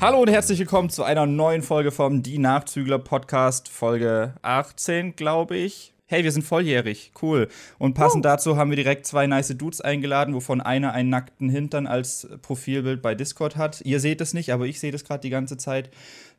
Hallo 0.00 0.20
und 0.20 0.30
herzlich 0.30 0.60
willkommen 0.60 0.90
zu 0.90 1.02
einer 1.02 1.26
neuen 1.26 1.60
Folge 1.60 1.90
vom 1.90 2.22
Die 2.22 2.38
Nachzügler 2.38 3.00
Podcast, 3.00 3.68
Folge 3.68 4.32
18, 4.42 5.16
glaube 5.16 5.56
ich. 5.56 5.92
Hey, 6.06 6.22
wir 6.22 6.30
sind 6.30 6.44
volljährig, 6.44 7.10
cool. 7.20 7.48
Und 7.78 7.94
passend 7.94 8.24
uh. 8.24 8.28
dazu 8.28 8.56
haben 8.56 8.70
wir 8.70 8.76
direkt 8.76 9.06
zwei 9.06 9.26
nice 9.26 9.58
Dudes 9.58 9.80
eingeladen, 9.80 10.34
wovon 10.34 10.60
einer 10.60 10.92
einen 10.92 11.10
nackten 11.10 11.50
Hintern 11.50 11.88
als 11.88 12.28
Profilbild 12.42 13.02
bei 13.02 13.16
Discord 13.16 13.56
hat. 13.56 13.80
Ihr 13.80 13.98
seht 13.98 14.20
es 14.20 14.34
nicht, 14.34 14.52
aber 14.52 14.66
ich 14.66 14.78
sehe 14.78 14.92
das 14.92 15.02
gerade 15.02 15.22
die 15.22 15.30
ganze 15.30 15.56
Zeit. 15.56 15.90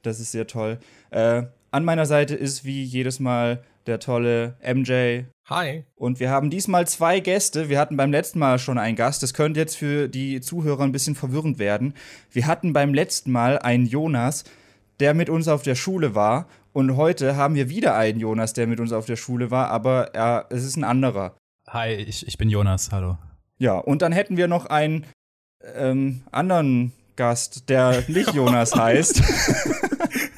Das 0.04 0.22
ist 0.22 0.32
sehr 0.32 0.48
toll. 0.48 0.80
Äh, 1.12 1.44
an 1.72 1.84
meiner 1.84 2.06
Seite 2.06 2.36
ist 2.36 2.64
wie 2.64 2.82
jedes 2.82 3.20
Mal 3.20 3.62
der 3.88 4.00
tolle 4.00 4.56
MJ. 4.64 5.26
Hi. 5.50 5.84
Und 5.96 6.20
wir 6.20 6.30
haben 6.30 6.52
diesmal 6.52 6.88
zwei 6.88 7.20
Gäste. 7.20 7.70
Wir 7.70 7.80
hatten 7.80 7.98
beim 7.98 8.12
letzten 8.12 8.38
Mal 8.38 8.60
schon 8.60 8.78
einen 8.78 8.96
Gast. 8.96 9.24
Das 9.24 9.34
könnte 9.34 9.60
jetzt 9.60 9.76
für 9.76 10.08
die 10.08 10.42
Zuhörer 10.42 10.84
ein 10.84 10.92
bisschen 10.92 11.16
verwirrend 11.16 11.58
werden. 11.58 11.96
Wir 12.32 12.46
hatten 12.46 12.72
beim 12.72 12.94
letzten 12.94 13.32
Mal 13.32 13.58
einen 13.58 13.88
Jonas, 13.88 14.44
der 15.00 15.16
mit 15.16 15.28
uns 15.28 15.48
auf 15.48 15.64
der 15.64 15.74
Schule 15.74 16.14
war. 16.14 16.48
Und 16.72 16.98
heute 16.98 17.36
haben 17.36 17.56
wir 17.56 17.68
wieder 17.68 17.96
einen 17.96 18.20
Jonas, 18.20 18.54
der 18.54 18.68
mit 18.68 18.80
uns 18.80 18.92
auf 18.92 19.08
der 19.08 19.16
Schule 19.16 19.50
war, 19.50 19.72
aber 19.72 20.14
er, 20.14 20.46
es 20.52 20.64
ist 20.64 20.78
ein 20.78 20.84
anderer. 20.84 21.36
Hi, 21.68 21.94
ich, 21.96 22.28
ich 22.28 22.38
bin 22.38 22.52
Jonas, 22.52 22.92
hallo. 22.92 23.18
Ja, 23.58 23.74
und 23.80 24.04
dann 24.04 24.12
hätten 24.12 24.38
wir 24.38 24.48
noch 24.48 24.68
einen 24.68 25.08
ähm, 25.76 26.22
anderen 26.32 26.94
Gast, 27.16 27.70
der 27.70 28.04
nicht 28.08 28.36
Jonas 28.36 28.76
heißt. 28.76 29.24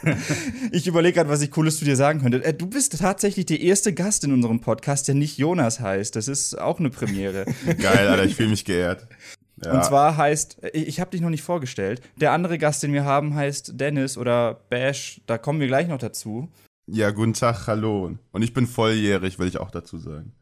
ich 0.72 0.88
überlege 0.88 1.16
gerade, 1.16 1.30
was 1.30 1.42
ich 1.42 1.52
Cooles 1.52 1.80
zu 1.80 1.86
dir 1.86 1.96
sagen 1.96 2.22
könnte. 2.22 2.44
Äh, 2.44 2.54
du 2.54 2.68
bist 2.68 3.00
tatsächlich 3.00 3.46
der 3.46 3.60
erste 3.60 3.94
Gast 3.94 4.24
in 4.24 4.34
unserem 4.34 4.60
Podcast, 4.60 5.08
der 5.08 5.16
nicht 5.16 5.38
Jonas 5.38 5.80
heißt. 5.80 6.16
Das 6.16 6.28
ist 6.28 6.60
auch 6.60 6.80
eine 6.80 6.90
Premiere. 6.90 7.46
Geil, 7.66 8.08
Alter, 8.08 8.26
ich 8.26 8.36
fühle 8.36 8.50
mich 8.50 8.66
geehrt. 8.66 9.08
Ja. 9.64 9.74
Und 9.74 9.86
zwar 9.86 10.18
heißt, 10.18 10.58
ich 10.74 11.00
habe 11.00 11.12
dich 11.12 11.22
noch 11.22 11.30
nicht 11.30 11.44
vorgestellt, 11.44 12.02
der 12.20 12.32
andere 12.32 12.58
Gast, 12.58 12.82
den 12.82 12.94
wir 12.94 13.06
haben, 13.06 13.36
heißt 13.36 13.80
Dennis 13.80 14.18
oder 14.18 14.56
Bash, 14.70 15.22
da 15.28 15.38
kommen 15.38 15.60
wir 15.60 15.68
gleich 15.68 15.88
noch 15.88 16.00
dazu. 16.00 16.50
Ja, 16.88 17.12
guten 17.12 17.34
Tag, 17.34 17.68
hallo. 17.68 18.18
Und 18.32 18.42
ich 18.42 18.54
bin 18.54 18.66
volljährig, 18.66 19.38
will 19.38 19.48
ich 19.48 19.60
auch 19.60 19.70
dazu 19.70 20.00
sagen. 20.00 20.34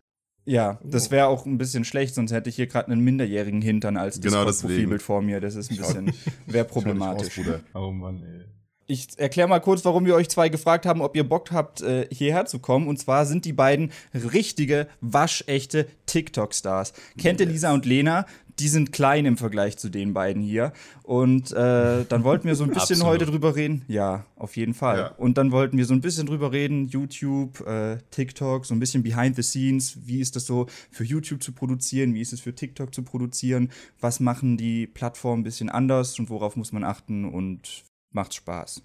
Ja, 0.45 0.79
das 0.83 1.11
wäre 1.11 1.27
auch 1.27 1.45
ein 1.45 1.57
bisschen 1.57 1.83
schlecht, 1.83 2.15
sonst 2.15 2.31
hätte 2.31 2.49
ich 2.49 2.55
hier 2.55 2.65
gerade 2.67 2.91
einen 2.91 3.01
minderjährigen 3.01 3.61
Hintern 3.61 3.97
als 3.97 4.19
genau 4.21 4.45
Profilbild 4.45 5.01
vor 5.01 5.21
mir. 5.21 5.41
Das 5.41 5.55
ist 5.55 5.69
ein 5.69 5.77
bisschen, 5.77 6.13
wäre 6.47 6.65
problematisch. 6.65 7.37
Aus, 7.39 7.59
oh 7.73 7.91
Mann, 7.91 8.23
ey 8.23 8.45
ich 8.89 9.07
erkläre 9.17 9.47
mal 9.47 9.59
kurz, 9.59 9.85
warum 9.85 10.05
wir 10.05 10.15
euch 10.15 10.29
zwei 10.29 10.49
gefragt 10.49 10.87
haben, 10.87 11.01
ob 11.01 11.15
ihr 11.15 11.23
Bock 11.23 11.51
habt, 11.51 11.81
äh, 11.81 12.07
hierher 12.11 12.45
zu 12.45 12.57
kommen. 12.57 12.87
Und 12.87 12.97
zwar 12.97 13.27
sind 13.27 13.45
die 13.45 13.53
beiden 13.53 13.91
richtige, 14.13 14.87
waschechte 14.99 15.87
TikTok-Stars. 16.07 16.93
Kennt 17.17 17.39
ihr 17.39 17.45
Lisa 17.45 17.71
und 17.71 17.85
Lena? 17.85 18.25
Die 18.57 18.67
sind 18.67 18.91
klein 18.91 19.25
im 19.25 19.37
Vergleich 19.37 19.77
zu 19.77 19.89
den 19.89 20.13
beiden 20.13 20.41
hier. 20.41 20.73
Und 21.03 21.51
äh, 21.51 22.03
dann 22.09 22.23
wollten 22.23 22.47
wir 22.47 22.55
so 22.55 22.63
ein 22.63 22.71
bisschen 22.71 23.03
heute 23.03 23.25
drüber 23.25 23.55
reden. 23.55 23.85
Ja, 23.87 24.25
auf 24.35 24.57
jeden 24.57 24.73
Fall. 24.73 24.97
Ja. 24.97 25.07
Und 25.17 25.37
dann 25.37 25.51
wollten 25.51 25.77
wir 25.77 25.85
so 25.85 25.93
ein 25.93 26.01
bisschen 26.01 26.25
drüber 26.25 26.51
reden, 26.51 26.87
YouTube, 26.87 27.65
äh, 27.67 27.99
TikTok, 28.09 28.65
so 28.65 28.73
ein 28.73 28.79
bisschen 28.79 29.03
behind 29.03 29.35
the 29.35 29.43
scenes. 29.43 29.99
Wie 30.03 30.19
ist 30.19 30.35
das 30.35 30.45
so 30.45 30.65
für 30.91 31.05
YouTube 31.05 31.41
zu 31.43 31.53
produzieren? 31.53 32.15
Wie 32.15 32.21
ist 32.21 32.33
es 32.33 32.41
für 32.41 32.53
TikTok 32.53 32.93
zu 32.93 33.03
produzieren? 33.03 33.69
Was 34.01 34.19
machen 34.19 34.57
die 34.57 34.87
Plattformen 34.87 35.41
ein 35.41 35.43
bisschen 35.43 35.69
anders 35.69 36.19
und 36.19 36.29
worauf 36.29 36.57
muss 36.57 36.73
man 36.73 36.83
achten? 36.83 37.23
Und 37.23 37.85
macht 38.11 38.33
Spaß. 38.33 38.83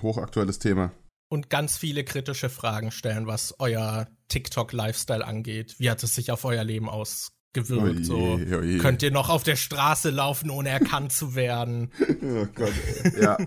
Hochaktuelles 0.00 0.58
Thema. 0.58 0.92
Und 1.28 1.48
ganz 1.50 1.78
viele 1.78 2.04
kritische 2.04 2.50
Fragen 2.50 2.90
stellen, 2.90 3.26
was 3.26 3.54
euer 3.58 4.06
TikTok-Lifestyle 4.28 5.24
angeht. 5.26 5.76
Wie 5.78 5.90
hat 5.90 6.02
es 6.02 6.14
sich 6.14 6.30
auf 6.30 6.44
euer 6.44 6.64
Leben 6.64 6.90
ausgewirkt? 6.90 8.00
Oje, 8.00 8.04
so, 8.04 8.18
oje. 8.18 8.78
Könnt 8.78 9.02
ihr 9.02 9.10
noch 9.10 9.30
auf 9.30 9.42
der 9.42 9.56
Straße 9.56 10.10
laufen, 10.10 10.50
ohne 10.50 10.68
erkannt 10.68 11.12
zu 11.12 11.34
werden? 11.34 11.90
oh 12.22 12.46
Gott, 12.54 12.72
ja. 13.20 13.38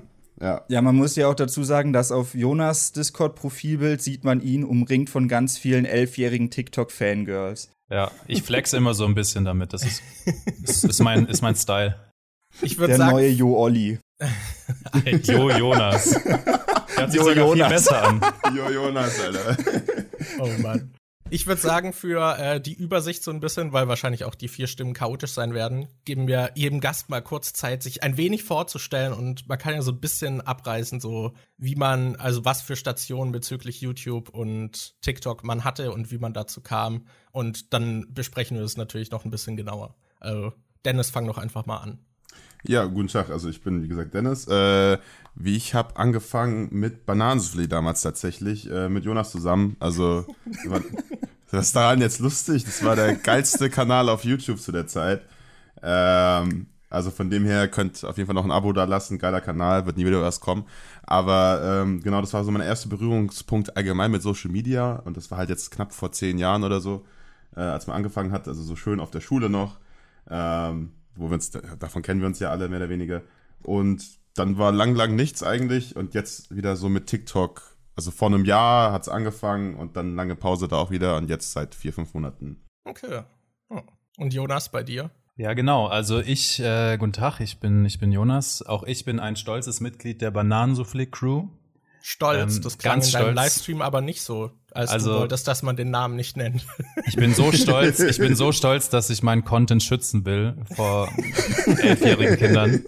Ja. 0.41 0.65
ja, 0.67 0.81
man 0.81 0.95
muss 0.95 1.15
ja 1.15 1.27
auch 1.27 1.35
dazu 1.35 1.63
sagen, 1.63 1.93
dass 1.93 2.11
auf 2.11 2.35
Jonas 2.35 2.91
Discord-Profilbild 2.91 4.01
sieht 4.01 4.25
man 4.25 4.41
ihn 4.41 4.65
umringt 4.65 5.09
von 5.09 5.29
ganz 5.29 5.57
vielen 5.57 5.85
elfjährigen 5.85 6.51
TikTok-Fangirls. 6.51 7.71
Ja, 7.89 8.11
ich 8.27 8.41
flex 8.43 8.73
immer 8.73 8.93
so 8.93 9.05
ein 9.05 9.15
bisschen 9.15 9.45
damit. 9.45 9.71
Das 9.71 9.83
ist, 9.83 10.01
ist, 10.63 10.83
ist, 10.83 11.01
mein, 11.01 11.27
ist 11.27 11.41
mein 11.41 11.55
Style. 11.55 11.95
Ich 12.61 12.77
würde 12.77 12.95
sagen. 12.95 13.09
Der 13.17 13.23
neue 13.23 13.29
Jo 13.29 13.57
Olli. 13.57 13.99
jo 15.23 15.49
Jonas. 15.49 16.15
Hört 16.95 17.11
sich 17.11 17.19
jo 17.19 17.27
sogar 17.27 17.35
Jonas. 17.35 17.67
viel 17.67 17.67
besser 17.67 18.03
an. 18.03 18.21
Jo 18.55 18.69
Jonas, 18.69 19.19
Alter. 19.19 19.57
Oh 20.39 20.49
Mann. 20.61 20.93
Ich 21.31 21.47
würde 21.47 21.59
sagen, 21.59 21.91
für 21.91 22.37
äh, 22.37 22.61
die 22.61 22.75
Übersicht 22.75 23.23
so 23.23 23.31
ein 23.31 23.39
bisschen, 23.39 23.73
weil 23.73 23.87
wahrscheinlich 23.87 24.25
auch 24.25 24.35
die 24.35 24.47
vier 24.47 24.67
Stimmen 24.67 24.93
chaotisch 24.93 25.31
sein 25.31 25.55
werden, 25.55 25.87
geben 26.05 26.27
wir 26.27 26.51
jedem 26.53 26.79
Gast 26.81 27.09
mal 27.09 27.21
kurz 27.21 27.51
Zeit, 27.51 27.81
sich 27.81 28.03
ein 28.03 28.15
wenig 28.15 28.43
vorzustellen 28.43 29.11
und 29.11 29.47
man 29.47 29.57
kann 29.57 29.73
ja 29.73 29.81
so 29.81 29.91
ein 29.91 29.99
bisschen 29.99 30.41
abreißen, 30.41 30.99
so 30.99 31.33
wie 31.57 31.75
man, 31.75 32.15
also 32.17 32.45
was 32.45 32.61
für 32.61 32.75
Stationen 32.75 33.31
bezüglich 33.31 33.81
YouTube 33.81 34.29
und 34.29 35.01
TikTok 35.01 35.43
man 35.43 35.63
hatte 35.63 35.91
und 35.91 36.11
wie 36.11 36.19
man 36.19 36.33
dazu 36.33 36.61
kam. 36.61 37.07
Und 37.31 37.73
dann 37.73 38.13
besprechen 38.13 38.55
wir 38.57 38.63
es 38.63 38.77
natürlich 38.77 39.09
noch 39.09 39.25
ein 39.25 39.31
bisschen 39.31 39.57
genauer. 39.57 39.95
Also, 40.19 40.53
Dennis, 40.85 41.09
fang 41.09 41.25
doch 41.25 41.39
einfach 41.39 41.65
mal 41.65 41.77
an. 41.77 42.05
Ja, 42.67 42.85
guten 42.85 43.07
Tag. 43.07 43.29
Also 43.29 43.47
ich 43.49 43.61
bin, 43.61 43.83
wie 43.83 43.87
gesagt, 43.87 44.13
Dennis. 44.13 44.47
Äh, 44.47 44.97
wie 45.35 45.55
ich 45.55 45.75
habe 45.75 45.97
angefangen 45.97 46.69
mit 46.71 47.05
Bananensoufflé 47.05 47.67
damals 47.67 48.01
tatsächlich, 48.01 48.69
äh, 48.71 48.89
mit 48.89 49.05
Jonas 49.05 49.31
zusammen. 49.31 49.75
Also 49.79 50.25
das 51.51 51.67
ist 51.67 51.75
daran 51.75 52.01
jetzt 52.01 52.19
lustig. 52.19 52.63
Das 52.63 52.83
war 52.83 52.95
der 52.95 53.15
geilste 53.15 53.69
Kanal 53.69 54.09
auf 54.09 54.23
YouTube 54.23 54.59
zu 54.59 54.71
der 54.71 54.87
Zeit. 54.87 55.21
Ähm, 55.83 56.67
also 56.89 57.11
von 57.11 57.29
dem 57.29 57.45
her 57.45 57.67
könnt 57.67 58.03
auf 58.03 58.17
jeden 58.17 58.25
Fall 58.27 58.35
noch 58.35 58.45
ein 58.45 58.51
Abo 58.51 58.73
da 58.73 58.85
lassen. 58.85 59.19
Geiler 59.19 59.41
Kanal, 59.41 59.85
wird 59.85 59.97
nie 59.97 60.05
wieder 60.05 60.21
was 60.21 60.39
kommen. 60.39 60.65
Aber 61.03 61.83
ähm, 61.83 62.01
genau, 62.01 62.21
das 62.21 62.33
war 62.33 62.43
so 62.43 62.51
mein 62.51 62.61
erster 62.61 62.89
Berührungspunkt 62.89 63.77
allgemein 63.77 64.11
mit 64.11 64.23
Social 64.23 64.49
Media. 64.49 64.95
Und 65.05 65.17
das 65.17 65.29
war 65.29 65.37
halt 65.37 65.49
jetzt 65.49 65.69
knapp 65.69 65.93
vor 65.93 66.11
zehn 66.13 66.39
Jahren 66.39 66.63
oder 66.63 66.79
so, 66.79 67.05
äh, 67.55 67.59
als 67.59 67.85
man 67.85 67.97
angefangen 67.97 68.31
hat. 68.31 68.47
Also 68.47 68.63
so 68.63 68.75
schön 68.75 68.99
auf 68.99 69.11
der 69.11 69.21
Schule 69.21 69.49
noch. 69.49 69.77
Ähm, 70.29 70.91
wo 71.15 71.27
wir 71.29 71.35
uns, 71.35 71.51
davon 71.51 72.01
kennen 72.01 72.21
wir 72.21 72.27
uns 72.27 72.39
ja 72.39 72.51
alle 72.51 72.69
mehr 72.69 72.79
oder 72.79 72.89
weniger. 72.89 73.21
Und 73.63 74.03
dann 74.35 74.57
war 74.57 74.71
lang, 74.71 74.95
lang 74.95 75.15
nichts 75.15 75.43
eigentlich 75.43 75.95
und 75.95 76.13
jetzt 76.13 76.55
wieder 76.55 76.75
so 76.75 76.89
mit 76.89 77.07
TikTok. 77.07 77.61
Also 77.95 78.11
vor 78.11 78.27
einem 78.27 78.43
Jahr 78.43 78.91
hat 78.91 79.03
es 79.03 79.09
angefangen 79.09 79.75
und 79.75 79.95
dann 79.95 80.15
lange 80.15 80.35
Pause 80.35 80.67
da 80.67 80.77
auch 80.77 80.91
wieder 80.91 81.17
und 81.17 81.29
jetzt 81.29 81.53
seit 81.53 81.75
vier, 81.75 81.93
fünf 81.93 82.13
Monaten. 82.13 82.61
Okay. 82.83 83.23
Oh. 83.69 83.81
Und 84.17 84.33
Jonas, 84.33 84.69
bei 84.69 84.83
dir? 84.83 85.11
Ja, 85.37 85.53
genau. 85.53 85.87
Also 85.87 86.19
ich, 86.19 86.59
äh, 86.59 86.97
guten 86.97 87.13
Tag, 87.13 87.39
ich 87.39 87.59
bin, 87.59 87.85
ich 87.85 87.99
bin 87.99 88.11
Jonas. 88.11 88.61
Auch 88.61 88.83
ich 88.83 89.05
bin 89.05 89.19
ein 89.19 89.35
stolzes 89.35 89.81
Mitglied 89.81 90.21
der 90.21 90.31
Bananensoufflé 90.31 91.09
Crew. 91.09 91.47
Stolz, 92.01 92.57
ähm, 92.57 92.61
das 92.61 92.77
klang 92.77 92.95
ganz 92.95 93.07
in 93.07 93.13
deinem 93.13 93.23
stolz. 93.23 93.35
Livestream 93.35 93.81
aber 93.81 94.01
nicht 94.01 94.21
so, 94.21 94.51
als 94.75 94.91
also, 94.91 95.13
du 95.13 95.19
wolltest, 95.19 95.47
dass 95.47 95.63
man 95.63 95.75
den 95.75 95.89
Namen 95.89 96.15
nicht 96.15 96.37
nennt. 96.37 96.65
Ich 97.07 97.15
bin 97.15 97.33
so 97.33 97.51
stolz, 97.51 97.99
ich 97.99 98.17
bin 98.17 98.35
so 98.35 98.51
stolz, 98.51 98.89
dass 98.89 99.09
ich 99.09 99.21
meinen 99.21 99.45
Content 99.45 99.83
schützen 99.83 100.25
will 100.25 100.55
vor 100.75 101.09
elfjährigen 101.81 102.37
Kindern. 102.37 102.83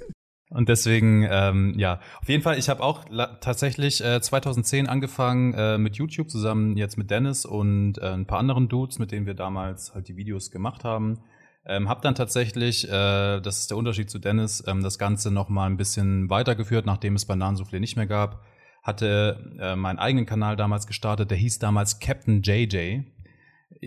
Und 0.49 0.69
deswegen, 0.69 1.27
ähm, 1.29 1.73
ja, 1.77 1.99
auf 2.21 2.29
jeden 2.29 2.41
Fall, 2.41 2.57
ich 2.57 2.67
habe 2.69 2.81
auch 2.81 3.05
tatsächlich 3.41 4.03
äh, 4.03 4.21
2010 4.21 4.87
angefangen 4.87 5.53
äh, 5.53 5.77
mit 5.77 5.97
YouTube 5.97 6.29
zusammen 6.29 6.77
jetzt 6.77 6.97
mit 6.97 7.11
Dennis 7.11 7.45
und 7.45 7.99
äh, 7.99 8.07
ein 8.07 8.25
paar 8.25 8.39
anderen 8.39 8.69
Dudes, 8.69 8.97
mit 8.97 9.11
denen 9.11 9.25
wir 9.25 9.33
damals 9.33 9.93
halt 9.93 10.07
die 10.07 10.15
Videos 10.15 10.49
gemacht 10.49 10.83
haben. 10.83 11.19
Ähm, 11.65 11.89
hab 11.89 12.01
dann 12.01 12.15
tatsächlich, 12.15 12.87
äh, 12.87 13.41
das 13.41 13.59
ist 13.59 13.71
der 13.71 13.77
Unterschied 13.77 14.09
zu 14.09 14.19
Dennis, 14.19 14.63
ähm, 14.67 14.81
das 14.81 14.97
Ganze 14.97 15.31
noch 15.31 15.49
mal 15.49 15.65
ein 15.65 15.77
bisschen 15.77 16.29
weitergeführt, 16.29 16.85
nachdem 16.85 17.15
es 17.15 17.27
Bananensoufflé 17.27 17.79
nicht 17.79 17.97
mehr 17.97 18.07
gab 18.07 18.41
hatte 18.87 19.53
äh, 19.59 19.75
meinen 19.75 19.99
eigenen 19.99 20.25
Kanal 20.25 20.55
damals 20.55 20.87
gestartet, 20.87 21.29
der 21.29 21.37
hieß 21.37 21.59
damals 21.59 21.99
Captain 21.99 22.41
JJ. 22.41 23.01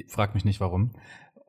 Frag 0.06 0.34
mich 0.34 0.44
nicht 0.44 0.60
warum. 0.60 0.90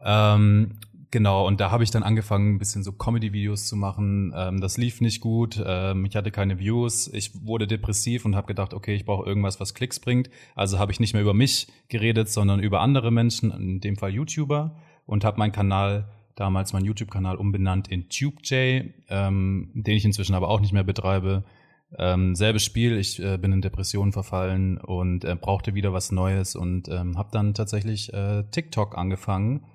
Ähm, 0.03 0.77
genau, 1.11 1.45
und 1.45 1.59
da 1.59 1.69
habe 1.69 1.83
ich 1.83 1.91
dann 1.91 2.01
angefangen, 2.01 2.55
ein 2.55 2.59
bisschen 2.59 2.83
so 2.83 2.93
Comedy-Videos 2.93 3.67
zu 3.67 3.75
machen. 3.75 4.33
Ähm, 4.35 4.61
das 4.61 4.77
lief 4.77 5.01
nicht 5.01 5.19
gut, 5.19 5.61
ähm, 5.63 6.05
ich 6.05 6.15
hatte 6.15 6.31
keine 6.31 6.59
Views, 6.59 7.07
ich 7.13 7.45
wurde 7.45 7.67
depressiv 7.67 8.23
und 8.23 8.35
habe 8.37 8.47
gedacht, 8.47 8.73
okay, 8.73 8.95
ich 8.95 9.05
brauche 9.05 9.27
irgendwas, 9.27 9.59
was 9.59 9.73
Klicks 9.73 9.99
bringt. 9.99 10.29
Also 10.55 10.79
habe 10.79 10.93
ich 10.93 11.01
nicht 11.01 11.13
mehr 11.13 11.21
über 11.21 11.33
mich 11.33 11.67
geredet, 11.89 12.29
sondern 12.29 12.61
über 12.61 12.79
andere 12.79 13.11
Menschen, 13.11 13.51
in 13.51 13.81
dem 13.81 13.97
Fall 13.97 14.11
YouTuber, 14.11 14.77
und 15.05 15.25
habe 15.25 15.37
meinen 15.37 15.51
Kanal 15.51 16.09
damals 16.35 16.71
meinen 16.71 16.85
YouTube-Kanal 16.85 17.35
umbenannt 17.35 17.89
in 17.89 18.07
TubeJ, 18.07 18.93
ähm, 19.09 19.71
den 19.73 19.97
ich 19.97 20.05
inzwischen 20.05 20.35
aber 20.35 20.47
auch 20.47 20.61
nicht 20.61 20.71
mehr 20.71 20.85
betreibe. 20.85 21.43
Ähm, 21.97 22.35
selbes 22.35 22.63
Spiel, 22.63 22.97
ich 22.97 23.21
äh, 23.21 23.37
bin 23.37 23.51
in 23.51 23.61
Depressionen 23.61 24.13
verfallen 24.13 24.77
und 24.77 25.25
äh, 25.25 25.35
brauchte 25.35 25.75
wieder 25.75 25.91
was 25.91 26.11
Neues 26.11 26.55
und 26.55 26.87
ähm, 26.87 27.17
habe 27.17 27.29
dann 27.31 27.53
tatsächlich 27.53 28.13
äh, 28.13 28.43
TikTok 28.49 28.97
angefangen. 28.97 29.65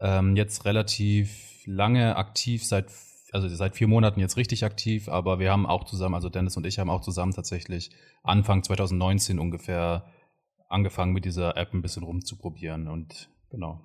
Ähm, 0.00 0.34
jetzt 0.36 0.64
relativ 0.64 1.62
lange 1.66 2.16
aktiv, 2.16 2.64
seit 2.64 2.86
also 3.32 3.48
seit 3.48 3.74
vier 3.74 3.88
Monaten 3.88 4.20
jetzt 4.20 4.36
richtig 4.36 4.62
aktiv, 4.62 5.08
aber 5.08 5.38
wir 5.38 5.50
haben 5.50 5.66
auch 5.66 5.84
zusammen, 5.84 6.14
also 6.14 6.28
Dennis 6.28 6.56
und 6.58 6.66
ich 6.66 6.78
haben 6.78 6.90
auch 6.90 7.00
zusammen 7.00 7.32
tatsächlich 7.32 7.90
Anfang 8.22 8.62
2019 8.62 9.38
ungefähr 9.38 10.04
angefangen 10.68 11.12
mit 11.12 11.24
dieser 11.24 11.56
App 11.56 11.72
ein 11.72 11.82
bisschen 11.82 12.02
rumzuprobieren 12.02 12.88
und 12.88 13.30
genau. 13.50 13.80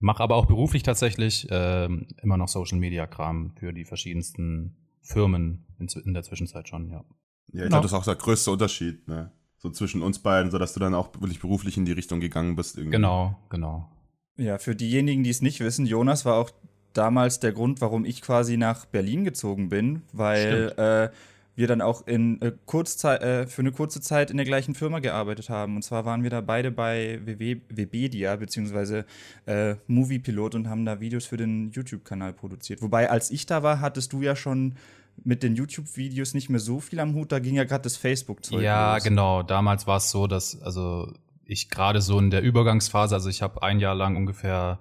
Mache 0.00 0.22
aber 0.22 0.34
auch 0.34 0.46
beruflich 0.46 0.82
tatsächlich 0.82 1.48
äh, 1.50 1.84
immer 1.84 2.36
noch 2.36 2.48
Social 2.48 2.78
Media 2.78 3.06
Kram 3.06 3.54
für 3.56 3.72
die 3.72 3.84
verschiedensten 3.84 4.81
Firmen 5.02 5.66
in, 5.78 5.88
in 6.04 6.14
der 6.14 6.22
Zwischenzeit 6.22 6.68
schon, 6.68 6.88
ja. 6.88 6.98
Ja, 6.98 7.04
ich 7.04 7.52
genau. 7.52 7.68
glaube, 7.68 7.82
das 7.82 7.92
ist 7.92 7.98
auch 7.98 8.04
der 8.04 8.14
größte 8.16 8.50
Unterschied, 8.50 9.06
ne? 9.08 9.32
So 9.58 9.70
zwischen 9.70 10.02
uns 10.02 10.18
beiden, 10.18 10.50
so 10.50 10.58
dass 10.58 10.72
du 10.72 10.80
dann 10.80 10.94
auch 10.94 11.12
wirklich 11.20 11.40
beruflich 11.40 11.76
in 11.76 11.84
die 11.84 11.92
Richtung 11.92 12.18
gegangen 12.18 12.56
bist. 12.56 12.76
Irgendwie. 12.76 12.96
Genau, 12.96 13.38
genau. 13.48 13.88
Ja, 14.36 14.58
für 14.58 14.74
diejenigen, 14.74 15.22
die 15.22 15.30
es 15.30 15.40
nicht 15.40 15.60
wissen, 15.60 15.86
Jonas 15.86 16.24
war 16.24 16.34
auch 16.34 16.50
damals 16.94 17.38
der 17.38 17.52
Grund, 17.52 17.80
warum 17.80 18.04
ich 18.04 18.22
quasi 18.22 18.56
nach 18.56 18.86
Berlin 18.86 19.24
gezogen 19.24 19.68
bin, 19.68 20.02
weil 20.12 20.72
äh, 20.76 21.16
wir 21.54 21.66
dann 21.66 21.80
auch 21.80 22.06
in 22.06 22.40
äh, 22.40 22.52
Kurzzeit, 22.66 23.22
äh, 23.22 23.46
für 23.46 23.62
eine 23.62 23.72
kurze 23.72 24.00
Zeit 24.00 24.30
in 24.30 24.36
der 24.36 24.46
gleichen 24.46 24.74
Firma 24.74 25.00
gearbeitet 25.00 25.50
haben. 25.50 25.76
Und 25.76 25.82
zwar 25.82 26.04
waren 26.04 26.22
wir 26.22 26.30
da 26.30 26.40
beide 26.40 26.70
bei 26.70 27.20
WW, 27.24 27.60
Webedia, 27.68 28.36
beziehungsweise 28.36 29.04
äh, 29.46 29.76
Moviepilot 29.86 30.54
und 30.54 30.68
haben 30.68 30.84
da 30.84 31.00
Videos 31.00 31.26
für 31.26 31.36
den 31.36 31.70
YouTube-Kanal 31.72 32.32
produziert. 32.32 32.80
Wobei, 32.80 33.10
als 33.10 33.30
ich 33.30 33.46
da 33.46 33.62
war, 33.62 33.80
hattest 33.80 34.12
du 34.12 34.22
ja 34.22 34.34
schon 34.34 34.76
mit 35.24 35.42
den 35.42 35.54
YouTube-Videos 35.54 36.32
nicht 36.32 36.48
mehr 36.48 36.60
so 36.60 36.80
viel 36.80 36.98
am 37.00 37.14
Hut, 37.14 37.32
da 37.32 37.38
ging 37.38 37.54
ja 37.54 37.64
gerade 37.64 37.82
das 37.82 37.96
Facebook-Zeug. 37.96 38.62
Ja, 38.62 38.94
los. 38.94 39.04
genau. 39.04 39.42
Damals 39.42 39.86
war 39.86 39.98
es 39.98 40.10
so, 40.10 40.26
dass, 40.26 40.60
also 40.62 41.12
ich 41.44 41.68
gerade 41.68 42.00
so 42.00 42.18
in 42.18 42.30
der 42.30 42.42
Übergangsphase, 42.42 43.14
also 43.14 43.28
ich 43.28 43.42
habe 43.42 43.62
ein 43.62 43.78
Jahr 43.78 43.94
lang 43.94 44.16
ungefähr 44.16 44.78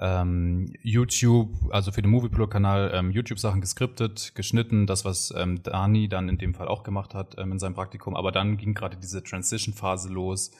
ähm, 0.00 0.72
YouTube, 0.82 1.50
also 1.70 1.90
für 1.90 2.02
den 2.02 2.10
Moviepilot-Kanal, 2.10 2.92
ähm, 2.94 3.10
YouTube-Sachen 3.10 3.60
geskriptet, 3.60 4.32
geschnitten, 4.34 4.86
das, 4.86 5.04
was 5.04 5.32
ähm, 5.36 5.62
Dani 5.62 6.08
dann 6.08 6.28
in 6.28 6.38
dem 6.38 6.54
Fall 6.54 6.68
auch 6.68 6.84
gemacht 6.84 7.14
hat 7.14 7.36
ähm, 7.38 7.52
in 7.52 7.58
seinem 7.58 7.74
Praktikum. 7.74 8.14
Aber 8.14 8.30
dann 8.30 8.56
ging 8.56 8.74
gerade 8.74 8.96
diese 8.96 9.22
Transition-Phase 9.22 10.08
los, 10.08 10.52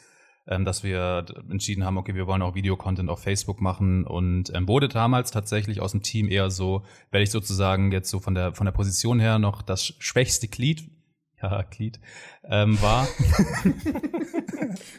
ähm, 0.48 0.64
dass 0.64 0.82
wir 0.82 1.24
entschieden 1.50 1.84
haben, 1.84 1.98
okay, 1.98 2.14
wir 2.14 2.26
wollen 2.26 2.42
auch 2.42 2.56
Videocontent 2.56 3.10
auf 3.10 3.22
Facebook 3.22 3.60
machen 3.60 4.04
und 4.04 4.52
ähm, 4.54 4.66
wurde 4.66 4.88
damals 4.88 5.30
tatsächlich 5.30 5.80
aus 5.80 5.92
dem 5.92 6.02
Team 6.02 6.28
eher 6.28 6.50
so, 6.50 6.82
werde 7.10 7.22
ich 7.22 7.30
sozusagen 7.30 7.92
jetzt 7.92 8.10
so 8.10 8.18
von 8.18 8.34
der, 8.34 8.54
von 8.54 8.64
der 8.64 8.72
Position 8.72 9.20
her 9.20 9.38
noch 9.38 9.62
das 9.62 9.84
schwächste 9.98 10.48
Glied 10.48 10.90
ja, 11.42 11.62
Glied, 11.62 12.00
ähm, 12.44 12.80
war. 12.82 13.06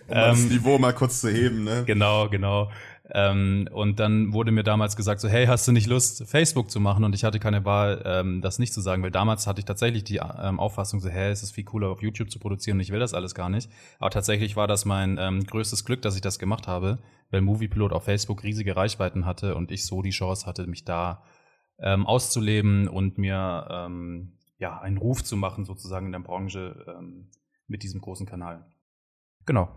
um 0.08 0.16
das 0.16 0.46
Niveau 0.46 0.78
mal 0.78 0.94
kurz 0.94 1.22
zu 1.22 1.30
heben, 1.30 1.64
ne? 1.64 1.84
Genau, 1.86 2.30
genau. 2.30 2.72
Ähm, 3.12 3.68
und 3.72 4.00
dann 4.00 4.34
wurde 4.34 4.52
mir 4.52 4.64
damals 4.64 4.96
gesagt, 4.96 5.20
so, 5.22 5.28
hey, 5.28 5.48
hast 5.48 5.68
du 5.68 5.72
nicht 5.72 5.88
Lust, 5.88 6.28
Facebook 6.28 6.70
zu 6.70 6.80
machen? 6.80 7.04
Und 7.04 7.16
ich 7.16 7.24
hatte 7.24 7.40
keine 7.40 7.66
Wahl, 7.66 8.04
ähm, 8.06 8.42
das 8.42 8.60
nicht 8.60 8.74
zu 8.74 8.82
sagen, 8.82 9.02
weil 9.02 9.12
damals 9.12 9.48
hatte 9.48 9.60
ich 9.60 9.66
tatsächlich 9.66 10.04
die 10.04 10.18
ähm, 10.18 10.60
Auffassung, 10.60 11.00
so, 11.00 11.10
hey, 11.10 11.32
es 11.32 11.42
ist 11.42 11.52
viel 11.52 11.64
cooler, 11.64 11.90
auf 11.90 12.02
YouTube 12.02 12.30
zu 12.30 12.40
produzieren 12.40 12.78
und 12.78 12.82
ich 12.82 12.92
will 12.92 13.00
das 13.00 13.14
alles 13.14 13.34
gar 13.34 13.50
nicht. 13.50 13.70
Aber 14.00 14.12
tatsächlich 14.12 14.56
war 14.56 14.68
das 14.68 14.86
mein 14.86 15.18
ähm, 15.20 15.44
größtes 15.44 15.86
Glück, 15.86 16.02
dass 16.02 16.16
ich 16.16 16.22
das 16.22 16.38
gemacht 16.38 16.68
habe, 16.68 17.00
weil 17.32 17.42
Moviepilot 17.42 17.94
auf 17.94 18.04
Facebook 18.04 18.44
riesige 18.44 18.76
Reichweiten 18.76 19.26
hatte 19.26 19.56
und 19.56 19.72
ich 19.72 19.86
so 19.86 20.02
die 20.02 20.12
Chance 20.12 20.46
hatte, 20.46 20.68
mich 20.68 20.86
da 20.86 21.24
ähm, 21.80 22.06
auszuleben 22.06 22.88
und 22.88 23.18
mir 23.18 23.68
ähm, 23.72 24.38
ja 24.60 24.80
einen 24.80 24.98
Ruf 24.98 25.24
zu 25.24 25.36
machen, 25.36 25.66
sozusagen 25.66 26.08
in 26.08 26.12
der 26.12 26.20
Branche 26.20 26.86
mit 27.68 27.84
diesem 27.84 28.02
großen 28.02 28.26
Kanal. 28.26 28.66
Genau. 29.46 29.70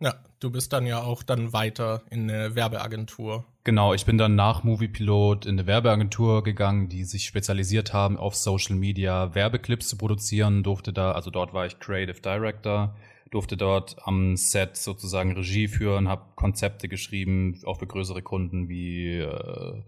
Ja, 0.00 0.14
du 0.40 0.50
bist 0.50 0.72
dann 0.72 0.86
ja 0.86 1.02
auch 1.02 1.22
dann 1.22 1.52
weiter 1.52 2.02
in 2.10 2.30
eine 2.30 2.54
Werbeagentur. 2.54 3.46
Genau, 3.64 3.94
ich 3.94 4.04
bin 4.04 4.18
dann 4.18 4.36
nach 4.36 4.62
Moviepilot 4.62 5.46
in 5.46 5.58
eine 5.58 5.66
Werbeagentur 5.66 6.44
gegangen, 6.44 6.88
die 6.88 7.04
sich 7.04 7.24
spezialisiert 7.24 7.92
haben 7.92 8.16
auf 8.16 8.36
Social 8.36 8.76
Media 8.76 9.34
Werbeclips 9.34 9.88
zu 9.88 9.96
produzieren, 9.96 10.62
durfte 10.62 10.92
da, 10.92 11.12
also 11.12 11.30
dort 11.30 11.52
war 11.54 11.66
ich 11.66 11.80
Creative 11.80 12.20
Director, 12.20 12.94
durfte 13.30 13.56
dort 13.56 13.96
am 14.06 14.36
Set 14.36 14.76
sozusagen 14.76 15.32
Regie 15.32 15.66
führen, 15.66 16.08
habe 16.08 16.26
Konzepte 16.36 16.88
geschrieben, 16.88 17.58
auch 17.64 17.78
für 17.78 17.86
größere 17.86 18.22
Kunden 18.22 18.68
wie 18.68 19.18
äh, 19.18 19.82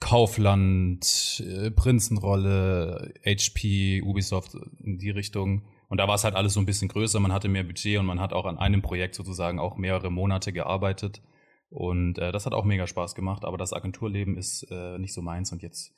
Kaufland, 0.00 1.44
äh, 1.46 1.70
Prinzenrolle, 1.70 3.12
HP, 3.24 4.02
Ubisoft 4.02 4.56
in 4.82 4.98
die 4.98 5.10
Richtung. 5.10 5.64
Und 5.90 5.98
da 5.98 6.06
war 6.06 6.14
es 6.14 6.22
halt 6.22 6.36
alles 6.36 6.54
so 6.54 6.60
ein 6.60 6.66
bisschen 6.66 6.86
größer, 6.86 7.18
man 7.18 7.32
hatte 7.32 7.48
mehr 7.48 7.64
Budget 7.64 7.98
und 7.98 8.06
man 8.06 8.20
hat 8.20 8.32
auch 8.32 8.46
an 8.46 8.58
einem 8.58 8.80
Projekt 8.80 9.16
sozusagen 9.16 9.58
auch 9.58 9.76
mehrere 9.76 10.08
Monate 10.08 10.52
gearbeitet. 10.52 11.20
Und 11.68 12.16
äh, 12.18 12.30
das 12.30 12.46
hat 12.46 12.52
auch 12.52 12.64
mega 12.64 12.86
Spaß 12.86 13.16
gemacht, 13.16 13.44
aber 13.44 13.58
das 13.58 13.72
Agenturleben 13.72 14.38
ist 14.38 14.68
äh, 14.70 14.98
nicht 14.98 15.12
so 15.12 15.20
meins. 15.20 15.50
Und 15.50 15.62
jetzt 15.62 15.92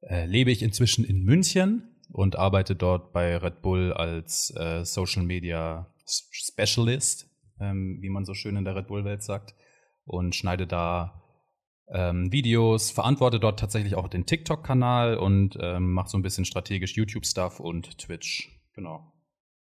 äh, 0.00 0.24
lebe 0.24 0.50
ich 0.50 0.62
inzwischen 0.62 1.04
in 1.04 1.22
München 1.22 1.96
und 2.10 2.36
arbeite 2.36 2.74
dort 2.74 3.12
bei 3.12 3.36
Red 3.36 3.60
Bull 3.60 3.92
als 3.92 4.54
äh, 4.56 4.86
Social 4.86 5.22
Media 5.22 5.92
Specialist, 6.06 7.28
ähm, 7.60 7.98
wie 8.00 8.08
man 8.08 8.24
so 8.24 8.32
schön 8.32 8.56
in 8.56 8.64
der 8.64 8.74
Red 8.74 8.86
Bull-Welt 8.86 9.22
sagt, 9.22 9.54
und 10.06 10.34
schneide 10.34 10.66
da 10.66 11.22
ähm, 11.88 12.32
Videos, 12.32 12.90
verantworte 12.90 13.38
dort 13.38 13.60
tatsächlich 13.60 13.96
auch 13.96 14.08
den 14.08 14.24
TikTok-Kanal 14.24 15.18
und 15.18 15.58
ähm, 15.60 15.92
mache 15.92 16.08
so 16.08 16.16
ein 16.16 16.22
bisschen 16.22 16.46
strategisch 16.46 16.96
YouTube-Stuff 16.96 17.60
und 17.60 17.98
Twitch. 17.98 18.50
Genau. 18.72 19.12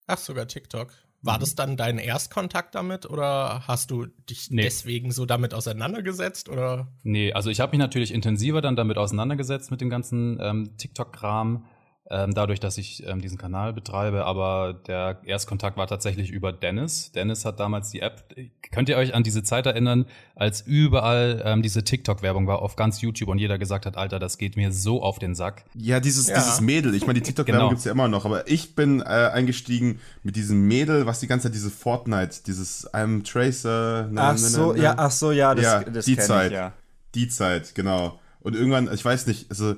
Ach, 0.09 0.19
sogar 0.19 0.49
TikTok. 0.49 0.89
War 1.21 1.37
mhm. 1.37 1.41
das 1.41 1.55
dann 1.55 1.77
dein 1.77 1.99
Erstkontakt 1.99 2.75
damit 2.75 3.05
oder 3.07 3.67
hast 3.67 3.91
du 3.91 4.07
dich 4.07 4.51
nee. 4.51 4.63
deswegen 4.63 5.13
so 5.13 5.27
damit 5.27 5.53
auseinandergesetzt 5.53 6.49
oder? 6.49 6.89
Nee, 7.03 7.33
also 7.33 7.51
ich 7.51 7.61
habe 7.61 7.73
mich 7.73 7.81
natürlich 7.81 8.13
intensiver 8.13 8.61
dann 8.61 8.77
damit 8.77 8.99
auseinandergesetzt 8.99 9.71
mit 9.71 9.81
dem 9.81 9.91
ganzen 9.91 10.39
ähm, 10.41 10.77
TikTok-Kram 10.77 11.65
ähm, 12.11 12.35
dadurch, 12.35 12.59
dass 12.59 12.79
ich 12.79 13.07
ähm, 13.07 13.21
diesen 13.21 13.37
Kanal 13.37 13.73
betreibe. 13.73 14.25
Aber 14.25 14.75
der 14.87 15.19
Erstkontakt 15.25 15.77
war 15.77 15.87
tatsächlich 15.87 16.31
über 16.31 16.53
Dennis. 16.53 17.13
Dennis 17.13 17.45
hat 17.45 17.61
damals 17.61 17.91
die 17.91 18.01
App. 18.01 18.35
Könnt 18.71 18.89
ihr 18.89 18.97
euch 18.97 19.15
an 19.15 19.23
diese 19.23 19.43
Zeit 19.43 19.67
erinnern, 19.67 20.07
als 20.35 20.63
überall 20.63 21.43
ähm, 21.45 21.63
diese 21.63 21.85
TikTok-Werbung 21.85 22.47
war 22.47 22.63
auf 22.63 22.77
ganz 22.77 23.03
YouTube 23.03 23.29
und 23.29 23.39
jeder 23.39 23.59
gesagt 23.59 23.85
hat, 23.85 23.97
Alter, 23.97 24.19
das 24.19 24.39
geht 24.39 24.57
mir 24.57 24.73
so 24.73 25.03
auf 25.03 25.19
den 25.19 25.35
Sack. 25.35 25.65
Ja, 25.75 26.01
dieses, 26.01 26.29
ja. 26.29 26.37
dieses 26.37 26.61
Mädel. 26.61 26.95
Ich 26.95 27.07
meine, 27.07 27.19
die 27.19 27.23
TikTok-Werbung 27.27 27.61
genau. 27.61 27.71
gibt's 27.71 27.85
ja 27.85 27.93
immer 27.93 28.09
noch, 28.09 28.25
aber 28.25 28.49
ich 28.49 28.75
bin 28.75 29.01
äh, 29.01 29.05
eingestiegen 29.05 30.01
mit 30.23 30.37
diesem 30.37 30.67
Mädel, 30.67 31.05
was 31.05 31.21
die 31.21 31.27
ganze 31.27 31.49
Zeit 31.49 31.55
diese 31.55 31.71
Fortnite, 31.71 32.43
dieses 32.47 32.91
I'm 32.95 33.23
Tracer. 33.23 34.09
Ne, 34.11 34.23
ach 34.23 34.33
ne, 34.33 34.39
so, 34.39 34.73
ne, 34.73 34.83
ja, 34.83 34.95
ach 34.97 35.11
so, 35.11 35.31
ja, 35.31 35.55
das, 35.55 35.65
ja, 35.65 35.85
das 35.85 36.05
die 36.07 36.17
Zeit, 36.17 36.53
ich, 36.53 36.57
ja. 36.57 36.73
Die 37.15 37.29
Zeit, 37.29 37.75
genau. 37.75 38.19
Und 38.41 38.55
irgendwann, 38.55 38.93
ich 38.93 39.05
weiß 39.05 39.27
nicht, 39.27 39.51
also 39.51 39.75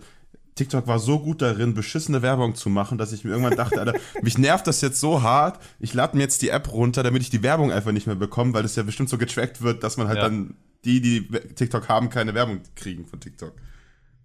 TikTok 0.60 0.86
war 0.86 0.98
so 0.98 1.18
gut 1.18 1.40
darin, 1.40 1.72
beschissene 1.72 2.20
Werbung 2.20 2.54
zu 2.54 2.68
machen, 2.68 2.98
dass 2.98 3.12
ich 3.12 3.24
mir 3.24 3.30
irgendwann 3.30 3.56
dachte, 3.56 3.80
Alter, 3.80 3.98
mich 4.20 4.36
nervt 4.36 4.66
das 4.66 4.82
jetzt 4.82 5.00
so 5.00 5.22
hart, 5.22 5.58
ich 5.78 5.94
lade 5.94 6.14
mir 6.14 6.22
jetzt 6.22 6.42
die 6.42 6.50
App 6.50 6.70
runter, 6.70 7.02
damit 7.02 7.22
ich 7.22 7.30
die 7.30 7.42
Werbung 7.42 7.72
einfach 7.72 7.92
nicht 7.92 8.06
mehr 8.06 8.14
bekomme, 8.14 8.52
weil 8.52 8.62
das 8.62 8.76
ja 8.76 8.82
bestimmt 8.82 9.08
so 9.08 9.16
getrackt 9.16 9.62
wird, 9.62 9.82
dass 9.82 9.96
man 9.96 10.06
halt 10.06 10.18
ja. 10.18 10.24
dann 10.24 10.54
die, 10.84 11.00
die 11.00 11.26
TikTok 11.54 11.88
haben, 11.88 12.10
keine 12.10 12.34
Werbung 12.34 12.60
kriegen 12.74 13.06
von 13.06 13.20
TikTok. 13.20 13.54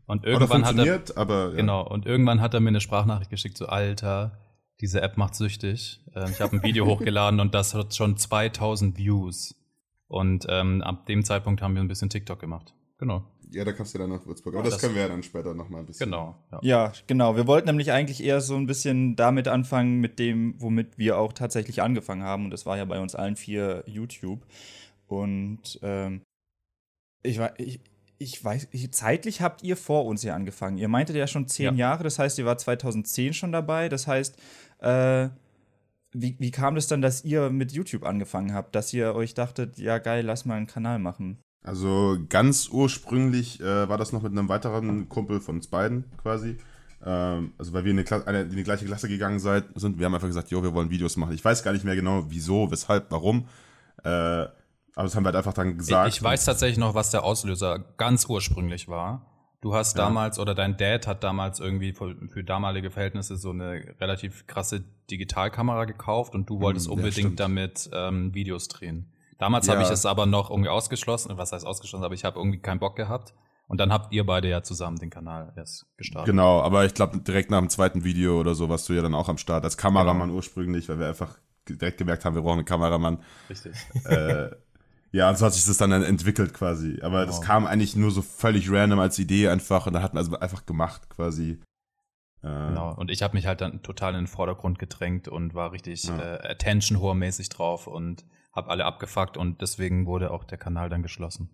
Und 0.07 0.25
irgendwann 0.25 0.65
hat 0.65 0.77
er, 0.77 1.01
aber, 1.15 1.51
ja. 1.51 1.55
genau, 1.55 1.87
und 1.87 2.05
irgendwann 2.05 2.41
hat 2.41 2.53
er 2.53 2.59
mir 2.59 2.67
eine 2.67 2.81
Sprachnachricht 2.81 3.29
geschickt, 3.29 3.57
so 3.57 3.67
Alter, 3.67 4.37
diese 4.81 5.01
App 5.01 5.15
macht 5.15 5.35
süchtig. 5.35 6.01
Ähm, 6.13 6.31
ich 6.31 6.41
habe 6.41 6.57
ein 6.57 6.63
Video 6.63 6.85
hochgeladen 6.93 7.39
und 7.39 7.55
das 7.55 7.73
hat 7.73 7.95
schon 7.95 8.17
2000 8.17 8.97
Views. 8.97 9.55
Und 10.07 10.45
ähm, 10.49 10.81
ab 10.81 11.05
dem 11.05 11.23
Zeitpunkt 11.23 11.61
haben 11.61 11.75
wir 11.75 11.81
ein 11.81 11.87
bisschen 11.87 12.09
TikTok 12.09 12.39
gemacht. 12.39 12.73
Genau. 12.97 13.23
Ja, 13.51 13.63
da 13.63 13.71
kannst 13.71 13.93
du 13.93 13.99
dann 13.99 14.09
nach 14.09 14.25
Würzburg. 14.25 14.55
Aber 14.55 14.63
das, 14.63 14.73
das, 14.73 14.81
können 14.81 14.95
wir 14.95 15.03
ja 15.03 15.07
dann 15.07 15.23
später 15.23 15.53
nochmal 15.53 15.81
ein 15.81 15.85
bisschen. 15.85 16.05
Genau. 16.05 16.35
Ja. 16.51 16.59
ja. 16.61 16.93
genau. 17.07 17.35
Wir 17.35 17.47
wollten 17.47 17.67
nämlich 17.67 17.91
eigentlich 17.91 18.23
eher 18.23 18.41
so 18.41 18.55
ein 18.55 18.65
bisschen 18.65 19.15
damit 19.15 19.47
anfangen, 19.47 19.99
mit 19.99 20.19
dem, 20.19 20.55
womit 20.59 20.97
wir 20.97 21.17
auch 21.17 21.33
tatsächlich 21.33 21.81
angefangen 21.81 22.23
haben. 22.23 22.45
Und 22.45 22.51
das 22.51 22.65
war 22.65 22.77
ja 22.77 22.85
bei 22.85 22.99
uns 22.99 23.15
allen 23.15 23.35
vier 23.35 23.83
YouTube. 23.87 24.45
Und 25.07 25.79
ähm, 25.81 26.21
ich, 27.23 27.39
ich, 27.57 27.79
ich 28.17 28.43
weiß, 28.43 28.69
ich, 28.71 28.91
zeitlich 28.91 29.41
habt 29.41 29.63
ihr 29.63 29.77
vor 29.77 30.05
uns 30.05 30.23
ja 30.23 30.35
angefangen. 30.35 30.77
Ihr 30.77 30.87
meintet 30.87 31.15
ja 31.15 31.27
schon 31.27 31.47
zehn 31.47 31.75
ja. 31.77 31.89
Jahre, 31.89 32.03
das 32.03 32.19
heißt, 32.19 32.37
ihr 32.39 32.45
war 32.45 32.57
2010 32.57 33.33
schon 33.33 33.51
dabei. 33.51 33.89
Das 33.89 34.07
heißt, 34.07 34.37
äh, 34.79 35.29
wie, 36.13 36.35
wie 36.39 36.51
kam 36.51 36.75
das 36.75 36.87
dann, 36.87 37.01
dass 37.01 37.25
ihr 37.25 37.49
mit 37.49 37.73
YouTube 37.73 38.05
angefangen 38.05 38.53
habt? 38.53 38.73
Dass 38.73 38.93
ihr 38.93 39.13
euch 39.15 39.33
dachtet, 39.33 39.77
ja 39.77 39.97
geil, 39.97 40.25
lass 40.25 40.45
mal 40.45 40.55
einen 40.55 40.67
Kanal 40.67 40.99
machen? 40.99 41.39
Also 41.65 42.17
ganz 42.29 42.69
ursprünglich 42.69 43.59
äh, 43.59 43.89
war 43.89 43.97
das 43.97 44.13
noch 44.13 44.21
mit 44.21 44.31
einem 44.31 44.47
weiteren 44.49 45.09
Kumpel 45.09 45.39
von 45.39 45.55
uns 45.55 45.67
beiden 45.67 46.05
quasi. 46.21 46.57
Ähm, 47.03 47.53
also 47.57 47.73
weil 47.73 47.83
wir 47.83 47.91
in, 47.91 47.99
eine, 47.99 48.27
eine, 48.27 48.41
in, 48.43 48.55
die 48.55 48.63
gleiche 48.63 48.85
Klasse 48.85 49.07
gegangen 49.07 49.39
seid, 49.39 49.65
sind. 49.73 49.97
Wir 49.97 50.05
haben 50.05 50.13
einfach 50.13 50.27
gesagt, 50.27 50.51
jo, 50.51 50.61
wir 50.61 50.75
wollen 50.75 50.91
Videos 50.91 51.17
machen. 51.17 51.33
Ich 51.33 51.43
weiß 51.43 51.63
gar 51.63 51.73
nicht 51.73 51.83
mehr 51.83 51.95
genau, 51.95 52.25
wieso, 52.29 52.69
weshalb, 52.69 53.09
warum. 53.09 53.47
Äh, 54.03 54.09
aber 54.09 54.53
das 54.95 55.15
haben 55.15 55.23
wir 55.23 55.29
halt 55.29 55.37
einfach 55.37 55.53
dann 55.53 55.77
gesagt. 55.77 56.09
Ich, 56.09 56.17
ich 56.17 56.23
weiß 56.23 56.45
tatsächlich 56.45 56.77
noch, 56.77 56.93
was 56.93 57.09
der 57.09 57.23
Auslöser 57.23 57.79
ganz 57.97 58.27
ursprünglich 58.27 58.87
war. 58.87 59.25
Du 59.61 59.73
hast 59.73 59.97
ja. 59.97 60.03
damals 60.03 60.37
oder 60.37 60.53
dein 60.53 60.77
Dad 60.77 61.07
hat 61.07 61.23
damals 61.23 61.59
irgendwie 61.59 61.93
für, 61.93 62.15
für, 62.31 62.43
damalige 62.43 62.91
Verhältnisse 62.91 63.37
so 63.37 63.49
eine 63.49 63.95
relativ 63.99 64.45
krasse 64.45 64.83
Digitalkamera 65.09 65.85
gekauft 65.85 66.35
und 66.35 66.47
du 66.47 66.61
wolltest 66.61 66.85
hm, 66.85 66.93
unbedingt 66.93 67.39
ja, 67.39 67.47
damit 67.47 67.89
ähm, 67.91 68.35
Videos 68.35 68.67
drehen. 68.67 69.11
Damals 69.37 69.67
ja. 69.67 69.73
habe 69.73 69.83
ich 69.83 69.89
es 69.89 70.05
aber 70.05 70.25
noch 70.25 70.49
irgendwie 70.49 70.69
ausgeschlossen. 70.69 71.37
Was 71.37 71.51
heißt 71.51 71.65
ausgeschlossen? 71.65 72.03
Aber 72.03 72.13
ich 72.13 72.23
habe 72.23 72.39
irgendwie 72.39 72.59
keinen 72.59 72.79
Bock 72.79 72.95
gehabt. 72.95 73.33
Und 73.67 73.79
dann 73.79 73.91
habt 73.91 74.13
ihr 74.13 74.25
beide 74.25 74.47
ja 74.47 74.61
zusammen 74.61 74.97
den 74.97 75.09
Kanal 75.09 75.51
erst 75.55 75.87
gestartet. 75.97 76.27
Genau, 76.27 76.61
aber 76.61 76.85
ich 76.85 76.93
glaube 76.93 77.17
direkt 77.19 77.49
nach 77.49 77.59
dem 77.59 77.69
zweiten 77.69 78.03
Video 78.03 78.39
oder 78.39 78.53
so 78.53 78.69
warst 78.69 78.87
du 78.89 78.93
ja 78.93 79.01
dann 79.01 79.15
auch 79.15 79.27
am 79.27 79.39
Start 79.39 79.63
als 79.63 79.75
Kameramann 79.75 80.27
genau. 80.27 80.35
ursprünglich, 80.35 80.87
weil 80.87 80.99
wir 80.99 81.07
einfach 81.07 81.39
direkt 81.67 81.97
gemerkt 81.97 82.25
haben, 82.25 82.35
wir 82.35 82.43
brauchen 82.43 82.59
einen 82.59 82.65
Kameramann. 82.65 83.23
Richtig. 83.49 83.73
Äh, 84.05 84.51
ja, 85.11 85.29
und 85.29 85.37
so 85.37 85.45
hat 85.45 85.53
sich 85.53 85.65
das 85.65 85.77
dann 85.77 85.91
entwickelt 85.91 86.53
quasi. 86.53 86.99
Aber 87.01 87.21
genau. 87.21 87.25
das 87.25 87.41
kam 87.41 87.65
eigentlich 87.65 87.95
nur 87.95 88.11
so 88.11 88.21
völlig 88.21 88.71
random 88.71 88.99
als 88.99 89.17
Idee 89.17 89.47
einfach 89.47 89.87
und 89.87 89.93
da 89.93 90.01
hatten 90.03 90.15
wir 90.15 90.19
also 90.19 90.37
einfach 90.39 90.65
gemacht 90.65 91.09
quasi. 91.09 91.59
Äh, 92.43 92.67
Genau. 92.67 92.93
Und 92.93 93.09
ich 93.09 93.23
habe 93.23 93.33
mich 93.33 93.47
halt 93.47 93.61
dann 93.61 93.81
total 93.81 94.13
in 94.13 94.21
den 94.21 94.27
Vordergrund 94.27 94.77
gedrängt 94.77 95.27
und 95.27 95.55
war 95.55 95.71
richtig 95.71 96.03
Ja. 96.03 96.19
äh, 96.19 96.51
Attention-Horror-mäßig 96.51 97.49
drauf 97.49 97.87
und 97.87 98.23
habe 98.55 98.69
alle 98.69 98.85
abgefuckt 98.85 99.37
und 99.37 99.61
deswegen 99.61 100.05
wurde 100.05 100.31
auch 100.31 100.43
der 100.45 100.57
Kanal 100.57 100.89
dann 100.89 101.03
geschlossen. 101.03 101.49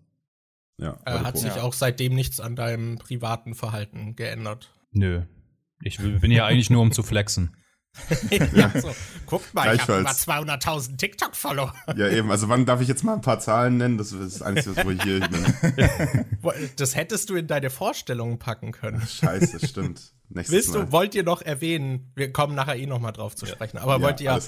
ja, 0.78 0.96
Äh, 1.04 1.18
hat 1.20 1.36
sich 1.38 1.50
Pro- 1.52 1.60
auch 1.60 1.72
seitdem 1.72 2.14
nichts 2.14 2.40
an 2.40 2.56
deinem 2.56 2.96
privaten 2.98 3.54
Verhalten 3.54 4.14
geändert. 4.16 4.72
Nö. 4.92 5.22
Ich 5.82 5.98
bin 5.98 6.30
ja 6.30 6.46
eigentlich 6.46 6.70
nur 6.70 6.80
um 6.82 6.92
zu 6.92 7.02
flexen. 7.02 7.56
ja, 8.54 8.70
so. 8.80 8.90
Guckt 9.26 9.52
mal, 9.52 9.74
ich 9.74 9.82
habe 9.82 9.98
über 10.00 10.02
Gleichfalls. 10.12 10.26
200.000 10.62 10.96
TikTok-Follower. 10.96 11.74
Ja, 11.96 12.08
eben. 12.08 12.30
Also, 12.30 12.48
wann 12.48 12.64
darf 12.64 12.80
ich 12.80 12.88
jetzt 12.88 13.04
mal 13.04 13.12
ein 13.14 13.20
paar 13.20 13.38
Zahlen 13.38 13.76
nennen? 13.76 13.98
Das 13.98 14.12
ist 14.12 14.36
das 14.36 14.42
Einzige, 14.42 14.82
wo 14.84 14.90
ich 14.90 15.02
hier 15.02 15.20
bin. 15.20 15.44
Das 16.76 16.96
hättest 16.96 17.28
du 17.30 17.34
in 17.36 17.46
deine 17.48 17.68
Vorstellungen 17.68 18.38
packen 18.38 18.72
können. 18.72 19.00
Scheiße, 19.02 19.66
stimmt. 19.66 20.14
Nächstes 20.30 20.54
Willst 20.54 20.72
Mal. 20.74 20.86
du, 20.86 20.92
wollt 20.92 21.14
ihr 21.14 21.22
noch 21.22 21.42
erwähnen, 21.42 22.10
wir 22.14 22.32
kommen 22.32 22.54
nachher 22.54 22.76
eh 22.76 22.86
noch 22.86 22.98
mal 22.98 23.12
drauf 23.12 23.36
zu 23.36 23.44
sprechen, 23.44 23.76
aber 23.78 23.96
ja, 23.96 24.02
wollt 24.02 24.20
ihr. 24.22 24.40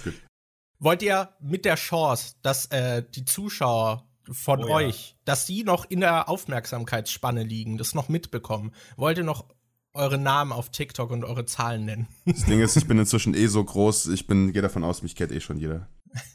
Wollt 0.78 1.02
ihr 1.02 1.30
mit 1.40 1.64
der 1.64 1.76
Chance, 1.76 2.34
dass 2.42 2.66
äh, 2.66 3.02
die 3.14 3.24
Zuschauer 3.24 4.04
von 4.30 4.64
Oh 4.64 4.68
ja. 4.68 4.74
euch, 4.74 5.16
dass 5.24 5.46
die 5.46 5.64
noch 5.64 5.84
in 5.84 6.00
der 6.00 6.28
Aufmerksamkeitsspanne 6.28 7.42
liegen, 7.42 7.78
das 7.78 7.94
noch 7.94 8.08
mitbekommen, 8.08 8.72
wollt 8.96 9.18
ihr 9.18 9.24
noch 9.24 9.44
eure 9.92 10.18
Namen 10.18 10.52
auf 10.52 10.70
TikTok 10.70 11.10
und 11.10 11.24
eure 11.24 11.44
Zahlen 11.44 11.84
nennen? 11.84 12.08
Das 12.26 12.44
Ding 12.44 12.60
ist, 12.60 12.76
ich 12.76 12.86
bin 12.86 12.98
inzwischen 12.98 13.34
eh 13.34 13.46
so 13.46 13.62
groß, 13.62 14.08
ich 14.08 14.26
bin, 14.26 14.52
gehe 14.52 14.62
davon 14.62 14.82
aus, 14.82 15.02
mich 15.02 15.14
kennt 15.14 15.32
eh 15.32 15.40
schon 15.40 15.58
jeder. 15.58 15.88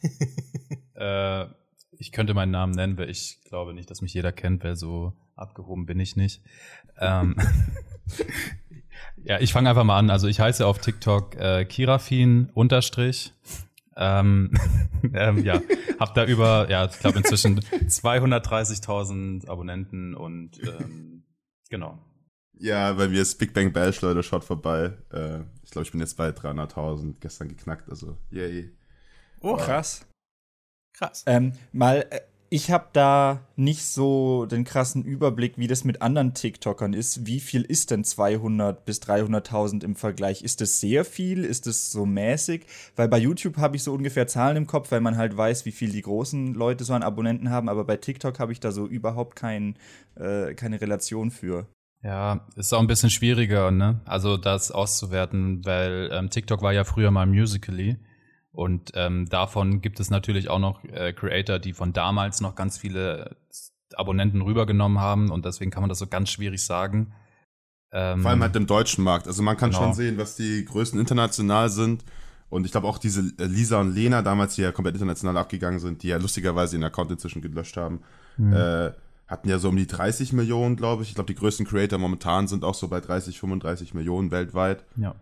Äh, 0.95 1.45
ich 1.97 2.11
könnte 2.11 2.33
meinen 2.33 2.51
Namen 2.51 2.73
nennen, 2.73 2.97
weil 2.97 3.09
ich 3.09 3.39
glaube 3.45 3.73
nicht, 3.73 3.89
dass 3.89 4.01
mich 4.01 4.13
jeder 4.13 4.33
kennt, 4.33 4.65
weil 4.65 4.75
so 4.75 5.13
abgehoben 5.35 5.85
bin 5.85 5.97
ich 5.99 6.17
nicht. 6.17 6.41
Ähm, 6.99 7.37
ja, 9.23 9.39
ich 9.39 9.53
fange 9.53 9.69
einfach 9.69 9.83
mal 9.83 9.97
an. 9.97 10.09
Also 10.09 10.27
ich 10.27 10.39
heiße 10.39 10.65
auf 10.65 10.79
TikTok 10.79 11.35
äh, 11.35 11.65
Kirafin 11.65 12.49
unterstrich. 12.53 13.33
Ähm, 13.99 14.51
ähm, 15.13 15.43
ja, 15.43 15.61
hab 15.99 16.15
da 16.15 16.25
über, 16.25 16.69
ja, 16.69 16.85
ich 16.85 16.97
glaube 16.99 17.17
inzwischen 17.17 17.59
230.000 17.59 19.47
Abonnenten 19.49 20.15
und 20.15 20.59
ähm, 20.63 21.23
genau. 21.69 21.99
Ja, 22.57 22.93
bei 22.93 23.07
mir 23.07 23.21
ist 23.21 23.37
Big 23.37 23.53
Bang 23.53 23.71
Bash, 23.71 24.01
Leute, 24.01 24.23
schaut 24.23 24.43
vorbei. 24.43 24.93
Äh, 25.11 25.41
ich 25.63 25.71
glaube, 25.71 25.85
ich 25.85 25.91
bin 25.91 25.99
jetzt 25.99 26.17
bei 26.17 26.29
300.000, 26.29 27.15
gestern 27.19 27.49
geknackt, 27.49 27.89
also 27.89 28.17
yay. 28.31 28.73
Oh, 29.41 29.55
Krass. 29.55 30.05
krass. 30.93 31.23
Ähm, 31.25 31.53
mal, 31.71 32.05
äh, 32.09 32.21
ich 32.51 32.71
habe 32.71 32.87
da 32.93 33.41
nicht 33.55 33.85
so 33.85 34.47
den 34.47 34.63
krassen 34.63 35.03
Überblick, 35.03 35.57
wie 35.57 35.67
das 35.67 35.83
mit 35.83 36.01
anderen 36.01 36.33
TikTokern 36.33 36.93
ist. 36.93 37.27
Wie 37.27 37.39
viel 37.39 37.61
ist 37.61 37.91
denn 37.91 38.03
200 38.03 38.85
bis 38.85 39.01
300.000 39.01 39.83
im 39.83 39.95
Vergleich? 39.95 40.41
Ist 40.41 40.59
das 40.61 40.79
sehr 40.79 41.05
viel? 41.05 41.45
Ist 41.45 41.67
das 41.67 41.91
so 41.91 42.07
mäßig? 42.07 42.65
Weil 42.95 43.07
bei 43.07 43.19
YouTube 43.19 43.57
habe 43.57 43.75
ich 43.75 43.83
so 43.83 43.93
ungefähr 43.93 44.27
Zahlen 44.27 44.57
im 44.57 44.67
Kopf, 44.67 44.89
weil 44.91 45.01
man 45.01 45.17
halt 45.17 45.37
weiß, 45.37 45.65
wie 45.65 45.71
viel 45.71 45.91
die 45.91 46.01
großen 46.01 46.55
Leute 46.55 46.83
so 46.83 46.93
an 46.93 47.03
Abonnenten 47.03 47.51
haben. 47.51 47.69
Aber 47.69 47.83
bei 47.83 47.97
TikTok 47.97 48.39
habe 48.39 48.51
ich 48.51 48.59
da 48.59 48.71
so 48.71 48.87
überhaupt 48.87 49.35
kein, 49.35 49.75
äh, 50.15 50.55
keine 50.55 50.81
Relation 50.81 51.29
für. 51.29 51.67
Ja, 52.01 52.47
ist 52.55 52.73
auch 52.73 52.79
ein 52.79 52.87
bisschen 52.87 53.09
schwieriger, 53.09 53.69
ne? 53.71 53.99
Also 54.05 54.37
das 54.37 54.71
auszuwerten, 54.71 55.65
weil 55.65 56.09
ähm, 56.13 56.29
TikTok 56.29 56.61
war 56.61 56.73
ja 56.73 56.83
früher 56.83 57.11
mal 57.11 57.27
Musically 57.27 57.97
und 58.59 58.91
ähm, 58.95 59.27
davon 59.29 59.79
gibt 59.81 59.99
es 59.99 60.09
natürlich 60.09 60.49
auch 60.49 60.59
noch 60.59 60.83
äh, 60.83 61.13
Creator, 61.13 61.59
die 61.59 61.73
von 61.73 61.93
damals 61.93 62.41
noch 62.41 62.55
ganz 62.55 62.77
viele 62.77 63.37
Abonnenten 63.95 64.41
rübergenommen 64.41 64.99
haben 64.99 65.31
und 65.31 65.45
deswegen 65.45 65.71
kann 65.71 65.81
man 65.81 65.89
das 65.89 65.99
so 65.99 66.07
ganz 66.07 66.29
schwierig 66.29 66.63
sagen. 66.65 67.13
Ähm, 67.91 68.21
Vor 68.21 68.31
allem 68.31 68.41
halt 68.43 68.55
im 68.55 68.67
deutschen 68.67 69.03
Markt. 69.03 69.27
Also 69.27 69.41
man 69.43 69.57
kann 69.57 69.71
Genau. 69.71 69.83
schon 69.83 69.93
sehen, 69.93 70.17
was 70.17 70.35
die 70.35 70.65
Größen 70.65 70.99
international 70.99 71.69
sind. 71.69 72.03
Und 72.49 72.65
ich 72.65 72.71
glaube 72.71 72.87
auch 72.87 72.97
diese 72.97 73.21
äh, 73.39 73.45
Lisa 73.45 73.79
und 73.79 73.93
Lena 73.95 74.21
damals, 74.21 74.55
die 74.55 74.61
ja 74.61 74.71
komplett 74.71 74.95
international 74.95 75.37
abgegangen 75.37 75.79
sind, 75.79 76.03
die 76.03 76.09
ja 76.09 76.17
lustigerweise 76.17 76.75
ihren 76.75 76.83
Account 76.83 77.11
inzwischen 77.11 77.41
gelöscht 77.41 77.77
haben, 77.77 78.01
Mhm. 78.37 78.53
äh, 78.53 78.91
hatten 79.27 79.47
ja 79.49 79.57
so 79.59 79.69
um 79.69 79.75
die 79.77 79.85
30 79.87 80.33
Millionen, 80.33 80.75
glaube 80.75 81.03
ich. 81.03 81.09
Ich 81.09 81.15
glaube, 81.15 81.27
die 81.33 81.39
größten 81.39 81.65
Creator 81.65 81.97
momentan 81.99 82.47
sind 82.47 82.63
auch 82.63 82.73
so 82.75 82.87
bei 82.87 82.99
30, 82.99 83.39
35 83.39 83.93
Millionen 83.93 84.31
weltweit. 84.31 84.83
ja. 84.97 85.15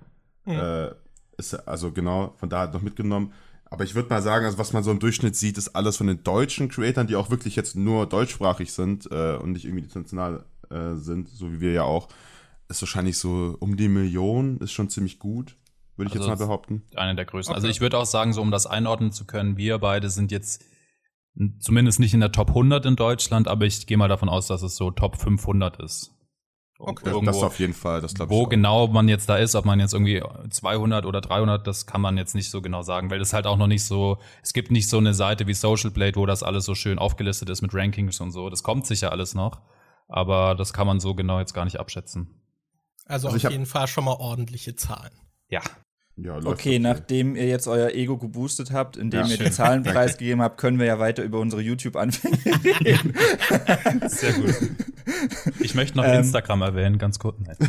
Äh, 0.45 0.91
ist 1.37 1.53
also 1.67 1.91
genau, 1.91 2.33
von 2.37 2.49
da 2.49 2.61
hat 2.61 2.73
noch 2.73 2.81
mitgenommen. 2.81 3.33
Aber 3.69 3.83
ich 3.83 3.95
würde 3.95 4.09
mal 4.09 4.21
sagen, 4.21 4.45
also 4.45 4.57
was 4.57 4.73
man 4.73 4.83
so 4.83 4.91
im 4.91 4.99
Durchschnitt 4.99 5.35
sieht, 5.35 5.57
ist 5.57 5.69
alles 5.69 5.97
von 5.97 6.07
den 6.07 6.23
deutschen 6.23 6.69
Creatoren, 6.69 7.07
die 7.07 7.15
auch 7.15 7.29
wirklich 7.29 7.55
jetzt 7.55 7.75
nur 7.75 8.05
deutschsprachig 8.05 8.71
sind 8.71 9.09
äh, 9.11 9.35
und 9.35 9.51
nicht 9.51 9.65
irgendwie 9.65 9.83
international 9.83 10.45
äh, 10.69 10.95
sind, 10.95 11.27
so 11.27 11.51
wie 11.51 11.59
wir 11.59 11.71
ja 11.73 11.83
auch, 11.83 12.07
ist 12.69 12.81
wahrscheinlich 12.81 13.17
so 13.17 13.57
um 13.59 13.75
die 13.75 13.89
Million, 13.89 14.57
ist 14.57 14.71
schon 14.71 14.89
ziemlich 14.89 15.19
gut, 15.19 15.57
würde 15.97 16.09
ich 16.09 16.15
Also 16.15 16.29
jetzt 16.29 16.39
mal 16.39 16.45
behaupten. 16.45 16.83
Eine 16.95 17.15
der 17.15 17.25
größten. 17.25 17.51
Okay. 17.51 17.57
Also 17.57 17.67
ich 17.67 17.81
würde 17.81 17.97
auch 17.97 18.05
sagen, 18.05 18.33
so 18.33 18.41
um 18.41 18.51
das 18.51 18.67
einordnen 18.67 19.11
zu 19.11 19.25
können, 19.25 19.57
wir 19.57 19.79
beide 19.79 20.09
sind 20.09 20.31
jetzt 20.31 20.63
zumindest 21.59 21.99
nicht 21.99 22.13
in 22.13 22.19
der 22.19 22.31
Top 22.31 22.49
100 22.49 22.85
in 22.85 22.95
Deutschland, 22.95 23.47
aber 23.47 23.65
ich 23.65 23.85
gehe 23.85 23.97
mal 23.97 24.07
davon 24.07 24.29
aus, 24.29 24.47
dass 24.47 24.61
es 24.61 24.75
so 24.75 24.91
Top 24.91 25.17
500 25.17 25.79
ist. 25.81 26.16
Okay. 26.79 27.01
Das, 27.05 27.13
Irgendwo- 27.13 27.31
das 27.31 27.43
auf 27.43 27.59
jeden 27.59 27.73
Fall, 27.73 28.01
das 28.01 28.13
glaube 28.13 28.31
ich. 28.31 28.37
Wo 28.39 28.43
auch. 28.45 28.49
genau 28.49 28.87
man 28.87 29.07
jetzt 29.07 29.27
da 29.29 29.37
ist, 29.37 29.55
ob 29.55 29.65
man 29.65 29.79
jetzt 29.79 29.93
irgendwie 29.93 30.21
200 30.49 31.05
oder 31.05 31.21
300, 31.21 31.65
das 31.65 31.85
kann 31.87 32.01
man 32.01 32.17
jetzt 32.17 32.35
nicht 32.35 32.51
so 32.51 32.61
genau 32.61 32.83
sagen, 32.83 33.09
weil 33.09 33.17
das 33.19 33.33
halt 33.33 33.47
auch 33.47 33.57
noch 33.57 33.65
nicht 33.67 33.83
so, 33.83 34.19
es 34.43 34.53
gibt 34.53 34.69
nicht 34.69 34.87
so 34.89 34.97
eine 34.97 35.13
Seite 35.15 35.47
wie 35.47 35.53
Social 35.53 35.89
Blade, 35.89 36.15
wo 36.15 36.25
das 36.27 36.43
alles 36.43 36.65
so 36.65 36.75
schön 36.75 36.99
aufgelistet 36.99 37.49
ist 37.49 37.61
mit 37.63 37.73
Rankings 37.73 38.19
und 38.21 38.31
so. 38.31 38.49
Das 38.51 38.61
kommt 38.61 38.85
sicher 38.85 39.11
alles 39.11 39.33
noch, 39.33 39.61
aber 40.07 40.53
das 40.55 40.71
kann 40.73 40.85
man 40.85 40.99
so 40.99 41.15
genau 41.15 41.39
jetzt 41.39 41.53
gar 41.53 41.65
nicht 41.65 41.79
abschätzen. 41.79 42.41
Also, 43.05 43.29
Also 43.29 43.47
auf 43.47 43.51
jeden 43.51 43.65
Fall 43.65 43.87
schon 43.87 44.03
mal 44.03 44.15
ordentliche 44.19 44.75
Zahlen. 44.75 45.11
Ja. 45.49 45.61
Ja, 46.19 46.35
läuft 46.37 46.47
Okay, 46.47 46.79
nachdem 46.79 47.35
ihr 47.35 47.45
jetzt 47.45 47.67
euer 47.67 47.91
Ego 47.91 48.17
geboostet 48.17 48.71
habt, 48.71 48.97
indem 48.97 49.21
Ja, 49.21 49.27
ihr 49.27 49.37
schön. 49.37 49.45
die 49.45 49.51
Zahlen 49.51 49.83
preisgegeben 49.83 50.41
habt, 50.41 50.57
können 50.57 50.79
wir 50.79 50.87
ja 50.87 50.97
weiter 50.97 51.21
über 51.23 51.39
unsere 51.39 51.61
YouTube-Anfänge 51.61 52.37
reden. 52.83 53.13
Sehr 54.09 54.33
gut. 54.33 54.55
Ich 55.59 55.75
möchte 55.75 55.95
noch 55.97 56.03
Ähm. 56.05 56.19
Instagram 56.21 56.63
erwähnen, 56.63 56.97
ganz 56.97 57.19
kurz. 57.19 57.37
Nein. 57.39 57.55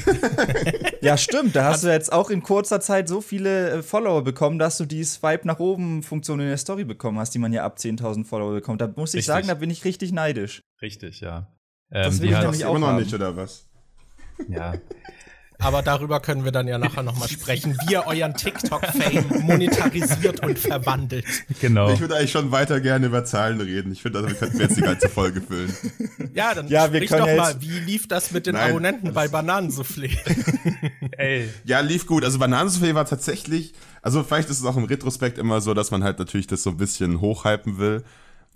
Ja, 1.00 1.16
stimmt. 1.16 1.54
Da 1.54 1.64
hast 1.64 1.84
du 1.84 1.88
jetzt 1.92 2.12
auch 2.12 2.28
in 2.28 2.42
kurzer 2.42 2.80
Zeit 2.80 3.06
so 3.08 3.20
viele 3.20 3.70
äh, 3.70 3.82
Follower 3.82 4.24
bekommen, 4.24 4.58
dass 4.58 4.78
du 4.78 4.84
die 4.84 5.04
Swipe 5.04 5.46
nach 5.46 5.60
oben 5.60 6.02
Funktion 6.02 6.40
in 6.40 6.48
der 6.48 6.56
Story 6.56 6.84
bekommen 6.84 7.18
hast, 7.18 7.34
die 7.34 7.38
man 7.38 7.52
ja 7.52 7.64
ab 7.64 7.76
10.000 7.78 8.24
Follower 8.24 8.52
bekommt. 8.52 8.80
Da 8.80 8.88
muss 8.96 9.10
ich 9.10 9.18
Richtig. 9.18 9.26
sagen, 9.26 9.46
da 9.46 9.54
bin 9.54 9.70
ich 9.70 9.84
richtig 9.84 10.10
neidisch. 10.12 10.60
Richtig, 10.82 11.20
ja. 11.20 11.46
Das 11.90 12.16
Ähm, 12.16 12.20
will 12.22 12.28
die 12.28 12.32
ich 12.34 12.40
nämlich 12.40 12.46
Hast 12.48 12.60
du 12.62 12.64
immer 12.64 12.70
auch 12.74 12.78
noch 12.80 12.86
haben. 12.88 12.96
nicht, 13.02 13.14
oder 13.14 13.36
was? 13.36 13.68
ja. 14.48 14.74
Aber 15.60 15.82
darüber 15.82 16.20
können 16.20 16.44
wir 16.44 16.52
dann 16.52 16.68
ja 16.68 16.78
nachher 16.78 17.02
noch 17.02 17.18
mal 17.18 17.28
sprechen, 17.28 17.76
wie 17.86 17.94
ihr 17.94 18.06
euren 18.06 18.34
TikTok-Fame 18.34 19.42
monetarisiert 19.42 20.40
und 20.44 20.56
verwandelt. 20.58 21.24
Genau. 21.60 21.92
Ich 21.92 22.00
würde 22.00 22.16
eigentlich 22.16 22.30
schon 22.30 22.52
weiter 22.52 22.80
gerne 22.80 23.06
über 23.06 23.24
Zahlen 23.24 23.60
reden. 23.60 23.90
Ich 23.90 24.02
finde, 24.02 24.20
also, 24.20 24.30
wir 24.30 24.36
könnten 24.36 24.60
jetzt 24.60 24.76
die 24.76 24.82
ganze 24.82 25.08
Folge 25.08 25.40
füllen. 25.40 25.74
Ja, 26.32 26.54
dann 26.54 26.68
Ja, 26.68 26.92
wir 26.92 27.00
sprich 27.00 27.10
können 27.10 27.36
doch 27.36 27.44
mal, 27.44 27.60
wie 27.60 27.80
lief 27.80 28.06
das 28.06 28.30
mit 28.30 28.46
den 28.46 28.54
Nein, 28.54 28.70
Abonnenten 28.70 29.12
bei 29.12 29.26
Bananensoufflé? 29.26 30.16
Ey. 31.16 31.48
Ja, 31.64 31.80
lief 31.80 32.06
gut. 32.06 32.24
Also 32.24 32.38
Bananensoufflé 32.38 32.94
war 32.94 33.04
tatsächlich, 33.06 33.74
also 34.00 34.22
vielleicht 34.22 34.50
ist 34.50 34.60
es 34.60 34.64
auch 34.64 34.76
im 34.76 34.84
Retrospekt 34.84 35.38
immer 35.38 35.60
so, 35.60 35.74
dass 35.74 35.90
man 35.90 36.04
halt 36.04 36.20
natürlich 36.20 36.46
das 36.46 36.62
so 36.62 36.70
ein 36.70 36.76
bisschen 36.76 37.20
hochhypen 37.20 37.78
will. 37.78 38.04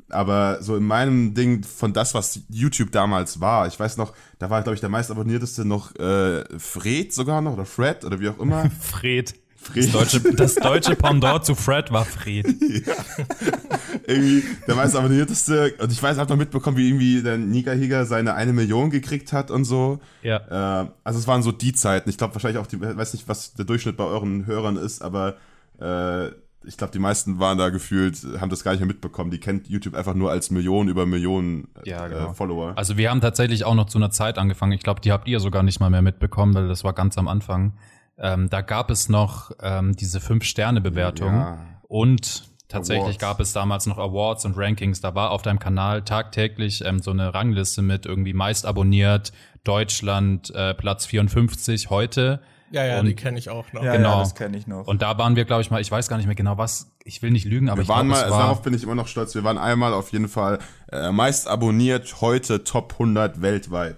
Aber 0.08 0.62
so 0.62 0.76
in 0.76 0.84
meinem 0.84 1.32
Ding 1.32 1.64
von 1.64 1.94
das, 1.94 2.12
was 2.12 2.40
YouTube 2.50 2.92
damals 2.92 3.40
war, 3.40 3.66
ich 3.66 3.80
weiß 3.80 3.96
noch, 3.96 4.12
da 4.38 4.50
war, 4.50 4.62
glaube 4.62 4.74
ich, 4.74 4.80
der 4.80 4.90
meistabonnierteste 4.90 5.64
noch 5.64 5.96
äh, 5.96 6.44
Fred 6.58 7.14
sogar 7.14 7.40
noch 7.40 7.54
oder 7.54 7.64
Fred 7.64 8.04
oder 8.04 8.20
wie 8.20 8.28
auch 8.28 8.38
immer. 8.38 8.70
Fred. 8.80 9.34
Fred. 9.56 9.84
Das 9.84 9.92
deutsche, 9.92 10.34
das 10.34 10.54
deutsche 10.56 10.96
Pendant 10.96 11.44
zu 11.44 11.54
Fred 11.54 11.92
war 11.92 12.04
Fred. 12.04 12.46
irgendwie 14.06 14.42
der 14.66 14.74
meistabonnierteste. 14.74 15.74
Und 15.78 15.92
ich 15.92 16.02
weiß, 16.02 16.16
ich 16.16 16.20
habe 16.20 16.30
noch 16.30 16.36
mitbekommen, 16.36 16.76
wie 16.76 16.88
irgendwie 16.88 17.22
der 17.22 17.38
Nika 17.38 17.70
Higa 17.70 18.04
seine 18.04 18.34
eine 18.34 18.52
Million 18.52 18.90
gekriegt 18.90 19.32
hat 19.32 19.50
und 19.50 19.64
so. 19.64 20.00
Ja. 20.22 20.82
Äh, 20.82 20.88
also 21.04 21.18
es 21.18 21.26
waren 21.26 21.42
so 21.42 21.52
die 21.52 21.72
Zeiten. 21.72 22.10
Ich 22.10 22.18
glaube 22.18 22.34
wahrscheinlich 22.34 22.60
auch, 22.60 22.66
die, 22.66 22.80
weiß 22.80 23.12
nicht, 23.14 23.28
was 23.28 23.54
der 23.54 23.64
Durchschnitt 23.64 23.96
bei 23.96 24.04
euren 24.04 24.46
Hörern 24.46 24.76
ist, 24.76 25.00
aber 25.00 25.36
äh, 25.78 26.30
ich 26.64 26.76
glaube, 26.76 26.92
die 26.92 26.98
meisten 26.98 27.38
waren 27.38 27.58
da 27.58 27.68
gefühlt, 27.70 28.18
haben 28.40 28.50
das 28.50 28.62
gar 28.64 28.72
nicht 28.72 28.80
mehr 28.80 28.86
mitbekommen. 28.88 29.30
Die 29.30 29.38
kennt 29.40 29.68
YouTube 29.68 29.94
einfach 29.94 30.14
nur 30.14 30.30
als 30.30 30.50
Millionen 30.50 30.88
über 30.88 31.06
Millionen 31.06 31.68
äh, 31.84 31.90
Ja, 31.90 32.06
genau. 32.08 32.32
Follower. 32.32 32.72
Also 32.76 32.96
wir 32.96 33.10
haben 33.10 33.20
tatsächlich 33.20 33.64
auch 33.64 33.74
noch 33.74 33.86
zu 33.86 33.98
einer 33.98 34.10
Zeit 34.10 34.38
angefangen. 34.38 34.72
Ich 34.72 34.82
glaube, 34.82 35.00
die 35.00 35.12
habt 35.12 35.26
ihr 35.28 35.40
sogar 35.40 35.62
nicht 35.62 35.80
mal 35.80 35.90
mehr 35.90 36.02
mitbekommen, 36.02 36.54
weil 36.54 36.68
das 36.68 36.84
war 36.84 36.92
ganz 36.92 37.18
am 37.18 37.28
Anfang. 37.28 37.74
Ähm, 38.18 38.48
da 38.50 38.60
gab 38.60 38.90
es 38.90 39.08
noch 39.08 39.50
ähm, 39.60 39.96
diese 39.96 40.20
Fünf-Sterne-Bewertung 40.20 41.32
Ja. 41.34 41.58
und 41.88 42.44
tatsächlich 42.68 43.02
Awards. 43.04 43.18
gab 43.18 43.40
es 43.40 43.52
damals 43.52 43.86
noch 43.86 43.98
Awards 43.98 44.44
und 44.44 44.56
Rankings. 44.56 45.00
Da 45.00 45.14
war 45.14 45.30
auf 45.30 45.42
deinem 45.42 45.58
Kanal 45.58 46.02
tagtäglich 46.02 46.82
ähm, 46.84 47.00
so 47.00 47.10
eine 47.10 47.34
Rangliste 47.34 47.82
mit 47.82 48.06
irgendwie 48.06 48.32
meist 48.34 48.64
abonniert, 48.66 49.32
Deutschland 49.64 50.54
äh, 50.54 50.74
Platz 50.74 51.06
54 51.06 51.90
heute. 51.90 52.40
Ja, 52.72 52.84
ja, 52.84 53.00
Und- 53.00 53.06
die 53.06 53.14
kenne 53.14 53.38
ich 53.38 53.48
auch 53.50 53.72
noch. 53.72 53.82
Ja, 53.84 53.92
Genau. 53.96 54.12
ja 54.14 54.18
das 54.20 54.34
kenne 54.34 54.56
ich 54.56 54.66
noch. 54.66 54.86
Und 54.86 55.02
da 55.02 55.16
waren 55.18 55.36
wir, 55.36 55.44
glaube 55.44 55.62
ich, 55.62 55.70
mal, 55.70 55.80
ich 55.80 55.90
weiß 55.90 56.08
gar 56.08 56.16
nicht 56.16 56.26
mehr 56.26 56.34
genau 56.34 56.58
was, 56.58 56.90
ich 57.04 57.20
will 57.22 57.30
nicht 57.30 57.44
lügen, 57.44 57.68
aber 57.68 57.78
wir 57.78 57.82
ich 57.82 57.88
waren 57.88 58.06
glaube, 58.08 58.20
mal, 58.20 58.26
es 58.26 58.30
war, 58.32 58.40
darauf 58.40 58.62
bin 58.62 58.72
ich 58.74 58.82
immer 58.82 58.94
noch 58.94 59.06
stolz, 59.08 59.34
wir 59.34 59.44
waren 59.44 59.58
einmal 59.58 59.92
auf 59.92 60.10
jeden 60.12 60.28
Fall 60.28 60.58
äh, 60.90 61.12
meist 61.12 61.48
abonniert, 61.48 62.20
heute 62.20 62.64
Top 62.64 62.94
100 62.94 63.42
weltweit. 63.42 63.96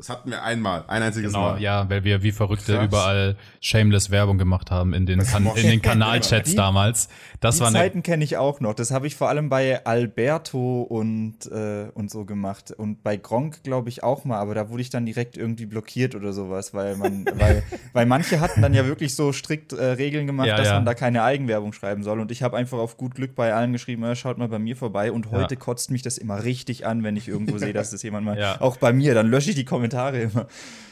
Das 0.00 0.08
hatten 0.08 0.30
wir 0.30 0.42
einmal, 0.42 0.84
ein 0.88 1.02
einziges 1.02 1.32
Genau, 1.34 1.50
Mal. 1.50 1.60
ja, 1.60 1.88
weil 1.90 2.04
wir 2.04 2.22
wie 2.22 2.32
Verrückte 2.32 2.72
Krass. 2.74 2.84
überall 2.86 3.36
shameless 3.60 4.10
Werbung 4.10 4.38
gemacht 4.38 4.70
haben 4.70 4.94
in 4.94 5.04
den, 5.04 5.20
kan 5.22 5.44
in 5.56 5.66
den 5.68 5.82
Kanalchats 5.82 6.48
Die- 6.50 6.56
damals. 6.56 7.10
Das 7.40 7.56
die 7.56 7.60
war 7.60 7.68
eine, 7.68 7.76
Zeiten 7.78 8.02
kenne 8.02 8.24
ich 8.24 8.38
auch 8.38 8.60
noch. 8.60 8.72
Das 8.72 8.92
habe 8.92 9.06
ich 9.06 9.14
vor 9.14 9.28
allem 9.28 9.50
bei 9.50 9.84
Alberto 9.84 10.80
und, 10.82 11.34
äh, 11.52 11.88
und 11.92 12.10
so 12.10 12.24
gemacht. 12.24 12.70
Und 12.70 13.02
bei 13.02 13.16
Gronk, 13.18 13.62
glaube 13.62 13.90
ich, 13.90 14.02
auch 14.02 14.24
mal, 14.24 14.38
aber 14.38 14.54
da 14.54 14.70
wurde 14.70 14.80
ich 14.80 14.88
dann 14.90 15.04
direkt 15.04 15.36
irgendwie 15.36 15.66
blockiert 15.66 16.14
oder 16.14 16.32
sowas, 16.32 16.72
weil 16.72 16.96
man, 16.96 17.26
weil, 17.34 17.62
weil 17.92 18.06
manche 18.06 18.40
hatten 18.40 18.62
dann 18.62 18.72
ja 18.72 18.86
wirklich 18.86 19.14
so 19.14 19.32
strikt 19.34 19.74
äh, 19.74 19.84
Regeln 19.84 20.26
gemacht, 20.26 20.48
Ja, 20.48 20.56
dass 20.56 20.68
ja. 20.68 20.74
man 20.76 20.86
da 20.86 20.94
keine 20.94 21.22
Eigenwerbung 21.24 21.74
schreiben 21.74 22.02
soll. 22.02 22.20
Und 22.20 22.30
ich 22.30 22.42
habe 22.42 22.56
einfach 22.56 22.78
auf 22.78 22.96
gut 22.96 23.14
Glück 23.14 23.34
bei 23.34 23.52
allen 23.52 23.72
geschrieben, 23.74 24.02
äh, 24.04 24.16
schaut 24.16 24.38
mal 24.38 24.48
bei 24.48 24.58
mir 24.58 24.76
vorbei. 24.76 25.12
Und 25.12 25.30
heute 25.30 25.54
Ja. 25.56 25.60
kotzt 25.60 25.90
mich 25.90 26.00
das 26.00 26.16
immer 26.16 26.42
richtig 26.44 26.86
an, 26.86 27.02
wenn 27.02 27.16
ich 27.16 27.28
irgendwo 27.28 27.58
sehe, 27.58 27.72
dass 27.74 27.90
das 27.90 28.02
jemand 28.02 28.24
mal. 28.24 28.30
Ja. 28.40 28.58
Auch 28.62 28.78
bei 28.78 28.92
mir, 28.94 29.12
dann 29.14 29.26
lösche 29.28 29.50
ich 29.50 29.56
die 29.56 29.64
Kommentare 29.66 29.89
immer. 30.22 30.46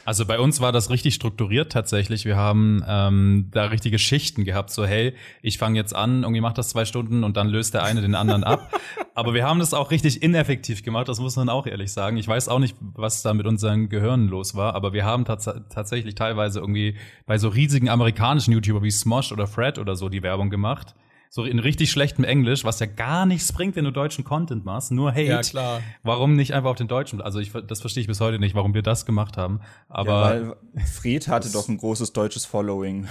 Also 0.05 0.25
bei 0.25 0.39
uns 0.39 0.59
war 0.59 0.71
das 0.71 0.89
richtig 0.89 1.13
strukturiert 1.13 1.71
tatsächlich. 1.71 2.25
Wir 2.25 2.35
haben 2.35 2.83
ähm, 2.87 3.49
da 3.51 3.65
richtige 3.65 3.99
Schichten 3.99 4.43
gehabt. 4.43 4.71
So, 4.71 4.85
hey, 4.85 5.13
ich 5.43 5.59
fange 5.59 5.77
jetzt 5.77 5.95
an, 5.95 6.23
irgendwie 6.23 6.41
macht 6.41 6.57
das 6.57 6.69
zwei 6.69 6.85
Stunden 6.85 7.23
und 7.23 7.37
dann 7.37 7.47
löst 7.47 7.75
der 7.75 7.83
eine 7.83 8.01
den 8.01 8.15
anderen 8.15 8.43
ab. 8.43 8.73
Aber 9.13 9.33
wir 9.35 9.45
haben 9.45 9.59
das 9.59 9.73
auch 9.73 9.91
richtig 9.91 10.23
ineffektiv 10.23 10.81
gemacht, 10.81 11.09
das 11.09 11.19
muss 11.19 11.35
man 11.35 11.47
auch 11.49 11.67
ehrlich 11.67 11.91
sagen. 11.91 12.17
Ich 12.17 12.27
weiß 12.27 12.47
auch 12.47 12.59
nicht, 12.59 12.75
was 12.79 13.21
da 13.21 13.33
mit 13.33 13.45
unseren 13.45 13.89
Gehirnen 13.89 14.29
los 14.29 14.55
war, 14.55 14.75
aber 14.75 14.93
wir 14.93 15.03
haben 15.03 15.25
tats 15.25 15.49
tatsächlich 15.69 16.15
teilweise 16.15 16.59
irgendwie 16.59 16.95
bei 17.25 17.37
so 17.37 17.49
riesigen 17.49 17.89
amerikanischen 17.89 18.53
YouTuber 18.53 18.81
wie 18.81 18.91
Smosh 18.91 19.33
oder 19.33 19.45
Fred 19.45 19.77
oder 19.77 19.97
so 19.97 20.07
die 20.07 20.23
Werbung 20.23 20.49
gemacht. 20.49 20.95
So 21.31 21.45
in 21.45 21.59
richtig 21.59 21.91
schlechtem 21.91 22.23
Englisch, 22.23 22.63
was 22.63 22.79
ja 22.79 22.87
gar 22.87 23.27
nichts 23.27 23.53
bringt, 23.53 23.75
wenn 23.75 23.85
du 23.85 23.91
deutschen 23.91 24.23
Content 24.23 24.65
machst, 24.65 24.91
nur 24.91 25.11
Hate. 25.11 25.23
Ja, 25.23 25.41
klar. 25.41 25.81
Warum 26.01 26.35
nicht 26.35 26.55
einfach 26.55 26.71
auf 26.71 26.77
den 26.77 26.87
deutschen? 26.87 27.21
Also 27.21 27.39
ich, 27.39 27.51
das 27.51 27.81
verstehe 27.81 28.01
ich 28.01 28.07
bis 28.07 28.19
heute 28.19 28.39
nicht, 28.39 28.55
warum 28.55 28.73
wir 28.73 28.81
das 28.81 29.05
gemacht 29.05 29.37
haben. 29.37 29.59
Aber 29.87 30.11
ja, 30.11 30.21
weil 30.21 30.55
Fred 30.85 31.27
hatte 31.27 31.51
doch 31.51 31.69
ein 31.69 31.77
großes 31.77 32.13
deutsches 32.13 32.45
Following. 32.45 33.07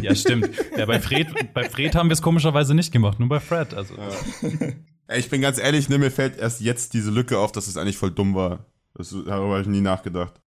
Ja, 0.00 0.14
stimmt. 0.14 0.50
Ja, 0.76 0.86
bei 0.86 1.00
Fred, 1.00 1.28
bei 1.54 1.68
Fred 1.68 1.94
haben 1.94 2.08
wir 2.08 2.14
es 2.14 2.22
komischerweise 2.22 2.74
nicht 2.74 2.92
gemacht, 2.92 3.18
nur 3.18 3.28
bei 3.28 3.40
Fred. 3.40 3.74
Also, 3.74 3.94
Ey, 5.08 5.18
ich 5.18 5.28
bin 5.28 5.40
ganz 5.40 5.58
ehrlich, 5.58 5.88
ne, 5.88 5.98
mir 5.98 6.10
fällt 6.10 6.38
erst 6.38 6.60
jetzt 6.60 6.94
diese 6.94 7.10
Lücke 7.10 7.38
auf, 7.38 7.52
dass 7.52 7.66
es 7.66 7.76
eigentlich 7.76 7.96
voll 7.96 8.10
dumm 8.10 8.34
war. 8.34 8.66
Das, 8.94 9.10
darüber 9.10 9.54
habe 9.54 9.62
ich 9.62 9.66
nie 9.66 9.80
nachgedacht. 9.80 10.40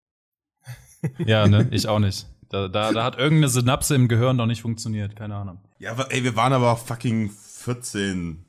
ja, 1.25 1.48
ne, 1.48 1.68
ich 1.72 1.88
auch 1.88 2.00
nicht. 2.00 2.28
Da, 2.55 2.69
da, 2.69 2.93
da 2.93 3.03
hat 3.03 3.17
irgendeine 3.17 3.50
Synapse 3.50 3.93
im 3.95 4.07
Gehirn 4.07 4.38
noch 4.38 4.45
nicht 4.45 4.62
funktioniert, 4.62 5.13
keine 5.17 5.35
Ahnung. 5.35 5.57
Ja, 5.77 5.91
aber 5.91 6.09
ey, 6.13 6.24
wir 6.24 6.38
waren 6.38 6.53
aber 6.53 6.71
auch 6.71 6.79
fucking 6.79 7.29
14 7.29 8.45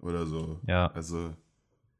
oder 0.00 0.24
so. 0.24 0.58
Ja. 0.66 0.90
Also. 0.94 1.34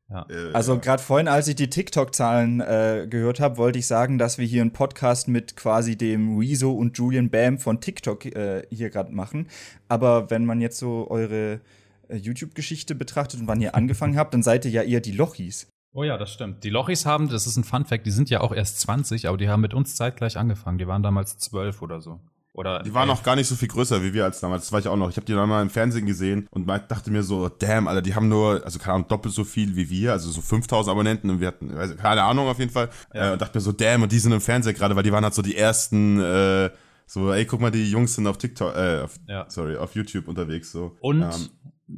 Ja. 0.08 0.24
Äh, 0.30 0.52
Also 0.54 0.78
gerade 0.78 1.02
vorhin, 1.02 1.28
als 1.28 1.48
ich 1.48 1.54
die 1.54 1.68
TikTok-Zahlen 1.68 2.60
äh, 2.60 3.06
gehört 3.08 3.38
habe, 3.38 3.58
wollte 3.58 3.78
ich 3.78 3.86
sagen, 3.86 4.16
dass 4.16 4.38
wir 4.38 4.46
hier 4.46 4.62
einen 4.62 4.72
Podcast 4.72 5.28
mit 5.28 5.54
quasi 5.54 5.94
dem 5.94 6.38
Rezo 6.38 6.72
und 6.72 6.96
Julian 6.96 7.28
Bam 7.28 7.58
von 7.58 7.80
TikTok 7.82 8.24
äh, 8.24 8.62
hier 8.70 8.88
gerade 8.88 9.12
machen. 9.12 9.46
Aber 9.88 10.30
wenn 10.30 10.46
man 10.46 10.62
jetzt 10.62 10.78
so 10.78 11.06
eure 11.10 11.60
äh, 12.08 12.16
YouTube-Geschichte 12.16 12.94
betrachtet 12.94 13.40
und 13.40 13.46
wann 13.46 13.60
ihr 13.60 13.74
angefangen 13.74 14.16
habt, 14.16 14.32
dann 14.32 14.42
seid 14.42 14.64
ihr 14.64 14.70
ja 14.70 14.82
eher 14.82 15.00
die 15.00 15.12
Lochis. 15.12 15.66
Oh 15.94 16.04
ja, 16.04 16.16
das 16.16 16.32
stimmt. 16.32 16.64
Die 16.64 16.70
Lochis 16.70 17.04
haben, 17.04 17.28
das 17.28 17.46
ist 17.46 17.56
ein 17.56 17.64
Fun 17.64 17.84
Fact, 17.84 18.06
die 18.06 18.10
sind 18.10 18.30
ja 18.30 18.40
auch 18.40 18.52
erst 18.52 18.80
20, 18.80 19.28
aber 19.28 19.36
die 19.36 19.48
haben 19.48 19.60
mit 19.60 19.74
uns 19.74 19.94
zeitgleich 19.94 20.38
angefangen. 20.38 20.78
Die 20.78 20.86
waren 20.86 21.02
damals 21.02 21.36
12 21.38 21.82
oder 21.82 22.00
so. 22.00 22.20
Oder 22.54 22.82
Die 22.82 22.92
waren 22.92 23.08
elf. 23.08 23.18
noch 23.18 23.24
gar 23.24 23.34
nicht 23.36 23.46
so 23.46 23.54
viel 23.56 23.68
größer 23.68 24.02
wie 24.02 24.12
wir 24.12 24.24
als 24.24 24.40
damals. 24.40 24.64
Das 24.64 24.72
war 24.72 24.80
ich 24.80 24.86
auch 24.88 24.96
noch. 24.96 25.08
Ich 25.08 25.16
habe 25.16 25.24
die 25.24 25.32
dann 25.32 25.48
mal 25.48 25.62
im 25.62 25.70
Fernsehen 25.70 26.04
gesehen 26.04 26.46
und 26.50 26.66
dachte 26.66 27.10
mir 27.10 27.22
so, 27.22 27.48
damn, 27.48 27.88
Alter, 27.88 28.02
die 28.02 28.14
haben 28.14 28.28
nur, 28.28 28.62
also 28.64 28.78
keine 28.78 28.94
Ahnung, 28.94 29.08
doppelt 29.08 29.34
so 29.34 29.44
viel 29.44 29.74
wie 29.74 29.88
wir, 29.88 30.12
also 30.12 30.30
so 30.30 30.40
5000 30.42 30.90
Abonnenten 30.92 31.30
und 31.30 31.40
wir 31.40 31.48
hatten, 31.48 31.74
weiß, 31.74 31.96
keine 31.96 32.22
Ahnung 32.24 32.48
auf 32.48 32.58
jeden 32.58 32.70
Fall. 32.70 32.90
Äh, 33.12 33.32
und 33.32 33.40
dachte 33.40 33.56
mir 33.56 33.62
so, 33.62 33.72
damn, 33.72 34.02
und 34.02 34.12
die 34.12 34.18
sind 34.18 34.32
im 34.32 34.40
Fernsehen 34.42 34.74
gerade, 34.74 34.94
weil 34.96 35.02
die 35.02 35.12
waren 35.12 35.24
halt 35.24 35.32
so 35.34 35.40
die 35.42 35.56
ersten, 35.56 36.20
äh, 36.20 36.70
so, 37.06 37.32
ey, 37.32 37.46
guck 37.46 37.60
mal, 37.60 37.70
die 37.70 37.90
Jungs 37.90 38.14
sind 38.14 38.26
auf 38.26 38.36
TikTok, 38.36 38.74
äh, 38.76 39.00
auf, 39.02 39.16
Ja. 39.26 39.46
sorry, 39.48 39.76
auf 39.78 39.94
YouTube 39.94 40.28
unterwegs, 40.28 40.72
so. 40.72 40.94
Und 41.00 41.22
Ähm, 41.22 41.30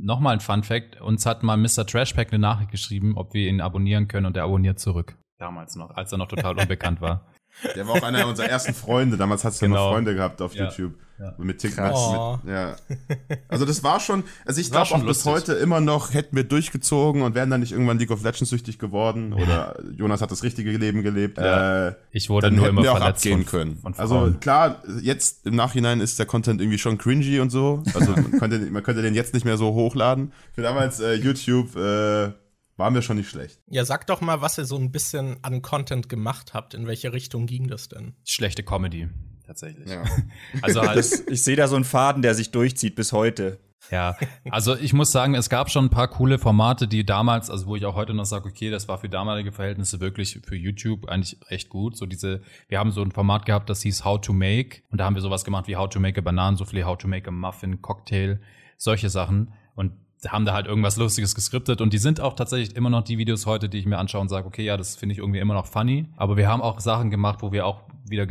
nochmal 0.00 0.34
ein 0.34 0.40
Fun 0.40 0.62
Fact, 0.62 1.00
uns 1.00 1.26
hat 1.26 1.42
mal 1.42 1.56
Mr. 1.56 1.86
Trashpack 1.86 2.32
eine 2.32 2.40
Nachricht 2.40 2.70
geschrieben, 2.70 3.16
ob 3.16 3.34
wir 3.34 3.48
ihn 3.48 3.60
abonnieren 3.60 4.08
können 4.08 4.26
und 4.26 4.36
er 4.36 4.44
abonniert 4.44 4.78
zurück. 4.78 5.16
Damals 5.38 5.76
noch, 5.76 5.90
als 5.90 6.12
er 6.12 6.18
noch 6.18 6.28
total 6.28 6.58
unbekannt 6.58 7.00
war. 7.00 7.26
der 7.76 7.86
war 7.86 7.94
auch 7.94 8.02
einer 8.02 8.26
unserer 8.26 8.48
ersten 8.48 8.74
Freunde. 8.74 9.16
Damals 9.16 9.44
hast 9.44 9.60
du 9.60 9.66
ja 9.66 9.68
Genau. 9.70 9.84
noch 9.86 9.92
Freunde 9.94 10.14
gehabt 10.14 10.42
auf 10.42 10.54
Ja. 10.54 10.64
YouTube. 10.64 10.94
Ja. 11.16 11.32
Mit 11.38 11.58
TikTok. 11.58 12.42
Mit, 12.44 12.52
ja. 12.52 12.74
Also 13.48 13.64
das 13.64 13.84
war 13.84 14.00
schon, 14.00 14.24
also 14.44 14.60
ich 14.60 14.70
war 14.72 14.78
glaube 14.78 14.88
schon 14.88 15.02
auch 15.02 15.06
bis 15.06 15.24
heute 15.24 15.52
immer 15.52 15.80
noch, 15.80 16.12
hätten 16.12 16.34
wir 16.34 16.42
durchgezogen 16.42 17.22
und 17.22 17.36
wären 17.36 17.50
dann 17.50 17.60
nicht 17.60 17.70
irgendwann 17.70 18.00
League 18.00 18.10
of 18.10 18.24
Legends 18.24 18.50
süchtig 18.50 18.80
geworden 18.80 19.32
oder 19.32 19.76
Jonas 19.96 20.20
hat 20.22 20.32
das 20.32 20.42
richtige 20.42 20.72
Leben 20.72 21.04
gelebt. 21.04 21.38
Ja. 21.38 21.88
Äh, 21.90 21.94
Ich 22.10 22.28
wurde 22.30 22.48
dann 22.48 22.56
nur 22.56 22.64
hätten 22.64 22.74
immer 22.74 22.82
wir 22.82 22.92
auch 22.92 22.98
verletzt 22.98 23.18
abgehen 23.24 23.44
von- 23.44 23.46
können. 23.60 23.76
von 23.80 23.94
also 23.94 24.34
klar, 24.40 24.82
jetzt 25.02 25.46
im 25.46 25.54
Nachhinein 25.54 26.00
ist 26.00 26.18
der 26.18 26.26
Content 26.26 26.60
irgendwie 26.60 26.78
schon 26.78 26.98
cringy 26.98 27.38
und 27.38 27.50
so. 27.50 27.84
Also 27.94 28.10
man 28.16 28.32
könnte, 28.40 28.58
man 28.58 28.82
könnte 28.82 29.02
den 29.02 29.14
jetzt 29.14 29.34
nicht 29.34 29.44
mehr 29.44 29.56
so 29.56 29.72
hochladen. 29.72 30.32
Für 30.52 30.62
damals 30.62 30.98
äh, 30.98 31.14
YouTube 31.14 31.76
äh, 31.76 32.32
waren 32.76 32.94
wir 32.94 33.02
schon 33.02 33.16
nicht 33.16 33.30
schlecht. 33.30 33.60
Ja, 33.68 33.84
sag 33.84 34.06
doch 34.06 34.20
mal, 34.20 34.40
was 34.40 34.58
ihr 34.58 34.64
so 34.64 34.76
ein 34.76 34.90
bisschen 34.90 35.36
an 35.42 35.62
Content 35.62 36.08
gemacht 36.08 36.54
habt. 36.54 36.74
In 36.74 36.86
welche 36.86 37.12
Richtung 37.12 37.46
ging 37.46 37.68
das 37.68 37.88
denn? 37.88 38.14
Schlechte 38.24 38.62
Comedy, 38.62 39.08
tatsächlich. 39.46 39.88
Ja. 39.88 40.04
Also 40.62 40.82
halt, 40.82 41.04
Ich 41.28 41.42
sehe 41.42 41.56
da 41.56 41.68
so 41.68 41.76
einen 41.76 41.84
Faden, 41.84 42.22
der 42.22 42.34
sich 42.34 42.50
durchzieht 42.50 42.94
bis 42.94 43.12
heute. 43.12 43.60
Ja, 43.90 44.16
also 44.50 44.76
ich 44.76 44.92
muss 44.92 45.12
sagen, 45.12 45.34
es 45.34 45.50
gab 45.50 45.70
schon 45.70 45.86
ein 45.86 45.90
paar 45.90 46.08
coole 46.08 46.38
Formate, 46.38 46.88
die 46.88 47.04
damals, 47.04 47.50
also 47.50 47.66
wo 47.66 47.76
ich 47.76 47.84
auch 47.84 47.94
heute 47.94 48.14
noch 48.14 48.24
sage, 48.24 48.48
okay, 48.48 48.70
das 48.70 48.88
war 48.88 48.98
für 48.98 49.08
damalige 49.08 49.52
Verhältnisse 49.52 50.00
wirklich 50.00 50.40
für 50.42 50.56
YouTube 50.56 51.06
eigentlich 51.06 51.38
echt 51.48 51.68
gut. 51.68 51.96
So 51.96 52.06
diese, 52.06 52.40
wir 52.68 52.78
haben 52.78 52.92
so 52.92 53.02
ein 53.02 53.12
Format 53.12 53.46
gehabt, 53.46 53.68
das 53.68 53.82
hieß 53.82 54.04
How 54.04 54.20
to 54.20 54.32
Make 54.32 54.82
und 54.90 54.98
da 54.98 55.04
haben 55.04 55.14
wir 55.14 55.22
sowas 55.22 55.44
gemacht 55.44 55.68
wie 55.68 55.76
How 55.76 55.88
to 55.88 56.00
Make 56.00 56.18
a 56.18 56.22
Bananensoufflé, 56.22 56.84
How 56.84 56.96
to 56.96 57.08
Make 57.08 57.28
a 57.28 57.30
Muffin, 57.30 57.82
Cocktail, 57.82 58.40
solche 58.76 59.10
Sachen 59.10 59.52
und 59.74 59.92
haben 60.28 60.44
da 60.44 60.52
halt 60.52 60.66
irgendwas 60.66 60.96
Lustiges 60.96 61.34
geskriptet 61.34 61.80
und 61.80 61.92
die 61.92 61.98
sind 61.98 62.20
auch 62.20 62.34
tatsächlich 62.34 62.76
immer 62.76 62.90
noch 62.90 63.02
die 63.02 63.18
Videos 63.18 63.46
heute, 63.46 63.68
die 63.68 63.78
ich 63.78 63.86
mir 63.86 63.98
anschaue 63.98 64.20
und 64.20 64.28
sage, 64.28 64.46
okay, 64.46 64.64
ja, 64.64 64.76
das 64.76 64.96
finde 64.96 65.12
ich 65.12 65.18
irgendwie 65.18 65.38
immer 65.38 65.54
noch 65.54 65.66
funny. 65.66 66.06
Aber 66.16 66.36
wir 66.36 66.48
haben 66.48 66.62
auch 66.62 66.80
Sachen 66.80 67.10
gemacht, 67.10 67.38
wo 67.42 67.52
wir 67.52 67.66
auch 67.66 67.82
wieder, 68.06 68.26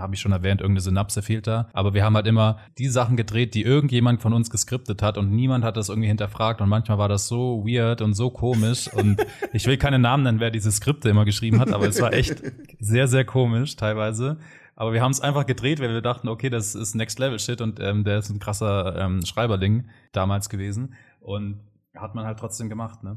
habe 0.00 0.14
ich 0.14 0.20
schon 0.20 0.32
erwähnt, 0.32 0.60
irgendeine 0.60 0.80
Synapse 0.82 1.22
fehlt 1.22 1.46
da. 1.46 1.68
Aber 1.72 1.94
wir 1.94 2.04
haben 2.04 2.14
halt 2.14 2.26
immer 2.26 2.58
die 2.78 2.88
Sachen 2.88 3.16
gedreht, 3.16 3.54
die 3.54 3.62
irgendjemand 3.62 4.22
von 4.22 4.32
uns 4.32 4.50
geskriptet 4.50 5.02
hat 5.02 5.18
und 5.18 5.30
niemand 5.30 5.64
hat 5.64 5.76
das 5.76 5.88
irgendwie 5.88 6.08
hinterfragt 6.08 6.60
und 6.60 6.68
manchmal 6.68 6.98
war 6.98 7.08
das 7.08 7.26
so 7.26 7.64
weird 7.66 8.02
und 8.02 8.14
so 8.14 8.30
komisch 8.30 8.88
und 8.92 9.24
ich 9.52 9.66
will 9.66 9.76
keine 9.76 9.98
Namen 9.98 10.22
nennen, 10.22 10.40
wer 10.40 10.50
diese 10.50 10.70
Skripte 10.70 11.08
immer 11.08 11.24
geschrieben 11.24 11.60
hat, 11.60 11.72
aber 11.72 11.88
es 11.88 12.00
war 12.00 12.12
echt 12.12 12.42
sehr, 12.78 13.08
sehr 13.08 13.24
komisch 13.24 13.76
teilweise. 13.76 14.38
Aber 14.78 14.92
wir 14.92 15.00
haben 15.00 15.10
es 15.10 15.20
einfach 15.20 15.46
gedreht, 15.46 15.80
weil 15.80 15.88
wir 15.88 16.02
dachten, 16.02 16.28
okay, 16.28 16.50
das 16.50 16.74
ist 16.74 16.94
Next 16.94 17.18
Level 17.18 17.38
Shit 17.38 17.62
und 17.62 17.80
ähm, 17.80 18.04
der 18.04 18.18
ist 18.18 18.28
ein 18.28 18.38
krasser 18.38 18.94
ähm, 18.98 19.24
Schreiberling 19.24 19.86
damals 20.12 20.50
gewesen. 20.50 20.94
Und 21.26 21.58
hat 21.96 22.14
man 22.14 22.24
halt 22.24 22.38
trotzdem 22.38 22.68
gemacht, 22.68 23.02
ne? 23.02 23.16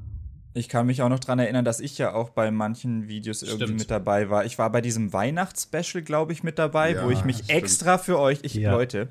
Ich 0.55 0.67
kann 0.67 0.87
mich 0.87 1.03
auch 1.03 1.09
noch 1.09 1.19
dran 1.19 1.37
erinnern, 1.37 1.63
dass 1.63 1.79
ich 1.79 1.99
ja 1.99 2.13
auch 2.15 2.31
bei 2.31 2.49
manchen 2.49 3.07
Videos 3.07 3.43
irgendwie 3.43 3.65
Stimmt. 3.65 3.79
mit 3.81 3.91
dabei 3.91 4.31
war. 4.31 4.45
Ich 4.45 4.57
war 4.57 4.71
bei 4.71 4.81
diesem 4.81 5.13
Weihnachtsspecial, 5.13 6.01
glaube 6.03 6.33
ich, 6.33 6.41
mit 6.41 6.57
dabei, 6.57 6.93
Ja, 6.93 7.05
wo 7.05 7.11
ich 7.11 7.23
mich 7.23 7.37
stimmt. 7.37 7.51
extra 7.51 7.99
für 7.99 8.17
euch, 8.17 8.39
ich 8.41 8.55
Ja. 8.55 8.71
Leute, 8.71 9.09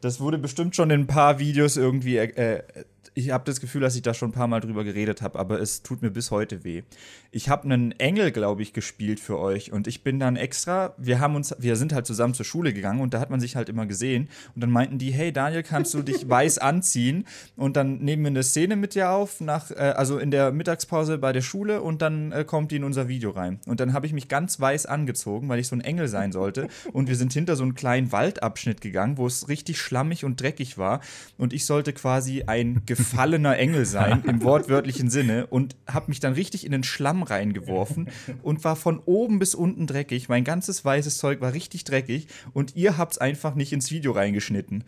das 0.00 0.20
wurde 0.20 0.38
bestimmt 0.38 0.76
schon 0.76 0.90
in 0.90 1.00
ein 1.00 1.06
paar 1.08 1.40
Videos 1.40 1.76
irgendwie. 1.76 2.18
Äh, 2.18 2.62
ich 3.16 3.30
habe 3.30 3.44
das 3.44 3.60
Gefühl, 3.60 3.80
dass 3.80 3.96
ich 3.96 4.02
da 4.02 4.12
schon 4.12 4.28
ein 4.28 4.32
paar 4.32 4.46
Mal 4.46 4.60
drüber 4.60 4.84
geredet 4.84 5.22
habe, 5.22 5.38
aber 5.38 5.58
es 5.58 5.82
tut 5.82 6.02
mir 6.02 6.10
bis 6.10 6.30
heute 6.30 6.64
weh. 6.64 6.82
Ich 7.30 7.48
habe 7.48 7.64
einen 7.64 7.92
Engel, 7.92 8.30
glaube 8.30 8.60
ich, 8.60 8.74
gespielt 8.74 9.20
für 9.20 9.38
euch 9.38 9.72
und 9.72 9.86
ich 9.86 10.04
bin 10.04 10.20
dann 10.20 10.36
extra. 10.36 10.94
Wir 10.98 11.18
haben 11.18 11.34
uns, 11.34 11.54
wir 11.58 11.76
sind 11.76 11.94
halt 11.94 12.06
zusammen 12.06 12.34
zur 12.34 12.44
Schule 12.44 12.74
gegangen 12.74 13.00
und 13.00 13.14
da 13.14 13.20
hat 13.20 13.30
man 13.30 13.40
sich 13.40 13.56
halt 13.56 13.70
immer 13.70 13.86
gesehen 13.86 14.28
und 14.54 14.62
dann 14.62 14.70
meinten 14.70 14.98
die, 14.98 15.12
hey 15.12 15.32
Daniel, 15.32 15.62
kannst 15.62 15.94
du 15.94 16.02
dich 16.02 16.28
weiß 16.28 16.58
anziehen? 16.58 17.26
Und 17.56 17.76
dann 17.78 17.98
nehmen 17.98 18.22
wir 18.24 18.28
eine 18.28 18.42
Szene 18.42 18.76
mit 18.76 18.94
dir 18.94 19.10
auf, 19.10 19.40
nach, 19.40 19.70
äh, 19.70 19.94
also 19.96 20.18
in 20.18 20.30
der 20.30 20.52
Mittagspause 20.52 21.16
bei 21.16 21.32
der 21.32 21.40
Schule 21.40 21.80
und 21.80 22.02
dann 22.02 22.32
äh, 22.32 22.44
kommt 22.44 22.70
die 22.70 22.76
in 22.76 22.84
unser 22.84 23.08
Video 23.08 23.30
rein. 23.30 23.60
Und 23.64 23.80
dann 23.80 23.94
habe 23.94 24.04
ich 24.04 24.12
mich 24.12 24.28
ganz 24.28 24.60
weiß 24.60 24.84
angezogen, 24.84 25.48
weil 25.48 25.58
ich 25.58 25.68
so 25.68 25.76
ein 25.76 25.80
Engel 25.80 26.08
sein 26.08 26.32
sollte. 26.32 26.68
Und 26.92 27.08
wir 27.08 27.16
sind 27.16 27.32
hinter 27.32 27.56
so 27.56 27.62
einen 27.62 27.74
kleinen 27.74 28.12
Waldabschnitt 28.12 28.82
gegangen, 28.82 29.16
wo 29.16 29.26
es 29.26 29.48
richtig 29.48 29.80
schlammig 29.80 30.26
und 30.26 30.38
dreckig 30.38 30.76
war. 30.76 31.00
Und 31.38 31.54
ich 31.54 31.64
sollte 31.64 31.94
quasi 31.94 32.42
ein 32.46 32.82
gefallener 33.06 33.56
Engel 33.56 33.84
sein, 33.86 34.24
im 34.26 34.42
wortwörtlichen 34.42 35.10
Sinne. 35.10 35.46
Und 35.46 35.76
habe 35.86 36.06
mich 36.08 36.20
dann 36.20 36.32
richtig 36.32 36.64
in 36.66 36.72
den 36.72 36.82
Schlamm 36.82 37.22
reingeworfen 37.22 38.08
und 38.42 38.64
war 38.64 38.76
von 38.76 39.00
oben 39.04 39.38
bis 39.38 39.54
unten 39.54 39.86
dreckig. 39.86 40.28
Mein 40.28 40.44
ganzes 40.44 40.84
weißes 40.84 41.18
Zeug 41.18 41.40
war 41.40 41.52
richtig 41.52 41.84
dreckig. 41.84 42.26
Und 42.52 42.74
ihr 42.74 42.98
habt 42.98 43.12
es 43.12 43.18
einfach 43.18 43.54
nicht 43.54 43.72
ins 43.72 43.90
Video 43.90 44.12
reingeschnitten. 44.12 44.84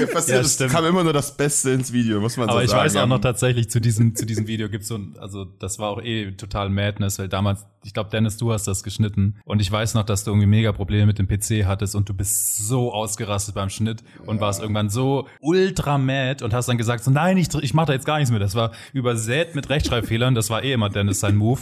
Ja, 0.00 0.06
passiert, 0.06 0.36
Ja, 0.38 0.42
es 0.42 0.54
stimmt. 0.54 0.70
kam 0.72 0.84
immer 0.84 1.04
nur 1.04 1.12
das 1.12 1.36
Beste 1.36 1.70
ins 1.70 1.92
Video, 1.92 2.20
muss 2.20 2.36
man 2.36 2.48
Aber 2.48 2.58
so 2.58 2.64
ich 2.64 2.70
sagen. 2.70 2.84
weiß 2.84 2.96
auch 2.96 3.00
Ja, 3.00 3.06
noch 3.06 3.20
tatsächlich, 3.20 3.68
zu 3.70 3.80
diesem, 3.80 4.14
zu 4.14 4.24
diesem 4.26 4.46
Video 4.46 4.68
gibt's 4.68 4.88
so 4.88 4.96
ein, 4.96 5.16
also 5.18 5.44
das 5.44 5.78
war 5.78 5.90
auch 5.90 6.02
eh 6.02 6.32
total 6.32 6.70
Madness, 6.70 7.18
weil 7.18 7.28
damals, 7.28 7.66
ich 7.84 7.94
glaube, 7.94 8.10
Dennis, 8.10 8.36
du 8.36 8.52
hast 8.52 8.66
das 8.66 8.82
geschnitten. 8.82 9.36
Und 9.44 9.60
ich 9.60 9.70
weiß 9.70 9.94
noch, 9.94 10.04
dass 10.04 10.24
du 10.24 10.30
irgendwie 10.30 10.46
mega 10.46 10.72
Probleme 10.72 11.06
mit 11.06 11.18
dem 11.18 11.28
PC 11.28 11.64
hattest 11.66 11.94
und 11.94 12.08
du 12.08 12.14
bist 12.14 12.66
so 12.66 12.92
ausgerastet 12.92 13.54
beim 13.54 13.70
Schnitt 13.70 14.02
und 14.26 14.40
warst 14.40 14.60
irgendwann 14.60 14.90
so 14.90 15.26
ultra 15.40 15.98
mad 15.98 16.44
und 16.44 16.52
hast 16.54 16.68
dann 16.68 16.78
gesagt, 16.78 17.04
so 17.04 17.10
nein, 17.10 17.36
ich, 17.38 17.48
ich 17.54 17.74
mach 17.74 17.86
da 17.86 17.92
jetzt 17.92 18.06
gar 18.06 18.16
nichts 18.18 18.30
mehr. 18.30 18.40
Das 18.40 18.54
war 18.54 18.72
übersät 18.92 19.54
mit 19.54 19.68
Rechtschreibfehlern, 19.70 20.34
das 20.34 20.50
war 20.50 20.62
eh 20.64 20.72
immer 20.72 20.88
Dennis 20.90 21.20
sein 21.20 21.36
Move. 21.36 21.60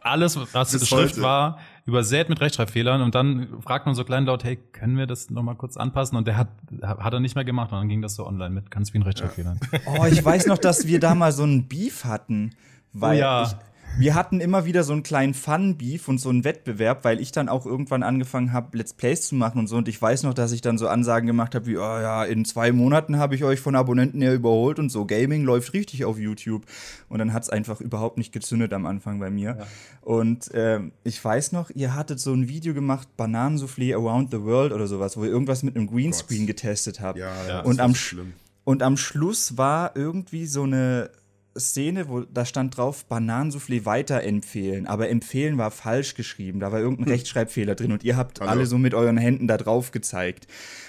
Alles, 0.00 0.38
was 0.52 0.70
Schrift 0.72 0.92
heute. 0.92 1.22
war, 1.22 1.58
übersät 1.86 2.28
mit 2.28 2.40
Rechtschreibfehlern 2.40 3.00
und 3.00 3.14
dann 3.14 3.62
fragt 3.62 3.86
man 3.86 3.94
so 3.94 4.04
kleinlaut, 4.04 4.44
hey, 4.44 4.56
können 4.56 4.98
wir 4.98 5.06
das 5.06 5.30
nochmal 5.30 5.54
kurz 5.54 5.76
anpassen? 5.76 6.18
Und 6.18 6.26
der 6.26 6.36
hat, 6.36 6.48
hat 6.82 7.12
er 7.12 7.20
nicht 7.20 7.36
mehr 7.36 7.44
gemacht 7.44 7.72
und 7.72 7.78
dann 7.78 7.88
ging 7.88 8.02
das 8.02 8.16
so 8.16 8.26
online 8.26 8.50
mit 8.50 8.70
ganz 8.70 8.90
vielen 8.90 9.04
Rechtschreibfehlern. 9.04 9.60
Oh, 9.86 10.04
ich 10.04 10.22
weiß 10.22 10.46
noch, 10.46 10.58
dass 10.58 10.86
wir 10.86 10.98
da 10.98 11.14
mal 11.14 11.32
so 11.32 11.44
einen 11.44 11.68
Beef 11.68 12.04
hatten. 12.04 12.50
Weil 12.92 13.16
Oh 13.16 13.20
ja. 13.20 13.42
ich, 13.44 13.56
wir 13.98 14.14
hatten 14.14 14.40
immer 14.40 14.66
wieder 14.66 14.84
so 14.84 14.92
einen 14.92 15.02
kleinen 15.02 15.32
Fun-Beef 15.32 16.08
und 16.08 16.18
so 16.18 16.28
einen 16.28 16.44
Wettbewerb, 16.44 17.04
weil 17.04 17.20
ich 17.20 17.32
dann 17.32 17.48
auch 17.48 17.64
irgendwann 17.64 18.02
angefangen 18.02 18.52
habe, 18.52 18.76
Let's 18.76 18.92
Plays 18.92 19.28
zu 19.28 19.34
machen 19.34 19.58
und 19.58 19.68
so. 19.68 19.76
Und 19.76 19.88
ich 19.88 20.00
weiß 20.00 20.22
noch, 20.24 20.34
dass 20.34 20.52
ich 20.52 20.60
dann 20.60 20.76
so 20.76 20.88
Ansagen 20.88 21.26
gemacht 21.26 21.54
habe 21.54 21.66
wie, 21.66 21.78
oh 21.78 21.80
ja, 21.80 22.24
in 22.24 22.44
zwei 22.44 22.72
Monaten 22.72 23.18
habe 23.18 23.34
ich 23.34 23.44
euch 23.44 23.60
von 23.60 23.74
Abonnenten 23.74 24.20
her 24.20 24.34
überholt 24.34 24.78
und 24.78 24.90
so. 24.90 25.06
Gaming 25.06 25.44
läuft 25.44 25.72
richtig 25.72 26.04
auf 26.04 26.18
YouTube. 26.18 26.64
Und 27.08 27.18
dann 27.18 27.32
hat 27.32 27.44
es 27.44 27.50
einfach 27.50 27.80
überhaupt 27.80 28.18
nicht 28.18 28.32
gezündet 28.32 28.72
am 28.72 28.84
Anfang 28.86 29.18
bei 29.18 29.30
mir. 29.30 29.66
Und 30.02 30.50
ähm, 30.52 30.92
ich 31.02 31.24
weiß 31.24 31.52
noch, 31.52 31.70
ihr 31.70 31.94
hattet 31.94 32.20
so 32.20 32.34
ein 32.34 32.48
Video 32.48 32.74
gemacht, 32.74 33.08
Bananensoufflé 33.16 33.94
Around 33.94 34.30
the 34.30 34.42
World 34.42 34.72
oder 34.72 34.86
sowas, 34.86 35.16
wo 35.16 35.24
ihr 35.24 35.30
irgendwas 35.30 35.62
mit 35.62 35.76
einem 35.76 35.86
Greenscreen 35.86 36.46
getestet 36.46 37.00
habt. 37.00 37.18
Ja, 37.18 37.32
ja, 37.46 37.60
und 37.60 37.80
am, 37.80 37.94
schlimm. 37.94 38.34
und 38.64 38.82
am 38.82 38.96
Schluss 38.96 39.56
war 39.56 39.96
irgendwie 39.96 40.46
so 40.46 40.64
eine 40.64 41.10
Szene, 41.58 42.08
wo 42.08 42.20
da 42.20 42.44
stand 42.44 42.76
drauf, 42.76 43.06
Bananensoufflé 43.08 43.84
weiterempfehlen. 43.84 44.86
Aber 44.86 45.08
empfehlen 45.08 45.58
war 45.58 45.70
falsch 45.70 46.14
geschrieben. 46.14 46.60
Da 46.60 46.72
war 46.72 46.80
irgendein 46.80 47.08
Rechtschreibfehler 47.08 47.74
drin 47.74 47.92
und 47.92 48.04
ihr 48.04 48.16
habt 48.16 48.40
Also- 48.40 48.50
alle 48.50 48.66
so 48.66 48.78
mit 48.78 48.94
euren 48.94 49.16
Händen 49.16 49.46
da 49.46 49.56
drauf 49.56 49.90
gezeigt. 49.90 50.46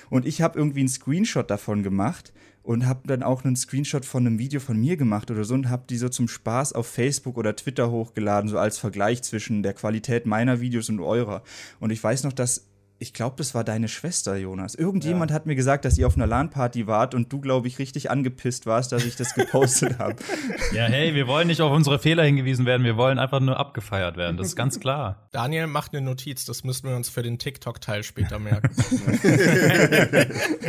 Und 0.10 0.26
ich 0.26 0.42
habe 0.42 0.58
irgendwie 0.58 0.80
einen 0.80 0.90
Screenshot 0.90 1.50
davon 1.50 1.84
gemacht 1.84 2.34
und 2.64 2.86
habe 2.86 3.08
dann 3.08 3.24
auch 3.24 3.44
einen 3.46 3.56
Screenshot 3.56 4.06
von 4.06 4.26
einem 4.28 4.40
Video 4.40 4.60
von 4.60 4.78
mir 4.78 4.98
gemacht 4.98 5.32
oder 5.32 5.44
so 5.46 5.54
und 5.54 5.70
habe 5.70 5.86
die 5.90 5.98
so 5.98 6.10
zum 6.10 6.28
Spaß 6.28 6.74
auf 6.74 6.88
Facebook 6.88 7.38
oder 7.38 7.56
Twitter 7.56 7.92
hochgeladen, 7.92 8.50
so 8.50 8.58
als 8.58 8.78
Vergleich 8.78 9.22
zwischen 9.24 9.64
der 9.64 9.74
Qualität 9.74 10.26
meiner 10.26 10.60
Videos 10.60 10.90
und 10.90 11.00
eurer. 11.00 11.44
Und 11.80 11.92
ich 11.92 12.04
weiß 12.04 12.24
noch, 12.24 12.34
dass 12.34 12.68
ich 13.00 13.14
glaube, 13.14 13.36
das 13.38 13.54
war 13.54 13.64
deine 13.64 13.88
Schwester, 13.88 14.36
Jonas. 14.38 14.74
Irgendjemand 14.74 15.32
hat 15.32 15.46
mir 15.46 15.56
gesagt, 15.56 15.86
dass 15.86 15.98
ihr 16.00 16.08
auf 16.08 16.16
einer 16.16 16.26
LAN-Party 16.26 16.88
wart 16.88 17.14
und 17.14 17.32
du, 17.32 17.40
glaube 17.40 17.68
ich, 17.68 17.78
richtig 17.78 18.10
angepisst 18.10 18.66
warst, 18.66 18.92
dass 18.92 19.06
ich 19.06 19.16
das 19.16 19.34
gepostet 19.36 20.00
habe. 20.00 20.16
Ja, 20.74 20.86
hey, 20.86 21.14
wir 21.16 21.28
wollen 21.28 21.48
nicht 21.48 21.62
auf 21.62 21.72
unsere 21.72 21.98
Fehler 22.00 22.24
hingewiesen 22.24 22.66
werden, 22.66 22.84
wir 22.84 22.98
wollen 22.98 23.20
einfach 23.20 23.40
nur 23.40 23.58
abgefeiert 23.58 24.18
werden. 24.18 24.38
Das 24.38 24.48
ist 24.48 24.56
ganz 24.56 24.80
klar. 24.80 25.28
Daniel 25.32 25.68
macht 25.68 25.94
eine 25.94 26.02
Notiz, 26.02 26.46
das 26.46 26.64
müssten 26.64 26.90
wir 26.90 26.96
uns 26.96 27.10
für 27.10 27.24
den 27.24 27.38
TikTok-Teil 27.40 28.04
später 28.04 28.40
merken. 28.40 28.70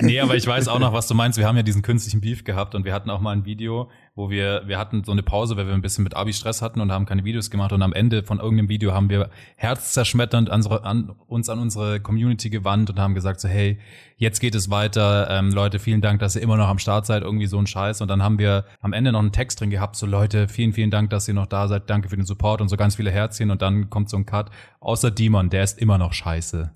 Nee, 0.01 0.21
aber 0.21 0.37
ich 0.37 0.47
weiß 0.47 0.69
auch 0.69 0.79
noch, 0.79 0.93
was 0.93 1.09
du 1.09 1.15
meinst. 1.15 1.39
Wir 1.39 1.47
haben 1.47 1.57
ja 1.57 1.63
diesen 1.63 1.83
künstlichen 1.83 2.21
Beef 2.21 2.45
gehabt 2.45 2.75
und 2.75 2.85
wir 2.85 2.93
hatten 2.93 3.11
auch 3.11 3.21
mal 3.21 3.33
ein 3.33 3.45
Video, 3.45 3.91
wo 4.19 4.31
wir, 4.31 4.63
wir 4.67 4.79
hatten 4.79 5.05
so 5.05 5.13
eine 5.13 5.23
Pause, 5.23 5.57
weil 5.57 5.69
wir 5.69 5.75
ein 5.75 5.81
bisschen 5.81 6.03
mit 6.03 6.17
Abi-Stress 6.17 6.61
hatten 6.61 6.81
und 6.81 6.91
haben 6.91 7.07
keine 7.07 7.25
Videos 7.25 7.51
gemacht. 7.51 7.73
Und 7.73 7.83
am 7.83 7.93
Ende 7.93 8.25
von 8.25 8.41
irgendeinem 8.41 8.69
Video 8.69 8.93
haben 8.93 9.09
wir 9.09 9.31
herzzerschmetternd 9.55 10.51
unsere, 10.51 10.83
an, 10.83 11.13
uns 11.29 11.49
an 11.49 11.61
unsere 11.61 12.01
Community 12.01 12.51
gewandt 12.51 12.91
und 12.91 12.99
haben 12.99 13.15
gesagt 13.15 13.39
so, 13.41 13.47
hey, 13.47 13.79
jetzt 14.17 14.41
geht 14.41 14.57
es 14.57 14.71
weiter, 14.71 15.29
ähm, 15.31 15.53
Leute, 15.53 15.79
vielen 15.79 16.01
Dank, 16.01 16.19
dass 16.19 16.35
ihr 16.35 16.43
immer 16.43 16.57
noch 16.57 16.67
am 16.67 16.81
Start 16.81 17.07
seid, 17.07 17.23
irgendwie 17.23 17.47
so 17.47 17.59
ein 17.59 17.69
Scheiß. 17.69 18.01
Und 18.01 18.09
dann 18.09 18.21
haben 18.21 18.41
wir 18.41 18.65
am 18.81 18.93
Ende 18.93 19.13
noch 19.13 19.21
einen 19.21 19.31
Text 19.31 19.61
drin 19.61 19.71
gehabt, 19.71 19.95
so 19.95 20.05
Leute, 20.05 20.49
vielen, 20.49 20.73
vielen 20.73 20.91
Dank, 20.91 21.11
dass 21.11 21.29
ihr 21.29 21.35
noch 21.35 21.47
da 21.47 21.69
seid, 21.69 21.89
danke 21.89 22.09
für 22.09 22.17
den 22.17 22.27
Support 22.27 22.61
und 22.61 22.69
so 22.69 22.77
ganz 22.77 22.97
viele 22.97 23.13
Herzchen. 23.13 23.53
Und 23.53 23.63
dann 23.63 23.89
kommt 23.89 24.11
so 24.11 24.17
ein 24.17 24.27
Cut, 24.27 24.51
außer 24.81 25.13
Demon, 25.13 25.49
der 25.49 25.63
ist 25.63 25.79
immer 25.79 25.97
noch 25.97 26.13
scheiße. 26.13 26.73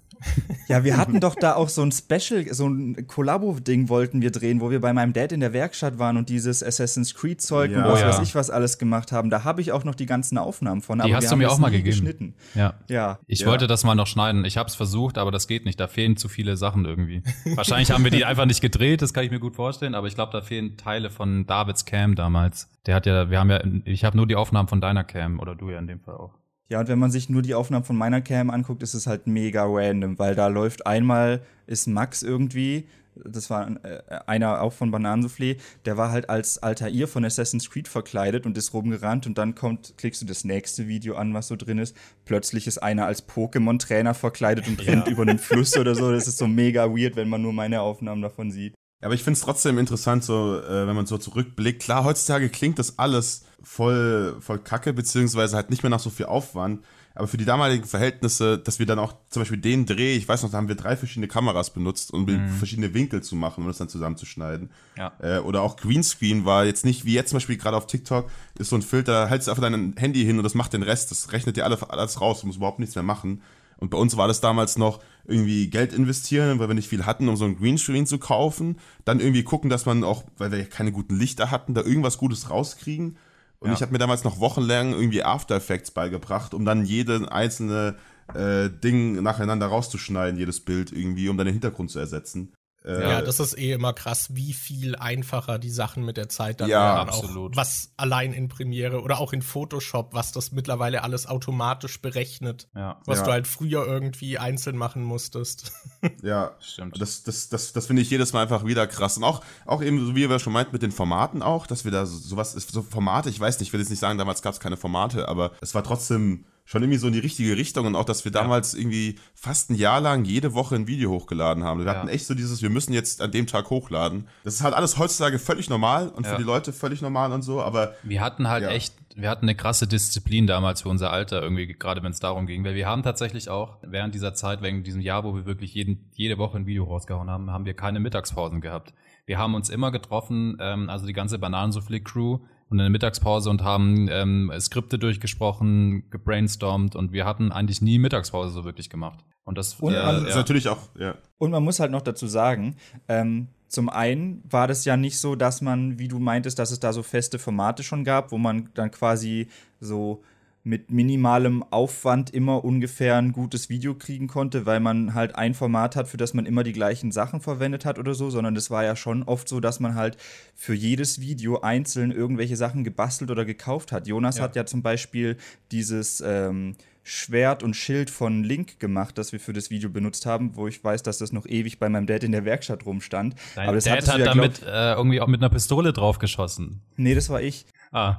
Ja, 0.69 0.85
wir 0.85 0.97
hatten 0.97 1.21
doch 1.21 1.35
da 1.35 1.55
auch 1.55 1.69
so 1.69 1.83
ein 1.83 1.93
Special, 1.93 2.47
so 2.53 2.69
ein 2.69 3.07
Kollabo-Ding 3.07 3.89
wollten 3.89 4.23
wir 4.23 4.31
drehen, 4.31 4.61
wo 4.61 4.71
wir 4.71 4.81
bei 4.81 4.93
meinem 4.93 5.13
Dad 5.13 5.33
in 5.33 5.41
der 5.41 5.53
Werkstatt 5.53 5.99
waren 5.99 6.17
und 6.17 6.29
dieses 6.29 6.63
Assassin's 6.63 7.15
Creed-Zeug 7.15 7.71
Ja. 7.71 7.79
und 7.79 7.85
was 7.85 8.01
Oh 8.01 8.03
ja. 8.03 8.09
weiß 8.09 8.21
ich 8.21 8.35
was 8.35 8.51
alles 8.51 8.79
gemacht 8.79 9.13
haben. 9.13 9.31
Da 9.31 9.45
habe 9.45 9.61
ich 9.61 9.73
auch 9.73 9.85
noch 9.85 9.95
die 9.95 10.07
ganzen 10.07 10.39
Aufnahmen 10.39 10.81
von. 10.83 10.99
Die 10.99 11.05
aber 11.05 11.15
hast 11.17 11.25
wir 11.25 11.29
du 11.29 11.33
haben 11.33 11.39
mir 11.41 11.51
auch 11.51 11.59
mal 11.59 11.71
gegeben. 11.71 11.85
Geschnitten. 11.91 12.35
Ja. 12.55 12.75
Ja. 12.89 13.19
Ich 13.27 13.41
Ja. 13.41 13.47
wollte 13.49 13.67
das 13.67 13.85
mal 13.85 13.95
noch 13.95 14.07
schneiden. 14.07 14.45
Ich 14.45 14.57
habe 14.57 14.69
es 14.69 14.75
versucht, 14.75 15.19
aber 15.19 15.31
das 15.31 15.47
geht 15.49 15.65
nicht. 15.65 15.79
Da 15.81 15.89
fehlen 15.89 16.17
zu 16.17 16.29
viele 16.29 16.57
Sachen 16.57 16.85
irgendwie. 16.85 17.23
Wahrscheinlich 17.57 17.91
haben 17.91 18.05
wir 18.05 18.11
die 18.11 18.25
einfach 18.25 18.47
nicht 18.47 18.61
gedreht, 18.61 19.03
das 19.03 19.13
kann 19.13 19.25
ich 19.25 19.31
mir 19.31 19.41
gut 19.41 19.57
vorstellen, 19.57 19.95
aber 19.95 20.07
ich 20.07 20.15
glaube, 20.15 20.33
da 20.33 20.41
fehlen 20.43 20.77
Teile 20.77 21.11
von 21.11 21.47
Davids 21.47 21.85
Cam 21.85 22.15
damals. 22.15 22.69
Der 22.87 22.95
hat 22.95 23.07
ja, 23.07 23.31
wir 23.31 23.39
haben 23.39 23.51
ja, 23.51 23.61
ich 23.85 24.05
habe 24.05 24.17
nur 24.17 24.27
die 24.27 24.37
Aufnahmen 24.37 24.69
von 24.69 24.81
deiner 24.81 25.05
Cam 25.05 25.39
oder 25.41 25.55
du 25.55 25.71
ja 25.71 25.79
in 25.79 25.87
dem 25.87 26.01
Fall 26.01 26.15
auch. 26.17 26.35
Ja, 26.69 26.81
und 26.81 26.89
wenn 26.89 26.99
man 26.99 27.11
sich 27.11 27.29
nur 27.29 27.43
die 27.43 27.55
Aufnahmen 27.55 27.85
von 27.85 27.97
meiner 27.97 28.21
Cam 28.21 28.51
anguckt, 28.51 28.83
ist 28.83 28.95
es 28.95 29.07
halt 29.07 29.27
mega 29.27 29.65
random, 29.67 30.19
weil 30.19 30.35
da 30.35 30.47
läuft 30.49 30.87
einmal, 30.87 31.43
ist 31.67 31.87
Max 31.87 32.23
irgendwie, 32.23 32.87
das 33.15 33.51
war 33.51 33.69
äh, 33.85 34.01
einer 34.27 34.63
auch 34.63 34.73
von 34.73 34.91
Bananensoufflé, 34.91 35.59
der 35.85 35.97
war 35.97 36.11
halt 36.11 36.31
als 36.31 36.59
Altair 36.63 37.07
von 37.09 37.25
Assassin's 37.25 37.69
Creed 37.71 37.89
verkleidet 37.89 38.47
und 38.47 38.57
ist 38.57 38.73
rumgerannt 38.73 39.27
und 39.27 39.37
dann 39.39 39.55
kommt, 39.55 39.95
klickst 39.99 40.23
du 40.23 40.27
das 40.27 40.45
nächste 40.45 40.89
Video 40.89 41.17
an, 41.17 41.35
was 41.35 41.49
so 41.49 41.57
drin 41.57 41.79
ist. 41.79 41.97
Plötzlich 42.25 42.67
ist 42.67 42.79
einer 42.79 43.07
als 43.07 43.29
Pokémon-Trainer 43.29 44.15
verkleidet 44.15 44.67
und 44.69 44.85
rennt 44.87 45.09
über 45.09 45.23
einen 45.23 45.39
Fluss 45.39 45.77
oder 45.77 45.95
so. 45.95 46.11
Das 46.11 46.27
ist 46.27 46.39
so 46.39 46.47
mega 46.47 46.91
weird, 46.91 47.17
wenn 47.17 47.29
man 47.29 47.43
nur 47.43 47.53
meine 47.53 47.83
Aufnahmen 47.83 48.23
davon 48.23 48.51
sieht. 48.51 48.75
Aber 49.03 49.15
ich 49.15 49.25
finde 49.25 49.37
es 49.37 49.45
trotzdem 49.45 49.79
interessant, 49.79 50.23
so, 50.23 50.61
äh, 50.61 50.87
wenn 50.87 50.95
man 50.95 51.07
so 51.07 51.19
zurückblickt. 51.19 51.83
Klar, 51.83 52.05
heutzutage 52.05 52.49
klingt 52.49 52.79
das 52.79 52.99
alles 52.99 53.45
voll, 53.63 54.37
voll 54.41 54.59
kacke, 54.59 54.93
beziehungsweise 54.93 55.57
halt 55.57 55.71
nicht 55.71 55.83
mehr 55.83 55.91
nach 55.91 56.01
so 56.01 56.11
viel 56.11 56.27
Aufwand. 56.27 56.85
Aber 57.15 57.29
für 57.29 57.37
die 57.37 57.45
damaligen 57.45 57.85
Verhältnisse, 57.85 58.59
dass 58.59 58.79
wir 58.79 58.87
dann 58.87 58.99
auch 58.99 59.15
zum 59.29 59.43
Beispiel 59.43 59.59
den 59.59 59.85
Dreh, 59.85 60.15
ich 60.15 60.27
weiß 60.27 60.43
noch, 60.43 60.51
da 60.51 60.57
haben 60.57 60.69
wir 60.69 60.77
drei 60.77 60.97
verschiedene 60.97 61.29
Kameras 61.29 61.71
benutzt, 61.71 62.13
um 62.13 62.27
verschiedene 62.57 62.95
Winkel 62.95 63.23
zu 63.23 63.37
machen 63.37 63.63
und 63.63 63.69
das 63.69 63.79
dann 63.79 63.91
zusammenzuschneiden. 63.91 64.71
Ja. 64.97 65.13
Äh, 65.21 65.39
oder 65.41 65.61
auch 65.61 65.77
Greenscreen 65.77 66.47
war 66.47 66.65
jetzt 66.65 66.87
nicht, 66.87 67.05
wie 67.05 67.13
jetzt 67.13 67.31
zum 67.31 67.37
Beispiel 67.37 67.59
gerade 67.59 67.77
auf 67.77 67.87
TikTok, 67.87 68.31
ist 68.59 68.71
so 68.71 68.77
ein 68.77 68.83
Filter, 68.83 69.29
hältst 69.29 69.49
einfach 69.51 69.63
dein 69.63 69.95
Handy 69.99 70.25
hin 70.25 70.39
und 70.39 70.45
das 70.45 70.55
macht 70.55 70.73
den 70.73 70.83
Rest, 70.83 71.11
das 71.11 71.33
rechnet 71.33 71.57
dir 71.57 71.65
alle, 71.65 71.79
alles 71.91 72.21
raus, 72.21 72.41
du 72.41 72.47
musst 72.47 72.57
überhaupt 72.57 72.79
nichts 72.79 72.95
mehr 72.95 73.05
machen. 73.05 73.43
Und 73.77 73.91
bei 73.91 73.99
uns 73.99 74.17
war 74.17 74.29
das 74.29 74.41
damals 74.41 74.79
noch 74.79 75.01
irgendwie 75.27 75.69
Geld 75.69 75.93
investieren, 75.93 76.61
weil 76.61 76.69
wir 76.69 76.75
nicht 76.75 76.89
viel 76.89 77.05
hatten, 77.05 77.29
um 77.29 77.37
so 77.37 77.45
einen 77.45 77.59
Greenscreen 77.59 78.07
zu 78.07 78.19
kaufen. 78.19 78.79
Dann 79.05 79.19
irgendwie 79.19 79.43
gucken, 79.43 79.71
dass 79.71 79.87
man 79.87 80.05
auch, 80.05 80.23
weil 80.39 80.53
wir 80.53 80.65
keine 80.67 80.93
guten 80.93 81.17
Lichter 81.17 81.51
hatten, 81.51 81.75
da 81.75 81.83
irgendwas 81.83 82.17
Gutes 82.17 82.49
rauskriegen. 82.49 83.17
Und 83.63 83.69
Ja. 83.69 83.75
ich 83.75 83.83
habe 83.83 83.93
mir 83.93 83.99
damals 83.99 84.25
noch 84.25 84.41
wochenlang 84.41 84.93
irgendwie 84.93 85.23
After 85.23 85.55
Effects 85.55 85.93
beigebracht, 85.93 86.53
um 86.53 86.65
dann 86.65 86.85
jede 86.85 87.31
einzelne 87.31 87.95
äh, 88.35 88.69
Ding 88.71 89.23
nacheinander 89.23 89.67
rauszuschneiden, 89.67 90.39
jedes 90.39 90.65
Bild 90.65 90.91
irgendwie, 90.93 91.29
um 91.29 91.37
dann 91.37 91.47
den 91.47 91.53
Hintergrund 91.55 91.91
zu 91.91 91.99
ersetzen. 91.99 92.53
Äh, 92.85 93.01
Ja, 93.03 93.23
das 93.23 93.39
ist 93.41 93.57
eh 93.59 93.73
immer 93.73 93.93
krass, 93.93 94.29
wie 94.35 94.53
viel 94.53 94.97
einfacher 94.97 95.59
die 95.59 95.71
Sachen 95.71 96.05
mit 96.05 96.17
der 96.17 96.29
Zeit 96.29 96.61
dann 96.61 96.69
Ja, 96.69 96.97
werden. 96.97 97.09
absolut. 97.11 97.53
Auch 97.53 97.57
was 97.57 97.93
allein 97.97 98.33
in 98.33 98.49
Premiere 98.49 99.03
oder 99.03 99.19
auch 99.21 99.33
in 99.33 99.43
Photoshop, 99.43 100.15
was 100.15 100.33
das 100.33 100.53
mittlerweile 100.53 101.03
alles 101.03 101.27
automatisch 101.27 102.01
berechnet. 102.03 102.69
Ja, 102.75 103.01
Was 103.07 103.19
Ja. 103.19 103.25
du 103.25 103.31
halt 103.33 103.47
früher 103.47 103.87
irgendwie 103.87 104.39
einzeln 104.39 104.77
machen 104.77 105.03
musstest. 105.03 105.73
ja, 106.23 106.57
stimmt. 106.61 107.01
Das, 107.01 107.23
das, 107.23 107.49
das, 107.49 107.73
das 107.73 107.87
finde 107.87 108.03
ich 108.03 108.11
jedes 108.11 108.33
Mal 108.33 108.43
einfach 108.43 108.65
wieder 108.67 108.87
krass. 108.87 109.17
Und 109.17 109.25
auch, 109.25 109.43
auch 109.67 109.83
eben, 109.83 110.05
so 110.05 110.17
wie 110.17 110.29
wir 110.29 110.39
schon 110.39 110.53
meinten, 110.53 110.73
mit 110.73 110.83
den 110.83 110.93
Formaten 110.93 111.43
auch, 111.43 111.67
dass 111.67 111.85
wir 111.85 111.93
da 111.93 112.07
so, 112.07 112.17
sowas, 112.19 112.53
so 112.53 112.83
Formate, 112.83 113.31
ich 113.31 113.39
weiß 113.39 113.59
nicht, 113.61 113.69
ich 113.69 113.73
will 113.73 113.81
jetzt 113.81 113.91
nicht 113.91 114.01
sagen, 114.01 114.19
damals 114.19 114.43
gab 114.43 114.55
es 114.55 114.61
keine 114.61 114.77
Formate, 114.77 115.29
aber 115.29 115.53
es 115.61 115.75
war 115.75 115.85
trotzdem 115.85 116.45
schon 116.73 116.83
irgendwie 116.83 116.99
so 116.99 117.07
in 117.07 117.13
die 117.13 117.19
richtige 117.19 117.55
Richtung 117.55 117.85
und 117.85 117.95
auch, 117.97 118.07
dass 118.07 118.25
wir 118.25 118.33
damals 118.33 118.73
irgendwie 118.73 119.17
fast 119.35 119.69
ein 119.71 119.75
Jahr 119.75 120.01
lang 120.01 120.25
jede 120.25 120.55
Woche 120.55 120.75
ein 120.75 120.87
Video 120.87 121.11
hochgeladen 121.11 121.65
haben. 121.65 121.81
Wir 121.81 121.87
Ja. 121.93 121.95
hatten 121.99 122.09
echt 122.09 122.25
so 122.27 122.33
dieses, 122.35 122.63
wir 122.63 122.71
müssen 122.71 122.95
jetzt 122.95 123.21
an 123.21 123.31
dem 123.31 123.47
Tag 123.47 123.69
hochladen. 123.69 124.27
Das 124.43 124.55
ist 124.55 124.63
halt 124.63 124.73
alles 124.73 124.97
heutzutage 124.97 125.39
völlig 125.39 125.69
normal 125.69 126.09
und 126.09 126.25
Ja. 126.25 126.33
für 126.33 126.39
die 126.39 126.45
Leute 126.45 126.73
völlig 126.73 127.03
normal 127.03 127.31
und 127.33 127.43
so, 127.43 127.61
aber 127.61 127.93
Wir 128.03 128.23
hatten 128.23 128.49
halt 128.49 128.63
Ja. 128.63 128.71
echt, 128.71 128.95
wir 129.15 129.29
hatten 129.29 129.45
eine 129.45 129.55
krasse 129.55 129.87
Disziplin 129.87 130.47
damals 130.47 130.81
für 130.81 130.89
unser 130.89 131.13
Alter 131.13 131.43
irgendwie, 131.43 131.67
gerade 131.67 132.03
wenn 132.03 132.13
es 132.13 132.21
darum 132.21 132.47
ging, 132.47 132.65
weil 132.65 132.75
wir 132.75 132.87
haben 132.87 133.03
tatsächlich 133.03 133.51
auch 133.51 133.77
während 133.83 134.15
dieser 134.15 134.33
Zeit, 134.33 134.63
während 134.63 134.87
diesem 134.87 135.03
Jahr, 135.03 135.25
wo 135.25 135.35
wir 135.35 135.45
wirklich 135.45 135.75
jeden, 135.75 136.09
jede 136.15 136.39
Woche 136.39 136.57
ein 136.57 136.65
Video 136.65 136.85
rausgehauen 136.85 137.29
haben, 137.29 137.51
haben 137.51 137.67
wir 137.67 137.75
keine 137.75 138.01
Mittagspausen 138.01 138.63
gehabt. 138.63 138.95
Wir 139.27 139.37
haben 139.39 139.55
uns 139.55 139.69
immer 139.69 139.91
getroffen, 139.91 140.57
ähm, 140.59 140.89
also 140.89 141.05
die 141.07 141.13
ganze 141.13 141.39
Bananensoufflé-Crew 141.39 142.39
und 142.73 142.79
in 142.79 142.85
der 142.85 142.91
Mittagspause 142.91 143.51
und 143.51 143.63
haben 143.63 144.09
ähm, 144.11 144.53
Skripte 144.59 144.99
durchgesprochen, 144.99 146.11
gebrainstormt 146.11 146.97
und 146.97 147.13
wir 147.13 147.25
hatten 147.27 147.53
eigentlich 147.53 147.83
nie 147.83 147.99
Mittagspause 147.99 148.51
so 148.51 148.65
wirklich 148.65 148.91
gemacht. 148.91 149.21
Und 149.45 149.59
das, 149.59 149.75
Und 149.75 149.93
man- 149.93 150.15
das 150.17 150.23
ist 150.25 150.31
ja. 150.31 150.37
natürlich 150.37 150.69
auch, 150.69 150.79
ja. 150.99 151.15
Und 151.39 151.51
man 151.51 151.63
muss 151.63 151.81
halt 151.81 151.91
noch 151.91 152.03
dazu 152.03 152.27
sagen, 152.27 152.77
ähm, 153.09 153.49
zum 153.69 153.89
einen 153.89 154.43
war 154.51 154.69
das 154.69 154.85
ja 154.85 154.97
nicht 154.97 155.19
so, 155.19 155.35
dass 155.35 155.63
man, 155.63 155.99
wie 155.99 156.09
du 156.09 156.19
meintest, 156.19 156.59
dass 156.59 156.71
es 156.71 156.81
da 156.81 156.93
so 156.93 157.03
feste 157.03 157.39
Formate 157.39 157.83
schon 157.83 158.05
gab, 158.05 158.31
wo 158.31 158.39
man 158.39 158.69
dann 158.75 158.91
quasi 158.91 159.49
so 159.81 160.23
mit 160.65 160.91
minimalem 160.93 161.65
Aufwand 161.71 162.31
immer 162.31 162.65
ungefähr 162.65 163.17
ein 163.17 163.33
gutes 163.33 163.69
Video 163.69 163.95
kriegen 163.95 164.29
konnte, 164.29 164.65
weil 164.65 164.79
man 164.79 165.13
halt 165.13 165.35
ein 165.35 165.55
Format 165.55 165.97
hat, 165.97 166.07
für 166.07 166.17
das 166.17 166.35
man 166.35 166.47
immer 166.47 166.63
die 166.63 166.73
gleichen 166.73 167.11
Sachen 167.11 167.41
verwendet 167.41 167.85
hat 167.85 167.99
oder 167.99 168.15
so, 168.15 168.31
sondern 168.31 168.55
es 168.55 168.71
war 168.71 168.85
ja 168.85 168.95
schon 168.95 169.25
oft 169.25 169.49
so, 169.49 169.59
dass 169.59 169.81
man 169.81 169.97
halt 169.97 170.17
für 170.55 170.75
jedes 170.75 171.21
Video 171.21 171.61
einzeln 171.63 172.13
irgendwelche 172.13 172.57
Sachen 172.57 172.85
gebastelt 172.85 173.31
oder 173.33 173.45
gekauft 173.45 173.91
hat. 173.91 174.07
Jonas 174.07 174.39
Ja. 174.39 174.45
hat 174.45 174.55
ja 174.55 174.65
zum 174.65 174.83
Beispiel 174.83 175.37
dieses 175.73 176.23
ähm, 176.25 176.77
Schwert 177.03 177.65
und 177.65 177.75
Schild 177.75 178.11
von 178.11 178.45
Link 178.45 178.79
gemacht, 178.79 179.19
das 179.19 179.33
wir 179.33 179.41
für 179.41 179.53
das 179.53 179.71
Video 179.71 179.91
benutzt 179.91 180.27
haben, 180.27 180.55
wo 180.55 180.69
ich 180.69 180.85
weiß, 180.85 181.03
dass 181.03 181.19
das 181.19 181.33
noch 181.33 181.47
ewig 181.47 181.81
bei 181.81 181.89
meinem 181.89 182.07
Dad 182.07 182.23
in 182.23 182.31
der 182.31 182.45
Werkstatt 182.45 182.87
rumstand. 182.87 183.35
Dein 183.57 183.67
Aber 183.67 183.75
das 183.75 183.85
Dad 183.85 184.07
hat 184.07 184.19
ja, 184.19 184.25
damit 184.27 184.63
äh, 184.63 184.93
irgendwie 184.93 185.21
auch 185.21 185.27
mit 185.27 185.41
einer 185.41 185.51
Pistole 185.51 185.93
draufgeschossen. 185.93 186.81
Nee, 186.97 187.17
das 187.17 187.29
war 187.29 187.43
ich. 187.43 187.67
Ah. 187.91 188.19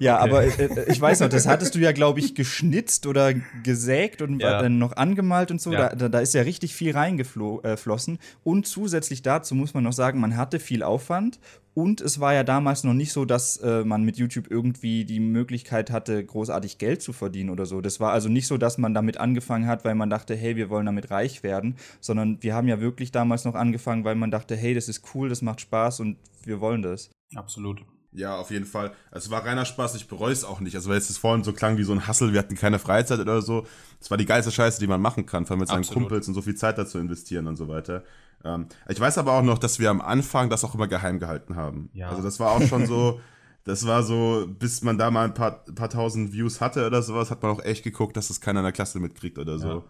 Ja, 0.00 0.20
Okay. 0.22 0.30
aber 0.30 0.44
äh, 0.44 0.90
ich 0.92 1.00
weiß 1.00 1.20
noch, 1.20 1.28
das 1.28 1.46
hattest 1.46 1.74
du 1.74 1.78
ja, 1.78 1.92
glaube 1.92 2.20
ich, 2.20 2.34
geschnitzt 2.34 3.06
oder 3.06 3.34
gesägt 3.62 4.22
und 4.22 4.40
Ja. 4.40 4.62
dann 4.62 4.78
noch 4.78 4.96
angemalt 4.96 5.50
und 5.50 5.60
so. 5.60 5.72
Ja. 5.72 5.94
Da, 5.94 6.08
da, 6.08 6.18
ist 6.20 6.34
ja 6.34 6.42
richtig 6.42 6.74
viel 6.74 6.92
reingeflossen. 6.92 8.18
Und 8.44 8.66
zusätzlich 8.66 9.22
dazu 9.22 9.54
muss 9.54 9.74
man 9.74 9.84
noch 9.84 9.92
sagen, 9.92 10.20
man 10.20 10.36
hatte 10.36 10.60
viel 10.60 10.82
Aufwand. 10.82 11.40
Und 11.74 12.00
es 12.00 12.18
war 12.18 12.34
ja 12.34 12.42
damals 12.42 12.82
noch 12.82 12.94
nicht 12.94 13.12
so, 13.12 13.24
dass 13.24 13.56
äh, 13.58 13.84
man 13.84 14.02
mit 14.02 14.16
YouTube 14.16 14.50
irgendwie 14.50 15.04
die 15.04 15.20
Möglichkeit 15.20 15.92
hatte, 15.92 16.24
großartig 16.24 16.78
Geld 16.78 17.02
zu 17.02 17.12
verdienen 17.12 17.50
oder 17.50 17.66
so. 17.66 17.80
Das 17.80 18.00
war 18.00 18.10
also 18.12 18.28
nicht 18.28 18.48
so, 18.48 18.56
dass 18.58 18.78
man 18.78 18.94
damit 18.94 19.18
angefangen 19.18 19.66
hat, 19.68 19.84
weil 19.84 19.94
man 19.94 20.10
dachte, 20.10 20.34
hey, 20.34 20.56
wir 20.56 20.70
wollen 20.70 20.86
damit 20.86 21.12
reich 21.12 21.44
werden, 21.44 21.76
sondern 22.00 22.38
wir 22.42 22.54
haben 22.54 22.66
ja 22.66 22.80
wirklich 22.80 23.12
damals 23.12 23.44
noch 23.44 23.54
angefangen, 23.54 24.02
weil 24.04 24.16
man 24.16 24.32
dachte, 24.32 24.56
hey, 24.56 24.74
das 24.74 24.88
ist 24.88 25.02
cool, 25.14 25.28
das 25.28 25.40
macht 25.40 25.60
Spaß 25.60 26.00
und 26.00 26.16
wir 26.44 26.60
wollen 26.60 26.82
das. 26.82 27.10
Absolut. 27.36 27.84
Ja, 28.12 28.36
auf 28.36 28.50
jeden 28.50 28.64
Fall. 28.64 28.92
Es 29.10 29.30
war 29.30 29.44
reiner 29.44 29.64
Spaß, 29.64 29.94
ich 29.94 30.08
bereue 30.08 30.32
es 30.32 30.44
auch 30.44 30.60
nicht. 30.60 30.74
Also, 30.74 30.88
weil 30.88 30.96
es 30.96 31.18
vorhin 31.18 31.44
so 31.44 31.52
klang 31.52 31.76
wie 31.76 31.82
so 31.82 31.92
ein 31.92 32.06
Hassel, 32.06 32.32
wir 32.32 32.38
hatten 32.38 32.54
keine 32.54 32.78
Freizeit 32.78 33.20
oder 33.20 33.42
so. 33.42 33.66
Es 34.00 34.10
war 34.10 34.16
die 34.16 34.24
geilste 34.24 34.50
Scheiße, 34.50 34.80
die 34.80 34.86
man 34.86 35.00
machen 35.00 35.26
kann, 35.26 35.44
vor 35.44 35.54
allem 35.54 35.60
mit 35.60 35.68
seinen 35.68 35.80
Absolut. 35.80 36.04
Kumpels 36.04 36.28
und 36.28 36.34
so 36.34 36.42
viel 36.42 36.54
Zeit 36.54 36.78
dazu 36.78 36.98
investieren 36.98 37.46
und 37.46 37.56
so 37.56 37.68
weiter. 37.68 38.04
Ähm, 38.44 38.66
ich 38.88 38.98
weiß 38.98 39.18
aber 39.18 39.32
auch 39.32 39.42
noch, 39.42 39.58
dass 39.58 39.78
wir 39.78 39.90
am 39.90 40.00
Anfang 40.00 40.48
das 40.48 40.64
auch 40.64 40.74
immer 40.74 40.88
geheim 40.88 41.18
gehalten 41.18 41.56
haben. 41.56 41.90
Ja. 41.92 42.08
Also, 42.08 42.22
das 42.22 42.40
war 42.40 42.52
auch 42.52 42.62
schon 42.62 42.86
so, 42.86 43.20
das 43.64 43.86
war 43.86 44.02
so, 44.02 44.46
bis 44.48 44.82
man 44.82 44.96
da 44.96 45.10
mal 45.10 45.26
ein 45.26 45.34
paar, 45.34 45.64
paar 45.74 45.90
tausend 45.90 46.32
Views 46.32 46.62
hatte 46.62 46.86
oder 46.86 47.02
sowas, 47.02 47.30
hat 47.30 47.42
man 47.42 47.52
auch 47.52 47.62
echt 47.62 47.84
geguckt, 47.84 48.16
dass 48.16 48.28
das 48.28 48.40
keiner 48.40 48.60
in 48.60 48.64
der 48.64 48.72
Klasse 48.72 49.00
mitkriegt 49.00 49.38
oder 49.38 49.58
so. 49.58 49.68
Ja. 49.68 49.82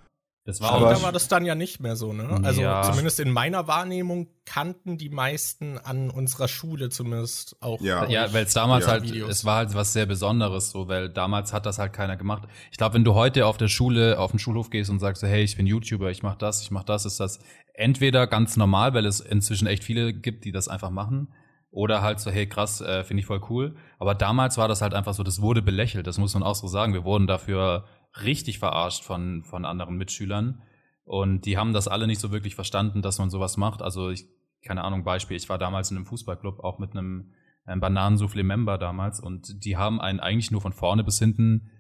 Das 0.49 0.63
war 0.63 0.71
Aber- 0.73 0.87
auch 0.87 0.95
da 0.95 1.03
war 1.03 1.13
das 1.13 1.29
dann 1.29 1.45
ja 1.45 1.55
nicht 1.55 1.79
mehr 1.81 1.95
so, 1.95 2.15
ne? 2.15 2.41
Also 2.43 2.63
Ja. 2.63 2.81
zumindest 2.81 3.21
in 3.21 3.31
meiner 3.31 3.69
Wahrnehmung 3.69 4.29
kannten 4.47 4.97
die 4.97 5.11
meisten 5.11 5.77
an 5.77 6.09
unserer 6.09 6.49
Schule 6.49 6.89
zumindest 6.89 7.57
auch. 7.61 7.83
Ja. 7.83 8.07
Ja, 8.09 8.33
weil 8.33 8.47
es 8.47 8.55
damals 8.55 8.87
Ja. 8.87 8.93
halt, 8.93 9.03
Videos. 9.03 9.29
es 9.29 9.45
war 9.45 9.57
halt 9.57 9.75
was 9.75 9.93
sehr 9.93 10.07
Besonderes, 10.07 10.71
so, 10.71 10.89
weil 10.89 11.11
damals 11.11 11.53
hat 11.53 11.67
das 11.67 11.79
halt 11.79 11.93
keiner 11.93 12.17
gemacht. 12.17 12.45
Ich 12.71 12.79
glaube, 12.79 12.95
wenn 12.95 13.05
du 13.05 13.13
heute 13.15 13.45
auf 13.45 13.59
der 13.59 13.69
Schule, 13.69 14.19
auf 14.19 14.31
den 14.31 14.39
Schulhof 14.39 14.71
gehst 14.71 14.89
und 14.89 15.01
sagst, 15.01 15.21
so, 15.21 15.27
hey, 15.27 15.43
ich 15.43 15.55
bin 15.59 15.67
YouTuber, 15.67 16.11
ich 16.11 16.23
mach 16.23 16.37
das, 16.37 16.63
ich 16.63 16.71
mach 16.71 16.83
das, 16.85 17.05
ist 17.05 17.21
das 17.21 17.41
entweder 17.75 18.27
ganz 18.27 18.57
normal, 18.57 18.95
weil 18.95 19.05
es 19.05 19.21
inzwischen 19.21 19.67
echt 19.67 19.85
viele 19.85 20.15
gibt, 20.15 20.47
die 20.47 20.53
das 20.53 20.67
einfach 20.67 20.89
machen, 20.89 21.29
oder 21.71 22.01
halt 22.01 22.21
so, 22.21 22.31
hey, 22.31 22.49
krass, 22.49 22.81
äh, 22.81 23.05
finde 23.05 23.21
ich 23.21 23.27
voll 23.27 23.43
cool. 23.51 23.77
Aber 23.99 24.15
damals 24.15 24.57
war 24.57 24.67
das 24.69 24.81
halt 24.81 24.95
einfach 24.95 25.13
so, 25.13 25.23
das 25.23 25.43
wurde 25.43 25.61
belächelt, 25.61 26.07
das 26.07 26.17
muss 26.17 26.33
man 26.33 26.43
auch 26.43 26.55
so 26.55 26.67
sagen. 26.69 26.95
Wir 26.95 27.05
wurden 27.05 27.27
dafür 27.27 27.85
richtig 28.23 28.59
verarscht 28.59 29.05
von, 29.05 29.45
von 29.45 29.65
anderen 29.65 29.97
Mitschülern. 29.97 30.63
Und 31.05 31.47
die 31.47 31.57
haben 31.57 31.73
das 31.73 31.89
alle 31.89 32.07
nicht 32.07 32.21
so 32.21 32.31
wirklich 32.31 32.55
verstanden, 32.55 33.03
dass 33.03 33.19
man 33.19 33.31
sowas 33.31 33.57
macht. 33.57 33.81
Also 33.83 34.11
ich, 34.11 34.27
keine 34.63 34.85
Ahnung, 34.85 35.05
Beispiel, 35.05 35.37
ich 35.37 35.49
war 35.49 35.59
damals 35.59 35.91
in 35.91 35.97
einem 35.97 36.07
Fußballclub, 36.07 36.61
auch 36.61 36.79
mit 36.79 36.93
einem, 36.93 37.33
einem 37.65 37.81
Bananensoufflé-Member 37.81 38.79
damals 38.79 39.21
und 39.21 39.65
die 39.65 39.77
haben 39.77 40.01
einen 40.01 40.21
eigentlich 40.21 40.51
nur 40.51 40.61
von 40.61 40.73
vorne 40.73 41.05
bis 41.05 41.19
hinten 41.19 41.71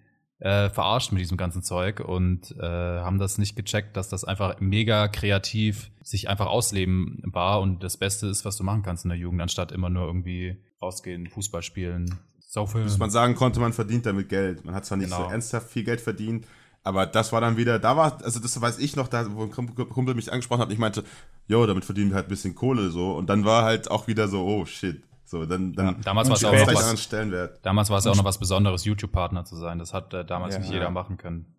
äh, 0.40 0.70
verarscht 0.70 1.12
mit 1.12 1.20
diesem 1.20 1.36
ganzen 1.36 1.62
Zeug 1.62 2.00
und 2.00 2.54
äh, 2.58 2.62
haben 2.62 3.18
das 3.18 3.38
nicht 3.38 3.56
gecheckt, 3.56 3.96
dass 3.96 4.08
das 4.08 4.24
einfach 4.24 4.60
mega 4.60 5.08
kreativ 5.08 5.90
sich 6.02 6.28
einfach 6.28 6.46
ausleben 6.46 7.20
war 7.24 7.60
und 7.60 7.82
das 7.82 7.96
Beste 7.96 8.28
ist, 8.28 8.44
was 8.44 8.56
du 8.56 8.64
machen 8.64 8.82
kannst 8.82 9.04
in 9.04 9.08
der 9.10 9.18
Jugend, 9.18 9.42
anstatt 9.42 9.72
immer 9.72 9.90
nur 9.90 10.06
irgendwie 10.06 10.56
rausgehen, 10.80 11.26
Fußball 11.26 11.62
spielen, 11.62 12.18
saufen. 12.48 12.82
Bis 12.82 12.98
man 12.98 13.10
sagen 13.10 13.34
konnte, 13.36 13.60
man 13.60 13.72
verdient 13.72 14.06
damit 14.06 14.28
Geld. 14.28 14.64
Man 14.64 14.74
hat 14.74 14.84
zwar 14.86 14.98
nicht 14.98 15.10
Genau. 15.10 15.24
so 15.26 15.30
ernsthaft 15.30 15.68
viel 15.70 15.84
Geld 15.84 16.00
verdient, 16.00 16.46
aber 16.82 17.06
das 17.06 17.32
war 17.32 17.40
dann 17.40 17.56
wieder, 17.56 17.78
da 17.78 17.96
war, 17.96 18.18
also 18.24 18.40
das 18.40 18.58
weiß 18.60 18.78
ich 18.78 18.96
noch, 18.96 19.06
da, 19.08 19.26
wo 19.34 19.42
ein 19.44 19.50
Kumpel 19.50 20.14
mich 20.14 20.32
angesprochen 20.32 20.62
hat, 20.62 20.72
ich 20.72 20.78
meinte, 20.78 21.04
jo, 21.46 21.66
damit 21.66 21.84
verdienen 21.84 22.10
wir 22.10 22.16
halt 22.16 22.26
ein 22.26 22.30
bisschen 22.30 22.54
Kohle 22.54 22.90
so. 22.90 23.12
Und 23.12 23.28
dann 23.28 23.44
war 23.44 23.64
halt 23.64 23.90
auch 23.90 24.06
wieder 24.08 24.26
so, 24.28 24.44
oh 24.44 24.64
shit. 24.64 25.02
So, 25.24 25.44
dann, 25.44 25.74
dann 25.74 25.86
Ja, 25.86 25.92
damals 26.04 26.28
war 26.30 26.36
es 26.36 26.44
auch 26.44 26.52
noch 26.52 26.66
was, 26.66 26.76
anderen 26.76 26.96
Stellenwert. 26.96 27.58
damals 27.62 27.90
war 27.90 27.98
es 27.98 28.06
auch 28.06 28.16
noch 28.16 28.24
was 28.24 28.38
Besonderes, 28.38 28.86
YouTube-Partner 28.86 29.44
zu 29.44 29.56
sein. 29.56 29.78
Das 29.78 29.92
hat 29.92 30.14
äh, 30.14 30.24
damals 30.24 30.54
Ja. 30.54 30.60
nicht 30.60 30.72
jeder 30.72 30.90
machen 30.90 31.18
können. 31.18 31.54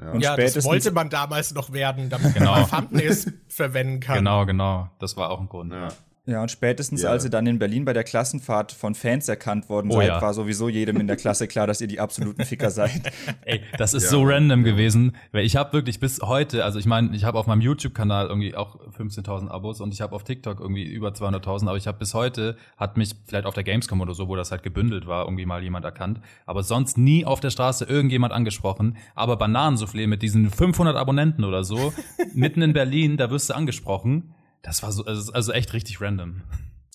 Ja. 0.00 0.10
Und 0.10 0.20
ja, 0.22 0.36
das 0.36 0.64
wollte 0.64 0.90
man 0.90 1.08
damals 1.08 1.54
noch 1.54 1.72
werden, 1.72 2.10
damit 2.10 2.34
Genau. 2.34 2.52
man 2.52 2.68
Thumbnails 2.68 3.30
verwenden 3.46 4.00
kann. 4.00 4.16
Genau, 4.18 4.44
genau. 4.44 4.88
Das 4.98 5.16
war 5.16 5.30
auch 5.30 5.38
ein 5.40 5.48
Grund. 5.48 5.72
Ja. 5.72 5.88
Ja, 6.24 6.40
und 6.40 6.52
spätestens 6.52 7.02
Ja. 7.02 7.10
als 7.10 7.24
ihr 7.24 7.30
dann 7.30 7.48
in 7.48 7.58
Berlin 7.58 7.84
bei 7.84 7.92
der 7.92 8.04
Klassenfahrt 8.04 8.70
von 8.70 8.94
Fans 8.94 9.28
erkannt 9.28 9.68
worden 9.68 9.90
Oh 9.90 9.96
seid, 9.96 10.06
ja. 10.06 10.22
war 10.22 10.32
sowieso 10.34 10.68
jedem 10.68 10.98
in 11.00 11.08
der 11.08 11.16
Klasse 11.16 11.48
klar, 11.48 11.66
dass 11.66 11.80
ihr 11.80 11.88
die 11.88 11.98
absoluten 11.98 12.44
Ficker 12.44 12.70
seid. 12.70 13.10
Ey, 13.44 13.60
das 13.76 13.92
ist 13.92 14.04
Ja. 14.04 14.10
so 14.10 14.22
random 14.22 14.62
gewesen, 14.62 15.16
weil 15.32 15.44
ich 15.44 15.56
habe 15.56 15.72
wirklich 15.72 15.98
bis 15.98 16.20
heute, 16.22 16.64
also 16.64 16.78
ich 16.78 16.86
meine, 16.86 17.16
ich 17.16 17.24
habe 17.24 17.40
auf 17.40 17.48
meinem 17.48 17.60
YouTube-Kanal 17.60 18.28
irgendwie 18.28 18.54
auch 18.54 18.78
15.000 18.96 19.48
Abos 19.48 19.80
und 19.80 19.92
ich 19.92 20.00
habe 20.00 20.14
auf 20.14 20.22
TikTok 20.22 20.60
irgendwie 20.60 20.84
über 20.84 21.08
200.000, 21.08 21.66
aber 21.66 21.76
ich 21.76 21.88
habe 21.88 21.98
bis 21.98 22.14
heute, 22.14 22.56
hat 22.76 22.96
mich 22.96 23.16
vielleicht 23.26 23.46
auf 23.46 23.54
der 23.54 23.64
Gamescom 23.64 24.00
oder 24.00 24.14
so, 24.14 24.28
wo 24.28 24.36
das 24.36 24.52
halt 24.52 24.62
gebündelt 24.62 25.08
war, 25.08 25.24
irgendwie 25.24 25.44
mal 25.46 25.60
jemand 25.60 25.84
erkannt, 25.84 26.20
aber 26.46 26.62
sonst 26.62 26.98
nie 26.98 27.24
auf 27.24 27.40
der 27.40 27.50
Straße 27.50 27.84
irgendjemand 27.86 28.32
angesprochen, 28.32 28.96
aber 29.16 29.34
Bananensoufflé 29.38 30.06
mit 30.06 30.22
diesen 30.22 30.50
500 30.50 30.94
Abonnenten 30.96 31.42
oder 31.42 31.64
so, 31.64 31.92
mitten 32.32 32.62
in 32.62 32.74
Berlin, 32.74 33.16
da 33.16 33.28
wirst 33.32 33.50
du 33.50 33.54
angesprochen. 33.56 34.34
Das 34.62 34.82
war 34.82 34.92
so, 34.92 35.04
also 35.04 35.32
also 35.32 35.52
echt 35.52 35.72
richtig 35.72 36.00
random. 36.00 36.42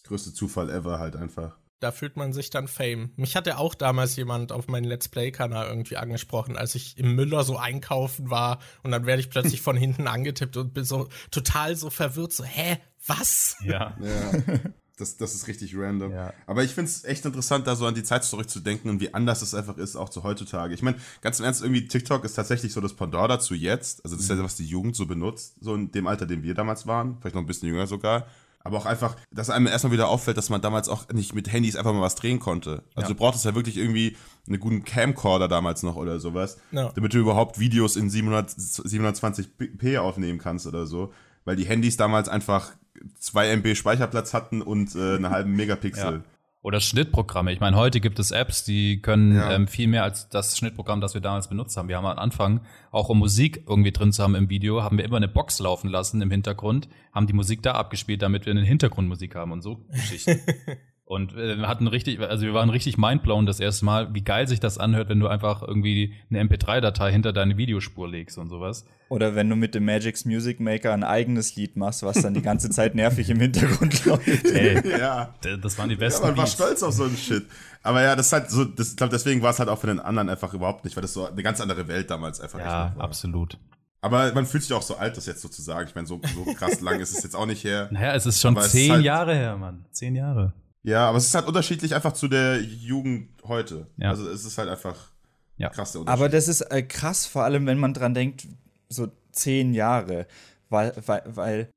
Größte 0.03 0.33
Zufall 0.33 0.69
ever 0.69 0.99
halt 0.99 1.15
einfach. 1.15 1.57
Da 1.79 1.91
fühlt 1.91 2.17
man 2.17 2.33
sich 2.33 2.49
dann 2.49 2.67
Fame. 2.67 3.11
Mich 3.17 3.35
hatte 3.35 3.59
auch 3.59 3.75
damals 3.75 4.15
jemand 4.15 4.51
auf 4.51 4.67
meinen 4.67 4.85
Let's 4.85 5.09
Play-Kanal 5.09 5.67
irgendwie 5.67 5.97
angesprochen, 5.97 6.57
als 6.57 6.73
ich 6.73 6.97
im 6.97 7.13
Müller 7.13 7.43
so 7.43 7.57
einkaufen 7.57 8.31
war 8.31 8.59
und 8.81 8.91
dann 8.91 9.05
werde 9.05 9.19
ich 9.19 9.29
plötzlich 9.29 9.61
von 9.61 9.77
hinten 9.77 10.07
angetippt 10.07 10.57
und 10.57 10.73
bin 10.73 10.85
so 10.85 11.07
total 11.29 11.75
so 11.75 11.91
verwirrt, 11.91 12.33
so, 12.33 12.43
hä, 12.43 12.79
was? 13.05 13.57
Ja. 13.63 13.95
Ja. 14.01 14.31
Das, 14.97 15.15
das 15.17 15.35
ist 15.35 15.47
richtig 15.47 15.77
random. 15.77 16.11
Ja. 16.11 16.33
Aber 16.47 16.63
ich 16.63 16.73
finde 16.73 16.89
es 16.89 17.03
echt 17.03 17.23
interessant, 17.25 17.67
da 17.67 17.75
so 17.75 17.85
an 17.85 17.93
die 17.93 18.03
Zeit 18.03 18.23
zurückzudenken 18.23 18.89
und 18.89 18.99
wie 18.99 19.13
anders 19.13 19.41
es 19.43 19.53
einfach 19.53 19.77
ist, 19.77 19.95
auch 19.95 20.09
zu 20.09 20.23
heutzutage. 20.23 20.73
Ich 20.73 20.81
meine, 20.81 20.97
ganz 21.21 21.37
im 21.39 21.45
Ernst, 21.45 21.61
irgendwie 21.61 21.87
TikTok 21.87 22.23
ist 22.25 22.33
tatsächlich 22.33 22.73
so 22.73 22.81
das 22.81 22.93
Pendant 22.95 23.29
dazu 23.29 23.53
jetzt. 23.53 24.03
Also 24.03 24.15
das 24.15 24.23
ist 24.25 24.29
ja, 24.31 24.43
was 24.43 24.55
die 24.55 24.65
Jugend 24.65 24.95
so 24.95 25.05
benutzt, 25.05 25.55
so 25.61 25.75
in 25.75 25.91
dem 25.91 26.07
Alter, 26.07 26.25
dem 26.25 26.41
wir 26.41 26.55
damals 26.55 26.87
waren. 26.87 27.17
Vielleicht 27.21 27.35
noch 27.35 27.43
ein 27.43 27.47
bisschen 27.47 27.69
jünger 27.69 27.85
sogar. 27.85 28.25
Aber 28.63 28.79
auch 28.79 28.85
einfach, 28.87 29.15
dass 29.31 29.49
einem 29.49 29.67
erstmal 29.67 29.93
wieder 29.93 30.09
auffällt, 30.09 30.35
dass 30.35 30.49
man 30.49 30.61
damals 30.61 30.89
auch 30.89 31.07
nicht 31.13 31.33
mit 31.33 31.49
Handys 31.53 31.75
einfach 31.77 31.93
mal 31.93 32.01
was 32.01 32.15
drehen 32.15 32.39
konnte. 32.39 32.83
Also 32.95 33.07
Ja. 33.07 33.13
du 33.13 33.15
brauchtest 33.15 33.45
ja 33.45 33.55
wirklich 33.55 33.77
irgendwie 33.77 34.17
einen 34.47 34.59
guten 34.59 34.83
Camcorder 34.83 35.47
damals 35.47 35.83
noch 35.83 35.95
oder 35.95 36.19
sowas, 36.19 36.57
Ja. 36.71 36.91
damit 36.95 37.13
du 37.13 37.19
überhaupt 37.19 37.59
Videos 37.59 37.95
in 37.95 38.09
700, 38.09 38.49
720p 38.49 39.99
aufnehmen 39.99 40.39
kannst 40.39 40.67
oder 40.67 40.85
so. 40.85 41.13
Weil 41.45 41.55
die 41.55 41.65
Handys 41.65 41.95
damals 41.97 42.27
einfach 42.27 42.71
2 43.19 43.49
MB 43.57 43.75
Speicherplatz 43.75 44.33
hatten 44.33 44.61
und 44.61 44.95
äh, 44.95 45.15
einen 45.15 45.29
halben 45.29 45.55
Megapixel. 45.55 46.13
Ja. 46.13 46.23
Oder 46.63 46.81
Schnittprogramme. 46.81 47.53
Ich 47.53 47.59
meine, 47.61 47.77
heute 47.77 48.01
gibt 48.01 48.19
es 48.19 48.31
Apps, 48.31 48.65
die 48.65 49.01
können 49.01 49.35
Ja. 49.37 49.51
ähm, 49.53 49.67
viel 49.67 49.87
mehr 49.87 50.03
als 50.03 50.27
das 50.27 50.57
Schnittprogramm, 50.57 50.99
das 50.99 51.13
wir 51.13 51.21
damals 51.21 51.47
benutzt 51.47 51.77
haben. 51.77 51.87
Wir 51.87 51.95
haben 51.95 52.05
am 52.05 52.17
Anfang, 52.17 52.61
auch 52.91 53.07
um 53.09 53.19
Musik 53.19 53.63
irgendwie 53.67 53.91
drin 53.93 54.11
zu 54.11 54.21
haben 54.21 54.35
im 54.35 54.49
Video, 54.49 54.83
haben 54.83 54.97
wir 54.97 55.05
immer 55.05 55.17
eine 55.17 55.29
Box 55.29 55.59
laufen 55.59 55.87
lassen 55.87 56.21
im 56.21 56.29
Hintergrund, 56.31 56.89
haben 57.13 57.27
die 57.27 57.33
Musik 57.33 57.61
da 57.63 57.73
abgespielt, 57.73 58.21
damit 58.21 58.45
wir 58.45 58.51
eine 58.51 58.63
Hintergrundmusik 58.63 59.35
haben 59.35 59.51
und 59.53 59.61
so 59.61 59.85
Geschichten. 59.91 60.39
Und 61.07 61.33
äh, 61.37 61.57
wir 61.57 61.69
hatten 61.69 61.87
richtig, 61.87 62.19
also 62.19 62.45
wir 62.45 62.53
waren 62.53 62.69
richtig 62.69 62.97
mindblown 62.97 63.45
das 63.45 63.61
erste 63.61 63.85
Mal, 63.85 64.13
wie 64.13 64.23
geil 64.25 64.45
sich 64.45 64.59
das 64.59 64.77
anhört, 64.77 65.07
wenn 65.07 65.21
du 65.21 65.27
einfach 65.29 65.61
irgendwie 65.63 66.13
eine 66.29 66.43
MP3-Datei 66.43 67.13
hinter 67.13 67.31
deine 67.31 67.55
Videospur 67.55 68.09
legst 68.09 68.37
und 68.37 68.49
sowas. 68.49 68.83
Oder 69.07 69.33
wenn 69.33 69.49
du 69.49 69.55
mit 69.55 69.73
dem 69.73 69.85
Magic's 69.85 70.25
Music 70.25 70.59
Maker 70.59 70.91
ein 70.93 71.05
eigenes 71.05 71.55
Lied 71.55 71.77
machst, 71.77 72.03
was 72.03 72.21
dann 72.21 72.33
die 72.33 72.41
ganze 72.41 72.69
Zeit 72.69 72.93
nervig 72.93 73.29
im 73.29 73.39
Hintergrund 73.39 74.03
läuft. 74.05 74.45
Ey, 74.47 74.99
Ja. 74.99 75.33
das 75.61 75.77
waren 75.77 75.87
die 75.87 75.95
Ja, 75.95 75.99
besten 75.99 76.23
man 76.27 76.35
war 76.35 76.43
Beats. 76.43 76.55
stolz 76.55 76.83
auf 76.83 76.93
so 76.93 77.05
einen 77.05 77.15
Shit. 77.15 77.45
Aber 77.83 78.01
ja, 78.03 78.13
das 78.17 78.25
ist 78.27 78.33
halt 78.33 78.51
so, 78.51 78.65
das, 78.65 78.89
ich 78.91 78.97
glaube, 78.97 79.11
deswegen 79.11 79.41
war 79.41 79.51
es 79.51 79.59
halt 79.59 79.69
auch 79.69 79.79
für 79.79 79.87
den 79.87 80.01
anderen 80.01 80.27
einfach 80.27 80.53
überhaupt 80.53 80.83
nicht, 80.83 80.97
weil 80.97 81.03
das 81.03 81.13
so 81.13 81.25
eine 81.25 81.41
ganz 81.41 81.61
andere 81.61 81.87
Welt 81.87 82.11
damals 82.11 82.41
einfach 82.41 82.59
Ja, 82.59 82.93
war. 82.97 83.01
absolut. 83.01 83.57
Aber 84.01 84.33
man 84.33 84.45
fühlt 84.45 84.63
sich 84.63 84.73
auch 84.73 84.81
so 84.81 84.97
alt, 84.97 85.15
das 85.15 85.25
jetzt 85.25 85.41
so 85.41 85.47
zu 85.47 85.61
sagen. 85.61 85.87
Ich 85.87 85.95
meine, 85.95 86.05
so, 86.05 86.19
so 86.35 86.53
krass 86.53 86.81
lang 86.81 86.99
ist 86.99 87.17
es 87.17 87.23
jetzt 87.23 87.33
auch 87.35 87.45
nicht 87.45 87.63
her. 87.63 87.87
Naja, 87.91 88.13
es 88.13 88.25
ist 88.25 88.41
schon 88.41 88.51
Aber 88.55 88.59
es 88.61 88.67
ist 88.67 88.73
zehn 88.73 88.91
halt- 88.91 89.05
Jahre 89.05 89.33
her, 89.35 89.55
Mann. 89.55 89.85
Zehn 89.91 90.13
Jahre. 90.17 90.51
Ja, 90.87 91.09
aber 91.09 91.17
es 91.17 91.25
ist 91.25 91.35
halt 91.35 91.47
unterschiedlich 91.47 91.93
einfach 91.93 92.13
zu 92.13 92.29
der 92.29 92.61
Jugend 92.61 93.27
heute. 93.43 93.87
Ja. 93.97 94.07
Also 94.09 94.29
es 94.29 94.45
ist 94.45 94.57
halt 94.57 94.69
einfach 94.69 95.11
Ja. 95.57 95.67
krass 95.67 95.91
der 95.91 95.99
Unterschied. 95.99 96.17
Aber 96.17 96.29
das 96.29 96.47
ist 96.47 96.61
äh, 96.61 96.81
krass, 96.81 97.25
vor 97.25 97.43
allem 97.43 97.65
wenn 97.65 97.77
man 97.77 97.93
dran 97.93 98.13
denkt, 98.13 98.47
so 98.87 99.09
zehn 99.33 99.73
Jahre. 99.73 100.27
Weil, 100.69 100.93
weil, 101.05 101.23
weil 101.25 101.69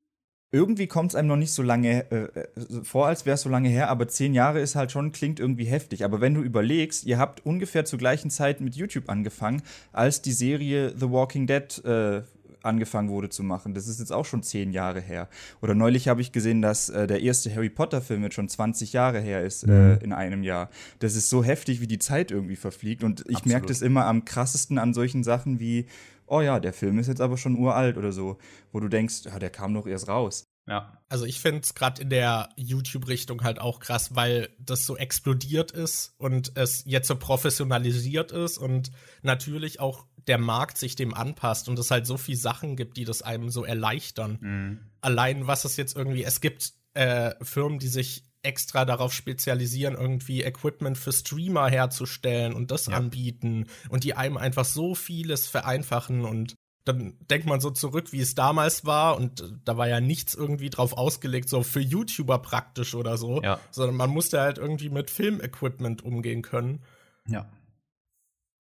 irgendwie 0.53 0.87
kommt 0.87 1.11
es 1.11 1.15
einem 1.15 1.27
noch 1.27 1.35
nicht 1.35 1.51
so 1.51 1.61
lange 1.61 2.09
äh, 2.09 2.39
äh 2.39 2.83
vor, 2.83 3.07
als 3.07 3.25
wäre 3.25 3.35
es 3.35 3.41
so 3.41 3.49
lange 3.49 3.67
her, 3.67 3.89
aber 3.89 4.07
zehn 4.07 4.33
Jahre 4.33 4.61
ist 4.61 4.75
halt 4.75 4.93
schon, 4.93 5.11
klingt 5.11 5.41
irgendwie 5.41 5.65
heftig. 5.65 6.05
Aber 6.05 6.21
wenn 6.21 6.33
du 6.33 6.41
überlegst, 6.41 7.03
ihr 7.05 7.17
habt 7.17 7.45
ungefähr 7.45 7.83
zur 7.83 7.99
gleichen 7.99 8.29
Zeit 8.29 8.61
mit 8.61 8.77
YouTube 8.77 9.09
angefangen, 9.09 9.61
als 9.91 10.21
die 10.21 10.31
Serie 10.31 10.93
The 10.97 11.11
Walking 11.11 11.47
Dead 11.47 11.83
äh, 11.83 12.21
angefangen 12.63 13.09
wurde 13.09 13.29
zu 13.29 13.43
machen. 13.43 13.73
Das 13.73 13.87
ist 13.87 13.99
jetzt 13.99 14.11
auch 14.11 14.25
schon 14.25 14.43
zehn 14.43 14.71
Jahre 14.71 15.01
her. 15.01 15.29
Oder 15.61 15.75
neulich 15.75 16.07
habe 16.07 16.21
ich 16.21 16.31
gesehen, 16.31 16.61
dass 16.61 16.89
äh, 16.89 17.07
der 17.07 17.21
erste 17.21 17.53
Harry 17.53 17.69
Potter-Film 17.69 18.23
jetzt 18.23 18.35
schon 18.35 18.49
20 18.49 18.93
Jahre 18.93 19.19
her 19.19 19.43
ist 19.43 19.63
äh, 19.63 19.67
mhm. 19.67 19.91
äh, 19.91 20.03
in 20.03 20.13
einem 20.13 20.43
Jahr. 20.43 20.69
Das 20.99 21.15
ist 21.15 21.29
so 21.29 21.43
heftig, 21.43 21.81
wie 21.81 21.87
die 21.87 21.99
Zeit 21.99 22.31
irgendwie 22.31 22.55
verfliegt. 22.55 23.03
Und 23.03 23.23
ich 23.27 23.45
merke 23.45 23.67
das 23.67 23.81
immer 23.81 24.05
am 24.05 24.25
krassesten 24.25 24.77
an 24.77 24.93
solchen 24.93 25.23
Sachen 25.23 25.59
wie 25.59 25.87
oh 26.27 26.39
ja, 26.39 26.61
der 26.61 26.71
Film 26.71 26.97
ist 26.97 27.07
jetzt 27.07 27.19
aber 27.19 27.37
schon 27.37 27.57
uralt 27.57 27.97
oder 27.97 28.13
so, 28.13 28.37
wo 28.71 28.79
du 28.79 28.87
denkst, 28.87 29.25
ja, 29.25 29.37
der 29.37 29.49
kam 29.49 29.73
doch 29.73 29.85
erst 29.85 30.07
raus. 30.07 30.45
Ja. 30.67 30.97
Also 31.09 31.25
ich 31.25 31.41
finde 31.41 31.61
es 31.61 31.73
gerade 31.73 32.01
in 32.01 32.09
der 32.09 32.49
YouTube-Richtung 32.55 33.43
halt 33.43 33.59
auch 33.59 33.79
krass, 33.79 34.15
weil 34.15 34.49
das 34.57 34.85
so 34.85 34.95
explodiert 34.95 35.71
ist 35.71 36.13
und 36.17 36.53
es 36.55 36.83
jetzt 36.85 37.09
so 37.09 37.17
professionalisiert 37.17 38.31
ist 38.31 38.57
und 38.57 38.91
natürlich 39.21 39.81
auch 39.81 40.05
der 40.27 40.37
Markt 40.37 40.77
sich 40.77 40.95
dem 40.95 41.13
anpasst 41.13 41.69
und 41.69 41.77
es 41.79 41.91
halt 41.91 42.05
so 42.05 42.17
viel 42.17 42.35
Sachen 42.35 42.75
gibt, 42.75 42.97
die 42.97 43.05
das 43.05 43.21
einem 43.21 43.49
so 43.49 43.63
erleichtern. 43.63 44.37
Mhm. 44.41 44.79
Allein 45.01 45.47
was 45.47 45.65
es 45.65 45.77
jetzt 45.77 45.95
irgendwie, 45.95 46.23
es 46.23 46.41
gibt 46.41 46.73
äh, 46.93 47.33
Firmen, 47.41 47.79
die 47.79 47.87
sich 47.87 48.23
extra 48.43 48.85
darauf 48.85 49.13
spezialisieren, 49.13 49.95
irgendwie 49.95 50.41
Equipment 50.41 50.97
für 50.97 51.11
Streamer 51.11 51.69
herzustellen 51.69 52.53
und 52.53 52.71
das 52.71 52.87
ja. 52.87 52.97
anbieten 52.97 53.67
und 53.89 54.03
die 54.03 54.15
einem 54.15 54.37
einfach 54.37 54.65
so 54.65 54.95
vieles 54.95 55.47
vereinfachen 55.47 56.25
und 56.25 56.55
dann 56.83 57.13
denkt 57.29 57.45
man 57.45 57.61
so 57.61 57.69
zurück, 57.69 58.11
wie 58.11 58.21
es 58.21 58.33
damals 58.33 58.85
war 58.85 59.15
und 59.17 59.43
da 59.63 59.77
war 59.77 59.87
ja 59.87 60.01
nichts 60.01 60.33
irgendwie 60.33 60.71
drauf 60.71 60.93
ausgelegt, 60.93 61.47
so 61.47 61.61
für 61.61 61.79
YouTuber 61.79 62.39
praktisch 62.39 62.95
oder 62.95 63.17
so, 63.17 63.41
ja. 63.43 63.59
sondern 63.69 63.95
man 63.95 64.09
musste 64.09 64.41
halt 64.41 64.57
irgendwie 64.57 64.89
mit 64.89 65.11
Filmequipment 65.11 66.03
umgehen 66.03 66.41
können. 66.41 66.81
Ja. 67.27 67.47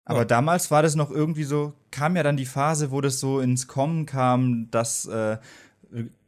Aber 0.08 0.20
ja. 0.20 0.26
damals 0.26 0.72
war 0.72 0.82
das 0.82 0.96
noch 0.96 1.12
irgendwie 1.12 1.44
so, 1.44 1.74
kam 1.92 2.16
ja 2.16 2.24
dann 2.24 2.38
die 2.38 2.46
Phase, 2.46 2.92
wo 2.92 3.02
das 3.02 3.20
so 3.20 3.42
ins 3.42 3.68
Kommen 3.68 4.06
kam, 4.06 4.72
dass 4.72 5.06
äh, 5.06 5.38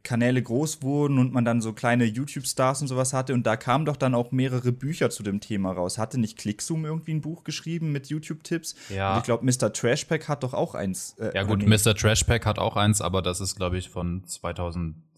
Kanäle 0.02 0.42
groß 0.42 0.82
wurden 0.82 1.18
und 1.18 1.32
man 1.32 1.46
dann 1.46 1.62
so 1.62 1.72
kleine 1.72 2.04
YouTube-Stars 2.04 2.82
und 2.82 2.88
sowas 2.88 3.14
hatte. 3.14 3.32
Und 3.32 3.46
da 3.46 3.56
kamen 3.56 3.86
doch 3.86 3.96
dann 3.96 4.14
auch 4.14 4.32
mehrere 4.32 4.70
Bücher 4.70 5.08
zu 5.08 5.22
dem 5.22 5.40
Thema 5.40 5.72
raus. 5.72 5.96
Hatte 5.96 6.20
nicht 6.20 6.38
Clickzoom 6.38 6.84
irgendwie 6.84 7.12
ein 7.12 7.22
Buch 7.22 7.42
geschrieben 7.42 7.90
mit 7.90 8.08
YouTube-Tipps? 8.08 8.74
Ja. 8.90 9.12
Und 9.12 9.18
ich 9.20 9.24
glaube, 9.24 9.46
Mr. 9.46 9.72
Trashpack 9.72 10.28
hat 10.28 10.42
doch 10.42 10.52
auch 10.52 10.74
eins. 10.74 11.16
Äh, 11.18 11.32
ja, 11.34 11.42
gut, 11.44 11.66
Mr. 11.66 11.94
Trashpack 11.94 12.44
hat 12.44 12.58
auch 12.58 12.76
eins, 12.76 13.00
aber 13.00 13.22
das 13.22 13.40
ist, 13.40 13.56
glaube 13.56 13.78
ich, 13.78 13.88
von 13.88 14.22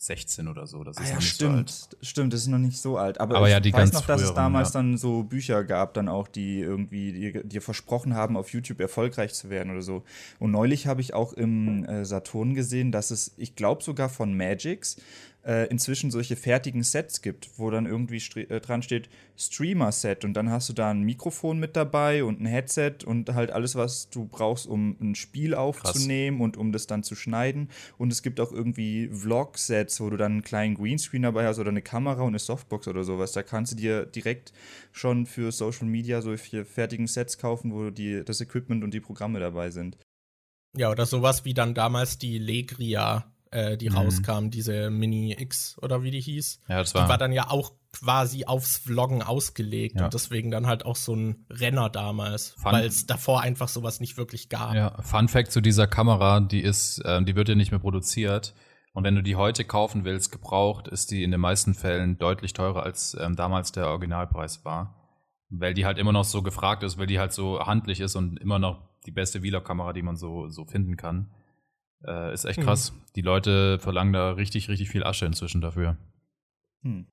2016 0.02 0.48
oder 0.48 0.66
so. 0.66 0.82
Das 0.82 0.98
ist 0.98 1.10
ah, 1.10 1.14
ja, 1.14 1.20
stimmt. 1.20 1.70
So 1.70 1.96
stimmt, 2.02 2.32
das 2.32 2.42
ist 2.42 2.48
noch 2.48 2.58
nicht 2.58 2.78
so 2.78 2.98
alt. 2.98 3.20
Aber, 3.20 3.36
aber 3.36 3.46
ich 3.46 3.52
ja, 3.52 3.60
die 3.60 3.72
weiß 3.72 3.92
noch, 3.92 4.04
dass 4.06 4.20
früheren, 4.20 4.30
es 4.30 4.34
damals 4.34 4.68
ja. 4.68 4.80
dann 4.80 4.96
so 4.98 5.22
Bücher 5.22 5.64
gab, 5.64 5.94
dann 5.94 6.08
auch, 6.08 6.28
die 6.28 6.60
irgendwie 6.60 7.12
dir, 7.12 7.44
dir, 7.44 7.62
versprochen 7.62 8.14
haben, 8.14 8.36
auf 8.36 8.52
YouTube 8.52 8.80
erfolgreich 8.80 9.32
zu 9.32 9.48
werden 9.48 9.70
oder 9.70 9.82
so. 9.82 10.02
Und 10.38 10.50
neulich 10.50 10.86
habe 10.86 11.00
ich 11.00 11.14
auch 11.14 11.32
im 11.32 11.84
äh, 11.84 12.04
Saturn 12.04 12.54
gesehen, 12.54 12.90
dass 12.90 13.10
es, 13.10 13.32
ich 13.36 13.54
glaube 13.54 13.82
sogar 13.82 14.08
von 14.08 14.36
Magix, 14.36 14.96
äh, 15.44 15.66
inzwischen 15.68 16.10
solche 16.10 16.36
fertigen 16.36 16.82
Sets 16.82 17.22
gibt, 17.22 17.50
wo 17.56 17.70
dann 17.70 17.86
irgendwie 17.86 18.22
äh, 18.40 18.60
dran 18.60 18.82
steht 18.82 19.08
Streamer-Set 19.36 20.24
und 20.24 20.34
dann 20.34 20.50
hast 20.50 20.68
du 20.68 20.72
da 20.72 20.90
ein 20.90 21.02
Mikrofon 21.02 21.58
mit 21.58 21.74
dabei 21.74 22.22
und 22.22 22.40
ein 22.40 22.46
Headset 22.46 22.98
und 23.04 23.34
halt 23.34 23.50
alles, 23.50 23.74
was 23.74 24.08
du 24.10 24.26
brauchst, 24.26 24.66
um 24.66 24.96
ein 25.00 25.14
Spiel 25.14 25.54
aufzunehmen 25.54 26.38
Krass. 26.38 26.44
und 26.44 26.56
um 26.56 26.72
das 26.72 26.86
dann 26.86 27.02
zu 27.02 27.14
schneiden. 27.14 27.70
Und 27.98 28.12
es 28.12 28.22
gibt 28.22 28.38
auch 28.40 28.52
irgendwie 28.52 29.08
Vlog-Sets, 29.08 30.00
wo 30.00 30.10
du 30.10 30.16
dann 30.16 30.32
einen 30.32 30.42
kleinen 30.42 30.76
Greenscreen 30.76 31.22
dabei 31.22 31.46
hast 31.46 31.58
oder 31.58 31.70
eine 31.70 31.82
Kamera 31.82 32.22
und 32.22 32.28
eine 32.28 32.38
Softbox 32.38 32.86
oder 32.88 33.04
sowas. 33.04 33.32
Da 33.32 33.42
kannst 33.42 33.72
du 33.72 33.76
dir 33.76 34.06
direkt 34.06 34.52
schon 34.92 35.26
für 35.26 35.50
Social 35.50 35.86
Media 35.86 36.22
solche 36.22 36.64
fertigen 36.64 37.06
Sets 37.06 37.38
kaufen, 37.38 37.72
wo 37.72 37.90
die, 37.90 38.24
das 38.24 38.40
Equipment 38.40 38.84
und 38.84 38.94
die 38.94 39.00
Programme 39.00 39.40
dabei 39.40 39.70
sind. 39.70 39.96
Ja, 40.76 40.90
oder 40.90 41.04
sowas 41.04 41.44
wie 41.44 41.52
dann 41.52 41.74
damals 41.74 42.18
die 42.18 42.38
Legria 42.38 43.32
äh, 43.52 43.76
die 43.76 43.90
mhm. 43.90 43.96
rauskam, 43.96 44.48
diese 44.50 44.90
Mini 44.90 45.36
X 45.38 45.78
oder 45.80 46.02
wie 46.02 46.10
die 46.10 46.20
hieß. 46.20 46.60
Ja, 46.68 46.78
das 46.78 46.94
war, 46.94 47.04
die 47.04 47.08
war 47.08 47.18
dann 47.18 47.32
ja 47.32 47.50
auch 47.50 47.72
quasi 47.92 48.46
aufs 48.46 48.78
Vloggen 48.78 49.22
ausgelegt 49.22 49.96
ja. 49.98 50.06
und 50.06 50.14
deswegen 50.14 50.50
dann 50.50 50.66
halt 50.66 50.86
auch 50.86 50.96
so 50.96 51.14
ein 51.14 51.44
Renner 51.50 51.90
damals, 51.90 52.54
weil 52.62 52.86
es 52.86 53.06
davor 53.06 53.42
einfach 53.42 53.68
sowas 53.68 54.00
nicht 54.00 54.16
wirklich 54.16 54.48
gab. 54.48 54.74
Ja, 54.74 55.00
Fun 55.02 55.28
Fact 55.28 55.52
zu 55.52 55.60
dieser 55.60 55.86
Kamera, 55.86 56.40
die 56.40 56.62
ist, 56.62 56.98
äh, 57.04 57.22
die 57.22 57.36
wird 57.36 57.48
ja 57.48 57.54
nicht 57.54 57.70
mehr 57.70 57.80
produziert. 57.80 58.54
Und 58.94 59.04
wenn 59.04 59.14
du 59.14 59.22
die 59.22 59.36
heute 59.36 59.64
kaufen 59.64 60.04
willst, 60.04 60.32
gebraucht, 60.32 60.88
ist 60.88 61.10
die 61.10 61.22
in 61.22 61.30
den 61.30 61.40
meisten 61.40 61.74
Fällen 61.74 62.18
deutlich 62.18 62.52
teurer 62.52 62.82
als 62.82 63.16
ähm, 63.18 63.36
damals 63.36 63.72
der 63.72 63.88
Originalpreis 63.88 64.64
war. 64.64 64.98
Weil 65.48 65.74
die 65.74 65.84
halt 65.84 65.98
immer 65.98 66.12
noch 66.12 66.24
so 66.24 66.42
gefragt 66.42 66.82
ist, 66.82 66.98
weil 66.98 67.06
die 67.06 67.18
halt 67.18 67.32
so 67.32 67.60
handlich 67.60 68.00
ist 68.00 68.16
und 68.16 68.38
immer 68.38 68.58
noch 68.58 68.88
die 69.04 69.10
beste 69.10 69.40
Vlog-Kamera, 69.40 69.92
die 69.92 70.02
man 70.02 70.16
so, 70.16 70.48
so 70.48 70.64
finden 70.64 70.96
kann. 70.96 71.30
Äh, 72.06 72.34
ist 72.34 72.44
echt 72.44 72.58
hm. 72.58 72.64
krass. 72.64 72.92
Mhm. 72.92 72.96
Die 73.16 73.22
Leute 73.22 73.78
verlangen 73.78 74.12
da 74.12 74.32
richtig, 74.32 74.68
richtig 74.68 74.90
viel 74.90 75.04
Asche 75.04 75.26
inzwischen 75.26 75.60
dafür. 75.60 75.96
Hm. 76.82 77.06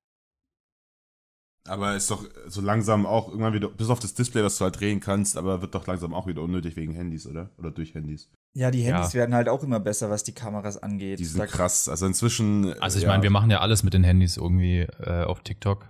Aber 1.68 1.96
ist 1.96 2.10
doch 2.10 2.24
so 2.48 2.62
langsam 2.62 3.06
auch 3.06 3.28
irgendwann 3.28 3.54
wieder, 3.54 3.68
bis 3.68 3.90
auf 3.90 4.00
das 4.00 4.16
Display, 4.16 4.44
was 4.44 4.58
du 4.58 4.64
halt 4.64 4.80
drehen 4.80 5.00
kannst, 5.00 5.38
aber 5.38 5.62
wird 5.62 5.76
doch 5.76 5.86
langsam 5.86 6.14
auch 6.16 6.26
wieder 6.26 6.42
unnötig 6.42 6.76
wegen 6.76 6.94
Handys, 6.94 7.28
oder? 7.28 7.52
Oder 7.58 7.70
durch 7.70 7.94
Handys. 7.94 8.32
Ja, 8.54 8.72
die 8.72 8.82
Handys 8.82 9.14
ja. 9.14 9.20
werden 9.20 9.36
halt 9.36 9.50
auch 9.50 9.62
immer 9.64 9.80
besser, 9.80 10.10
was 10.10 10.24
die 10.24 10.32
Kameras 10.32 10.78
angeht. 10.78 11.20
Die 11.20 11.26
sind 11.26 11.40
da 11.40 11.46
krass. 11.46 11.88
Also 11.88 12.08
inzwischen. 12.08 12.74
Also 12.82 12.98
ich 12.98 13.04
ja. 13.04 13.10
meine, 13.10 13.22
wir 13.22 13.30
machen 13.30 13.52
ja 13.52 13.60
alles 13.60 13.84
mit 13.84 13.94
den 13.94 14.04
Handys 14.04 14.38
irgendwie 14.38 14.80
äh, 14.80 15.24
auf 15.24 15.42
TikTok. 15.42 15.86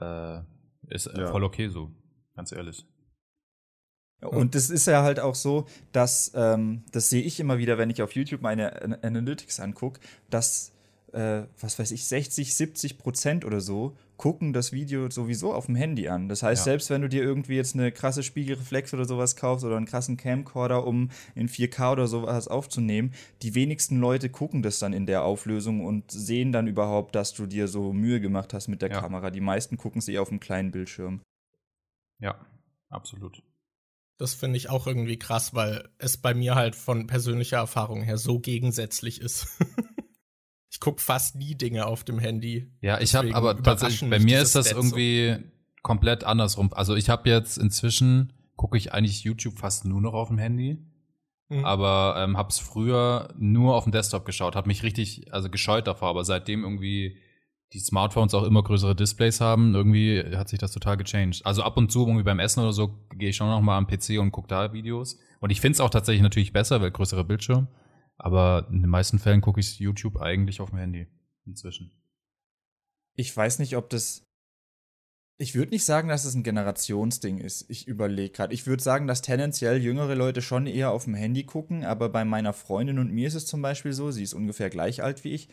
Äh, 0.00 0.40
ist 0.88 1.06
ja. 1.16 1.30
voll 1.30 1.44
okay 1.44 1.68
so, 1.68 1.92
ganz 2.34 2.50
ehrlich. 2.50 2.84
Und 4.28 4.54
das 4.54 4.70
ist 4.70 4.86
ja 4.86 5.02
halt 5.02 5.20
auch 5.20 5.34
so, 5.34 5.66
dass, 5.92 6.32
ähm, 6.34 6.82
das 6.92 7.10
sehe 7.10 7.22
ich 7.22 7.40
immer 7.40 7.58
wieder, 7.58 7.78
wenn 7.78 7.90
ich 7.90 8.02
auf 8.02 8.12
YouTube 8.12 8.42
meine 8.42 9.02
Analytics 9.02 9.58
angucke, 9.60 10.00
dass, 10.30 10.72
äh, 11.12 11.42
was 11.60 11.78
weiß 11.78 11.90
ich, 11.90 12.04
60, 12.06 12.54
70 12.54 12.98
Prozent 12.98 13.44
oder 13.44 13.60
so 13.60 13.96
gucken 14.16 14.52
das 14.52 14.70
Video 14.70 15.10
sowieso 15.10 15.52
auf 15.52 15.66
dem 15.66 15.74
Handy 15.74 16.08
an. 16.08 16.28
Das 16.28 16.44
heißt, 16.44 16.60
ja. 16.60 16.64
selbst 16.64 16.90
wenn 16.90 17.02
du 17.02 17.08
dir 17.08 17.24
irgendwie 17.24 17.56
jetzt 17.56 17.74
eine 17.74 17.90
krasse 17.90 18.22
Spiegelreflex 18.22 18.94
oder 18.94 19.04
sowas 19.04 19.34
kaufst 19.34 19.64
oder 19.64 19.76
einen 19.76 19.86
krassen 19.86 20.16
Camcorder, 20.16 20.86
um 20.86 21.10
in 21.34 21.48
4K 21.48 21.90
oder 21.90 22.06
sowas 22.06 22.46
aufzunehmen, 22.46 23.12
die 23.42 23.56
wenigsten 23.56 23.98
Leute 23.98 24.28
gucken 24.28 24.62
das 24.62 24.78
dann 24.78 24.92
in 24.92 25.06
der 25.06 25.24
Auflösung 25.24 25.84
und 25.84 26.12
sehen 26.12 26.52
dann 26.52 26.68
überhaupt, 26.68 27.16
dass 27.16 27.34
du 27.34 27.46
dir 27.46 27.66
so 27.66 27.92
Mühe 27.92 28.20
gemacht 28.20 28.54
hast 28.54 28.68
mit 28.68 28.80
der 28.80 28.92
ja. 28.92 29.00
Kamera. 29.00 29.32
Die 29.32 29.40
meisten 29.40 29.76
gucken 29.76 30.00
sie 30.00 30.20
auf 30.20 30.28
dem 30.28 30.38
kleinen 30.38 30.70
Bildschirm. 30.70 31.20
Ja, 32.20 32.36
absolut. 32.90 33.42
Das 34.22 34.34
finde 34.34 34.56
ich 34.56 34.70
auch 34.70 34.86
irgendwie 34.86 35.18
krass, 35.18 35.52
weil 35.52 35.88
es 35.98 36.16
bei 36.16 36.32
mir 36.32 36.54
halt 36.54 36.76
von 36.76 37.08
persönlicher 37.08 37.56
Erfahrung 37.56 38.02
her 38.02 38.18
so 38.18 38.38
gegensätzlich 38.38 39.20
ist. 39.20 39.48
ich 40.70 40.78
gucke 40.78 41.00
fast 41.00 41.34
nie 41.34 41.56
Dinge 41.56 41.86
auf 41.86 42.04
dem 42.04 42.20
Handy. 42.20 42.70
Ja, 42.82 43.00
ich 43.00 43.16
habe 43.16 43.34
aber 43.34 43.60
tatsächlich, 43.60 44.08
bei 44.08 44.20
mir 44.20 44.40
ist 44.40 44.54
das 44.54 44.68
Stats 44.68 44.78
irgendwie 44.78 45.38
komplett 45.82 46.22
andersrum. 46.22 46.72
Also 46.72 46.94
ich 46.94 47.10
habe 47.10 47.28
jetzt 47.28 47.58
inzwischen, 47.58 48.32
gucke 48.54 48.78
ich 48.78 48.92
eigentlich 48.92 49.24
YouTube 49.24 49.58
fast 49.58 49.86
nur 49.86 50.00
noch 50.00 50.14
auf 50.14 50.28
dem 50.28 50.38
Handy. 50.38 50.86
Mhm. 51.48 51.64
Aber 51.64 52.14
ähm, 52.18 52.36
habe 52.36 52.50
es 52.50 52.60
früher 52.60 53.34
nur 53.36 53.74
auf 53.74 53.82
dem 53.82 53.92
Desktop 53.92 54.24
geschaut, 54.24 54.54
habe 54.54 54.68
mich 54.68 54.84
richtig 54.84 55.34
also 55.34 55.50
gescheut 55.50 55.88
davor, 55.88 56.10
aber 56.10 56.24
seitdem 56.24 56.62
irgendwie 56.62 57.18
die 57.72 57.78
Smartphones 57.78 58.34
auch 58.34 58.44
immer 58.44 58.62
größere 58.62 58.94
Displays 58.94 59.40
haben, 59.40 59.74
irgendwie 59.74 60.22
hat 60.36 60.48
sich 60.48 60.58
das 60.58 60.72
total 60.72 60.96
gechanged. 60.96 61.44
Also 61.44 61.62
ab 61.62 61.76
und 61.76 61.90
zu 61.90 62.00
irgendwie 62.00 62.22
beim 62.22 62.38
Essen 62.38 62.60
oder 62.60 62.72
so 62.72 62.98
gehe 63.16 63.30
ich 63.30 63.36
schon 63.36 63.48
noch 63.48 63.62
mal 63.62 63.78
am 63.78 63.86
PC 63.86 64.18
und 64.18 64.30
gucke 64.30 64.48
da 64.48 64.72
Videos. 64.72 65.18
Und 65.40 65.50
ich 65.50 65.60
finde 65.60 65.74
es 65.74 65.80
auch 65.80 65.90
tatsächlich 65.90 66.22
natürlich 66.22 66.52
besser, 66.52 66.80
weil 66.80 66.90
größere 66.90 67.24
Bildschirm. 67.24 67.68
Aber 68.18 68.68
in 68.70 68.82
den 68.82 68.90
meisten 68.90 69.18
Fällen 69.18 69.40
gucke 69.40 69.60
ich 69.60 69.78
YouTube 69.78 70.18
eigentlich 70.20 70.60
auf 70.60 70.70
dem 70.70 70.78
Handy 70.78 71.06
inzwischen. 71.46 71.90
Ich 73.14 73.34
weiß 73.34 73.58
nicht, 73.58 73.76
ob 73.76 73.88
das. 73.90 74.24
Ich 75.38 75.54
würde 75.54 75.72
nicht 75.72 75.84
sagen, 75.84 76.08
dass 76.08 76.24
es 76.24 76.34
ein 76.34 76.44
Generationsding 76.44 77.38
ist. 77.38 77.68
Ich 77.68 77.88
überlege 77.88 78.32
gerade. 78.32 78.54
Ich 78.54 78.66
würde 78.66 78.82
sagen, 78.82 79.06
dass 79.06 79.22
tendenziell 79.22 79.82
jüngere 79.82 80.14
Leute 80.14 80.42
schon 80.42 80.66
eher 80.66 80.92
auf 80.92 81.04
dem 81.04 81.14
Handy 81.14 81.44
gucken, 81.44 81.84
aber 81.84 82.10
bei 82.10 82.24
meiner 82.24 82.52
Freundin 82.52 82.98
und 82.98 83.12
mir 83.12 83.26
ist 83.26 83.34
es 83.34 83.46
zum 83.46 83.62
Beispiel 83.62 83.92
so, 83.92 84.10
sie 84.10 84.22
ist 84.22 84.34
ungefähr 84.34 84.70
gleich 84.70 85.02
alt 85.02 85.24
wie 85.24 85.32
ich, 85.32 85.48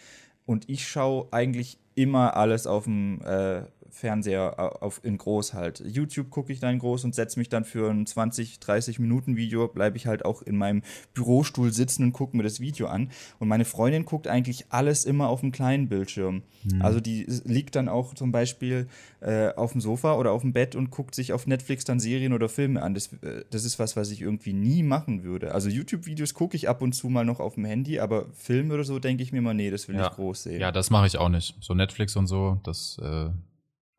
und 0.49 0.67
ich 0.67 0.87
schaue 0.87 1.31
eigentlich 1.31 1.77
immer 1.99 2.37
alles 2.37 2.65
auf 2.65 2.85
dem, 2.85 3.21
äh, 3.21 3.63
Fernseher 3.91 4.81
auf, 4.83 5.01
in 5.03 5.17
groß 5.17 5.53
halt. 5.53 5.83
YouTube 5.85 6.29
gucke 6.29 6.51
ich 6.51 6.59
dann 6.59 6.79
groß 6.79 7.03
und 7.05 7.15
setze 7.15 7.39
mich 7.39 7.49
dann 7.49 7.65
für 7.65 7.89
ein 7.89 8.05
20, 8.05 8.59
30 8.59 8.99
Minuten 8.99 9.35
Video, 9.35 9.67
bleibe 9.67 9.97
ich 9.97 10.07
halt 10.07 10.25
auch 10.25 10.41
in 10.41 10.57
meinem 10.57 10.83
Bürostuhl 11.13 11.71
sitzen 11.71 12.03
und 12.03 12.13
gucke 12.13 12.35
mir 12.35 12.43
das 12.43 12.59
Video 12.59 12.87
an. 12.87 13.11
Und 13.39 13.47
meine 13.47 13.65
Freundin 13.65 14.05
guckt 14.05 14.27
eigentlich 14.27 14.65
alles 14.69 15.05
immer 15.05 15.29
auf 15.29 15.41
dem 15.41 15.51
kleinen 15.51 15.89
Bildschirm. 15.89 16.43
Mhm. 16.63 16.81
Also 16.81 16.99
die 16.99 17.25
liegt 17.43 17.75
dann 17.75 17.89
auch 17.89 18.13
zum 18.13 18.31
Beispiel 18.31 18.87
äh, 19.21 19.49
auf 19.53 19.71
dem 19.73 19.81
Sofa 19.81 20.15
oder 20.15 20.31
auf 20.31 20.41
dem 20.41 20.53
Bett 20.53 20.75
und 20.75 20.91
guckt 20.91 21.15
sich 21.15 21.33
auf 21.33 21.47
Netflix 21.47 21.83
dann 21.85 21.99
Serien 21.99 22.33
oder 22.33 22.49
Filme 22.49 22.81
an. 22.81 22.93
Das, 22.93 23.13
äh, 23.13 23.43
das 23.49 23.65
ist 23.65 23.79
was, 23.79 23.95
was 23.95 24.11
ich 24.11 24.21
irgendwie 24.21 24.53
nie 24.53 24.83
machen 24.83 25.23
würde. 25.23 25.53
Also 25.53 25.69
YouTube-Videos 25.69 26.33
gucke 26.33 26.55
ich 26.55 26.69
ab 26.69 26.81
und 26.81 26.93
zu 26.93 27.09
mal 27.09 27.25
noch 27.25 27.39
auf 27.39 27.55
dem 27.55 27.65
Handy, 27.65 27.99
aber 27.99 28.27
Filme 28.33 28.73
oder 28.73 28.83
so 28.83 28.99
denke 28.99 29.23
ich 29.23 29.31
mir 29.31 29.41
mal, 29.41 29.53
nee, 29.53 29.69
das 29.71 29.87
will 29.87 29.95
ja. 29.95 30.07
ich 30.07 30.13
groß 30.13 30.43
sehen. 30.43 30.61
Ja, 30.61 30.71
das 30.71 30.89
mache 30.89 31.07
ich 31.07 31.17
auch 31.17 31.29
nicht. 31.29 31.55
So 31.59 31.73
Netflix 31.73 32.15
und 32.15 32.27
so, 32.27 32.59
das 32.63 32.97
äh, 33.01 33.29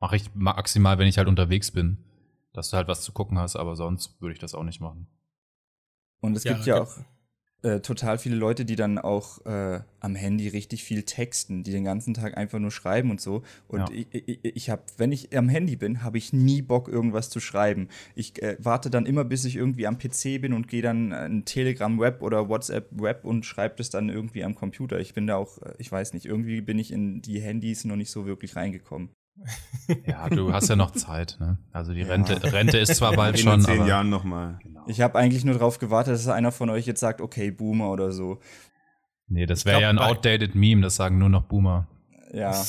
mache 0.01 0.17
ich 0.17 0.35
maximal, 0.35 0.99
wenn 0.99 1.07
ich 1.07 1.19
halt 1.19 1.29
unterwegs 1.29 1.71
bin, 1.71 1.99
dass 2.53 2.71
du 2.71 2.77
halt 2.77 2.89
was 2.89 3.03
zu 3.03 3.13
gucken 3.13 3.39
hast, 3.39 3.57
aber 3.57 3.77
sonst 3.77 4.21
würde 4.21 4.33
ich 4.33 4.41
das 4.41 4.55
auch 4.55 4.65
nicht 4.65 4.81
machen. 4.81 5.07
Und 6.21 6.37
es 6.37 6.45
ja, 6.45 6.55
gibt 6.55 6.67
ja 6.67 6.83
auch 6.83 6.97
äh, 7.63 7.81
total 7.81 8.17
viele 8.19 8.37
Leute, 8.37 8.65
die 8.65 8.77
dann 8.77 8.99
auch 8.99 9.45
äh, 9.45 9.81
am 10.01 10.15
Handy 10.15 10.49
richtig 10.49 10.83
viel 10.83 11.03
texten, 11.03 11.63
die 11.63 11.73
den 11.73 11.85
ganzen 11.85 12.15
Tag 12.15 12.37
einfach 12.37 12.59
nur 12.59 12.71
schreiben 12.71 13.11
und 13.11 13.21
so. 13.21 13.43
Und 13.69 13.81
ja. 13.81 13.87
ich, 13.91 14.07
ich, 14.13 14.45
ich 14.45 14.71
habe, 14.71 14.83
wenn 14.97 15.13
ich 15.13 15.37
am 15.37 15.49
Handy 15.51 15.77
bin, 15.77 16.03
habe 16.03 16.17
ich 16.17 16.33
nie 16.33 16.63
Bock, 16.63 16.89
irgendwas 16.89 17.29
zu 17.29 17.39
schreiben. 17.39 17.89
Ich 18.15 18.43
äh, 18.43 18.57
warte 18.59 18.89
dann 18.89 19.05
immer, 19.05 19.25
bis 19.25 19.45
ich 19.45 19.57
irgendwie 19.57 19.87
am 19.87 19.99
PC 19.99 20.41
bin 20.41 20.55
und 20.55 20.69
gehe 20.69 20.83
dann 20.83 21.13
in 21.13 21.45
Telegram 21.45 21.99
Web 21.99 22.23
oder 22.23 22.49
WhatsApp 22.49 22.89
Web 22.93 23.27
und 23.27 23.45
schreibe 23.45 23.77
das 23.77 23.91
dann 23.91 24.09
irgendwie 24.09 24.45
am 24.45 24.55
Computer. 24.55 24.99
Ich 24.99 25.13
bin 25.13 25.27
da 25.27 25.37
auch, 25.37 25.59
äh, 25.59 25.75
ich 25.77 25.93
weiß 25.93 26.15
nicht, 26.15 26.25
irgendwie 26.25 26.63
bin 26.63 26.79
ich 26.79 26.91
in 26.91 27.21
die 27.21 27.41
Handys 27.41 27.85
noch 27.85 27.97
nicht 27.97 28.11
so 28.11 28.25
wirklich 28.25 28.57
reingekommen. 28.57 29.11
Ja, 30.07 30.29
du 30.29 30.53
hast 30.53 30.69
ja 30.69 30.77
noch 30.77 30.93
Zeit, 30.93 31.37
ne? 31.41 31.59
Also 31.73 31.93
die 31.93 32.03
Rente, 32.03 32.35
ja. 32.35 32.51
Rente 32.51 32.79
ist 32.79 32.97
zwar 32.97 33.13
bald 33.17 33.37
in 33.37 33.43
schon. 33.43 33.55
In 33.55 33.65
zehn 33.65 33.81
aber 33.81 33.89
Jahren 33.89 34.11
nochmal. 34.11 34.59
Genau. 34.63 34.85
Ich 34.87 35.01
habe 35.01 35.19
eigentlich 35.19 35.45
nur 35.45 35.55
darauf 35.55 35.79
gewartet, 35.79 36.15
dass 36.15 36.29
einer 36.29 36.53
von 36.53 36.71
euch 36.71 36.87
jetzt 36.87 37.01
sagt, 37.01 37.21
okay, 37.21 37.51
Boomer 37.51 37.91
oder 37.91 38.13
so. 38.13 38.41
Nee, 39.29 39.47
das 39.47 39.65
wäre 39.65 39.81
ja 39.81 39.91
ein 39.91 39.99
outdated 39.99 40.55
Meme, 40.55 40.83
das 40.83 40.97
sagen 40.97 41.19
nur 41.19 41.29
noch 41.29 41.45
Boomer. 41.45 41.87
Ja. 42.33 42.51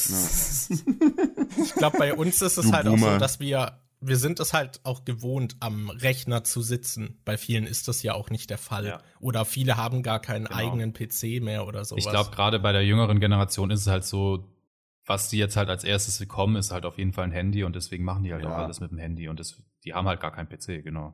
ich 1.64 1.74
glaube, 1.76 1.97
bei 1.97 2.14
uns 2.14 2.41
ist 2.41 2.57
es 2.57 2.68
du 2.68 2.72
halt 2.72 2.86
Boomer. 2.86 3.07
auch 3.07 3.12
so, 3.14 3.18
dass 3.18 3.39
wir, 3.39 3.80
wir 3.99 4.18
sind 4.18 4.39
es 4.39 4.53
halt 4.53 4.80
auch 4.84 5.05
gewohnt, 5.05 5.55
am 5.59 5.89
Rechner 5.89 6.43
zu 6.43 6.62
sitzen. 6.62 7.20
Bei 7.26 7.38
vielen 7.38 7.66
ist 7.66 7.88
das 7.88 8.03
ja 8.03 8.14
auch 8.14 8.30
nicht 8.30 8.49
der 8.49 8.57
Fall. 8.57 8.86
Ja. 8.86 9.01
Oder 9.20 9.45
viele 9.45 9.78
haben 9.78 10.03
gar 10.03 10.20
keinen 10.20 10.45
genau. 10.45 10.57
eigenen 10.57 10.93
PC 10.93 11.41
mehr 11.41 11.68
oder 11.68 11.84
sowas. 11.86 12.03
Ich 12.03 12.09
glaube, 12.09 12.32
gerade 12.32 12.59
bei 12.59 12.72
der 12.72 12.86
jüngeren 12.86 13.20
Generation 13.20 13.72
ist 13.72 13.82
es 13.82 13.88
halt 13.88 14.05
so, 14.05 14.47
was 15.12 15.28
die 15.28 15.38
jetzt 15.38 15.57
halt 15.57 15.70
als 15.70 15.84
erstes 15.84 16.20
bekommen, 16.20 16.55
ist 16.55 16.72
halt 16.72 16.86
auf 16.86 16.97
jeden 16.97 17.12
Fall 17.12 17.26
ein 17.26 17.34
Handy 17.34 17.66
und 17.66 17.76
deswegen 17.76 18.05
machen 18.05 18.24
die 18.24 18.32
halt 18.32 18.45
ja. 18.45 18.49
auch 18.49 18.57
alles 18.57 18.80
mit 18.80 18.91
dem 18.91 18.97
Handy 18.97 19.28
und 19.28 19.41
das, 19.41 19.62
die 19.84 19.93
haben 19.93 20.07
halt 20.07 20.22
gar 20.22 20.32
keinen 20.32 20.47
PC, 20.47 20.86
genau. 20.86 21.14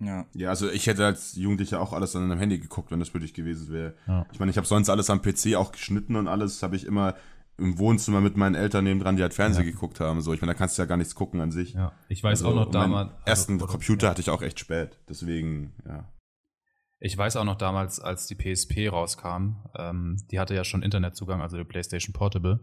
Ja. 0.00 0.26
ja, 0.34 0.50
also 0.50 0.70
ich 0.70 0.86
hätte 0.86 1.06
als 1.06 1.34
Jugendlicher 1.34 1.80
auch 1.80 1.94
alles 1.94 2.14
an 2.14 2.24
einem 2.24 2.38
Handy 2.38 2.58
geguckt, 2.58 2.90
wenn 2.90 3.00
das 3.00 3.14
wirklich 3.14 3.32
gewesen 3.32 3.72
wäre. 3.72 3.94
Ja. 4.06 4.26
Ich 4.32 4.38
meine, 4.38 4.50
ich 4.50 4.58
habe 4.58 4.66
sonst 4.66 4.90
alles 4.90 5.08
am 5.08 5.22
PC 5.22 5.56
auch 5.56 5.72
geschnitten 5.72 6.14
und 6.14 6.28
alles 6.28 6.62
habe 6.62 6.76
ich 6.76 6.84
immer 6.84 7.14
im 7.56 7.78
Wohnzimmer 7.78 8.20
mit 8.20 8.36
meinen 8.36 8.54
Eltern 8.54 8.84
nebendran, 8.84 9.16
die 9.16 9.22
halt 9.22 9.32
Fernsehen 9.32 9.64
ja. 9.64 9.72
geguckt 9.72 9.98
haben. 9.98 10.20
So, 10.20 10.34
ich 10.34 10.42
meine, 10.42 10.52
da 10.52 10.58
kannst 10.58 10.76
du 10.76 10.82
ja 10.82 10.86
gar 10.86 10.98
nichts 10.98 11.14
gucken 11.14 11.40
an 11.40 11.50
sich. 11.50 11.72
Ja, 11.72 11.92
ich 12.08 12.22
weiß 12.22 12.44
also, 12.44 12.50
auch 12.50 12.66
noch 12.66 12.70
damals. 12.70 13.10
Also, 13.10 13.22
ersten 13.24 13.58
Computer 13.58 14.06
ja. 14.06 14.10
hatte 14.10 14.20
ich 14.20 14.28
auch 14.28 14.42
echt 14.42 14.60
spät, 14.60 15.00
deswegen, 15.08 15.72
ja. 15.86 16.04
Ich 17.00 17.16
weiß 17.16 17.36
auch 17.36 17.44
noch 17.44 17.56
damals, 17.56 17.98
als 17.98 18.26
die 18.26 18.34
PSP 18.34 18.88
rauskam, 18.90 19.64
ähm, 19.74 20.18
die 20.30 20.38
hatte 20.38 20.54
ja 20.54 20.64
schon 20.64 20.82
Internetzugang, 20.82 21.40
also 21.40 21.56
die 21.56 21.64
PlayStation 21.64 22.12
Portable. 22.12 22.60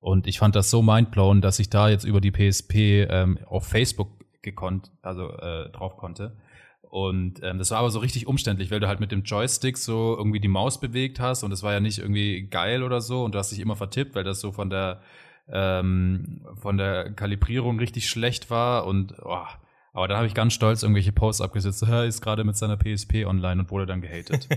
Und 0.00 0.26
ich 0.26 0.38
fand 0.38 0.56
das 0.56 0.70
so 0.70 0.82
mindblown, 0.82 1.40
dass 1.42 1.58
ich 1.58 1.68
da 1.70 1.88
jetzt 1.88 2.04
über 2.04 2.20
die 2.20 2.30
PSP 2.30 3.06
ähm, 3.08 3.38
auf 3.46 3.66
Facebook 3.66 4.08
gekonnt, 4.42 4.90
also 5.02 5.30
äh, 5.30 5.68
drauf 5.70 5.96
konnte. 5.96 6.36
Und 6.82 7.40
ähm, 7.44 7.58
das 7.58 7.70
war 7.70 7.78
aber 7.78 7.90
so 7.90 8.00
richtig 8.00 8.26
umständlich, 8.26 8.70
weil 8.70 8.80
du 8.80 8.88
halt 8.88 8.98
mit 8.98 9.12
dem 9.12 9.22
Joystick 9.22 9.78
so 9.78 10.16
irgendwie 10.18 10.40
die 10.40 10.48
Maus 10.48 10.80
bewegt 10.80 11.20
hast 11.20 11.44
und 11.44 11.52
es 11.52 11.62
war 11.62 11.72
ja 11.72 11.78
nicht 11.78 11.98
irgendwie 11.98 12.48
geil 12.48 12.82
oder 12.82 13.00
so 13.00 13.22
und 13.22 13.34
du 13.34 13.38
hast 13.38 13.52
dich 13.52 13.60
immer 13.60 13.76
vertippt, 13.76 14.16
weil 14.16 14.24
das 14.24 14.40
so 14.40 14.50
von 14.50 14.70
der 14.70 15.00
ähm, 15.48 16.40
von 16.56 16.78
der 16.78 17.12
Kalibrierung 17.12 17.78
richtig 17.78 18.08
schlecht 18.08 18.50
war 18.50 18.86
und 18.86 19.14
oh, 19.22 19.46
aber 19.92 20.08
da 20.08 20.16
habe 20.16 20.26
ich 20.26 20.34
ganz 20.34 20.52
stolz 20.52 20.82
irgendwelche 20.82 21.12
Posts 21.12 21.40
abgesetzt. 21.40 21.82
Er 21.82 22.04
ist 22.04 22.20
gerade 22.20 22.44
mit 22.44 22.56
seiner 22.56 22.76
PSP 22.76 23.26
online 23.26 23.62
und 23.62 23.70
wurde 23.70 23.86
dann 23.86 24.00
gehatet. 24.00 24.48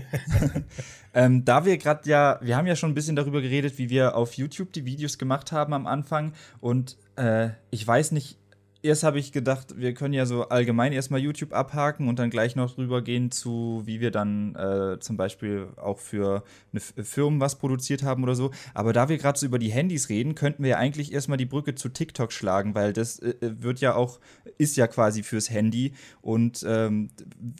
ähm, 1.14 1.44
da 1.44 1.64
wir 1.64 1.76
gerade 1.76 2.08
ja, 2.08 2.38
wir 2.40 2.56
haben 2.56 2.66
ja 2.66 2.76
schon 2.76 2.90
ein 2.92 2.94
bisschen 2.94 3.16
darüber 3.16 3.40
geredet, 3.40 3.78
wie 3.78 3.90
wir 3.90 4.16
auf 4.16 4.34
YouTube 4.34 4.72
die 4.72 4.84
Videos 4.84 5.18
gemacht 5.18 5.50
haben 5.50 5.72
am 5.72 5.86
Anfang. 5.86 6.32
Und 6.60 6.96
äh, 7.16 7.50
ich 7.70 7.86
weiß 7.86 8.12
nicht, 8.12 8.38
erst 8.84 9.02
habe 9.02 9.18
ich 9.18 9.32
gedacht, 9.32 9.78
wir 9.78 9.94
können 9.94 10.12
ja 10.12 10.26
so 10.26 10.48
allgemein 10.48 10.92
erstmal 10.92 11.20
YouTube 11.20 11.54
abhaken 11.54 12.06
und 12.06 12.18
dann 12.18 12.28
gleich 12.28 12.54
noch 12.54 12.76
rübergehen 12.76 13.30
zu, 13.30 13.82
wie 13.86 14.00
wir 14.00 14.10
dann 14.10 14.54
äh, 14.54 15.00
zum 15.00 15.16
Beispiel 15.16 15.68
auch 15.76 15.98
für 15.98 16.44
eine 16.72 16.80
Firmen 16.80 17.40
was 17.40 17.56
produziert 17.56 18.02
haben 18.02 18.22
oder 18.22 18.34
so. 18.34 18.50
Aber 18.74 18.92
da 18.92 19.08
wir 19.08 19.16
gerade 19.16 19.38
so 19.38 19.46
über 19.46 19.58
die 19.58 19.70
Handys 19.70 20.10
reden, 20.10 20.34
könnten 20.34 20.62
wir 20.62 20.70
ja 20.70 20.76
eigentlich 20.76 21.12
erstmal 21.12 21.38
die 21.38 21.46
Brücke 21.46 21.74
zu 21.74 21.88
TikTok 21.88 22.30
schlagen, 22.30 22.74
weil 22.74 22.92
das 22.92 23.18
äh, 23.18 23.30
äh, 23.40 23.62
wird 23.62 23.80
ja 23.80 23.94
auch, 23.94 24.20
ist 24.58 24.76
ja 24.76 24.86
quasi 24.86 25.22
fürs 25.22 25.48
Handy. 25.48 25.94
Und 26.20 26.64
ähm, 26.68 27.08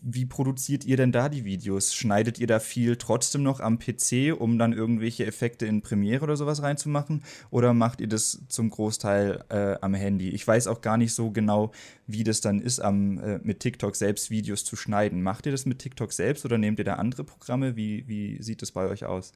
wie 0.03 0.27
produziert 0.27 0.85
ihr 0.85 0.99
denn 0.99 1.11
da 1.11 1.31
die 1.31 1.47
Videos? 1.47 1.95
Schneidet 1.95 2.39
ihr 2.39 2.47
da 2.47 2.61
viel 2.61 2.97
trotzdem 2.97 3.43
noch 3.43 3.61
am 3.61 3.79
PC, 3.79 4.39
um 4.39 4.59
dann 4.59 4.75
irgendwelche 4.75 5.25
Effekte 5.25 5.64
in 5.64 5.81
Premiere 5.81 6.22
oder 6.25 6.37
sowas 6.37 6.62
reinzumachen? 6.62 7.25
Oder 7.49 7.72
macht 7.72 8.03
ihr 8.03 8.09
das 8.09 8.43
zum 8.49 8.68
Großteil 8.68 9.45
äh, 9.49 9.77
am 9.81 9.95
Handy? 9.95 10.29
Ich 10.29 10.47
weiß 10.47 10.66
auch 10.66 10.83
gar 10.83 10.99
nicht 11.15 11.17
so 11.17 11.31
genau, 11.31 11.73
wie 12.07 12.25
das 12.25 12.41
dann 12.41 12.61
ist, 12.61 12.81
am, 12.81 13.19
äh, 13.19 13.39
mit 13.43 13.61
TikTok 13.61 13.97
selbst 13.97 14.31
Videos 14.31 14.65
zu 14.65 14.77
schneiden. 14.77 15.23
Macht 15.23 15.47
ihr 15.47 15.53
das 15.53 15.67
mit 15.67 15.79
TikTok 15.79 16.12
selbst 16.12 16.45
oder 16.45 16.59
nehmt 16.59 16.79
ihr 16.79 16.85
da 16.85 16.95
andere 16.95 17.25
Programme? 17.25 17.77
Wie, 17.77 18.07
wie 18.09 18.43
sieht 18.43 18.62
das 18.62 18.73
bei 18.73 18.87
euch 18.87 19.05
aus? 19.05 19.33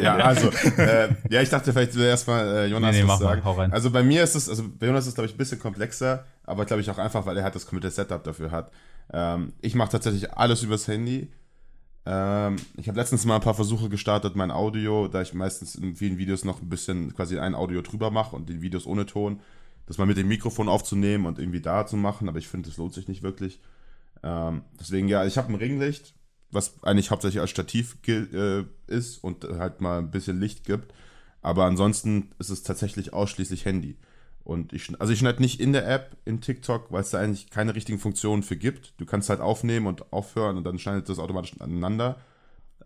ja, 0.00 0.16
also, 0.16 0.48
äh, 0.78 1.08
ja, 1.28 1.42
ich 1.42 1.50
dachte 1.50 1.72
vielleicht 1.72 1.96
erstmal 1.96 2.46
äh, 2.46 2.66
Jonas 2.66 2.94
nee, 2.94 3.02
nee, 3.02 3.08
was 3.08 3.18
sagen. 3.18 3.42
Mal, 3.42 3.70
also 3.72 3.90
bei 3.90 4.02
mir 4.02 4.22
ist 4.22 4.36
es, 4.36 4.48
also 4.48 4.64
bei 4.78 4.86
Jonas 4.86 5.04
ist 5.04 5.08
es, 5.08 5.14
glaube 5.14 5.26
ich, 5.26 5.34
ein 5.34 5.38
bisschen 5.38 5.58
komplexer, 5.58 6.24
aber 6.44 6.64
glaube 6.64 6.80
ich 6.82 6.90
auch 6.90 6.98
einfach, 6.98 7.26
weil 7.26 7.36
er 7.36 7.42
halt 7.42 7.54
das 7.54 7.66
komplette 7.66 7.92
Setup 7.92 8.22
dafür 8.22 8.52
hat. 8.52 8.70
Ähm, 9.12 9.52
ich 9.60 9.74
mache 9.74 9.90
tatsächlich 9.90 10.32
alles 10.32 10.62
übers 10.62 10.86
Handy. 10.86 11.32
Ähm, 12.10 12.56
ich 12.78 12.88
habe 12.88 12.98
letztens 12.98 13.26
mal 13.26 13.34
ein 13.34 13.42
paar 13.42 13.52
Versuche 13.52 13.90
gestartet, 13.90 14.34
mein 14.34 14.50
Audio, 14.50 15.08
da 15.08 15.20
ich 15.20 15.34
meistens 15.34 15.74
in 15.74 15.94
vielen 15.94 16.16
Videos 16.16 16.42
noch 16.42 16.62
ein 16.62 16.68
bisschen 16.70 17.14
quasi 17.14 17.38
ein 17.38 17.54
Audio 17.54 17.82
drüber 17.82 18.10
mache 18.10 18.34
und 18.34 18.48
die 18.48 18.62
Videos 18.62 18.86
ohne 18.86 19.04
Ton, 19.04 19.40
das 19.84 19.98
mal 19.98 20.06
mit 20.06 20.16
dem 20.16 20.26
Mikrofon 20.26 20.70
aufzunehmen 20.70 21.26
und 21.26 21.38
irgendwie 21.38 21.60
da 21.60 21.86
zu 21.86 21.98
machen, 21.98 22.26
aber 22.30 22.38
ich 22.38 22.48
finde, 22.48 22.70
das 22.70 22.78
lohnt 22.78 22.94
sich 22.94 23.08
nicht 23.08 23.22
wirklich. 23.22 23.60
Ähm, 24.22 24.62
deswegen, 24.80 25.08
ja, 25.08 25.26
ich 25.26 25.36
habe 25.36 25.52
ein 25.52 25.56
Ringlicht, 25.56 26.14
was 26.50 26.82
eigentlich 26.82 27.10
hauptsächlich 27.10 27.42
als 27.42 27.50
Stativ 27.50 27.98
äh, 28.06 28.64
ist 28.86 29.22
und 29.22 29.44
halt 29.44 29.82
mal 29.82 29.98
ein 29.98 30.10
bisschen 30.10 30.40
Licht 30.40 30.64
gibt. 30.64 30.94
Aber 31.42 31.66
ansonsten 31.66 32.30
ist 32.38 32.48
es 32.48 32.62
tatsächlich 32.62 33.12
ausschließlich 33.12 33.66
Handy. 33.66 33.98
Und 34.48 34.72
ich, 34.72 34.98
also 34.98 35.12
ich 35.12 35.18
schneide 35.18 35.42
nicht 35.42 35.60
in 35.60 35.74
der 35.74 35.86
App 35.86 36.16
in 36.24 36.40
TikTok, 36.40 36.90
weil 36.90 37.02
es 37.02 37.10
da 37.10 37.18
eigentlich 37.18 37.50
keine 37.50 37.74
richtigen 37.74 37.98
Funktionen 37.98 38.42
für 38.42 38.56
gibt. 38.56 38.98
Du 38.98 39.04
kannst 39.04 39.28
halt 39.28 39.40
aufnehmen 39.40 39.86
und 39.86 40.10
aufhören 40.10 40.56
und 40.56 40.64
dann 40.64 40.78
schneidet 40.78 41.06
das 41.10 41.18
automatisch 41.18 41.52
aneinander. 41.60 42.16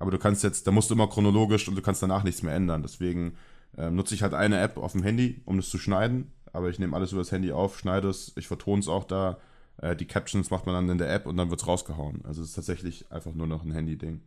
Aber 0.00 0.10
du 0.10 0.18
kannst 0.18 0.42
jetzt, 0.42 0.66
da 0.66 0.72
musst 0.72 0.90
du 0.90 0.94
immer 0.94 1.06
chronologisch 1.06 1.68
und 1.68 1.76
du 1.76 1.80
kannst 1.80 2.02
danach 2.02 2.24
nichts 2.24 2.42
mehr 2.42 2.52
ändern. 2.52 2.82
Deswegen 2.82 3.36
äh, 3.78 3.92
nutze 3.92 4.12
ich 4.16 4.24
halt 4.24 4.34
eine 4.34 4.58
App 4.58 4.76
auf 4.76 4.90
dem 4.90 5.04
Handy, 5.04 5.40
um 5.44 5.56
das 5.56 5.70
zu 5.70 5.78
schneiden. 5.78 6.32
Aber 6.52 6.68
ich 6.68 6.80
nehme 6.80 6.96
alles 6.96 7.12
über 7.12 7.20
das 7.20 7.30
Handy 7.30 7.52
auf, 7.52 7.78
schneide 7.78 8.08
es, 8.08 8.32
ich 8.34 8.48
vertone 8.48 8.80
es 8.80 8.88
auch 8.88 9.04
da. 9.04 9.38
Äh, 9.76 9.94
die 9.94 10.06
Captions 10.06 10.50
macht 10.50 10.66
man 10.66 10.74
dann 10.74 10.88
in 10.88 10.98
der 10.98 11.14
App 11.14 11.26
und 11.26 11.36
dann 11.36 11.50
wird 11.50 11.60
es 11.60 11.68
rausgehauen. 11.68 12.22
Also 12.24 12.42
es 12.42 12.48
ist 12.48 12.54
tatsächlich 12.54 13.12
einfach 13.12 13.34
nur 13.34 13.46
noch 13.46 13.62
ein 13.62 13.70
Handy-Ding. 13.70 14.20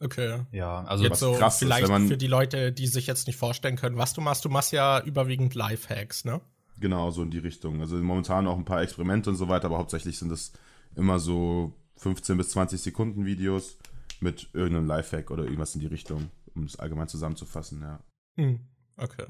Okay. 0.00 0.44
Ja, 0.52 0.84
also 0.84 1.04
jetzt 1.04 1.20
so 1.20 1.34
krass 1.34 1.58
vielleicht 1.58 1.88
ist, 1.88 2.08
für 2.08 2.16
die 2.16 2.26
Leute, 2.26 2.72
die 2.72 2.86
sich 2.86 3.06
jetzt 3.06 3.26
nicht 3.26 3.36
vorstellen 3.36 3.76
können, 3.76 3.96
was 3.96 4.12
du 4.12 4.20
machst. 4.20 4.44
Du 4.44 4.48
machst 4.48 4.72
ja 4.72 5.00
überwiegend 5.00 5.54
Lifehacks, 5.54 6.24
ne? 6.24 6.40
Genau, 6.80 7.10
so 7.10 7.22
in 7.22 7.30
die 7.30 7.38
Richtung. 7.38 7.80
Also 7.80 7.96
momentan 7.96 8.46
auch 8.46 8.56
ein 8.56 8.64
paar 8.64 8.82
Experimente 8.82 9.30
und 9.30 9.36
so 9.36 9.48
weiter, 9.48 9.66
aber 9.66 9.78
hauptsächlich 9.78 10.18
sind 10.18 10.32
es 10.32 10.52
immer 10.96 11.18
so 11.18 11.72
15 11.96 12.36
bis 12.36 12.50
20 12.50 12.80
Sekunden 12.80 13.24
Videos 13.24 13.78
mit 14.20 14.48
irgendeinem 14.52 14.86
Lifehack 14.86 15.30
oder 15.30 15.44
irgendwas 15.44 15.74
in 15.74 15.80
die 15.80 15.86
Richtung, 15.86 16.30
um 16.54 16.64
es 16.64 16.76
allgemein 16.76 17.08
zusammenzufassen, 17.08 17.80
ja. 17.80 18.00
Hm, 18.36 18.60
okay. 18.96 19.26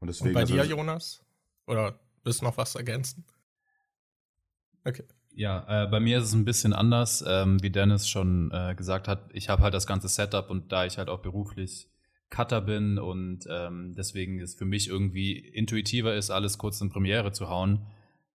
Und, 0.00 0.08
deswegen, 0.08 0.28
und 0.28 0.34
bei 0.34 0.40
also, 0.40 0.54
dir, 0.54 0.64
Jonas? 0.64 1.24
Oder 1.66 2.00
willst 2.24 2.40
du 2.40 2.44
noch 2.44 2.56
was 2.56 2.74
ergänzen? 2.74 3.24
Okay. 4.84 5.04
Ja, 5.34 5.84
äh, 5.84 5.86
bei 5.86 5.98
mir 5.98 6.18
ist 6.18 6.24
es 6.24 6.34
ein 6.34 6.44
bisschen 6.44 6.72
anders, 6.72 7.24
ähm, 7.26 7.62
wie 7.62 7.70
Dennis 7.70 8.08
schon 8.08 8.50
äh, 8.52 8.74
gesagt 8.74 9.08
hat. 9.08 9.30
Ich 9.32 9.48
habe 9.48 9.62
halt 9.62 9.72
das 9.72 9.86
ganze 9.86 10.08
Setup 10.08 10.50
und 10.50 10.72
da 10.72 10.84
ich 10.84 10.98
halt 10.98 11.08
auch 11.08 11.20
beruflich 11.20 11.88
Cutter 12.28 12.60
bin 12.60 12.98
und 12.98 13.46
ähm, 13.48 13.94
deswegen 13.96 14.40
ist 14.40 14.58
für 14.58 14.64
mich 14.64 14.88
irgendwie 14.88 15.38
intuitiver 15.38 16.14
ist, 16.14 16.30
alles 16.30 16.58
kurz 16.58 16.80
in 16.80 16.90
Premiere 16.90 17.32
zu 17.32 17.48
hauen, 17.48 17.86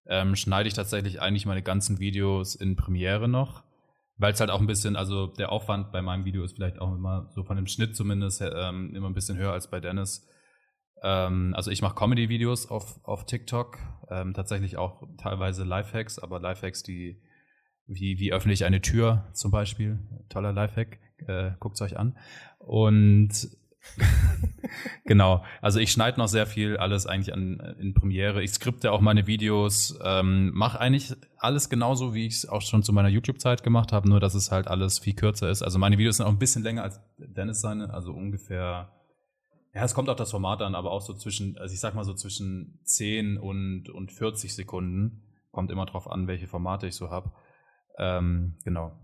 ähm, 0.05 0.35
schneide 0.35 0.67
ich 0.67 0.75
tatsächlich 0.75 1.21
eigentlich 1.21 1.45
meine 1.45 1.63
ganzen 1.63 1.99
Videos 1.99 2.55
in 2.55 2.75
Premiere 2.75 3.27
noch, 3.27 3.63
weil 4.17 4.33
es 4.33 4.39
halt 4.39 4.51
auch 4.51 4.61
ein 4.61 4.67
bisschen, 4.67 4.95
also 4.95 5.27
der 5.27 5.51
Aufwand 5.51 5.91
bei 5.91 6.01
meinem 6.01 6.25
Video 6.25 6.43
ist 6.43 6.55
vielleicht 6.55 6.79
auch 6.79 6.93
immer 6.93 7.29
so 7.33 7.43
von 7.43 7.57
dem 7.57 7.67
Schnitt 7.67 7.95
zumindest 7.95 8.41
ähm, 8.41 8.95
immer 8.95 9.07
ein 9.07 9.15
bisschen 9.15 9.37
höher 9.37 9.51
als 9.51 9.69
bei 9.69 9.79
Dennis. 9.79 10.27
Ähm, 11.03 11.53
also 11.55 11.71
ich 11.71 11.81
mache 11.81 11.95
Comedy-Videos 11.95 12.69
auf, 12.69 12.99
auf 13.03 13.25
TikTok, 13.25 13.77
ähm, 14.09 14.33
tatsächlich 14.33 14.77
auch 14.77 15.03
teilweise 15.17 15.63
Lifehacks, 15.63 16.19
aber 16.19 16.39
Lifehacks, 16.39 16.83
die 16.83 17.21
wie, 17.87 18.19
wie 18.19 18.33
öffne 18.33 18.53
ich 18.53 18.65
eine 18.65 18.81
Tür 18.81 19.27
zum 19.33 19.51
Beispiel, 19.51 19.99
toller 20.29 20.51
Lifehack, 20.51 20.99
äh, 21.25 21.51
guckt 21.59 21.81
euch 21.81 21.97
an. 21.97 22.17
Und 22.59 23.49
genau, 25.05 25.45
also 25.61 25.79
ich 25.79 25.93
schneide 25.93 26.19
noch 26.19 26.27
sehr 26.27 26.45
viel 26.45 26.75
alles 26.75 27.07
eigentlich 27.07 27.33
an, 27.33 27.59
in 27.79 27.93
Premiere. 27.93 28.43
Ich 28.43 28.51
skripte 28.51 28.91
auch 28.91 28.99
meine 28.99 29.27
Videos, 29.27 29.97
ähm, 30.03 30.51
mache 30.53 30.79
eigentlich 30.79 31.15
alles 31.37 31.69
genauso, 31.69 32.13
wie 32.13 32.27
ich 32.27 32.35
es 32.35 32.49
auch 32.49 32.61
schon 32.61 32.83
zu 32.83 32.91
meiner 32.91 33.07
YouTube-Zeit 33.07 33.63
gemacht 33.63 33.93
habe, 33.93 34.09
nur 34.09 34.19
dass 34.19 34.35
es 34.35 34.51
halt 34.51 34.67
alles 34.67 34.99
viel 34.99 35.13
kürzer 35.13 35.49
ist. 35.49 35.63
Also 35.63 35.79
meine 35.79 35.97
Videos 35.97 36.17
sind 36.17 36.25
auch 36.25 36.31
ein 36.31 36.39
bisschen 36.39 36.63
länger 36.63 36.83
als 36.83 36.99
Dennis 37.17 37.61
seine, 37.61 37.93
also 37.93 38.11
ungefähr 38.11 38.91
ja, 39.77 39.83
es 39.83 39.93
kommt 39.93 40.09
auf 40.09 40.15
das 40.15 40.31
Format 40.31 40.63
an, 40.63 40.73
aber 40.73 40.89
auch 40.89 41.01
so 41.01 41.13
zwischen, 41.13 41.55
also 41.59 41.71
ich 41.71 41.79
sag 41.79 41.93
mal 41.93 42.03
so 42.03 42.15
zwischen 42.15 42.79
10 42.85 43.37
und, 43.37 43.89
und 43.89 44.11
40 44.11 44.55
Sekunden. 44.55 45.21
Kommt 45.51 45.69
immer 45.69 45.85
drauf 45.85 46.09
an, 46.09 46.25
welche 46.25 46.47
Formate 46.47 46.87
ich 46.87 46.95
so 46.95 47.11
habe. 47.11 47.31
Ähm, 47.99 48.57
genau. 48.63 48.99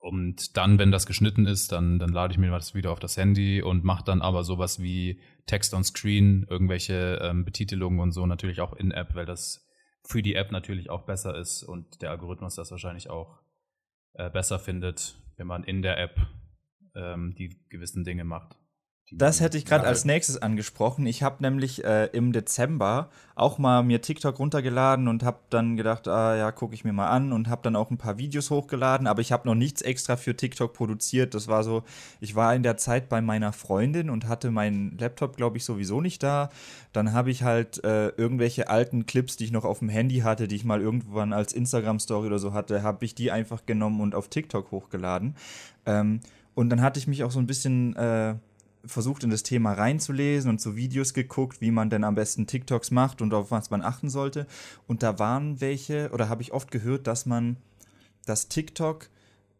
Und 0.00 0.56
dann, 0.56 0.80
wenn 0.80 0.90
das 0.90 1.06
geschnitten 1.06 1.46
ist, 1.46 1.70
dann, 1.70 2.00
dann 2.00 2.08
lade 2.08 2.32
ich 2.32 2.38
mir 2.38 2.50
das 2.50 2.74
wieder 2.74 2.90
auf 2.90 2.98
das 2.98 3.16
Handy 3.16 3.62
und 3.62 3.84
mache 3.84 4.02
dann 4.02 4.20
aber 4.20 4.42
sowas 4.42 4.82
wie 4.82 5.20
Text 5.46 5.72
on 5.74 5.84
Screen, 5.84 6.44
irgendwelche 6.50 7.20
ähm, 7.22 7.44
Betitelungen 7.44 8.00
und 8.00 8.10
so 8.10 8.26
natürlich 8.26 8.60
auch 8.60 8.72
in 8.72 8.90
App, 8.90 9.14
weil 9.14 9.26
das 9.26 9.64
für 10.04 10.22
die 10.22 10.34
App 10.34 10.50
natürlich 10.50 10.90
auch 10.90 11.06
besser 11.06 11.38
ist 11.38 11.62
und 11.62 12.02
der 12.02 12.10
Algorithmus 12.10 12.56
das 12.56 12.72
wahrscheinlich 12.72 13.10
auch 13.10 13.38
äh, 14.14 14.28
besser 14.28 14.58
findet, 14.58 15.20
wenn 15.36 15.46
man 15.46 15.62
in 15.62 15.82
der 15.82 15.98
App 15.98 16.20
ähm, 16.96 17.36
die 17.38 17.64
gewissen 17.68 18.02
Dinge 18.02 18.24
macht. 18.24 18.56
Das 19.10 19.40
hätte 19.40 19.56
ich 19.56 19.64
gerade 19.64 19.86
als 19.86 20.04
nächstes 20.04 20.40
angesprochen. 20.40 21.06
Ich 21.06 21.22
habe 21.22 21.42
nämlich 21.42 21.82
äh, 21.82 22.06
im 22.06 22.32
Dezember 22.32 23.08
auch 23.36 23.56
mal 23.56 23.82
mir 23.82 24.02
TikTok 24.02 24.38
runtergeladen 24.38 25.08
und 25.08 25.22
habe 25.22 25.38
dann 25.48 25.78
gedacht, 25.78 26.08
ah 26.08 26.36
ja, 26.36 26.52
gucke 26.52 26.74
ich 26.74 26.84
mir 26.84 26.92
mal 26.92 27.08
an 27.08 27.32
und 27.32 27.48
habe 27.48 27.62
dann 27.62 27.74
auch 27.74 27.90
ein 27.90 27.96
paar 27.96 28.18
Videos 28.18 28.50
hochgeladen, 28.50 29.06
aber 29.06 29.22
ich 29.22 29.32
habe 29.32 29.48
noch 29.48 29.54
nichts 29.54 29.80
extra 29.80 30.16
für 30.16 30.36
TikTok 30.36 30.74
produziert. 30.74 31.34
Das 31.34 31.48
war 31.48 31.64
so, 31.64 31.84
ich 32.20 32.34
war 32.34 32.54
in 32.54 32.62
der 32.62 32.76
Zeit 32.76 33.08
bei 33.08 33.22
meiner 33.22 33.52
Freundin 33.52 34.10
und 34.10 34.28
hatte 34.28 34.50
meinen 34.50 34.98
Laptop, 34.98 35.36
glaube 35.36 35.56
ich, 35.56 35.64
sowieso 35.64 36.02
nicht 36.02 36.22
da. 36.22 36.50
Dann 36.92 37.14
habe 37.14 37.30
ich 37.30 37.42
halt 37.42 37.82
äh, 37.84 38.08
irgendwelche 38.08 38.68
alten 38.68 39.06
Clips, 39.06 39.36
die 39.36 39.44
ich 39.44 39.52
noch 39.52 39.64
auf 39.64 39.78
dem 39.78 39.88
Handy 39.88 40.18
hatte, 40.18 40.48
die 40.48 40.56
ich 40.56 40.64
mal 40.64 40.82
irgendwann 40.82 41.32
als 41.32 41.54
Instagram-Story 41.54 42.26
oder 42.26 42.38
so 42.38 42.52
hatte, 42.52 42.82
habe 42.82 43.06
ich 43.06 43.14
die 43.14 43.30
einfach 43.30 43.64
genommen 43.64 44.02
und 44.02 44.14
auf 44.14 44.28
TikTok 44.28 44.70
hochgeladen. 44.70 45.34
Ähm, 45.86 46.20
und 46.54 46.70
dann 46.70 46.82
hatte 46.82 46.98
ich 46.98 47.06
mich 47.06 47.22
auch 47.22 47.30
so 47.30 47.38
ein 47.38 47.46
bisschen 47.46 47.94
äh, 47.94 48.34
versucht, 48.84 49.24
in 49.24 49.30
das 49.30 49.42
Thema 49.42 49.72
reinzulesen 49.72 50.50
und 50.50 50.60
so 50.60 50.76
Videos 50.76 51.14
geguckt, 51.14 51.60
wie 51.60 51.70
man 51.70 51.90
denn 51.90 52.04
am 52.04 52.14
besten 52.14 52.46
TikToks 52.46 52.90
macht 52.90 53.22
und 53.22 53.34
auf 53.34 53.50
was 53.50 53.70
man 53.70 53.82
achten 53.82 54.10
sollte. 54.10 54.46
Und 54.86 55.02
da 55.02 55.18
waren 55.18 55.60
welche, 55.60 56.10
oder 56.12 56.28
habe 56.28 56.42
ich 56.42 56.52
oft 56.52 56.70
gehört, 56.70 57.06
dass 57.06 57.26
man 57.26 57.56
das 58.24 58.48
TikTok 58.48 59.08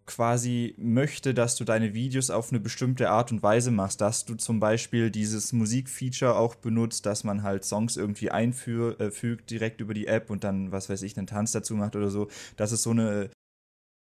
quasi 0.09 0.75
möchte, 0.79 1.35
dass 1.35 1.55
du 1.55 1.65
deine 1.65 1.93
Videos 1.93 2.31
auf 2.31 2.51
eine 2.51 2.61
bestimmte 2.61 3.11
Art 3.11 3.31
und 3.31 3.43
Weise 3.43 3.71
machst, 3.71 4.01
dass 4.01 4.25
du 4.25 4.35
zum 4.37 4.59
Beispiel 4.59 5.11
dieses 5.11 5.53
Musikfeature 5.53 6.35
auch 6.35 6.55
benutzt, 6.55 7.05
dass 7.05 7.25
man 7.25 7.43
halt 7.43 7.65
Songs 7.65 7.97
irgendwie 7.97 8.31
einfügt 8.31 9.01
äh, 9.01 9.47
direkt 9.47 9.83
über 9.83 9.93
die 9.93 10.07
App 10.07 10.31
und 10.31 10.45
dann, 10.45 10.73
was 10.73 10.89
weiß 10.89 11.03
ich, 11.03 11.17
einen 11.17 11.27
Tanz 11.27 11.53
dazu 11.53 11.75
macht 11.75 11.95
oder 11.95 12.11
so, 12.11 12.29
dass 12.57 12.73
es 12.73 12.83
so 12.83 12.91
eine 12.91 13.31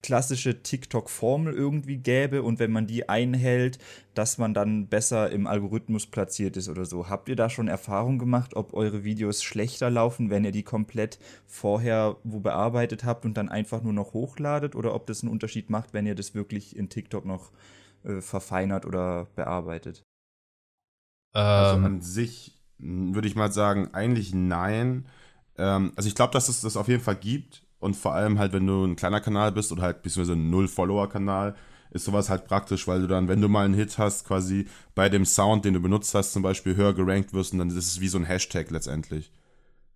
klassische 0.05 0.63
TikTok-Formel 0.63 1.55
irgendwie 1.55 1.97
gäbe 1.97 2.43
und 2.43 2.59
wenn 2.59 2.71
man 2.71 2.87
die 2.87 3.09
einhält, 3.09 3.79
dass 4.13 4.37
man 4.37 4.53
dann 4.53 4.89
besser 4.89 5.31
im 5.31 5.47
Algorithmus 5.47 6.05
platziert 6.05 6.59
ist 6.59 6.69
oder 6.69 6.85
so. 6.85 7.09
Habt 7.09 7.31
ihr 7.31 7.37
da 7.37 7.49
schon 7.49 7.69
Erfahrung 7.69 8.19
gemacht, 8.19 8.55
ob 8.55 8.75
eure 8.75 9.03
Videos 9.03 9.43
schlechter 9.43 9.89
laufen, 9.89 10.29
wenn 10.29 10.45
ihr 10.45 10.53
die 10.53 10.63
komplett 10.63 11.19
vorher 11.47 12.19
wo 12.23 12.41
bearbeitet 12.41 13.05
habt 13.05 13.25
und 13.25 13.39
dann 13.39 13.49
einfach 13.49 13.83
nur 13.83 13.95
noch 13.95 14.13
hochladet 14.13 14.77
oder 14.77 14.95
ob 14.95 15.07
das 15.07 15.23
einen 15.23 15.33
Unterschied 15.33 15.71
macht, 15.71 15.95
wenn 15.95 16.05
ihr 16.05 16.15
das 16.15 16.35
wirklich 16.35 16.77
in 16.77 16.91
TikTok 16.91 17.25
noch 17.25 17.51
äh, 18.05 18.21
verfeinert 18.21 18.85
oder 18.85 19.29
bearbeitet? 19.35 20.03
Also 21.33 21.79
ähm. 21.79 21.85
an 21.87 22.01
sich 22.03 22.53
würde 22.77 23.27
ich 23.27 23.37
mal 23.37 23.53
sagen, 23.53 23.95
eigentlich 23.95 24.35
nein. 24.35 25.07
Ähm, 25.57 25.95
also 25.97 26.11
ich 26.11 26.15
glaube, 26.15 26.35
dass 26.35 26.51
es 26.51 26.61
das 26.61 26.77
auf 26.77 26.89
jeden 26.89 27.03
Fall 27.03 27.17
gibt 27.17 27.64
und 27.85 27.95
vor 27.97 28.14
allem 28.14 28.39
halt, 28.39 28.53
wenn 28.53 28.66
du 28.66 28.85
ein 28.85 28.97
kleiner 28.97 29.20
Kanal 29.20 29.53
bist 29.53 29.70
oder 29.70 29.82
halt 29.82 30.03
beziehungsweise 30.03 30.39
ein 30.39 30.51
Null-Follower-Kanal, 30.51 31.55
ist 31.91 32.07
sowas 32.07 32.30
halt 32.30 32.47
praktisch, 32.47 32.89
weil 32.89 33.03
du 33.03 33.07
dann, 33.07 33.28
wenn 33.28 33.41
du 33.41 33.49
mal 33.49 33.64
einen 33.64 33.74
Hit 33.74 33.99
hast, 33.99 34.26
quasi 34.26 34.66
bei 34.95 35.09
dem 35.09 35.24
Sound, 35.24 35.64
den 35.64 35.74
du 35.74 35.80
benutzt 35.80 36.14
hast, 36.14 36.32
zum 36.32 36.43
Beispiel 36.43 36.74
höher 36.74 36.95
gerankt 36.95 37.32
wirst 37.35 37.53
und 37.53 37.61
dann 37.61 37.68
ist 37.68 37.76
es 37.76 38.01
wie 38.01 38.09
so 38.09 38.18
ein 38.18 38.24
Hashtag 38.24 38.70
letztendlich. 38.70 39.30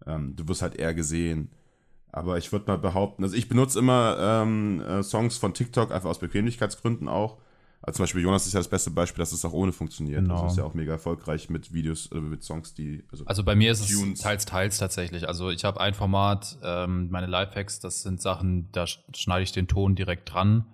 Ähm, 0.06 0.36
du 0.36 0.46
wirst 0.46 0.62
halt 0.62 0.76
eher 0.76 0.94
gesehen. 0.94 1.50
Aber 2.12 2.38
ich 2.38 2.52
würde 2.52 2.70
mal 2.70 2.78
behaupten, 2.78 3.24
also 3.24 3.34
ich 3.36 3.48
benutze 3.48 3.78
immer 3.78 4.16
ähm, 4.20 4.80
äh, 4.80 5.02
Songs 5.02 5.36
von 5.36 5.54
TikTok 5.54 5.90
einfach 5.90 6.08
aus 6.08 6.20
Bequemlichkeitsgründen 6.20 7.08
auch. 7.08 7.38
Also 7.88 7.96
zum 7.96 8.02
Beispiel 8.02 8.22
Jonas 8.22 8.46
ist 8.46 8.52
ja 8.52 8.60
das 8.60 8.68
beste 8.68 8.90
Beispiel, 8.90 9.22
dass 9.22 9.32
es 9.32 9.44
auch 9.46 9.54
ohne 9.54 9.72
funktioniert. 9.72 10.20
Genau. 10.20 10.34
Also 10.34 10.46
ist 10.48 10.56
ja 10.58 10.64
auch 10.64 10.74
mega 10.74 10.92
erfolgreich 10.92 11.48
mit 11.48 11.72
Videos 11.72 12.12
oder 12.12 12.20
mit 12.20 12.44
Songs, 12.44 12.74
die. 12.74 13.02
Also, 13.10 13.24
also 13.24 13.44
bei 13.44 13.54
mir 13.54 13.72
ist 13.72 13.88
Tunes. 13.88 14.18
es 14.18 14.22
teils, 14.22 14.44
teils 14.44 14.76
tatsächlich. 14.76 15.26
Also 15.26 15.48
ich 15.48 15.64
habe 15.64 15.80
ein 15.80 15.94
Format, 15.94 16.58
ähm, 16.62 17.08
meine 17.08 17.26
Lifehacks, 17.26 17.80
das 17.80 18.02
sind 18.02 18.20
Sachen, 18.20 18.70
da 18.72 18.86
schneide 18.86 19.42
ich 19.42 19.52
den 19.52 19.68
Ton 19.68 19.94
direkt 19.94 20.30
dran 20.30 20.66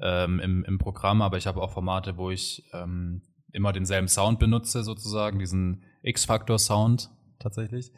ähm, 0.00 0.38
im, 0.38 0.64
im 0.64 0.78
Programm, 0.78 1.20
aber 1.20 1.36
ich 1.36 1.48
habe 1.48 1.60
auch 1.60 1.72
Formate, 1.72 2.16
wo 2.16 2.30
ich 2.30 2.62
ähm, 2.72 3.22
immer 3.52 3.72
denselben 3.72 4.06
Sound 4.06 4.38
benutze, 4.38 4.84
sozusagen, 4.84 5.40
diesen 5.40 5.82
X-Factor-Sound 6.02 7.10
tatsächlich. 7.40 7.90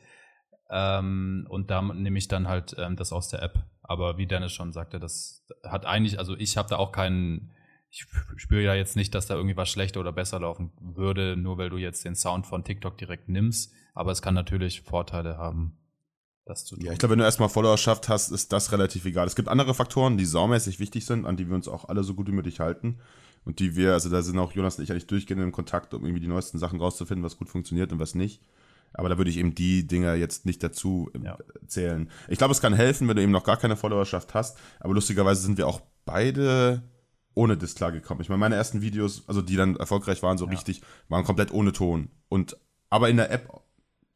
Ähm, 0.71 1.47
und 1.51 1.71
da 1.71 1.83
nehme 1.83 2.17
ich 2.17 2.29
dann 2.29 2.49
halt 2.49 2.75
ähm, 2.79 2.97
das 2.97 3.13
aus 3.13 3.29
der 3.29 3.43
App. 3.43 3.63
Aber 3.83 4.17
wie 4.17 4.27
Dennis 4.27 4.53
schon 4.53 4.73
sagte, 4.73 4.99
das 4.99 5.47
hat 5.65 5.85
eigentlich, 5.85 6.19
also 6.19 6.35
ich 6.35 6.57
habe 6.57 6.71
da 6.71 6.77
auch 6.77 6.93
keinen 6.93 7.51
ich 7.91 8.07
spüre 8.37 8.63
ja 8.63 8.75
jetzt 8.75 8.97
nicht, 8.97 9.15
dass 9.15 9.27
da 9.27 9.35
irgendwie 9.35 9.57
was 9.57 9.69
schlechter 9.69 10.01
oder 10.01 10.13
besser 10.13 10.41
laufen 10.41 10.73
würde, 10.81 11.37
nur 11.37 11.59
weil 11.59 11.71
du 11.71 11.79
jetzt 11.79 12.05
den 12.05 12.15
Sound 12.15 12.47
von 12.47 12.65
TikTok 12.65 12.99
direkt 12.99 13.29
nimmst. 13.29 13.73
Aber 13.95 14.13
es 14.13 14.23
kann 14.23 14.35
natürlich 14.35 14.83
Vorteile 14.83 15.39
haben, 15.39 15.79
das 16.45 16.65
zu 16.65 16.77
tun. 16.77 16.85
Ja, 16.85 16.93
ich 16.93 16.99
glaube, 16.99 17.13
wenn 17.13 17.19
du 17.19 17.25
erstmal 17.25 17.49
Followerschaft 17.49 18.09
hast, 18.09 18.31
ist 18.31 18.53
das 18.53 18.73
relativ 18.73 19.05
egal. 19.05 19.27
Es 19.27 19.37
gibt 19.37 19.49
andere 19.49 19.75
Faktoren, 19.75 20.19
die 20.19 20.27
saumäßig 20.27 20.81
wichtig 20.81 21.07
sind, 21.07 21.27
an 21.27 21.37
die 21.37 21.49
wir 21.49 21.55
uns 21.55 21.69
auch 21.69 21.89
alle 21.89 22.05
so 22.05 22.15
gut 22.15 22.29
wie 22.29 22.33
möglich 22.33 22.61
halten. 22.61 22.99
Und 23.45 23.61
die 23.61 23.77
wir, 23.77 23.95
also 23.95 24.11
da 24.11 24.21
sind 24.21 24.39
auch 24.39 24.53
Jonas 24.53 24.77
und 24.77 24.85
ich 24.85 24.91
eigentlich 24.91 25.07
durchgehend 25.07 25.43
in 25.43 25.53
Kontakt, 25.53 25.95
um 25.95 26.05
irgendwie 26.05 26.21
die 26.21 26.29
neuesten 26.29 26.59
Sachen 26.59 26.81
rauszufinden, 26.81 27.25
was 27.25 27.39
gut 27.39 27.49
funktioniert 27.49 27.93
und 27.93 27.99
was 27.99 28.15
nicht. 28.15 28.43
Aber 28.93 29.09
da 29.09 29.17
würde 29.17 29.31
ich 29.31 29.39
eben 29.39 29.55
die 29.55 29.87
Dinger 29.87 30.15
jetzt 30.15 30.45
nicht 30.45 30.63
dazu 30.63 31.11
ähm, 31.15 31.25
ja. 31.25 31.39
zählen. 31.67 32.11
Ich 32.29 32.39
glaube, 32.39 32.53
es 32.53 32.61
kann 32.61 32.75
helfen, 32.75 33.09
wenn 33.09 33.17
du 33.17 33.23
eben 33.23 33.33
noch 33.33 33.45
gar 33.45 33.57
keine 33.57 33.77
Followerschaft 33.77 34.35
hast. 34.35 34.59
Aber 34.81 34.95
lustigerweise 34.95 35.43
sind 35.43 35.59
wir 35.59 35.67
auch 35.67 35.81
beide 36.05 36.83
ohne 37.39 37.57
Disk 37.57 37.77
klargekommen. 37.77 38.21
Ich 38.21 38.29
meine, 38.29 38.41
meine 38.41 38.57
ersten 38.57 38.83
Videos, 38.83 39.23
also 39.29 39.43
die 39.43 39.55
dann 39.55 39.77
erfolgreich 39.77 40.23
waren, 40.25 40.37
so 40.37 40.47
ja. 40.47 40.51
richtig, 40.51 40.83
waren 41.09 41.25
komplett 41.25 41.53
ohne 41.53 41.73
Ton. 41.73 42.11
Und 42.29 42.57
aber 42.91 43.09
in 43.09 43.17
der 43.17 43.31
App, 43.31 43.49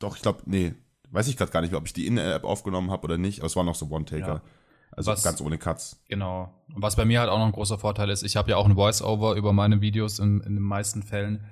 doch, 0.00 0.16
ich 0.16 0.22
glaube, 0.22 0.42
nee, 0.46 0.74
weiß 1.12 1.28
ich 1.28 1.36
gerade 1.36 1.52
gar 1.52 1.60
nicht 1.60 1.70
mehr, 1.70 1.78
ob 1.78 1.86
ich 1.86 1.92
die 1.92 2.06
in 2.06 2.16
der 2.16 2.34
App 2.34 2.44
aufgenommen 2.44 2.90
habe 2.90 3.04
oder 3.04 3.18
nicht, 3.18 3.38
aber 3.38 3.46
es 3.46 3.54
war 3.54 3.62
noch 3.62 3.76
so 3.76 3.86
One-Taker. 3.88 4.26
Ja. 4.26 4.42
Also 4.90 5.12
was, 5.12 5.22
ganz 5.22 5.40
ohne 5.40 5.56
Cuts. 5.56 6.02
Genau. 6.08 6.52
Und 6.74 6.82
was 6.82 6.96
bei 6.96 7.04
mir 7.04 7.20
halt 7.20 7.30
auch 7.30 7.38
noch 7.38 7.46
ein 7.46 7.52
großer 7.52 7.78
Vorteil 7.78 8.10
ist, 8.10 8.24
ich 8.24 8.36
habe 8.36 8.50
ja 8.50 8.56
auch 8.56 8.66
ein 8.66 8.74
Voice-Over 8.74 9.36
über 9.36 9.52
meine 9.52 9.80
Videos 9.80 10.18
in, 10.18 10.40
in 10.40 10.56
den 10.56 10.64
meisten 10.64 11.02
Fällen. 11.02 11.46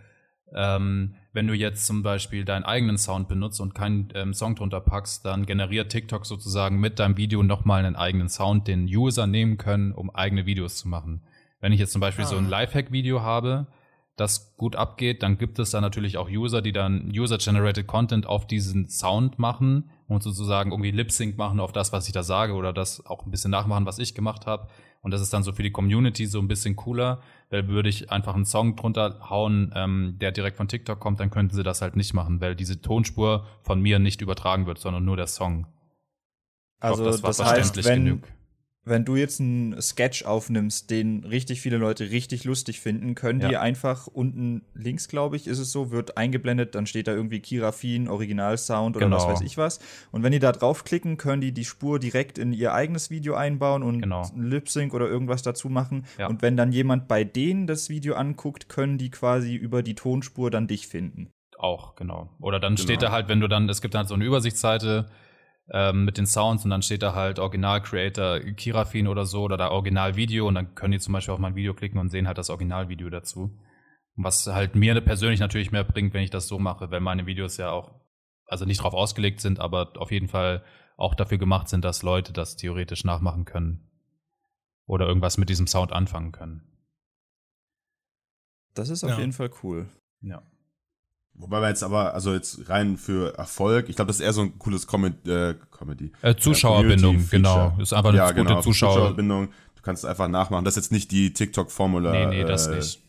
Ähm, 0.52 1.14
wenn 1.32 1.46
du 1.46 1.54
jetzt 1.54 1.86
zum 1.86 2.02
Beispiel 2.02 2.44
deinen 2.44 2.64
eigenen 2.64 2.98
Sound 2.98 3.28
benutzt 3.28 3.60
und 3.60 3.74
keinen 3.74 4.08
ähm, 4.14 4.34
Song 4.34 4.56
drunter 4.56 4.80
packst, 4.80 5.24
dann 5.24 5.46
generiert 5.46 5.92
TikTok 5.92 6.26
sozusagen 6.26 6.80
mit 6.80 6.98
deinem 6.98 7.16
Video 7.16 7.42
nochmal 7.44 7.84
einen 7.84 7.96
eigenen 7.96 8.28
Sound, 8.28 8.66
den 8.66 8.84
User 8.84 9.28
nehmen 9.28 9.56
können, 9.56 9.92
um 9.92 10.10
eigene 10.10 10.46
Videos 10.46 10.76
zu 10.76 10.88
machen. 10.88 11.22
Wenn 11.60 11.72
ich 11.72 11.80
jetzt 11.80 11.92
zum 11.92 12.00
Beispiel 12.00 12.24
ah. 12.24 12.28
so 12.28 12.36
ein 12.36 12.46
ah. 12.46 12.48
Lifehack-Video 12.48 13.22
habe, 13.22 13.66
das 14.16 14.54
gut 14.56 14.76
abgeht, 14.76 15.22
dann 15.22 15.38
gibt 15.38 15.58
es 15.58 15.70
da 15.70 15.80
natürlich 15.80 16.18
auch 16.18 16.28
User, 16.28 16.60
die 16.60 16.72
dann 16.72 17.10
User-Generated 17.10 17.86
Content 17.86 18.26
auf 18.26 18.46
diesen 18.46 18.88
Sound 18.88 19.38
machen 19.38 19.90
und 20.08 20.22
sozusagen 20.22 20.72
irgendwie 20.72 20.90
Lip-Sync 20.90 21.38
machen 21.38 21.58
auf 21.58 21.72
das, 21.72 21.92
was 21.92 22.06
ich 22.06 22.12
da 22.12 22.22
sage 22.22 22.52
oder 22.52 22.72
das 22.72 23.06
auch 23.06 23.24
ein 23.24 23.30
bisschen 23.30 23.50
nachmachen, 23.50 23.86
was 23.86 23.98
ich 23.98 24.14
gemacht 24.14 24.46
habe. 24.46 24.68
Und 25.00 25.12
das 25.12 25.22
ist 25.22 25.32
dann 25.32 25.42
so 25.42 25.52
für 25.52 25.62
die 25.62 25.70
Community 25.70 26.26
so 26.26 26.38
ein 26.38 26.48
bisschen 26.48 26.76
cooler, 26.76 27.22
weil 27.48 27.68
würde 27.68 27.88
ich 27.88 28.12
einfach 28.12 28.34
einen 28.34 28.44
Song 28.44 28.76
drunter 28.76 29.30
hauen, 29.30 29.72
ähm, 29.74 30.16
der 30.20 30.32
direkt 30.32 30.58
von 30.58 30.68
TikTok 30.68 31.00
kommt, 31.00 31.20
dann 31.20 31.30
könnten 31.30 31.54
sie 31.54 31.62
das 31.62 31.80
halt 31.80 31.96
nicht 31.96 32.12
machen, 32.12 32.42
weil 32.42 32.54
diese 32.54 32.82
Tonspur 32.82 33.46
von 33.62 33.80
mir 33.80 33.98
nicht 33.98 34.20
übertragen 34.20 34.66
wird, 34.66 34.78
sondern 34.78 35.04
nur 35.04 35.16
der 35.16 35.26
Song. 35.26 35.66
Also 36.80 37.02
glaub, 37.02 37.12
das, 37.12 37.22
das 37.22 37.44
heißt, 37.44 37.84
wenn, 37.86 38.04
genug 38.04 38.22
wenn 38.84 39.04
du 39.04 39.14
jetzt 39.16 39.40
einen 39.40 39.80
Sketch 39.80 40.24
aufnimmst, 40.24 40.90
den 40.90 41.24
richtig 41.24 41.60
viele 41.60 41.76
Leute 41.76 42.10
richtig 42.10 42.44
lustig 42.44 42.80
finden, 42.80 43.14
können 43.14 43.40
ja. 43.40 43.48
die 43.48 43.56
einfach 43.58 44.06
unten 44.06 44.62
links, 44.74 45.06
glaube 45.06 45.36
ich, 45.36 45.46
ist 45.46 45.58
es 45.58 45.70
so, 45.70 45.90
wird 45.90 46.16
eingeblendet, 46.16 46.74
dann 46.74 46.86
steht 46.86 47.06
da 47.06 47.12
irgendwie 47.12 47.40
Kirafin, 47.40 48.08
Originalsound 48.08 48.96
oder 48.96 49.06
genau. 49.06 49.16
was 49.16 49.26
weiß 49.26 49.40
ich 49.42 49.58
was. 49.58 49.80
Und 50.12 50.22
wenn 50.22 50.32
die 50.32 50.38
da 50.38 50.52
draufklicken, 50.52 51.18
können 51.18 51.42
die 51.42 51.52
die 51.52 51.66
Spur 51.66 51.98
direkt 51.98 52.38
in 52.38 52.54
ihr 52.54 52.72
eigenes 52.72 53.10
Video 53.10 53.34
einbauen 53.34 53.82
und 53.82 54.00
genau. 54.00 54.26
Lip 54.34 54.68
Sync 54.70 54.94
oder 54.94 55.08
irgendwas 55.08 55.42
dazu 55.42 55.68
machen. 55.68 56.06
Ja. 56.18 56.28
Und 56.28 56.40
wenn 56.40 56.56
dann 56.56 56.72
jemand 56.72 57.06
bei 57.06 57.22
denen 57.22 57.66
das 57.66 57.90
Video 57.90 58.14
anguckt, 58.14 58.70
können 58.70 58.96
die 58.96 59.10
quasi 59.10 59.56
über 59.56 59.82
die 59.82 59.94
Tonspur 59.94 60.50
dann 60.50 60.66
dich 60.66 60.86
finden. 60.86 61.30
Auch, 61.58 61.94
genau. 61.96 62.30
Oder 62.40 62.58
dann 62.58 62.76
Genau. 62.76 62.84
steht 62.84 63.02
da 63.02 63.12
halt, 63.12 63.28
wenn 63.28 63.40
du 63.40 63.48
dann, 63.48 63.68
es 63.68 63.82
gibt 63.82 63.94
halt 63.94 64.08
so 64.08 64.14
eine 64.14 64.24
Übersichtsseite 64.24 65.10
ähm, 65.72 66.04
mit 66.04 66.18
den 66.18 66.26
Sounds 66.26 66.64
und 66.64 66.70
dann 66.70 66.82
steht 66.82 67.02
da 67.02 67.14
halt 67.14 67.38
Original-Creator 67.38 68.40
Kirafin 68.56 69.06
oder 69.06 69.24
so 69.26 69.42
oder 69.42 69.56
da 69.56 69.70
Original-Video 69.70 70.46
und 70.48 70.54
dann 70.54 70.74
können 70.74 70.92
die 70.92 70.98
zum 70.98 71.12
Beispiel 71.12 71.32
auf 71.34 71.40
mein 71.40 71.54
Video 71.54 71.74
klicken 71.74 72.00
und 72.00 72.10
sehen 72.10 72.26
halt 72.26 72.38
das 72.38 72.50
Originalvideo 72.50 73.08
dazu. 73.10 73.58
Was 74.16 74.46
halt 74.46 74.74
mir 74.74 75.00
persönlich 75.00 75.40
natürlich 75.40 75.72
mehr 75.72 75.84
bringt, 75.84 76.12
wenn 76.12 76.22
ich 76.24 76.30
das 76.30 76.48
so 76.48 76.58
mache, 76.58 76.90
weil 76.90 77.00
meine 77.00 77.26
Videos 77.26 77.56
ja 77.56 77.70
auch, 77.70 77.94
also 78.46 78.64
nicht 78.64 78.82
drauf 78.82 78.94
ausgelegt 78.94 79.40
sind, 79.40 79.60
aber 79.60 79.92
auf 79.96 80.10
jeden 80.10 80.28
Fall 80.28 80.64
auch 80.96 81.14
dafür 81.14 81.38
gemacht 81.38 81.68
sind, 81.68 81.84
dass 81.84 82.02
Leute 82.02 82.32
das 82.32 82.56
theoretisch 82.56 83.04
nachmachen 83.04 83.44
können. 83.44 83.86
Oder 84.86 85.06
irgendwas 85.06 85.38
mit 85.38 85.48
diesem 85.48 85.66
Sound 85.68 85.92
anfangen 85.92 86.32
können. 86.32 86.66
Das 88.74 88.88
ist 88.88 89.04
auf 89.04 89.10
Ja. 89.10 89.18
jeden 89.20 89.32
Fall 89.32 89.50
cool. 89.62 89.88
Ja. 90.20 90.42
Wobei 91.40 91.60
wir 91.60 91.68
jetzt 91.68 91.82
aber, 91.82 92.14
also 92.14 92.32
jetzt 92.32 92.68
rein 92.68 92.96
für 92.96 93.36
Erfolg, 93.36 93.88
ich 93.88 93.96
glaube, 93.96 94.08
das 94.08 94.16
ist 94.16 94.22
eher 94.22 94.32
so 94.32 94.42
ein 94.42 94.58
cooles 94.58 94.86
Comed 94.86 95.26
äh, 95.26 95.54
Comedy. 95.70 96.12
Äh, 96.22 96.34
Zuschauerbindung, 96.36 97.28
genau. 97.30 97.76
Ist 97.78 97.92
einfach 97.92 98.10
eine 98.10 98.18
ja, 98.18 98.30
gute 98.30 98.44
genau, 98.44 98.60
Zuschauer. 98.60 98.94
Zuschauerbindung. 98.94 99.48
Du 99.76 99.82
kannst 99.82 100.04
es 100.04 100.10
einfach 100.10 100.28
nachmachen. 100.28 100.64
Das 100.64 100.76
ist 100.76 100.84
jetzt 100.84 100.92
nicht 100.92 101.10
die 101.10 101.32
TikTok-Formula. 101.32 102.12
Nee, 102.12 102.26
nee, 102.26 102.44
das 102.44 102.66
äh, 102.66 102.76
nicht. 102.76 103.00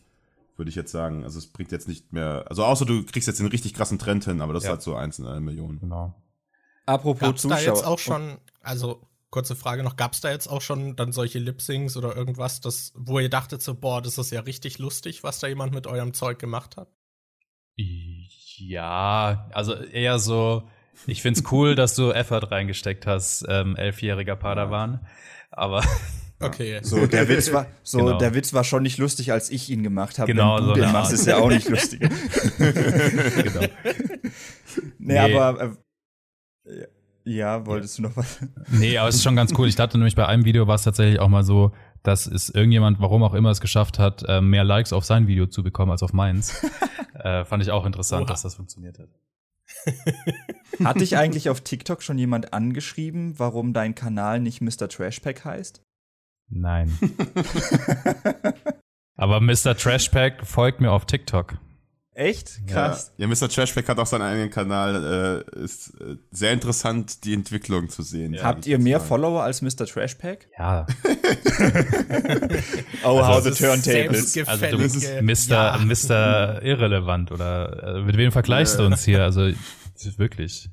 Würde 0.56 0.70
ich 0.70 0.74
jetzt 0.74 0.92
sagen. 0.92 1.24
Also 1.24 1.38
es 1.38 1.46
bringt 1.46 1.70
jetzt 1.72 1.88
nicht 1.88 2.12
mehr. 2.12 2.44
Also 2.48 2.64
außer 2.64 2.86
du 2.86 3.04
kriegst 3.04 3.28
jetzt 3.28 3.40
einen 3.40 3.50
richtig 3.50 3.74
krassen 3.74 3.98
Trend 3.98 4.24
hin, 4.24 4.40
aber 4.40 4.54
das 4.54 4.64
Ja. 4.64 4.70
ist 4.70 4.72
halt 4.72 4.82
so 4.82 4.94
eins 4.94 5.18
in 5.18 5.26
einer 5.26 5.40
Million. 5.40 5.78
Genau. 5.80 6.14
Apropos 6.86 7.20
Gab 7.20 7.36
es 7.36 7.42
da 7.42 7.48
Zuschauer. 7.50 7.74
jetzt 7.74 7.84
auch 7.84 7.98
schon, 7.98 8.38
also 8.60 9.06
kurze 9.30 9.56
Frage 9.56 9.82
noch, 9.82 9.96
gab 9.96 10.12
es 10.12 10.20
da 10.20 10.30
jetzt 10.30 10.46
auch 10.46 10.60
schon 10.60 10.94
dann 10.96 11.12
solche 11.12 11.38
Lip-Syncs 11.38 11.96
oder 11.96 12.16
irgendwas, 12.16 12.60
das, 12.60 12.92
wo 12.94 13.18
ihr 13.18 13.30
dachtet 13.30 13.62
so, 13.62 13.74
boah, 13.74 14.02
das 14.02 14.18
ist 14.18 14.30
ja 14.30 14.40
richtig 14.40 14.78
lustig, 14.78 15.22
was 15.22 15.38
da 15.38 15.46
jemand 15.46 15.72
mit 15.74 15.86
eurem 15.86 16.12
Zeug 16.12 16.38
gemacht 16.38 16.76
hat? 16.76 16.88
Ja, 17.76 19.48
also 19.52 19.74
eher 19.74 20.18
so, 20.18 20.62
ich 21.06 21.22
find's 21.22 21.42
cool, 21.50 21.74
dass 21.74 21.94
du 21.94 22.10
Effort 22.12 22.50
reingesteckt 22.50 23.06
hast, 23.06 23.44
ähm, 23.48 23.76
elfjähriger 23.76 24.36
Padawan. 24.36 25.00
Aber 25.50 25.82
Okay. 26.40 26.80
So, 26.82 27.06
der 27.06 27.28
Witz 27.28 27.52
war, 27.52 27.66
so, 27.84 27.98
Genau. 27.98 28.18
der 28.18 28.34
Witz 28.34 28.52
war 28.52 28.64
schon 28.64 28.82
nicht 28.82 28.98
lustig, 28.98 29.30
als 29.30 29.48
ich 29.50 29.70
ihn 29.70 29.84
gemacht 29.84 30.18
habe. 30.18 30.26
Genau, 30.32 30.56
Wenn 30.56 30.64
so 30.64 30.68
du 30.70 30.74
den 30.74 30.84
eine 30.84 30.92
machst, 30.92 31.12
ist 31.12 31.24
ja 31.26 31.36
auch 31.36 31.48
nicht 31.48 31.68
lustig. 31.68 32.00
genau. 32.58 33.60
Nee, 34.98 35.12
Nee. 35.28 35.36
aber 35.36 35.76
äh, 36.64 36.86
ja, 37.24 37.64
wolltest 37.66 37.98
du 37.98 38.02
noch 38.02 38.16
was? 38.16 38.40
Nee, 38.70 38.96
aber 38.98 39.08
es 39.08 39.16
ist 39.16 39.22
schon 39.22 39.36
ganz 39.36 39.52
cool. 39.56 39.68
Ich 39.68 39.76
dachte 39.76 39.98
nämlich 39.98 40.16
bei 40.16 40.26
einem 40.26 40.44
Video 40.44 40.66
war 40.66 40.74
es 40.74 40.82
tatsächlich 40.82 41.20
auch 41.20 41.28
mal 41.28 41.44
so, 41.44 41.72
dass 42.02 42.26
es 42.26 42.48
irgendjemand, 42.48 43.00
warum 43.00 43.22
auch 43.22 43.34
immer 43.34 43.50
es 43.50 43.60
geschafft 43.60 43.98
hat, 43.98 44.24
äh, 44.26 44.40
mehr 44.40 44.64
Likes 44.64 44.92
auf 44.92 45.04
sein 45.04 45.26
Video 45.26 45.46
zu 45.46 45.62
bekommen 45.62 45.92
als 45.92 46.02
auf 46.02 46.12
meins. 46.12 46.64
äh, 47.14 47.44
fand 47.44 47.62
ich 47.62 47.70
auch 47.70 47.86
interessant, 47.86 48.24
Oha. 48.24 48.30
dass 48.30 48.42
das 48.42 48.54
funktioniert 48.54 48.98
hat. 48.98 49.08
Hat 50.84 51.00
dich 51.00 51.16
eigentlich 51.16 51.48
auf 51.48 51.60
TikTok 51.60 52.02
schon 52.02 52.18
jemand 52.18 52.52
angeschrieben, 52.52 53.38
warum 53.38 53.72
dein 53.72 53.94
Kanal 53.94 54.40
nicht 54.40 54.60
Mr. 54.60 54.88
Trashpack 54.88 55.44
heißt? 55.44 55.82
Nein. 56.48 56.98
Aber 59.16 59.40
Mr. 59.40 59.76
Trashpack 59.76 60.46
folgt 60.46 60.80
mir 60.80 60.90
auf 60.90 61.06
TikTok. 61.06 61.58
Echt? 62.14 62.66
Krass. 62.66 63.12
Ja, 63.16 63.26
ja, 63.26 63.34
Mr. 63.34 63.48
Trashback 63.48 63.88
hat 63.88 63.98
auch 63.98 64.06
seinen 64.06 64.22
eigenen 64.22 64.50
Kanal. 64.50 65.44
Äh, 65.56 65.60
ist 65.64 65.94
äh, 66.00 66.16
sehr 66.30 66.52
interessant, 66.52 67.24
die 67.24 67.32
Entwicklung 67.32 67.88
zu 67.88 68.02
sehen. 68.02 68.34
sag 68.34 68.44
Habt 68.44 68.66
ihr 68.66 68.78
mehr 68.78 68.98
mal. 68.98 69.04
Follower 69.04 69.42
als 69.42 69.62
Mr. 69.62 69.86
Trashpack? 69.86 70.48
Ja, 70.58 70.86
Oh, 73.04 73.18
Also 73.18 73.26
how 73.26 73.42
the 73.42 73.50
turntables. 73.50 74.36
also 74.46 74.66
du 74.66 74.78
bist 74.78 75.50
Mr. 75.50 75.54
Ja. 75.54 75.78
Mr. 75.78 76.62
Irrelevant 76.62 77.32
oder 77.32 77.96
äh, 77.96 78.02
mit 78.02 78.16
wem 78.16 78.32
vergleichst 78.32 78.78
du 78.78 78.84
uns 78.84 79.04
hier? 79.04 79.22
Also 79.22 79.50
wirklich. 80.18 80.68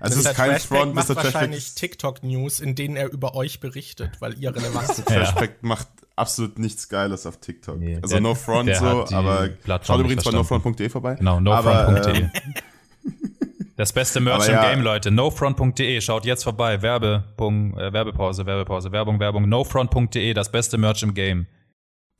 Also 0.00 0.18
es 0.18 0.24
Mr. 0.24 0.30
ist 0.30 0.36
kein 0.36 0.50
Trashback 0.50 0.78
Front, 0.78 0.94
macht 0.94 1.08
Mr. 1.08 1.16
wahrscheinlich. 1.16 1.74
TikTok-News, 1.76 2.60
in 2.60 2.74
denen 2.74 2.96
er 2.96 3.10
über 3.10 3.34
euch 3.34 3.60
berichtet, 3.60 4.10
weil 4.20 4.34
ihr 4.38 4.54
relevant 4.54 4.88
seid. 4.88 5.06
Trashback 5.06 5.62
macht 5.62 5.88
absolut 6.16 6.58
nichts 6.58 6.88
Geiles 6.88 7.26
auf 7.26 7.38
TikTok. 7.38 7.78
Nee, 7.78 7.96
also 7.96 8.08
der- 8.14 8.20
no 8.20 8.34
front 8.34 8.74
so, 8.74 8.84
aber 9.14 9.48
Plattform 9.48 9.96
schaut 9.98 10.04
übrigens 10.04 10.24
bei 10.24 10.30
verstanden. 10.30 10.56
nofront.de 10.56 10.88
vorbei. 10.88 11.14
Genau, 11.16 11.40
nofront.de. 11.40 12.16
ähm, 12.22 12.30
Das 13.76 13.92
beste 13.92 14.20
Merch 14.20 14.44
Aber 14.44 14.46
im 14.46 14.52
ja. 14.54 14.70
Game, 14.70 14.82
Leute. 14.82 15.10
Nofront.de. 15.10 16.00
Schaut 16.00 16.24
jetzt 16.24 16.44
vorbei. 16.44 16.80
Werbe, 16.80 17.24
Punkt, 17.36 17.76
äh, 17.76 17.92
Werbepause, 17.92 18.46
Werbepause, 18.46 18.92
Werbung, 18.92 19.18
Werbung. 19.18 19.48
Nofront.de. 19.48 20.32
Das 20.32 20.52
beste 20.52 20.78
Merch 20.78 21.02
im 21.02 21.12
Game. 21.12 21.46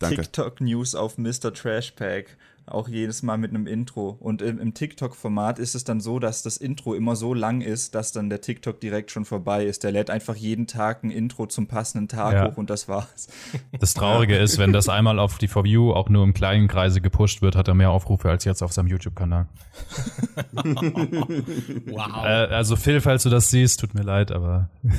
Danke. 0.00 0.22
TikTok-News 0.22 0.96
auf 0.96 1.16
Mr. 1.16 1.54
Trashpack. 1.54 2.36
Auch 2.66 2.88
jedes 2.88 3.22
Mal 3.22 3.36
mit 3.36 3.50
einem 3.50 3.66
Intro. 3.66 4.16
Und 4.20 4.40
im, 4.40 4.58
im 4.58 4.72
TikTok-Format 4.72 5.58
ist 5.58 5.74
es 5.74 5.84
dann 5.84 6.00
so, 6.00 6.18
dass 6.18 6.42
das 6.42 6.56
Intro 6.56 6.94
immer 6.94 7.14
so 7.14 7.34
lang 7.34 7.60
ist, 7.60 7.94
dass 7.94 8.10
dann 8.12 8.30
der 8.30 8.40
TikTok 8.40 8.80
direkt 8.80 9.10
schon 9.10 9.26
vorbei 9.26 9.66
ist. 9.66 9.84
Der 9.84 9.92
lädt 9.92 10.08
einfach 10.08 10.34
jeden 10.34 10.66
Tag 10.66 11.04
ein 11.04 11.10
Intro 11.10 11.46
zum 11.46 11.66
passenden 11.66 12.08
Tag 12.08 12.32
Ja. 12.32 12.46
hoch 12.50 12.56
und 12.56 12.70
das 12.70 12.88
war's. 12.88 13.28
Das 13.78 13.92
Traurige 13.92 14.36
ist, 14.36 14.56
wenn 14.58 14.72
das 14.72 14.88
einmal 14.88 15.18
auf 15.18 15.36
die 15.36 15.48
For 15.48 15.66
You 15.66 15.92
auch 15.92 16.08
nur 16.08 16.24
im 16.24 16.32
kleinen 16.32 16.68
Kreise 16.68 17.00
gepusht 17.02 17.42
wird, 17.42 17.54
hat 17.54 17.68
er 17.68 17.74
mehr 17.74 17.90
Aufrufe 17.90 18.30
als 18.30 18.44
jetzt 18.44 18.62
auf 18.62 18.72
seinem 18.72 18.88
YouTube-Kanal. 18.88 19.46
Wow. 21.86 22.24
Äh, 22.24 22.28
also 22.54 22.76
Phil, 22.76 23.00
falls 23.00 23.22
du 23.24 23.30
das 23.30 23.50
siehst, 23.50 23.80
tut 23.80 23.94
mir 23.94 24.02
leid, 24.02 24.32
aber 24.32 24.70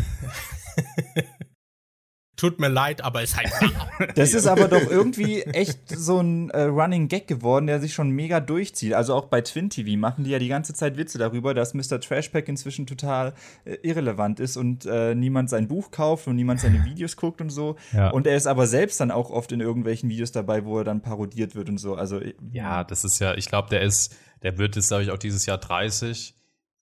Tut 2.37 2.59
mir 2.59 2.67
leid, 2.67 3.01
aber 3.01 3.23
ist 3.23 3.37
halt. 3.37 3.51
Das 4.15 4.33
ist 4.33 4.45
aber 4.45 4.67
doch 4.67 4.89
irgendwie 4.89 5.41
echt 5.43 5.79
so 5.87 6.19
ein 6.19 6.49
äh, 6.49 6.63
Running 6.63 7.07
Gag 7.07 7.27
geworden, 7.27 7.67
der 7.67 7.79
sich 7.79 7.93
schon 7.93 8.09
mega 8.09 8.41
durchzieht. 8.41 8.93
Also 8.93 9.13
auch 9.13 9.25
bei 9.25 9.39
Twin 9.39 9.69
TV 9.69 9.97
machen 9.97 10.25
die 10.25 10.31
ja 10.31 10.39
die 10.39 10.49
ganze 10.49 10.73
Zeit 10.73 10.97
Witze 10.97 11.17
darüber, 11.17 11.53
dass 11.53 11.73
Mr. 11.73 12.01
Trashpack 12.01 12.49
inzwischen 12.49 12.87
total 12.87 13.33
äh, 13.63 13.75
irrelevant 13.83 14.41
ist 14.41 14.57
und 14.57 14.85
äh, 14.85 15.15
niemand 15.15 15.49
sein 15.49 15.69
Buch 15.69 15.91
kauft 15.91 16.27
und 16.27 16.35
niemand 16.35 16.59
seine 16.59 16.83
Videos 16.83 17.15
guckt 17.15 17.39
und 17.39 17.51
so. 17.51 17.77
Ja. 17.93 18.09
Und 18.09 18.27
er 18.27 18.35
ist 18.35 18.47
aber 18.47 18.67
selbst 18.67 18.99
dann 18.99 19.11
auch 19.11 19.29
oft 19.29 19.53
in 19.53 19.61
irgendwelchen 19.61 20.09
Videos 20.09 20.33
dabei, 20.33 20.65
wo 20.65 20.79
er 20.79 20.83
dann 20.83 21.01
parodiert 21.01 21.55
wird 21.55 21.69
und 21.69 21.77
so. 21.77 21.95
Also 21.95 22.19
ja, 22.51 22.83
das 22.83 23.05
ist 23.05 23.19
ja, 23.19 23.35
ich 23.35 23.47
glaube, 23.47 23.69
der 23.69 23.81
ist, 23.81 24.15
der 24.43 24.57
wird 24.57 24.75
jetzt, 24.75 24.89
glaube 24.89 25.03
ich, 25.03 25.11
auch 25.11 25.17
dieses 25.17 25.45
Jahr 25.45 25.57
30 25.57 26.35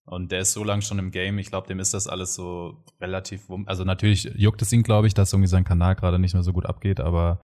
und 0.05 0.31
der 0.31 0.39
ist 0.41 0.53
so 0.53 0.63
lange 0.63 0.81
schon 0.81 0.99
im 0.99 1.11
Game. 1.11 1.37
Ich 1.39 1.47
glaube, 1.47 1.67
dem 1.67 1.79
ist 1.79 1.93
das 1.93 2.07
alles 2.07 2.33
so 2.35 2.83
relativ, 2.99 3.49
wum- 3.49 3.67
also 3.67 3.83
natürlich 3.83 4.25
juckt 4.35 4.61
es 4.61 4.71
ihn, 4.73 4.83
glaube 4.83 5.07
ich, 5.07 5.13
dass 5.13 5.31
irgendwie 5.33 5.47
sein 5.49 5.63
Kanal 5.63 5.95
gerade 5.95 6.19
nicht 6.19 6.33
mehr 6.33 6.43
so 6.43 6.53
gut 6.53 6.65
abgeht, 6.65 6.99
aber 6.99 7.41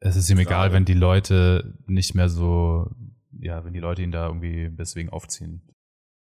es 0.00 0.16
ist 0.16 0.30
ihm 0.30 0.38
egal, 0.38 0.68
Gerade. 0.68 0.74
wenn 0.74 0.84
die 0.84 0.94
Leute 0.94 1.74
nicht 1.86 2.14
mehr 2.14 2.28
so, 2.28 2.90
ja, 3.38 3.64
wenn 3.64 3.72
die 3.72 3.80
Leute 3.80 4.02
ihn 4.02 4.12
da 4.12 4.26
irgendwie 4.26 4.70
deswegen 4.70 5.10
aufziehen. 5.10 5.62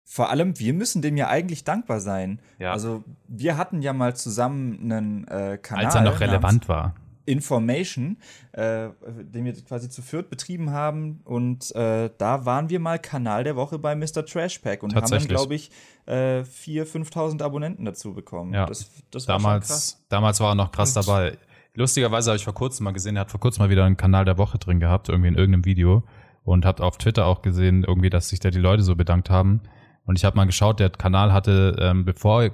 Vor 0.06 0.28
allem, 0.30 0.58
wir 0.60 0.74
müssen 0.74 1.00
dem 1.00 1.16
ja 1.16 1.28
eigentlich 1.28 1.64
dankbar 1.64 1.98
sein. 1.98 2.38
Ja. 2.58 2.72
Also, 2.72 3.02
wir 3.26 3.56
hatten 3.56 3.80
ja 3.80 3.94
mal 3.94 4.14
zusammen 4.14 4.78
einen 4.92 5.26
äh, 5.28 5.58
Kanal. 5.60 5.86
Als 5.86 5.94
er 5.94 6.02
noch 6.02 6.20
relevant 6.20 6.68
war. 6.68 6.94
Information, 7.26 8.16
äh, 8.52 8.88
den 9.22 9.44
wir 9.44 9.52
quasi 9.64 9.88
zu 9.88 10.02
viert 10.02 10.30
betrieben 10.30 10.70
haben. 10.70 11.20
Und 11.24 11.74
äh, 11.74 12.10
da 12.18 12.44
waren 12.44 12.68
wir 12.70 12.80
mal 12.80 12.98
Kanal 12.98 13.44
der 13.44 13.56
Woche 13.56 13.78
bei 13.78 13.94
Mr. 13.94 14.26
Trashpack 14.26 14.82
und 14.82 14.94
haben 14.94 15.08
dann, 15.08 15.26
glaube 15.26 15.54
ich, 15.54 15.70
äh, 16.06 16.40
4.000, 16.42 16.84
5.000 17.10 17.42
Abonnenten 17.42 17.84
dazu 17.84 18.14
bekommen. 18.14 18.52
Ja. 18.54 18.66
Das, 18.66 18.90
das 19.10 19.26
war 19.28 19.40
schon 19.40 19.50
krass. 19.50 19.58
Damals, 19.68 20.06
damals 20.08 20.40
war 20.40 20.52
er 20.52 20.54
noch 20.54 20.72
krass 20.72 20.96
Und- 20.96 21.06
dabei. 21.06 21.38
Lustigerweise 21.76 22.30
habe 22.30 22.36
ich 22.36 22.44
vor 22.44 22.54
kurzem 22.54 22.84
mal 22.84 22.92
gesehen, 22.92 23.16
er 23.16 23.22
hat 23.22 23.32
vor 23.32 23.40
kurzem 23.40 23.64
mal 23.64 23.68
wieder 23.70 23.84
einen 23.84 23.96
Kanal 23.96 24.24
der 24.24 24.38
Woche 24.38 24.58
drin 24.58 24.78
gehabt, 24.78 25.08
irgendwie 25.08 25.28
in 25.28 25.34
irgendeinem 25.34 25.64
Video. 25.64 26.04
Und 26.44 26.64
habe 26.66 26.84
auf 26.84 26.98
Twitter 26.98 27.26
auch 27.26 27.40
gesehen, 27.42 27.84
irgendwie, 27.84 28.10
dass 28.10 28.28
sich 28.28 28.38
da 28.38 28.50
die 28.50 28.58
Leute 28.58 28.82
so 28.82 28.94
bedankt 28.94 29.28
haben. 29.30 29.60
Und 30.06 30.18
ich 30.18 30.24
habe 30.24 30.36
mal 30.36 30.44
geschaut, 30.44 30.80
der 30.80 30.90
Kanal 30.90 31.32
hatte, 31.32 31.76
ähm, 31.80 32.04
bevor 32.04 32.50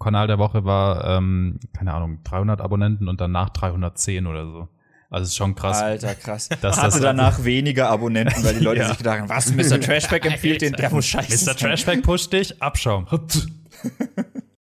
Kanal 0.00 0.26
der 0.26 0.38
Woche 0.38 0.64
war, 0.64 1.04
ähm, 1.18 1.60
keine 1.76 1.92
Ahnung, 1.92 2.20
300 2.24 2.60
Abonnenten 2.60 3.08
und 3.08 3.20
danach 3.20 3.50
310 3.50 4.26
oder 4.26 4.46
so. 4.46 4.68
Also 5.10 5.22
es 5.24 5.28
ist 5.30 5.36
schon 5.36 5.54
krass. 5.54 5.80
Alter, 5.82 6.14
krass. 6.14 6.48
Dass 6.62 6.78
Hatte 6.78 6.92
das- 6.92 7.00
danach 7.00 7.44
weniger 7.44 7.90
Abonnenten, 7.90 8.42
weil 8.42 8.54
die 8.58 8.64
Leute 8.64 8.80
Ja. 8.82 8.88
sich 8.88 8.98
gedacht 8.98 9.20
haben, 9.20 9.28
was, 9.28 9.52
Mr. 9.54 9.80
Trashback 9.80 10.24
empfiehlt 10.30 10.62
den, 10.62 10.72
der 10.72 10.90
muss 10.90 11.06
scheiße 11.06 11.50
Mr. 11.50 11.54
Trashback 11.56 12.02
pusht 12.02 12.32
dich, 12.32 12.60
Abschaum. 12.62 13.06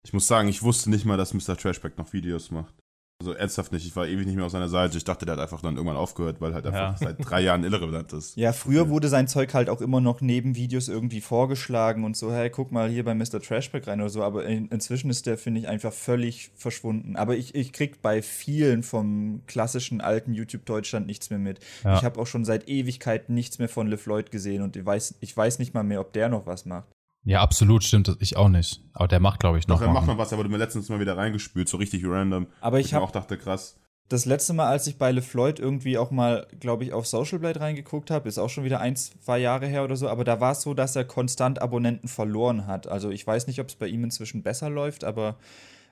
Ich 0.04 0.14
muss 0.14 0.28
sagen, 0.28 0.48
ich 0.50 0.62
wusste 0.64 0.90
nicht 0.90 1.06
mal, 1.06 1.18
dass 1.18 1.34
Mr. 1.34 1.56
Trashback 1.58 1.98
noch 1.98 2.12
Videos 2.14 2.52
macht. 2.52 2.74
Also 3.20 3.34
ernsthaft 3.34 3.72
nicht. 3.72 3.84
Ich 3.86 3.96
war 3.96 4.08
ewig 4.08 4.28
nicht 4.28 4.36
mehr 4.36 4.46
auf 4.46 4.52
seiner 4.52 4.70
Seite. 4.70 4.96
Ich 4.96 5.04
dachte, 5.04 5.26
der 5.26 5.34
hat 5.36 5.42
einfach 5.42 5.62
dann 5.64 5.76
irgendwann 5.76 5.98
aufgehört, 5.98 6.40
weil 6.40 6.54
halt 6.54 6.68
einfach 6.68 6.80
Ja. 6.80 6.96
seit 7.00 7.16
drei 7.20 7.42
Jahren 7.42 7.64
irrelevant 7.64 8.14
ist. 8.14 8.38
Ja, 8.38 8.54
früher 8.54 8.90
wurde 8.90 9.08
sein 9.08 9.28
Zeug 9.28 9.56
halt 9.56 9.70
auch 9.70 9.82
immer 9.82 10.00
noch 10.02 10.22
neben 10.22 10.56
Videos 10.56 10.88
irgendwie 10.88 11.22
vorgeschlagen 11.22 12.04
und 12.04 12.16
so, 12.16 12.32
hey, 12.32 12.52
guck 12.52 12.72
mal 12.72 12.88
hier 12.90 13.04
bei 13.04 13.16
Mr. 13.16 13.42
Trashback 13.42 13.88
rein 13.88 14.02
oder 14.02 14.12
so, 14.12 14.22
aber 14.22 14.46
in, 14.46 14.68
inzwischen 14.68 15.10
ist 15.10 15.26
der, 15.26 15.40
finde 15.40 15.62
ich, 15.62 15.68
einfach 15.68 15.94
völlig 15.94 16.52
verschwunden. 16.56 17.16
Aber 17.16 17.36
ich, 17.36 17.56
ich 17.56 17.74
krieg 17.74 18.04
bei 18.04 18.22
vielen 18.22 18.84
vom 18.84 19.42
klassischen 19.48 20.00
alten 20.00 20.36
YouTube-Deutschland 20.36 21.08
nichts 21.08 21.32
mehr 21.32 21.40
mit. 21.40 21.60
Ja. 21.84 21.98
Ich 21.98 22.04
habe 22.04 22.20
auch 22.22 22.28
schon 22.28 22.46
seit 22.46 22.70
Ewigkeiten 22.70 23.34
nichts 23.34 23.58
mehr 23.58 23.70
von 23.70 23.88
LeFloid 23.88 24.30
gesehen 24.30 24.62
und 24.62 24.76
ich 24.76 24.86
weiß, 24.86 25.16
ich 25.22 25.36
weiß 25.36 25.58
nicht 25.58 25.74
mal 25.74 25.84
mehr, 25.84 26.02
ob 26.02 26.14
der 26.14 26.30
noch 26.30 26.46
was 26.46 26.68
macht. 26.68 26.88
Ja, 27.28 27.42
absolut 27.42 27.84
stimmt. 27.84 28.08
das. 28.08 28.16
Ich 28.20 28.38
auch 28.38 28.48
nicht. 28.48 28.82
Aber 28.94 29.10
der 29.10 29.20
macht, 29.20 29.42
glaube 29.42 29.60
ich, 29.60 29.68
noch. 29.68 29.80
Doch, 29.80 29.88
er 29.88 29.92
macht 29.92 30.08
mal. 30.08 30.14
noch 30.14 30.20
was, 30.20 30.32
er 30.32 30.38
wurde 30.38 30.48
mir 30.50 30.58
letztens 30.58 30.88
mal 30.88 31.02
wieder 31.02 31.18
reingespült, 31.18 31.68
so 31.68 31.76
richtig 31.76 32.06
random. 32.06 32.48
Aber 32.62 32.80
ich 32.80 32.94
habe 32.94 33.04
auch 33.04 33.12
dachte, 33.12 33.38
krass. 33.38 33.78
Das 34.08 34.24
letzte 34.24 34.54
Mal, 34.54 34.68
als 34.68 34.88
ich 34.88 34.98
bei 34.98 35.12
LeFloid 35.12 35.60
irgendwie 35.60 35.98
auch 35.98 36.10
mal, 36.10 36.48
glaube 36.62 36.86
ich, 36.86 36.94
auf 36.94 37.06
Social 37.06 37.40
Blade 37.40 37.60
reingeguckt 37.60 38.10
habe, 38.10 38.30
ist 38.30 38.38
auch 38.38 38.50
schon 38.50 38.64
wieder 38.64 38.80
ein, 38.80 38.96
zwei 38.96 39.40
Jahre 39.40 39.68
her 39.68 39.84
oder 39.84 39.98
so, 39.98 40.08
aber 40.08 40.24
da 40.24 40.40
war 40.40 40.54
es 40.54 40.62
so, 40.62 40.74
dass 40.74 40.96
er 40.96 41.04
konstant 41.04 41.62
Abonnenten 41.62 42.08
verloren 42.08 42.66
hat. 42.66 42.88
Also 42.88 43.10
ich 43.10 43.28
weiß 43.28 43.48
nicht, 43.48 43.60
ob 43.60 43.68
es 43.68 43.76
bei 43.76 43.88
ihm 43.88 44.06
inzwischen 44.06 44.44
besser 44.44 44.70
läuft, 44.70 45.04
aber 45.04 45.36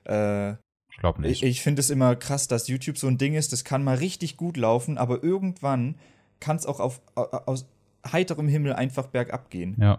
äh, 0.04 0.52
Ich 0.52 0.96
glaube 0.98 1.20
nicht. 1.20 1.42
ich, 1.42 1.48
ich 1.48 1.60
finde 1.60 1.80
es 1.80 1.90
immer 1.90 2.16
krass, 2.16 2.48
dass 2.48 2.68
YouTube 2.68 2.96
so 2.96 3.08
ein 3.08 3.18
Ding 3.18 3.34
ist, 3.34 3.52
das 3.52 3.64
kann 3.64 3.84
mal 3.84 3.98
richtig 3.98 4.38
gut 4.38 4.56
laufen, 4.56 4.96
aber 4.96 5.22
irgendwann 5.22 5.96
kann 6.40 6.56
es 6.56 6.64
auch 6.64 6.80
auf, 6.80 7.02
aus 7.14 7.66
heiterem 8.10 8.48
Himmel 8.48 8.72
einfach 8.72 9.08
bergab 9.08 9.50
gehen. 9.50 9.76
ja. 9.78 9.98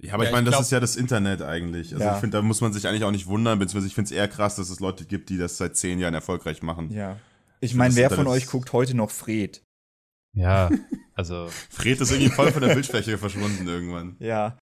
Ja, 0.00 0.14
aber 0.14 0.24
Ja, 0.24 0.30
ich 0.30 0.32
meine, 0.34 0.44
das 0.46 0.52
glaub- 0.52 0.62
ist 0.62 0.70
ja 0.70 0.80
das 0.80 0.96
Internet 0.96 1.42
eigentlich. 1.42 1.92
Also 1.92 2.04
Ja. 2.04 2.14
ich 2.14 2.20
finde, 2.20 2.36
da 2.38 2.42
muss 2.42 2.60
man 2.60 2.72
sich 2.72 2.86
eigentlich 2.86 3.04
auch 3.04 3.10
nicht 3.10 3.26
wundern, 3.26 3.58
beziehungsweise 3.58 3.88
ich 3.88 3.94
finde 3.94 4.06
es 4.06 4.12
eher 4.12 4.28
krass, 4.28 4.56
dass 4.56 4.70
es 4.70 4.78
Leute 4.80 5.04
gibt, 5.04 5.28
die 5.30 5.38
das 5.38 5.56
seit 5.56 5.76
zehn 5.76 5.98
Jahren 5.98 6.14
erfolgreich 6.14 6.62
machen. 6.62 6.92
Ja. 6.92 7.18
Ich 7.60 7.74
meine, 7.74 7.94
wer 7.96 8.10
von 8.10 8.26
euch 8.28 8.46
guckt 8.46 8.72
heute 8.72 8.94
noch 8.94 9.10
Fred? 9.10 9.62
Ja, 10.36 10.70
also 11.14 11.48
Fred 11.70 12.00
ist 12.00 12.12
irgendwie 12.12 12.30
voll 12.30 12.52
von 12.52 12.62
der 12.62 12.74
Bildfläche 12.74 13.18
verschwunden 13.18 13.66
irgendwann. 13.66 14.16
Ja. 14.20 14.56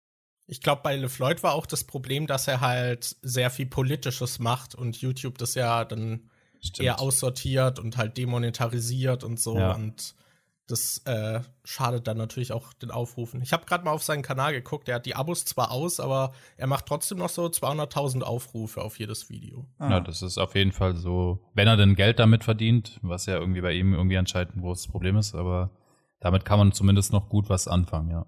Ich 0.46 0.60
glaube, 0.60 0.82
bei 0.82 0.96
LeFloid 0.96 1.42
war 1.42 1.54
auch 1.54 1.64
das 1.66 1.84
Problem, 1.84 2.26
dass 2.26 2.46
er 2.48 2.60
halt 2.60 3.16
sehr 3.22 3.48
viel 3.48 3.66
Politisches 3.66 4.38
macht 4.38 4.74
und 4.74 4.96
YouTube 5.00 5.38
das 5.38 5.54
ja 5.54 5.84
dann 5.86 6.28
stimmt. 6.60 6.84
eher 6.84 7.00
aussortiert 7.00 7.78
und 7.78 7.96
halt 7.96 8.18
demonetarisiert 8.18 9.24
und 9.24 9.40
so. 9.40 9.56
Ja. 9.56 9.72
Und 9.72 10.14
das 10.68 11.02
äh, 11.04 11.40
schadet 11.64 12.06
dann 12.06 12.16
natürlich 12.16 12.52
auch 12.52 12.72
den 12.74 12.90
Aufrufen. 12.90 13.42
Ich 13.42 13.52
habe 13.52 13.66
gerade 13.66 13.84
mal 13.84 13.90
auf 13.90 14.02
seinen 14.02 14.22
Kanal 14.22 14.52
geguckt. 14.52 14.88
Er 14.88 14.96
hat 14.96 15.06
die 15.06 15.14
Abos 15.14 15.44
zwar 15.44 15.70
aus, 15.70 16.00
aber 16.00 16.32
er 16.56 16.66
macht 16.66 16.86
trotzdem 16.86 17.18
noch 17.18 17.28
so 17.28 17.44
200.000 17.46 18.22
Aufrufe 18.22 18.82
auf 18.82 18.98
jedes 18.98 19.28
Video. 19.28 19.66
Ah. 19.78 19.90
Ja, 19.90 20.00
das 20.00 20.22
ist 20.22 20.38
auf 20.38 20.54
jeden 20.54 20.72
Fall 20.72 20.96
so, 20.96 21.40
wenn 21.54 21.68
er 21.68 21.76
denn 21.76 21.94
Geld 21.94 22.18
damit 22.18 22.44
verdient, 22.44 22.98
was 23.02 23.26
ja 23.26 23.38
irgendwie 23.38 23.60
bei 23.60 23.72
ihm 23.72 23.92
irgendwie 23.92 24.16
anscheinend 24.16 24.56
ein 24.56 24.62
großes 24.62 24.88
Problem 24.88 25.16
ist, 25.16 25.34
aber 25.34 25.70
damit 26.20 26.44
kann 26.44 26.58
man 26.58 26.72
zumindest 26.72 27.12
noch 27.12 27.28
gut 27.28 27.48
was 27.48 27.66
anfangen, 27.66 28.10
ja. 28.10 28.26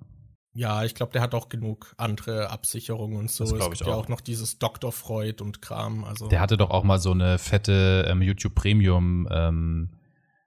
Ja, 0.56 0.84
ich 0.84 0.94
glaube, 0.94 1.10
der 1.10 1.20
hat 1.20 1.34
auch 1.34 1.48
genug 1.48 1.94
andere 1.96 2.50
Absicherungen 2.50 3.16
und 3.18 3.30
so. 3.30 3.42
Das 3.42 3.54
glaub 3.54 3.72
es 3.72 3.74
ich 3.74 3.78
gibt 3.80 3.88
ja 3.88 3.96
auch. 3.96 4.04
auch 4.04 4.08
noch 4.08 4.20
dieses 4.20 4.60
Dr. 4.60 4.92
Freud 4.92 5.42
und 5.42 5.60
Kram. 5.60 6.04
Also 6.04 6.28
Der 6.28 6.40
hatte 6.40 6.56
doch 6.56 6.70
auch 6.70 6.84
mal 6.84 7.00
so 7.00 7.10
eine 7.10 7.38
fette 7.38 8.06
ähm, 8.08 8.22
YouTube 8.22 8.54
Premium 8.54 9.26
ähm, 9.32 9.90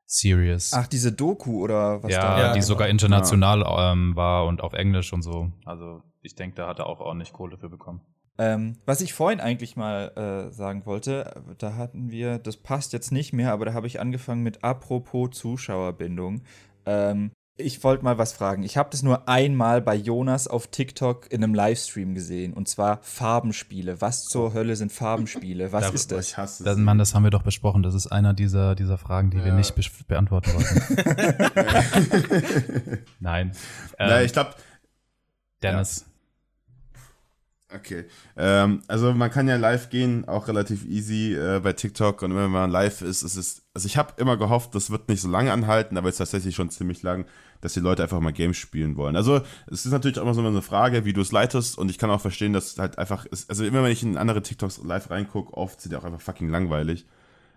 Series. 0.08 0.72
Ach, 0.74 0.88
diese 0.88 1.12
Doku 1.12 1.62
oder 1.62 2.01
was 2.01 2.12
ja, 2.12 2.22
da? 2.22 2.39
Ja, 2.39 2.47
die 2.53 2.60
genau. 2.60 2.66
sogar 2.66 2.88
international 2.88 3.66
ähm, 3.78 4.16
war 4.16 4.45
und 4.45 4.62
auf 4.62 4.74
Englisch 4.74 5.12
und 5.12 5.22
so. 5.22 5.51
Also 5.66 6.01
ich 6.22 6.34
denke, 6.36 6.55
da 6.55 6.68
hat 6.68 6.80
er 6.80 6.88
auch 6.88 7.01
ordentlich 7.01 7.34
Kohle 7.34 7.58
für 7.58 7.70
bekommen. 7.70 8.01
Ähm, 8.39 8.78
was 8.86 9.01
ich 9.01 9.14
vorhin 9.14 9.39
eigentlich 9.39 9.76
mal 9.76 10.47
äh, 10.49 10.51
sagen 10.51 10.86
wollte, 10.86 11.43
da 11.58 11.76
hatten 11.76 12.12
wir, 12.12 12.38
das 12.38 12.58
passt 12.58 12.93
jetzt 12.93 13.12
nicht 13.12 13.34
mehr, 13.34 13.51
aber 13.51 13.66
da 13.66 13.74
habe 13.74 13.88
ich 13.88 13.99
angefangen 13.99 14.43
mit 14.43 14.64
apropos 14.64 15.32
Zuschauerbindung. 15.32 16.43
Ähm, 16.86 17.32
ich 17.60 17.84
wollte 17.84 18.03
mal 18.03 18.18
was 18.20 18.34
fragen. 18.34 18.62
Ich 18.64 18.78
habe 18.78 18.89
das 18.91 19.01
nur 19.03 19.28
einmal 19.28 19.82
bei 19.82 19.95
Jonas 19.95 20.47
auf 20.47 20.68
TikTok 20.68 21.32
in 21.32 21.43
einem 21.43 21.55
Livestream 21.55 22.14
gesehen. 22.14 22.53
Und 22.53 22.68
zwar 22.68 22.99
Farbenspiele. 23.01 23.99
Was 23.99 24.26
zur 24.26 24.53
Hölle 24.53 24.76
sind 24.76 24.91
Farbenspiele? 24.91 25.72
Was 25.72 25.86
Da- 25.86 25.89
ist 25.89 26.12
das? 26.12 26.28
Ich 26.30 26.38
hasse 26.38 26.64
Das. 26.64 26.78
Mann, 26.78 26.97
das 26.99 27.16
haben 27.16 27.24
wir 27.24 27.32
doch 27.32 27.41
besprochen. 27.43 27.82
Das 27.84 27.93
ist 27.95 28.08
einer 28.08 28.34
dieser, 28.34 28.76
dieser 28.76 28.97
Fragen, 28.99 29.32
die 29.32 29.38
wir 29.38 29.47
Ja. 29.47 29.55
nicht 29.55 29.74
be 29.76 29.82
beantworten 30.08 30.51
wollten. 30.53 30.78
Nein. 33.20 33.51
Ähm, 33.97 34.10
Ja, 34.10 34.22
ich 34.22 34.34
glaube, 34.34 34.51
Dennis. 35.64 36.05
Okay. 37.74 38.05
Ähm, 38.38 38.82
also 38.88 39.13
man 39.13 39.30
kann 39.30 39.47
ja 39.49 39.57
live 39.57 39.89
gehen, 39.89 40.26
auch 40.28 40.47
relativ 40.47 40.86
easy 40.86 41.36
äh, 41.36 41.59
bei 41.61 41.74
TikTok 41.74 42.22
und 42.22 42.34
wenn 42.34 42.49
man 42.49 42.72
live 42.72 43.01
ist, 43.01 43.24
ist 43.24 43.36
es. 43.36 43.63
Also 43.74 43.88
ich 43.88 43.97
habe 43.97 44.13
immer 44.18 44.38
gehofft, 44.38 44.74
das 44.74 44.89
wird 44.89 45.09
nicht 45.09 45.22
so 45.22 45.28
lange 45.28 45.51
anhalten, 45.51 45.97
aber 45.97 46.07
es 46.07 46.15
ist 46.15 46.20
tatsächlich 46.20 46.55
schon 46.55 46.70
ziemlich 46.70 47.03
lang, 47.03 47.26
dass 47.59 47.74
die 47.74 47.82
Leute 47.82 48.03
einfach 48.03 48.22
mal 48.22 48.32
Games 48.32 48.55
spielen 48.55 48.95
wollen. 48.95 49.18
Also 49.18 49.41
es 49.70 49.86
ist 49.86 49.91
natürlich 49.91 50.18
auch 50.18 50.24
immer 50.24 50.34
so 50.34 50.45
eine 50.45 50.61
Frage, 50.61 51.03
wie 51.03 51.11
du 51.11 51.20
es 51.20 51.34
leitest 51.34 51.78
und 51.78 51.91
ich 51.91 51.97
kann 51.97 52.09
auch 52.09 52.22
verstehen, 52.22 52.53
dass 52.53 52.78
halt 52.78 52.97
einfach 52.97 53.26
ist, 53.26 53.49
also 53.49 53.65
immer 53.65 53.84
wenn 53.84 53.91
ich 53.91 54.01
in 54.01 54.18
andere 54.18 54.41
TikToks 54.41 54.82
live 54.86 55.09
reingucke, 55.09 55.53
oft 55.53 55.82
sind 55.82 55.91
die 55.91 55.97
auch 55.97 56.05
einfach 56.05 56.22
fucking 56.22 56.49
langweilig. 56.49 57.05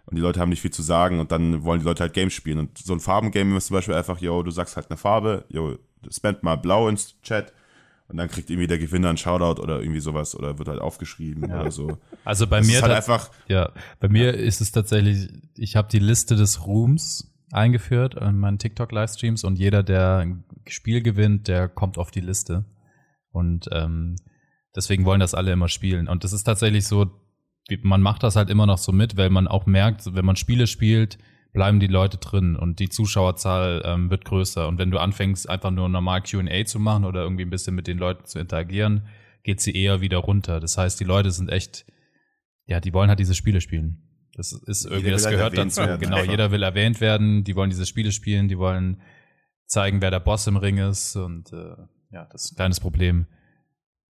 Und 0.07 0.17
die 0.17 0.23
Leute 0.23 0.41
haben 0.41 0.49
nicht 0.49 0.63
viel 0.63 0.73
zu 0.73 0.83
sagen 0.83 1.21
und 1.21 1.31
dann 1.31 1.63
wollen 1.63 1.81
die 1.81 1.87
Leute 1.87 2.03
halt 2.03 2.15
Games 2.15 2.33
spielen. 2.33 2.59
Und 2.59 2.79
so 2.79 2.93
ein 2.93 3.01
Farbengame 3.01 3.57
ist 3.57 3.67
zum 3.67 3.75
Beispiel 3.75 3.95
einfach, 3.95 4.19
yo, 4.19 4.43
du 4.43 4.51
sagst 4.51 4.75
halt 4.75 4.91
eine 4.91 4.97
Farbe, 4.97 5.45
yo, 5.49 5.77
spend 6.11 6.43
mal 6.43 6.57
blau 6.57 6.89
ins 6.89 7.21
Chat 7.23 7.53
und 8.11 8.17
dann 8.17 8.29
kriegt 8.29 8.51
irgendwie 8.51 8.67
der 8.67 8.79
Gewinner 8.79 9.09
einen 9.09 9.19
Shoutout 9.19 9.63
oder 9.63 9.81
irgendwie 9.81 10.01
sowas 10.01 10.35
oder 10.35 10.59
wird 10.59 10.69
halt 10.69 10.81
aufgeschrieben 10.81 11.49
Ja. 11.49 11.61
oder 11.63 11.71
so. 11.71 11.99
Also 12.25 12.47
bei 12.47 12.59
Das 12.59 12.67
mir 12.67 12.77
ist 12.77 12.83
halt 12.83 12.93
einfach, 12.93 13.31
Ja, 13.49 13.73
bei 14.01 14.09
mir 14.09 14.35
ist 14.35 14.61
es 14.61 14.73
tatsächlich, 14.73 15.29
ich 15.57 15.77
habe 15.77 15.89
die 15.91 15.99
Liste 16.01 16.37
des 16.37 16.67
Ruhms 16.67 17.33
eingeführt 17.53 18.15
in 18.15 18.39
meinen 18.39 18.59
TikTok-Livestreams 18.59 19.45
und 19.45 19.59
jeder, 19.59 19.83
der 19.83 20.19
ein 20.19 20.45
Spiel 20.69 21.03
gewinnt, 21.03 21.49
der 21.49 21.69
kommt 21.69 21.99
auf 21.99 22.11
die 22.11 22.21
Liste. 22.21 22.65
Und 23.33 23.69
ähm, 23.73 24.17
deswegen 24.77 25.05
wollen 25.05 25.21
das 25.21 25.35
alle 25.35 25.53
immer 25.53 25.69
spielen. 25.69 26.09
Und 26.09 26.23
das 26.25 26.33
ist 26.33 26.45
tatsächlich 26.45 26.87
so, 26.87 27.11
man 27.83 28.03
macht 28.03 28.23
das 28.23 28.37
halt 28.37 28.51
immer 28.51 28.67
noch 28.67 28.79
so 28.79 28.93
mit, 28.93 29.17
weil 29.17 29.31
man 29.31 29.47
auch 29.49 29.67
merkt, 29.67 30.15
wenn 30.15 30.25
man 30.25 30.37
Spiele 30.37 30.67
spielt, 30.67 31.19
bleiben 31.53 31.81
die 31.81 31.87
Leute 31.87 32.19
drin 32.19 32.57
und 32.57 32.79
die 32.79 32.89
Zuschauerzahl 32.89 33.83
ähm, 33.85 34.11
wird 34.11 34.25
größer. 34.25 34.69
Und 34.69 34.79
wenn 34.79 34.91
du 34.91 34.99
anfängst, 34.99 35.49
einfach 35.49 35.71
nur 35.71 35.89
normal 35.89 36.23
QA 36.23 36.65
zu 36.65 36.79
machen 36.79 37.05
oder 37.05 37.23
irgendwie 37.23 37.45
ein 37.45 37.51
bisschen 37.51 37.75
mit 37.75 37.87
den 37.87 37.99
Leuten 37.99 38.25
zu 38.25 38.39
interagieren, 38.39 39.07
geht 39.43 39.61
sie 39.61 39.75
eher 39.75 40.01
wieder 40.01 40.19
runter. 40.19 40.61
Das 40.61 40.79
heißt, 40.79 41.01
die 41.01 41.05
Leute 41.05 41.31
sind 41.31 41.51
echt, 41.51 41.87
ja, 42.67 42.81
die 42.81 42.93
wollen 42.93 43.09
halt 43.09 43.19
diese 43.19 43.35
Spiele 43.35 43.61
spielen. 43.61 44.03
Das 44.35 44.53
ist 44.53 44.85
irgendwie, 44.85 45.11
das 45.11 45.25
halt 45.25 45.35
gehört 45.35 45.55
erwähnt 45.55 45.73
dazu. 45.73 45.81
werden, 45.89 46.01
Genau, 46.01 46.17
einfach. 46.17 46.31
jeder 46.31 46.51
will 46.51 46.63
erwähnt 46.63 47.01
werden, 47.01 47.43
die 47.45 47.57
wollen 47.57 47.71
diese 47.71 47.87
Spiele 47.87 48.13
spielen, 48.13 48.49
die 48.49 48.59
wollen 48.59 49.03
zeigen, 49.67 50.01
wer 50.01 50.11
der 50.11 50.21
Boss 50.21 50.47
im 50.47 50.57
Ring 50.57 50.79
ist 50.79 51.17
und 51.17 51.53
äh, 51.53 51.77
ja, 52.11 52.27
das 52.31 52.45
ist 52.45 52.53
ein 52.53 52.57
kleines 52.57 52.81
Problem 52.81 53.27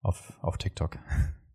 auf, 0.01 0.37
auf 0.41 0.57
TikTok. 0.57 0.97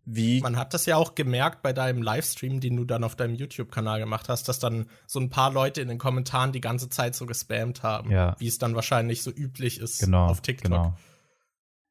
Wie 0.07 0.39
Man 0.41 0.55
hat 0.57 0.73
das 0.75 0.85
ja 0.85 0.97
auch 0.97 1.15
gemerkt 1.15 1.63
bei 1.63 1.73
deinem 1.73 2.03
Livestream, 2.03 2.59
den 2.59 2.75
du 2.75 2.85
dann 2.85 3.03
auf 3.03 3.15
deinem 3.15 3.33
YouTube-Kanal 3.35 3.99
gemacht 3.99 4.29
hast, 4.29 4.47
dass 4.47 4.59
dann 4.59 4.85
so 5.07 5.19
ein 5.19 5.29
paar 5.31 5.51
Leute 5.51 5.81
in 5.81 5.87
den 5.87 5.97
Kommentaren 5.97 6.51
die 6.51 6.61
ganze 6.61 6.89
Zeit 6.89 7.15
so 7.15 7.25
gespammt 7.25 7.81
haben, 7.81 8.11
Ja. 8.11 8.35
wie 8.37 8.47
es 8.47 8.59
dann 8.59 8.75
wahrscheinlich 8.75 9.23
so 9.23 9.31
üblich 9.31 9.79
ist 9.79 9.99
Genau, 9.99 10.27
auf 10.27 10.41
TikTok. 10.41 10.71
genau. 10.71 10.97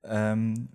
Ähm, 0.05 0.69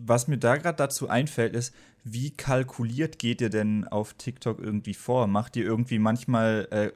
was 0.00 0.26
mir 0.26 0.38
da 0.38 0.56
gerade 0.56 0.76
dazu 0.76 1.08
einfällt, 1.08 1.54
ist, 1.54 1.74
wie 2.04 2.30
kalkuliert 2.30 3.18
geht 3.18 3.40
ihr 3.40 3.50
denn 3.50 3.86
auf 3.86 4.14
TikTok 4.14 4.58
irgendwie 4.58 4.94
vor? 4.94 5.26
Macht 5.28 5.54
ihr 5.56 5.64
irgendwie 5.64 5.98
manchmal, 6.00 6.66
äh, 6.70 6.90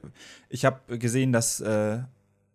ich 0.49 0.65
habe 0.65 0.97
gesehen, 0.97 1.31
dass 1.31 1.61
äh, 1.61 1.99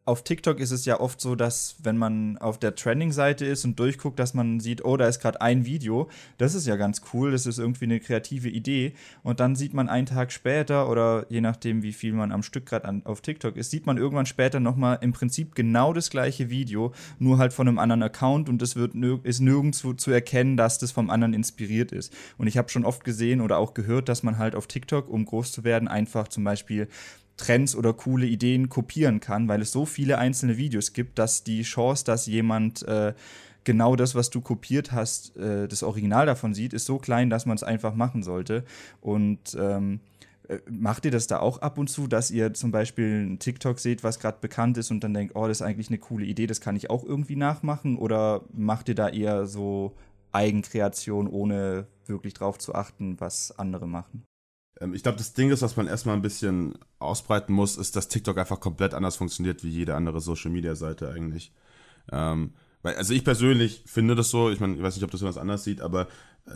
auf 0.05 0.25
TikTok 0.25 0.59
ist 0.59 0.73
es 0.73 0.85
ja 0.85 0.99
oft 0.99 1.21
so, 1.21 1.37
dass 1.37 1.77
wenn 1.81 1.97
man 1.97 2.37
auf 2.39 2.59
der 2.59 2.75
Trending-Seite 2.75 3.47
ist 3.47 3.65
und 3.65 3.79
durchguckt, 3.79 4.19
dass 4.19 4.35
man 4.35 4.59
sieht, 4.59 4.85
oh, 4.85 4.97
da 4.97 5.07
ist 5.07 5.21
gerade 5.21 5.41
ein 5.41 5.65
Video. 5.65 6.09
Das 6.39 6.57
ist 6.57 6.67
ja 6.67 6.75
ganz 6.75 7.03
cool, 7.13 7.31
das 7.31 7.47
ist 7.47 7.59
irgendwie 7.59 7.85
eine 7.85 8.01
kreative 8.01 8.49
Idee. 8.49 8.95
Und 9.23 9.39
dann 9.39 9.55
sieht 9.55 9.75
man 9.75 9.89
einen 9.89 10.07
Tag 10.07 10.33
später 10.33 10.91
oder 10.91 11.27
je 11.29 11.41
nachdem, 11.41 11.85
wie 11.85 11.93
viel 11.93 12.15
man 12.15 12.33
am 12.33 12.43
Stück 12.43 12.67
gerade 12.67 13.03
auf 13.05 13.21
TikTok 13.21 13.57
ist, 13.57 13.71
sieht 13.71 13.87
man 13.87 13.97
irgendwann 13.97 14.27
später 14.27 14.59
nochmal 14.59 14.99
im 15.03 15.13
Prinzip 15.13 15.55
genau 15.55 15.93
das 15.93 16.11
gleiche 16.11 16.51
Video, 16.51 16.93
nur 17.21 17.39
halt 17.39 17.53
von 17.53 17.69
einem 17.69 17.79
anderen 17.79 18.03
Account 18.03 18.49
und 18.49 18.61
es 18.61 18.75
wird 18.75 18.97
nirg 18.97 19.25
ist 19.25 19.39
nirgendwo 19.39 19.93
zu 19.93 20.11
erkennen, 20.11 20.57
dass 20.57 20.79
das 20.79 20.91
vom 20.91 21.11
anderen 21.11 21.33
inspiriert 21.33 21.93
ist. 21.93 22.13
Und 22.39 22.49
ich 22.49 22.59
habe 22.59 22.71
schon 22.71 22.85
oft 22.85 23.05
gesehen 23.05 23.41
oder 23.41 23.59
auch 23.59 23.73
gehört, 23.73 24.09
dass 24.09 24.25
man 24.25 24.39
halt 24.39 24.57
auf 24.57 24.67
TikTok, 24.67 25.09
um 25.09 25.25
groß 25.25 25.53
zu 25.53 25.63
werden, 25.63 25.87
einfach 25.87 26.27
zum 26.27 26.43
Beispiel 26.43 26.89
Trends 27.43 27.75
oder 27.75 27.93
coole 27.93 28.27
Ideen 28.27 28.69
kopieren 28.69 29.19
kann, 29.19 29.49
weil 29.49 29.63
es 29.63 29.73
so 29.73 29.85
viele 29.85 30.19
einzelne 30.19 30.57
Videos 30.57 30.93
gibt, 30.93 31.19
dass 31.19 31.43
die 31.43 31.63
Chance, 31.63 32.05
dass 32.05 32.27
jemand 32.27 32.83
äh, 32.87 33.15
genau 33.65 33.97
das, 33.97 34.15
was 34.15 34.31
du 34.31 34.41
kopiert 34.41 34.93
hast, 34.93 35.37
äh, 35.37 35.67
das 35.67 35.83
Original 35.83 36.27
davon 36.27 36.55
sieht, 36.55 36.73
ist 36.73 36.87
so 36.87 36.99
klein, 36.99 37.31
dass 37.31 37.45
man 37.45 37.57
es 37.57 37.65
einfach 37.65 37.95
machen 37.95 38.23
sollte. 38.23 38.65
Und 39.01 39.57
ähm, 39.59 39.99
äh, 40.49 40.59
macht 40.71 41.05
ihr 41.05 41.11
das 41.11 41.27
da 41.27 41.41
auch 41.41 41.59
ab 41.59 41.79
und 41.79 41.89
zu, 41.89 42.07
dass 42.07 42.31
ihr 42.31 42.55
zum 42.55 42.71
Beispiel 42.71 43.07
einen 43.07 43.39
TikTok 43.41 43.81
seht, 43.81 44.05
was 44.05 44.21
gerade 44.21 44.39
bekannt 44.41 44.79
ist 44.79 44.93
und 44.93 45.03
dann 45.03 45.13
denkt, 45.13 45.35
oh, 45.35 45.49
das 45.49 45.59
ist 45.59 45.63
eigentlich 45.63 45.89
eine 45.89 45.99
coole 45.99 46.27
Idee, 46.27 46.47
das 46.47 46.61
kann 46.61 46.77
ich 46.77 46.91
auch 46.91 47.03
irgendwie 47.03 47.37
nachmachen? 47.37 47.99
Oder 47.99 48.43
macht 48.53 48.89
ihr 48.89 48.95
da 48.95 49.09
eher 49.09 49.47
so 49.47 49.97
Eigenkreation, 50.31 51.27
ohne 51.27 51.89
wirklich 52.07 52.35
drauf 52.35 52.59
zu 52.59 52.73
achten, 52.73 53.19
was 53.19 53.59
andere 53.59 53.89
machen? 53.89 54.25
Ähm, 54.83 54.95
ich 54.95 55.03
glaube, 55.03 55.19
das 55.19 55.33
Ding 55.33 55.51
ist, 55.51 55.63
was 55.63 55.77
man 55.77 55.87
erstmal 55.87 56.17
ein 56.17 56.23
bisschen 56.23 56.75
ausbreiten 56.99 57.53
muss, 57.53 57.77
ist, 57.77 57.97
dass 57.97 58.09
TikTok 58.09 58.39
einfach 58.39 58.61
komplett 58.61 58.95
anders 58.95 59.17
funktioniert 59.17 59.63
wie 59.63 59.71
jede 59.71 59.95
andere 59.95 60.21
Social-Media-Seite 60.21 61.11
eigentlich. 61.11 61.53
Ähm, 62.11 62.53
weil, 62.83 62.97
also 62.97 63.15
ich 63.15 63.25
persönlich 63.25 63.85
finde 63.87 64.15
das 64.15 64.31
so, 64.31 64.51
ich 64.51 64.61
meine, 64.61 64.75
ich 64.75 64.83
weiß 64.83 64.97
nicht, 64.97 65.05
ob 65.05 65.11
das 65.11 65.21
jemand 65.21 65.39
anders 65.39 65.65
sieht, 65.65 65.81
aber 65.81 66.09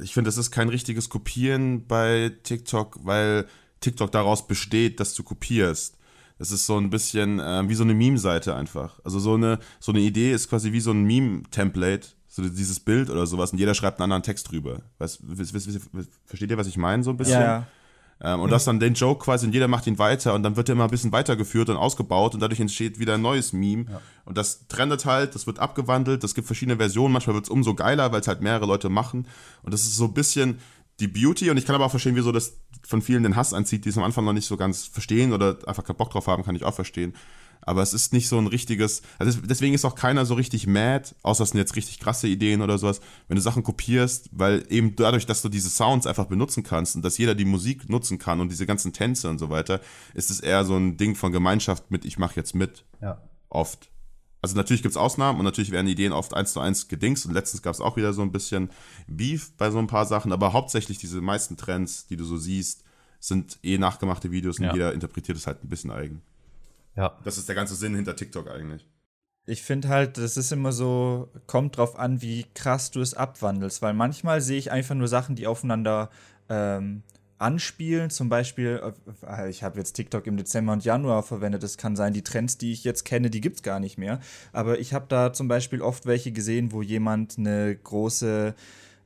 ich 0.02 0.12
finde, 0.12 0.28
das 0.28 0.36
ist 0.36 0.50
kein 0.50 0.68
richtiges 0.68 1.08
Kopieren 1.08 1.86
bei 1.86 2.32
TikTok, 2.42 2.98
weil 3.04 3.46
TikTok 3.80 4.10
daraus 4.10 4.46
besteht, 4.46 4.98
dass 4.98 5.14
du 5.14 5.22
kopierst. 5.22 5.96
Das 6.38 6.50
ist 6.50 6.66
so 6.66 6.76
ein 6.76 6.90
bisschen 6.90 7.38
äh, 7.38 7.68
wie 7.68 7.74
so 7.74 7.84
eine 7.84 7.94
Meme-Seite 7.94 8.54
einfach. 8.56 9.00
Also 9.04 9.20
so 9.20 9.34
eine, 9.34 9.58
so 9.78 9.92
eine 9.92 10.00
Idee 10.00 10.32
ist 10.32 10.50
quasi 10.50 10.72
wie 10.72 10.80
so 10.80 10.90
ein 10.90 11.04
Meme-Template, 11.04 12.08
so 12.26 12.42
dieses 12.42 12.80
Bild 12.80 13.08
oder 13.08 13.26
sowas 13.26 13.52
und 13.52 13.58
jeder 13.58 13.74
schreibt 13.74 13.98
einen 13.98 14.12
anderen 14.12 14.24
Text 14.24 14.50
drüber. 14.50 14.82
Weißt, 14.98 15.22
versteht 16.26 16.50
ihr, 16.50 16.58
was 16.58 16.66
ich 16.66 16.76
meine 16.76 17.04
so 17.04 17.10
ein 17.10 17.16
bisschen? 17.16 17.40
Ja, 17.40 17.66
Ähm, 18.20 18.40
und 18.40 18.50
das 18.50 18.64
dann 18.64 18.80
den 18.80 18.94
Joke 18.94 19.24
quasi 19.24 19.46
und 19.46 19.52
jeder 19.52 19.68
macht 19.68 19.86
ihn 19.86 19.98
weiter 19.98 20.34
und 20.34 20.42
dann 20.42 20.56
wird 20.56 20.68
er 20.68 20.72
immer 20.72 20.84
ein 20.84 20.90
bisschen 20.90 21.12
weitergeführt 21.12 21.68
und 21.68 21.76
ausgebaut 21.76 22.34
und 22.34 22.40
dadurch 22.40 22.60
entsteht 22.60 22.98
wieder 22.98 23.14
ein 23.14 23.22
neues 23.22 23.52
Meme. 23.52 23.86
Ja. 23.90 24.00
Und 24.24 24.38
das 24.38 24.66
trendet 24.68 25.04
halt, 25.04 25.34
das 25.34 25.46
wird 25.46 25.58
abgewandelt, 25.58 26.24
es 26.24 26.34
gibt 26.34 26.46
verschiedene 26.46 26.78
Versionen, 26.78 27.12
manchmal 27.12 27.34
wird 27.34 27.44
es 27.44 27.50
umso 27.50 27.74
geiler, 27.74 28.12
weil 28.12 28.20
es 28.20 28.28
halt 28.28 28.40
mehrere 28.40 28.66
Leute 28.66 28.88
machen. 28.88 29.28
Und 29.62 29.74
das 29.74 29.82
ist 29.82 29.96
so 29.96 30.06
ein 30.06 30.14
bisschen 30.14 30.58
die 30.98 31.08
Beauty 31.08 31.50
und 31.50 31.58
ich 31.58 31.66
kann 31.66 31.74
aber 31.74 31.84
auch 31.84 31.90
verstehen, 31.90 32.16
wieso 32.16 32.32
das 32.32 32.56
von 32.86 33.02
vielen 33.02 33.22
den 33.22 33.36
Hass 33.36 33.52
anzieht, 33.52 33.84
die 33.84 33.90
es 33.90 33.98
am 33.98 34.04
Anfang 34.04 34.24
noch 34.24 34.32
nicht 34.32 34.46
so 34.46 34.56
ganz 34.56 34.86
verstehen 34.86 35.34
oder 35.34 35.58
einfach 35.66 35.84
keinen 35.84 35.96
Bock 35.96 36.10
drauf 36.10 36.26
haben, 36.26 36.42
kann 36.42 36.56
ich 36.56 36.64
auch 36.64 36.74
verstehen. 36.74 37.14
Aber 37.66 37.82
es 37.82 37.92
ist 37.92 38.12
nicht 38.12 38.28
so 38.28 38.38
ein 38.38 38.46
richtiges, 38.46 39.02
also 39.18 39.40
deswegen 39.40 39.74
ist 39.74 39.84
auch 39.84 39.96
keiner 39.96 40.24
so 40.24 40.34
richtig 40.34 40.68
mad, 40.68 41.14
außer 41.22 41.42
es 41.42 41.50
sind 41.50 41.58
jetzt 41.58 41.74
richtig 41.74 41.98
krasse 41.98 42.28
Ideen 42.28 42.62
oder 42.62 42.78
sowas, 42.78 43.00
wenn 43.26 43.34
du 43.34 43.42
Sachen 43.42 43.64
kopierst, 43.64 44.30
weil 44.30 44.64
eben 44.70 44.94
dadurch, 44.94 45.26
dass 45.26 45.42
du 45.42 45.48
diese 45.48 45.68
Sounds 45.68 46.06
einfach 46.06 46.26
benutzen 46.26 46.62
kannst 46.62 46.94
und 46.94 47.04
dass 47.04 47.18
jeder 47.18 47.34
die 47.34 47.44
Musik 47.44 47.88
nutzen 47.90 48.18
kann 48.18 48.40
und 48.40 48.50
diese 48.50 48.66
ganzen 48.66 48.92
Tänze 48.92 49.28
und 49.28 49.38
so 49.38 49.50
weiter, 49.50 49.80
ist 50.14 50.30
es 50.30 50.38
eher 50.38 50.64
so 50.64 50.76
ein 50.76 50.96
Ding 50.96 51.16
von 51.16 51.32
Gemeinschaft 51.32 51.90
mit, 51.90 52.04
ich 52.04 52.18
mache 52.18 52.36
jetzt 52.36 52.54
mit. 52.54 52.84
Ja. 53.02 53.20
Oft. 53.48 53.90
Also 54.42 54.54
natürlich 54.54 54.82
gibt 54.82 54.92
es 54.92 54.96
Ausnahmen 54.96 55.40
und 55.40 55.44
natürlich 55.44 55.72
werden 55.72 55.88
Ideen 55.88 56.12
oft 56.12 56.34
eins 56.34 56.52
zu 56.52 56.60
eins 56.60 56.86
gedingst 56.86 57.26
und 57.26 57.32
letztens 57.32 57.62
gab 57.62 57.74
es 57.74 57.80
auch 57.80 57.96
wieder 57.96 58.12
so 58.12 58.22
ein 58.22 58.30
bisschen 58.30 58.70
Beef 59.08 59.50
bei 59.56 59.72
so 59.72 59.78
ein 59.78 59.88
paar 59.88 60.06
Sachen, 60.06 60.30
aber 60.32 60.52
hauptsächlich 60.52 60.98
diese 60.98 61.20
meisten 61.20 61.56
Trends, 61.56 62.06
die 62.06 62.16
du 62.16 62.24
so 62.24 62.36
siehst, 62.36 62.84
sind 63.18 63.58
eh 63.64 63.76
nachgemachte 63.76 64.30
Videos 64.30 64.60
und 64.60 64.66
ja. 64.66 64.72
jeder 64.72 64.92
interpretiert 64.92 65.36
es 65.36 65.48
halt 65.48 65.64
ein 65.64 65.68
bisschen 65.68 65.90
eigen. 65.90 66.22
Ja. 66.96 67.18
Das 67.24 67.38
ist 67.38 67.48
der 67.48 67.54
ganze 67.54 67.74
Sinn 67.74 67.94
hinter 67.94 68.16
TikTok 68.16 68.50
eigentlich. 68.50 68.86
Ich 69.48 69.62
finde 69.62 69.88
halt, 69.88 70.18
das 70.18 70.36
ist 70.36 70.50
immer 70.50 70.72
so, 70.72 71.30
kommt 71.46 71.76
drauf 71.76 71.96
an, 71.96 72.20
wie 72.20 72.46
krass 72.54 72.90
du 72.90 73.00
es 73.00 73.14
abwandelst, 73.14 73.80
weil 73.80 73.94
manchmal 73.94 74.40
sehe 74.40 74.58
ich 74.58 74.72
einfach 74.72 74.96
nur 74.96 75.06
Sachen, 75.06 75.36
die 75.36 75.46
aufeinander 75.46 76.10
ähm, 76.48 77.02
anspielen. 77.38 78.10
Zum 78.10 78.28
Beispiel, 78.28 78.80
äh, 79.22 79.48
ich 79.48 79.62
habe 79.62 79.78
jetzt 79.78 79.92
TikTok 79.92 80.26
im 80.26 80.36
Dezember 80.36 80.72
und 80.72 80.84
Januar 80.84 81.22
verwendet. 81.22 81.62
Es 81.62 81.76
kann 81.76 81.94
sein, 81.94 82.12
die 82.12 82.22
Trends, 82.22 82.58
die 82.58 82.72
ich 82.72 82.82
jetzt 82.82 83.04
kenne, 83.04 83.30
die 83.30 83.40
gibt 83.40 83.56
es 83.56 83.62
gar 83.62 83.78
nicht 83.78 83.98
mehr. 83.98 84.20
Aber 84.52 84.80
ich 84.80 84.92
habe 84.92 85.06
da 85.08 85.32
zum 85.32 85.46
Beispiel 85.46 85.82
oft 85.82 86.06
welche 86.06 86.32
gesehen, 86.32 86.72
wo 86.72 86.82
jemand 86.82 87.38
eine 87.38 87.76
große 87.76 88.54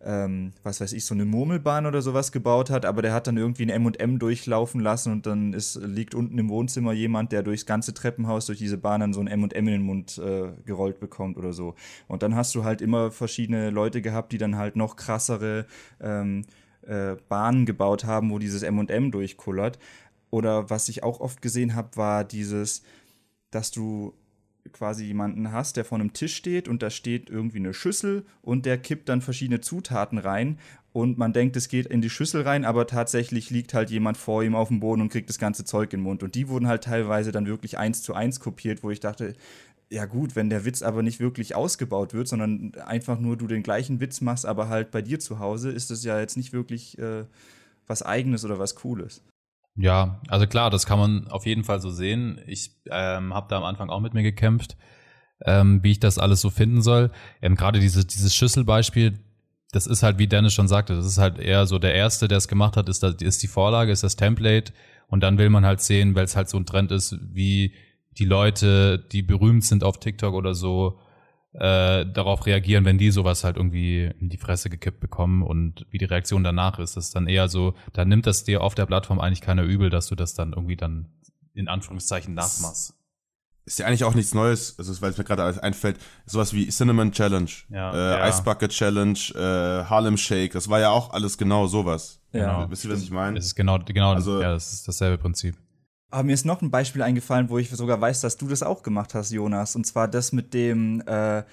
ähm, 0.02 0.52
was 0.62 0.80
weiß 0.80 0.92
ich, 0.92 1.04
so 1.04 1.14
eine 1.14 1.24
Murmelbahn 1.24 1.86
oder 1.86 2.00
sowas 2.00 2.32
gebaut 2.32 2.70
hat, 2.70 2.86
aber 2.86 3.02
der 3.02 3.12
hat 3.12 3.26
dann 3.26 3.36
irgendwie 3.36 3.64
ein 3.64 3.68
M&M 3.68 4.18
durchlaufen 4.18 4.80
lassen 4.80 5.12
und 5.12 5.26
dann 5.26 5.52
ist, 5.52 5.76
liegt 5.76 6.14
unten 6.14 6.38
im 6.38 6.48
Wohnzimmer 6.48 6.92
jemand, 6.92 7.32
der 7.32 7.42
durchs 7.42 7.66
ganze 7.66 7.92
Treppenhaus 7.92 8.46
durch 8.46 8.58
diese 8.58 8.78
Bahn 8.78 9.00
dann 9.00 9.12
so 9.12 9.20
ein 9.20 9.26
M&M 9.26 9.50
in 9.52 9.66
den 9.66 9.82
Mund 9.82 10.18
äh, 10.18 10.52
gerollt 10.64 11.00
bekommt 11.00 11.36
oder 11.36 11.52
so. 11.52 11.74
Und 12.08 12.22
dann 12.22 12.34
hast 12.34 12.54
du 12.54 12.64
halt 12.64 12.80
immer 12.80 13.10
verschiedene 13.10 13.70
Leute 13.70 14.00
gehabt, 14.00 14.32
die 14.32 14.38
dann 14.38 14.56
halt 14.56 14.74
noch 14.76 14.96
krassere 14.96 15.66
ähm, 16.00 16.44
äh, 16.82 17.16
Bahnen 17.28 17.66
gebaut 17.66 18.04
haben, 18.04 18.30
wo 18.30 18.38
dieses 18.38 18.62
M&M 18.62 19.10
durchkullert. 19.10 19.78
Oder 20.30 20.70
was 20.70 20.88
ich 20.88 21.02
auch 21.02 21.20
oft 21.20 21.42
gesehen 21.42 21.74
habe, 21.74 21.96
war 21.96 22.24
dieses, 22.24 22.82
dass 23.50 23.70
du 23.70 24.14
quasi 24.72 25.04
jemanden 25.04 25.52
hast, 25.52 25.76
der 25.76 25.84
vor 25.84 25.98
einem 25.98 26.12
Tisch 26.12 26.36
steht 26.36 26.68
und 26.68 26.82
da 26.82 26.90
steht 26.90 27.30
irgendwie 27.30 27.58
eine 27.58 27.74
Schüssel 27.74 28.24
und 28.42 28.66
der 28.66 28.78
kippt 28.78 29.08
dann 29.08 29.22
verschiedene 29.22 29.60
Zutaten 29.60 30.18
rein 30.18 30.58
und 30.92 31.18
man 31.18 31.32
denkt, 31.32 31.56
es 31.56 31.68
geht 31.68 31.86
in 31.86 32.00
die 32.00 32.10
Schüssel 32.10 32.42
rein, 32.42 32.64
aber 32.64 32.86
tatsächlich 32.86 33.50
liegt 33.50 33.74
halt 33.74 33.90
jemand 33.90 34.16
vor 34.16 34.42
ihm 34.42 34.56
auf 34.56 34.68
dem 34.68 34.80
Boden 34.80 35.02
und 35.02 35.08
kriegt 35.10 35.28
das 35.28 35.38
ganze 35.38 35.64
Zeug 35.64 35.92
in 35.92 36.00
den 36.00 36.04
Mund. 36.04 36.22
Und 36.22 36.34
die 36.34 36.48
wurden 36.48 36.66
halt 36.66 36.84
teilweise 36.84 37.30
dann 37.30 37.46
wirklich 37.46 37.78
eins 37.78 38.02
zu 38.02 38.12
eins 38.12 38.40
kopiert, 38.40 38.82
wo 38.82 38.90
ich 38.90 38.98
dachte, 38.98 39.34
ja 39.88 40.06
gut, 40.06 40.34
wenn 40.34 40.50
der 40.50 40.64
Witz 40.64 40.82
aber 40.82 41.02
nicht 41.02 41.20
wirklich 41.20 41.54
ausgebaut 41.54 42.12
wird, 42.12 42.26
sondern 42.28 42.74
einfach 42.86 43.20
nur 43.20 43.36
du 43.36 43.46
den 43.46 43.62
gleichen 43.62 44.00
Witz 44.00 44.20
machst, 44.20 44.46
aber 44.46 44.68
halt 44.68 44.90
bei 44.90 45.02
dir 45.02 45.20
zu 45.20 45.38
Hause, 45.38 45.70
ist 45.70 45.90
das 45.90 46.04
ja 46.04 46.18
jetzt 46.18 46.36
nicht 46.36 46.52
wirklich 46.52 46.98
äh, 46.98 47.24
was 47.86 48.02
Eigenes 48.02 48.44
oder 48.44 48.58
was 48.58 48.74
Cooles. 48.74 49.22
Ja, 49.76 50.20
also 50.28 50.46
klar, 50.46 50.70
das 50.70 50.86
kann 50.86 50.98
man 50.98 51.28
auf 51.28 51.46
jeden 51.46 51.64
Fall 51.64 51.80
so 51.80 51.90
sehen. 51.90 52.40
Ich 52.46 52.72
ähm, 52.90 53.32
habe 53.32 53.46
da 53.48 53.56
am 53.56 53.64
Anfang 53.64 53.88
auch 53.88 54.00
mit 54.00 54.14
mir 54.14 54.22
gekämpft, 54.22 54.76
ähm, 55.44 55.82
wie 55.82 55.92
ich 55.92 56.00
das 56.00 56.18
alles 56.18 56.40
so 56.40 56.50
finden 56.50 56.82
soll. 56.82 57.10
Ähm, 57.40 57.54
Gerade 57.54 57.80
diese, 57.80 58.04
dieses 58.04 58.34
Schüsselbeispiel, 58.34 59.18
das 59.72 59.86
ist 59.86 60.02
halt, 60.02 60.18
wie 60.18 60.26
Dennis 60.26 60.52
schon 60.52 60.68
sagte, 60.68 60.96
das 60.96 61.06
ist 61.06 61.18
halt 61.18 61.38
eher 61.38 61.66
so 61.66 61.78
der 61.78 61.94
Erste, 61.94 62.28
der 62.28 62.38
es 62.38 62.48
gemacht 62.48 62.76
hat, 62.76 62.88
ist, 62.88 63.02
das, 63.02 63.16
ist 63.16 63.42
die 63.42 63.48
Vorlage, 63.48 63.92
ist 63.92 64.02
das 64.02 64.16
Template. 64.16 64.72
Und 65.06 65.22
dann 65.22 65.38
will 65.38 65.50
man 65.50 65.64
halt 65.64 65.80
sehen, 65.80 66.14
weil 66.14 66.24
es 66.24 66.36
halt 66.36 66.48
so 66.48 66.56
ein 66.56 66.66
Trend 66.66 66.92
ist, 66.92 67.16
wie 67.20 67.74
die 68.18 68.24
Leute, 68.24 68.98
die 68.98 69.22
berühmt 69.22 69.64
sind 69.64 69.84
auf 69.84 69.98
TikTok 69.98 70.34
oder 70.34 70.54
so, 70.54 71.00
äh, 71.52 72.06
darauf 72.06 72.46
reagieren, 72.46 72.84
wenn 72.84 72.98
die 72.98 73.10
sowas 73.10 73.44
halt 73.44 73.56
irgendwie 73.56 74.10
in 74.20 74.28
die 74.28 74.36
Fresse 74.36 74.70
gekippt 74.70 75.00
bekommen 75.00 75.42
und 75.42 75.86
wie 75.90 75.98
die 75.98 76.04
Reaktion 76.04 76.44
danach 76.44 76.78
ist. 76.78 76.96
Das 76.96 77.06
ist 77.06 77.16
dann 77.16 77.26
eher 77.26 77.48
so, 77.48 77.74
da 77.92 78.04
nimmt 78.04 78.26
das 78.26 78.44
dir 78.44 78.62
auf 78.62 78.74
der 78.74 78.86
Plattform 78.86 79.20
eigentlich 79.20 79.40
keiner 79.40 79.64
übel, 79.64 79.90
dass 79.90 80.06
du 80.06 80.14
das 80.14 80.34
dann 80.34 80.52
irgendwie 80.52 80.76
dann 80.76 81.08
in 81.54 81.68
Anführungszeichen 81.68 82.34
nachmachst. 82.34 82.94
Ist 83.66 83.78
ja 83.78 83.86
eigentlich 83.86 84.04
auch 84.04 84.14
nichts 84.14 84.34
Neues, 84.34 84.76
also 84.78 85.00
weil 85.02 85.10
es 85.10 85.18
mir 85.18 85.24
gerade 85.24 85.44
alles 85.44 85.58
einfällt, 85.58 85.98
sowas 86.24 86.54
wie 86.54 86.68
Cinnamon 86.68 87.12
Challenge, 87.12 87.50
ja, 87.68 87.92
äh, 87.92 88.18
ja. 88.18 88.28
Ice 88.28 88.42
Bucket 88.42 88.70
Challenge, 88.70 89.18
äh, 89.34 89.84
Harlem 89.84 90.16
Shake, 90.16 90.52
das 90.52 90.68
war 90.68 90.80
ja 90.80 90.90
auch 90.90 91.12
alles 91.12 91.36
genau 91.36 91.66
sowas. 91.66 92.20
Ja. 92.32 92.46
Genau. 92.46 92.70
Wisst 92.70 92.84
ihr, 92.84 92.90
was 92.90 93.02
ich 93.02 93.10
meine? 93.10 93.38
Es 93.38 93.46
ist 93.46 93.54
genau, 93.54 93.78
genau, 93.78 94.12
also, 94.12 94.40
ja, 94.40 94.52
das 94.52 94.72
ist 94.72 94.88
dasselbe 94.88 95.18
Prinzip. 95.18 95.56
Aber 96.10 96.24
mir 96.24 96.32
ist 96.32 96.44
noch 96.44 96.60
ein 96.60 96.70
Beispiel 96.70 97.02
eingefallen, 97.02 97.50
wo 97.50 97.58
ich 97.58 97.70
sogar 97.70 98.00
weiß, 98.00 98.20
dass 98.20 98.36
du 98.36 98.48
das 98.48 98.62
auch 98.62 98.82
gemacht 98.82 99.14
hast, 99.14 99.30
Jonas. 99.30 99.76
Und 99.76 99.86
zwar 99.86 100.08
das 100.08 100.32
mit 100.32 100.54
dem, 100.54 101.02
äh, 101.06 101.44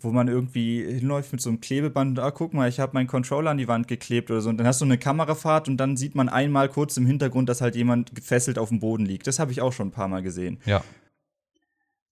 wo 0.00 0.10
man 0.10 0.28
irgendwie 0.28 0.82
hinläuft 0.82 1.32
mit 1.32 1.42
so 1.42 1.50
einem 1.50 1.60
Klebeband. 1.60 2.18
Ah, 2.18 2.30
guck 2.30 2.54
mal, 2.54 2.68
ich 2.68 2.80
habe 2.80 2.94
meinen 2.94 3.08
Controller 3.08 3.50
an 3.50 3.58
die 3.58 3.68
Wand 3.68 3.88
geklebt 3.88 4.30
oder 4.30 4.40
so. 4.40 4.48
Und 4.48 4.56
dann 4.56 4.66
hast 4.66 4.80
du 4.80 4.86
eine 4.86 4.96
Kamerafahrt 4.96 5.68
und 5.68 5.76
dann 5.76 5.98
sieht 5.98 6.14
man 6.14 6.30
einmal 6.30 6.68
kurz 6.70 6.96
im 6.96 7.04
Hintergrund, 7.04 7.48
dass 7.48 7.60
halt 7.60 7.76
jemand 7.76 8.14
gefesselt 8.14 8.58
auf 8.58 8.70
dem 8.70 8.80
Boden 8.80 9.04
liegt. 9.04 9.26
Das 9.26 9.38
habe 9.38 9.52
ich 9.52 9.60
auch 9.60 9.72
schon 9.72 9.88
ein 9.88 9.92
paar 9.92 10.08
Mal 10.08 10.22
gesehen. 10.22 10.58
Ja. 10.64 10.82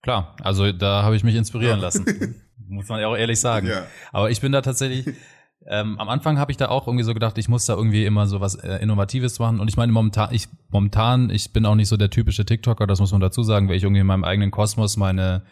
Klar, 0.03 0.37
also 0.43 0.71
da 0.73 1.03
habe 1.03 1.17
ich 1.17 1.25
mich 1.25 1.35
inspirieren 1.35 1.81
lassen. 1.81 2.35
Muss 2.69 2.89
man 2.89 3.01
ja 3.01 3.09
auch 3.09 3.17
ehrlich 3.17 3.41
sagen. 3.41 3.67
Ja. 3.67 3.87
Aber 4.13 4.31
ich 4.31 4.43
bin 4.43 4.53
da 4.53 4.61
tatsächlich 4.61 5.15
ähm, 5.71 5.99
am 5.99 6.09
Anfang 6.09 6.39
habe 6.39 6.51
ich 6.51 6.57
da 6.57 6.69
auch 6.69 6.87
irgendwie 6.87 7.05
so 7.05 7.13
gedacht, 7.13 7.37
ich 7.37 7.49
muss 7.49 7.67
da 7.67 7.75
irgendwie 7.75 8.07
immer 8.07 8.27
so 8.27 8.41
was 8.41 8.55
äh, 8.55 8.79
Innovatives 8.79 9.39
machen. 9.39 9.61
Und 9.61 9.69
ich 9.69 9.77
meine, 9.77 9.93
momentan, 9.93 10.33
ich, 10.33 10.49
momentan, 10.71 11.29
ich 11.29 11.53
bin 11.53 11.67
auch 11.67 11.75
nicht 11.75 11.89
so 11.89 11.99
der 11.99 12.09
typische 12.09 12.47
TikToker, 12.47 12.87
das 12.87 13.01
muss 13.01 13.13
man 13.13 13.21
dazu 13.21 13.43
sagen, 13.43 13.69
weil 13.69 13.77
ich 13.77 13.83
irgendwie 13.83 14.01
in 14.01 14.07
meinem 14.07 14.25
eigenen 14.25 14.51
Kosmos 14.51 14.97
meine 14.97 15.43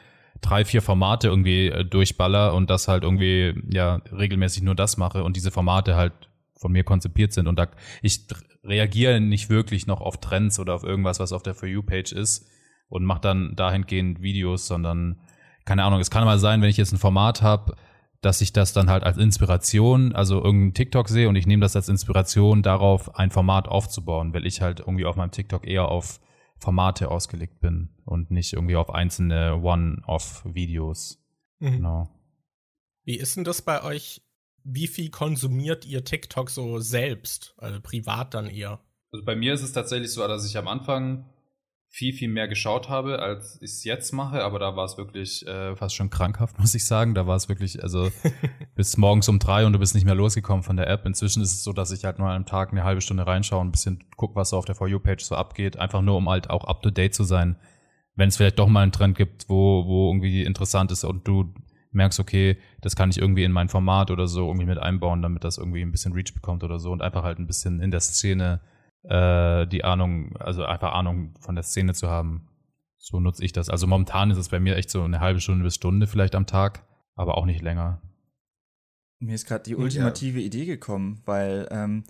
drei, 0.40 0.64
vier 0.64 0.80
Formate 0.80 1.28
irgendwie 1.28 1.68
äh, 1.68 1.84
durchballer 1.84 2.54
und 2.54 2.70
das 2.70 2.88
halt 2.88 3.02
irgendwie, 3.02 3.54
ja, 3.70 3.96
regelmäßig 4.10 4.62
nur 4.62 4.74
das 4.74 4.96
mache 4.96 5.22
und 5.22 5.36
diese 5.36 5.50
Formate 5.50 5.96
halt 5.96 6.14
von 6.54 6.72
mir 6.72 6.82
konzipiert 6.82 7.34
sind. 7.34 7.46
Und 7.46 7.58
da, 7.58 7.68
ich 8.00 8.26
reagiere 8.64 9.20
nicht 9.20 9.50
wirklich 9.50 9.86
noch 9.86 10.00
auf 10.00 10.18
Trends 10.18 10.58
oder 10.58 10.74
auf 10.74 10.82
irgendwas, 10.82 11.20
was 11.20 11.32
auf 11.32 11.42
der 11.42 11.54
For 11.54 11.68
You-Page 11.68 12.12
ist 12.12 12.48
und 12.88 13.04
mache 13.04 13.20
dann 13.20 13.54
dahingehend 13.54 14.22
Videos, 14.22 14.66
sondern, 14.66 15.20
keine 15.66 15.84
Ahnung, 15.84 16.00
es 16.00 16.10
kann 16.10 16.24
mal 16.24 16.38
sein, 16.38 16.62
wenn 16.62 16.70
ich 16.70 16.78
jetzt 16.78 16.92
ein 16.92 16.98
Format 16.98 17.42
habe, 17.42 17.76
dass 18.20 18.40
ich 18.40 18.52
das 18.52 18.72
dann 18.72 18.90
halt 18.90 19.04
als 19.04 19.18
Inspiration, 19.18 20.14
also 20.14 20.36
irgendeinen 20.36 20.74
TikTok 20.74 21.08
sehe 21.08 21.28
und 21.28 21.36
ich 21.36 21.46
nehme 21.46 21.62
das 21.62 21.76
als 21.76 21.88
Inspiration 21.88 22.62
darauf, 22.62 23.14
ein 23.16 23.30
Format 23.30 23.68
aufzubauen, 23.68 24.34
weil 24.34 24.46
ich 24.46 24.60
halt 24.60 24.80
irgendwie 24.80 25.04
auf 25.04 25.16
meinem 25.16 25.30
TikTok 25.30 25.66
eher 25.66 25.88
auf 25.88 26.20
Formate 26.58 27.10
ausgelegt 27.10 27.60
bin 27.60 27.90
und 28.04 28.30
nicht 28.30 28.52
irgendwie 28.52 28.76
auf 28.76 28.90
einzelne 28.90 29.60
One-Off-Videos. 29.62 31.22
Mhm. 31.58 31.72
Genau. 31.72 32.08
Wie 33.04 33.16
ist 33.16 33.36
denn 33.36 33.44
das 33.44 33.62
bei 33.62 33.82
euch? 33.82 34.22
Wie 34.64 34.88
viel 34.88 35.10
konsumiert 35.10 35.84
ihr 35.84 36.04
TikTok 36.04 36.50
so 36.50 36.80
selbst, 36.80 37.54
also 37.58 37.80
privat 37.80 38.34
dann 38.34 38.46
eher? 38.46 38.80
Also 39.12 39.24
bei 39.24 39.36
mir 39.36 39.54
ist 39.54 39.62
es 39.62 39.72
tatsächlich 39.72 40.12
so, 40.12 40.26
dass 40.26 40.44
ich 40.44 40.56
am 40.58 40.66
Anfang 40.66 41.26
viel, 41.96 42.12
viel 42.12 42.28
mehr 42.28 42.46
geschaut 42.46 42.90
habe, 42.90 43.20
als 43.20 43.56
ich 43.62 43.70
es 43.70 43.84
jetzt 43.84 44.12
mache, 44.12 44.44
aber 44.44 44.58
da 44.58 44.76
war 44.76 44.84
es 44.84 44.98
wirklich 44.98 45.46
äh, 45.46 45.74
fast 45.76 45.94
schon 45.94 46.10
krankhaft, 46.10 46.58
muss 46.60 46.74
ich 46.74 46.84
sagen. 46.84 47.14
Da 47.14 47.26
war 47.26 47.36
es 47.36 47.48
wirklich, 47.48 47.82
also 47.82 48.10
bis 48.74 48.98
morgens 48.98 49.30
um 49.30 49.38
drei 49.38 49.64
und 49.64 49.72
du 49.72 49.78
bist 49.78 49.94
nicht 49.94 50.04
mehr 50.04 50.14
losgekommen 50.14 50.62
von 50.62 50.76
der 50.76 50.88
App. 50.88 51.06
Inzwischen 51.06 51.42
ist 51.42 51.52
es 51.52 51.64
so, 51.64 51.72
dass 51.72 51.92
ich 51.92 52.04
halt 52.04 52.18
nur 52.18 52.28
am 52.28 52.44
Tag 52.44 52.70
eine 52.70 52.84
halbe 52.84 53.00
Stunde 53.00 53.26
reinschaue 53.26 53.60
und 53.60 53.68
ein 53.68 53.72
bisschen 53.72 54.04
gucke, 54.16 54.36
was 54.36 54.50
so 54.50 54.58
auf 54.58 54.66
der 54.66 54.74
For 54.74 54.86
You-Page 54.86 55.24
so 55.24 55.36
abgeht, 55.36 55.78
einfach 55.78 56.02
nur, 56.02 56.18
um 56.18 56.28
halt 56.28 56.50
auch 56.50 56.64
up-to-date 56.64 57.14
zu 57.14 57.24
sein. 57.24 57.56
Wenn 58.14 58.28
es 58.28 58.36
vielleicht 58.36 58.58
doch 58.58 58.68
mal 58.68 58.82
einen 58.82 58.92
Trend 58.92 59.16
gibt, 59.16 59.48
wo, 59.48 59.86
wo 59.86 60.10
irgendwie 60.10 60.44
interessant 60.44 60.92
ist 60.92 61.02
und 61.02 61.26
du 61.26 61.54
merkst, 61.92 62.20
okay, 62.20 62.58
das 62.82 62.94
kann 62.94 63.08
ich 63.08 63.16
irgendwie 63.16 63.44
in 63.44 63.52
mein 63.52 63.70
Format 63.70 64.10
oder 64.10 64.28
so 64.28 64.48
irgendwie 64.48 64.66
mit 64.66 64.78
einbauen, 64.78 65.22
damit 65.22 65.44
das 65.44 65.56
irgendwie 65.56 65.80
ein 65.80 65.92
bisschen 65.92 66.12
Reach 66.12 66.34
bekommt 66.34 66.62
oder 66.62 66.78
so 66.78 66.92
und 66.92 67.00
einfach 67.00 67.22
halt 67.22 67.38
ein 67.38 67.46
bisschen 67.46 67.80
in 67.80 67.90
der 67.90 68.00
Szene 68.00 68.60
äh, 69.08 69.66
die 69.66 69.84
Ahnung, 69.84 70.36
also 70.38 70.64
einfach 70.64 70.92
Ahnung 70.92 71.34
von 71.40 71.54
der 71.54 71.64
Szene 71.64 71.94
zu 71.94 72.08
haben. 72.08 72.48
So 72.98 73.20
nutze 73.20 73.44
ich 73.44 73.52
das. 73.52 73.68
Also 73.68 73.86
momentan 73.86 74.30
ist 74.30 74.38
es 74.38 74.48
bei 74.48 74.58
mir 74.58 74.76
echt 74.76 74.90
so 74.90 75.02
eine 75.02 75.20
halbe 75.20 75.40
Stunde 75.40 75.64
bis 75.64 75.76
Stunde 75.76 76.06
vielleicht 76.06 76.34
am 76.34 76.46
Tag, 76.46 76.84
aber 77.14 77.38
auch 77.38 77.46
nicht 77.46 77.62
länger. 77.62 78.02
Mir 79.18 79.34
ist 79.34 79.46
gerade 79.46 79.64
die 79.64 79.76
ultimative 79.76 80.40
ja. 80.40 80.46
Idee 80.46 80.66
gekommen, 80.66 81.22
weil 81.24 81.68
ähm, 81.70 82.04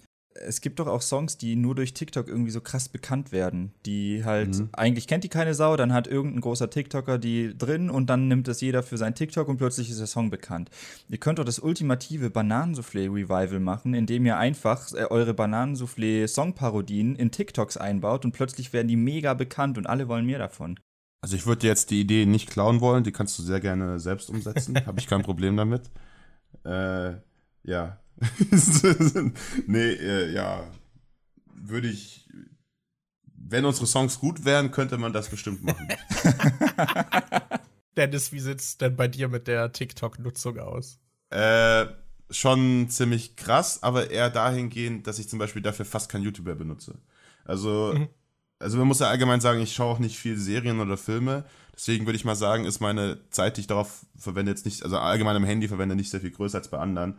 es 0.46 0.60
gibt 0.60 0.78
doch 0.78 0.86
auch 0.86 1.02
Songs, 1.02 1.38
die 1.38 1.56
nur 1.56 1.74
durch 1.74 1.94
TikTok 1.94 2.28
irgendwie 2.28 2.50
so 2.50 2.60
krass 2.60 2.88
bekannt 2.88 3.32
werden. 3.32 3.72
Die 3.84 4.24
halt, 4.24 4.58
mhm. 4.58 4.68
eigentlich 4.72 5.06
kennt 5.06 5.24
die 5.24 5.28
keine 5.28 5.54
Sau, 5.54 5.76
dann 5.76 5.92
hat 5.92 6.06
irgendein 6.06 6.40
großer 6.40 6.70
TikToker 6.70 7.18
die 7.18 7.56
drin 7.56 7.90
und 7.90 8.08
dann 8.08 8.28
nimmt 8.28 8.48
es 8.48 8.60
jeder 8.60 8.82
für 8.82 8.98
sein 8.98 9.14
TikTok 9.14 9.48
und 9.48 9.56
plötzlich 9.56 9.90
ist 9.90 10.00
der 10.00 10.06
Song 10.06 10.30
bekannt. 10.30 10.70
Ihr 11.08 11.18
könnt 11.18 11.38
doch 11.38 11.44
das 11.44 11.58
ultimative 11.58 12.30
Bananensoufflé-Revival 12.30 13.60
machen, 13.60 13.94
indem 13.94 14.26
ihr 14.26 14.38
einfach 14.38 14.92
äh, 14.92 15.04
eure 15.04 15.32
Bananensoufflé-Songparodien 15.32 17.16
in 17.16 17.30
TikToks 17.30 17.76
einbaut 17.76 18.24
und 18.24 18.32
plötzlich 18.32 18.72
werden 18.72 18.88
die 18.88 18.96
mega 18.96 19.34
bekannt 19.34 19.78
und 19.78 19.86
alle 19.86 20.08
wollen 20.08 20.26
mehr 20.26 20.38
davon. 20.38 20.78
Also 21.22 21.36
ich 21.36 21.46
würde 21.46 21.66
jetzt 21.66 21.90
die 21.90 22.00
Idee 22.00 22.26
nicht 22.26 22.48
klauen 22.50 22.80
wollen, 22.80 23.02
die 23.02 23.12
kannst 23.12 23.38
du 23.38 23.42
sehr 23.42 23.60
gerne 23.60 23.98
selbst 23.98 24.30
umsetzen, 24.30 24.76
habe 24.86 25.00
ich 25.00 25.06
kein 25.06 25.22
Problem 25.22 25.56
damit. 25.56 25.90
Äh, 26.64 27.14
ja, 27.64 27.98
nee, 29.66 29.92
äh, 29.92 30.32
ja, 30.32 30.64
würde 31.54 31.88
ich. 31.88 32.28
Wenn 33.48 33.64
unsere 33.64 33.86
Songs 33.86 34.18
gut 34.18 34.44
wären, 34.44 34.72
könnte 34.72 34.98
man 34.98 35.12
das 35.12 35.28
bestimmt 35.28 35.62
machen. 35.62 35.86
Dennis, 37.96 38.32
wie 38.32 38.40
sieht's 38.40 38.76
denn 38.76 38.96
bei 38.96 39.08
dir 39.08 39.28
mit 39.28 39.46
der 39.46 39.72
TikTok-Nutzung 39.72 40.58
aus? 40.58 40.98
Äh, 41.30 41.86
schon 42.30 42.88
ziemlich 42.90 43.36
krass, 43.36 43.82
aber 43.82 44.10
eher 44.10 44.30
dahingehend, 44.30 45.06
dass 45.06 45.18
ich 45.18 45.28
zum 45.28 45.38
Beispiel 45.38 45.62
dafür 45.62 45.84
fast 45.84 46.10
kein 46.10 46.22
YouTuber 46.22 46.54
benutze. 46.54 46.98
Also, 47.44 47.94
mhm. 47.94 48.08
also 48.58 48.78
man 48.78 48.88
muss 48.88 49.00
ja 49.00 49.08
allgemein 49.08 49.40
sagen, 49.40 49.60
ich 49.60 49.72
schaue 49.72 49.94
auch 49.94 49.98
nicht 49.98 50.18
viel 50.18 50.36
Serien 50.36 50.80
oder 50.80 50.96
Filme. 50.96 51.44
Deswegen 51.74 52.06
würde 52.06 52.16
ich 52.16 52.24
mal 52.24 52.36
sagen, 52.36 52.64
ist 52.64 52.80
meine 52.80 53.18
Zeit, 53.30 53.56
die 53.56 53.62
ich 53.62 53.66
darauf 53.66 54.06
verwende, 54.16 54.50
jetzt 54.50 54.64
nicht, 54.64 54.82
also 54.82 54.98
allgemein 54.98 55.36
am 55.36 55.44
Handy 55.44 55.68
verwende, 55.68 55.94
nicht 55.94 56.10
sehr 56.10 56.20
viel 56.20 56.30
größer 56.30 56.58
als 56.58 56.68
bei 56.68 56.78
anderen. 56.78 57.18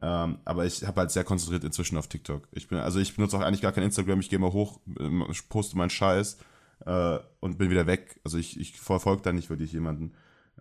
Ähm, 0.00 0.38
aber 0.44 0.64
ich 0.64 0.84
habe 0.86 1.00
halt 1.00 1.10
sehr 1.10 1.24
konzentriert 1.24 1.64
inzwischen 1.64 1.96
auf 1.96 2.06
TikTok. 2.06 2.46
Ich 2.52 2.68
bin, 2.68 2.78
also 2.78 3.00
ich 3.00 3.14
benutze 3.14 3.36
auch 3.36 3.42
eigentlich 3.42 3.62
gar 3.62 3.72
kein 3.72 3.84
Instagram, 3.84 4.20
ich 4.20 4.30
gehe 4.30 4.38
mal 4.38 4.52
hoch, 4.52 4.80
ähm, 5.00 5.24
poste 5.48 5.76
meinen 5.76 5.90
Scheiß 5.90 6.38
äh, 6.86 7.18
und 7.40 7.58
bin 7.58 7.70
wieder 7.70 7.86
weg. 7.86 8.20
Also 8.24 8.38
ich, 8.38 8.58
ich 8.60 8.78
verfolge 8.78 9.22
da 9.22 9.32
nicht 9.32 9.50
wirklich 9.50 9.72
jemanden. 9.72 10.12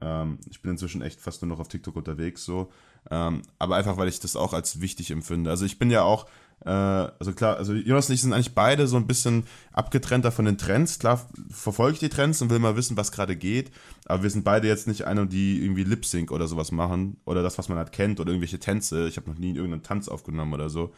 Ähm, 0.02 0.40
ich 0.50 0.62
bin 0.62 0.72
inzwischen 0.72 1.02
echt 1.02 1.20
fast 1.20 1.42
nur 1.42 1.50
noch 1.50 1.60
auf 1.60 1.68
TikTok 1.68 1.96
unterwegs, 1.96 2.46
so. 2.46 2.72
Ähm, 3.10 3.44
aber 3.60 3.76
einfach, 3.76 3.98
weil 3.98 4.10
ich 4.10 4.20
das 4.20 4.36
auch 4.36 4.54
als 4.54 4.82
wichtig 4.82 5.12
empfinde. 5.12 5.50
Also 5.50 5.66
ich 5.66 5.80
bin 5.80 5.92
ja 5.92 6.04
auch, 6.04 6.26
also 6.66 7.34
klar, 7.34 7.58
also 7.58 7.74
Jonas 7.74 8.10
und 8.10 8.16
ich 8.16 8.22
sind 8.22 8.34
eigentlich 8.34 8.56
beide 8.56 8.88
so 8.88 8.98
ein 8.98 9.08
bisschen 9.08 9.46
abgetrennter 9.72 10.32
von 10.32 10.46
den 10.46 10.58
Trends. 10.58 11.00
Klar 11.00 11.26
verfolge 11.50 11.94
ich 11.94 12.00
die 12.00 12.10
Trends 12.10 12.42
und 12.42 12.50
will 12.50 12.60
mal 12.60 12.76
wissen, 12.76 12.98
was 12.98 13.12
gerade 13.12 13.36
geht, 13.36 13.72
aber 14.06 14.24
wir 14.24 14.30
sind 14.30 14.44
beide 14.44 14.68
jetzt 14.68 14.88
nicht 14.88 15.04
einer, 15.04 15.26
die 15.26 15.64
irgendwie 15.64 15.84
Lip 15.84 16.06
Sync 16.06 16.32
oder 16.32 16.48
sowas 16.48 16.72
machen 16.72 17.18
oder 17.26 17.44
das, 17.44 17.58
was 17.58 17.70
man 17.70 17.78
halt 17.78 17.92
kennt 17.92 18.20
oder 18.20 18.32
irgendwelche 18.32 18.60
Tänze. 18.60 19.08
Ich 19.08 19.18
habe 19.18 19.30
noch 19.30 19.38
nie 19.38 19.54
irgendeinen 19.54 19.84
Tanz 19.84 20.10
aufgenommen 20.10 20.54
oder 20.54 20.70
so. 20.70 20.94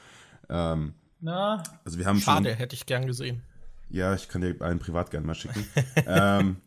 Ähm, 0.50 0.94
Na, 1.20 1.62
also 1.84 2.00
wir 2.00 2.06
haben 2.06 2.20
schade, 2.20 2.50
schon, 2.50 2.58
hätte 2.58 2.76
ich 2.76 2.86
gern 2.86 3.06
gesehen. 3.06 3.42
Ja, 3.90 4.14
ich 4.14 4.30
kann 4.30 4.42
dir 4.42 4.56
einen 4.62 4.80
privat 4.80 5.12
gern 5.12 5.26
mal 5.26 5.36
schicken. 5.36 5.66
ähm, 6.08 6.58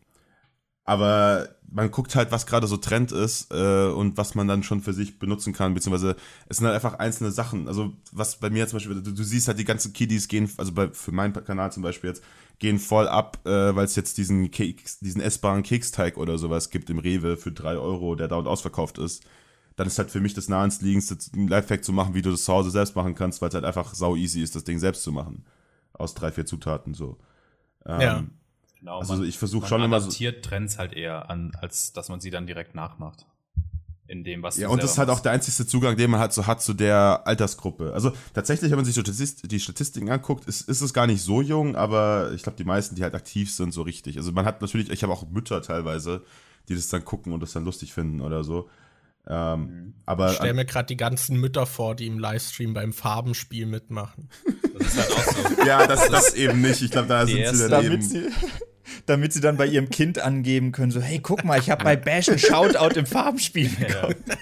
aber 0.84 1.48
man 1.70 1.90
guckt 1.90 2.14
halt, 2.14 2.30
was 2.32 2.46
gerade 2.46 2.66
so 2.66 2.76
Trend 2.76 3.12
ist 3.12 3.52
äh, 3.52 3.86
und 3.86 4.16
was 4.18 4.34
man 4.34 4.46
dann 4.46 4.62
schon 4.62 4.82
für 4.82 4.92
sich 4.92 5.18
benutzen 5.18 5.52
kann, 5.52 5.74
beziehungsweise 5.74 6.16
es 6.48 6.58
sind 6.58 6.66
halt 6.66 6.74
einfach 6.74 6.98
einzelne 6.98 7.30
Sachen. 7.30 7.66
Also 7.66 7.92
was 8.12 8.36
bei 8.36 8.50
mir 8.50 8.66
zum 8.68 8.76
Beispiel, 8.76 9.00
du, 9.00 9.12
du 9.12 9.24
siehst 9.24 9.48
halt 9.48 9.58
die 9.58 9.64
ganzen 9.64 9.92
Kiddies 9.92 10.28
gehen, 10.28 10.50
also 10.58 10.72
bei, 10.72 10.88
für 10.90 11.12
meinen 11.12 11.32
Kanal 11.32 11.72
zum 11.72 11.82
Beispiel 11.82 12.10
jetzt, 12.10 12.22
gehen 12.58 12.78
voll 12.78 13.08
ab, 13.08 13.38
äh, 13.46 13.74
weil 13.74 13.86
es 13.86 13.96
jetzt 13.96 14.18
diesen 14.18 14.50
Keks, 14.50 14.98
diesen 14.98 15.20
essbaren 15.20 15.62
Keksteig 15.62 16.18
oder 16.18 16.36
sowas 16.36 16.70
gibt 16.70 16.90
im 16.90 16.98
Rewe 16.98 17.36
für 17.36 17.52
drei 17.52 17.76
Euro, 17.76 18.14
der 18.14 18.28
da 18.28 18.36
und 18.36 18.46
ausverkauft 18.46 18.98
ist. 18.98 19.24
Dann 19.76 19.86
ist 19.86 19.98
halt 19.98 20.10
für 20.10 20.20
mich 20.20 20.34
das 20.34 20.48
naheliegendste, 20.48 21.16
ein 21.34 21.48
Lifehack 21.48 21.82
zu 21.82 21.92
machen, 21.92 22.14
wie 22.14 22.22
du 22.22 22.30
das 22.30 22.44
zu 22.44 22.52
Hause 22.52 22.70
selbst 22.70 22.94
machen 22.94 23.14
kannst, 23.14 23.40
weil 23.40 23.48
es 23.48 23.54
halt 23.54 23.64
einfach 23.64 23.94
sau 23.94 24.14
easy 24.14 24.42
ist, 24.42 24.54
das 24.54 24.64
Ding 24.64 24.78
selbst 24.78 25.02
zu 25.02 25.12
machen. 25.12 25.46
Aus 25.94 26.14
drei, 26.14 26.30
vier 26.30 26.44
Zutaten 26.44 26.92
so. 26.92 27.18
Ähm, 27.86 28.00
ja. 28.00 28.24
Genau, 28.82 28.98
also 28.98 29.14
man, 29.14 29.28
ich 29.28 29.38
versuche 29.38 29.68
schon 29.68 29.80
immer 29.80 30.00
so. 30.00 30.10
Trends 30.42 30.76
halt 30.76 30.92
eher 30.92 31.30
an, 31.30 31.52
als 31.60 31.92
dass 31.92 32.08
man 32.08 32.20
sie 32.20 32.30
dann 32.30 32.48
direkt 32.48 32.74
nachmacht. 32.74 33.26
In 34.08 34.24
dem, 34.24 34.42
was 34.42 34.56
Ja, 34.56 34.68
und 34.68 34.82
das 34.82 34.92
ist 34.92 34.98
halt 34.98 35.08
auch 35.08 35.20
der 35.20 35.30
einzige 35.30 35.64
Zugang, 35.68 35.96
den 35.96 36.10
man 36.10 36.18
halt 36.18 36.32
so 36.32 36.48
hat 36.48 36.60
zu 36.60 36.74
der 36.74 37.22
Altersgruppe. 37.24 37.92
Also 37.94 38.12
tatsächlich, 38.34 38.72
wenn 38.72 38.76
man 38.76 38.84
sich 38.84 39.00
die 39.00 39.60
Statistiken 39.60 40.10
anguckt, 40.10 40.46
ist, 40.46 40.68
ist 40.68 40.80
es 40.80 40.92
gar 40.92 41.06
nicht 41.06 41.22
so 41.22 41.40
jung, 41.40 41.76
aber 41.76 42.32
ich 42.34 42.42
glaube, 42.42 42.58
die 42.58 42.64
meisten, 42.64 42.96
die 42.96 43.04
halt 43.04 43.14
aktiv 43.14 43.54
sind, 43.54 43.72
so 43.72 43.82
richtig. 43.82 44.16
Also 44.16 44.32
man 44.32 44.44
hat 44.44 44.60
natürlich, 44.60 44.90
ich 44.90 45.04
habe 45.04 45.12
auch 45.12 45.28
Mütter 45.30 45.62
teilweise, 45.62 46.22
die 46.68 46.74
das 46.74 46.88
dann 46.88 47.04
gucken 47.04 47.32
und 47.32 47.40
das 47.40 47.52
dann 47.52 47.64
lustig 47.64 47.94
finden 47.94 48.20
oder 48.20 48.42
so. 48.42 48.68
Ähm, 49.28 49.60
mhm. 49.60 49.94
aber 50.04 50.30
ich 50.30 50.36
stelle 50.36 50.54
mir 50.54 50.64
gerade 50.64 50.86
die 50.86 50.96
ganzen 50.96 51.36
Mütter 51.36 51.64
vor, 51.64 51.94
die 51.94 52.08
im 52.08 52.18
Livestream 52.18 52.74
beim 52.74 52.92
Farbenspiel 52.92 53.66
mitmachen. 53.66 54.28
Das 54.76 54.88
ist 54.88 54.98
halt 54.98 55.12
auch 55.12 55.56
so. 55.56 55.62
ja, 55.66 55.86
das, 55.86 56.08
das 56.08 56.34
eben 56.34 56.60
nicht. 56.60 56.82
Ich 56.82 56.90
glaube, 56.90 57.06
da 57.06 57.24
sind 57.24 57.54
sie 57.54 57.68
daneben. 57.68 58.02
Sie, 58.02 58.28
damit 59.06 59.32
sie 59.32 59.40
dann 59.40 59.56
bei 59.56 59.66
ihrem 59.66 59.90
Kind 59.90 60.18
angeben 60.18 60.72
können, 60.72 60.90
so, 60.90 61.00
hey, 61.00 61.20
guck 61.20 61.44
mal, 61.44 61.58
ich 61.58 61.70
habe 61.70 61.84
bei 61.84 61.96
Bash 61.96 62.28
ein 62.28 62.38
Shoutout 62.38 62.98
im 62.98 63.06
Farbenspiel 63.06 63.68
bekommen. 63.68 64.16
Ja. 64.26 64.36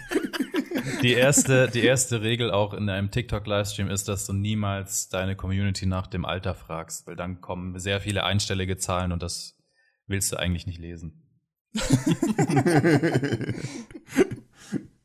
Die 1.03 1.12
erste, 1.12 1.68
die 1.68 1.82
erste 1.82 2.22
Regel 2.22 2.51
auch 2.51 2.74
in 2.74 2.88
einem 2.88 3.11
TikTok-Livestream 3.11 3.88
ist, 3.88 4.09
dass 4.09 4.26
du 4.26 4.32
niemals 4.32 5.09
deine 5.09 5.34
Community 5.36 5.86
nach 5.86 6.07
dem 6.07 6.24
Alter 6.24 6.55
fragst, 6.55 7.07
weil 7.07 7.16
dann 7.16 7.41
kommen 7.41 7.78
sehr 7.78 8.01
viele 8.01 8.24
einstellige 8.24 8.76
Zahlen 8.76 9.12
und 9.12 9.22
das 9.22 9.57
willst 10.07 10.32
du 10.32 10.36
eigentlich 10.36 10.66
nicht 10.66 10.78
lesen. 10.78 11.22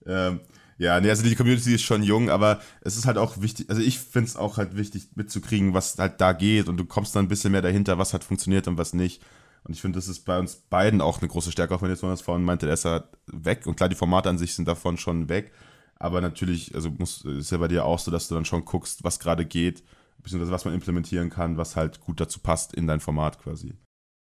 ähm, 0.05 0.41
ja, 0.77 0.99
nee, 0.99 1.09
also 1.09 1.23
die 1.23 1.35
Community 1.35 1.73
ist 1.75 1.83
schon 1.83 2.03
jung, 2.03 2.29
aber 2.29 2.59
es 2.81 2.97
ist 2.97 3.05
halt 3.05 3.17
auch 3.17 3.41
wichtig, 3.41 3.69
also 3.69 3.81
ich 3.81 3.99
finde 3.99 4.27
es 4.27 4.35
auch 4.35 4.57
halt 4.57 4.75
wichtig 4.75 5.07
mitzukriegen, 5.15 5.73
was 5.73 5.97
halt 5.97 6.19
da 6.19 6.33
geht 6.33 6.67
und 6.67 6.77
du 6.77 6.85
kommst 6.85 7.15
dann 7.15 7.25
ein 7.25 7.27
bisschen 7.29 7.53
mehr 7.53 7.61
dahinter, 7.61 7.97
was 7.97 8.13
hat 8.13 8.23
funktioniert 8.25 8.67
und 8.67 8.77
was 8.77 8.93
nicht. 8.93 9.21
Und 9.63 9.73
ich 9.73 9.81
finde, 9.81 9.97
das 9.97 10.07
ist 10.07 10.25
bei 10.25 10.37
uns 10.37 10.55
beiden 10.55 11.01
auch 11.01 11.19
eine 11.21 11.29
große 11.29 11.51
Stärke, 11.51 11.73
auch 11.73 11.81
wenn 11.81 11.89
jetzt 11.89 12.01
Jonas 12.01 12.21
vorhin 12.21 12.43
meinte, 12.43 12.67
er 12.67 12.73
ist 12.73 12.85
halt 12.85 13.05
weg 13.27 13.65
und 13.65 13.77
klar, 13.77 13.89
die 13.89 13.95
Formate 13.95 14.29
an 14.29 14.37
sich 14.37 14.53
sind 14.53 14.67
davon 14.67 14.97
schon 14.97 15.29
weg, 15.29 15.53
aber 15.97 16.19
natürlich, 16.21 16.75
also 16.75 16.91
muss, 16.91 17.23
ist 17.23 17.51
ja 17.51 17.57
bei 17.57 17.69
dir 17.69 17.85
auch 17.85 17.99
so, 17.99 18.11
dass 18.11 18.27
du 18.27 18.35
dann 18.35 18.45
schon 18.45 18.65
guckst, 18.65 19.03
was 19.03 19.19
gerade 19.19 19.45
geht, 19.45 19.83
beziehungsweise 20.21 20.51
was 20.51 20.65
man 20.65 20.73
implementieren 20.73 21.29
kann, 21.29 21.57
was 21.57 21.77
halt 21.77 22.01
gut 22.01 22.19
dazu 22.19 22.39
passt 22.41 22.73
in 22.73 22.85
dein 22.85 22.99
Format 22.99 23.39
quasi 23.39 23.75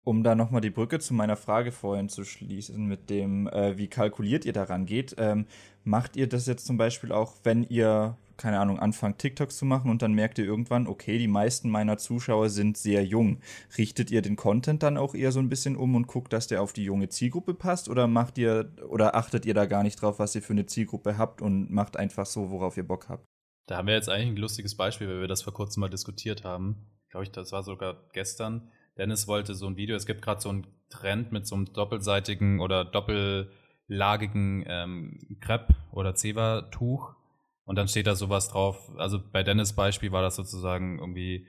um 0.08 0.22
da 0.22 0.34
nochmal 0.34 0.62
die 0.62 0.70
Brücke 0.70 1.00
zu 1.00 1.12
meiner 1.12 1.36
Frage 1.36 1.70
vorhin 1.70 2.08
zu 2.08 2.24
schließen, 2.24 2.86
mit 2.86 3.10
dem, 3.10 3.46
äh, 3.48 3.76
wie 3.76 3.88
kalkuliert 3.88 4.46
ihr 4.46 4.54
daran 4.54 4.86
geht, 4.86 5.14
ähm, 5.18 5.44
macht 5.84 6.16
ihr 6.16 6.26
das 6.26 6.46
jetzt 6.46 6.64
zum 6.64 6.78
Beispiel 6.78 7.12
auch, 7.12 7.34
wenn 7.44 7.62
ihr, 7.62 8.16
keine 8.38 8.58
Ahnung, 8.58 8.78
anfangt 8.78 9.18
TikToks 9.18 9.58
zu 9.58 9.66
machen 9.66 9.90
und 9.90 10.00
dann 10.00 10.14
merkt 10.14 10.38
ihr 10.38 10.46
irgendwann, 10.46 10.86
okay, 10.86 11.18
die 11.18 11.28
meisten 11.28 11.68
meiner 11.68 11.98
Zuschauer 11.98 12.48
sind 12.48 12.78
sehr 12.78 13.04
jung. 13.04 13.40
Richtet 13.76 14.10
ihr 14.10 14.22
den 14.22 14.36
Content 14.36 14.82
dann 14.82 14.96
auch 14.96 15.14
eher 15.14 15.30
so 15.30 15.40
ein 15.40 15.50
bisschen 15.50 15.76
um 15.76 15.94
und 15.94 16.06
guckt, 16.06 16.32
dass 16.32 16.46
der 16.46 16.62
auf 16.62 16.72
die 16.72 16.84
junge 16.84 17.10
Zielgruppe 17.10 17.52
passt 17.52 17.90
oder 17.90 18.06
macht 18.06 18.38
ihr 18.38 18.72
oder 18.88 19.14
achtet 19.14 19.44
ihr 19.44 19.52
da 19.52 19.66
gar 19.66 19.82
nicht 19.82 20.00
drauf, 20.00 20.18
was 20.18 20.34
ihr 20.34 20.40
für 20.40 20.54
eine 20.54 20.64
Zielgruppe 20.64 21.18
habt 21.18 21.42
und 21.42 21.70
macht 21.70 21.98
einfach 21.98 22.24
so, 22.24 22.50
worauf 22.50 22.78
ihr 22.78 22.88
Bock 22.88 23.10
habt? 23.10 23.26
Da 23.66 23.76
haben 23.76 23.88
wir 23.88 23.94
jetzt 23.94 24.08
eigentlich 24.08 24.28
ein 24.28 24.36
lustiges 24.38 24.74
Beispiel, 24.74 25.06
weil 25.06 25.20
wir 25.20 25.28
das 25.28 25.42
vor 25.42 25.52
kurzem 25.52 25.82
mal 25.82 25.90
diskutiert 25.90 26.44
haben. 26.44 26.86
Glaube 27.10 27.24
ich, 27.24 27.30
das 27.30 27.52
war 27.52 27.62
sogar 27.62 28.08
gestern 28.14 28.70
Dennis 28.98 29.28
wollte 29.28 29.54
so 29.54 29.66
ein 29.66 29.76
Video, 29.76 29.96
es 29.96 30.06
gibt 30.06 30.22
gerade 30.22 30.40
so 30.40 30.48
einen 30.48 30.66
Trend 30.90 31.32
mit 31.32 31.46
so 31.46 31.54
einem 31.54 31.72
doppelseitigen 31.72 32.60
oder 32.60 32.84
doppellagigen 32.84 34.64
ähm, 34.66 35.38
Crepe 35.40 35.74
oder 35.92 36.14
Zewa-Tuch 36.14 37.14
und 37.64 37.76
dann 37.76 37.86
steht 37.86 38.06
da 38.06 38.14
sowas 38.14 38.48
drauf, 38.48 38.90
also 38.96 39.20
bei 39.20 39.42
Dennis 39.42 39.74
Beispiel 39.74 40.10
war 40.10 40.22
das 40.22 40.36
sozusagen 40.36 40.98
irgendwie, 40.98 41.46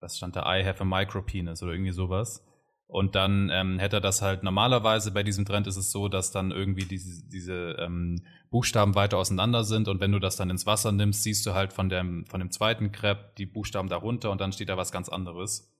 was 0.00 0.16
stand 0.16 0.34
da, 0.34 0.42
I 0.46 0.64
have 0.64 0.80
a 0.80 0.84
micropenis 0.84 1.62
oder 1.62 1.72
irgendwie 1.72 1.92
sowas. 1.92 2.46
Und 2.86 3.14
dann 3.14 3.48
ähm, 3.50 3.78
hätte 3.78 3.96
er 3.96 4.00
das 4.02 4.20
halt 4.20 4.42
normalerweise 4.42 5.12
bei 5.12 5.22
diesem 5.22 5.46
Trend 5.46 5.66
ist 5.66 5.76
es 5.76 5.92
so, 5.92 6.08
dass 6.08 6.30
dann 6.30 6.50
irgendwie 6.50 6.84
diese, 6.84 7.26
diese 7.26 7.76
ähm, 7.78 8.22
Buchstaben 8.50 8.94
weiter 8.94 9.16
auseinander 9.16 9.64
sind 9.64 9.88
und 9.88 9.98
wenn 10.00 10.12
du 10.12 10.18
das 10.18 10.36
dann 10.36 10.50
ins 10.50 10.66
Wasser 10.66 10.92
nimmst, 10.92 11.22
siehst 11.22 11.46
du 11.46 11.54
halt 11.54 11.72
von 11.72 11.88
dem, 11.88 12.26
von 12.26 12.40
dem 12.40 12.50
zweiten 12.50 12.92
Crepe 12.92 13.32
die 13.38 13.46
Buchstaben 13.46 13.88
darunter 13.88 14.30
und 14.30 14.42
dann 14.42 14.52
steht 14.52 14.68
da 14.68 14.76
was 14.76 14.92
ganz 14.92 15.08
anderes. 15.08 15.71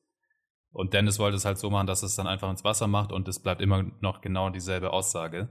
Und 0.72 0.94
Dennis 0.94 1.18
wollte 1.18 1.36
es 1.36 1.44
halt 1.44 1.58
so 1.58 1.70
machen, 1.70 1.86
dass 1.86 2.02
es 2.02 2.16
dann 2.16 2.26
einfach 2.26 2.50
ins 2.50 2.64
Wasser 2.64 2.86
macht 2.86 3.12
und 3.12 3.28
es 3.28 3.40
bleibt 3.40 3.60
immer 3.60 3.84
noch 4.00 4.20
genau 4.20 4.50
dieselbe 4.50 4.92
Aussage. 4.92 5.48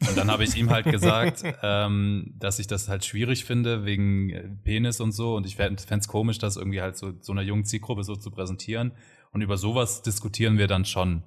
Und 0.00 0.16
dann 0.16 0.30
habe 0.30 0.44
ich 0.44 0.56
ihm 0.56 0.70
halt 0.70 0.86
gesagt, 0.86 1.42
ähm, 1.62 2.34
dass 2.38 2.58
ich 2.58 2.66
das 2.66 2.88
halt 2.88 3.04
schwierig 3.04 3.44
finde 3.44 3.84
wegen 3.84 4.30
äh, 4.30 4.48
Penis 4.64 5.00
und 5.00 5.12
so. 5.12 5.36
Und 5.36 5.46
ich 5.46 5.56
fände 5.56 5.82
es 5.88 6.08
komisch, 6.08 6.38
das 6.38 6.56
irgendwie 6.56 6.80
halt 6.80 6.96
so, 6.96 7.12
so 7.20 7.32
einer 7.32 7.42
jungen 7.42 7.64
Zielgruppe 7.64 8.04
so 8.04 8.16
zu 8.16 8.30
präsentieren. 8.30 8.92
Und 9.32 9.42
über 9.42 9.56
sowas 9.56 10.02
diskutieren 10.02 10.58
wir 10.58 10.66
dann 10.66 10.84
schon 10.84 11.24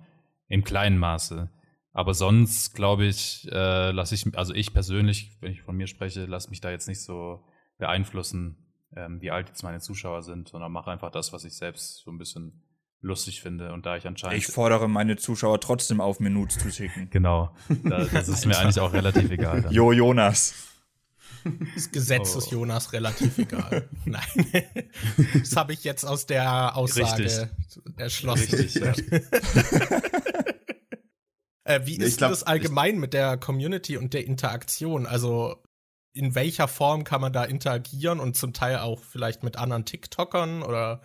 im 0.47 0.63
kleinen 0.63 0.97
Maße. 0.97 1.49
Aber 1.93 2.13
sonst 2.13 2.75
glaube 2.75 3.05
ich, 3.05 3.47
äh, 3.51 3.91
lasse 3.91 4.15
ich, 4.15 4.37
also 4.37 4.53
ich 4.53 4.73
persönlich, 4.73 5.37
wenn 5.41 5.51
ich 5.51 5.61
von 5.61 5.75
mir 5.75 5.87
spreche, 5.87 6.25
lasse 6.25 6.49
mich 6.49 6.61
da 6.61 6.69
jetzt 6.69 6.87
nicht 6.87 7.01
so 7.01 7.43
beeinflussen, 7.79 8.57
ähm, 8.95 9.21
wie 9.21 9.31
alt 9.31 9.49
jetzt 9.49 9.63
meine 9.63 9.79
Zuschauer 9.79 10.21
sind, 10.21 10.49
sondern 10.49 10.71
mache 10.71 10.91
einfach 10.91 11.11
das, 11.11 11.33
was 11.33 11.43
ich 11.43 11.53
selbst 11.57 12.03
so 12.03 12.11
ein 12.11 12.17
bisschen 12.17 12.61
lustig 13.07 13.41
finde 13.41 13.73
und 13.73 13.85
da 13.85 13.97
ich 13.97 14.05
anscheinend. 14.05 14.37
Ich 14.37 14.47
fordere 14.47 14.87
meine 14.87 15.17
Zuschauer 15.17 15.59
trotzdem 15.59 15.99
auf, 15.99 16.19
mir 16.19 16.29
Nudes 16.29 16.59
zu 16.59 16.69
schicken. 16.69 17.09
Genau. 17.09 17.55
das 17.83 18.27
ist 18.27 18.45
mir 18.45 18.57
eigentlich 18.57 18.79
auch 18.79 18.93
relativ 18.93 19.31
egal. 19.31 19.63
Dann. 19.63 19.73
Jo, 19.73 19.91
Jonas. 19.91 20.53
Das 21.75 21.91
Gesetz 21.91 22.35
oh. 22.35 22.39
ist 22.39 22.51
Jonas 22.51 22.93
relativ 22.93 23.37
egal. 23.37 23.89
Nein. 24.05 24.45
Das 25.33 25.55
habe 25.55 25.73
ich 25.73 25.83
jetzt 25.83 26.03
aus 26.03 26.25
der 26.25 26.75
Aussage 26.75 27.23
Richtig. 27.23 27.49
erschlossen. 27.95 28.55
Richtig, 28.55 28.83
ja. 28.83 28.93
äh, 31.63 31.85
wie 31.85 31.97
ist 31.97 32.17
glaub, 32.17 32.31
das 32.31 32.43
allgemein 32.43 32.99
mit 32.99 33.13
der 33.13 33.37
Community 33.37 33.97
und 33.97 34.13
der 34.13 34.25
Interaktion? 34.25 35.05
Also 35.05 35.63
in 36.13 36.35
welcher 36.35 36.67
Form 36.67 37.03
kann 37.03 37.21
man 37.21 37.31
da 37.31 37.43
interagieren 37.45 38.19
und 38.19 38.35
zum 38.35 38.51
Teil 38.53 38.79
auch 38.79 39.03
vielleicht 39.03 39.43
mit 39.43 39.55
anderen 39.55 39.85
TikTokern 39.85 40.63
oder? 40.63 41.01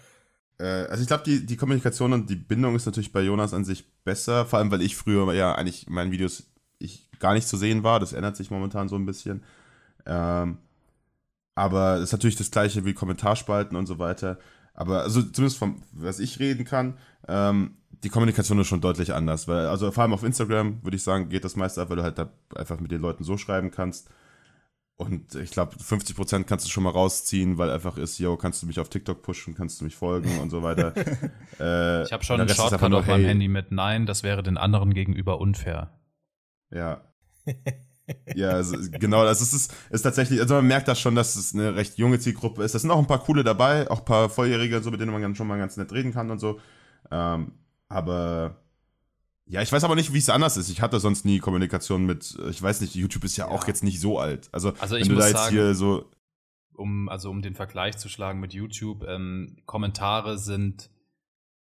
Äh, 0.63 0.87
also 0.89 1.03
ich 1.03 1.09
glaube, 1.09 1.25
die, 1.25 1.45
die 1.45 1.57
Kommunikation 1.57 2.13
und 2.13 2.31
die 2.31 2.37
Bindung 2.37 2.77
ist 2.77 2.87
natürlich 2.87 3.13
bei 3.13 3.21
Jonas 3.21 3.53
an 3.53 3.65
sich 3.65 3.85
besser, 4.05 4.47
vor 4.47 4.59
allem 4.61 4.71
weil 4.71 4.83
ich 4.83 4.97
früher 4.97 5.33
ja 5.35 5.55
eigentlich 5.55 5.89
in 5.89 5.95
meinen 5.95 6.13
Videos 6.13 6.45
ich 6.79 7.11
gar 7.19 7.35
nicht 7.35 7.49
zu 7.49 7.57
sehen 7.57 7.83
war. 7.83 8.01
Das 8.01 8.13
ändert 8.13 8.37
sich 8.37 8.51
momentan 8.51 8.89
so 8.89 8.97
ein 8.97 9.07
bisschen. 9.07 9.43
Ähm, 10.07 10.59
aber 11.55 11.97
es 11.97 12.05
ist 12.05 12.13
natürlich 12.13 12.37
das 12.37 12.51
gleiche 12.51 12.85
wie 12.85 12.95
Kommentarspalten 12.95 13.77
und 13.77 13.87
so 13.87 13.99
weiter. 13.99 14.39
Aber 14.75 15.03
also 15.03 15.23
zumindest 15.23 15.59
vom, 15.59 15.83
was 15.93 16.19
ich 16.19 16.39
reden 16.39 16.65
kann, 16.65 16.99
ähm, 17.29 17.77
die 18.03 18.09
Kommunikation 18.09 18.59
ist 18.59 18.69
schon 18.69 18.81
deutlich 18.81 19.13
anders. 19.13 19.47
Weil, 19.49 19.67
also 19.67 19.91
vor 19.93 20.03
allem 20.03 20.15
auf 20.15 20.25
Instagram, 20.25 20.83
würde 20.83 20.97
ich 20.97 21.03
sagen, 21.03 21.29
geht 21.29 21.45
das 21.45 21.57
meiste 21.57 21.83
ab, 21.83 21.91
weil 21.91 21.99
du 21.99 22.03
halt 22.03 22.19
da 22.19 22.31
einfach 22.57 22.81
mit 22.81 22.91
den 22.91 23.03
Leuten 23.03 23.23
so 23.23 23.37
schreiben 23.37 23.71
kannst. 23.71 24.09
Und 24.97 25.34
ich 25.34 25.51
glaube, 25.51 25.74
50% 25.76 26.45
kannst 26.45 26.66
du 26.66 26.70
schon 26.70 26.84
mal 26.84 26.90
rausziehen, 26.90 27.59
weil 27.59 27.70
einfach 27.70 27.97
ist, 27.97 28.18
yo, 28.18 28.36
kannst 28.36 28.62
du 28.62 28.66
mich 28.66 28.78
auf 28.78 28.88
TikTok 28.88 29.22
pushen, 29.22 29.55
kannst 29.55 29.80
du 29.80 29.84
mich 29.84 29.97
folgen 29.97 30.38
und 30.38 30.51
so 30.51 30.62
weiter. 30.62 30.95
äh, 31.61 32.05
ich 32.05 32.12
habe 32.12 32.22
schon 32.22 32.40
einen 32.40 32.49
Shortcut 32.49 32.93
auf 32.93 33.07
meinem 33.07 33.24
Handy 33.24 33.49
mit 33.49 33.72
Nein, 33.72 34.07
das 34.07 34.22
wäre 34.22 34.43
den 34.43 34.57
anderen 34.57 34.95
gegenüber 34.95 35.40
unfair. 35.40 35.99
Ja. 36.70 37.03
ja, 38.34 38.51
also, 38.51 38.76
genau, 38.93 39.24
das 39.24 39.40
ist, 39.40 39.55
ist, 39.55 39.74
ist 39.90 40.03
tatsächlich, 40.03 40.40
also 40.40 40.55
man 40.55 40.66
merkt 40.66 40.88
das 40.88 41.01
schon, 41.01 41.14
dass 41.14 41.34
es 41.34 41.53
eine 41.55 41.74
recht 41.74 41.99
junge 41.99 42.18
Zielgruppe 42.20 42.62
ist. 42.62 42.74
Da 42.74 42.78
sind 42.78 42.90
auch 42.90 42.99
ein 42.99 43.07
paar 43.07 43.24
coole 43.24 43.43
dabei, 43.43 43.90
auch 43.90 44.01
ein 44.01 44.05
paar 44.05 44.28
Volljährige, 44.28 44.80
so, 44.82 44.90
mit 44.90 45.01
denen 45.01 45.12
man 45.12 45.22
dann 45.22 45.34
schon 45.34 45.49
mal 45.49 45.59
ganz 45.59 45.76
nett 45.76 45.93
reden 45.93 46.12
kann 46.12 46.30
und 46.30 46.38
so. 46.38 46.61
Ähm, 47.11 47.53
aber 47.88 48.62
ja, 49.53 49.61
ich 49.61 49.71
weiß 49.71 49.85
aber 49.85 49.97
nicht, 49.97 50.15
wie 50.15 50.19
es 50.19 50.31
anders 50.31 50.57
ist. 50.57 50.71
Ich 50.71 50.81
hatte 50.81 50.99
sonst 50.99 51.27
nie 51.27 51.39
Kommunikation 51.39 52.07
mit, 52.07 52.39
ich 52.49 52.63
weiß 52.63 52.81
nicht, 52.81 52.95
YouTube 52.95 53.23
ist 53.25 53.37
ja, 53.37 53.49
ja. 53.49 53.53
auch 53.53 53.67
jetzt 53.67 53.85
nicht 53.85 54.01
so 54.01 54.19
alt. 54.19 54.49
Also, 54.51 54.73
also 54.79 54.97
ich 54.97 55.05
wenn 55.05 55.15
du 55.15 55.21
da 55.21 55.27
jetzt 55.27 55.37
sagen, 55.37 55.55
hier 55.55 55.75
so. 55.75 56.11
Um, 56.73 57.11
also 57.11 57.29
um 57.29 57.43
den 57.43 57.55
Vergleich 57.55 57.99
zu 57.99 58.09
schlagen 58.09 58.41
mit 58.41 58.55
YouTube, 58.55 59.05
ähm, 59.07 59.59
Kommentare 59.67 60.39
sind 60.39 60.89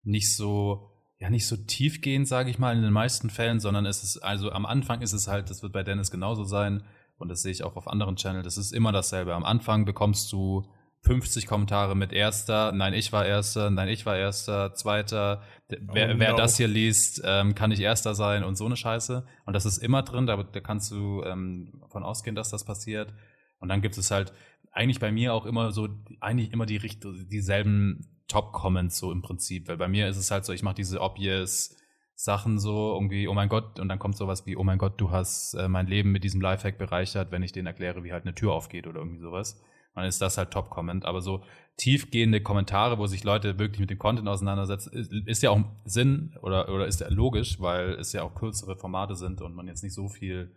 nicht 0.02 0.34
so, 0.34 0.90
ja, 1.20 1.30
nicht 1.30 1.46
so 1.46 1.56
tiefgehend, 1.56 2.26
sage 2.26 2.50
ich 2.50 2.58
mal, 2.58 2.76
in 2.76 2.82
den 2.82 2.92
meisten 2.92 3.30
Fällen, 3.30 3.60
sondern 3.60 3.86
es 3.86 4.02
ist, 4.02 4.18
also 4.18 4.50
am 4.50 4.66
Anfang 4.66 5.00
ist 5.00 5.12
es 5.12 5.28
halt, 5.28 5.48
das 5.48 5.62
wird 5.62 5.72
bei 5.72 5.84
Dennis 5.84 6.10
genauso 6.10 6.42
sein, 6.42 6.82
und 7.18 7.28
das 7.28 7.42
sehe 7.42 7.52
ich 7.52 7.62
auch 7.62 7.76
auf 7.76 7.86
anderen 7.86 8.16
Channels, 8.16 8.44
das 8.46 8.56
ist 8.56 8.72
immer 8.72 8.90
dasselbe. 8.90 9.32
Am 9.32 9.44
Anfang 9.44 9.84
bekommst 9.84 10.32
du 10.32 10.68
50 11.02 11.46
Kommentare 11.46 11.94
mit 11.94 12.12
erster, 12.12 12.72
nein, 12.72 12.94
ich 12.94 13.12
war 13.12 13.24
erster, 13.24 13.70
nein, 13.70 13.88
ich 13.88 14.06
war 14.06 14.16
erster, 14.16 14.74
zweiter, 14.74 15.40
wer, 15.68 16.14
oh, 16.14 16.18
wer 16.18 16.34
das 16.34 16.56
hier 16.56 16.68
liest, 16.68 17.22
ähm, 17.24 17.54
kann 17.54 17.70
nicht 17.70 17.80
erster 17.80 18.14
sein 18.14 18.44
und 18.44 18.56
so 18.56 18.66
eine 18.66 18.76
Scheiße. 18.76 19.26
Und 19.44 19.52
das 19.52 19.66
ist 19.66 19.78
immer 19.78 20.02
drin, 20.02 20.26
da, 20.26 20.42
da 20.42 20.60
kannst 20.60 20.90
du 20.90 21.22
ähm, 21.24 21.82
von 21.88 22.02
ausgehen, 22.02 22.36
dass 22.36 22.50
das 22.50 22.64
passiert. 22.64 23.12
Und 23.58 23.68
dann 23.68 23.82
gibt 23.82 23.98
es 23.98 24.10
halt 24.10 24.32
eigentlich 24.72 25.00
bei 25.00 25.10
mir 25.10 25.34
auch 25.34 25.46
immer 25.46 25.72
so, 25.72 25.88
eigentlich 26.20 26.52
immer 26.52 26.66
die 26.66 26.78
dieselben 26.78 28.06
Top-Comments 28.28 28.96
so 28.96 29.12
im 29.12 29.22
Prinzip, 29.22 29.68
weil 29.68 29.76
bei 29.76 29.88
mir 29.88 30.08
ist 30.08 30.16
es 30.16 30.30
halt 30.30 30.44
so, 30.44 30.52
ich 30.52 30.62
mache 30.62 30.74
diese 30.74 31.00
obvious 31.00 31.76
Sachen 32.14 32.58
so 32.58 32.94
irgendwie, 32.94 33.28
oh 33.28 33.34
mein 33.34 33.48
Gott, 33.48 33.78
und 33.78 33.88
dann 33.88 33.98
kommt 33.98 34.16
sowas 34.16 34.46
wie, 34.46 34.56
oh 34.56 34.64
mein 34.64 34.78
Gott, 34.78 35.00
du 35.00 35.10
hast 35.10 35.54
äh, 35.54 35.68
mein 35.68 35.86
Leben 35.86 36.12
mit 36.12 36.24
diesem 36.24 36.40
Lifehack 36.40 36.78
bereichert, 36.78 37.30
wenn 37.30 37.42
ich 37.42 37.52
denen 37.52 37.66
erkläre, 37.66 38.04
wie 38.04 38.12
halt 38.12 38.24
eine 38.24 38.34
Tür 38.34 38.52
aufgeht 38.52 38.86
oder 38.86 39.00
irgendwie 39.00 39.20
sowas 39.20 39.60
dann 39.96 40.04
ist 40.04 40.20
das 40.20 40.38
halt 40.38 40.50
Top-Comment. 40.50 41.06
Aber 41.06 41.22
so 41.22 41.42
tiefgehende 41.78 42.42
Kommentare, 42.42 42.98
wo 42.98 43.06
sich 43.06 43.24
Leute 43.24 43.58
wirklich 43.58 43.80
mit 43.80 43.90
dem 43.90 43.98
Content 43.98 44.28
auseinandersetzen, 44.28 44.92
ist, 44.92 45.10
ist 45.12 45.42
ja 45.42 45.50
auch 45.50 45.60
Sinn 45.84 46.36
oder, 46.42 46.68
oder 46.68 46.86
ist 46.86 47.00
ja 47.00 47.08
logisch, 47.08 47.60
weil 47.60 47.94
es 47.94 48.12
ja 48.12 48.22
auch 48.22 48.34
kürzere 48.34 48.76
Formate 48.76 49.16
sind 49.16 49.40
und 49.40 49.54
man 49.54 49.66
jetzt 49.66 49.82
nicht 49.82 49.94
so 49.94 50.08
viel 50.08 50.54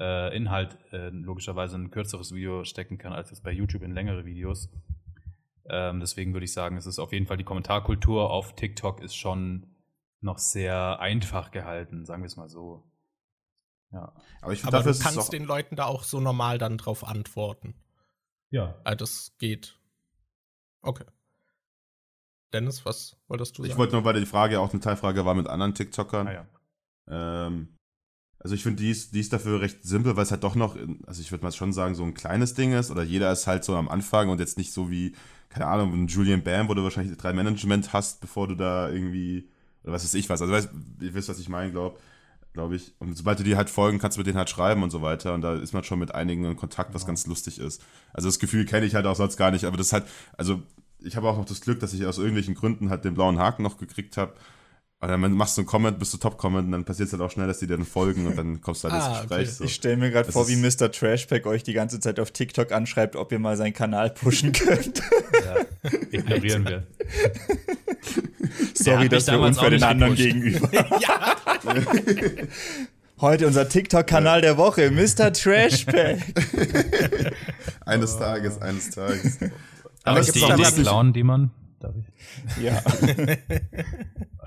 äh, 0.00 0.34
Inhalt 0.34 0.78
äh, 0.92 1.10
logischerweise 1.10 1.76
in 1.76 1.84
ein 1.84 1.90
kürzeres 1.90 2.34
Video 2.34 2.64
stecken 2.64 2.96
kann, 2.96 3.12
als 3.12 3.30
jetzt 3.30 3.44
bei 3.44 3.52
YouTube 3.52 3.82
in 3.82 3.92
längere 3.92 4.24
Videos. 4.24 4.70
Ähm, 5.68 6.00
deswegen 6.00 6.32
würde 6.32 6.44
ich 6.44 6.52
sagen, 6.52 6.78
es 6.78 6.86
ist 6.86 6.98
auf 6.98 7.12
jeden 7.12 7.26
Fall 7.26 7.36
die 7.36 7.44
Kommentarkultur 7.44 8.30
auf 8.30 8.54
TikTok 8.54 9.02
ist 9.02 9.14
schon 9.14 9.66
noch 10.22 10.38
sehr 10.38 10.98
einfach 10.98 11.50
gehalten, 11.50 12.06
sagen 12.06 12.22
wir 12.22 12.26
es 12.26 12.36
mal 12.36 12.48
so. 12.48 12.90
Ja. 13.92 14.14
Aber, 14.40 14.52
ich 14.54 14.62
find, 14.62 14.72
Aber 14.72 14.90
du 14.90 14.98
kannst 14.98 15.32
den 15.32 15.44
Leuten 15.44 15.76
da 15.76 15.84
auch 15.84 16.04
so 16.04 16.20
normal 16.20 16.56
dann 16.56 16.78
drauf 16.78 17.06
antworten. 17.06 17.74
Ja. 18.52 18.76
Ah, 18.84 18.94
das 18.94 19.32
geht. 19.38 19.76
Okay. 20.82 21.04
Dennis, 22.52 22.84
was 22.84 23.16
wolltest 23.26 23.56
du 23.56 23.62
sagen? 23.62 23.72
Ich 23.72 23.78
wollte 23.78 23.94
nur, 23.94 24.04
weil 24.04 24.20
die 24.20 24.26
Frage 24.26 24.60
auch 24.60 24.70
eine 24.70 24.80
Teilfrage 24.80 25.24
war 25.24 25.34
mit 25.34 25.48
anderen 25.48 25.74
TikTokern. 25.74 26.28
Ah, 26.28 26.32
ja. 26.32 26.46
ähm, 27.46 27.68
also 28.38 28.54
ich 28.54 28.62
finde, 28.62 28.82
die 28.82 28.90
ist, 28.90 29.14
die 29.14 29.20
ist 29.20 29.32
dafür 29.32 29.60
recht 29.60 29.82
simpel, 29.84 30.16
weil 30.16 30.24
es 30.24 30.30
halt 30.30 30.44
doch 30.44 30.54
noch, 30.54 30.76
also 31.06 31.22
ich 31.22 31.32
würde 31.32 31.44
mal 31.44 31.52
schon 31.52 31.72
sagen, 31.72 31.94
so 31.94 32.04
ein 32.04 32.12
kleines 32.12 32.52
Ding 32.54 32.72
ist. 32.72 32.90
Oder 32.90 33.02
jeder 33.02 33.32
ist 33.32 33.46
halt 33.46 33.64
so 33.64 33.74
am 33.74 33.88
Anfang 33.88 34.28
und 34.28 34.38
jetzt 34.38 34.58
nicht 34.58 34.72
so 34.72 34.90
wie, 34.90 35.14
keine 35.48 35.66
Ahnung, 35.66 35.94
ein 35.94 36.08
Julian 36.08 36.42
Bam, 36.42 36.68
wo 36.68 36.74
du 36.74 36.82
wahrscheinlich 36.82 37.16
drei 37.16 37.32
Management 37.32 37.94
hast, 37.94 38.20
bevor 38.20 38.48
du 38.48 38.54
da 38.54 38.90
irgendwie, 38.90 39.48
oder 39.82 39.94
was 39.94 40.04
weiß 40.04 40.14
ich 40.14 40.28
was. 40.28 40.42
Also 40.42 40.52
weißt, 40.52 40.68
ihr 41.00 41.14
wisst, 41.14 41.30
was 41.30 41.38
ich 41.38 41.48
meine, 41.48 41.72
glaube 41.72 41.98
glaube 42.52 42.76
ich. 42.76 42.94
Und 42.98 43.16
sobald 43.16 43.38
du 43.38 43.44
die 43.44 43.56
halt 43.56 43.70
folgen, 43.70 43.98
kannst 43.98 44.16
du 44.16 44.20
mit 44.20 44.26
denen 44.26 44.38
halt 44.38 44.50
schreiben 44.50 44.82
und 44.82 44.90
so 44.90 45.02
weiter. 45.02 45.34
Und 45.34 45.42
da 45.42 45.54
ist 45.54 45.72
man 45.72 45.84
schon 45.84 45.98
mit 45.98 46.14
einigen 46.14 46.44
in 46.44 46.56
Kontakt, 46.56 46.94
was 46.94 47.02
ja. 47.02 47.08
ganz 47.08 47.26
lustig 47.26 47.58
ist. 47.58 47.82
Also 48.12 48.28
das 48.28 48.38
Gefühl 48.38 48.64
kenne 48.64 48.86
ich 48.86 48.94
halt 48.94 49.06
auch 49.06 49.16
sonst 49.16 49.36
gar 49.36 49.50
nicht, 49.50 49.64
aber 49.64 49.76
das 49.76 49.86
ist 49.88 49.92
halt, 49.92 50.04
also 50.36 50.62
ich 50.98 51.16
habe 51.16 51.28
auch 51.28 51.36
noch 51.36 51.44
das 51.44 51.60
Glück, 51.60 51.80
dass 51.80 51.92
ich 51.92 52.04
aus 52.06 52.18
irgendwelchen 52.18 52.54
Gründen 52.54 52.90
halt 52.90 53.04
den 53.04 53.14
blauen 53.14 53.38
Haken 53.38 53.62
noch 53.62 53.78
gekriegt 53.78 54.16
habe. 54.16 54.34
Und 55.02 55.08
dann 55.08 55.32
machst 55.32 55.56
du 55.56 55.62
einen 55.62 55.66
Comment, 55.66 55.98
bist 55.98 56.14
du 56.14 56.18
Top-Comment 56.18 56.66
und 56.66 56.70
dann 56.70 56.84
passiert 56.84 57.08
es 57.08 57.12
halt 57.12 57.22
auch 57.22 57.30
schnell, 57.32 57.48
dass 57.48 57.58
die 57.58 57.66
dir 57.66 57.76
dann 57.76 57.84
folgen 57.84 58.28
und 58.28 58.38
dann 58.38 58.60
kommst 58.60 58.84
du 58.84 58.88
halt 58.88 59.02
ah, 59.02 59.08
ins 59.08 59.20
Gespräch. 59.22 59.48
Okay. 59.48 59.50
So. 59.50 59.64
Ich 59.64 59.74
stelle 59.74 59.96
mir 59.96 60.12
gerade 60.12 60.30
vor, 60.30 60.48
wie 60.48 60.54
Mr. 60.54 60.92
Trashpack 60.92 61.44
euch 61.44 61.64
die 61.64 61.72
ganze 61.72 61.98
Zeit 61.98 62.20
auf 62.20 62.30
TikTok 62.30 62.70
anschreibt, 62.70 63.16
ob 63.16 63.32
ihr 63.32 63.40
mal 63.40 63.56
seinen 63.56 63.72
Kanal 63.72 64.10
pushen 64.10 64.52
könnt. 64.52 65.02
Ja, 65.44 65.96
ignorieren 66.12 66.68
wir. 66.68 66.86
Sorry, 68.74 69.08
dass 69.08 69.26
wir 69.26 69.40
unfair 69.40 69.70
den 69.70 69.82
anderen 69.82 70.14
gegenüber. 70.14 70.70
ja. 71.00 71.36
Heute 73.20 73.48
unser 73.48 73.68
TikTok-Kanal 73.68 74.40
der 74.40 74.56
Woche, 74.56 74.92
Mr. 74.92 75.32
Trashpack. 75.32 76.20
eines 77.86 78.16
Tages, 78.16 78.62
eines 78.62 78.90
Tages. 78.90 79.38
Aber 80.04 80.20
es 80.20 80.32
gibt 80.32 80.46
die 80.46 80.82
Clown, 80.82 81.12
die 81.12 81.24
man 81.24 81.50
darf 81.82 81.94
ich? 81.96 82.62
Ja. 82.62 82.82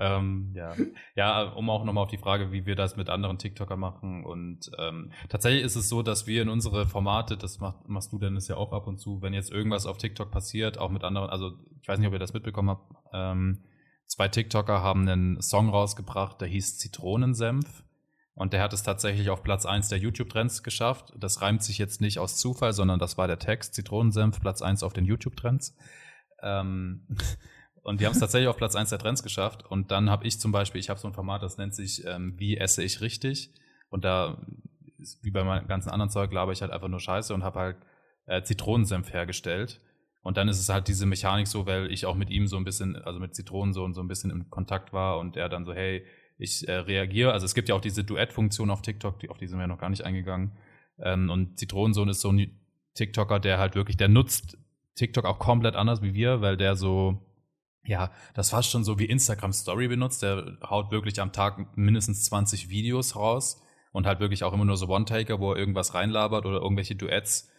ähm, 0.00 0.52
ja. 0.54 0.74
ja, 1.14 1.42
um 1.42 1.70
auch 1.70 1.84
nochmal 1.84 2.04
auf 2.04 2.10
die 2.10 2.18
Frage, 2.18 2.52
wie 2.52 2.66
wir 2.66 2.76
das 2.76 2.96
mit 2.96 3.08
anderen 3.08 3.38
TikToker 3.38 3.76
machen. 3.76 4.24
Und 4.24 4.70
ähm, 4.78 5.12
tatsächlich 5.28 5.62
ist 5.62 5.76
es 5.76 5.88
so, 5.88 6.02
dass 6.02 6.26
wir 6.26 6.42
in 6.42 6.48
unsere 6.48 6.86
Formate, 6.86 7.36
das 7.36 7.60
macht, 7.60 7.88
machst 7.88 8.12
du 8.12 8.18
Dennis 8.18 8.48
ja 8.48 8.56
auch 8.56 8.72
ab 8.72 8.86
und 8.86 8.98
zu, 8.98 9.22
wenn 9.22 9.34
jetzt 9.34 9.50
irgendwas 9.50 9.86
auf 9.86 9.98
TikTok 9.98 10.30
passiert, 10.30 10.78
auch 10.78 10.90
mit 10.90 11.04
anderen, 11.04 11.30
also 11.30 11.52
ich 11.80 11.88
weiß 11.88 11.98
nicht, 11.98 12.08
ob 12.08 12.14
ihr 12.14 12.18
das 12.18 12.32
mitbekommen 12.32 12.70
habt, 12.70 12.94
ähm, 13.12 13.62
zwei 14.06 14.28
TikToker 14.28 14.82
haben 14.82 15.08
einen 15.08 15.42
Song 15.42 15.68
rausgebracht, 15.68 16.40
der 16.40 16.48
hieß 16.48 16.78
Zitronensenf. 16.78 17.84
Und 18.36 18.52
der 18.52 18.62
hat 18.62 18.74
es 18.74 18.82
tatsächlich 18.82 19.30
auf 19.30 19.42
Platz 19.42 19.64
1 19.64 19.88
der 19.88 19.98
YouTube-Trends 19.98 20.62
geschafft. 20.62 21.14
Das 21.18 21.40
reimt 21.40 21.62
sich 21.62 21.78
jetzt 21.78 22.02
nicht 22.02 22.18
aus 22.18 22.36
Zufall, 22.36 22.74
sondern 22.74 22.98
das 22.98 23.16
war 23.16 23.26
der 23.26 23.38
Text. 23.38 23.74
Zitronensenf, 23.74 24.40
Platz 24.40 24.60
1 24.60 24.82
auf 24.82 24.92
den 24.92 25.06
YouTube-Trends. 25.06 25.74
Ähm, 26.46 27.06
und 27.82 28.00
die 28.00 28.06
haben 28.06 28.12
es 28.12 28.20
tatsächlich 28.20 28.48
auf 28.48 28.56
Platz 28.56 28.76
1 28.76 28.90
der 28.90 28.98
Trends 28.98 29.22
geschafft. 29.22 29.64
Und 29.66 29.90
dann 29.90 30.08
habe 30.10 30.26
ich 30.26 30.40
zum 30.40 30.52
Beispiel, 30.52 30.80
ich 30.80 30.88
habe 30.88 31.00
so 31.00 31.08
ein 31.08 31.14
Format, 31.14 31.42
das 31.42 31.58
nennt 31.58 31.74
sich 31.74 32.04
ähm, 32.06 32.34
Wie 32.38 32.56
esse 32.56 32.82
ich 32.82 33.00
richtig? 33.00 33.52
Und 33.90 34.04
da, 34.04 34.38
wie 35.22 35.30
bei 35.30 35.44
meinem 35.44 35.68
ganzen 35.68 35.90
anderen 35.90 36.10
Zeug, 36.10 36.30
glaube 36.30 36.52
ich 36.52 36.62
halt 36.62 36.70
einfach 36.70 36.88
nur 36.88 37.00
Scheiße 37.00 37.34
und 37.34 37.42
habe 37.44 37.58
halt 37.58 37.76
äh, 38.26 38.42
Zitronensenf 38.42 39.12
hergestellt. 39.12 39.80
Und 40.22 40.36
dann 40.36 40.48
ist 40.48 40.58
es 40.58 40.68
halt 40.68 40.88
diese 40.88 41.06
Mechanik 41.06 41.46
so, 41.46 41.66
weil 41.66 41.92
ich 41.92 42.04
auch 42.04 42.16
mit 42.16 42.30
ihm 42.30 42.48
so 42.48 42.56
ein 42.56 42.64
bisschen, 42.64 42.96
also 42.96 43.20
mit 43.20 43.36
Zitronen 43.36 43.72
so 43.72 43.84
ein 43.84 44.08
bisschen 44.08 44.30
im 44.30 44.50
Kontakt 44.50 44.92
war 44.92 45.18
und 45.18 45.36
er 45.36 45.48
dann 45.48 45.64
so, 45.64 45.72
hey, 45.72 46.04
ich 46.38 46.66
äh, 46.68 46.72
reagiere. 46.72 47.32
Also 47.32 47.46
es 47.46 47.54
gibt 47.54 47.68
ja 47.68 47.74
auch 47.74 47.80
diese 47.80 48.04
Duett-Funktion 48.04 48.70
auf 48.70 48.82
TikTok, 48.82 49.20
die, 49.20 49.28
auf 49.28 49.38
die 49.38 49.46
sind 49.46 49.58
wir 49.58 49.62
ja 49.62 49.68
noch 49.68 49.78
gar 49.78 49.90
nicht 49.90 50.04
eingegangen. 50.04 50.52
Ähm, 50.98 51.30
und 51.30 51.58
Zitronensohn 51.58 52.08
ist 52.08 52.20
so 52.20 52.32
ein 52.32 52.58
TikToker, 52.94 53.40
der 53.40 53.58
halt 53.58 53.74
wirklich, 53.74 53.96
der 53.96 54.08
nutzt 54.08 54.58
TikTok 54.96 55.24
auch 55.24 55.38
komplett 55.38 55.76
anders 55.76 56.02
wie 56.02 56.14
wir, 56.14 56.40
weil 56.40 56.56
der 56.56 56.74
so, 56.74 57.22
ja, 57.84 58.10
das 58.34 58.50
fast 58.50 58.70
schon 58.70 58.84
so 58.84 58.98
wie 58.98 59.04
Instagram 59.04 59.52
Story 59.52 59.88
benutzt. 59.88 60.22
Der 60.22 60.58
haut 60.68 60.90
wirklich 60.90 61.20
am 61.20 61.32
Tag 61.32 61.76
mindestens 61.76 62.24
20 62.24 62.68
Videos 62.68 63.14
raus 63.14 63.62
und 63.92 64.06
halt 64.06 64.20
wirklich 64.20 64.42
auch 64.42 64.52
immer 64.52 64.64
nur 64.64 64.76
so 64.76 64.88
One-Taker, 64.88 65.38
wo 65.38 65.52
er 65.52 65.58
irgendwas 65.58 65.94
reinlabert 65.94 66.44
oder 66.44 66.60
irgendwelche 66.60 66.96
Duets. 66.96 67.50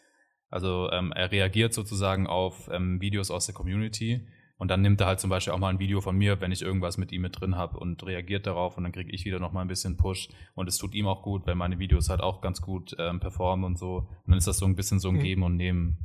Also 0.49 0.89
ähm, 0.91 1.11
er 1.11 1.31
reagiert 1.31 1.73
sozusagen 1.73 2.27
auf 2.27 2.69
ähm, 2.71 3.01
Videos 3.01 3.31
aus 3.31 3.45
der 3.45 3.55
Community 3.55 4.27
Und 4.57 4.69
dann 4.69 4.81
nimmt 4.81 5.01
er 5.01 5.07
halt 5.07 5.19
zum 5.19 5.29
Beispiel 5.29 5.53
auch 5.53 5.59
mal 5.59 5.69
ein 5.69 5.79
Video 5.79 6.01
von 6.01 6.17
mir, 6.17 6.39
wenn 6.39 6.51
ich 6.51 6.61
irgendwas 6.61 6.97
mit 6.97 7.11
ihm 7.11 7.21
mit 7.21 7.39
drin 7.39 7.57
habe 7.57 7.77
und 7.77 8.03
reagiert 8.05 8.47
darauf 8.47 8.78
und 8.78 8.83
dann 8.83 8.91
kriege 8.91 9.12
ich 9.12 9.25
wieder 9.25 9.39
noch 9.39 9.51
mal 9.51 9.62
ein 9.62 9.67
bisschen 9.67 9.97
Push 9.97 10.29
und 10.55 10.67
es 10.67 10.78
tut 10.78 10.95
ihm 10.95 11.07
auch 11.07 11.21
gut, 11.21 11.45
weil 11.45 11.55
meine 11.55 11.79
Videos 11.79 12.09
halt 12.09 12.21
auch 12.21 12.41
ganz 12.41 12.62
gut 12.62 12.95
ähm, 12.97 13.20
performen 13.20 13.66
und 13.66 13.78
so. 13.78 13.97
Und 13.97 14.28
dann 14.28 14.37
ist 14.37 14.47
das 14.47 14.57
so 14.57 14.66
ein 14.66 14.75
bisschen 14.75 14.99
so 14.99 15.09
ein 15.09 15.16
mhm. 15.16 15.21
Geben 15.21 15.43
und 15.43 15.57
Nehmen. 15.57 15.97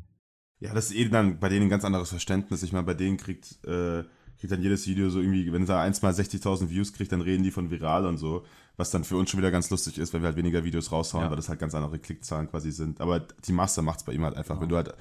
Ja, 0.63 0.73
das 0.73 0.91
ist 0.91 0.97
eh 0.97 1.09
dann 1.09 1.41
bei 1.41 1.49
denen 1.49 1.67
ein 1.67 1.69
ganz 1.69 1.85
anderes 1.85 2.11
Verständnis. 2.11 2.63
Ich 2.63 2.73
meine, 2.73 2.85
bei 2.85 2.95
denen 2.95 3.17
kriegt, 3.17 3.59
äh, 3.65 4.05
kriegt 4.39 4.53
dann 4.53 4.63
jedes 4.63 4.87
Video 4.87 5.11
so 5.11 5.19
irgendwie, 5.19 5.53
wenn 5.53 5.69
er 5.69 5.81
eins 5.81 6.03
mal 6.03 6.13
60.000 6.13 6.71
Views 6.71 6.93
kriegt, 6.93 7.11
dann 7.11 7.21
reden 7.21 7.43
die 7.43 7.51
von 7.51 7.73
viral 7.73 8.07
und 8.07 8.17
so. 8.17 8.45
Was 8.77 8.93
dann 8.93 9.03
für 9.03 9.17
uns 9.17 9.29
schon 9.29 9.39
wieder 9.39 9.51
ganz 9.51 9.71
lustig 9.71 9.99
ist, 9.99 10.13
wenn 10.13 10.23
wir 10.23 10.29
halt 10.29 10.37
weniger 10.37 10.63
Videos 10.63 10.93
raushauen, 10.93 11.25
ja. 11.25 11.31
weil 11.31 11.37
das 11.37 11.49
halt 11.49 11.59
ganz 11.59 11.75
andere 11.75 11.99
Klickzahlen 11.99 12.49
quasi 12.49 12.71
sind. 12.71 13.01
Aber 13.01 13.19
die 13.19 13.53
Masse 13.53 13.83
macht 13.83 13.99
es 13.99 14.05
bei 14.05 14.13
ihm 14.13 14.23
halt 14.23 14.37
einfach. 14.37 14.55
Genau. 14.55 14.63
Wenn 14.63 14.69
du 14.69 14.77
halt 14.77 14.95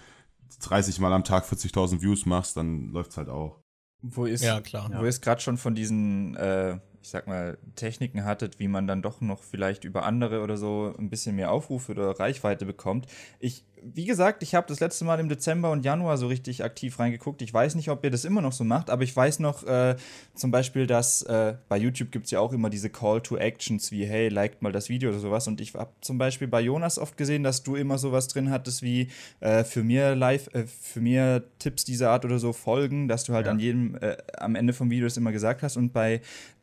30 0.62 1.00
Mal 1.00 1.14
am 1.14 1.24
Tag 1.24 1.46
40.000 1.46 2.02
Views 2.02 2.26
machst, 2.26 2.58
dann 2.58 2.92
läuft 2.92 3.12
es 3.12 3.18
halt 3.18 3.30
auch. 3.30 3.60
Wo 4.02 4.26
ist, 4.26 4.44
ja, 4.44 4.62
klar. 4.62 4.90
Wo 4.90 5.04
ja. 5.04 5.04
ihr 5.04 5.20
gerade 5.20 5.42
schon 5.42 5.58
von 5.58 5.76
diesen, 5.76 6.36
äh, 6.38 6.80
ich 7.04 7.10
sag 7.10 7.28
mal, 7.28 7.60
Techniken 7.76 8.26
hattet, 8.26 8.58
wie 8.58 8.68
man 8.68 8.88
dann 8.88 9.04
doch 9.04 9.22
noch 9.22 9.44
vielleicht 9.44 9.84
über 9.84 10.06
andere 10.06 10.42
oder 10.42 10.58
so 10.58 10.96
ein 10.98 11.12
bisschen 11.12 11.36
mehr 11.36 11.52
Aufrufe 11.52 11.92
oder 11.92 12.20
Reichweite 12.20 12.66
bekommt. 12.66 13.06
Ich 13.40 13.64
wie 13.84 14.06
gesagt, 14.06 14.44
ich 14.44 14.54
habe 14.54 14.68
das 14.68 14.80
letzte 14.80 15.06
Mal 15.06 15.20
im 15.20 15.28
Dezember 15.28 15.72
und 15.72 15.84
Januar 15.84 16.18
so 16.18 16.28
richtig 16.28 16.64
aktiv 16.64 17.00
reingeguckt. 17.00 17.42
Ich 17.42 17.54
weiß 17.54 17.76
nicht, 17.76 17.90
ob 17.90 18.04
ihr 18.04 18.12
das 18.12 18.26
immer 18.26 18.42
noch 18.42 18.52
so 18.52 18.64
macht, 18.64 18.90
aber 18.90 19.04
ich 19.04 19.16
weiß 19.16 19.40
noch 19.40 19.64
äh, 19.64 19.96
zum 20.36 20.52
Beispiel, 20.52 20.86
dass 20.86 21.24
äh, 21.24 21.56
bei 21.68 21.78
YouTube 21.78 22.12
gibt 22.12 22.26
es 22.26 22.32
ja 22.32 22.40
auch 22.40 22.54
immer 22.54 22.70
diese 22.70 22.90
Call 22.90 23.22
to 23.22 23.38
Actions 23.38 23.92
wie, 23.92 24.06
hey, 24.06 24.30
liked 24.30 24.62
mal 24.62 24.72
das 24.72 24.90
Video 24.90 25.10
oder 25.10 25.20
sowas. 25.20 25.48
Und 25.48 25.62
ich 25.62 25.74
habe 25.74 25.92
zum 26.02 26.18
Beispiel 26.18 26.48
bei 26.48 26.62
Jonas 26.62 27.00
oft 27.00 27.18
gesehen, 27.18 27.44
dass 27.44 27.64
du 27.64 27.76
immer 27.76 27.98
sowas 27.98 28.28
drin 28.28 28.52
hattest 28.52 28.84
wie 28.84 29.08
äh, 29.40 29.64
für 29.64 29.84
mir 29.84 30.16
live, 30.16 30.54
äh, 30.54 30.66
für 30.66 31.02
mir 31.02 31.44
Tipps 31.60 31.84
dieser 31.84 32.12
Art 32.12 32.24
oder 32.24 32.38
so 32.38 32.54
folgen, 32.54 33.08
dass 33.08 33.24
du 33.24 33.34
halt 33.34 33.48
ja. 33.48 33.52
an 33.52 33.60
jedem, 33.60 33.96
äh, 33.96 34.18
am 34.38 34.56
Ende 34.56 34.74
vom 34.74 34.92
Video 34.92 35.08
das 35.08 35.18
immer 35.18 35.32
gesagt 35.32 35.64
hast. 35.64 35.78
Und 35.78 35.92
bei 35.92 36.22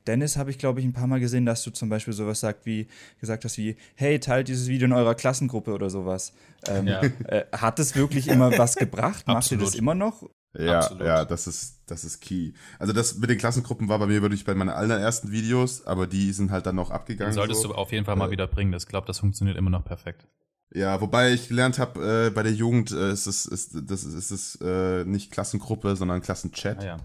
Dennis 0.08 0.36
habe 0.36 0.50
ich, 0.50 0.58
glaube 0.58 0.80
ich, 0.80 0.86
ein 0.86 0.94
paar 0.94 1.06
Mal 1.06 1.20
gesehen, 1.20 1.46
dass 1.46 1.62
du 1.62 1.70
zum 1.70 1.90
Beispiel 1.90 2.14
sowas 2.14 2.40
sagt 2.40 2.64
wie, 2.64 2.88
gesagt 3.20 3.44
hast 3.44 3.58
wie, 3.58 3.76
hey, 3.94 4.18
teilt 4.18 4.48
dieses 4.48 4.66
Video 4.66 4.86
in 4.86 4.92
eurer 4.92 5.14
Klassengruppe 5.14 5.72
oder 5.72 5.90
sowas. 5.90 6.32
Ähm, 6.66 6.86
ja. 6.86 7.02
äh, 7.24 7.44
hat 7.52 7.78
es 7.78 7.94
wirklich 7.94 8.28
immer 8.28 8.56
was 8.58 8.74
gebracht? 8.76 9.26
Macht 9.26 9.52
ihr 9.52 9.58
das 9.58 9.74
immer 9.74 9.94
noch? 9.94 10.24
Ja, 10.58 10.78
Absolut. 10.78 11.06
ja, 11.06 11.24
das 11.26 11.46
ist, 11.46 11.82
das 11.86 12.04
ist 12.04 12.20
key. 12.20 12.52
Also 12.78 12.94
das 12.94 13.18
mit 13.18 13.28
den 13.28 13.36
Klassengruppen 13.36 13.88
war 13.88 13.98
bei 13.98 14.06
mir 14.06 14.22
wirklich 14.22 14.46
bei 14.46 14.54
meinen 14.54 14.70
allerersten 14.70 15.30
Videos, 15.30 15.86
aber 15.86 16.06
die 16.06 16.32
sind 16.32 16.50
halt 16.50 16.64
dann 16.64 16.74
noch 16.74 16.90
abgegangen. 16.90 17.32
Den 17.32 17.36
solltest 17.36 17.62
so. 17.62 17.68
du 17.68 17.74
auf 17.74 17.92
jeden 17.92 18.06
Fall 18.06 18.16
mal 18.16 18.30
wieder 18.30 18.46
bringen. 18.46 18.72
Ich 18.72 18.88
glaube, 18.88 19.06
das 19.06 19.18
funktioniert 19.18 19.58
immer 19.58 19.70
noch 19.70 19.84
perfekt. 19.84 20.26
Ja, 20.72 21.00
wobei 21.02 21.32
ich 21.32 21.48
gelernt 21.48 21.78
habe, 21.78 22.28
äh, 22.28 22.30
bei 22.30 22.42
der 22.42 22.52
Jugend 22.52 22.92
äh, 22.92 23.12
ist 23.12 23.26
es, 23.26 23.44
ist, 23.44 23.76
das 23.90 24.04
ist, 24.04 24.14
ist 24.14 24.30
es 24.30 24.58
äh, 24.62 25.04
nicht 25.04 25.30
Klassengruppe, 25.30 25.96
sondern 25.96 26.22
Klassenchat. 26.22 26.78
Ah, 26.80 26.84
ja. 26.84 26.96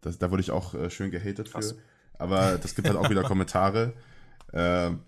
das, 0.00 0.18
da 0.18 0.30
wurde 0.30 0.42
ich 0.42 0.52
auch 0.52 0.74
äh, 0.74 0.90
schön 0.90 1.10
gehatet 1.10 1.50
Krass. 1.50 1.72
für 1.72 1.78
aber 2.18 2.58
das 2.58 2.74
gibt 2.74 2.88
halt 2.88 2.98
auch 2.98 3.10
wieder 3.10 3.22
Kommentare. 3.22 3.92
Ähm, 4.56 5.00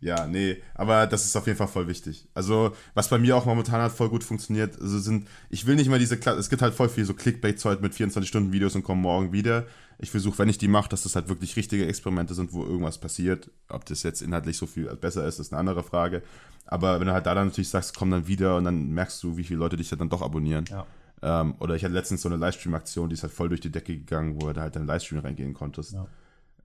ja, 0.00 0.28
nee, 0.28 0.62
aber 0.74 1.08
das 1.08 1.24
ist 1.24 1.34
auf 1.34 1.46
jeden 1.46 1.58
Fall 1.58 1.66
voll 1.66 1.88
wichtig. 1.88 2.28
Also, 2.32 2.72
was 2.94 3.08
bei 3.08 3.18
mir 3.18 3.36
auch 3.36 3.46
momentan 3.46 3.80
halt 3.80 3.90
voll 3.90 4.08
gut 4.08 4.22
funktioniert, 4.22 4.80
also 4.80 4.98
sind, 5.00 5.26
ich 5.50 5.66
will 5.66 5.74
nicht 5.74 5.90
mal 5.90 5.98
diese, 5.98 6.14
es 6.14 6.48
gibt 6.48 6.62
halt 6.62 6.74
voll 6.74 6.88
viel 6.88 7.04
so 7.04 7.14
Clickbait-Zeug 7.14 7.80
mit 7.80 7.94
24-Stunden-Videos 7.94 8.76
und 8.76 8.84
kommen 8.84 9.02
morgen 9.02 9.32
wieder. 9.32 9.66
Ich 9.98 10.12
versuche, 10.12 10.38
wenn 10.38 10.48
ich 10.48 10.58
die 10.58 10.68
mache, 10.68 10.88
dass 10.88 11.02
das 11.02 11.16
halt 11.16 11.28
wirklich 11.28 11.56
richtige 11.56 11.86
Experimente 11.86 12.34
sind, 12.34 12.52
wo 12.52 12.62
irgendwas 12.64 12.98
passiert. 12.98 13.50
Ob 13.68 13.84
das 13.86 14.04
jetzt 14.04 14.22
inhaltlich 14.22 14.56
so 14.56 14.66
viel 14.66 14.86
besser 14.94 15.26
ist, 15.26 15.40
ist 15.40 15.52
eine 15.52 15.58
andere 15.58 15.82
Frage. 15.82 16.22
Aber 16.66 17.00
wenn 17.00 17.08
du 17.08 17.12
halt 17.12 17.26
da 17.26 17.34
dann 17.34 17.48
natürlich 17.48 17.70
sagst, 17.70 17.96
komm 17.96 18.12
dann 18.12 18.28
wieder 18.28 18.56
und 18.56 18.64
dann 18.64 18.90
merkst 18.90 19.20
du, 19.24 19.36
wie 19.36 19.44
viele 19.44 19.58
Leute 19.58 19.76
dich 19.76 19.88
dann 19.88 20.08
doch 20.08 20.22
abonnieren. 20.22 20.66
Ja. 20.70 20.86
Ähm, 21.22 21.56
oder 21.58 21.74
ich 21.74 21.82
hatte 21.82 21.94
letztens 21.94 22.22
so 22.22 22.28
eine 22.28 22.36
Livestream-Aktion, 22.36 23.08
die 23.08 23.14
ist 23.14 23.24
halt 23.24 23.32
voll 23.32 23.48
durch 23.48 23.60
die 23.60 23.72
Decke 23.72 23.96
gegangen, 23.96 24.40
wo 24.40 24.52
du 24.52 24.60
halt 24.60 24.76
in 24.76 24.82
den 24.82 24.86
Livestream 24.86 25.18
reingehen 25.18 25.54
konntest. 25.54 25.94
Ja. 25.94 26.06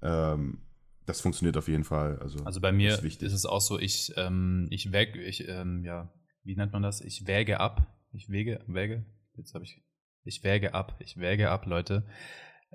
Ähm, 0.04 0.60
das 1.06 1.22
funktioniert 1.22 1.58
auf 1.58 1.68
jeden 1.68 1.84
Fall. 1.84 2.20
Also, 2.20 2.44
also 2.46 2.62
bei 2.62 2.72
mir 2.72 2.94
ist, 2.94 3.22
ist, 3.22 3.34
es 3.34 3.46
auch 3.46 3.62
so, 3.62 3.80
ich, 3.80 4.14
ähm, 4.16 4.68
ich 4.70 4.92
wäge, 4.92 5.22
ich, 5.22 5.48
ähm, 5.48 5.84
ja, 5.84 6.14
wie 6.44 6.56
nennt 6.56 6.74
man 6.74 6.84
das? 6.84 7.02
Ich 7.02 7.26
wäge 7.28 7.60
ab. 7.60 7.88
Ich 8.12 8.30
wege, 8.30 8.64
wäge. 8.68 9.06
Jetzt 9.36 9.54
habe 9.54 9.64
ich, 9.64 9.82
ich 10.24 10.44
wäge 10.44 10.74
ab. 10.74 10.96
Ich 11.00 11.18
wäge 11.18 11.50
ab, 11.50 11.66
Leute. 11.66 12.06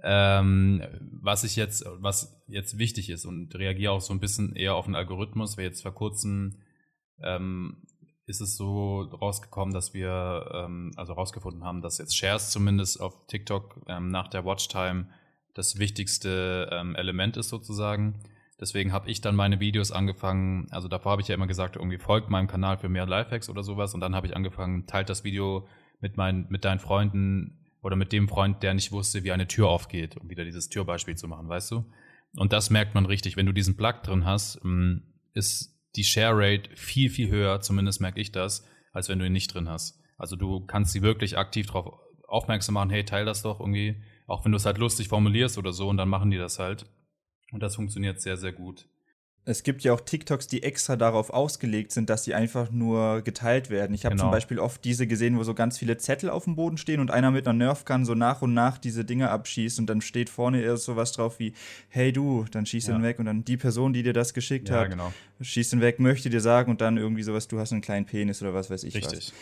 Ähm, 0.02 0.82
was 1.22 1.44
ich 1.44 1.56
jetzt, 1.56 1.84
was 1.86 2.42
jetzt 2.46 2.78
wichtig 2.78 3.10
ist 3.10 3.24
und 3.24 3.54
reagiere 3.54 3.92
auch 3.92 4.00
so 4.00 4.12
ein 4.12 4.20
bisschen 4.20 4.54
eher 4.54 4.74
auf 4.74 4.84
den 4.84 4.94
Algorithmus, 4.94 5.56
weil 5.56 5.64
jetzt 5.64 5.82
vor 5.82 5.94
kurzem 5.94 6.62
ähm, 7.22 7.82
ist 8.26 8.40
es 8.40 8.56
so 8.56 9.00
rausgekommen, 9.00 9.74
dass 9.74 9.94
wir 9.94 10.50
ähm, 10.54 10.92
also 10.96 11.14
rausgefunden 11.14 11.64
haben, 11.64 11.82
dass 11.82 11.98
jetzt 11.98 12.16
Shares 12.16 12.50
zumindest 12.50 13.00
auf 13.00 13.26
TikTok 13.26 13.80
ähm, 13.88 14.10
nach 14.10 14.28
der 14.28 14.44
Watchtime 14.44 15.08
das 15.58 15.78
wichtigste 15.78 16.70
ähm, 16.72 16.94
Element 16.94 17.36
ist 17.36 17.48
sozusagen. 17.48 18.14
Deswegen 18.60 18.92
habe 18.92 19.10
ich 19.10 19.20
dann 19.20 19.34
meine 19.34 19.58
Videos 19.58 19.90
angefangen, 19.90 20.68
also 20.70 20.86
davor 20.86 21.12
habe 21.12 21.22
ich 21.22 21.28
ja 21.28 21.34
immer 21.34 21.48
gesagt, 21.48 21.76
irgendwie 21.76 21.98
folgt 21.98 22.30
meinem 22.30 22.46
Kanal 22.46 22.78
für 22.78 22.88
mehr 22.88 23.06
Lifehacks 23.06 23.50
oder 23.50 23.64
sowas 23.64 23.92
und 23.92 24.00
dann 24.00 24.14
habe 24.14 24.26
ich 24.28 24.36
angefangen, 24.36 24.86
teilt 24.86 25.08
das 25.08 25.24
Video 25.24 25.66
mit, 26.00 26.16
meinen, 26.16 26.46
mit 26.48 26.64
deinen 26.64 26.78
Freunden 26.78 27.58
oder 27.82 27.96
mit 27.96 28.12
dem 28.12 28.28
Freund, 28.28 28.62
der 28.62 28.74
nicht 28.74 28.92
wusste, 28.92 29.24
wie 29.24 29.32
eine 29.32 29.48
Tür 29.48 29.68
aufgeht, 29.68 30.16
um 30.16 30.30
wieder 30.30 30.44
dieses 30.44 30.68
Türbeispiel 30.68 31.16
zu 31.16 31.26
machen, 31.26 31.48
weißt 31.48 31.72
du? 31.72 31.84
Und 32.36 32.52
das 32.52 32.70
merkt 32.70 32.94
man 32.94 33.06
richtig, 33.06 33.36
wenn 33.36 33.46
du 33.46 33.52
diesen 33.52 33.76
Plug 33.76 34.02
drin 34.04 34.24
hast, 34.24 34.60
ähm, 34.64 35.02
ist 35.34 35.76
die 35.96 36.04
Share 36.04 36.36
Rate 36.36 36.70
viel, 36.76 37.10
viel 37.10 37.30
höher, 37.30 37.60
zumindest 37.60 38.00
merke 38.00 38.20
ich 38.20 38.30
das, 38.30 38.64
als 38.92 39.08
wenn 39.08 39.18
du 39.18 39.26
ihn 39.26 39.32
nicht 39.32 39.52
drin 39.52 39.68
hast. 39.68 40.00
Also 40.18 40.36
du 40.36 40.60
kannst 40.66 40.92
sie 40.92 41.02
wirklich 41.02 41.36
aktiv 41.36 41.66
darauf 41.66 41.98
aufmerksam 42.28 42.74
machen, 42.74 42.90
hey, 42.90 43.04
teil 43.04 43.24
das 43.24 43.42
doch 43.42 43.58
irgendwie, 43.58 44.02
auch 44.28 44.44
wenn 44.44 44.52
du 44.52 44.56
es 44.56 44.66
halt 44.66 44.78
lustig 44.78 45.08
formulierst 45.08 45.58
oder 45.58 45.72
so 45.72 45.88
und 45.88 45.96
dann 45.96 46.08
machen 46.08 46.30
die 46.30 46.38
das 46.38 46.60
halt. 46.60 46.86
Und 47.50 47.62
das 47.62 47.74
funktioniert 47.74 48.20
sehr, 48.20 48.36
sehr 48.36 48.52
gut. 48.52 48.86
Es 49.46 49.62
gibt 49.62 49.82
ja 49.82 49.94
auch 49.94 50.02
TikToks, 50.02 50.46
die 50.46 50.62
extra 50.62 50.96
darauf 50.96 51.30
ausgelegt 51.30 51.92
sind, 51.92 52.10
dass 52.10 52.24
sie 52.24 52.34
einfach 52.34 52.70
nur 52.70 53.22
geteilt 53.22 53.70
werden. 53.70 53.94
Ich 53.94 54.04
habe 54.04 54.14
genau. 54.14 54.24
zum 54.24 54.30
Beispiel 54.30 54.58
oft 54.58 54.84
diese 54.84 55.06
gesehen, 55.06 55.38
wo 55.38 55.42
so 55.42 55.54
ganz 55.54 55.78
viele 55.78 55.96
Zettel 55.96 56.28
auf 56.28 56.44
dem 56.44 56.54
Boden 56.54 56.76
stehen 56.76 57.00
und 57.00 57.10
einer 57.10 57.30
mit 57.30 57.48
einer 57.48 57.56
Nerfgun 57.56 58.04
so 58.04 58.14
nach 58.14 58.42
und 58.42 58.52
nach 58.52 58.76
diese 58.76 59.06
Dinge 59.06 59.30
abschießt 59.30 59.78
und 59.78 59.86
dann 59.86 60.02
steht 60.02 60.28
vorne 60.28 60.60
erst 60.60 60.84
so 60.84 60.96
was 60.96 61.12
drauf 61.12 61.38
wie, 61.38 61.54
hey 61.88 62.12
du, 62.12 62.44
dann 62.50 62.66
schießt 62.66 62.88
ja. 62.88 62.96
ihn 62.96 63.02
weg 63.02 63.18
und 63.18 63.24
dann 63.24 63.42
die 63.42 63.56
Person, 63.56 63.94
die 63.94 64.02
dir 64.02 64.12
das 64.12 64.34
geschickt 64.34 64.68
ja, 64.68 64.80
hat, 64.80 64.90
genau. 64.90 65.14
schießt 65.40 65.72
ihn 65.72 65.80
weg, 65.80 65.98
möchte 65.98 66.28
dir 66.28 66.42
sagen 66.42 66.70
und 66.70 66.82
dann 66.82 66.98
irgendwie 66.98 67.22
sowas, 67.22 67.48
du 67.48 67.58
hast 67.58 67.72
einen 67.72 67.80
kleinen 67.80 68.04
Penis 68.04 68.42
oder 68.42 68.52
was 68.52 68.68
weiß 68.68 68.84
ich 68.84 68.96
Richtig. 68.96 69.28
was. 69.28 69.32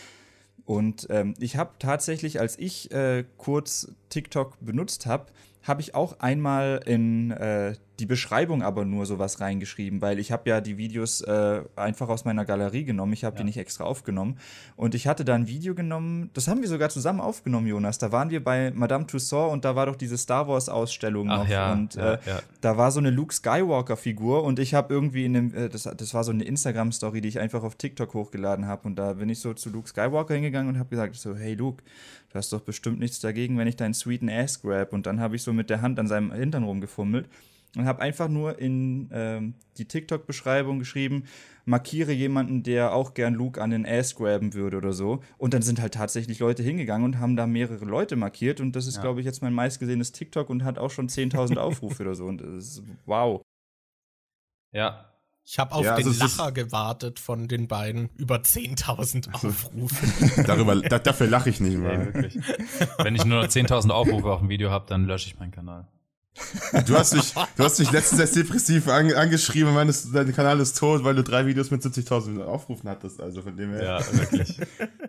Und 0.67 1.07
ähm, 1.09 1.33
ich 1.39 1.55
habe 1.55 1.71
tatsächlich, 1.79 2.41
als 2.41 2.59
ich 2.59 2.91
äh, 2.91 3.23
kurz 3.37 3.87
TikTok 4.09 4.57
benutzt 4.59 5.05
habe, 5.05 5.27
habe 5.67 5.81
ich 5.81 5.95
auch 5.95 6.19
einmal 6.19 6.81
in 6.85 7.31
äh, 7.31 7.73
die 7.99 8.05
Beschreibung 8.05 8.61
aber 8.61 8.85
nur 8.85 9.05
sowas 9.05 9.41
reingeschrieben, 9.41 10.01
weil 10.01 10.19
ich 10.19 10.31
habe 10.31 10.49
ja 10.49 10.61
die 10.61 10.77
Videos 10.77 11.21
äh, 11.21 11.61
einfach 11.75 12.09
aus 12.09 12.25
meiner 12.25 12.45
Galerie 12.45 12.83
genommen. 12.83 13.13
Ich 13.13 13.23
habe 13.23 13.35
ja. 13.35 13.39
die 13.39 13.45
nicht 13.45 13.57
extra 13.57 13.85
aufgenommen. 13.85 14.37
Und 14.75 14.93
ich 14.93 15.07
hatte 15.07 15.25
da 15.25 15.33
ein 15.33 15.47
Video 15.47 15.73
genommen, 15.73 16.29
das 16.33 16.47
haben 16.47 16.61
wir 16.61 16.67
sogar 16.67 16.89
zusammen 16.89 17.19
aufgenommen, 17.19 17.67
Jonas. 17.67 17.97
Da 17.97 18.11
waren 18.11 18.29
wir 18.29 18.43
bei 18.43 18.71
Madame 18.71 19.07
Tussauds 19.07 19.51
und 19.51 19.65
da 19.65 19.75
war 19.75 19.87
doch 19.87 19.95
diese 19.95 20.17
Star 20.17 20.47
Wars-Ausstellung 20.47 21.27
noch. 21.27 21.47
Ja, 21.47 21.73
und 21.73 21.95
ja, 21.95 22.13
äh, 22.13 22.19
da 22.61 22.77
war 22.77 22.91
so 22.91 22.99
eine 22.99 23.09
Luke 23.09 23.33
Skywalker-Figur 23.33 24.43
und 24.43 24.59
ich 24.59 24.73
habe 24.73 24.93
irgendwie 24.93 25.25
in 25.25 25.33
dem, 25.33 25.55
äh, 25.55 25.69
das, 25.69 25.83
das 25.83 26.13
war 26.13 26.23
so 26.23 26.31
eine 26.31 26.43
Instagram-Story, 26.43 27.21
die 27.21 27.29
ich 27.29 27.39
einfach 27.39 27.63
auf 27.63 27.75
TikTok 27.75 28.13
hochgeladen 28.13 28.67
habe. 28.67 28.87
Und 28.87 28.95
da 28.97 29.13
bin 29.13 29.29
ich 29.29 29.39
so 29.39 29.53
zu 29.53 29.69
Luke 29.69 29.89
Skywalker 29.89 30.35
hingegangen 30.35 30.73
und 30.73 30.79
habe 30.79 30.89
gesagt: 30.89 31.15
so, 31.15 31.35
hey 31.35 31.55
Luke, 31.55 31.83
du 32.29 32.35
hast 32.35 32.51
doch 32.53 32.61
bestimmt 32.61 32.99
nichts 32.99 33.19
dagegen, 33.19 33.57
wenn 33.57 33.67
ich 33.67 33.75
deinen 33.75 33.93
sweeten 33.93 34.29
Ass 34.29 34.61
grab. 34.61 34.93
Und 34.93 35.05
dann 35.05 35.19
habe 35.19 35.35
ich 35.35 35.43
so 35.43 35.53
mit 35.53 35.69
der 35.69 35.81
Hand 35.81 35.99
an 35.99 36.07
seinem 36.07 36.31
Hintern 36.31 36.63
rumgefummelt 36.63 37.27
und 37.75 37.85
habe 37.85 38.01
einfach 38.01 38.27
nur 38.27 38.59
in 38.59 39.09
ähm, 39.11 39.53
die 39.77 39.85
TikTok-Beschreibung 39.85 40.79
geschrieben, 40.79 41.25
markiere 41.65 42.11
jemanden, 42.11 42.63
der 42.63 42.93
auch 42.93 43.13
gern 43.13 43.33
Luke 43.33 43.61
an 43.61 43.71
den 43.71 43.85
Ass 43.85 44.15
graben 44.15 44.53
würde 44.53 44.77
oder 44.77 44.93
so. 44.93 45.21
Und 45.37 45.53
dann 45.53 45.61
sind 45.61 45.81
halt 45.81 45.93
tatsächlich 45.93 46.39
Leute 46.39 46.63
hingegangen 46.63 47.05
und 47.05 47.19
haben 47.19 47.35
da 47.35 47.45
mehrere 47.45 47.85
Leute 47.85 48.15
markiert. 48.15 48.61
Und 48.61 48.75
das 48.75 48.87
ist, 48.87 48.95
ja. 48.95 49.01
glaube 49.01 49.19
ich, 49.19 49.25
jetzt 49.25 49.41
mein 49.41 49.53
meistgesehenes 49.53 50.11
TikTok 50.11 50.49
und 50.49 50.63
hat 50.63 50.79
auch 50.79 50.91
schon 50.91 51.09
10.000 51.09 51.57
Aufrufe 51.57 52.03
oder 52.03 52.15
so. 52.15 52.25
Und 52.25 52.41
das 52.41 52.49
ist 52.49 52.83
wow. 53.05 53.41
Ja. 54.71 55.16
Ich 55.49 55.59
habe 55.59 55.73
auf 55.73 55.85
ja, 55.85 55.95
also 55.95 56.11
den 56.11 56.19
Lacher 56.19 56.51
gewartet 56.51 57.19
von 57.21 57.47
den 57.47 57.69
beiden. 57.69 58.09
Über 58.17 58.35
10.000 58.35 59.33
Aufrufe. 59.33 60.43
Darüber, 60.45 60.75
da, 60.75 60.99
dafür 60.99 61.27
lache 61.27 61.49
ich 61.49 61.61
nicht 61.61 61.77
mehr. 61.77 61.99
Nee, 61.99 62.29
Wenn 62.97 63.15
ich 63.15 63.23
nur 63.23 63.43
noch 63.43 63.47
10.000 63.47 63.89
Aufrufe 63.91 64.29
auf 64.29 64.39
dem 64.39 64.49
Video 64.49 64.71
habe, 64.71 64.87
dann 64.89 65.05
lösche 65.05 65.27
ich 65.27 65.39
meinen 65.39 65.51
Kanal. 65.51 65.87
Du 66.85 66.97
hast 66.97 67.15
mich, 67.15 67.33
du 67.33 67.63
hast 67.63 67.79
mich 67.79 67.89
letztens 67.93 68.19
erst 68.19 68.35
depressiv 68.35 68.89
an, 68.89 69.11
angeschrieben, 69.13 69.73
meinst, 69.73 70.13
dein 70.13 70.35
Kanal 70.35 70.59
ist 70.59 70.77
tot, 70.77 71.05
weil 71.05 71.15
du 71.15 71.23
drei 71.23 71.45
Videos 71.45 71.71
mit 71.71 71.81
70.000 71.81 72.43
Aufrufen 72.43 72.89
hattest, 72.89 73.21
also 73.21 73.41
von 73.41 73.55
dem 73.55 73.71
her. 73.71 73.83
Ja, 73.83 74.19
wirklich. 74.19 74.59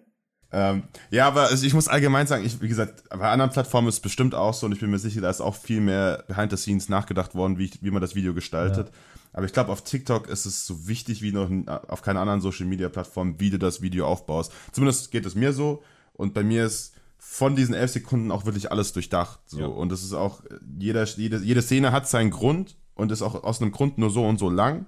ähm, 0.53 0.85
ja, 1.11 1.27
aber 1.27 1.49
also 1.49 1.67
ich 1.67 1.75
muss 1.75 1.89
allgemein 1.89 2.29
sagen, 2.29 2.45
ich, 2.47 2.63
wie 2.63 2.69
gesagt, 2.69 3.09
bei 3.11 3.29
anderen 3.29 3.51
Plattformen 3.51 3.89
ist 3.89 3.97
es 3.97 4.01
bestimmt 4.01 4.37
auch 4.37 4.55
so 4.55 4.67
und 4.67 4.73
ich 4.73 4.79
bin 4.79 4.89
mir 4.89 5.01
sicher, 5.01 5.21
da 5.21 5.31
ist 5.31 5.41
auch 5.41 5.57
viel 5.57 5.81
mehr 5.81 6.25
behind 6.29 6.53
the 6.53 6.57
scenes 6.57 6.89
nachgedacht 6.89 7.35
worden, 7.35 7.59
wie, 7.59 7.65
ich, 7.65 7.83
wie 7.83 7.91
man 7.91 8.01
das 8.01 8.15
Video 8.15 8.33
gestaltet. 8.35 8.87
Ja. 8.87 8.95
Aber 9.33 9.47
ich 9.47 9.53
glaube, 9.53 9.71
auf 9.71 9.83
TikTok 9.83 10.29
ist 10.29 10.47
es 10.47 10.67
so 10.67 10.89
wichtig 10.89 11.23
wie 11.23 11.33
noch 11.33 11.51
auf 11.89 12.03
keiner 12.03 12.21
anderen 12.21 12.41
Social 12.41 12.67
Media 12.67 12.89
Plattform, 12.89 13.39
wie 13.39 13.51
du 13.51 13.59
das 13.59 13.83
Video 13.83 14.07
aufbaust. 14.07 14.53
Zumindest 14.73 15.11
geht 15.11 15.27
es 15.27 15.35
mir 15.35 15.53
so 15.53 15.83
und 16.15 16.35
bei 16.35 16.43
mir 16.43 16.65
ist 16.65 16.95
von 17.19 17.57
diesen 17.57 17.75
elf 17.75 17.91
Sekunden 17.91 18.31
auch 18.31 18.47
wirklich 18.47 18.71
alles 18.71 18.93
durchdacht. 18.93 19.41
So. 19.47 19.61
Ja. 19.61 19.67
Und 19.67 19.93
es 19.93 20.03
ist 20.03 20.13
auch, 20.13 20.43
jeder, 20.79 21.05
jede, 21.05 21.39
jede 21.39 21.63
Szene 21.63 21.93
hat 21.93 22.09
seinen 22.09 22.31
Grund 22.31 22.77
und 22.95 23.13
ist 23.13 23.23
auch 23.23 23.43
aus 23.45 23.61
einem 23.61 23.73
Grund 23.73 23.99
nur 23.99 24.11
so 24.11 24.25
und 24.25 24.39
so 24.39 24.49
lang. 24.49 24.87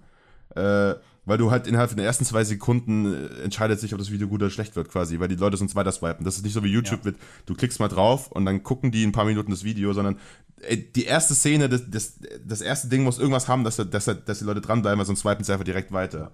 Äh, 0.55 0.95
weil 1.25 1.39
du 1.39 1.51
halt 1.51 1.67
innerhalb 1.67 1.95
der 1.95 2.05
ersten 2.05 2.25
zwei 2.25 2.45
Sekunden 2.45 3.13
äh, 3.13 3.43
entscheidet 3.43 3.79
sich, 3.81 3.93
ob 3.93 3.99
das 3.99 4.11
Video 4.11 4.29
gut 4.29 4.41
oder 4.43 4.51
schlecht 4.51 4.77
wird, 4.77 4.89
quasi, 4.89 5.21
weil 5.21 5.29
die 5.29 5.37
Leute 5.37 5.57
sonst 5.57 5.75
weiter 5.75 5.93
swipen. 5.93 6.25
Das 6.25 6.37
ist 6.37 6.45
nicht 6.45 6.55
so 6.55 6.65
wie 6.65 6.69
YouTube, 6.73 7.05
Ja. 7.05 7.11
mit, 7.13 7.21
du 7.47 7.55
klickst 7.55 7.79
mal 7.81 7.89
drauf 7.89 8.31
und 8.33 8.45
dann 8.47 8.63
gucken 8.63 8.91
die 8.91 9.05
ein 9.05 9.13
paar 9.13 9.25
Minuten 9.25 9.51
das 9.51 9.65
Video, 9.65 9.93
sondern 9.93 10.19
ey, 10.63 10.91
die 10.93 11.05
erste 11.05 11.35
Szene, 11.35 11.69
das, 11.69 11.91
das, 11.91 12.15
das 12.45 12.61
erste 12.61 12.89
Ding 12.89 13.03
muss 13.05 13.19
irgendwas 13.19 13.49
haben, 13.49 13.65
dass, 13.65 13.77
dass, 13.77 14.05
dass 14.05 14.39
die 14.39 14.45
Leute 14.45 14.61
dranbleiben, 14.61 14.99
weil 14.99 15.07
sonst 15.07 15.21
swipen 15.21 15.45
sie 15.45 15.53
einfach 15.53 15.65
direkt 15.65 15.93
weiter. 15.93 16.33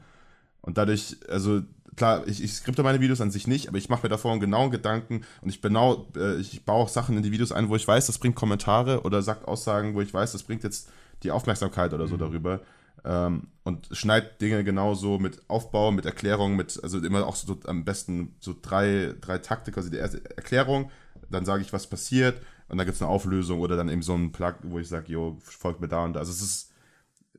Und 0.62 0.78
dadurch, 0.78 1.16
also 1.28 1.62
klar, 1.96 2.26
ich, 2.26 2.42
ich 2.42 2.52
skripte 2.54 2.82
meine 2.82 3.00
Videos 3.00 3.20
an 3.20 3.30
sich 3.30 3.46
nicht, 3.46 3.68
aber 3.68 3.78
ich 3.78 3.88
mache 3.88 4.02
mir 4.02 4.08
davor 4.08 4.32
einen 4.32 4.40
genauen 4.40 4.70
Gedanken 4.70 5.22
und 5.42 5.48
ich 5.48 5.62
genau, 5.62 6.06
äh, 6.16 6.36
ich 6.36 6.64
baue 6.64 6.84
auch 6.84 6.88
Sachen 6.88 7.16
in 7.16 7.22
die 7.22 7.32
Videos 7.32 7.52
ein, 7.52 7.68
wo 7.68 7.76
ich 7.76 7.86
weiß, 7.86 8.06
das 8.06 8.18
bringt 8.18 8.36
Kommentare 8.36 9.02
oder 9.02 9.22
sagt 9.22 9.46
Aussagen, 9.48 9.94
wo 9.94 10.00
ich 10.00 10.12
weiß, 10.12 10.32
das 10.32 10.42
bringt 10.42 10.62
jetzt 10.64 10.88
die 11.22 11.30
Aufmerksamkeit 11.30 11.94
oder 11.94 12.06
so 12.06 12.16
darüber. 12.16 12.60
Ähm, 13.06 13.48
und 13.62 13.88
schneid 13.92 14.40
Dinge 14.40 14.64
genauso 14.64 15.18
mit 15.18 15.48
Aufbau, 15.48 15.92
mit 15.92 16.04
Erklärung, 16.04 16.56
mit, 16.56 16.78
also 16.82 16.98
immer 16.98 17.26
auch 17.26 17.36
so 17.36 17.58
am 17.66 17.84
besten 17.84 18.34
so 18.40 18.54
drei, 18.60 19.14
drei 19.20 19.38
Takte, 19.38 19.70
quasi 19.70 19.90
die 19.90 19.96
erste 19.96 20.24
Erklärung, 20.36 20.90
dann 21.30 21.44
sage 21.44 21.62
ich, 21.62 21.72
was 21.72 21.88
passiert 21.88 22.40
und 22.68 22.78
dann 22.78 22.86
gibt 22.86 22.96
es 22.96 23.02
eine 23.02 23.10
Auflösung 23.10 23.60
oder 23.60 23.76
dann 23.76 23.88
eben 23.88 24.02
so 24.02 24.14
ein 24.14 24.32
Plug, 24.32 24.54
wo 24.64 24.78
ich 24.78 24.88
sage, 24.88 25.12
jo, 25.12 25.38
folgt 25.40 25.80
mir 25.80 25.88
da 25.88 26.04
und 26.04 26.14
da. 26.14 26.20
Also 26.20 26.32
es 26.32 26.42
ist 26.42 26.72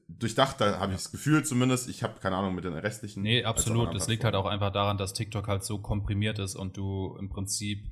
durchdacht, 0.07 0.61
da 0.61 0.80
habe 0.80 0.94
ich 0.94 0.98
das 0.98 1.11
Gefühl 1.11 1.44
zumindest. 1.44 1.89
Ich 1.89 2.02
habe 2.02 2.19
keine 2.22 2.38
Ahnung 2.38 2.56
mit 2.56 2.64
den 2.64 2.73
restlichen. 2.73 3.23
Nee, 3.23 3.44
absolut. 3.44 3.94
Das 3.94 4.07
liegt 4.07 4.23
halt 4.23 4.35
auch 4.35 4.45
einfach 4.45 4.72
daran, 4.72 4.98
dass 4.98 5.14
TikTok 5.14 5.48
halt 5.48 5.65
so 5.65 5.80
komprimiert 5.80 6.39
ist 6.39 6.56
und 6.56 6.77
du 6.77 7.18
im 7.19 7.30
Prinzip 7.30 7.89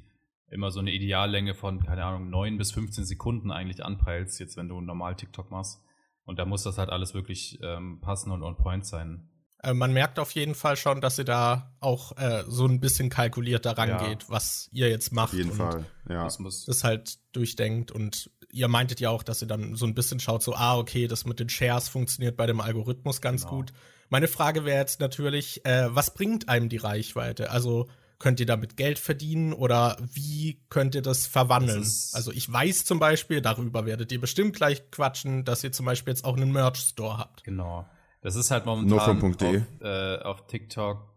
immer 0.49 0.71
so 0.71 0.79
eine 0.79 0.91
Ideallänge 0.91 1.55
von, 1.55 1.83
keine 1.83 2.05
Ahnung, 2.05 2.29
9 2.29 2.57
bis 2.57 2.71
15 2.71 3.03
Sekunden 3.03 3.51
eigentlich 3.51 3.83
anpeilst, 3.83 4.39
jetzt 4.39 4.55
wenn 4.55 4.69
du 4.69 4.79
normal 4.79 5.15
TikTok 5.15 5.51
machst. 5.51 5.81
Und 6.25 6.39
da 6.39 6.45
muss 6.45 6.63
das 6.63 6.77
halt 6.77 6.89
alles 6.89 7.13
wirklich 7.13 7.59
ähm, 7.61 7.99
passen 8.01 8.31
und 8.31 8.43
on 8.43 8.57
point 8.57 8.85
sein. 8.85 9.29
Äh, 9.63 9.73
man 9.73 9.93
merkt 9.93 10.19
auf 10.19 10.31
jeden 10.31 10.55
Fall 10.55 10.75
schon, 10.75 10.99
dass 11.01 11.17
ihr 11.19 11.23
da 11.25 11.71
auch 11.79 12.17
äh, 12.17 12.43
so 12.47 12.65
ein 12.65 12.79
bisschen 12.79 13.09
kalkuliert 13.09 13.65
daran 13.65 13.89
Ja. 13.89 13.97
geht, 14.09 14.29
was 14.29 14.67
ihr 14.71 14.89
jetzt 14.89 15.13
macht. 15.13 15.29
Auf 15.29 15.37
jeden 15.37 15.51
und 15.51 15.57
Fall, 15.57 15.85
ja. 16.09 16.23
Das 16.23 16.39
muss, 16.39 16.65
das 16.65 16.83
halt 16.83 17.19
durchdenkt 17.31 17.91
und 17.91 18.29
ihr 18.51 18.67
meintet 18.67 18.99
ja 18.99 19.09
auch, 19.09 19.21
dass 19.23 19.41
ihr 19.41 19.47
dann 19.47 19.75
so 19.75 19.85
ein 19.85 19.93
bisschen 19.95 20.19
schaut, 20.19 20.41
so, 20.41 20.55
ah, 20.55 20.77
okay, 20.77 21.07
das 21.07 21.25
mit 21.25 21.39
den 21.39 21.49
Shares 21.49 21.89
funktioniert 21.89 22.37
bei 22.37 22.45
dem 22.47 22.59
Algorithmus 22.61 23.21
ganz 23.21 23.43
Genau. 23.43 23.57
gut. 23.57 23.73
Meine 24.09 24.27
Frage 24.27 24.65
wäre 24.65 24.79
jetzt 24.79 24.99
natürlich, 24.99 25.65
äh, 25.65 25.93
was 25.93 26.13
bringt 26.13 26.47
einem 26.49 26.69
die 26.69 26.77
Reichweite? 26.77 27.49
Also 27.51 27.87
könnt 28.19 28.39
ihr 28.39 28.45
damit 28.45 28.77
Geld 28.77 28.99
verdienen 28.99 29.53
oder 29.53 29.97
wie 29.99 30.61
könnt 30.69 30.95
ihr 30.95 31.01
das 31.01 31.27
verwandeln? 31.27 31.79
Das 31.79 32.13
also 32.13 32.31
ich 32.31 32.51
weiß 32.51 32.85
zum 32.85 32.99
Beispiel, 32.99 33.41
darüber 33.41 33.85
werdet 33.85 34.11
ihr 34.11 34.21
bestimmt 34.21 34.55
gleich 34.55 34.89
quatschen, 34.91 35.43
dass 35.45 35.63
ihr 35.63 35.71
zum 35.71 35.85
Beispiel 35.85 36.11
jetzt 36.11 36.25
auch 36.25 36.37
einen 36.37 36.51
Merch-Store 36.51 37.17
habt. 37.17 37.43
Genau. 37.43 37.85
Das 38.21 38.35
ist 38.35 38.51
halt 38.51 38.65
momentan 38.65 39.21
auf, 39.21 39.41
äh, 39.81 40.17
auf 40.17 40.47
TikTok 40.47 41.15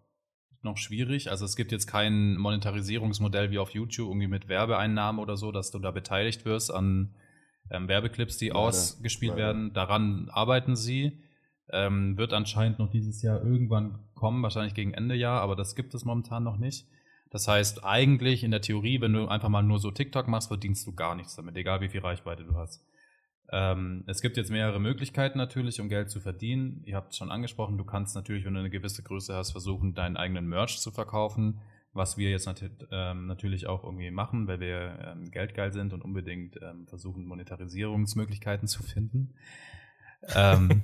noch 0.63 0.77
schwierig. 0.77 1.31
Also 1.31 1.45
es 1.45 1.57
gibt 1.57 1.73
jetzt 1.73 1.87
kein 1.87 2.37
Monetarisierungsmodell 2.37 3.51
wie 3.51 3.59
auf 3.59 3.71
YouTube, 3.71 4.09
irgendwie 4.09 4.27
mit 4.27 4.49
Werbeeinnahmen 4.49 5.21
oder 5.21 5.37
so, 5.37 5.53
dass 5.53 5.71
du 5.71 5.79
da 5.79 5.91
beteiligt 5.91 6.45
wirst 6.45 6.73
an 6.73 7.15
ähm, 7.71 7.89
Werbeclips, 7.89 8.39
die 8.39 8.49
Leider. 8.49 8.59
ausgespielt 8.59 9.33
Leider. 9.33 9.43
werden. 9.43 9.73
Daran 9.73 10.29
arbeiten 10.31 10.77
sie. 10.77 11.23
Ähm, 11.71 12.17
wird 12.17 12.33
anscheinend 12.33 12.79
noch 12.79 12.91
dieses 12.91 13.23
Jahr 13.23 13.43
irgendwann 13.43 13.99
kommen, 14.15 14.43
wahrscheinlich 14.43 14.75
gegen 14.75 14.95
Ende 14.95 15.15
Jahr, 15.15 15.43
aber 15.43 15.57
das 15.57 15.75
gibt 15.75 15.95
es 15.95 16.05
momentan 16.05 16.43
noch 16.45 16.57
nicht. 16.57 16.87
Das 17.31 17.47
heißt, 17.47 17.85
eigentlich 17.85 18.43
in 18.43 18.51
der 18.51 18.63
Theorie, 18.63 19.01
wenn 19.01 19.13
du 19.13 19.29
einfach 19.29 19.51
mal 19.51 19.63
nur 19.63 19.79
so 19.79 19.91
TikTok 19.91 20.29
machst, 20.29 20.49
verdienst 20.49 20.87
du 20.87 20.95
gar 20.95 21.15
nichts 21.15 21.37
damit, 21.37 21.57
egal 21.57 21.81
wie 21.81 21.89
viel 21.89 22.01
Reichweite 22.01 22.45
du 22.45 22.55
hast. 22.55 22.85
Ähm, 23.51 24.05
es 24.07 24.21
gibt 24.21 24.37
jetzt 24.37 24.51
mehrere 24.51 24.81
Möglichkeiten 24.81 25.39
natürlich, 25.39 25.81
um 25.81 25.89
Geld 25.89 26.11
zu 26.11 26.21
verdienen. 26.21 26.83
Ihr 26.85 26.97
habt 26.97 27.13
es 27.13 27.19
schon 27.19 27.31
angesprochen, 27.31 27.79
du 27.79 27.85
kannst 27.85 28.15
natürlich, 28.15 28.45
wenn 28.45 28.55
du 28.55 28.61
eine 28.61 28.71
gewisse 28.71 29.03
Größe 29.03 29.35
hast, 29.35 29.53
versuchen, 29.53 29.95
deinen 29.95 30.17
eigenen 30.17 30.47
Merch 30.47 30.79
zu 30.79 30.91
verkaufen, 30.91 31.61
was 31.93 32.19
wir 32.19 32.31
jetzt 32.31 32.47
nat 32.47 32.63
ähm, 32.91 33.27
natürlich 33.27 33.67
auch 33.67 33.85
irgendwie 33.85 34.11
machen, 34.11 34.47
weil 34.47 34.61
wir 34.61 35.15
ähm, 35.17 35.31
geldgeil 35.31 35.73
sind 35.73 35.95
und 35.95 36.03
unbedingt 36.03 36.59
ähm, 36.63 36.87
versuchen, 36.87 37.27
Monetarisierungsmöglichkeiten 37.27 38.69
zu 38.69 38.83
finden. 38.83 39.35
ähm, 40.35 40.83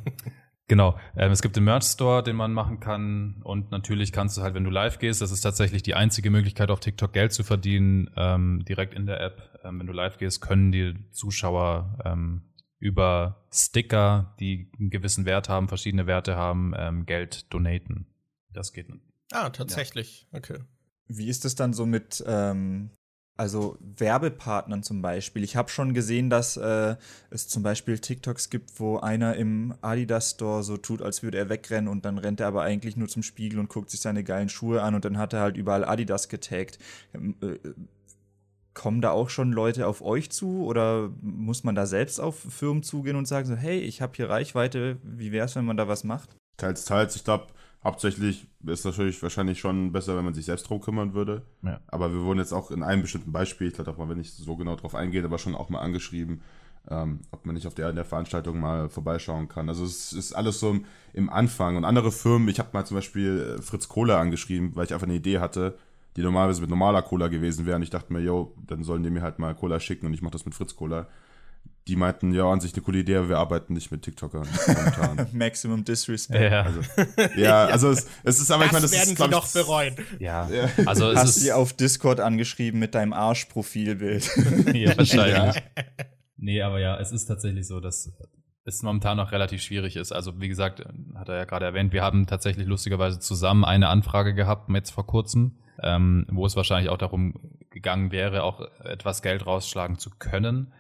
Genau, 0.67 0.99
ähm, 1.15 1.31
es 1.31 1.43
gibt 1.43 1.57
den 1.57 1.65
Merch 1.65 1.85
Store, 1.85 2.23
den 2.23 2.37
man 2.37 2.53
machen 2.53 2.81
kann 2.81 3.43
und 3.45 3.71
natürlich 3.71 4.13
kannst 4.13 4.39
du 4.39 4.43
halt, 4.43 4.55
wenn 4.55 4.65
du 4.65 4.71
live 4.71 4.99
gehst, 4.99 5.21
das 5.21 5.31
ist 5.31 5.43
tatsächlich 5.43 5.83
die 5.83 5.95
einzige 5.95 6.31
Möglichkeit 6.31 6.71
auf 6.71 6.81
TikTok 6.81 7.13
Geld 7.13 7.33
zu 7.33 7.45
verdienen, 7.45 8.11
ähm, 8.17 8.65
direkt 8.67 8.95
in 8.95 9.05
der 9.05 9.21
App. 9.21 9.61
Ähm, 9.63 9.79
wenn 9.79 9.87
du 9.87 9.93
live 9.93 10.17
gehst, 10.17 10.41
können 10.41 10.73
die 10.73 10.95
Zuschauer 11.11 11.99
ähm, 12.07 12.43
über 12.79 13.45
Sticker, 13.53 14.35
die 14.41 14.71
einen 14.79 14.89
gewissen 14.89 15.27
Wert 15.27 15.51
haben, 15.51 15.69
verschiedene 15.69 16.07
Werte 16.07 16.37
haben, 16.37 16.73
ähm, 16.77 17.05
Geld 17.05 17.53
donaten. 17.53 18.07
Das 18.53 18.73
geht. 18.73 18.89
Ah, 19.33 19.51
tatsächlich. 19.51 20.29
Okay. 20.33 20.61
Wie 21.09 21.29
ist 21.29 21.45
es 21.45 21.55
dann 21.55 21.75
so 21.75 21.85
mit, 21.85 22.25
ähm, 22.27 22.91
also 23.37 23.77
Werbepartnern 23.81 24.83
zum 24.83 25.03
Beispiel? 25.03 25.43
Ich 25.43 25.57
habe 25.57 25.69
schon 25.69 25.95
gesehen, 25.95 26.31
dass 26.31 26.57
äh, 26.57 26.97
es 27.31 27.49
zum 27.49 27.63
Beispiel 27.63 27.99
TikToks 27.99 28.51
gibt, 28.51 28.79
wo 28.79 28.99
einer 28.99 29.37
im 29.37 29.75
Adidas 29.81 30.33
Store 30.33 30.63
so 30.63 30.77
tut, 30.77 31.03
als 31.03 31.23
würde 31.23 31.39
er 31.39 31.49
wegrennen 31.49 31.89
und 31.89 32.05
dann 32.05 32.19
rennt 32.19 32.41
er 32.41 32.47
aber 32.47 32.63
eigentlich 32.63 32.97
nur 32.97 33.09
zum 33.09 33.23
Spiegel 33.23 33.59
und 33.59 33.69
guckt 33.69 33.91
sich 33.91 34.01
seine 34.01 34.25
geilen 34.25 34.49
Schuhe 34.49 34.83
an 34.83 34.95
und 34.95 35.05
dann 35.05 35.19
hat 35.19 35.33
er 35.33 35.41
halt 35.41 35.57
überall 35.57 35.85
Adidas 35.85 36.29
getaggt. 36.29 36.79
Ähm, 37.15 37.35
äh, 37.41 37.59
kommen 38.75 39.01
da 39.01 39.11
auch 39.13 39.31
schon 39.31 39.53
Leute 39.53 39.87
auf 39.87 40.03
euch 40.03 40.31
zu 40.31 40.65
oder 40.65 41.11
muss 41.23 41.63
man 41.65 41.77
da 41.77 41.87
selbst 41.87 42.21
auf 42.21 42.41
Firmen 42.41 42.83
zugehen 42.83 43.17
und 43.17 43.27
sagen 43.27 43.47
so, 43.47 43.55
hey, 43.55 43.79
ich 43.79 44.03
habe 44.03 44.13
hier 44.17 44.29
Reichweite, 44.29 44.99
wie 45.03 45.31
wäre 45.33 45.47
es, 45.47 45.55
wenn 45.55 45.65
man 45.65 45.77
da 45.77 45.87
was 45.87 46.03
macht? 46.03 46.37
Teils, 46.57 46.85
teils. 46.85 47.17
Ich 47.17 47.25
glaube, 47.25 47.47
hauptsächlich 47.85 48.47
ist 48.67 48.85
natürlich 48.85 49.23
wahrscheinlich 49.23 49.61
schon 49.61 49.93
besser, 49.93 50.17
wenn 50.17 50.25
man 50.25 50.35
sich 50.35 50.47
selbst 50.47 50.69
drum 50.69 50.81
kümmern 50.81 51.15
würde. 51.15 51.43
Ja. 51.63 51.81
Aber 51.87 52.13
wir 52.13 52.23
wurden 52.23 52.39
jetzt 52.39 52.53
auch 52.53 52.71
in 52.71 52.83
einem 52.83 53.03
bestimmten 53.03 53.33
Beispiel, 53.33 53.69
ich 53.69 53.75
glaube, 53.75 53.91
da 53.91 53.99
wollen 53.99 54.09
wir 54.09 54.17
nicht 54.17 54.35
so 54.35 54.57
genau 54.57 54.77
drauf 54.77 54.95
eingehen, 54.95 55.25
aber 55.25 55.39
schon 55.39 55.55
auch 55.55 55.69
mal 55.69 55.81
angeschrieben, 55.81 56.41
ähm, 56.89 57.21
ob 57.31 57.45
man 57.45 57.55
nicht 57.55 57.67
auf 57.67 57.75
der, 57.75 57.93
der 57.93 58.05
Veranstaltung 58.05 58.59
mal 58.59 58.89
vorbeischauen 58.89 59.49
kann. 59.49 59.69
Also 59.69 59.85
es 59.85 60.13
ist 60.13 60.33
alles 60.33 60.61
so 60.61 60.71
im, 60.71 60.85
im 61.13 61.31
Anfang. 61.31 61.77
Und 61.77 61.85
andere 61.85 62.11
Firmen, 62.11 62.49
ich 62.49 62.59
habe 62.59 62.71
mal 62.73 62.87
zum 62.87 62.97
Beispiel 62.97 63.57
äh, 63.59 63.63
Fritz 63.63 63.89
Cola 63.89 64.19
angeschrieben, 64.21 64.75
weil 64.75 64.87
ich 64.87 64.95
einfach 64.95 65.07
eine 65.07 65.17
Idee 65.17 65.39
hatte, 65.39 65.77
die 66.17 66.23
normalerweise 66.23 66.61
mit 66.61 66.71
normaler 66.71 67.03
Cola 67.03 67.29
gewesen 67.29 67.67
wäre. 67.67 67.77
Und 67.77 67.83
ich 67.83 67.91
dachte 67.91 68.13
mir, 68.13 68.21
yo, 68.21 68.55
dann 68.67 68.83
sollen 68.83 69.03
die 69.03 69.11
mir 69.11 69.23
halt 69.23 69.39
mal 69.39 69.55
Cola 69.55 69.79
schicken 69.81 70.07
und 70.07 70.15
ich 70.15 70.23
mache 70.23 70.33
das 70.33 70.47
mit 70.47 70.55
Fritz 70.55 70.75
Cola. 70.75 71.07
Die 71.87 71.97
meinten, 71.97 72.33
ja, 72.33 72.45
an 72.51 72.61
sich 72.61 72.73
eine 72.73 72.83
coole 72.83 73.01
Idee, 73.01 73.17
aber 73.17 73.29
wir 73.29 73.39
arbeiten 73.39 73.75
nicht 73.75 73.91
mit 73.93 74.03
TikTokern 74.03 74.49
momentan. 74.67 75.29
Maximum 75.33 75.85
Disrespect. 75.85 76.53
Ja, 76.53 76.63
Also, 76.63 76.81
ja, 77.37 77.67
also 77.67 77.91
es, 77.91 78.07
es 78.23 78.41
ist 78.41 78.51
aber, 78.51 78.65
ich 78.65 78.73
meine, 78.73 78.83
das 78.83 78.93
werden 78.93 79.13
ist, 79.13 79.19
sie 79.19 79.29
doch 79.29 79.53
bereuen. 79.53 79.95
ja. 80.19 80.49
Also 80.87 81.11
es 81.11 81.19
Hast 81.19 81.37
ist 81.37 81.43
sie 81.43 81.53
auf 81.53 81.75
Discord 81.75 82.21
angeschrieben 82.21 82.81
mit 82.81 82.95
deinem 82.95 83.13
Arschprofilbild. 83.13 84.31
ja, 84.73 84.97
wahrscheinlich. 84.97 85.63
Nee, 86.39 86.63
aber 86.63 86.81
ja, 86.81 86.99
es 86.99 87.13
ist 87.13 87.27
tatsächlich 87.27 87.67
so, 87.67 87.81
dass 87.81 88.11
es 88.65 88.83
momentan 88.83 89.19
noch 89.19 89.33
relativ 89.33 89.61
schwierig 89.63 89.97
ist. 89.97 90.13
Also 90.13 90.41
wie 90.41 90.49
gesagt, 90.49 90.83
hat 91.15 91.29
er 91.29 91.37
ja 91.37 91.45
gerade 91.45 91.67
erwähnt, 91.67 91.93
wir 91.93 92.03
haben 92.03 92.27
tatsächlich 92.27 92.67
lustigerweise 92.67 93.19
zusammen 93.21 93.65
eine 93.65 93.89
Anfrage 93.89 94.35
gehabt, 94.35 94.71
jetzt 94.71 94.91
vor 94.91 95.07
kurzem, 95.07 95.59
ähm, 95.83 96.27
wo 96.31 96.47
es 96.47 96.57
wahrscheinlich 96.57 96.91
auch 96.91 96.97
darum 96.97 97.35
gegangen 97.69 98.11
wäre, 98.11 98.43
auch 98.43 98.61
etwas 98.85 99.21
Geld 99.21 99.47
rausschlagen 99.47 99.99
zu 99.99 100.11
können. 100.11 100.73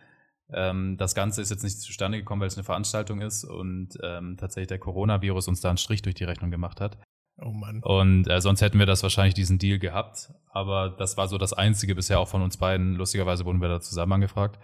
Ähm, 0.52 0.96
das 0.98 1.14
Ganze 1.14 1.40
ist 1.40 1.50
jetzt 1.50 1.64
nicht 1.64 1.80
zustande 1.80 2.18
gekommen, 2.18 2.40
weil 2.40 2.48
es 2.48 2.56
eine 2.56 2.64
Veranstaltung 2.64 3.20
ist 3.20 3.44
und 3.44 3.90
ähm, 4.02 4.36
tatsächlich 4.38 4.68
der 4.68 4.78
Coronavirus 4.78 5.48
uns 5.48 5.60
da 5.60 5.68
einen 5.68 5.78
Strich 5.78 6.02
durch 6.02 6.14
die 6.14 6.24
Rechnung 6.24 6.50
gemacht 6.50 6.80
hat. 6.80 6.98
Oh 7.38 7.50
Mann. 7.50 7.80
Und 7.82 8.28
äh, 8.28 8.40
sonst 8.40 8.60
hätten 8.60 8.78
wir 8.78 8.86
das 8.86 9.02
wahrscheinlich 9.02 9.34
diesen 9.34 9.58
Deal 9.58 9.78
gehabt. 9.78 10.32
Aber 10.52 10.90
das 10.90 11.16
war 11.16 11.28
so 11.28 11.38
das 11.38 11.52
Einzige 11.52 11.94
bisher 11.94 12.20
auch 12.20 12.28
von 12.28 12.42
uns 12.42 12.56
beiden. 12.56 12.94
Lustigerweise 12.94 13.44
wurden 13.44 13.60
wir 13.60 13.68
da 13.68 13.80
zusammen 13.80 14.12
angefragt, 14.12 14.60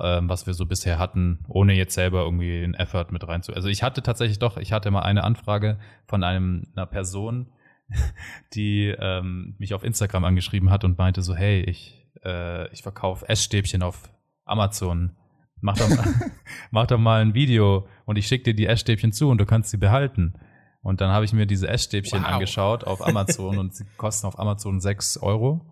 ähm, 0.00 0.28
was 0.28 0.46
wir 0.46 0.54
so 0.54 0.66
bisher 0.66 0.98
hatten, 0.98 1.44
ohne 1.48 1.74
jetzt 1.74 1.94
selber 1.94 2.22
irgendwie 2.22 2.60
den 2.60 2.74
Effort 2.74 3.06
mit 3.10 3.26
reinzu. 3.26 3.52
Also 3.52 3.68
ich 3.68 3.82
hatte 3.82 4.02
tatsächlich 4.02 4.38
doch, 4.38 4.56
ich 4.56 4.72
hatte 4.72 4.90
mal 4.90 5.02
eine 5.02 5.24
Anfrage 5.24 5.80
von 6.06 6.22
einem, 6.22 6.68
einer 6.76 6.86
Person, 6.86 7.52
die 8.54 8.94
ähm, 8.96 9.56
mich 9.58 9.74
auf 9.74 9.82
Instagram 9.82 10.24
angeschrieben 10.24 10.70
hat 10.70 10.84
und 10.84 10.98
meinte 10.98 11.22
so, 11.22 11.34
hey, 11.34 11.62
ich, 11.62 12.06
äh, 12.24 12.72
ich 12.72 12.82
verkaufe 12.82 13.28
Essstäbchen 13.28 13.82
auf 13.82 14.10
Amazon. 14.44 15.16
Mach 15.62 15.76
doch, 15.78 15.88
mal, 15.88 16.04
mach 16.70 16.86
doch 16.88 16.98
mal 16.98 17.22
ein 17.22 17.34
Video 17.34 17.86
und 18.04 18.16
ich 18.18 18.26
schicke 18.26 18.44
dir 18.44 18.54
die 18.54 18.66
Essstäbchen 18.66 19.12
zu 19.12 19.30
und 19.30 19.38
du 19.38 19.46
kannst 19.46 19.70
sie 19.70 19.78
behalten. 19.78 20.34
Und 20.82 21.00
dann 21.00 21.10
habe 21.10 21.24
ich 21.24 21.32
mir 21.32 21.46
diese 21.46 21.68
Essstäbchen 21.68 22.22
Wow. 22.22 22.28
angeschaut 22.32 22.84
auf 22.84 23.06
Amazon 23.06 23.58
und 23.58 23.74
sie 23.74 23.84
kosten 23.96 24.26
auf 24.26 24.38
Amazon 24.38 24.80
6 24.80 25.18
Euro. 25.18 25.64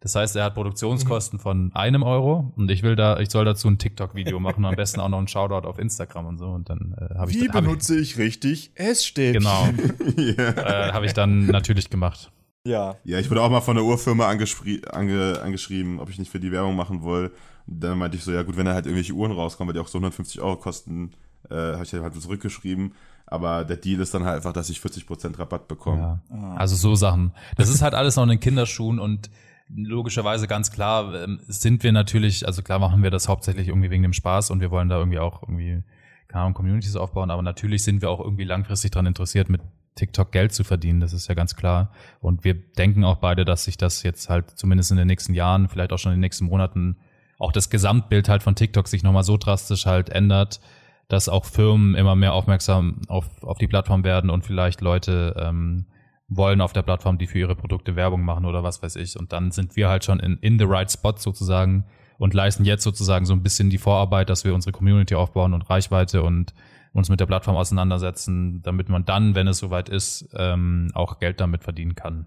Das 0.00 0.14
heißt, 0.14 0.36
er 0.36 0.44
hat 0.44 0.54
Produktionskosten 0.54 1.38
von 1.38 1.70
einem 1.74 2.02
Euro 2.02 2.52
und 2.56 2.70
ich 2.70 2.82
will 2.82 2.96
da, 2.96 3.18
ich 3.18 3.30
soll 3.30 3.44
dazu 3.44 3.68
ein 3.68 3.78
TikTok-Video 3.78 4.38
machen 4.40 4.64
und 4.64 4.70
am 4.70 4.76
besten 4.76 5.00
auch 5.00 5.08
noch 5.08 5.18
ein 5.18 5.26
Shoutout 5.28 5.66
auf 5.66 5.78
Instagram 5.78 6.26
und 6.26 6.38
so. 6.38 6.46
Und 6.48 6.68
dann 6.68 6.94
äh, 6.98 7.14
habe 7.16 7.30
ich, 7.30 7.38
Wie 7.40 7.46
ich 7.46 7.52
benutze 7.52 7.98
ich 7.98 8.18
richtig 8.18 8.72
Essstäbchen? 8.74 9.42
genau, 9.42 9.68
ja. 10.16 10.88
äh, 10.88 10.92
habe 10.92 11.06
ich 11.06 11.12
dann 11.14 11.46
natürlich 11.46 11.88
gemacht. 11.88 12.30
Ja. 12.64 12.96
Ja, 13.04 13.20
ich 13.20 13.30
wurde 13.30 13.42
auch 13.42 13.50
mal 13.50 13.60
von 13.60 13.76
der 13.76 13.84
Uhrfirma 13.84 14.26
ange 14.28 15.40
angeschrieben, 15.42 16.00
ob 16.00 16.10
ich 16.10 16.18
nicht 16.18 16.30
für 16.32 16.40
die 16.40 16.50
Werbung 16.52 16.74
machen 16.76 17.04
will. 17.04 17.30
Dann 17.66 17.98
meinte 17.98 18.16
ich 18.16 18.24
so, 18.24 18.32
ja 18.32 18.42
gut, 18.42 18.56
wenn 18.56 18.66
da 18.66 18.74
halt 18.74 18.86
irgendwelche 18.86 19.12
Uhren 19.12 19.32
rauskommen, 19.32 19.68
weil 19.68 19.74
die 19.74 19.80
auch 19.80 19.88
so 19.88 19.98
150 19.98 20.40
Euro 20.40 20.56
kosten, 20.56 21.12
äh, 21.50 21.54
habe 21.54 21.82
ich 21.82 21.92
halt 21.92 22.20
zurückgeschrieben. 22.20 22.92
Aber 23.26 23.64
der 23.64 23.76
Deal 23.76 24.00
ist 24.00 24.14
dann 24.14 24.24
halt 24.24 24.36
einfach, 24.36 24.52
dass 24.52 24.70
ich 24.70 24.78
40% 24.78 25.38
Rabatt 25.38 25.66
bekomme. 25.66 26.20
Ja. 26.30 26.54
Also 26.54 26.76
so 26.76 26.94
Sachen. 26.94 27.32
Das 27.56 27.68
ist 27.68 27.82
halt 27.82 27.94
alles 27.94 28.14
noch 28.16 28.22
in 28.22 28.28
den 28.28 28.40
Kinderschuhen 28.40 29.00
und 29.00 29.30
logischerweise 29.68 30.46
ganz 30.46 30.70
klar 30.70 31.12
ähm, 31.22 31.40
sind 31.48 31.82
wir 31.82 31.90
natürlich, 31.90 32.46
also 32.46 32.62
klar 32.62 32.78
machen 32.78 33.02
wir 33.02 33.10
das 33.10 33.28
hauptsächlich 33.28 33.66
irgendwie 33.66 33.90
wegen 33.90 34.04
dem 34.04 34.12
Spaß 34.12 34.50
und 34.50 34.60
wir 34.60 34.70
wollen 34.70 34.88
da 34.88 34.98
irgendwie 34.98 35.18
auch 35.18 35.42
irgendwie, 35.42 35.82
keine 36.28 36.42
Ahnung, 36.42 36.54
Communities 36.54 36.94
aufbauen, 36.94 37.32
aber 37.32 37.42
natürlich 37.42 37.82
sind 37.82 38.00
wir 38.00 38.10
auch 38.10 38.20
irgendwie 38.20 38.44
langfristig 38.44 38.92
daran 38.92 39.06
interessiert, 39.06 39.48
mit 39.48 39.60
TikTok 39.96 40.30
Geld 40.30 40.52
zu 40.52 40.62
verdienen, 40.62 41.00
das 41.00 41.12
ist 41.12 41.26
ja 41.26 41.34
ganz 41.34 41.56
klar. 41.56 41.90
Und 42.20 42.44
wir 42.44 42.54
denken 42.54 43.02
auch 43.02 43.16
beide, 43.16 43.44
dass 43.44 43.64
sich 43.64 43.76
das 43.76 44.02
jetzt 44.02 44.28
halt 44.28 44.50
zumindest 44.50 44.90
in 44.90 44.98
den 44.98 45.06
nächsten 45.06 45.34
Jahren, 45.34 45.68
vielleicht 45.68 45.92
auch 45.92 45.98
schon 45.98 46.12
in 46.12 46.18
den 46.18 46.20
nächsten 46.20 46.44
Monaten, 46.44 46.98
auch 47.38 47.52
das 47.52 47.70
Gesamtbild 47.70 48.28
halt 48.28 48.42
von 48.42 48.54
TikTok 48.54 48.88
sich 48.88 49.02
nochmal 49.02 49.24
so 49.24 49.36
drastisch 49.36 49.86
halt 49.86 50.08
ändert, 50.08 50.60
dass 51.08 51.28
auch 51.28 51.44
Firmen 51.44 51.94
immer 51.94 52.16
mehr 52.16 52.32
aufmerksam 52.32 53.00
auf, 53.08 53.42
auf 53.42 53.58
die 53.58 53.68
Plattform 53.68 54.04
werden 54.04 54.30
und 54.30 54.44
vielleicht 54.44 54.80
Leute 54.80 55.36
ähm, 55.38 55.86
wollen 56.28 56.60
auf 56.60 56.72
der 56.72 56.82
Plattform, 56.82 57.18
die 57.18 57.26
für 57.26 57.38
ihre 57.38 57.54
Produkte 57.54 57.94
Werbung 57.94 58.22
machen 58.24 58.44
oder 58.44 58.62
was 58.62 58.82
weiß 58.82 58.96
ich. 58.96 59.18
Und 59.18 59.32
dann 59.32 59.52
sind 59.52 59.76
wir 59.76 59.88
halt 59.88 60.04
schon 60.04 60.18
in, 60.18 60.38
in 60.38 60.58
the 60.58 60.64
right 60.64 60.90
spot 60.90 61.14
sozusagen 61.18 61.84
und 62.18 62.34
leisten 62.34 62.64
jetzt 62.64 62.82
sozusagen 62.82 63.26
so 63.26 63.34
ein 63.34 63.42
bisschen 63.42 63.70
die 63.70 63.78
Vorarbeit, 63.78 64.30
dass 64.30 64.44
wir 64.44 64.54
unsere 64.54 64.72
Community 64.72 65.14
aufbauen 65.14 65.54
und 65.54 65.68
Reichweite 65.68 66.22
und 66.22 66.54
uns 66.92 67.08
mit 67.08 67.20
der 67.20 67.26
Plattform 67.26 67.56
auseinandersetzen, 67.56 68.62
damit 68.62 68.88
man 68.88 69.04
dann, 69.04 69.34
wenn 69.34 69.46
es 69.46 69.58
soweit 69.58 69.88
ist, 69.88 70.28
ähm, 70.36 70.90
auch 70.94 71.18
Geld 71.18 71.40
damit 71.40 71.62
verdienen 71.62 71.94
kann. 71.94 72.26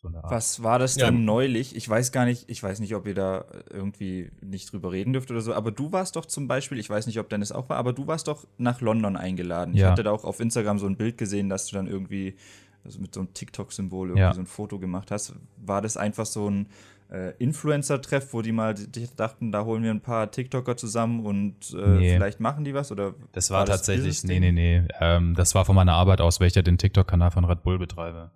So 0.00 0.10
Was 0.12 0.62
war 0.62 0.78
das 0.78 0.94
denn 0.94 1.14
ja. 1.14 1.20
neulich? 1.20 1.74
Ich 1.74 1.88
weiß 1.88 2.12
gar 2.12 2.24
nicht, 2.24 2.48
ich 2.48 2.62
weiß 2.62 2.78
nicht, 2.78 2.94
ob 2.94 3.06
ihr 3.06 3.14
da 3.14 3.46
irgendwie 3.68 4.30
nicht 4.40 4.72
drüber 4.72 4.92
reden 4.92 5.12
dürft 5.12 5.30
oder 5.30 5.40
so, 5.40 5.52
aber 5.52 5.72
du 5.72 5.90
warst 5.90 6.14
doch 6.14 6.24
zum 6.24 6.46
Beispiel, 6.46 6.78
ich 6.78 6.88
weiß 6.88 7.08
nicht, 7.08 7.18
ob 7.18 7.28
Dennis 7.28 7.50
auch 7.50 7.68
war, 7.68 7.78
aber 7.78 7.92
du 7.92 8.06
warst 8.06 8.28
doch 8.28 8.46
nach 8.58 8.80
London 8.80 9.16
eingeladen. 9.16 9.74
Ja. 9.74 9.86
Ich 9.86 9.90
hatte 9.90 10.04
da 10.04 10.12
auch 10.12 10.24
auf 10.24 10.38
Instagram 10.38 10.78
so 10.78 10.86
ein 10.86 10.96
Bild 10.96 11.18
gesehen, 11.18 11.48
dass 11.48 11.66
du 11.66 11.74
dann 11.74 11.88
irgendwie 11.88 12.36
also 12.84 13.00
mit 13.00 13.12
so 13.12 13.20
einem 13.20 13.34
TikTok-Symbol 13.34 14.08
irgendwie 14.10 14.20
ja. 14.20 14.32
so 14.32 14.40
ein 14.40 14.46
Foto 14.46 14.78
gemacht 14.78 15.10
hast. 15.10 15.34
War 15.56 15.82
das 15.82 15.96
einfach 15.96 16.26
so 16.26 16.48
ein 16.48 16.68
äh, 17.10 17.32
Influencer-Treff, 17.38 18.32
wo 18.32 18.42
die 18.42 18.52
mal 18.52 18.74
dachten, 19.16 19.52
da 19.52 19.64
holen 19.64 19.82
wir 19.82 19.90
ein 19.90 20.00
paar 20.00 20.30
TikToker 20.30 20.76
zusammen 20.76 21.26
und 21.26 21.74
äh, 21.74 21.88
nee. 21.88 22.14
vielleicht 22.14 22.40
machen 22.40 22.64
die 22.64 22.74
was? 22.74 22.92
Oder 22.92 23.14
das 23.32 23.50
war, 23.50 23.60
war 23.60 23.66
tatsächlich, 23.66 24.20
das 24.20 24.24
nee, 24.24 24.40
nee, 24.40 24.52
nee. 24.52 24.84
Ähm, 25.00 25.34
das 25.34 25.54
war 25.54 25.64
von 25.64 25.74
meiner 25.74 25.94
Arbeit 25.94 26.20
aus, 26.20 26.40
weil 26.40 26.48
ich 26.48 26.54
ja 26.54 26.62
den 26.62 26.78
TikTok-Kanal 26.78 27.30
von 27.30 27.44
Red 27.44 27.62
Bull 27.62 27.78
betreibe. 27.78 28.30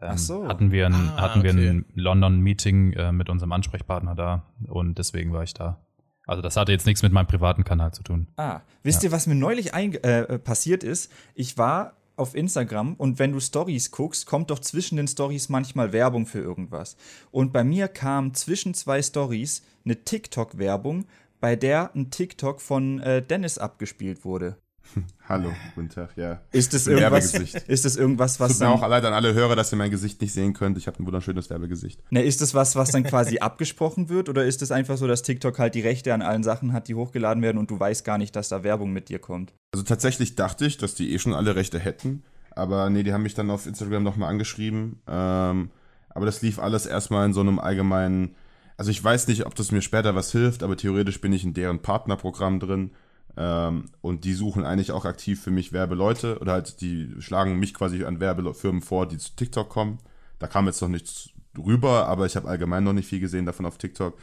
Ähm, 0.00 0.08
Ach 0.12 0.18
so. 0.18 0.46
Hatten 0.46 0.70
wir 0.70 0.86
ein, 0.86 0.94
ah, 0.94 1.22
hatten 1.22 1.42
wir 1.42 1.52
okay. 1.52 1.68
ein 1.70 1.86
London-Meeting 1.94 2.92
äh, 2.92 3.12
mit 3.12 3.28
unserem 3.30 3.52
Ansprechpartner 3.52 4.14
da 4.14 4.42
und 4.68 4.98
deswegen 4.98 5.32
war 5.32 5.42
ich 5.42 5.54
da. 5.54 5.80
Also 6.26 6.42
das 6.42 6.56
hatte 6.56 6.72
jetzt 6.72 6.86
nichts 6.86 7.02
mit 7.02 7.12
meinem 7.12 7.28
privaten 7.28 7.64
Kanal 7.64 7.92
zu 7.92 8.02
tun. 8.02 8.26
Ah, 8.36 8.60
wisst 8.82 9.02
ja. 9.02 9.08
ihr, 9.08 9.12
was 9.12 9.26
mir 9.26 9.36
neulich 9.36 9.74
äh, 9.74 10.38
passiert 10.38 10.82
ist? 10.82 11.12
Ich 11.34 11.56
war 11.56 11.94
auf 12.16 12.34
Instagram 12.34 12.94
und 12.94 13.18
wenn 13.18 13.32
du 13.32 13.40
Stories 13.40 13.90
guckst, 13.90 14.26
kommt 14.26 14.50
doch 14.50 14.58
zwischen 14.58 14.96
den 14.96 15.06
Stories 15.06 15.48
manchmal 15.48 15.92
Werbung 15.92 16.26
für 16.26 16.40
irgendwas. 16.40 16.96
Und 17.30 17.52
bei 17.52 17.62
mir 17.62 17.88
kam 17.88 18.34
zwischen 18.34 18.74
zwei 18.74 19.02
Stories 19.02 19.62
eine 19.84 20.02
TikTok-Werbung, 20.02 21.06
bei 21.40 21.56
der 21.56 21.94
ein 21.94 22.10
TikTok 22.10 22.60
von 22.60 23.00
äh, 23.00 23.22
Dennis 23.22 23.58
abgespielt 23.58 24.24
wurde. 24.24 24.56
Hallo, 25.28 25.52
guten 25.74 25.88
Tag, 25.88 26.16
ja. 26.16 26.40
Ist 26.52 26.74
das 26.74 26.86
irgendwas, 26.86 27.34
ist 27.34 27.84
das 27.84 27.96
irgendwas 27.96 28.38
was 28.40 28.52
Tut 28.52 28.60
mir 28.60 28.68
auch 28.68 28.88
leid 28.88 29.04
an 29.04 29.12
alle 29.12 29.34
Hörer, 29.34 29.56
dass 29.56 29.72
ihr 29.72 29.76
mein 29.76 29.90
Gesicht 29.90 30.20
nicht 30.20 30.32
sehen 30.32 30.52
könnt. 30.52 30.78
Ich 30.78 30.86
habe 30.86 31.02
ein 31.02 31.06
wunderschönes 31.06 31.50
Werbegesicht. 31.50 32.02
Na, 32.10 32.20
ist 32.20 32.40
das 32.40 32.54
was, 32.54 32.76
was 32.76 32.90
dann 32.90 33.04
quasi 33.04 33.38
abgesprochen 33.40 34.08
wird 34.08 34.28
oder 34.28 34.44
ist 34.44 34.62
es 34.62 34.70
einfach 34.70 34.96
so, 34.96 35.06
dass 35.06 35.22
TikTok 35.22 35.58
halt 35.58 35.74
die 35.74 35.80
Rechte 35.80 36.14
an 36.14 36.22
allen 36.22 36.42
Sachen 36.42 36.72
hat, 36.72 36.88
die 36.88 36.94
hochgeladen 36.94 37.42
werden 37.42 37.58
und 37.58 37.70
du 37.70 37.78
weißt 37.78 38.04
gar 38.04 38.18
nicht, 38.18 38.36
dass 38.36 38.48
da 38.48 38.62
Werbung 38.62 38.92
mit 38.92 39.08
dir 39.08 39.18
kommt? 39.18 39.52
Also 39.72 39.84
tatsächlich 39.84 40.36
dachte 40.36 40.66
ich, 40.66 40.78
dass 40.78 40.94
die 40.94 41.12
eh 41.12 41.18
schon 41.18 41.34
alle 41.34 41.56
Rechte 41.56 41.78
hätten, 41.78 42.22
aber 42.50 42.88
nee, 42.90 43.02
die 43.02 43.12
haben 43.12 43.22
mich 43.22 43.34
dann 43.34 43.50
auf 43.50 43.66
Instagram 43.66 44.02
nochmal 44.02 44.30
angeschrieben. 44.30 45.00
Ähm, 45.06 45.70
aber 46.10 46.26
das 46.26 46.40
lief 46.42 46.58
alles 46.58 46.86
erstmal 46.86 47.26
in 47.26 47.32
so 47.32 47.40
einem 47.40 47.58
allgemeinen 47.58 48.34
also 48.76 48.90
ich 48.90 49.02
weiß 49.02 49.28
nicht, 49.28 49.46
ob 49.46 49.54
das 49.54 49.72
mir 49.72 49.80
später 49.80 50.14
was 50.14 50.32
hilft, 50.32 50.62
aber 50.62 50.76
theoretisch 50.76 51.20
bin 51.20 51.32
ich 51.32 51.44
in 51.44 51.54
deren 51.54 51.80
Partnerprogramm 51.80 52.60
drin. 52.60 52.90
Ähm, 53.36 53.86
und 54.00 54.24
die 54.24 54.32
suchen 54.32 54.64
eigentlich 54.64 54.92
auch 54.92 55.04
aktiv 55.04 55.42
für 55.42 55.50
mich 55.50 55.72
Werbeleute 55.72 56.38
oder 56.38 56.52
halt 56.52 56.80
die 56.80 57.14
schlagen 57.18 57.58
mich 57.58 57.74
quasi 57.74 58.04
an 58.04 58.20
Werbefirmen 58.20 58.80
vor, 58.80 59.06
die 59.06 59.18
zu 59.18 59.36
TikTok 59.36 59.68
kommen. 59.68 59.98
Da 60.38 60.46
kam 60.46 60.66
jetzt 60.66 60.80
noch 60.80 60.88
nichts 60.88 61.30
rüber, 61.58 62.06
aber 62.06 62.26
ich 62.26 62.36
habe 62.36 62.48
allgemein 62.48 62.84
noch 62.84 62.92
nicht 62.92 63.08
viel 63.08 63.20
gesehen 63.20 63.46
davon 63.46 63.66
auf 63.66 63.78
TikTok. 63.78 64.18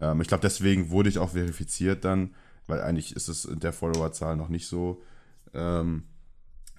Ähm, 0.00 0.20
ich 0.20 0.28
glaube, 0.28 0.42
deswegen 0.42 0.90
wurde 0.90 1.08
ich 1.08 1.18
auch 1.18 1.30
verifiziert 1.30 2.04
dann, 2.04 2.34
weil 2.66 2.80
eigentlich 2.80 3.14
ist 3.14 3.28
es 3.28 3.44
in 3.44 3.60
der 3.60 3.72
Followerzahl 3.72 4.36
noch 4.36 4.48
nicht 4.48 4.66
so. 4.66 5.02
Ähm, 5.54 6.04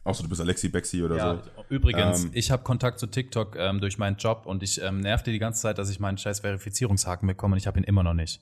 Außer 0.07 0.23
du 0.23 0.29
bist 0.29 0.39
Alexi 0.39 0.69
Bexi 0.69 1.03
oder 1.03 1.17
ja, 1.17 1.35
so. 1.35 1.63
Übrigens, 1.67 2.23
ähm, 2.23 2.29
ich 2.33 2.49
habe 2.49 2.63
Kontakt 2.63 2.97
zu 2.97 3.07
TikTok 3.07 3.57
ähm, 3.57 3.81
durch 3.81 3.97
meinen 3.97 4.15
Job 4.15 4.43
und 4.45 4.63
ich 4.63 4.81
ähm, 4.81 5.01
nervte 5.01 5.33
die 5.33 5.39
ganze 5.39 5.61
Zeit, 5.61 5.77
dass 5.79 5.89
ich 5.89 5.99
meinen 5.99 6.17
scheiß 6.17 6.39
Verifizierungshaken 6.39 7.27
bekomme 7.27 7.53
und 7.53 7.57
ich 7.57 7.67
habe 7.67 7.77
ihn 7.77 7.83
immer 7.83 8.03
noch 8.03 8.13
nicht. 8.13 8.41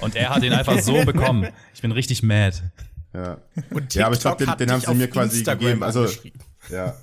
Und 0.00 0.14
er 0.16 0.30
hat 0.30 0.42
ihn 0.42 0.52
einfach 0.52 0.78
so 0.80 1.04
bekommen. 1.04 1.48
Ich 1.74 1.82
bin 1.82 1.92
richtig 1.92 2.22
mad. 2.22 2.56
Ja. 3.12 3.38
Und 3.70 3.94
ja, 3.94 4.06
aber 4.06 4.14
ich 4.14 4.20
glaube, 4.20 4.44
den, 4.44 4.56
den 4.56 4.70
haben 4.70 4.80
sie 4.80 4.94
mir 4.94 5.08
quasi 5.08 5.38
Instagram 5.38 5.60
gegeben. 5.60 5.82
Also, 5.82 6.06
ja. 6.68 6.94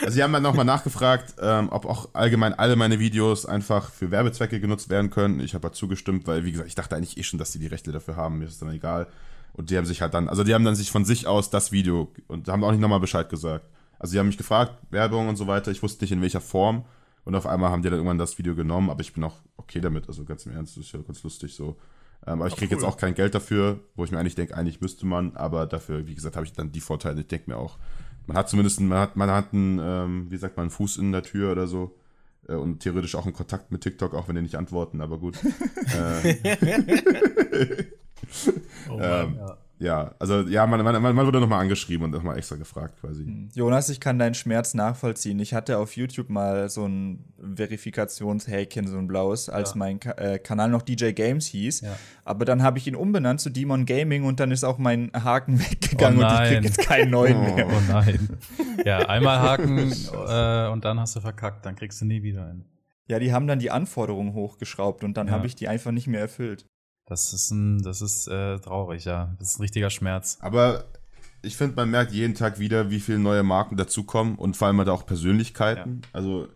Also, 0.00 0.10
sie 0.10 0.22
haben 0.22 0.32
dann 0.32 0.42
nochmal 0.42 0.64
nachgefragt, 0.64 1.34
ähm, 1.40 1.68
ob 1.70 1.86
auch 1.86 2.10
allgemein 2.14 2.52
alle 2.52 2.76
meine 2.76 2.98
Videos 2.98 3.46
einfach 3.46 3.90
für 3.90 4.10
Werbezwecke 4.10 4.60
genutzt 4.60 4.90
werden 4.90 5.10
können. 5.10 5.40
Ich 5.40 5.54
habe 5.54 5.68
halt 5.68 5.76
zugestimmt, 5.76 6.26
weil, 6.26 6.44
wie 6.44 6.52
gesagt, 6.52 6.68
ich 6.68 6.74
dachte 6.74 6.96
eigentlich 6.96 7.16
eh 7.16 7.22
schon, 7.22 7.38
dass 7.38 7.52
sie 7.52 7.58
die 7.58 7.68
Rechte 7.68 7.92
dafür 7.92 8.16
haben. 8.16 8.38
Mir 8.38 8.46
ist 8.46 8.60
dann 8.60 8.72
egal. 8.72 9.06
Und 9.52 9.70
die 9.70 9.76
haben 9.76 9.86
sich 9.86 10.02
halt 10.02 10.12
dann, 10.14 10.28
also 10.28 10.42
die 10.42 10.52
haben 10.52 10.64
dann 10.64 10.74
sich 10.74 10.90
von 10.90 11.04
sich 11.04 11.28
aus 11.28 11.48
das 11.48 11.70
Video 11.70 12.12
und 12.26 12.48
haben 12.48 12.64
auch 12.64 12.72
nicht 12.72 12.80
nochmal 12.80 13.00
Bescheid 13.00 13.28
gesagt. 13.28 13.66
Also, 13.98 14.12
sie 14.12 14.18
haben 14.18 14.26
mich 14.26 14.36
gefragt, 14.36 14.74
Werbung 14.90 15.28
und 15.28 15.36
so 15.36 15.46
weiter. 15.46 15.70
Ich 15.70 15.82
wusste 15.82 16.04
nicht 16.04 16.12
in 16.12 16.20
welcher 16.20 16.40
Form. 16.40 16.84
Und 17.24 17.34
auf 17.36 17.46
einmal 17.46 17.70
haben 17.70 17.80
die 17.80 17.88
dann 17.88 17.98
irgendwann 17.98 18.18
das 18.18 18.36
Video 18.36 18.54
genommen, 18.54 18.90
aber 18.90 19.00
ich 19.00 19.14
bin 19.14 19.24
auch 19.24 19.36
okay 19.56 19.80
damit. 19.80 20.08
Also, 20.08 20.24
ganz 20.24 20.44
im 20.44 20.52
Ernst, 20.52 20.76
das 20.76 20.84
ist 20.84 20.92
ja 20.92 21.00
ganz 21.00 21.22
lustig 21.22 21.54
so. 21.54 21.76
Ähm, 22.26 22.40
aber 22.40 22.46
ich 22.46 22.56
kriege 22.56 22.74
cool. 22.74 22.80
jetzt 22.80 22.88
auch 22.88 22.96
kein 22.96 23.14
Geld 23.14 23.34
dafür, 23.34 23.80
wo 23.96 24.04
ich 24.04 24.10
mir 24.10 24.18
eigentlich 24.18 24.34
denke, 24.34 24.56
eigentlich 24.56 24.80
müsste 24.80 25.06
man, 25.06 25.36
aber 25.36 25.66
dafür, 25.66 26.06
wie 26.06 26.14
gesagt, 26.14 26.36
habe 26.36 26.46
ich 26.46 26.52
dann 26.52 26.72
die 26.72 26.80
Vorteile. 26.80 27.20
Ich 27.20 27.28
denke 27.28 27.50
mir 27.50 27.56
auch, 27.56 27.78
man 28.26 28.36
hat 28.36 28.48
zumindest, 28.48 28.80
man 28.80 28.98
hat, 28.98 29.16
man 29.16 29.30
hat 29.30 29.52
einen, 29.52 29.78
ähm, 29.78 30.30
wie 30.30 30.36
sagt 30.36 30.56
man, 30.56 30.64
einen 30.64 30.70
Fuß 30.70 30.96
in 30.96 31.12
der 31.12 31.22
Tür 31.22 31.52
oder 31.52 31.66
so. 31.66 31.94
Äh, 32.48 32.54
und 32.54 32.80
theoretisch 32.80 33.14
auch 33.14 33.24
einen 33.24 33.34
Kontakt 33.34 33.70
mit 33.70 33.82
TikTok, 33.82 34.14
auch 34.14 34.28
wenn 34.28 34.36
die 34.36 34.42
nicht 34.42 34.56
antworten, 34.56 35.00
aber 35.00 35.18
gut. 35.18 35.36
äh, 35.44 36.36
oh 38.88 38.98
Mann, 38.98 39.00
ähm, 39.00 39.36
ja. 39.36 39.58
Ja, 39.78 40.14
also 40.20 40.42
ja, 40.42 40.66
man, 40.66 40.84
man, 40.84 41.02
man 41.02 41.26
wurde 41.26 41.40
nochmal 41.40 41.60
angeschrieben 41.60 42.04
und 42.04 42.10
nochmal 42.12 42.38
extra 42.38 42.56
gefragt 42.56 43.00
quasi. 43.00 43.24
Hm. 43.24 43.48
Jonas, 43.54 43.88
ich 43.88 43.98
kann 43.98 44.18
deinen 44.18 44.34
Schmerz 44.34 44.72
nachvollziehen. 44.74 45.38
Ich 45.40 45.52
hatte 45.52 45.78
auf 45.78 45.96
YouTube 45.96 46.30
mal 46.30 46.68
so 46.68 46.86
ein 46.86 47.24
Verifikationshäkchen, 47.56 48.86
so 48.86 48.98
ein 48.98 49.08
blaues, 49.08 49.48
als 49.48 49.70
ja. 49.70 49.76
mein 49.76 49.98
Ka 49.98 50.12
äh, 50.12 50.38
Kanal 50.38 50.70
noch 50.70 50.82
DJ 50.82 51.10
Games 51.10 51.46
hieß. 51.46 51.80
Ja. 51.80 51.96
Aber 52.24 52.44
dann 52.44 52.62
habe 52.62 52.78
ich 52.78 52.86
ihn 52.86 52.94
umbenannt 52.94 53.40
zu 53.40 53.50
Demon 53.50 53.84
Gaming 53.84 54.24
und 54.24 54.38
dann 54.38 54.52
ist 54.52 54.64
auch 54.64 54.78
mein 54.78 55.10
Haken 55.12 55.58
weggegangen 55.70 56.20
oh 56.20 56.26
und 56.26 56.32
ich 56.32 56.48
krieg 56.48 56.64
jetzt 56.64 56.78
keinen 56.78 57.10
neuen 57.10 57.36
oh, 57.36 57.54
mehr. 57.54 57.66
Oh 57.66 57.92
nein. 57.92 58.28
Ja, 58.84 58.98
einmal 59.08 59.38
Haken 59.40 59.78
äh, 59.78 60.68
und 60.72 60.84
dann 60.84 61.00
hast 61.00 61.16
du 61.16 61.20
verkackt, 61.20 61.66
dann 61.66 61.74
kriegst 61.74 62.00
du 62.00 62.04
nie 62.04 62.22
wieder 62.22 62.46
einen. 62.46 62.64
Ja, 63.06 63.18
die 63.18 63.32
haben 63.32 63.46
dann 63.46 63.58
die 63.58 63.70
Anforderungen 63.70 64.32
hochgeschraubt 64.32 65.04
und 65.04 65.16
dann 65.16 65.26
ja. 65.26 65.34
habe 65.34 65.46
ich 65.46 65.56
die 65.56 65.68
einfach 65.68 65.90
nicht 65.90 66.06
mehr 66.06 66.20
erfüllt. 66.20 66.66
Das 67.06 67.32
ist 67.32 67.50
ein, 67.50 67.82
das 67.82 68.00
ist 68.00 68.28
äh, 68.28 68.58
traurig, 68.58 69.04
ja. 69.04 69.34
Das 69.38 69.50
ist 69.50 69.58
ein 69.58 69.62
richtiger 69.62 69.90
Schmerz. 69.90 70.38
Aber 70.40 70.84
ich 71.42 71.56
finde, 71.56 71.76
man 71.76 71.90
merkt 71.90 72.12
jeden 72.12 72.34
Tag 72.34 72.58
wieder, 72.58 72.90
wie 72.90 73.00
viele 73.00 73.18
neue 73.18 73.42
Marken 73.42 73.76
dazukommen 73.76 74.36
und 74.36 74.56
vor 74.56 74.68
allem 74.68 74.78
halt 74.78 74.88
auch 74.88 75.04
Persönlichkeiten. 75.04 76.00
Ja. 76.02 76.08
Also 76.12 76.48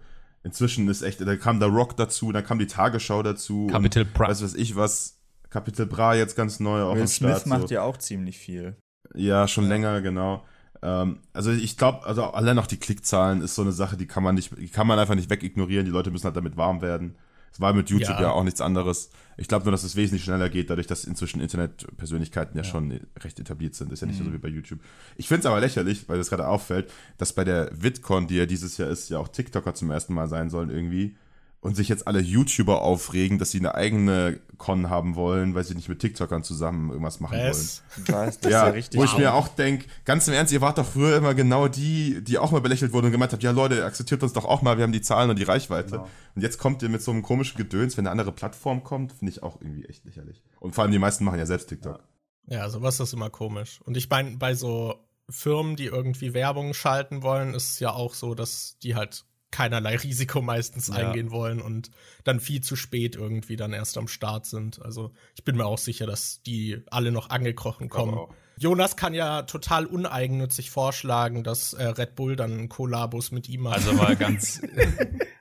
inzwischen 0.42 0.88
ist 0.88 1.02
echt, 1.02 1.20
da 1.20 1.36
kam 1.36 1.60
der 1.60 1.68
Rock 1.68 1.96
dazu, 1.96 2.32
dann 2.32 2.44
kam 2.44 2.58
die 2.58 2.66
Tagesschau 2.66 3.22
dazu. 3.22 3.68
Kapitel 3.70 4.04
Bra. 4.04 4.28
Weiß 4.28 4.42
was 4.42 4.54
ich 4.54 4.76
was. 4.76 5.16
Kapitel 5.50 5.86
Bra 5.86 6.14
jetzt 6.14 6.36
ganz 6.36 6.60
neu 6.60 6.82
auch 6.82 6.94
Will 6.94 7.08
Smith 7.08 7.30
Start, 7.30 7.46
macht 7.46 7.68
so. 7.68 7.74
ja 7.74 7.82
auch 7.82 7.96
ziemlich 7.96 8.38
viel. 8.38 8.76
Ja, 9.14 9.48
schon 9.48 9.64
ja. 9.64 9.70
länger, 9.70 10.00
genau. 10.02 10.44
Ähm, 10.82 11.20
also 11.32 11.50
ich 11.50 11.76
glaube, 11.76 12.06
also 12.06 12.24
allein 12.24 12.58
auch 12.58 12.66
die 12.66 12.76
Klickzahlen 12.76 13.40
ist 13.40 13.54
so 13.54 13.62
eine 13.62 13.72
Sache, 13.72 13.96
die 13.96 14.06
kann 14.06 14.22
man 14.22 14.34
nicht, 14.34 14.56
die 14.58 14.68
kann 14.68 14.86
man 14.86 14.98
einfach 14.98 15.14
nicht 15.14 15.30
wegignorieren. 15.30 15.86
Die 15.86 15.90
Leute 15.90 16.10
müssen 16.10 16.24
halt 16.24 16.36
damit 16.36 16.56
warm 16.56 16.82
werden. 16.82 17.16
Es 17.52 17.60
war 17.60 17.72
mit 17.72 17.90
YouTube 17.90 18.16
ja. 18.16 18.22
ja, 18.22 18.30
auch 18.32 18.44
nichts 18.44 18.60
anderes. 18.60 19.10
Ich 19.36 19.48
glaube 19.48 19.64
nur, 19.64 19.72
dass 19.72 19.84
es 19.84 19.94
wesentlich 19.96 20.24
schneller 20.24 20.48
geht, 20.48 20.70
dadurch, 20.70 20.86
dass 20.86 21.04
inzwischen 21.04 21.40
Internetpersönlichkeiten 21.40 22.56
ja, 22.56 22.64
ja 22.64 22.68
schon 22.68 23.00
recht 23.22 23.38
etabliert 23.38 23.74
sind. 23.74 23.92
Ist 23.92 24.00
ja 24.00 24.06
nicht 24.06 24.20
mhm. 24.20 24.26
so 24.26 24.32
wie 24.32 24.38
bei 24.38 24.48
YouTube. 24.48 24.80
Ich 25.16 25.28
finde 25.28 25.40
es 25.40 25.46
aber 25.46 25.60
lächerlich, 25.60 26.08
weil 26.08 26.18
das 26.18 26.28
gerade 26.28 26.48
auffällt, 26.48 26.90
dass 27.18 27.32
bei 27.32 27.44
der 27.44 27.70
VidCon, 27.72 28.26
die 28.26 28.36
ja 28.36 28.46
dieses 28.46 28.76
Jahr 28.78 28.90
ist, 28.90 29.08
ja 29.10 29.18
auch 29.18 29.28
TikToker 29.28 29.74
zum 29.74 29.90
ersten 29.90 30.14
Mal 30.14 30.28
sein 30.28 30.50
sollen 30.50 30.70
irgendwie. 30.70 31.16
Und 31.60 31.74
sich 31.76 31.88
jetzt 31.88 32.06
alle 32.06 32.20
YouTuber 32.20 32.82
aufregen, 32.82 33.38
dass 33.38 33.50
sie 33.50 33.58
eine 33.58 33.74
eigene 33.74 34.38
Con 34.58 34.90
haben 34.90 35.16
wollen, 35.16 35.54
weil 35.54 35.64
sie 35.64 35.74
nicht 35.74 35.88
mit 35.88 35.98
TikTokern 35.98 36.44
zusammen 36.44 36.90
irgendwas 36.90 37.18
machen 37.18 37.36
Was? 37.38 37.82
Du 38.06 38.12
weißt, 38.12 38.12
das 38.12 38.14
wollen. 38.14 38.28
ist 38.28 38.44
ja 38.44 38.50
Ja, 38.50 38.64
richtig. 38.68 39.00
wo 39.00 39.04
ich 39.04 39.18
mir 39.18 39.34
auch 39.34 39.48
denke, 39.48 39.86
ganz 40.04 40.28
im 40.28 40.34
Ernst, 40.34 40.52
ihr 40.52 40.60
wart 40.60 40.78
doch 40.78 40.86
früher 40.86 41.16
immer 41.16 41.34
genau 41.34 41.66
die, 41.66 42.22
die 42.22 42.38
auch 42.38 42.52
mal 42.52 42.60
belächelt 42.60 42.92
wurden 42.92 43.06
und 43.06 43.12
gemeint 43.12 43.32
habt, 43.32 43.42
ja 43.42 43.50
Leute, 43.50 43.84
akzeptiert 43.84 44.22
uns 44.22 44.32
doch 44.32 44.44
auch 44.44 44.62
mal, 44.62 44.76
wir 44.76 44.84
haben 44.84 44.92
die 44.92 45.00
Zahlen 45.02 45.30
und 45.30 45.38
die 45.38 45.44
Reichweite. 45.44 45.90
Genau. 45.90 46.08
Und 46.36 46.42
jetzt 46.42 46.58
kommt 46.58 46.80
ihr 46.82 46.88
mit 46.88 47.02
so 47.02 47.10
einem 47.10 47.22
komischen 47.22 47.56
Gedöns, 47.56 47.96
wenn 47.96 48.06
eine 48.06 48.12
andere 48.12 48.30
Plattform 48.32 48.84
kommt, 48.84 49.12
finde 49.12 49.32
ich 49.32 49.42
auch 49.42 49.60
irgendwie 49.60 49.84
echt 49.86 50.04
lächerlich. 50.04 50.40
Und 50.60 50.74
vor 50.76 50.82
allem 50.84 50.92
die 50.92 50.98
meisten 51.00 51.24
machen 51.24 51.38
ja 51.40 51.46
selbst 51.46 51.68
TikTok. 51.68 52.00
Ja, 52.46 52.70
sowas 52.70 53.00
ist 53.00 53.12
immer 53.12 53.30
komisch. 53.30 53.80
Und 53.84 53.96
ich 53.96 54.08
meine, 54.08 54.36
bei 54.36 54.54
so 54.54 54.94
Firmen, 55.28 55.76
die 55.76 55.86
irgendwie 55.86 56.32
Werbung 56.34 56.72
schalten 56.72 57.22
wollen, 57.22 57.52
ist 57.54 57.70
es 57.72 57.80
ja 57.80 57.90
auch 57.92 58.14
so, 58.14 58.34
dass 58.34 58.78
die 58.82 58.94
halt 58.94 59.24
keinerlei 59.50 59.96
Risiko 59.96 60.42
meistens 60.42 60.88
Ja. 60.88 60.94
eingehen 60.94 61.30
wollen 61.30 61.60
und 61.60 61.90
dann 62.24 62.40
viel 62.40 62.60
zu 62.60 62.76
spät 62.76 63.16
irgendwie 63.16 63.56
dann 63.56 63.72
erst 63.72 63.96
am 63.98 64.08
Start 64.08 64.46
sind. 64.46 64.80
Also 64.82 65.12
ich 65.34 65.44
bin 65.44 65.56
mir 65.56 65.66
auch 65.66 65.78
sicher, 65.78 66.06
dass 66.06 66.42
die 66.42 66.82
alle 66.90 67.12
noch 67.12 67.30
angekrochen 67.30 67.88
kommen. 67.88 68.14
auch. 68.14 68.34
Jonas 68.60 68.96
kann 68.96 69.14
ja 69.14 69.42
total 69.42 69.86
uneigennützig 69.86 70.70
vorschlagen, 70.70 71.44
dass 71.44 71.74
äh, 71.74 71.84
Red 71.84 72.16
Bull 72.16 72.34
dann 72.34 72.68
Kollabos 72.68 73.30
mit 73.30 73.48
ihm 73.48 73.60
macht. 73.62 73.76
Also 73.76 73.92
mal 73.92 74.16
ganz, 74.16 74.60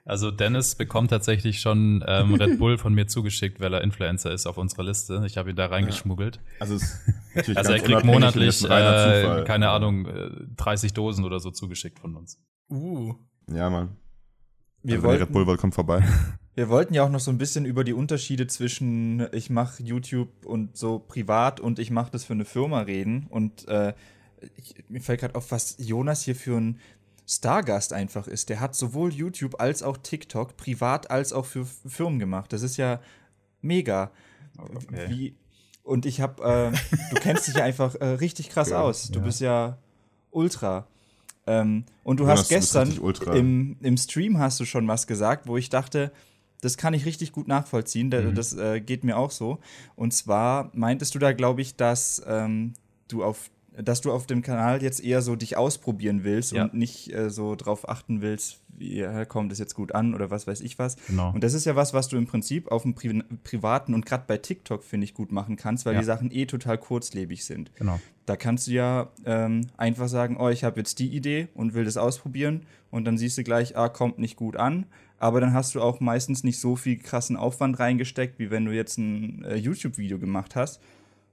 also 0.05 0.29
Dennis 0.29 0.75
bekommt 0.75 1.09
tatsächlich 1.09 1.59
schon 1.59 2.03
ähm, 2.07 2.35
Red 2.35 2.59
Bull 2.59 2.77
von 2.77 2.93
mir 2.93 3.07
zugeschickt, 3.07 3.59
weil 3.59 3.73
er 3.73 3.81
Influencer 3.81 4.31
ist 4.31 4.45
auf 4.45 4.57
unserer 4.57 4.83
Liste. 4.83 5.23
Ich 5.25 5.35
habe 5.37 5.49
ihn 5.49 5.55
da 5.55 5.65
reingeschmuggelt. 5.65 6.39
Also, 6.59 6.75
es 6.75 6.83
ist 6.83 6.99
natürlich 7.35 7.57
Also 7.57 7.71
er 7.73 7.79
kriegt 7.79 8.03
monatlich, 8.05 8.63
äh, 8.63 9.43
keine 9.45 9.69
Ahnung, 9.71 10.05
äh, 10.05 10.29
30 10.55 10.93
Dosen 10.93 11.25
oder 11.25 11.39
so 11.39 11.49
zugeschickt 11.51 11.99
von 11.99 12.15
uns. 12.15 12.39
uh. 12.69 13.15
Ja, 13.51 13.69
Mann. 13.69 13.95
wir, 14.83 14.95
Also, 14.95 15.07
ihr 15.07 15.11
Red 15.11 15.19
wollten, 15.19 15.33
Bull 15.33 15.47
wollt, 15.47 15.59
kommt 15.59 15.75
vorbei. 15.75 16.03
wir 16.55 16.69
wollten 16.69 16.93
ja 16.93 17.03
auch 17.03 17.09
noch 17.09 17.19
so 17.19 17.31
ein 17.31 17.37
bisschen 17.37 17.65
über 17.65 17.83
die 17.83 17.93
Unterschiede 17.93 18.47
zwischen 18.47 19.27
ich 19.31 19.49
mache 19.49 19.83
YouTube 19.83 20.45
und 20.45 20.75
so 20.75 20.99
privat 20.99 21.59
und 21.59 21.79
ich 21.79 21.91
mache 21.91 22.11
das 22.11 22.25
für 22.25 22.33
eine 22.33 22.45
Firma 22.45 22.81
reden. 22.81 23.27
Und 23.29 23.67
äh, 23.67 23.93
ich, 24.55 24.75
mir 24.89 25.01
fällt 25.01 25.21
gerade 25.21 25.35
auf, 25.35 25.51
was 25.51 25.75
Jonas 25.79 26.23
hier 26.23 26.35
für 26.35 26.57
ein 26.57 26.79
Stargast 27.27 27.91
einfach 27.91 28.27
ist. 28.27 28.49
Der 28.49 28.59
hat 28.59 28.73
sowohl 28.73 29.13
YouTube 29.13 29.59
als 29.59 29.83
auch 29.83 29.97
TikTok 29.97 30.55
privat 30.55 31.11
als 31.11 31.33
auch 31.33 31.45
für 31.45 31.65
Firmen 31.65 32.19
gemacht. 32.19 32.53
Das 32.53 32.61
ist 32.61 32.77
ja 32.77 33.01
mega. 33.61 34.11
Okay. 34.57 35.09
Wie, 35.09 35.35
und 35.83 36.05
ich 36.05 36.21
habe, 36.21 36.43
äh, 36.43 36.71
du 37.13 37.15
kennst 37.21 37.47
dich 37.47 37.55
ja 37.55 37.63
einfach 37.63 37.95
äh, 37.95 38.05
richtig 38.05 38.49
krass 38.49 38.69
Ja, 38.71 38.81
aus. 38.81 39.09
Du 39.09 39.19
ja. 39.19 39.25
bist 39.25 39.41
ja 39.41 39.77
Ultra. 40.31 40.87
Ähm, 41.47 41.85
und 42.03 42.19
du 42.19 42.23
Jonas, 42.23 42.41
hast 42.41 42.49
gestern 42.49 42.91
im, 43.33 43.77
im 43.81 43.97
Stream 43.97 44.37
hast 44.37 44.59
du 44.59 44.65
schon 44.65 44.87
was 44.87 45.07
gesagt, 45.07 45.47
wo 45.47 45.57
ich 45.57 45.69
dachte, 45.69 46.11
das 46.61 46.77
kann 46.77 46.93
ich 46.93 47.05
richtig 47.05 47.31
gut 47.31 47.47
nachvollziehen. 47.47 48.11
Da, 48.11 48.21
Mhm. 48.21 48.35
Das 48.35 48.53
äh, 48.53 48.81
geht 48.81 49.03
mir 49.03 49.17
auch 49.17 49.31
so. 49.31 49.59
Und 49.95 50.13
zwar 50.13 50.69
meintest 50.73 51.15
du 51.15 51.19
da, 51.19 51.31
glaube 51.31 51.61
ich, 51.61 51.75
dass 51.75 52.21
ähm, 52.27 52.73
du 53.07 53.23
auf 53.23 53.49
dass 53.83 54.01
du 54.01 54.11
auf 54.11 54.25
dem 54.25 54.41
Kanal 54.41 54.81
jetzt 54.81 55.03
eher 55.03 55.21
so 55.21 55.35
dich 55.35 55.55
ausprobieren 55.57 56.23
willst 56.23 56.51
Ja. 56.51 56.63
und 56.63 56.73
nicht 56.73 57.13
äh, 57.13 57.29
so 57.29 57.55
drauf 57.55 57.87
achten 57.87 58.21
willst, 58.21 58.59
wie 58.77 59.05
kommt 59.27 59.51
es 59.51 59.59
jetzt 59.59 59.73
gut 59.75 59.93
an 59.95 60.13
oder 60.13 60.29
was 60.31 60.47
weiß 60.47 60.61
ich 60.61 60.77
was. 60.79 60.97
Genau. 61.07 61.31
Und 61.33 61.43
das 61.43 61.53
ist 61.53 61.65
ja 61.65 61.75
was, 61.75 61.93
was 61.93 62.07
du 62.07 62.17
im 62.17 62.27
Prinzip 62.27 62.71
auf 62.71 62.83
dem 62.83 62.93
Pri 62.95 63.23
privaten 63.43 63.93
und 63.93 64.05
gerade 64.05 64.23
bei 64.27 64.37
TikTok, 64.37 64.83
finde 64.83 65.05
ich, 65.05 65.13
gut 65.13 65.31
machen 65.31 65.55
kannst, 65.55 65.85
weil 65.85 65.93
Ja. 65.93 65.99
die 65.99 66.05
Sachen 66.05 66.31
eh 66.31 66.45
total 66.45 66.77
kurzlebig 66.77 67.45
sind. 67.45 67.71
Genau. 67.75 67.99
Da 68.25 68.35
kannst 68.35 68.67
du 68.67 68.71
ja 68.71 69.09
ähm, 69.25 69.67
einfach 69.77 70.07
sagen, 70.09 70.37
oh, 70.39 70.49
ich 70.49 70.63
habe 70.63 70.79
jetzt 70.79 70.99
die 70.99 71.07
Idee 71.15 71.47
und 71.53 71.73
will 71.73 71.85
das 71.85 71.97
ausprobieren 71.97 72.63
und 72.91 73.05
dann 73.05 73.17
siehst 73.17 73.37
du 73.37 73.43
gleich, 73.43 73.77
ah, 73.77 73.89
kommt 73.89 74.19
nicht 74.19 74.35
gut 74.35 74.57
an. 74.57 74.85
Aber 75.19 75.41
dann 75.41 75.53
hast 75.53 75.73
du 75.73 75.81
auch 75.81 75.99
meistens 75.99 76.43
nicht 76.43 76.59
so 76.59 76.75
viel 76.75 76.97
krassen 76.99 77.37
Aufwand 77.37 77.79
reingesteckt, 77.79 78.37
wie 78.37 78.51
wenn 78.51 78.65
du 78.65 78.71
jetzt 78.71 78.97
ein 78.99 79.43
äh, 79.45 79.55
YouTube-Video 79.55 80.19
gemacht 80.19 80.55
hast 80.55 80.79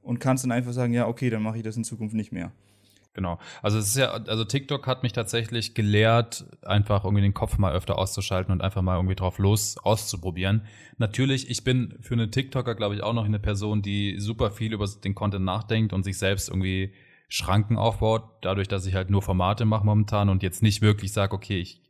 und 0.04 0.20
kannst 0.20 0.44
dann 0.44 0.52
einfach 0.52 0.72
sagen, 0.72 0.92
ja, 0.92 1.06
okay, 1.08 1.30
dann 1.30 1.42
mache 1.42 1.56
ich 1.56 1.62
das 1.64 1.76
in 1.76 1.84
Zukunft 1.84 2.14
nicht 2.14 2.32
mehr. 2.32 2.52
Genau. 3.14 3.38
Also 3.62 3.78
es 3.78 3.88
ist 3.88 3.96
ja, 3.96 4.10
also 4.10 4.44
TikTok 4.44 4.88
hat 4.88 5.04
mich 5.04 5.12
tatsächlich 5.12 5.74
gelehrt, 5.74 6.46
einfach 6.62 7.04
irgendwie 7.04 7.22
den 7.22 7.32
Kopf 7.32 7.58
mal 7.58 7.72
öfter 7.72 7.96
auszuschalten 7.96 8.52
und 8.52 8.60
einfach 8.60 8.82
mal 8.82 8.96
irgendwie 8.96 9.14
drauf 9.14 9.38
los 9.38 9.78
auszuprobieren. 9.78 10.66
Natürlich, 10.98 11.48
ich 11.48 11.62
bin 11.62 11.94
für 12.00 12.14
einen 12.14 12.32
TikToker, 12.32 12.74
glaube 12.74 12.96
ich, 12.96 13.02
auch 13.02 13.12
noch 13.12 13.24
eine 13.24 13.38
Person, 13.38 13.82
die 13.82 14.18
super 14.18 14.50
viel 14.50 14.72
über 14.72 14.86
den 15.04 15.14
Content 15.14 15.44
nachdenkt 15.44 15.92
und 15.92 16.02
sich 16.02 16.18
selbst 16.18 16.48
irgendwie 16.48 16.92
Schranken 17.28 17.78
aufbaut, 17.78 18.24
dadurch, 18.42 18.66
dass 18.66 18.84
ich 18.84 18.96
halt 18.96 19.10
nur 19.10 19.22
Formate 19.22 19.64
mache 19.64 19.86
momentan 19.86 20.28
und 20.28 20.42
jetzt 20.42 20.62
nicht 20.62 20.82
wirklich 20.82 21.12
sage, 21.12 21.34
okay, 21.34 21.60
ich 21.60 21.82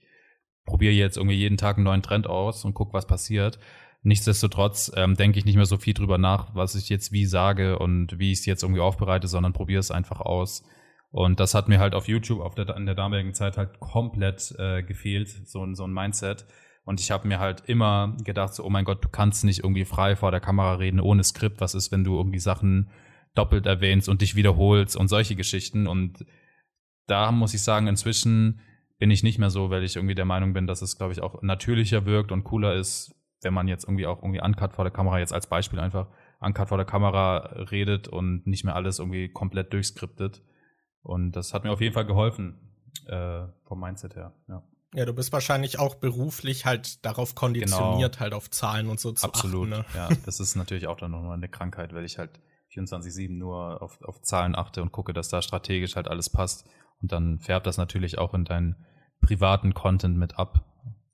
probiere 0.67 0.93
jetzt 0.93 1.17
irgendwie 1.17 1.37
jeden 1.37 1.57
Tag 1.57 1.77
einen 1.77 1.85
neuen 1.85 2.03
Trend 2.03 2.27
aus 2.27 2.65
und 2.67 2.75
guck, 2.75 2.93
was 2.93 3.07
passiert. 3.07 3.59
Nichtsdestotrotz 4.05 4.93
ähm, 4.97 5.17
denke 5.17 5.39
ich 5.39 5.47
nicht 5.47 5.57
mehr 5.57 5.65
so 5.65 5.79
viel 5.79 5.95
drüber 5.95 6.19
nach, 6.19 6.55
was 6.55 6.75
ich 6.75 6.91
jetzt 6.91 7.11
wie 7.11 7.25
sage 7.25 7.79
und 7.79 8.19
wie 8.19 8.33
ich 8.33 8.41
es 8.41 8.47
jetzt 8.47 8.63
irgendwie 8.63 8.83
aufbereite, 8.83 9.29
sondern 9.29 9.55
probiere 9.55 9.81
es 9.81 9.91
einfach 9.91 10.21
aus. 10.21 10.63
Und 11.11 11.41
das 11.41 11.55
hat 11.55 11.69
mir 11.69 11.79
halt 11.79 11.95
auf 11.95 12.07
YouTube 12.07 12.41
auf 12.41 12.55
der, 12.55 12.77
in 12.77 12.85
der 12.85 12.95
damaligen 12.95 13.33
Zeit 13.33 13.57
halt 13.57 13.81
komplett 13.81 14.55
äh, 14.59 14.83
gefehlt, 14.83 15.29
so, 15.29 15.67
so 15.75 15.85
ein 15.85 15.93
Mindset. 15.93 16.45
Und 16.85 17.01
ich 17.01 17.11
habe 17.11 17.27
mir 17.27 17.39
halt 17.39 17.63
immer 17.67 18.15
gedacht, 18.25 18.53
so, 18.53 18.65
oh 18.65 18.69
mein 18.69 18.85
Gott, 18.85 19.03
du 19.03 19.09
kannst 19.09 19.43
nicht 19.45 19.61
irgendwie 19.61 19.87
frei 19.87 20.17
vor 20.17 20.31
der 20.31 20.41
Kamera 20.41 20.75
reden 20.75 21.01
ohne 21.01 21.25
Skript. 21.25 21.63
Was 21.63 21.75
ist, 21.75 21.91
wenn 21.91 22.05
du 22.05 22.17
irgendwie 22.17 22.41
Sachen 22.41 22.91
doppelt 23.35 23.65
erwähnst 23.65 24.09
und 24.09 24.21
dich 24.21 24.37
wiederholst 24.37 24.97
und 24.97 25.09
solche 25.09 25.35
Geschichten. 25.35 25.87
Und 25.87 26.27
da 27.07 27.33
muss 27.33 27.55
ich 27.55 27.63
sagen, 27.63 27.87
inzwischen 27.87 28.61
bin 28.99 29.11
ich 29.11 29.23
nicht 29.23 29.39
mehr 29.39 29.51
so, 29.51 29.71
weil 29.71 29.83
ich 29.83 29.97
irgendwie 29.97 30.15
der 30.15 30.25
Meinung 30.25 30.53
bin, 30.53 30.67
dass 30.67 30.83
es, 30.83 30.97
glaube 30.99 31.13
ich, 31.13 31.23
auch 31.23 31.43
natürlicher 31.43 32.07
wirkt 32.07 32.33
und 32.33 32.45
cooler 32.45 32.75
ist, 32.75 33.15
wenn 33.45 33.55
man 33.55 33.69
jetzt 33.69 33.85
irgendwie 33.85 34.07
auch 34.07 34.23
irgendwie 34.23 34.41
uncut 34.41 34.73
vor 34.73 34.85
der 34.85 34.93
Kamera, 34.93 35.19
jetzt 35.19 35.33
als 35.33 35.47
Beispiel 35.47 35.79
einfach 35.79 36.09
uncut 36.41 36.69
vor 36.69 36.79
der 36.79 36.87
Kamera 36.87 37.37
redet 37.71 38.09
und 38.09 38.47
nicht 38.47 38.65
mehr 38.65 38.75
alles 38.75 38.99
irgendwie 38.99 39.29
komplett 39.29 39.73
durchskriptet. 39.73 40.43
Und 41.03 41.33
das 41.33 41.55
hat 41.55 41.65
mir 41.65 41.71
auf 41.71 41.81
jeden 41.81 41.95
Fall 41.95 42.07
geholfen, 42.07 42.59
äh, 43.07 43.47
vom 43.65 43.81
Mindset 43.81 44.17
her, 44.17 44.35
ja. 44.49 44.63
Ja, 44.97 45.05
du 45.05 45.13
bist 45.13 45.33
wahrscheinlich 45.33 45.81
auch 45.81 45.97
beruflich 45.97 46.67
halt 46.67 47.05
darauf 47.05 47.35
konditioniert, 47.35 48.21
halt 48.21 48.33
auf 48.33 48.49
Zahlen 48.49 48.89
und 48.89 49.01
so 49.01 49.11
zu 49.11 49.27
Absolut, 49.27 49.73
achten. 49.73 49.83
Ne? 49.83 49.85
ja. 49.95 50.09
Das 50.25 50.39
ist 50.39 50.55
natürlich 50.55 50.87
auch 50.87 50.97
dann 50.97 51.11
nochmal 51.11 51.37
eine 51.37 51.49
Krankheit, 51.49 51.93
weil 51.93 52.05
ich 52.05 52.17
halt 52.17 52.31
24-7 52.73 53.37
nur 53.37 53.83
auf, 53.83 54.01
auf 54.03 54.23
Zahlen 54.23 54.55
achte 54.55 54.83
und 54.83 54.93
gucke, 54.93 55.13
dass 55.13 55.29
da 55.29 55.43
strategisch 55.43 55.97
halt 55.97 56.07
alles 56.07 56.31
passt. 56.31 56.65
Und 57.03 57.11
dann 57.11 57.41
färbt 57.41 57.67
das 57.67 57.77
natürlich 57.77 58.19
auch 58.19 58.35
in 58.35 58.45
deinen 58.45 58.77
privaten 59.21 59.75
Content 59.75 60.17
mit 60.17 60.39
ab. 60.39 60.65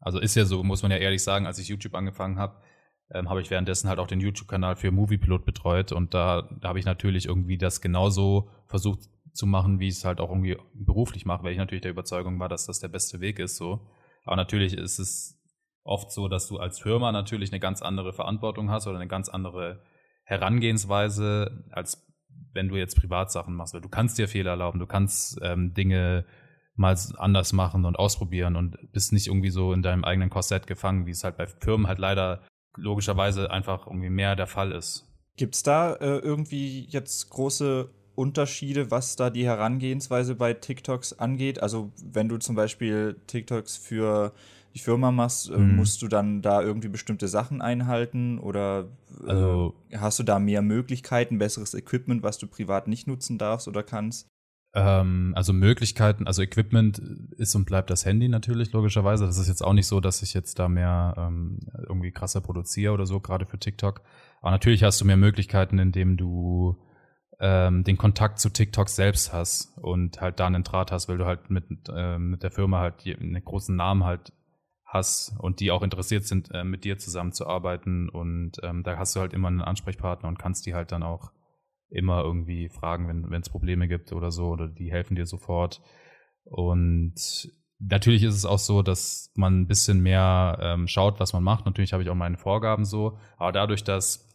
Also 0.01 0.19
ist 0.19 0.35
ja 0.35 0.45
so, 0.45 0.63
muss 0.63 0.83
man 0.83 0.91
ja 0.91 0.99
ehrlich 0.99 1.23
sagen, 1.23 1.47
als 1.47 1.59
ich 1.59 1.69
YouTube 1.69 1.95
angefangen 1.95 2.39
habe, 2.39 2.61
ähm, 3.13 3.29
habe 3.29 3.41
ich 3.41 3.51
währenddessen 3.51 3.89
halt 3.89 3.99
auch 3.99 4.07
den 4.07 4.21
YouTube-Kanal 4.21 4.77
für 4.77 4.91
Moviepilot 4.91 5.45
betreut 5.45 5.93
und 5.93 6.15
da, 6.15 6.49
da 6.61 6.69
habe 6.69 6.79
ich 6.79 6.85
natürlich 6.85 7.27
irgendwie 7.27 7.59
das 7.59 7.81
genauso 7.81 8.51
versucht 8.67 9.01
zu 9.33 9.47
machen, 9.47 9.79
wie 9.81 9.89
ich 9.89 9.97
es 9.97 10.05
halt 10.05 10.21
auch 10.21 10.31
irgendwie 10.31 10.57
beruflich 10.75 11.27
mache, 11.27 11.45
weil 11.45 11.53
ich 11.53 11.59
natürlich 11.59 11.83
der 11.83 11.91
Überzeugung 11.91 12.39
war, 12.41 12.49
dass 12.49 12.67
das 12.67 12.81
der 12.81 12.89
beste 12.89 13.21
Weg 13.21 13.39
ist 13.39 13.57
so. 13.57 13.87
Aber 14.25 14.37
natürlich 14.37 14.75
ist 14.75 14.99
es 14.99 15.41
oft 15.83 16.11
so, 16.13 16.29
dass 16.29 16.49
du 16.49 16.59
als 16.59 16.81
Firma 16.81 17.13
natürlich 17.13 17.53
eine 17.53 17.61
ganz 17.61 17.83
andere 17.83 18.13
Verantwortung 18.13 18.71
hast 18.71 18.87
oder 18.87 18.97
eine 18.97 19.09
ganz 19.09 19.29
andere 19.29 19.83
Herangehensweise, 20.25 21.65
als 21.71 22.07
wenn 22.53 22.69
du 22.69 22.77
jetzt 22.77 22.97
Privatsachen 22.97 23.55
machst. 23.55 23.75
Weil 23.75 23.81
du 23.81 23.89
kannst 23.89 24.19
dir 24.19 24.29
Fehler 24.29 24.53
erlauben, 24.53 24.79
du 24.79 24.87
kannst 24.87 25.39
ähm, 25.43 25.75
Dinge 25.75 26.25
mal 26.81 26.97
anders 27.19 27.53
machen 27.53 27.85
und 27.85 27.97
ausprobieren 27.99 28.57
und 28.57 28.77
bist 28.93 29.13
nicht 29.13 29.27
irgendwie 29.29 29.51
so 29.51 29.73
in 29.73 29.83
deinem 29.83 30.03
eigenen 30.05 30.31
Korsett 30.31 30.67
gefangen, 30.67 31.07
wie 31.07 31.11
es 31.11 31.23
halt 31.23 31.37
bei 31.37 31.47
Firmen 31.47 31.87
halt 31.87 31.99
leider 31.99 32.41
logischerweise 32.77 33.51
einfach 33.51 33.87
irgendwie 33.87 34.11
mehr 34.11 34.35
der 34.37 34.47
Fall 34.47 34.73
ist. 34.73 35.07
Gibt 35.37 35.55
es 35.55 35.63
da 35.63 35.95
äh, 35.95 36.19
irgendwie 36.19 36.87
jetzt 36.89 37.31
große 37.31 37.91
Unterschiede, 38.15 38.91
was 38.91 39.17
da 39.17 39.31
die 39.31 39.45
Herangehensweise 39.47 40.35
bei 40.35 40.55
TikToks 40.55 41.19
angeht? 41.19 41.63
Also 41.63 41.93
wenn 42.03 42.29
du 42.29 42.39
zum 42.39 42.57
Beispiel 42.57 43.17
TikToks 43.27 43.77
für 43.77 44.33
die 44.75 44.79
Firma 44.79 45.11
machst, 45.11 45.51
äh, 45.51 45.57
Mhm. 45.59 45.77
musst 45.77 46.01
du 46.03 46.09
dann 46.09 46.43
da 46.43 46.63
irgendwie 46.63 46.89
bestimmte 46.89 47.29
Sachen 47.29 47.61
einhalten 47.61 48.39
oder 48.39 48.89
äh, 49.27 49.31
Also- 49.31 49.75
hast 49.95 50.19
du 50.19 50.23
da 50.23 50.39
mehr 50.39 50.63
Möglichkeiten, 50.63 51.39
besseres 51.39 51.75
Equipment, 51.75 52.23
was 52.23 52.39
du 52.39 52.47
privat 52.47 52.89
nicht 52.89 53.07
nutzen 53.07 53.37
darfst 53.39 53.69
oder 53.69 53.83
kannst? 53.83 54.29
Ähm, 54.73 55.33
also 55.37 55.53
Möglichkeiten, 55.53 56.27
also 56.27 56.43
Equipment 56.43 56.99
ist 57.37 57.55
und 57.57 57.65
bleibt 57.65 57.91
das 57.91 58.05
Handy 58.07 58.29
natürlich, 58.29 58.73
logischerweise. 58.73 59.27
Das 59.27 59.39
ist 59.39 59.49
jetzt 59.49 59.63
auch 59.63 59.73
nicht 59.73 59.87
so, 59.87 60.01
dass 60.01 60.23
ich 60.23 60.33
jetzt 60.33 60.59
da 60.59 60.69
mehr 60.69 61.15
ähm, 61.19 61.59
irgendwie 61.89 62.13
krasser 62.13 62.41
produziere 62.41 62.93
oder 62.93 63.07
so, 63.07 63.21
gerade 63.21 63.47
für 63.47 63.59
TikTok. 63.59 64.03
Aber 64.41 64.53
natürlich 64.53 64.85
hast 64.85 65.01
du 65.01 65.05
mehr 65.05 65.17
Möglichkeiten, 65.17 65.79
indem 65.79 66.17
du 66.17 66.77
ähm, 67.41 67.85
den 67.85 67.97
Kontakt 67.97 68.39
zu 68.39 68.51
TikTok 68.51 68.89
selbst 68.89 69.33
hast 69.33 69.77
und 69.79 70.21
halt 70.21 70.39
da 70.39 70.47
einen 70.47 70.63
Draht 70.63 70.93
hast, 70.93 71.09
weil 71.09 71.19
du 71.19 71.25
halt 71.25 71.51
mit, 71.51 71.65
ähm, 71.93 72.31
mit 72.31 72.43
der 72.43 72.51
Firma 72.51 72.81
halt 72.81 73.07
einen 73.07 73.45
großen 73.45 73.75
Namen 73.75 74.05
halt 74.05 74.33
hast 74.85 75.35
und 75.39 75.61
die 75.61 75.71
auch 75.71 75.83
interessiert 75.83 76.25
sind, 76.27 76.51
äh, 76.53 76.65
mit 76.65 76.85
dir 76.85 76.99
zusammenzuarbeiten. 76.99 78.09
Und 78.09 78.59
ähm, 78.63 78.83
da 78.83 78.99
hast 78.99 79.17
du 79.17 79.21
halt 79.21 79.33
immer 79.33 79.49
einen 79.49 79.63
Ansprechpartner 79.63 80.29
und 80.29 80.39
kannst 80.39 80.67
die 80.67 80.75
halt 80.75 80.93
dann 80.93 81.03
auch 81.03 81.33
immer 81.91 82.23
irgendwie 82.23 82.69
fragen, 82.69 83.31
wenn 83.31 83.41
es 83.41 83.51
Probleme 83.51 83.89
gibt 83.89 84.13
oder 84.13 84.31
so, 84.31 84.49
oder 84.49 84.69
die 84.69 84.91
helfen 84.91 85.17
dir 85.17 85.27
sofort. 85.27 85.83
Und 86.45 87.51
natürlich 87.79 88.23
ist 88.23 88.35
es 88.35 88.45
auch 88.45 88.59
so, 88.59 88.83
dass 88.83 89.33
man 89.35 89.61
ein 89.61 89.67
bisschen 89.67 90.01
mehr 90.01 90.59
ähm, 90.61 90.87
schaut, 90.87 91.19
was 91.21 91.33
man 91.33 91.43
macht. 91.43 91.67
Natürlich 91.67 91.93
habe 91.93 92.03
ich 92.03 92.11
auch 92.11 92.15
meine 92.15 92.37
Vorgaben 92.37 92.85
so, 92.85 93.19
aber 93.39 93.53
dadurch, 93.53 93.85
dass 93.85 94.29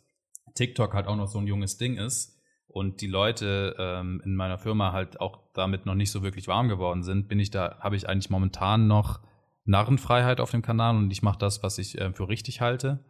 TikTok 0.55 0.93
halt 0.93 1.07
auch 1.07 1.15
noch 1.15 1.27
so 1.27 1.39
ein 1.39 1.47
junges 1.47 1.77
Ding 1.77 1.97
ist 1.97 2.41
und 2.67 3.01
die 3.01 3.07
Leute 3.07 3.75
ähm, 3.77 4.21
in 4.25 4.35
meiner 4.35 4.57
Firma 4.57 4.91
halt 4.91 5.19
auch 5.19 5.39
damit 5.53 5.85
noch 5.85 5.95
nicht 5.95 6.11
so 6.11 6.23
wirklich 6.23 6.47
warm 6.47 6.67
geworden 6.67 7.03
sind, 7.03 7.27
bin 7.27 7.39
ich 7.39 7.51
da, 7.51 7.77
habe 7.79 7.95
ich 7.95 8.09
eigentlich 8.09 8.29
momentan 8.29 8.87
noch 8.87 9.21
Narrenfreiheit 9.65 10.39
auf 10.39 10.51
dem 10.51 10.61
Kanal 10.61 10.95
und 10.95 11.11
ich 11.11 11.21
mache 11.21 11.39
das, 11.39 11.63
was 11.63 11.77
ich 11.77 11.99
äh, 11.99 12.11
für 12.13 12.27
richtig 12.27 12.61
halte. 12.61 13.03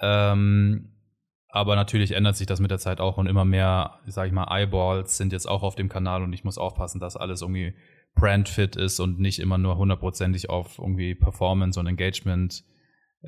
Ähm, 0.00 0.95
aber 1.56 1.74
natürlich 1.74 2.12
ändert 2.12 2.36
sich 2.36 2.46
das 2.46 2.60
mit 2.60 2.70
der 2.70 2.78
Zeit 2.78 3.00
auch 3.00 3.16
und 3.16 3.26
immer 3.26 3.46
mehr, 3.46 4.00
sag 4.04 4.26
ich 4.26 4.32
mal, 4.34 4.46
Eyeballs 4.50 5.16
sind 5.16 5.32
jetzt 5.32 5.48
auch 5.48 5.62
auf 5.62 5.74
dem 5.74 5.88
Kanal 5.88 6.22
und 6.22 6.34
ich 6.34 6.44
muss 6.44 6.58
aufpassen, 6.58 7.00
dass 7.00 7.16
alles 7.16 7.40
irgendwie 7.40 7.72
brandfit 8.14 8.76
ist 8.76 9.00
und 9.00 9.18
nicht 9.18 9.38
immer 9.38 9.56
nur 9.56 9.78
hundertprozentig 9.78 10.50
auf 10.50 10.78
irgendwie 10.78 11.14
Performance 11.14 11.80
und 11.80 11.86
Engagement 11.86 12.62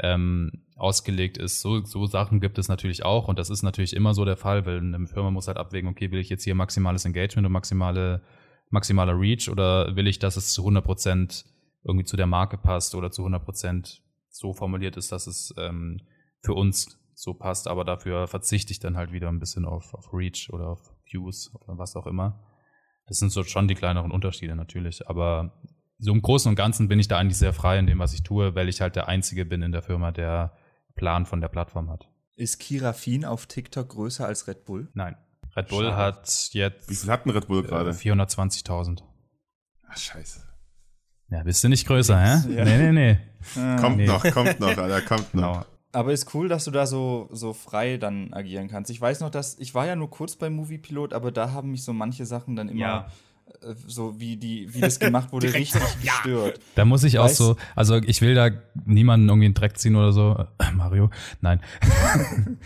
ähm, 0.01 0.67
ausgelegt 0.77 1.39
ist. 1.39 1.63
So, 1.63 1.83
so 1.87 2.05
Sachen 2.05 2.39
gibt 2.39 2.59
es 2.59 2.69
natürlich 2.69 3.03
auch 3.03 3.29
und 3.29 3.39
das 3.39 3.49
ist 3.49 3.63
natürlich 3.63 3.97
immer 3.97 4.13
so 4.13 4.27
der 4.27 4.37
Fall, 4.37 4.67
weil 4.67 4.77
eine 4.77 5.07
Firma 5.07 5.31
muss 5.31 5.49
halt 5.49 5.57
abwägen, 5.57 5.89
okay, 5.89 6.11
will 6.11 6.21
ich 6.21 6.29
jetzt 6.29 6.45
hier 6.45 6.55
maximales 6.55 7.07
Engagement 7.07 7.47
und 7.47 7.53
maximale, 7.53 8.21
maximaler 8.69 9.19
Reach 9.19 9.49
oder 9.49 9.97
will 9.97 10.07
ich, 10.07 10.19
dass 10.19 10.37
es 10.37 10.53
zu 10.53 10.61
100 10.61 10.85
Prozent 10.85 11.47
irgendwie 11.83 12.05
zu 12.05 12.19
der 12.19 12.27
Marke 12.27 12.59
passt 12.59 12.95
oder 12.95 13.11
zu 13.11 13.23
100 13.23 13.43
Prozent 13.43 14.03
so 14.29 14.53
formuliert 14.53 14.99
ist, 14.99 15.13
dass 15.13 15.27
es 15.27 15.55
ähm, 15.57 16.03
für 16.43 16.53
uns 16.53 16.99
so 17.19 17.35
passt, 17.35 17.67
aber 17.67 17.85
dafür 17.85 18.29
verzichte 18.29 18.71
ich 18.73 18.79
dann 18.79 18.97
halt 18.97 19.11
wieder 19.11 19.29
ein 19.29 19.41
bisschen 19.41 19.65
auf, 19.65 19.93
auf 19.95 20.13
Reach 20.13 20.51
oder 20.53 20.69
auf 20.69 20.95
Views 21.05 21.53
oder 21.55 21.77
was 21.77 21.97
auch 21.97 22.07
immer. 22.07 22.45
Das 23.07 23.19
sind 23.19 23.33
so 23.33 23.43
schon 23.43 23.67
die 23.67 23.75
kleineren 23.75 24.13
Unterschiede 24.13 24.55
natürlich, 24.55 25.09
aber 25.09 25.61
so 25.99 26.13
im 26.13 26.23
Großen 26.23 26.49
und 26.49 26.55
Ganzen 26.55 26.87
bin 26.87 27.01
ich 27.01 27.09
da 27.09 27.19
eigentlich 27.19 27.39
sehr 27.39 27.53
frei 27.53 27.79
in 27.79 27.87
dem, 27.87 27.99
was 27.99 28.15
ich 28.15 28.23
tue, 28.23 28.55
weil 28.55 28.69
ich 28.69 28.81
halt 28.81 28.95
der 28.95 29.09
Einzige 29.09 29.45
bin 29.45 29.63
in 29.63 29.73
der 29.73 29.83
Firma, 29.83 30.13
der 30.13 30.57
Plan 30.95 31.27
von 31.27 31.41
der 31.41 31.49
Plattform 31.49 31.91
hat. 31.91 32.09
Ist 32.37 32.61
Kirafin 32.61 33.25
auf 33.25 33.47
TikTok 33.47 33.89
größer 33.89 34.25
als 34.25 34.47
Red 34.47 34.65
Bull? 34.65 34.89
Nein. 34.95 35.17
Red 35.57 35.69
Bull 35.69 35.87
Schade. 35.87 35.97
hat 35.97 36.51
jetzt. 36.53 36.89
Wie 36.89 36.95
viel 36.95 37.11
hat 37.11 37.27
ein 37.27 37.31
Red 37.31 37.49
Bull 37.49 37.65
gerade? 37.65 37.91
420.000. 37.91 39.03
Ach, 39.89 39.97
scheiße. 39.97 40.47
Ja, 41.31 41.43
bist 41.43 41.65
du 41.65 41.69
nicht 41.69 41.85
größer, 41.85 42.17
hä? 42.17 42.55
Ja. 42.55 42.65
Nee, 42.65 42.93
nee, 42.93 42.93
nee. 42.93 43.77
kommt 43.81 43.97
nee. 43.97 44.07
noch, 44.07 44.23
kommt 44.31 44.61
noch, 44.61 44.79
Alter, 44.79 45.01
kommt 45.03 45.35
noch. 45.35 45.65
Genau. 45.65 45.78
Aber 45.99 46.13
ist 46.13 46.33
cool, 46.33 46.47
dass 46.47 46.65
du 46.65 46.71
da 46.71 46.87
so, 46.87 47.29
so 47.33 47.53
frei 47.53 47.97
dann 47.97 48.33
agieren 48.33 48.69
kannst. 48.69 48.89
Ich 48.89 49.01
weiß 49.01 49.19
noch, 49.19 49.31
dass 49.31 49.59
ich 49.59 49.75
war 49.75 49.85
ja 49.85 49.97
nur 49.97 50.09
kurz 50.09 50.37
beim 50.37 50.53
Moviepilot, 50.53 51.13
aber 51.13 51.33
da 51.33 51.51
haben 51.51 51.73
mich 51.73 51.83
so 51.83 51.93
manche 51.93 52.25
Sachen 52.25 52.55
dann 52.55 52.69
immer 52.69 52.81
ja. 52.81 53.09
Äh, 53.63 53.75
so 53.85 54.21
wie 54.21 54.37
die 54.37 54.73
wie 54.73 54.81
das 54.81 55.01
gemacht 55.01 55.33
wurde 55.33 55.53
richtig 55.55 55.83
gestört. 56.01 56.61
Da 56.77 56.85
muss 56.85 57.03
ich 57.03 57.19
auch 57.19 57.29
so, 57.29 57.57
also 57.75 57.97
ich 57.97 58.21
will 58.21 58.37
da 58.37 58.51
niemanden 58.85 59.29
irgendwie 59.29 59.47
in 59.47 59.55
den 59.55 59.61
Dreck 59.61 59.77
ziehen 59.77 59.97
oder 59.97 60.13
so. 60.13 60.47
Äh, 60.61 60.71
Mario, 60.71 61.11
nein. 61.41 61.61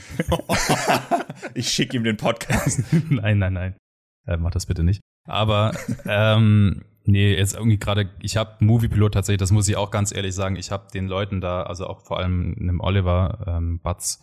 ich 1.55 1.71
schicke 1.71 1.97
ihm 1.97 2.05
den 2.05 2.19
Podcast. 2.19 2.83
nein, 3.09 3.39
nein, 3.39 3.55
nein. 3.55 3.77
Äh, 4.27 4.37
mach 4.37 4.51
das 4.51 4.67
bitte 4.67 4.83
nicht. 4.83 5.01
Aber 5.27 5.75
ähm, 6.05 6.83
Nee, 7.05 7.35
jetzt 7.35 7.55
irgendwie 7.55 7.79
gerade, 7.79 8.11
ich 8.21 8.37
habe 8.37 8.65
Moviepilot 8.65 9.15
tatsächlich, 9.15 9.41
das 9.41 9.51
muss 9.51 9.69
ich 9.69 9.77
auch 9.77 9.91
ganz 9.91 10.15
ehrlich 10.15 10.35
sagen, 10.35 10.57
ich 10.57 10.71
habe 10.71 10.87
den 10.95 11.09
Leuten 11.09 11.41
da, 11.41 11.65
also 11.65 11.87
auch 11.87 12.01
vor 12.03 12.19
allem 12.19 12.55
einem 12.59 12.81
Oliver 12.81 13.45
ähm, 13.47 13.81
Batz, 13.81 14.21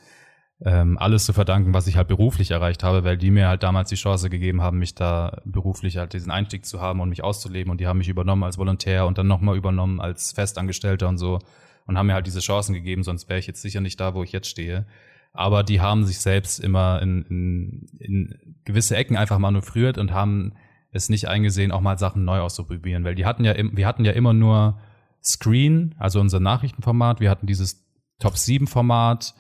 ähm, 0.64 0.98
alles 0.98 1.26
zu 1.26 1.34
verdanken, 1.34 1.74
was 1.74 1.88
ich 1.88 1.96
halt 1.96 2.08
beruflich 2.08 2.52
erreicht 2.52 2.84
habe, 2.84 3.04
weil 3.04 3.18
die 3.18 3.32
mir 3.32 3.48
halt 3.48 3.64
damals 3.64 3.90
die 3.90 3.96
Chance 3.96 4.30
gegeben 4.30 4.62
haben, 4.62 4.78
mich 4.78 4.96
da 4.96 5.42
beruflich 5.46 5.98
halt 5.98 6.14
diesen 6.14 6.32
Einstieg 6.32 6.66
zu 6.66 6.82
haben 6.82 7.00
und 7.00 7.10
mich 7.10 7.24
auszuleben 7.24 7.72
und 7.72 7.80
die 7.80 7.88
haben 7.88 7.98
mich 7.98 8.10
übernommen 8.10 8.44
als 8.44 8.58
Volontär 8.58 9.06
und 9.06 9.18
dann 9.18 9.28
nochmal 9.28 9.58
übernommen 9.58 10.02
als 10.02 10.34
Festangestellter 10.34 11.08
und 11.08 11.18
so 11.18 11.40
und 11.86 11.98
haben 11.98 12.08
mir 12.08 12.14
halt 12.14 12.28
diese 12.28 12.42
Chancen 12.42 12.74
gegeben, 12.74 13.04
sonst 13.04 13.30
wäre 13.30 13.40
ich 13.40 13.48
jetzt 13.48 13.62
sicher 13.62 13.82
nicht 13.82 14.00
da, 14.00 14.14
wo 14.14 14.24
ich 14.24 14.32
jetzt 14.32 14.48
stehe. 14.48 14.86
Aber 15.32 15.64
die 15.64 15.80
haben 15.80 16.06
sich 16.06 16.20
selbst 16.20 16.60
immer 16.60 17.02
in, 17.02 17.24
in, 17.24 17.88
in 18.00 18.56
gewisse 18.66 18.98
Ecken 18.98 19.16
einfach 19.16 19.40
manövriert 19.40 19.98
und 19.98 20.12
haben 20.12 20.54
es 20.92 21.10
nicht 21.10 21.28
eingesehen, 21.28 21.72
auch 21.72 21.82
mal 21.82 21.98
Sachen 21.98 22.26
neu 22.26 22.40
auszuprobieren, 22.40 23.04
weil 23.04 23.16
die 23.16 23.26
hatten 23.26 23.46
ja, 23.46 23.54
wir 23.56 23.88
hatten 23.88 24.06
ja 24.06 24.12
immer 24.12 24.34
nur 24.34 24.80
Screen, 25.24 25.96
also 26.00 26.20
unser 26.20 26.40
Nachrichtenformat, 26.40 27.20
wir 27.20 27.30
hatten 27.30 27.48
dieses 27.48 27.86
Top 28.20 28.38
7 28.38 28.68
Format 28.68 29.34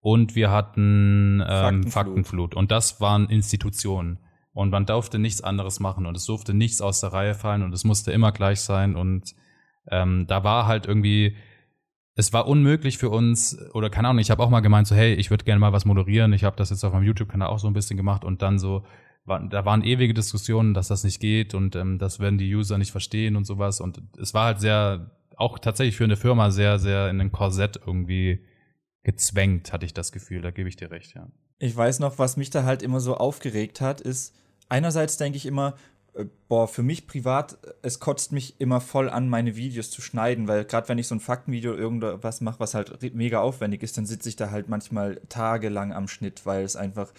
und 0.00 0.34
wir 0.34 0.50
hatten 0.50 1.40
ähm, 1.40 1.46
Faktenflut. 1.46 1.92
Faktenflut. 1.92 2.54
Und 2.54 2.70
das 2.70 3.00
waren 3.00 3.28
Institutionen. 3.28 4.18
Und 4.52 4.70
man 4.70 4.84
durfte 4.84 5.18
nichts 5.18 5.40
anderes 5.40 5.80
machen 5.80 6.04
und 6.04 6.16
es 6.16 6.26
durfte 6.26 6.52
nichts 6.52 6.82
aus 6.82 7.00
der 7.00 7.12
Reihe 7.12 7.34
fallen 7.34 7.62
und 7.62 7.72
es 7.72 7.84
musste 7.84 8.12
immer 8.12 8.32
gleich 8.32 8.60
sein. 8.60 8.96
Und 8.96 9.34
ähm, 9.90 10.26
da 10.26 10.44
war 10.44 10.66
halt 10.66 10.86
irgendwie, 10.86 11.36
es 12.16 12.34
war 12.34 12.46
unmöglich 12.46 12.98
für 12.98 13.08
uns, 13.08 13.58
oder 13.72 13.88
keine 13.88 14.08
Ahnung, 14.08 14.20
ich 14.20 14.30
habe 14.30 14.42
auch 14.42 14.50
mal 14.50 14.60
gemeint, 14.60 14.86
so, 14.86 14.94
hey, 14.94 15.14
ich 15.14 15.30
würde 15.30 15.44
gerne 15.44 15.58
mal 15.58 15.72
was 15.72 15.86
moderieren. 15.86 16.34
Ich 16.34 16.44
habe 16.44 16.56
das 16.56 16.68
jetzt 16.68 16.84
auf 16.84 16.92
meinem 16.92 17.04
YouTube-Kanal 17.04 17.48
auch 17.48 17.60
so 17.60 17.66
ein 17.66 17.72
bisschen 17.72 17.96
gemacht 17.96 18.24
und 18.24 18.42
dann 18.42 18.58
so, 18.58 18.84
da 19.24 19.64
waren 19.64 19.84
ewige 19.84 20.14
Diskussionen, 20.14 20.74
dass 20.74 20.88
das 20.88 21.04
nicht 21.04 21.20
geht 21.20 21.54
und 21.54 21.76
ähm, 21.76 21.98
das 21.98 22.18
werden 22.18 22.38
die 22.38 22.54
User 22.54 22.78
nicht 22.78 22.90
verstehen 22.90 23.36
und 23.36 23.44
sowas. 23.44 23.80
Und 23.80 24.02
es 24.20 24.34
war 24.34 24.46
halt 24.46 24.60
sehr, 24.60 25.10
auch 25.36 25.58
tatsächlich 25.58 25.96
für 25.96 26.04
eine 26.04 26.16
Firma 26.16 26.50
sehr, 26.50 26.78
sehr 26.78 27.08
in 27.08 27.20
ein 27.20 27.32
Korsett 27.32 27.80
irgendwie 27.86 28.44
gezwängt, 29.04 29.72
hatte 29.72 29.86
ich 29.86 29.94
das 29.94 30.12
Gefühl. 30.12 30.42
Da 30.42 30.50
gebe 30.50 30.68
ich 30.68 30.76
dir 30.76 30.90
recht, 30.90 31.14
ja. 31.14 31.28
Ich 31.58 31.76
weiß 31.76 32.00
noch, 32.00 32.18
was 32.18 32.36
mich 32.36 32.50
da 32.50 32.64
halt 32.64 32.82
immer 32.82 32.98
so 32.98 33.16
aufgeregt 33.16 33.80
hat, 33.80 34.00
ist, 34.00 34.34
einerseits 34.68 35.16
denke 35.16 35.36
ich 35.36 35.46
immer, 35.46 35.74
boah, 36.48 36.68
für 36.68 36.82
mich 36.82 37.06
privat, 37.06 37.56
es 37.80 37.98
kotzt 37.98 38.32
mich 38.32 38.60
immer 38.60 38.82
voll 38.82 39.08
an, 39.08 39.30
meine 39.30 39.56
Videos 39.56 39.90
zu 39.90 40.02
schneiden, 40.02 40.46
weil 40.46 40.64
gerade 40.66 40.88
wenn 40.90 40.98
ich 40.98 41.06
so 41.06 41.14
ein 41.14 41.20
Faktenvideo 41.20 41.74
irgendwas 41.74 42.42
mache, 42.42 42.60
was 42.60 42.74
halt 42.74 43.14
mega 43.14 43.40
aufwendig 43.40 43.82
ist, 43.82 43.96
dann 43.96 44.04
sitze 44.04 44.28
ich 44.28 44.36
da 44.36 44.50
halt 44.50 44.68
manchmal 44.68 45.20
tagelang 45.30 45.94
am 45.94 46.08
Schnitt, 46.08 46.44
weil 46.44 46.64
es 46.64 46.76
einfach, 46.76 47.12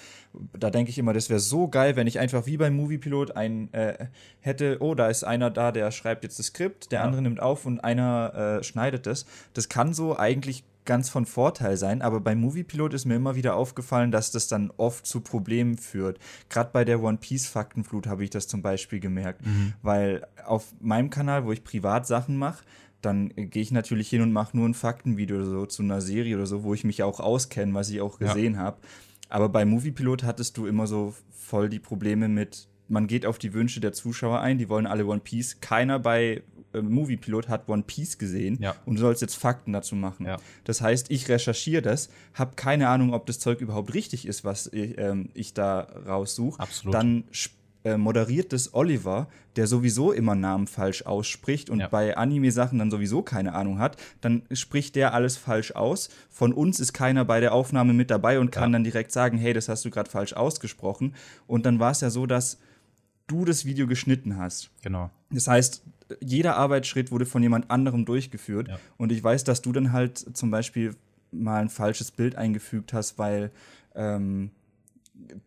da 0.58 0.70
denke 0.70 0.92
ich 0.92 1.00
immer, 1.00 1.14
das 1.14 1.30
wäre 1.30 1.40
so 1.40 1.68
geil, 1.68 1.96
wenn 1.96 2.06
ich 2.06 2.20
einfach 2.20 2.46
wie 2.46 2.58
beim 2.58 2.76
Moviepilot 2.76 3.36
ein 3.36 3.74
äh, 3.74 4.08
hätte, 4.42 4.78
oh, 4.80 4.94
da 4.94 5.08
ist 5.08 5.24
einer 5.24 5.50
da, 5.50 5.72
der 5.72 5.90
schreibt 5.90 6.24
jetzt 6.24 6.38
das 6.38 6.48
Skript, 6.48 6.92
der 6.92 7.00
ja. 7.00 7.06
andere 7.06 7.24
nimmt 7.24 7.40
auf 7.40 7.66
und 7.66 7.80
einer 7.80 8.60
äh, 8.60 8.64
schneidet 8.64 9.08
es. 9.08 9.26
Das 9.54 9.70
kann 9.70 9.96
so 9.96 10.18
eigentlich 10.20 10.64
ganz 10.86 11.10
von 11.10 11.26
Vorteil 11.26 11.78
sein, 11.78 12.02
aber 12.02 12.20
beim 12.20 12.40
Moviepilot 12.42 12.94
ist 12.94 13.06
mir 13.06 13.16
immer 13.16 13.36
wieder 13.36 13.56
aufgefallen, 13.56 14.12
dass 14.12 14.32
das 14.32 14.48
dann 14.48 14.72
oft 14.78 15.06
zu 15.06 15.22
Problemen 15.22 15.78
führt. 15.78 16.20
Gerade 16.50 16.72
bei 16.74 16.86
der 16.86 17.02
One 17.02 17.18
Piece 17.18 17.48
Faktenflut 17.48 18.08
habe 18.08 18.24
ich 18.24 18.30
das 18.30 18.48
zum 18.48 18.62
Beispiel 18.62 19.00
gemerkt, 19.00 19.46
mhm. 19.46 19.74
weil 19.82 20.28
auf 20.46 20.74
meinem 20.82 21.10
Kanal, 21.10 21.46
wo 21.46 21.52
ich 21.52 21.64
privat 21.64 22.08
Sachen 22.08 22.38
mache, 22.38 22.64
dann 23.02 23.30
gehe 23.36 23.62
ich 23.62 23.72
natürlich 23.72 24.10
hin 24.10 24.22
und 24.22 24.32
mache 24.32 24.56
nur 24.56 24.68
ein 24.68 24.74
Faktenvideo 24.74 25.38
oder 25.38 25.46
so 25.46 25.66
zu 25.66 25.84
einer 25.84 26.02
Serie 26.02 26.36
oder 26.36 26.46
so, 26.46 26.64
wo 26.64 26.74
ich 26.74 26.84
mich 26.84 27.04
auch 27.04 27.20
auskenne, 27.20 27.74
was 27.74 27.90
ich 27.90 28.02
auch 28.02 28.18
gesehen 28.18 28.56
ja. 28.56 28.60
habe. 28.60 28.78
Aber 29.30 29.50
bei 29.50 29.66
Moviepilot 29.66 30.24
hattest 30.24 30.58
du 30.58 30.68
immer 30.68 30.88
so 30.88 31.14
voll 31.32 31.70
die 31.70 31.80
Probleme 31.80 32.28
mit, 32.28 32.68
man 32.88 33.08
geht 33.08 33.26
auf 33.26 33.38
die 33.38 33.54
Wünsche 33.54 33.80
der 33.80 33.94
Zuschauer 33.94 34.40
ein, 34.40 34.58
die 34.58 34.70
wollen 34.70 34.86
alle 34.86 35.06
One 35.06 35.22
Piece. 35.22 35.60
Keiner 35.62 36.00
bei 36.00 36.44
äh, 36.74 36.82
Moviepilot 36.82 37.50
hat 37.50 37.70
One 37.70 37.84
Piece 37.84 38.18
gesehen 38.18 38.58
ja. 38.62 38.76
und 38.86 38.96
du 38.96 39.02
sollst 39.02 39.22
jetzt 39.22 39.36
Fakten 39.36 39.74
dazu 39.74 39.96
machen. 39.96 40.26
Ja. 40.26 40.38
Das 40.64 40.82
heißt, 40.82 41.12
ich 41.12 41.30
recherchiere 41.30 41.82
das, 41.82 42.10
habe 42.34 42.56
keine 42.56 42.90
Ahnung, 42.90 43.14
ob 43.14 43.26
das 43.26 43.40
Zeug 43.40 43.62
überhaupt 43.62 43.94
richtig 43.94 44.28
ist, 44.28 44.44
was 44.44 44.68
ich, 44.68 44.98
ähm, 44.98 45.30
ich 45.34 45.54
da 45.54 45.82
raussuche. 46.08 46.60
Absolut. 46.60 46.94
Dann 46.94 47.24
äh, 47.84 47.98
moderiert 47.98 48.54
das 48.54 48.74
Oliver, 48.74 49.28
der 49.56 49.68
sowieso 49.68 50.12
immer 50.12 50.36
Namen 50.36 50.68
falsch 50.68 51.06
ausspricht 51.06 51.70
und 51.70 51.82
ja. 51.82 51.88
bei 51.88 52.18
Anime-Sachen 52.18 52.80
dann 52.80 52.90
sowieso 52.90 53.22
keine 53.22 53.54
Ahnung 53.54 53.80
hat, 53.80 53.98
dann 54.22 54.44
spricht 54.52 54.96
der 54.96 55.14
alles 55.14 55.38
falsch 55.38 55.74
aus. 55.74 56.10
Von 56.30 56.54
uns 56.54 56.80
ist 56.80 56.94
keiner 56.94 57.26
bei 57.26 57.40
der 57.40 57.54
Aufnahme 57.54 57.94
mit 57.94 58.10
dabei 58.10 58.40
und 58.40 58.52
kann 58.52 58.72
dann 58.72 58.84
direkt 58.84 59.12
sagen, 59.12 59.38
hey, 59.38 59.54
das 59.54 59.70
hast 59.70 59.86
du 59.86 59.90
gerade 59.90 60.10
falsch 60.10 60.34
ausgesprochen. 60.34 61.14
Und 61.46 61.66
dann 61.66 61.80
war 61.80 61.92
es 61.92 62.02
ja 62.02 62.10
so, 62.10 62.26
dass 62.26 62.58
du 63.28 63.46
das 63.46 63.66
Video 63.66 63.88
geschnitten 63.88 64.38
hast. 64.38 64.72
Genau. 64.82 65.10
Das 65.30 65.48
heißt, 65.48 65.84
jeder 66.20 66.58
Arbeitsschritt 66.58 67.12
wurde 67.12 67.26
von 67.26 67.42
jemand 67.42 67.72
anderem 67.72 68.06
durchgeführt. 68.06 68.68
Ja. 68.68 68.80
Und 68.98 69.12
ich 69.12 69.24
weiß, 69.24 69.44
dass 69.44 69.62
du 69.62 69.72
dann 69.72 69.92
halt 69.92 70.18
zum 70.36 70.52
Beispiel 70.52 70.96
mal 71.32 71.62
ein 71.62 71.70
falsches 71.70 72.12
Bild 72.12 72.36
eingefügt 72.36 72.94
hast, 72.94 73.18
weil 73.18 73.52
ähm, 73.96 74.52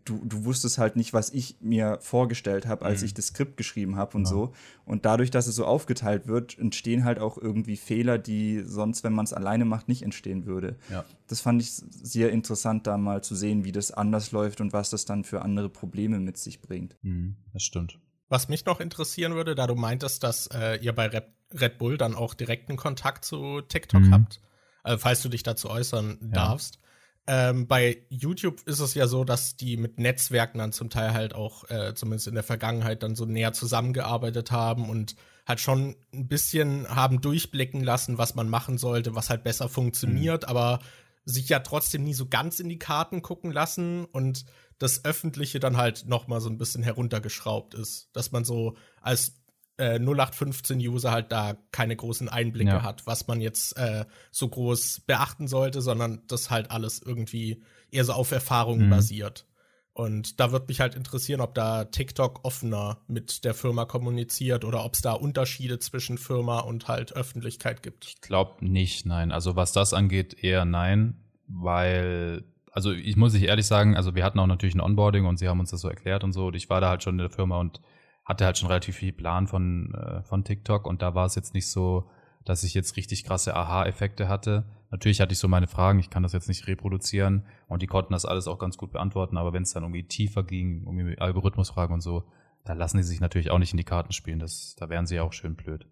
du, 0.04 0.20
du 0.24 0.44
wusstest 0.44 0.78
halt 0.78 0.96
nicht, 0.96 1.12
was 1.12 1.30
ich 1.30 1.56
mir 1.60 1.98
vorgestellt 2.00 2.66
habe, 2.66 2.84
als 2.84 3.00
mhm. 3.00 3.06
ich 3.06 3.14
das 3.14 3.26
Skript 3.28 3.56
geschrieben 3.56 3.96
habe 3.96 4.16
und 4.16 4.24
ja. 4.24 4.30
so. 4.30 4.52
Und 4.84 5.04
dadurch, 5.04 5.30
dass 5.30 5.46
es 5.46 5.56
so 5.56 5.64
aufgeteilt 5.64 6.26
wird, 6.26 6.58
entstehen 6.58 7.04
halt 7.04 7.18
auch 7.18 7.38
irgendwie 7.38 7.76
Fehler, 7.76 8.18
die 8.18 8.62
sonst, 8.64 9.04
wenn 9.04 9.12
man 9.12 9.24
es 9.24 9.32
alleine 9.32 9.64
macht, 9.64 9.88
nicht 9.88 10.02
entstehen 10.02 10.46
würde. 10.46 10.76
Ja. 10.90 11.04
Das 11.28 11.40
fand 11.40 11.60
ich 11.62 11.70
sehr 11.72 12.30
interessant, 12.30 12.86
da 12.86 12.96
mal 12.98 13.22
zu 13.22 13.34
sehen, 13.34 13.64
wie 13.64 13.72
das 13.72 13.90
anders 13.90 14.32
läuft 14.32 14.60
und 14.60 14.72
was 14.72 14.90
das 14.90 15.04
dann 15.04 15.24
für 15.24 15.42
andere 15.42 15.68
Probleme 15.68 16.18
mit 16.20 16.38
sich 16.38 16.60
bringt. 16.62 16.96
Mhm, 17.02 17.36
das 17.52 17.62
stimmt. 17.62 17.98
Was 18.28 18.48
mich 18.48 18.64
noch 18.64 18.80
interessieren 18.80 19.34
würde, 19.34 19.54
da 19.54 19.66
du 19.66 19.74
meintest, 19.74 20.22
dass 20.24 20.48
äh, 20.48 20.76
ihr 20.76 20.92
bei 20.92 21.10
Red 21.52 21.78
Bull 21.78 21.96
dann 21.96 22.14
auch 22.14 22.34
direkten 22.34 22.76
Kontakt 22.76 23.24
zu 23.24 23.60
TikTok 23.60 24.02
mhm. 24.02 24.12
habt, 24.12 24.40
also 24.82 24.98
falls 24.98 25.22
du 25.22 25.28
dich 25.28 25.42
dazu 25.42 25.70
äußern 25.70 26.18
ja. 26.20 26.28
darfst. 26.28 26.80
Ähm, 27.28 27.66
bei 27.66 28.04
YouTube 28.08 28.62
ist 28.66 28.78
es 28.78 28.94
ja 28.94 29.08
so, 29.08 29.24
dass 29.24 29.56
die 29.56 29.76
mit 29.76 29.98
Netzwerken 29.98 30.58
dann 30.58 30.72
zum 30.72 30.90
Teil 30.90 31.12
halt 31.12 31.34
auch, 31.34 31.68
äh, 31.70 31.94
zumindest 31.94 32.28
in 32.28 32.34
der 32.34 32.44
Vergangenheit, 32.44 33.02
dann 33.02 33.16
so 33.16 33.24
näher 33.24 33.52
zusammengearbeitet 33.52 34.52
haben 34.52 34.88
und 34.88 35.16
halt 35.46 35.60
schon 35.60 35.96
ein 36.12 36.28
bisschen 36.28 36.88
haben 36.88 37.20
durchblicken 37.20 37.82
lassen, 37.82 38.18
was 38.18 38.34
man 38.34 38.48
machen 38.48 38.78
sollte, 38.78 39.14
was 39.14 39.30
halt 39.30 39.44
besser 39.44 39.68
funktioniert, 39.68 40.42
mhm. 40.42 40.48
aber 40.48 40.78
sich 41.24 41.48
ja 41.48 41.58
trotzdem 41.58 42.04
nie 42.04 42.14
so 42.14 42.26
ganz 42.26 42.60
in 42.60 42.68
die 42.68 42.78
Karten 42.78 43.22
gucken 43.22 43.50
lassen 43.50 44.04
und 44.04 44.44
das 44.78 45.04
Öffentliche 45.04 45.58
dann 45.58 45.76
halt 45.76 46.06
noch 46.06 46.28
mal 46.28 46.40
so 46.40 46.48
ein 46.48 46.58
bisschen 46.58 46.82
heruntergeschraubt 46.82 47.74
ist, 47.74 48.08
dass 48.12 48.30
man 48.30 48.44
so 48.44 48.76
als 49.00 49.34
äh, 49.78 49.98
0815-User 49.98 51.10
halt 51.10 51.32
da 51.32 51.56
keine 51.70 51.96
großen 51.96 52.28
Einblicke 52.28 52.70
ja. 52.70 52.82
hat, 52.82 53.06
was 53.06 53.26
man 53.26 53.40
jetzt 53.40 53.76
äh, 53.76 54.04
so 54.30 54.48
groß 54.48 55.00
beachten 55.06 55.48
sollte, 55.48 55.82
sondern 55.82 56.22
das 56.28 56.50
halt 56.50 56.70
alles 56.70 57.00
irgendwie 57.00 57.62
eher 57.90 58.04
so 58.04 58.12
auf 58.12 58.32
Erfahrungen 58.32 58.86
mhm. 58.86 58.90
basiert. 58.90 59.46
Und 59.92 60.40
da 60.40 60.52
wird 60.52 60.68
mich 60.68 60.80
halt 60.80 60.94
interessieren, 60.94 61.40
ob 61.40 61.54
da 61.54 61.86
TikTok 61.86 62.44
offener 62.44 62.98
mit 63.06 63.44
der 63.44 63.54
Firma 63.54 63.86
kommuniziert 63.86 64.66
oder 64.66 64.84
ob 64.84 64.92
es 64.92 65.00
da 65.00 65.12
Unterschiede 65.12 65.78
zwischen 65.78 66.18
Firma 66.18 66.60
und 66.60 66.86
halt 66.86 67.14
Öffentlichkeit 67.14 67.82
gibt. 67.82 68.04
Ich 68.04 68.20
glaube 68.20 68.62
nicht, 68.62 69.06
nein. 69.06 69.32
Also 69.32 69.56
was 69.56 69.72
das 69.72 69.94
angeht, 69.94 70.44
eher 70.44 70.66
nein, 70.66 71.24
weil, 71.48 72.44
also 72.72 72.92
ich 72.92 73.16
muss 73.16 73.32
ich 73.32 73.44
ehrlich 73.44 73.66
sagen, 73.66 73.96
also 73.96 74.14
wir 74.14 74.22
hatten 74.22 74.38
auch 74.38 74.46
natürlich 74.46 74.74
ein 74.74 74.82
Onboarding 74.82 75.24
und 75.24 75.38
sie 75.38 75.48
haben 75.48 75.60
uns 75.60 75.70
das 75.70 75.80
so 75.80 75.88
erklärt 75.88 76.24
und 76.24 76.34
so 76.34 76.48
und 76.48 76.56
ich 76.56 76.68
war 76.68 76.82
da 76.82 76.90
halt 76.90 77.02
schon 77.02 77.14
in 77.14 77.18
der 77.18 77.30
Firma 77.30 77.58
und 77.58 77.80
hatte 78.26 78.44
halt 78.44 78.58
schon 78.58 78.68
relativ 78.68 78.96
viel 78.96 79.12
Plan 79.12 79.46
von, 79.46 79.94
äh, 79.94 80.22
von 80.24 80.44
TikTok 80.44 80.86
und 80.86 81.00
da 81.00 81.14
war 81.14 81.24
es 81.24 81.36
jetzt 81.36 81.54
nicht 81.54 81.68
so, 81.68 82.10
dass 82.44 82.64
ich 82.64 82.74
jetzt 82.74 82.96
richtig 82.96 83.24
krasse 83.24 83.54
Aha-Effekte 83.54 84.28
hatte. 84.28 84.66
Natürlich 84.90 85.20
hatte 85.20 85.32
ich 85.32 85.38
so 85.38 85.48
meine 85.48 85.68
Fragen, 85.68 86.00
ich 86.00 86.10
kann 86.10 86.24
das 86.24 86.32
jetzt 86.32 86.48
nicht 86.48 86.66
reproduzieren 86.66 87.46
und 87.68 87.82
die 87.82 87.86
konnten 87.86 88.12
das 88.12 88.24
alles 88.24 88.48
auch 88.48 88.58
ganz 88.58 88.76
gut 88.76 88.92
beantworten, 88.92 89.36
aber 89.36 89.52
wenn 89.52 89.62
es 89.62 89.72
dann 89.72 89.84
irgendwie 89.84 90.06
tiefer 90.06 90.42
ging, 90.42 90.82
irgendwie 90.84 91.18
Algorithmusfragen 91.18 91.94
und 91.94 92.00
so, 92.00 92.24
da 92.64 92.72
lassen 92.72 92.96
die 92.96 93.04
sich 93.04 93.20
natürlich 93.20 93.50
auch 93.50 93.58
nicht 93.58 93.72
in 93.72 93.78
die 93.78 93.84
Karten 93.84 94.12
spielen. 94.12 94.40
Das, 94.40 94.74
da 94.76 94.88
wären 94.88 95.06
sie 95.06 95.16
ja 95.16 95.22
auch 95.22 95.32
schön 95.32 95.54
blöd, 95.54 95.86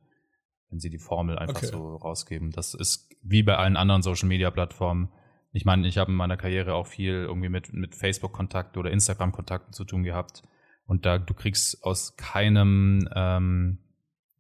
wenn 0.71 0.81
sie 0.81 0.91
die 0.91 0.99
Formel 0.99 1.39
einfach 1.39 1.57
okay. 1.57 1.67
so 1.67 1.97
rausgeben. 1.97 2.51
Das 2.51 2.75
ist 2.75 3.11
wie 3.23 3.45
bei 3.45 3.57
allen 3.57 3.77
anderen 3.77 4.03
Social-Media-Plattformen. 4.03 5.09
Ich 5.53 5.65
meine, 5.65 5.87
ich 5.87 5.99
habe 5.99 6.11
in 6.11 6.17
meiner 6.17 6.37
Karriere 6.37 6.75
auch 6.75 6.89
viel 6.89 7.13
irgendwie 7.13 7.49
mit, 7.49 7.73
mit 7.73 7.95
Facebook-Kontakten 7.95 8.81
oder 8.81 8.91
Instagram-Kontakten 8.91 9.73
zu 9.73 9.85
tun 9.85 10.03
gehabt 10.03 10.43
und 10.87 11.07
da, 11.07 11.19
du 11.19 11.35
kriegst 11.35 11.83
aus 11.83 12.17
keinem, 12.17 13.09
ähm, 13.15 13.79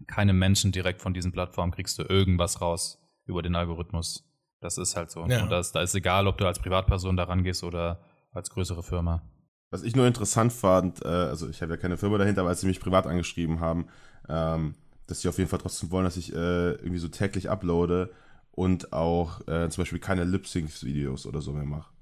keinem 0.06 0.38
Menschen 0.38 0.72
direkt 0.72 1.00
von 1.00 1.14
diesen 1.14 1.32
Plattformen 1.32 1.72
kriegst 1.72 1.98
du 1.98 2.02
irgendwas 2.02 2.60
raus 2.60 3.00
über 3.26 3.42
den 3.42 3.54
Algorithmus. 3.54 4.28
Das 4.60 4.78
ist 4.78 4.96
halt 4.96 5.10
so. 5.10 5.26
Ja. 5.26 5.42
Und 5.42 5.50
das, 5.50 5.72
da 5.72 5.82
ist 5.82 5.94
egal, 5.94 6.26
ob 6.26 6.38
du 6.38 6.46
als 6.46 6.58
Privatperson 6.58 7.16
da 7.16 7.24
rangehst 7.24 7.64
oder 7.64 8.00
als 8.32 8.50
größere 8.50 8.82
Firma. 8.82 9.22
Was 9.70 9.82
ich 9.82 9.96
nur 9.96 10.06
interessant 10.06 10.52
fand, 10.52 11.04
äh, 11.04 11.08
also 11.08 11.48
ich 11.48 11.62
habe 11.62 11.72
ja 11.72 11.76
keine 11.76 11.96
Firma 11.96 12.18
dahinter, 12.18 12.42
aber 12.42 12.50
als 12.50 12.60
sie 12.60 12.66
mich 12.66 12.80
privat 12.80 13.06
angeschrieben 13.06 13.60
haben, 13.60 13.88
ähm, 14.28 14.74
dass 15.06 15.20
sie 15.20 15.28
auf 15.28 15.38
jeden 15.38 15.50
Fall 15.50 15.58
trotzdem 15.58 15.90
wollen, 15.90 16.04
dass 16.04 16.16
ich 16.16 16.32
äh, 16.32 16.72
irgendwie 16.72 16.98
so 16.98 17.08
täglich 17.08 17.50
uploade 17.50 18.10
und 18.52 18.92
auch 18.92 19.46
äh, 19.48 19.68
zum 19.68 19.82
Beispiel 19.82 19.98
keine 19.98 20.24
Lip-Sync-Videos 20.24 21.26
oder 21.26 21.42
so 21.42 21.52
mehr 21.52 21.64
mache. 21.64 21.93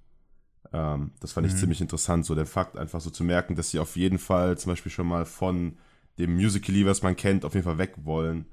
Ähm, 0.72 1.12
das 1.20 1.32
fand 1.32 1.46
ich 1.46 1.52
mhm. 1.54 1.58
ziemlich 1.58 1.80
interessant, 1.80 2.24
so 2.24 2.34
der 2.34 2.46
Fakt 2.46 2.76
einfach 2.76 3.00
so 3.00 3.10
zu 3.10 3.24
merken, 3.24 3.56
dass 3.56 3.70
sie 3.70 3.78
auf 3.78 3.96
jeden 3.96 4.18
Fall 4.18 4.58
zum 4.58 4.72
Beispiel 4.72 4.92
schon 4.92 5.06
mal 5.06 5.24
von 5.24 5.76
dem 6.18 6.34
Musical.ly, 6.34 6.86
was 6.86 7.02
man 7.02 7.16
kennt, 7.16 7.44
auf 7.44 7.54
jeden 7.54 7.64
Fall 7.64 7.78
weg 7.78 7.94
wollen. 8.04 8.46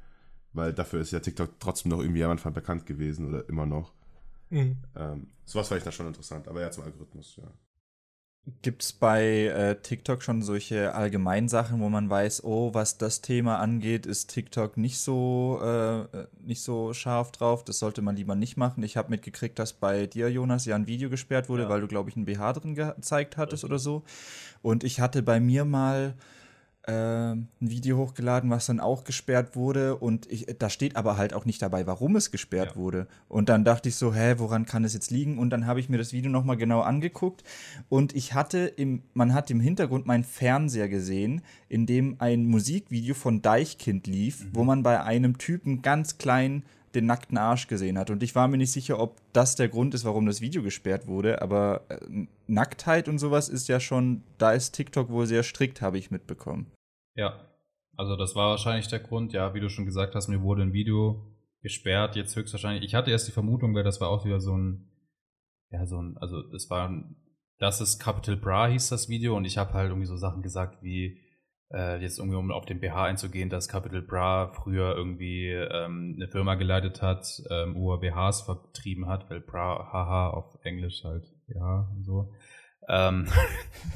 Weil 0.54 0.74
dafür 0.74 1.02
ist 1.02 1.12
ja 1.12 1.20
TikTok 1.20 1.60
trotzdem 1.60 1.92
noch 1.92 2.00
irgendwie 2.00 2.24
am 2.24 2.32
Anfang 2.32 2.54
bekannt 2.54 2.86
gewesen 2.86 3.28
oder 3.28 3.48
immer 3.48 3.66
noch. 3.66 3.94
Mhm. 4.50 4.78
Ähm, 4.96 5.28
sowas 5.46 5.68
fand 5.68 5.80
ich 5.80 5.86
da 5.86 5.92
schon 5.92 6.08
interessant, 6.08 6.48
aber 6.48 6.62
ja 6.62 6.72
zum 6.72 6.84
Algorithmus, 6.84 7.36
ja. 7.38 7.52
Gibt 8.62 8.82
es 8.82 8.94
bei 8.94 9.46
äh, 9.46 9.76
TikTok 9.80 10.24
schon 10.24 10.42
solche 10.42 10.96
Allgemeinsachen, 10.96 11.80
wo 11.82 11.90
man 11.90 12.10
weiß, 12.10 12.44
oh, 12.44 12.74
was 12.74 12.98
das 12.98 13.22
Thema 13.22 13.60
angeht, 13.60 14.08
ist 14.08 14.32
TikTok 14.32 14.76
nicht 14.76 15.00
so, 15.00 15.60
äh, 15.62 16.26
nicht 16.42 16.62
so 16.62 16.94
scharf 16.94 17.32
drauf, 17.32 17.64
das 17.64 17.80
sollte 17.80 18.02
man 18.02 18.16
lieber 18.16 18.36
nicht 18.36 18.58
machen. 18.58 18.82
Ich 18.84 18.98
habe 18.98 19.12
mitgekriegt, 19.12 19.60
dass 19.60 19.74
bei 19.74 20.08
dir, 20.08 20.32
Jonas, 20.32 20.66
ja 20.66 20.76
ein 20.76 20.88
Video 20.88 21.10
gesperrt 21.10 21.48
wurde, 21.48 21.64
ja. 21.64 21.70
weil 21.70 21.82
du, 21.82 21.88
glaube 21.88 22.10
ich, 22.10 22.16
ein 22.16 22.26
BH 22.26 22.54
drin 22.54 22.76
gezeigt 22.76 23.38
hattest 23.38 23.64
okay. 23.64 23.72
oder 23.72 23.80
so. 23.80 24.04
Und 24.62 24.84
ich 24.84 25.00
hatte 25.00 25.22
bei 25.22 25.40
mir 25.40 25.64
mal 25.64 26.16
äh, 26.18 26.39
ein 26.90 27.48
Video 27.60 27.98
hochgeladen, 27.98 28.50
was 28.50 28.66
dann 28.66 28.80
auch 28.80 29.04
gesperrt 29.04 29.56
wurde 29.56 29.96
und 29.96 30.32
ich, 30.32 30.46
da 30.58 30.70
steht 30.70 30.96
aber 30.96 31.18
halt 31.18 31.34
auch 31.34 31.46
nicht 31.46 31.62
dabei, 31.62 31.86
warum 31.88 32.16
es 32.16 32.32
gesperrt 32.32 32.72
ja. 32.72 32.76
wurde. 32.76 33.08
Und 33.28 33.50
dann 33.50 33.64
dachte 33.64 33.90
ich 33.90 33.96
so, 33.96 34.14
hä, 34.14 34.36
woran 34.38 34.66
kann 34.66 34.84
es 34.84 34.94
jetzt 34.94 35.12
liegen? 35.12 35.38
Und 35.38 35.50
dann 35.52 35.66
habe 35.66 35.80
ich 35.80 35.90
mir 35.90 35.98
das 35.98 36.14
Video 36.14 36.32
nochmal 36.32 36.58
genau 36.58 36.82
angeguckt 36.82 37.44
und 37.90 38.16
ich 38.16 38.34
hatte 38.34 38.60
im, 38.60 39.04
man 39.14 39.34
hat 39.34 39.52
im 39.52 39.60
Hintergrund 39.60 40.06
meinen 40.06 40.24
Fernseher 40.24 40.90
gesehen, 40.90 41.42
in 41.68 41.86
dem 41.86 42.16
ein 42.20 42.46
Musikvideo 42.46 43.14
von 43.14 43.42
Deichkind 43.42 44.08
lief, 44.08 44.44
mhm. 44.44 44.50
wo 44.54 44.64
man 44.64 44.84
bei 44.84 45.02
einem 45.02 45.38
Typen 45.38 45.82
ganz 45.82 46.18
klein 46.18 46.64
den 46.96 47.06
nackten 47.06 47.38
Arsch 47.38 47.68
gesehen 47.68 47.98
hat. 47.98 48.10
Und 48.10 48.24
ich 48.24 48.36
war 48.36 48.48
mir 48.48 48.58
nicht 48.58 48.72
sicher, 48.72 49.00
ob 49.00 49.18
das 49.34 49.56
der 49.56 49.70
Grund 49.70 49.94
ist, 49.94 50.06
warum 50.06 50.26
das 50.26 50.42
Video 50.42 50.64
gesperrt 50.64 51.08
wurde. 51.08 51.42
Aber 51.42 51.82
äh, 51.90 52.26
Nacktheit 52.48 53.08
und 53.08 53.20
sowas 53.20 53.50
ist 53.50 53.68
ja 53.68 53.80
schon, 53.80 54.24
da 54.38 54.52
ist 54.52 54.72
TikTok 54.72 55.10
wohl 55.10 55.28
sehr 55.28 55.44
strikt, 55.44 55.82
habe 55.82 55.98
ich 55.98 56.12
mitbekommen. 56.12 56.68
Ja, 57.20 57.38
also 57.98 58.16
das 58.16 58.34
war 58.34 58.52
wahrscheinlich 58.52 58.88
der 58.88 59.00
Grund. 59.00 59.34
Ja, 59.34 59.54
wie 59.54 59.60
du 59.60 59.68
schon 59.68 59.84
gesagt 59.84 60.16
hast, 60.16 60.30
mir 60.30 60.42
wurde 60.42 60.62
ein 60.62 60.72
Video 60.72 61.36
gesperrt. 61.62 62.16
Jetzt 62.16 62.34
höchstwahrscheinlich. 62.34 62.86
Ich 62.86 62.96
hatte 62.96 63.12
erst 63.12 63.28
die 63.28 63.34
Vermutung, 63.34 63.76
weil 63.76 63.84
das 63.84 64.00
war 64.00 64.08
auch 64.08 64.24
wieder 64.24 64.40
so 64.40 64.56
ein, 64.58 64.90
ja, 65.70 65.86
so 65.86 66.02
ein, 66.02 66.18
also 66.18 66.40
es 66.54 66.70
war, 66.70 66.90
das 67.58 67.82
ist 67.82 68.00
Capital 68.00 68.38
Bra 68.38 68.68
hieß 68.68 68.88
das 68.88 69.10
Video 69.10 69.36
und 69.36 69.44
ich 69.44 69.58
habe 69.58 69.74
halt 69.74 69.90
irgendwie 69.90 70.08
so 70.08 70.16
Sachen 70.16 70.44
gesagt 70.44 70.82
wie, 70.82 71.20
äh, 71.74 72.02
jetzt 72.02 72.20
irgendwie 72.20 72.38
um 72.38 72.52
auf 72.52 72.66
den 72.66 72.80
BH 72.80 73.04
einzugehen, 73.04 73.50
dass 73.50 73.68
Capital 73.68 74.02
Bra 74.02 74.54
früher 74.54 74.96
irgendwie 74.96 75.50
ähm, 75.50 76.14
eine 76.16 76.30
Firma 76.30 76.56
geleitet 76.56 77.02
hat, 77.02 77.44
ähm, 77.52 77.76
wo 77.76 77.94
er 77.94 78.00
BHs 78.00 78.44
vertrieben 78.44 79.08
hat, 79.10 79.30
weil 79.30 79.42
Bra, 79.42 79.90
haha, 79.92 80.30
auf 80.30 80.58
Englisch 80.64 81.04
halt, 81.04 81.26
ja, 81.48 81.92
und 81.94 82.06
so. 82.06 82.34
Ähm, 82.88 83.28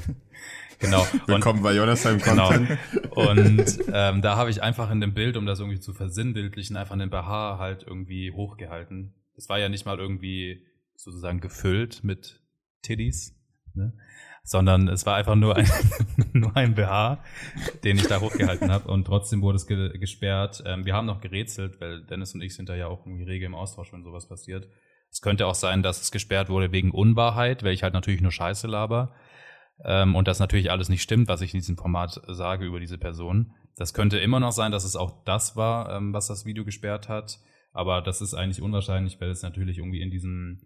Genau. 0.78 1.06
Willkommen 1.26 1.58
und, 1.58 1.64
bei 1.64 1.74
Jonathan 1.74 2.18
genau. 2.18 2.48
Content. 2.48 2.78
Genau. 2.92 3.30
Und 3.30 3.78
ähm, 3.92 4.22
da 4.22 4.36
habe 4.36 4.50
ich 4.50 4.62
einfach 4.62 4.90
in 4.90 5.00
dem 5.00 5.14
Bild, 5.14 5.36
um 5.36 5.46
das 5.46 5.60
irgendwie 5.60 5.80
zu 5.80 5.92
versinnbildlichen, 5.92 6.76
einfach 6.76 6.96
den 6.96 7.10
BH 7.10 7.58
halt 7.58 7.84
irgendwie 7.86 8.32
hochgehalten. 8.32 9.14
Das 9.34 9.48
war 9.48 9.58
ja 9.58 9.68
nicht 9.68 9.86
mal 9.86 9.98
irgendwie 9.98 10.62
sozusagen 10.96 11.40
gefüllt 11.40 12.04
mit 12.04 12.40
Tiddies, 12.82 13.36
ne? 13.74 13.92
sondern 14.42 14.88
es 14.88 15.06
war 15.06 15.16
einfach 15.16 15.34
nur 15.34 15.56
ein, 15.56 15.68
nur 16.32 16.56
ein 16.56 16.74
BH, 16.74 17.24
den 17.82 17.96
ich 17.96 18.06
da 18.06 18.20
hochgehalten 18.20 18.70
habe 18.70 18.90
und 18.90 19.04
trotzdem 19.04 19.42
wurde 19.42 19.56
es 19.56 19.66
ge 19.66 19.98
gesperrt. 19.98 20.62
Ähm, 20.66 20.84
wir 20.84 20.94
haben 20.94 21.06
noch 21.06 21.20
gerätselt, 21.20 21.80
weil 21.80 22.04
Dennis 22.04 22.34
und 22.34 22.42
ich 22.42 22.54
sind 22.54 22.68
da 22.68 22.74
ja 22.74 22.86
auch 22.86 23.06
irgendwie 23.06 23.24
rege 23.24 23.46
im 23.46 23.54
Austausch, 23.54 23.92
wenn 23.92 24.04
sowas 24.04 24.28
passiert. 24.28 24.68
Es 25.10 25.20
könnte 25.20 25.46
auch 25.46 25.54
sein, 25.54 25.82
dass 25.82 26.00
es 26.00 26.10
gesperrt 26.10 26.48
wurde 26.48 26.72
wegen 26.72 26.90
Unwahrheit, 26.90 27.62
weil 27.62 27.72
ich 27.72 27.82
halt 27.82 27.94
natürlich 27.94 28.20
nur 28.20 28.32
Scheiße 28.32 28.66
laber. 28.66 29.14
Ähm, 29.82 30.14
und 30.14 30.28
das 30.28 30.38
natürlich 30.38 30.70
alles 30.70 30.88
nicht 30.88 31.02
stimmt, 31.02 31.28
was 31.28 31.40
ich 31.40 31.54
in 31.54 31.60
diesem 31.60 31.76
Format 31.76 32.20
sage 32.28 32.64
über 32.64 32.80
diese 32.80 32.98
Person. 32.98 33.52
Das 33.76 33.94
könnte 33.94 34.18
immer 34.18 34.40
noch 34.40 34.52
sein, 34.52 34.70
dass 34.70 34.84
es 34.84 34.96
auch 34.96 35.24
das 35.24 35.56
war, 35.56 35.96
ähm, 35.96 36.12
was 36.12 36.28
das 36.28 36.44
Video 36.44 36.64
gesperrt 36.64 37.08
hat. 37.08 37.40
Aber 37.72 38.02
das 38.02 38.20
ist 38.20 38.34
eigentlich 38.34 38.62
unwahrscheinlich, 38.62 39.20
weil 39.20 39.30
es 39.30 39.42
natürlich 39.42 39.78
irgendwie 39.78 40.00
in 40.00 40.10
diesem 40.10 40.60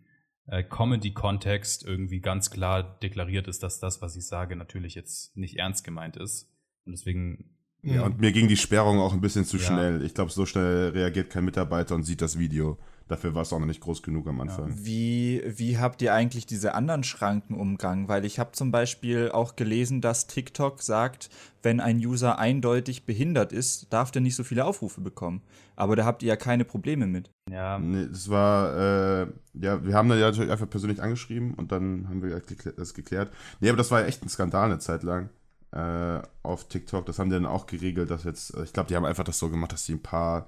äh, 0.46 0.62
Comedy-Kontext 0.62 1.86
irgendwie 1.86 2.20
ganz 2.20 2.50
klar 2.50 2.98
deklariert 3.00 3.48
ist, 3.48 3.62
dass 3.62 3.80
das, 3.80 4.02
was 4.02 4.16
ich 4.16 4.26
sage, 4.26 4.56
natürlich 4.56 4.94
jetzt 4.94 5.36
nicht 5.36 5.56
ernst 5.56 5.84
gemeint 5.84 6.16
ist. 6.16 6.52
Und 6.84 6.92
deswegen 6.92 7.54
ja, 7.82 8.02
und 8.04 8.20
mir 8.20 8.32
ging 8.32 8.48
die 8.48 8.56
Sperrung 8.56 8.98
auch 8.98 9.12
ein 9.12 9.20
bisschen 9.20 9.44
zu 9.44 9.56
ja. 9.56 9.62
schnell. 9.62 10.02
Ich 10.04 10.14
glaube, 10.14 10.32
so 10.32 10.46
schnell 10.46 10.90
reagiert 10.90 11.30
kein 11.30 11.44
Mitarbeiter 11.44 11.94
und 11.94 12.02
sieht 12.02 12.20
das 12.20 12.38
Video. 12.38 12.78
Dafür 13.08 13.34
war 13.34 13.42
es 13.42 13.52
auch 13.52 13.58
noch 13.58 13.66
nicht 13.66 13.80
groß 13.80 14.02
genug 14.02 14.26
am 14.28 14.40
Anfang. 14.40 14.68
Ja. 14.68 14.74
Wie, 14.84 15.42
wie 15.46 15.78
habt 15.78 16.02
ihr 16.02 16.12
eigentlich 16.12 16.44
diese 16.44 16.74
anderen 16.74 17.04
Schranken 17.04 17.54
umgangen? 17.54 18.06
Weil 18.08 18.26
ich 18.26 18.38
habe 18.38 18.52
zum 18.52 18.70
Beispiel 18.70 19.30
auch 19.30 19.56
gelesen, 19.56 20.02
dass 20.02 20.26
TikTok 20.26 20.82
sagt, 20.82 21.30
wenn 21.62 21.80
ein 21.80 21.98
User 21.98 22.38
eindeutig 22.38 23.06
behindert 23.06 23.52
ist, 23.52 23.92
darf 23.92 24.10
der 24.10 24.20
nicht 24.20 24.36
so 24.36 24.44
viele 24.44 24.66
Aufrufe 24.66 25.00
bekommen. 25.00 25.42
Aber 25.74 25.96
da 25.96 26.04
habt 26.04 26.22
ihr 26.22 26.28
ja 26.28 26.36
keine 26.36 26.64
Probleme 26.64 27.06
mit. 27.06 27.30
Ja. 27.50 27.78
Nee, 27.78 28.06
das 28.10 28.28
war, 28.28 28.76
äh, 28.76 29.26
ja, 29.54 29.84
wir 29.84 29.94
haben 29.94 30.08
da 30.08 30.16
ja 30.16 30.26
natürlich 30.26 30.50
einfach 30.50 30.68
persönlich 30.68 31.02
angeschrieben 31.02 31.54
und 31.54 31.72
dann 31.72 32.08
haben 32.08 32.22
wir 32.22 32.42
das 32.76 32.94
geklärt. 32.94 33.32
Nee, 33.60 33.70
aber 33.70 33.78
das 33.78 33.90
war 33.90 34.00
ja 34.00 34.06
echt 34.06 34.22
ein 34.22 34.28
Skandal 34.28 34.66
eine 34.66 34.80
Zeit 34.80 35.02
lang 35.02 35.30
äh, 35.72 36.20
auf 36.42 36.68
TikTok. 36.68 37.06
Das 37.06 37.18
haben 37.18 37.30
die 37.30 37.36
dann 37.36 37.46
auch 37.46 37.66
geregelt, 37.66 38.10
dass 38.10 38.24
jetzt, 38.24 38.54
ich 38.64 38.72
glaube, 38.72 38.88
die 38.88 38.96
haben 38.96 39.04
einfach 39.04 39.24
das 39.24 39.38
so 39.38 39.48
gemacht, 39.48 39.72
dass 39.72 39.86
sie 39.86 39.94
ein 39.94 40.02
paar 40.02 40.46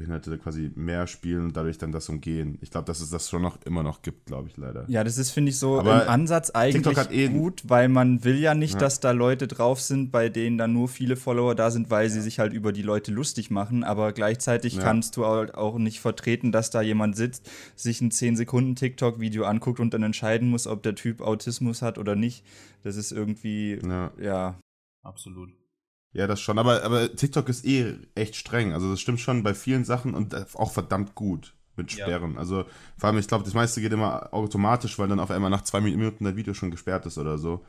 Behinderte 0.00 0.38
quasi 0.38 0.70
mehr 0.74 1.06
spielen 1.06 1.44
und 1.44 1.56
dadurch 1.56 1.78
dann 1.78 1.92
das 1.92 2.08
umgehen. 2.08 2.58
Ich 2.60 2.70
glaube, 2.70 2.86
dass 2.86 3.00
es 3.00 3.10
das 3.10 3.28
schon 3.28 3.42
noch 3.42 3.58
immer 3.64 3.82
noch 3.82 4.02
gibt, 4.02 4.26
glaube 4.26 4.48
ich 4.48 4.56
leider. 4.56 4.84
Ja, 4.88 5.04
das 5.04 5.18
ist, 5.18 5.30
finde 5.30 5.50
ich, 5.50 5.58
so 5.58 5.78
Aber 5.78 6.02
im 6.02 6.08
Ansatz 6.08 6.50
eigentlich 6.50 6.98
eh 7.10 7.28
gut, 7.28 7.62
weil 7.68 7.88
man 7.88 8.24
will 8.24 8.38
ja 8.38 8.54
nicht, 8.54 8.74
ja. 8.74 8.80
dass 8.80 9.00
da 9.00 9.10
Leute 9.12 9.46
drauf 9.46 9.80
sind, 9.80 10.10
bei 10.10 10.28
denen 10.28 10.58
dann 10.58 10.72
nur 10.72 10.88
viele 10.88 11.16
Follower 11.16 11.54
da 11.54 11.70
sind, 11.70 11.90
weil 11.90 12.04
ja. 12.04 12.10
sie 12.10 12.20
sich 12.20 12.38
halt 12.38 12.52
über 12.52 12.72
die 12.72 12.82
Leute 12.82 13.12
lustig 13.12 13.50
machen. 13.50 13.84
Aber 13.84 14.12
gleichzeitig 14.12 14.76
ja. 14.76 14.82
kannst 14.82 15.16
du 15.16 15.24
auch 15.24 15.78
nicht 15.78 16.00
vertreten, 16.00 16.50
dass 16.50 16.70
da 16.70 16.82
jemand 16.82 17.16
sitzt, 17.16 17.50
sich 17.76 18.00
ein 18.00 18.10
10 18.10 18.36
Sekunden 18.36 18.74
TikTok-Video 18.74 19.44
anguckt 19.44 19.80
und 19.80 19.92
dann 19.92 20.02
entscheiden 20.02 20.48
muss, 20.48 20.66
ob 20.66 20.82
der 20.82 20.94
Typ 20.94 21.20
Autismus 21.20 21.82
hat 21.82 21.98
oder 21.98 22.16
nicht. 22.16 22.44
Das 22.82 22.96
ist 22.96 23.12
irgendwie, 23.12 23.78
ja. 24.20 24.58
Absolut. 25.02 25.59
Ja, 26.12 26.26
das 26.26 26.40
schon. 26.40 26.58
Aber, 26.58 26.82
aber 26.82 27.14
TikTok 27.14 27.48
ist 27.48 27.64
eh 27.64 27.94
echt 28.14 28.36
streng. 28.36 28.72
Also 28.72 28.90
das 28.90 29.00
stimmt 29.00 29.20
schon 29.20 29.42
bei 29.42 29.54
vielen 29.54 29.84
Sachen 29.84 30.14
und 30.14 30.34
auch 30.56 30.72
verdammt 30.72 31.14
gut 31.14 31.54
mit 31.76 31.92
Sperren. 31.92 32.34
Ja. 32.34 32.38
Also 32.38 32.64
vor 32.96 33.08
allem, 33.08 33.18
ich 33.18 33.28
glaube, 33.28 33.44
das 33.44 33.54
meiste 33.54 33.80
geht 33.80 33.92
immer 33.92 34.32
automatisch, 34.34 34.98
weil 34.98 35.08
dann 35.08 35.20
auf 35.20 35.30
einmal 35.30 35.50
nach 35.50 35.62
zwei 35.62 35.80
Minuten 35.80 36.24
das 36.24 36.36
Video 36.36 36.54
schon 36.54 36.70
gesperrt 36.70 37.06
ist 37.06 37.18
oder 37.18 37.38
so. 37.38 37.64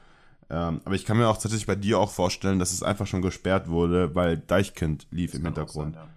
Ähm, 0.49 0.81
aber 0.83 0.95
ich 0.95 1.05
kann 1.05 1.17
mir 1.17 1.29
auch 1.29 1.37
tatsächlich 1.37 1.67
bei 1.67 1.75
dir 1.75 1.99
auch 1.99 2.11
vorstellen, 2.11 2.59
dass 2.59 2.73
es 2.73 2.83
einfach 2.83 3.07
schon 3.07 3.21
gesperrt 3.21 3.69
wurde, 3.69 4.15
weil 4.15 4.37
Deichkind 4.37 5.07
lief 5.11 5.31
das 5.31 5.39
im 5.39 5.45
Hintergrund. 5.45 5.95
Sein, 5.95 6.03
ja. 6.03 6.09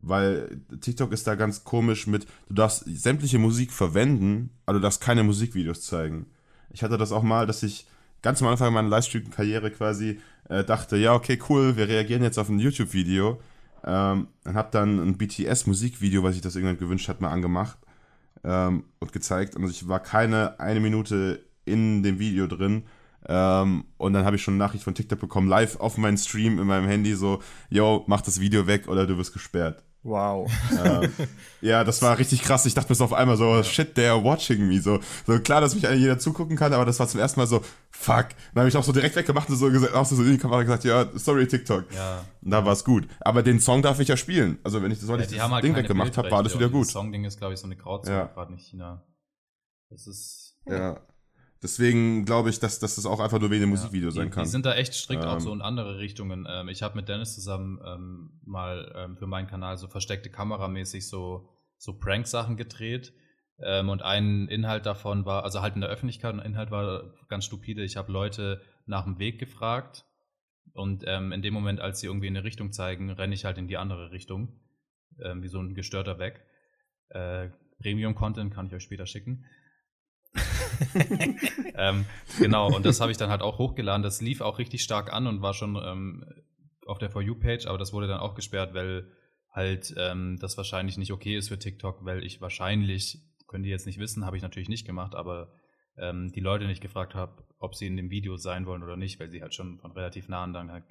Weil 0.00 0.60
TikTok 0.80 1.12
ist 1.12 1.26
da 1.26 1.34
ganz 1.34 1.64
komisch 1.64 2.06
mit, 2.06 2.26
du 2.48 2.54
darfst 2.54 2.84
sämtliche 2.86 3.38
Musik 3.38 3.72
verwenden, 3.72 4.50
aber 4.64 4.78
du 4.78 4.82
darfst 4.82 5.00
keine 5.00 5.24
Musikvideos 5.24 5.82
zeigen. 5.82 6.26
Ich 6.70 6.82
hatte 6.82 6.98
das 6.98 7.12
auch 7.12 7.22
mal, 7.22 7.46
dass 7.46 7.62
ich 7.62 7.86
ganz 8.22 8.42
am 8.42 8.48
Anfang 8.48 8.72
meiner 8.72 8.88
Livestream-Karriere 8.88 9.70
quasi 9.70 10.20
äh, 10.48 10.64
dachte, 10.64 10.96
ja, 10.96 11.14
okay, 11.14 11.38
cool, 11.48 11.76
wir 11.76 11.88
reagieren 11.88 12.22
jetzt 12.22 12.38
auf 12.38 12.48
ein 12.48 12.58
YouTube-Video. 12.58 13.40
Ähm, 13.84 14.28
und 14.44 14.54
hab 14.54 14.72
dann 14.72 14.98
ein 14.98 15.16
BTS-Musikvideo, 15.18 16.22
was 16.22 16.34
sich 16.34 16.42
das 16.42 16.56
irgendwann 16.56 16.78
gewünscht 16.78 17.08
hat, 17.08 17.20
mal 17.20 17.30
angemacht 17.30 17.78
ähm, 18.44 18.84
und 18.98 19.12
gezeigt. 19.12 19.56
Und 19.56 19.68
ich 19.70 19.88
war 19.88 20.00
keine 20.00 20.58
eine 20.58 20.80
Minute 20.80 21.44
in 21.64 22.02
dem 22.02 22.18
Video 22.18 22.46
drin. 22.46 22.84
Ähm, 23.26 23.84
und 23.96 24.12
dann 24.12 24.24
habe 24.24 24.36
ich 24.36 24.42
schon 24.42 24.54
eine 24.54 24.64
Nachricht 24.64 24.84
von 24.84 24.94
TikTok 24.94 25.20
bekommen, 25.20 25.48
live 25.48 25.76
auf 25.80 25.98
meinen 25.98 26.16
Stream 26.16 26.58
in 26.58 26.66
meinem 26.66 26.88
Handy, 26.88 27.14
so, 27.14 27.42
yo, 27.68 28.04
mach 28.06 28.20
das 28.20 28.40
Video 28.40 28.66
weg 28.66 28.88
oder 28.88 29.06
du 29.06 29.18
wirst 29.18 29.32
gesperrt. 29.32 29.82
Wow. 30.08 30.50
Ähm, 30.72 31.10
ja, 31.60 31.84
das 31.84 32.00
war 32.00 32.16
richtig 32.18 32.42
krass. 32.42 32.64
Ich 32.64 32.72
dachte 32.72 32.90
mir 32.90 32.94
so 32.94 33.04
auf 33.04 33.12
einmal 33.12 33.36
so, 33.36 33.62
shit, 33.62 33.96
they're 33.96 34.22
watching 34.22 34.66
me. 34.66 34.80
So, 34.80 35.00
so 35.26 35.38
klar, 35.40 35.60
dass 35.60 35.74
mich 35.74 35.82
jeder 35.82 36.18
zugucken 36.18 36.56
kann, 36.56 36.72
aber 36.72 36.86
das 36.86 36.98
war 36.98 37.08
zum 37.08 37.20
ersten 37.20 37.38
Mal 37.38 37.46
so, 37.46 37.62
fuck. 37.90 38.28
Dann 38.54 38.62
habe 38.62 38.68
ich 38.68 38.76
auch 38.76 38.84
so 38.84 38.92
direkt 38.92 39.16
weggemacht 39.16 39.50
und 39.50 39.56
so 39.56 39.70
gesagt, 39.70 39.94
auch 39.94 40.06
so 40.06 40.22
in 40.22 40.32
die 40.32 40.38
Kamera 40.38 40.62
gesagt, 40.62 40.84
ja, 40.84 41.06
sorry, 41.14 41.46
TikTok. 41.46 41.92
Ja. 41.94 42.24
Und 42.42 42.50
da 42.50 42.64
war 42.64 42.72
es 42.72 42.84
gut. 42.84 43.06
Aber 43.20 43.42
den 43.42 43.60
Song 43.60 43.82
darf 43.82 44.00
ich 44.00 44.08
ja 44.08 44.16
spielen. 44.16 44.58
Also 44.64 44.82
wenn 44.82 44.90
ich 44.90 45.00
das, 45.00 45.08
ja, 45.08 45.16
ich 45.18 45.28
das 45.28 45.50
halt 45.50 45.64
Ding 45.64 45.76
weggemacht 45.76 46.16
habe, 46.16 46.30
war 46.30 46.38
alles 46.38 46.54
wieder 46.54 46.70
gut. 46.70 46.86
Das 46.86 46.92
Songding 46.92 47.24
ist, 47.24 47.38
glaube 47.38 47.54
ich, 47.54 47.60
so 47.60 47.66
eine 47.66 47.76
Grauzone, 47.76 48.16
ja. 48.16 48.26
gerade 48.26 48.52
in 48.52 48.58
China. 48.58 49.04
Das 49.90 50.06
ist. 50.06 50.56
Ja. 50.66 51.00
Deswegen 51.62 52.24
glaube 52.24 52.50
ich, 52.50 52.60
dass, 52.60 52.78
dass 52.78 52.94
das 52.94 53.06
auch 53.06 53.18
einfach 53.18 53.40
nur 53.40 53.50
wegen 53.50 53.62
dem 53.62 53.70
ja, 53.70 53.76
Musikvideo 53.76 54.10
sein 54.10 54.30
kann. 54.30 54.44
Die 54.44 54.50
sind 54.50 54.64
da 54.64 54.74
echt 54.74 54.94
strikt 54.94 55.24
ähm, 55.24 55.28
auch 55.28 55.40
so 55.40 55.52
in 55.52 55.60
andere 55.60 55.98
Richtungen. 55.98 56.46
Ähm, 56.48 56.68
ich 56.68 56.82
habe 56.82 56.94
mit 56.96 57.08
Dennis 57.08 57.34
zusammen 57.34 57.80
ähm, 57.84 58.40
mal 58.44 58.92
ähm, 58.96 59.16
für 59.16 59.26
meinen 59.26 59.48
Kanal 59.48 59.76
so 59.76 59.88
versteckte 59.88 60.30
Kameramäßig 60.30 61.08
so, 61.08 61.48
so 61.76 61.98
Prank-Sachen 61.98 62.56
gedreht. 62.56 63.12
Ähm, 63.60 63.88
und 63.88 64.02
ein 64.02 64.46
Inhalt 64.46 64.86
davon 64.86 65.24
war, 65.24 65.42
also 65.42 65.60
halt 65.60 65.74
in 65.74 65.80
der 65.80 65.90
Öffentlichkeit, 65.90 66.32
ein 66.32 66.38
Inhalt 66.38 66.70
war 66.70 67.12
ganz 67.28 67.44
stupide. 67.44 67.82
Ich 67.82 67.96
habe 67.96 68.12
Leute 68.12 68.62
nach 68.86 69.02
dem 69.02 69.18
Weg 69.18 69.40
gefragt. 69.40 70.04
Und 70.74 71.02
ähm, 71.08 71.32
in 71.32 71.42
dem 71.42 71.54
Moment, 71.54 71.80
als 71.80 71.98
sie 71.98 72.06
irgendwie 72.06 72.28
in 72.28 72.36
eine 72.36 72.44
Richtung 72.44 72.70
zeigen, 72.70 73.10
renne 73.10 73.34
ich 73.34 73.44
halt 73.44 73.58
in 73.58 73.66
die 73.66 73.78
andere 73.78 74.12
Richtung. 74.12 74.60
wie 75.16 75.48
so 75.48 75.58
ein 75.58 75.74
gestörter 75.74 76.20
Weg. 76.20 76.40
Äh, 77.08 77.48
Premium-Content 77.80 78.54
kann 78.54 78.66
ich 78.66 78.74
euch 78.74 78.84
später 78.84 79.06
schicken. 79.06 79.44
ähm, 81.74 82.04
genau, 82.38 82.74
und 82.74 82.84
das 82.84 83.00
habe 83.00 83.10
ich 83.10 83.18
dann 83.18 83.30
halt 83.30 83.42
auch 83.42 83.58
hochgeladen. 83.58 84.02
Das 84.02 84.20
lief 84.20 84.40
auch 84.40 84.58
richtig 84.58 84.82
stark 84.82 85.12
an 85.12 85.26
und 85.26 85.42
war 85.42 85.54
schon 85.54 85.76
ähm, 85.76 86.24
auf 86.86 86.98
der 86.98 87.10
For 87.10 87.22
You-Page, 87.22 87.66
aber 87.66 87.78
das 87.78 87.92
wurde 87.92 88.08
dann 88.08 88.20
auch 88.20 88.34
gesperrt, 88.34 88.74
weil 88.74 89.10
halt 89.50 89.94
ähm, 89.96 90.38
das 90.40 90.56
wahrscheinlich 90.56 90.98
nicht 90.98 91.12
okay 91.12 91.36
ist 91.36 91.48
für 91.48 91.58
TikTok, 91.58 92.04
weil 92.04 92.24
ich 92.24 92.40
wahrscheinlich, 92.40 93.20
können 93.46 93.64
die 93.64 93.70
jetzt 93.70 93.86
nicht 93.86 93.98
wissen, 93.98 94.24
habe 94.24 94.36
ich 94.36 94.42
natürlich 94.42 94.68
nicht 94.68 94.86
gemacht, 94.86 95.14
aber 95.14 95.52
ähm, 95.96 96.30
die 96.32 96.40
Leute 96.40 96.66
nicht 96.66 96.80
gefragt 96.80 97.14
habe, 97.14 97.44
ob 97.58 97.74
sie 97.74 97.86
in 97.86 97.96
dem 97.96 98.10
Video 98.10 98.36
sein 98.36 98.66
wollen 98.66 98.82
oder 98.82 98.96
nicht, 98.96 99.18
weil 99.20 99.30
sie 99.30 99.42
halt 99.42 99.54
schon 99.54 99.78
von 99.78 99.92
relativ 99.92 100.28
nahen 100.28 100.52
dann 100.52 100.70
halt 100.70 100.84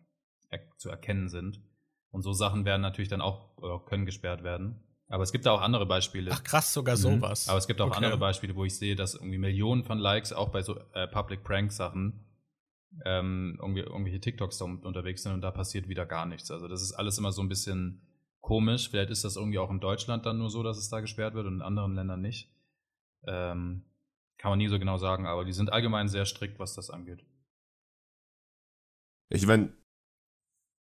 er 0.50 0.60
zu 0.78 0.90
erkennen 0.90 1.30
sind. 1.30 1.62
Und 2.10 2.22
so 2.22 2.34
Sachen 2.34 2.66
werden 2.66 2.82
natürlich 2.82 3.10
dann 3.10 3.22
auch, 3.22 3.58
oder 3.58 3.80
können 3.80 4.06
gesperrt 4.06 4.44
werden. 4.44 4.84
Aber 5.10 5.24
es 5.24 5.32
gibt 5.32 5.46
da 5.46 5.52
auch 5.52 5.62
andere 5.62 5.86
Beispiele. 5.86 6.32
Ach 6.34 6.44
krass, 6.44 6.74
sogar 6.74 6.96
mhm. 6.98 7.02
sowas. 7.02 7.48
Aber 7.48 7.58
es 7.58 7.68
gibt 7.68 7.80
auch 7.80 7.88
okay. 7.88 7.98
andere 7.98 8.18
Beispiele, 8.18 8.56
wo 8.56 8.66
ich 8.66 8.78
sehe, 8.78 8.96
dass 8.96 9.16
irgendwie 9.16 9.38
Millionen 9.38 9.84
von 9.84 9.98
Likes 10.00 10.34
auch 10.34 10.50
bei 10.50 10.62
so 10.62 10.80
äh, 10.94 11.08
Public 11.08 11.44
Prank 11.44 11.72
Sachen 11.72 12.26
ähm, 13.06 13.58
irgendwie, 13.62 13.82
irgendwelche 13.82 14.20
TikToks 14.20 14.58
da 14.58 14.66
unterwegs 14.66 15.24
sind 15.24 15.34
und 15.34 15.42
da 15.42 15.52
passiert 15.52 15.88
wieder 15.88 16.06
gar 16.06 16.26
nichts. 16.26 16.52
Also 16.52 16.68
das 16.68 16.82
ist 16.82 16.94
alles 16.94 17.18
immer 17.18 17.32
so 17.32 17.42
ein 17.42 17.50
bisschen 17.50 18.02
komisch. 18.42 18.90
Vielleicht 18.90 19.10
ist 19.10 19.24
das 19.24 19.36
irgendwie 19.36 19.60
auch 19.60 19.70
in 19.70 19.80
Deutschland 19.80 20.26
dann 20.26 20.38
nur 20.38 20.50
so, 20.50 20.64
dass 20.64 20.78
es 20.78 20.90
da 20.90 21.00
gesperrt 21.00 21.34
wird 21.34 21.48
und 21.48 21.56
in 21.56 21.62
anderen 21.62 21.96
Ländern 21.96 22.22
nicht. 22.22 22.52
Ähm, 23.26 23.86
kann 24.38 24.52
man 24.52 24.58
nie 24.60 24.68
so 24.68 24.80
genau 24.80 24.98
sagen, 24.98 25.26
aber 25.26 25.46
die 25.46 25.54
sind 25.54 25.72
allgemein 25.72 26.08
sehr 26.08 26.26
strikt, 26.26 26.60
was 26.60 26.74
das 26.74 26.90
angeht. 26.90 27.26
Ich 29.30 29.46
meine, 29.46 29.74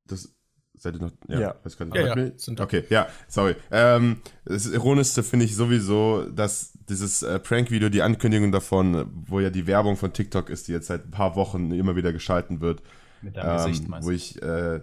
das 0.05 0.36
Seid 0.77 0.95
ihr 0.95 1.01
noch? 1.01 1.11
Ja, 1.27 1.39
ja. 1.39 1.55
Weiß 1.63 1.77
gar 1.77 1.85
nicht. 1.85 1.95
Ja, 1.95 2.15
ja. 2.15 2.31
Sind 2.37 2.61
okay, 2.61 2.83
ja, 2.89 3.07
sorry. 3.27 3.55
Ähm, 3.71 4.17
das 4.45 4.67
Ironischste 4.67 5.23
finde 5.23 5.45
ich 5.45 5.55
sowieso, 5.55 6.29
dass 6.29 6.73
dieses 6.87 7.23
äh, 7.23 7.39
Prank-Video, 7.39 7.89
die 7.89 8.01
Ankündigung 8.01 8.51
davon, 8.51 9.09
wo 9.27 9.39
ja 9.39 9.49
die 9.49 9.67
Werbung 9.67 9.97
von 9.97 10.13
TikTok 10.13 10.49
ist, 10.49 10.67
die 10.67 10.71
jetzt 10.71 10.87
seit 10.87 11.05
ein 11.05 11.11
paar 11.11 11.35
Wochen 11.35 11.71
immer 11.71 11.95
wieder 11.95 12.13
geschalten 12.13 12.61
wird. 12.61 12.81
Mit 13.21 13.35
deinem 13.35 13.49
ähm, 13.49 13.65
Gesicht, 13.65 13.87
meinst 13.89 14.07
du? 14.07 14.11
Wo 14.11 14.15
ich 14.15 14.41
äh, 14.41 14.81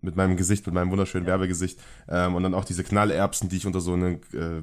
mit 0.00 0.16
meinem 0.16 0.36
Gesicht, 0.36 0.66
mit 0.66 0.74
meinem 0.74 0.90
wunderschönen 0.90 1.26
ja. 1.26 1.32
Werbegesicht 1.32 1.80
ähm, 2.08 2.34
und 2.34 2.42
dann 2.42 2.54
auch 2.54 2.64
diese 2.64 2.84
Knallerbsen, 2.84 3.48
die 3.48 3.56
ich 3.56 3.66
unter 3.66 3.80
so 3.80 3.92
eine 3.92 4.20
äh, 4.32 4.62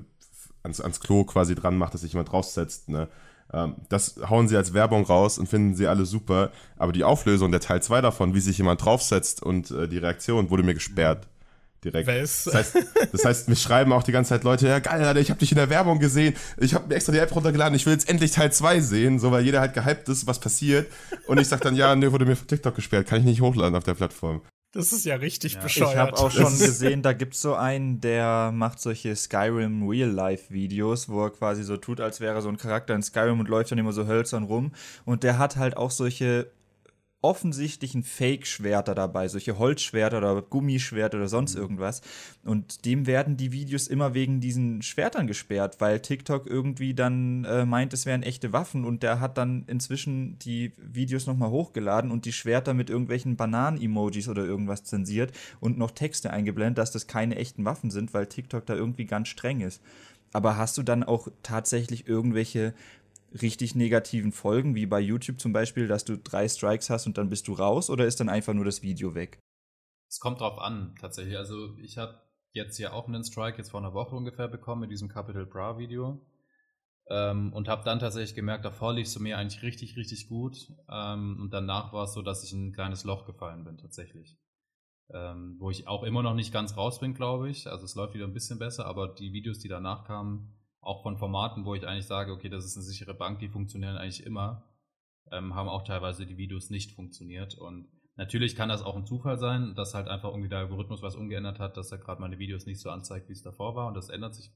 ans, 0.63 0.81
ans 0.81 0.99
Klo 0.99 1.23
quasi 1.23 1.55
dran 1.55 1.77
mache, 1.77 1.91
dass 1.93 2.01
sich 2.01 2.13
jemand 2.13 2.31
draufsetzt, 2.31 2.89
ne? 2.89 3.07
Ähm, 3.55 3.75
das 3.87 4.17
hauen 4.29 4.49
sie 4.49 4.57
als 4.57 4.73
Werbung 4.73 5.05
raus 5.05 5.37
und 5.37 5.47
finden 5.47 5.75
sie 5.75 5.87
alle 5.87 6.05
super. 6.05 6.51
Aber 6.77 6.91
die 6.91 7.05
Auflösung, 7.05 7.51
der 7.51 7.61
Teil 7.61 7.81
2 7.81 8.01
davon, 8.01 8.35
wie 8.35 8.41
sich 8.41 8.57
jemand 8.57 8.83
draufsetzt 8.83 9.41
und 9.41 9.71
äh, 9.71 9.87
die 9.87 9.97
Reaktion, 9.97 10.49
wurde 10.49 10.63
mir 10.63 10.73
gesperrt. 10.73 11.27
Direkt. 11.83 12.07
Das 12.47 12.53
heißt, 12.53 12.77
das 13.11 13.25
heißt, 13.25 13.47
mir 13.47 13.55
schreiben 13.55 13.93
auch 13.93 14.03
die 14.03 14.11
ganze 14.11 14.29
Zeit 14.29 14.43
Leute, 14.43 14.67
ja 14.67 14.79
geil, 14.79 15.03
Alter, 15.03 15.19
ich 15.19 15.29
habe 15.29 15.39
dich 15.39 15.51
in 15.51 15.57
der 15.57 15.69
Werbung 15.69 15.99
gesehen, 15.99 16.35
ich 16.57 16.73
habe 16.73 16.87
mir 16.87 16.95
extra 16.95 17.11
die 17.11 17.19
App 17.19 17.33
runtergeladen, 17.35 17.75
ich 17.75 17.85
will 17.85 17.93
jetzt 17.93 18.09
endlich 18.09 18.31
Teil 18.31 18.51
2 18.51 18.79
sehen, 18.81 19.19
so 19.19 19.31
weil 19.31 19.45
jeder 19.45 19.59
halt 19.59 19.75
gehypt 19.75 20.09
ist, 20.09 20.25
was 20.25 20.39
passiert. 20.39 20.91
Und 21.27 21.39
ich 21.39 21.47
sag 21.47 21.61
dann, 21.61 21.75
ja, 21.75 21.95
ne, 21.95 22.11
wurde 22.11 22.25
mir 22.25 22.35
von 22.35 22.47
TikTok 22.47 22.75
gesperrt, 22.75 23.07
kann 23.07 23.19
ich 23.19 23.25
nicht 23.25 23.41
hochladen 23.41 23.75
auf 23.75 23.83
der 23.83 23.93
Plattform. 23.93 24.41
Das 24.75 24.91
ist 24.91 25.05
ja 25.05 25.15
richtig 25.15 25.53
ja. 25.53 25.61
bescheuert. 25.61 25.91
Ich 25.93 25.97
habe 25.97 26.17
auch 26.17 26.29
schon 26.29 26.59
gesehen, 26.59 27.01
da 27.01 27.13
gibt 27.13 27.33
es 27.33 27.41
so 27.41 27.55
einen, 27.55 28.01
der 28.01 28.51
macht 28.53 28.81
solche 28.81 29.15
Skyrim 29.15 29.87
Real-Life-Videos, 29.87 31.07
wo 31.07 31.23
er 31.23 31.29
quasi 31.29 31.63
so 31.63 31.77
tut, 31.77 32.01
als 32.01 32.19
wäre 32.19 32.41
so 32.41 32.49
ein 32.49 32.57
Charakter 32.57 32.93
in 32.93 33.01
Skyrim 33.01 33.39
und 33.39 33.47
läuft 33.47 33.71
dann 33.71 33.77
immer 33.77 33.93
so 33.93 34.05
hölzern 34.05 34.43
rum. 34.43 34.73
Und 35.05 35.23
der 35.23 35.37
hat 35.37 35.55
halt 35.55 35.77
auch 35.77 35.91
solche 35.91 36.51
offensichtlichen 37.25 38.03
Fake-Schwerter 38.03 38.93
dabei, 38.93 39.27
solche 39.27 39.57
Holzschwerter 39.57 40.19
oder 40.19 40.43
Gummischwerter 40.43 41.17
oder 41.17 41.27
sonst 41.27 41.55
mhm. 41.55 41.61
irgendwas. 41.61 42.01
Und 42.43 42.85
dem 42.85 43.07
werden 43.07 43.35
die 43.35 43.51
Videos 43.51 43.87
immer 43.87 44.13
wegen 44.13 44.41
diesen 44.41 44.83
Schwertern 44.83 45.25
gesperrt, 45.25 45.77
weil 45.79 45.99
TikTok 45.99 46.45
irgendwie 46.45 46.93
dann 46.93 47.43
äh, 47.45 47.65
meint, 47.65 47.93
es 47.93 48.05
wären 48.05 48.21
echte 48.21 48.53
Waffen 48.53 48.85
und 48.85 49.01
der 49.01 49.19
hat 49.19 49.39
dann 49.39 49.63
inzwischen 49.65 50.37
die 50.37 50.73
Videos 50.77 51.25
nochmal 51.25 51.49
hochgeladen 51.49 52.11
und 52.11 52.25
die 52.25 52.31
Schwerter 52.31 52.75
mit 52.75 52.91
irgendwelchen 52.91 53.37
Bananen-Emojis 53.37 54.29
oder 54.29 54.45
irgendwas 54.45 54.83
zensiert 54.83 55.31
und 55.59 55.79
noch 55.79 55.89
Texte 55.89 56.29
eingeblendet, 56.29 56.77
dass 56.77 56.91
das 56.91 57.07
keine 57.07 57.37
echten 57.37 57.65
Waffen 57.65 57.89
sind, 57.89 58.13
weil 58.13 58.27
TikTok 58.27 58.67
da 58.67 58.75
irgendwie 58.75 59.05
ganz 59.05 59.29
streng 59.29 59.61
ist. 59.61 59.81
Aber 60.31 60.57
hast 60.57 60.77
du 60.77 60.83
dann 60.83 61.03
auch 61.03 61.27
tatsächlich 61.41 62.07
irgendwelche 62.07 62.75
richtig 63.41 63.75
negativen 63.75 64.31
Folgen, 64.31 64.75
wie 64.75 64.85
bei 64.85 64.99
YouTube 64.99 65.39
zum 65.39 65.53
Beispiel, 65.53 65.87
dass 65.87 66.05
du 66.05 66.17
drei 66.17 66.47
Strikes 66.47 66.89
hast 66.89 67.07
und 67.07 67.17
dann 67.17 67.29
bist 67.29 67.47
du 67.47 67.53
raus 67.53 67.89
oder 67.89 68.05
ist 68.05 68.19
dann 68.19 68.29
einfach 68.29 68.53
nur 68.53 68.65
das 68.65 68.81
Video 68.81 69.15
weg? 69.15 69.39
Es 70.07 70.19
kommt 70.19 70.41
drauf 70.41 70.57
an, 70.59 70.95
tatsächlich. 70.99 71.37
Also 71.37 71.77
ich 71.79 71.97
habe 71.97 72.21
jetzt 72.53 72.77
ja 72.77 72.93
auch 72.93 73.07
einen 73.07 73.23
Strike 73.23 73.57
jetzt 73.57 73.71
vor 73.71 73.81
einer 73.81 73.93
Woche 73.93 74.15
ungefähr 74.15 74.47
bekommen 74.47 74.81
mit 74.81 74.91
diesem 74.91 75.09
Capital 75.09 75.45
Bra 75.45 75.77
Video. 75.77 76.25
Ähm, 77.07 77.53
und 77.53 77.67
habe 77.67 77.83
dann 77.83 77.99
tatsächlich 77.99 78.33
gemerkt, 78.33 78.65
davor 78.65 78.93
lief 78.93 79.07
es 79.07 79.19
mir 79.19 79.37
eigentlich 79.37 79.61
richtig, 79.61 79.95
richtig 79.95 80.27
gut. 80.27 80.71
Ähm, 80.89 81.37
und 81.39 81.53
danach 81.53 81.93
war 81.93 82.05
es 82.05 82.13
so, 82.13 82.21
dass 82.21 82.43
ich 82.43 82.51
in 82.51 82.67
ein 82.67 82.73
kleines 82.73 83.03
Loch 83.03 83.25
gefallen 83.25 83.63
bin, 83.63 83.77
tatsächlich. 83.77 84.39
Ähm, 85.13 85.57
wo 85.59 85.69
ich 85.69 85.87
auch 85.87 86.01
immer 86.01 86.23
noch 86.23 86.33
nicht 86.33 86.51
ganz 86.51 86.77
raus 86.77 86.99
bin, 86.99 87.13
glaube 87.13 87.49
ich. 87.49 87.67
Also 87.67 87.85
es 87.85 87.93
läuft 87.93 88.15
wieder 88.15 88.25
ein 88.25 88.33
bisschen 88.33 88.57
besser, 88.57 88.87
aber 88.87 89.13
die 89.13 89.33
Videos, 89.33 89.59
die 89.59 89.67
danach 89.67 90.05
kamen, 90.05 90.54
auch 90.85 91.01
von 91.01 91.17
Formaten, 91.17 91.65
wo 91.65 91.73
ich 91.73 91.87
eigentlich 91.87 92.05
sage, 92.05 92.31
okay, 92.31 92.47
das 92.47 92.63
ist 92.63 92.77
eine 92.77 92.85
sichere 92.85 93.15
Bank, 93.15 93.39
die 93.39 93.49
funktionieren 93.49 93.97
eigentlich 93.97 94.25
immer, 94.25 94.63
ähm, 95.31 95.55
haben 95.55 95.67
auch 95.67 95.83
teilweise 95.83 96.25
die 96.25 96.37
Videos 96.37 96.69
nicht 96.69 96.91
funktioniert. 96.91 97.55
Und 97.55 97.87
natürlich 98.15 98.55
kann 98.55 98.69
das 98.69 98.83
auch 98.83 98.95
ein 98.95 99.07
Zufall 99.07 99.39
sein, 99.39 99.73
dass 99.75 99.95
halt 99.95 100.07
einfach 100.07 100.29
irgendwie 100.29 100.49
der 100.49 100.59
Algorithmus 100.59 101.01
was 101.01 101.15
umgeändert 101.15 101.59
hat, 101.59 101.75
dass 101.75 101.91
er 101.91 101.97
gerade 101.97 102.21
meine 102.21 102.37
Videos 102.37 102.67
nicht 102.67 102.79
so 102.79 102.91
anzeigt, 102.91 103.27
wie 103.29 103.33
es 103.33 103.41
davor 103.41 103.75
war. 103.75 103.87
Und 103.87 103.95
das 103.95 104.09
ändert 104.09 104.35
sich 104.35 104.51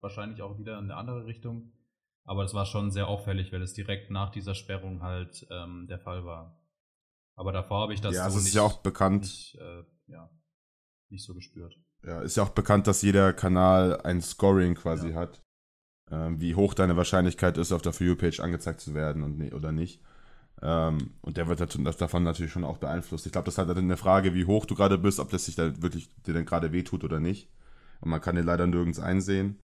wahrscheinlich 0.00 0.42
auch 0.42 0.58
wieder 0.58 0.78
in 0.78 0.84
eine 0.84 0.96
andere 0.96 1.24
Richtung. 1.24 1.72
Aber 2.24 2.42
das 2.42 2.52
war 2.52 2.66
schon 2.66 2.90
sehr 2.90 3.08
auffällig, 3.08 3.50
weil 3.50 3.62
es 3.62 3.72
direkt 3.72 4.10
nach 4.10 4.30
dieser 4.30 4.54
Sperrung 4.54 5.02
halt 5.02 5.46
ähm, 5.50 5.86
der 5.88 5.98
Fall 5.98 6.26
war. 6.26 6.62
Aber 7.36 7.52
davor 7.52 7.80
habe 7.80 7.94
ich 7.94 8.02
das 8.02 8.14
ja, 8.14 8.20
so 8.20 8.24
also 8.24 8.38
nicht, 8.38 8.48
ist 8.48 8.54
ja 8.54 8.62
auch 8.62 8.82
bekannt. 8.82 9.22
Nicht, 9.22 9.56
äh, 9.58 9.82
ja, 10.08 10.30
nicht 11.08 11.24
so 11.24 11.34
gespürt. 11.34 11.74
Ja, 12.02 12.20
ist 12.20 12.36
ja 12.36 12.42
auch 12.42 12.50
bekannt, 12.50 12.86
dass 12.86 13.00
jeder 13.00 13.32
Kanal 13.32 13.98
ein 14.02 14.20
Scoring 14.20 14.74
quasi 14.74 15.10
ja. 15.10 15.16
hat 15.16 15.40
ähm, 16.10 16.40
wie 16.40 16.54
hoch 16.54 16.74
deine 16.74 16.96
Wahrscheinlichkeit 16.96 17.58
ist, 17.58 17.72
auf 17.72 17.82
der 17.82 17.92
For 17.92 18.06
You-Page 18.06 18.40
angezeigt 18.40 18.80
zu 18.80 18.94
werden 18.94 19.22
und, 19.22 19.52
oder 19.52 19.72
nicht. 19.72 20.00
Ähm, 20.62 21.14
und 21.22 21.36
der 21.36 21.48
wird 21.48 21.60
davon 22.00 22.22
natürlich 22.22 22.52
schon 22.52 22.64
auch 22.64 22.78
beeinflusst. 22.78 23.26
Ich 23.26 23.32
glaube, 23.32 23.46
das 23.46 23.54
ist 23.54 23.58
halt 23.58 23.70
eine 23.70 23.96
Frage, 23.96 24.34
wie 24.34 24.44
hoch 24.44 24.66
du 24.66 24.74
gerade 24.74 24.98
bist, 24.98 25.20
ob 25.20 25.30
das 25.30 25.46
sich 25.46 25.54
da 25.54 25.80
wirklich 25.82 26.08
dir 26.26 26.34
denn 26.34 26.44
gerade 26.44 26.72
wehtut 26.72 27.04
oder 27.04 27.20
nicht. 27.20 27.48
Und 28.00 28.10
man 28.10 28.20
kann 28.20 28.36
den 28.36 28.44
leider 28.44 28.66
nirgends 28.66 28.98
einsehen. 28.98 29.58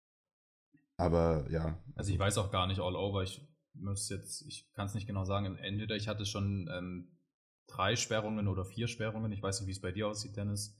Aber 0.96 1.46
ja. 1.50 1.78
Also 1.96 2.12
ich 2.12 2.18
weiß 2.18 2.38
auch 2.38 2.50
gar 2.50 2.66
nicht 2.66 2.80
all 2.80 2.94
over. 2.94 3.22
Ich 3.22 3.46
muss 3.74 4.08
jetzt, 4.08 4.42
ich 4.46 4.70
kann 4.74 4.86
es 4.86 4.94
nicht 4.94 5.06
genau 5.06 5.24
sagen. 5.24 5.56
Entweder 5.56 5.96
ich 5.96 6.06
hatte 6.06 6.26
schon 6.26 6.68
ähm, 6.72 7.18
drei 7.66 7.96
Sperrungen 7.96 8.46
oder 8.46 8.64
vier 8.64 8.86
Sperrungen. 8.86 9.32
Ich 9.32 9.42
weiß 9.42 9.60
nicht, 9.60 9.68
wie 9.68 9.72
es 9.72 9.80
bei 9.80 9.92
dir 9.92 10.08
aussieht, 10.08 10.36
Dennis. 10.36 10.78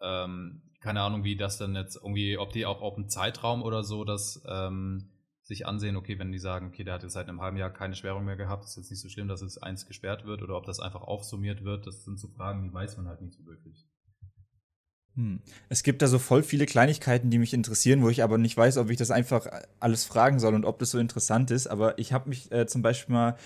Ähm, 0.00 0.62
keine 0.86 1.00
Ahnung, 1.00 1.24
wie 1.24 1.36
das 1.36 1.58
dann 1.58 1.74
jetzt 1.74 1.96
irgendwie, 1.96 2.38
ob 2.38 2.52
die 2.52 2.64
auch 2.64 2.80
auf 2.80 2.96
einen 2.96 3.08
Zeitraum 3.08 3.64
oder 3.64 3.82
so 3.82 4.04
das 4.04 4.40
ähm, 4.48 5.08
sich 5.42 5.66
ansehen, 5.66 5.96
okay, 5.96 6.16
wenn 6.20 6.30
die 6.30 6.38
sagen, 6.38 6.68
okay, 6.68 6.84
der 6.84 6.94
hat 6.94 7.02
jetzt 7.02 7.14
seit 7.14 7.28
einem 7.28 7.40
halben 7.40 7.56
Jahr 7.56 7.70
keine 7.70 7.96
Sperrung 7.96 8.24
mehr 8.24 8.36
gehabt, 8.36 8.62
ist 8.62 8.76
jetzt 8.76 8.92
nicht 8.92 9.00
so 9.00 9.08
schlimm, 9.08 9.26
dass 9.26 9.42
es 9.42 9.58
eins 9.58 9.86
gesperrt 9.86 10.26
wird 10.26 10.42
oder 10.42 10.56
ob 10.56 10.64
das 10.64 10.78
einfach 10.78 11.02
aufsummiert 11.02 11.64
wird, 11.64 11.88
das 11.88 12.04
sind 12.04 12.20
so 12.20 12.28
Fragen, 12.28 12.62
die 12.62 12.72
weiß 12.72 12.98
man 12.98 13.08
halt 13.08 13.20
nicht 13.20 13.34
so 13.34 13.44
wirklich. 13.46 13.84
Hm. 15.16 15.40
Es 15.68 15.82
gibt 15.82 16.02
da 16.02 16.06
so 16.06 16.20
voll 16.20 16.44
viele 16.44 16.66
Kleinigkeiten, 16.66 17.30
die 17.30 17.38
mich 17.38 17.52
interessieren, 17.52 18.02
wo 18.02 18.08
ich 18.08 18.22
aber 18.22 18.38
nicht 18.38 18.56
weiß, 18.56 18.76
ob 18.76 18.88
ich 18.88 18.96
das 18.96 19.10
einfach 19.10 19.48
alles 19.80 20.04
fragen 20.04 20.38
soll 20.38 20.54
und 20.54 20.64
ob 20.64 20.78
das 20.78 20.92
so 20.92 21.00
interessant 21.00 21.50
ist. 21.50 21.66
Aber 21.66 21.98
ich 21.98 22.12
habe 22.12 22.28
mich 22.28 22.52
äh, 22.52 22.68
zum 22.68 22.82
Beispiel 22.82 23.12
mal 23.12 23.36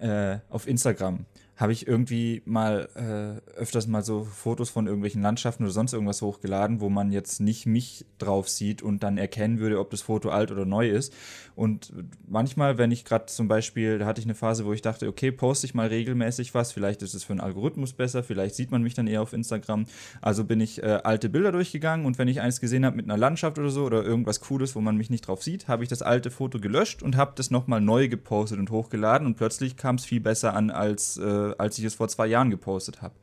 äh, 0.00 0.40
auf 0.48 0.66
Instagram 0.66 1.24
habe 1.60 1.72
ich 1.72 1.86
irgendwie 1.86 2.40
mal 2.46 2.88
äh, 2.94 3.58
öfters 3.58 3.86
mal 3.86 4.02
so 4.02 4.24
Fotos 4.24 4.70
von 4.70 4.86
irgendwelchen 4.86 5.20
Landschaften 5.20 5.64
oder 5.64 5.72
sonst 5.72 5.92
irgendwas 5.92 6.22
hochgeladen, 6.22 6.80
wo 6.80 6.88
man 6.88 7.12
jetzt 7.12 7.40
nicht 7.40 7.66
mich 7.66 8.06
drauf 8.18 8.48
sieht 8.48 8.80
und 8.80 9.02
dann 9.02 9.18
erkennen 9.18 9.60
würde, 9.60 9.78
ob 9.78 9.90
das 9.90 10.00
Foto 10.00 10.30
alt 10.30 10.50
oder 10.50 10.64
neu 10.64 10.88
ist. 10.88 11.12
Und 11.54 11.92
manchmal, 12.26 12.78
wenn 12.78 12.90
ich 12.90 13.04
gerade 13.04 13.26
zum 13.26 13.46
Beispiel, 13.46 13.98
da 13.98 14.06
hatte 14.06 14.20
ich 14.20 14.26
eine 14.26 14.34
Phase, 14.34 14.64
wo 14.64 14.72
ich 14.72 14.80
dachte, 14.80 15.06
okay, 15.06 15.30
poste 15.30 15.66
ich 15.66 15.74
mal 15.74 15.88
regelmäßig 15.88 16.54
was, 16.54 16.72
vielleicht 16.72 17.02
ist 17.02 17.12
es 17.12 17.24
für 17.24 17.34
einen 17.34 17.40
Algorithmus 17.40 17.92
besser, 17.92 18.22
vielleicht 18.22 18.54
sieht 18.54 18.70
man 18.70 18.82
mich 18.82 18.94
dann 18.94 19.06
eher 19.06 19.20
auf 19.20 19.34
Instagram. 19.34 19.84
Also 20.22 20.44
bin 20.44 20.60
ich 20.60 20.82
äh, 20.82 21.00
alte 21.04 21.28
Bilder 21.28 21.52
durchgegangen 21.52 22.06
und 22.06 22.16
wenn 22.16 22.28
ich 22.28 22.40
eins 22.40 22.60
gesehen 22.60 22.86
habe 22.86 22.96
mit 22.96 23.04
einer 23.04 23.18
Landschaft 23.18 23.58
oder 23.58 23.68
so 23.68 23.84
oder 23.84 24.02
irgendwas 24.02 24.40
Cooles, 24.40 24.74
wo 24.74 24.80
man 24.80 24.96
mich 24.96 25.10
nicht 25.10 25.28
drauf 25.28 25.42
sieht, 25.42 25.68
habe 25.68 25.82
ich 25.82 25.90
das 25.90 26.00
alte 26.00 26.30
Foto 26.30 26.58
gelöscht 26.58 27.02
und 27.02 27.18
habe 27.18 27.32
das 27.34 27.50
nochmal 27.50 27.82
neu 27.82 28.08
gepostet 28.08 28.58
und 28.58 28.70
hochgeladen 28.70 29.26
und 29.26 29.36
plötzlich 29.36 29.76
kam 29.76 29.96
es 29.96 30.06
viel 30.06 30.20
besser 30.20 30.54
an 30.54 30.70
als 30.70 31.18
äh, 31.18 31.49
als 31.58 31.78
ich 31.78 31.84
es 31.84 31.94
vor 31.94 32.08
zwei 32.08 32.26
Jahren 32.26 32.50
gepostet 32.50 33.02
habe. 33.02 33.14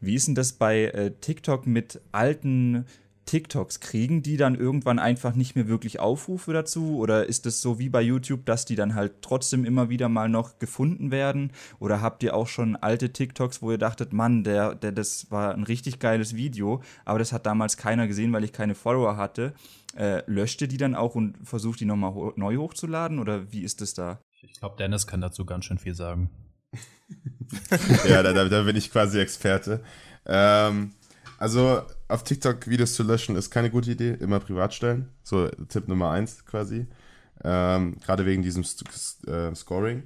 Wie 0.00 0.14
ist 0.14 0.28
denn 0.28 0.34
das 0.34 0.52
bei 0.52 0.84
äh, 0.84 1.12
TikTok 1.20 1.66
mit 1.66 2.00
alten 2.12 2.86
TikToks? 3.28 3.80
Kriegen 3.80 4.22
die 4.22 4.36
dann 4.36 4.54
irgendwann 4.54 4.98
einfach 4.98 5.34
nicht 5.34 5.54
mehr 5.54 5.68
wirklich 5.68 6.00
Aufrufe 6.00 6.52
dazu? 6.52 6.96
Oder 6.96 7.26
ist 7.26 7.46
es 7.46 7.60
so 7.60 7.78
wie 7.78 7.88
bei 7.88 8.00
YouTube, 8.00 8.46
dass 8.46 8.64
die 8.64 8.74
dann 8.74 8.94
halt 8.94 9.22
trotzdem 9.22 9.64
immer 9.64 9.90
wieder 9.90 10.08
mal 10.08 10.28
noch 10.28 10.58
gefunden 10.58 11.10
werden? 11.10 11.52
Oder 11.78 12.00
habt 12.00 12.22
ihr 12.22 12.34
auch 12.34 12.46
schon 12.46 12.76
alte 12.76 13.12
TikToks, 13.12 13.60
wo 13.60 13.70
ihr 13.70 13.78
dachtet, 13.78 14.12
Mann, 14.12 14.44
der, 14.44 14.74
der, 14.74 14.92
das 14.92 15.30
war 15.30 15.52
ein 15.52 15.64
richtig 15.64 15.98
geiles 15.98 16.34
Video, 16.36 16.82
aber 17.04 17.18
das 17.18 17.32
hat 17.32 17.44
damals 17.44 17.76
keiner 17.76 18.06
gesehen, 18.08 18.32
weil 18.32 18.44
ich 18.44 18.52
keine 18.52 18.74
Follower 18.74 19.16
hatte? 19.16 19.52
Äh, 19.94 20.22
löscht 20.26 20.62
ihr 20.62 20.68
die 20.68 20.76
dann 20.78 20.94
auch 20.94 21.14
und 21.14 21.36
versucht 21.42 21.80
die 21.80 21.84
nochmal 21.84 22.14
ho 22.14 22.32
neu 22.36 22.56
hochzuladen? 22.56 23.18
Oder 23.18 23.52
wie 23.52 23.60
ist 23.60 23.80
das 23.82 23.94
da? 23.94 24.20
Ich 24.40 24.58
glaube, 24.58 24.76
Dennis 24.78 25.06
kann 25.06 25.20
dazu 25.20 25.44
ganz 25.44 25.66
schön 25.66 25.78
viel 25.78 25.94
sagen. 25.94 26.30
ja, 28.08 28.22
da, 28.22 28.32
da, 28.32 28.62
bin 28.62 28.76
ich 28.76 28.90
quasi 28.90 29.18
Experte. 29.18 29.82
Ähm, 30.26 30.92
also 31.38 31.82
auf 32.08 32.24
TikTok 32.24 32.68
Videos 32.68 32.94
zu 32.94 33.02
löschen 33.02 33.36
ist 33.36 33.50
keine 33.50 33.70
gute 33.70 33.90
Idee. 33.90 34.16
Immer 34.20 34.40
privat 34.40 34.74
stellen. 34.74 35.08
So 35.22 35.48
Tipp 35.68 35.88
Nummer 35.88 36.10
eins 36.10 36.44
quasi. 36.44 36.86
Ähm, 37.44 37.96
Gerade 38.04 38.26
wegen 38.26 38.42
diesem 38.42 38.64
äh, 39.26 39.54
Scoring. 39.54 40.02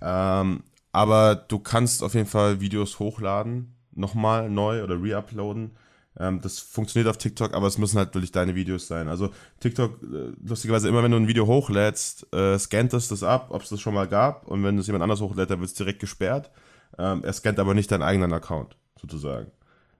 Ähm, 0.00 0.62
aber 0.92 1.34
du 1.34 1.58
kannst 1.58 2.02
auf 2.02 2.14
jeden 2.14 2.26
Fall 2.26 2.60
Videos 2.60 2.98
hochladen, 2.98 3.74
nochmal 3.92 4.50
neu 4.50 4.82
oder 4.82 4.96
reuploaden. 5.00 5.76
Ähm, 6.18 6.40
das 6.40 6.58
funktioniert 6.58 7.08
auf 7.08 7.18
TikTok, 7.18 7.54
aber 7.54 7.66
es 7.66 7.78
müssen 7.78 7.98
halt 7.98 8.14
wirklich 8.14 8.32
deine 8.32 8.54
Videos 8.54 8.86
sein. 8.86 9.08
Also 9.08 9.30
TikTok, 9.60 10.02
äh, 10.02 10.32
lustigerweise, 10.44 10.88
immer 10.88 11.02
wenn 11.02 11.12
du 11.12 11.16
ein 11.16 11.28
Video 11.28 11.46
hochlädst, 11.46 12.32
äh, 12.34 12.58
scannt 12.58 12.92
es 12.94 13.08
das 13.08 13.22
ab, 13.22 13.48
ob 13.50 13.62
es 13.62 13.68
das 13.68 13.80
schon 13.80 13.94
mal 13.94 14.08
gab. 14.08 14.46
Und 14.48 14.64
wenn 14.64 14.76
es 14.78 14.86
jemand 14.86 15.02
anders 15.02 15.20
hochlädt, 15.20 15.50
dann 15.50 15.60
wird 15.60 15.70
es 15.70 15.74
direkt 15.74 16.00
gesperrt. 16.00 16.50
Ähm, 16.98 17.22
er 17.22 17.32
scannt 17.32 17.58
aber 17.58 17.74
nicht 17.74 17.90
deinen 17.90 18.02
eigenen 18.02 18.32
Account, 18.32 18.76
sozusagen. 19.00 19.52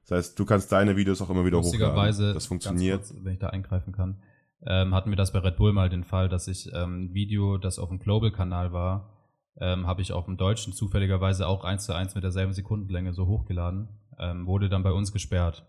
Das 0.03 0.19
heißt, 0.19 0.39
du 0.39 0.45
kannst 0.45 0.73
deine 0.73 0.97
Videos 0.97 1.23
auch 1.23 1.31
immer 1.31 1.45
wieder 1.45 1.61
hochladen. 1.61 2.35
Das 2.35 2.47
funktioniert. 2.47 3.07
Kurz, 3.07 3.15
wenn 3.23 3.35
ich 3.35 3.39
da 3.39 3.51
eingreifen 3.51 3.93
kann, 3.93 4.21
ähm, 4.67 4.95
hatten 4.95 5.11
wir 5.11 5.17
das 5.17 5.33
bei 5.33 5.39
Red 5.39 5.57
Bull 5.57 5.73
mal 5.73 5.89
den 5.89 6.05
Fall, 6.05 6.29
dass 6.29 6.49
ich 6.49 6.71
ähm, 6.75 7.05
ein 7.05 7.15
Video, 7.15 7.59
das 7.59 7.79
auf 7.79 7.89
dem 7.89 8.01
Global-Kanal 8.01 8.73
war, 8.73 9.11
ähm, 9.59 9.87
habe 9.87 10.03
ich 10.03 10.13
auf 10.13 10.25
dem 10.25 10.37
Deutschen 10.37 10.73
zufälligerweise 10.73 11.47
auch 11.47 11.65
eins 11.65 11.85
zu 11.85 11.93
eins 11.93 12.15
mit 12.15 12.25
derselben 12.25 12.53
Sekundenlänge 12.53 13.13
so 13.13 13.27
hochgeladen, 13.27 13.89
ähm, 14.19 14.47
wurde 14.47 14.69
dann 14.69 14.83
bei 14.83 14.93
uns 14.93 15.13
gesperrt. 15.13 15.67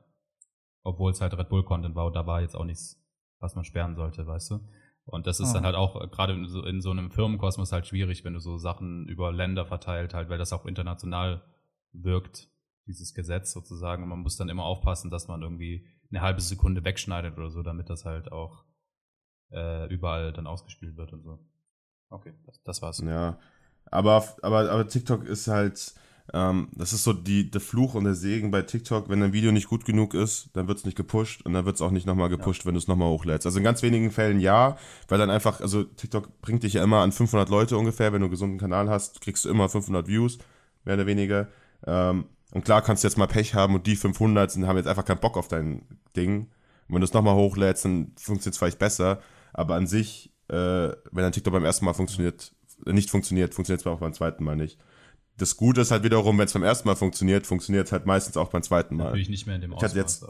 Obwohl 0.83 1.11
es 1.11 1.21
halt 1.21 1.37
Red 1.37 1.49
Bull-Content 1.49 1.95
war 1.95 2.07
und 2.07 2.15
da 2.15 2.25
war 2.25 2.41
jetzt 2.41 2.55
auch 2.55 2.65
nichts, 2.65 3.01
was 3.39 3.55
man 3.55 3.63
sperren 3.63 3.95
sollte, 3.95 4.25
weißt 4.25 4.51
du? 4.51 4.59
Und 5.05 5.27
das 5.27 5.39
ist 5.39 5.51
oh. 5.51 5.53
dann 5.53 5.65
halt 5.65 5.75
auch 5.75 6.01
äh, 6.01 6.07
gerade 6.07 6.33
in, 6.33 6.47
so, 6.47 6.63
in 6.63 6.81
so 6.81 6.91
einem 6.91 7.11
Firmenkosmos 7.11 7.71
halt 7.71 7.87
schwierig, 7.87 8.23
wenn 8.23 8.33
du 8.33 8.39
so 8.39 8.57
Sachen 8.57 9.07
über 9.07 9.31
Länder 9.31 9.65
verteilt 9.65 10.13
halt, 10.13 10.29
weil 10.29 10.37
das 10.37 10.53
auch 10.53 10.65
international 10.65 11.43
wirkt, 11.91 12.49
dieses 12.87 13.13
Gesetz 13.13 13.51
sozusagen. 13.51 14.03
Und 14.03 14.09
man 14.09 14.19
muss 14.19 14.37
dann 14.37 14.49
immer 14.49 14.63
aufpassen, 14.63 15.11
dass 15.11 15.27
man 15.27 15.41
irgendwie 15.41 15.87
eine 16.09 16.21
halbe 16.21 16.41
Sekunde 16.41 16.83
wegschneidet 16.83 17.37
oder 17.37 17.49
so, 17.49 17.63
damit 17.63 17.89
das 17.89 18.05
halt 18.05 18.31
auch 18.31 18.65
äh, 19.51 19.91
überall 19.91 20.33
dann 20.33 20.47
ausgespielt 20.47 20.97
wird 20.97 21.13
und 21.13 21.23
so. 21.23 21.39
Okay, 22.09 22.33
das, 22.45 22.61
das 22.63 22.81
war's. 22.81 22.99
Ja, 22.99 23.39
aber, 23.85 24.23
aber, 24.41 24.69
aber 24.69 24.87
TikTok 24.87 25.23
ist 25.23 25.47
halt, 25.47 25.93
ähm, 26.33 26.69
das 26.73 26.93
ist 26.93 27.03
so 27.03 27.13
die, 27.13 27.49
der 27.51 27.61
Fluch 27.61 27.93
und 27.93 28.05
der 28.05 28.13
Segen 28.13 28.51
bei 28.51 28.61
TikTok. 28.61 29.09
Wenn 29.09 29.21
ein 29.21 29.33
Video 29.33 29.51
nicht 29.51 29.67
gut 29.67 29.85
genug 29.85 30.13
ist, 30.13 30.49
dann 30.53 30.67
wird 30.67 30.77
es 30.77 30.85
nicht 30.85 30.95
gepusht 30.95 31.41
und 31.45 31.53
dann 31.53 31.65
wird 31.65 31.75
es 31.75 31.81
auch 31.81 31.91
nicht 31.91 32.05
nochmal 32.05 32.29
gepusht, 32.29 32.61
ja. 32.61 32.67
wenn 32.67 32.75
du 32.75 32.79
es 32.79 32.87
nochmal 32.87 33.09
hochlädst. 33.09 33.45
Also 33.45 33.57
in 33.57 33.63
ganz 33.63 33.81
wenigen 33.81 34.11
Fällen 34.11 34.39
ja, 34.39 34.77
weil 35.07 35.17
dann 35.17 35.29
einfach, 35.29 35.59
also 35.59 35.83
TikTok 35.83 36.41
bringt 36.41 36.63
dich 36.63 36.73
ja 36.73 36.83
immer 36.83 36.99
an 36.99 37.11
500 37.11 37.49
Leute 37.49 37.77
ungefähr. 37.77 38.13
Wenn 38.13 38.21
du 38.21 38.25
einen 38.25 38.31
gesunden 38.31 38.59
Kanal 38.59 38.89
hast, 38.89 39.21
kriegst 39.21 39.45
du 39.45 39.49
immer 39.49 39.67
500 39.67 40.07
Views, 40.07 40.37
mehr 40.85 40.95
oder 40.95 41.05
weniger. 41.05 41.49
Ähm, 41.85 42.25
und 42.53 42.65
klar 42.65 42.81
kannst 42.81 43.03
du 43.03 43.07
jetzt 43.07 43.17
mal 43.17 43.27
Pech 43.27 43.53
haben 43.53 43.75
und 43.75 43.87
die 43.87 43.95
500 43.95 44.51
sind, 44.51 44.67
haben 44.67 44.77
jetzt 44.77 44.87
einfach 44.87 45.05
keinen 45.05 45.19
Bock 45.19 45.37
auf 45.37 45.47
dein 45.47 45.83
Ding. 46.15 46.49
Und 46.87 46.95
wenn 46.95 47.01
du 47.01 47.05
es 47.05 47.13
nochmal 47.13 47.35
hochlädst, 47.35 47.85
dann 47.85 48.13
funktioniert 48.17 48.53
es 48.53 48.57
vielleicht 48.57 48.79
besser. 48.79 49.21
Aber 49.53 49.75
an 49.75 49.87
sich, 49.87 50.31
äh, 50.47 50.55
wenn 51.11 51.25
ein 51.25 51.31
TikTok 51.33 51.53
beim 51.53 51.65
ersten 51.65 51.85
Mal 51.85 51.93
funktioniert, 51.93 52.53
nicht 52.85 53.09
funktioniert, 53.09 53.53
funktioniert 53.53 53.81
es 53.81 53.87
auch 53.87 53.99
beim 53.99 54.13
zweiten 54.13 54.43
Mal 54.45 54.55
nicht 54.55 54.79
das 55.37 55.57
Gute 55.57 55.81
ist 55.81 55.91
halt 55.91 56.03
wiederum, 56.03 56.37
wenn 56.37 56.45
es 56.45 56.53
beim 56.53 56.63
ersten 56.63 56.87
Mal 56.87 56.95
funktioniert, 56.95 57.47
funktioniert 57.47 57.87
es 57.87 57.91
halt 57.91 58.05
meistens 58.05 58.37
auch 58.37 58.49
beim 58.49 58.61
zweiten 58.61 58.95
Mal. 58.95 59.05
Natürlich 59.05 59.29
nicht 59.29 59.47
mehr 59.47 59.55
in 59.55 59.61
dem 59.61 59.73
Ausmaß, 59.73 59.95
jetzt, 59.95 60.25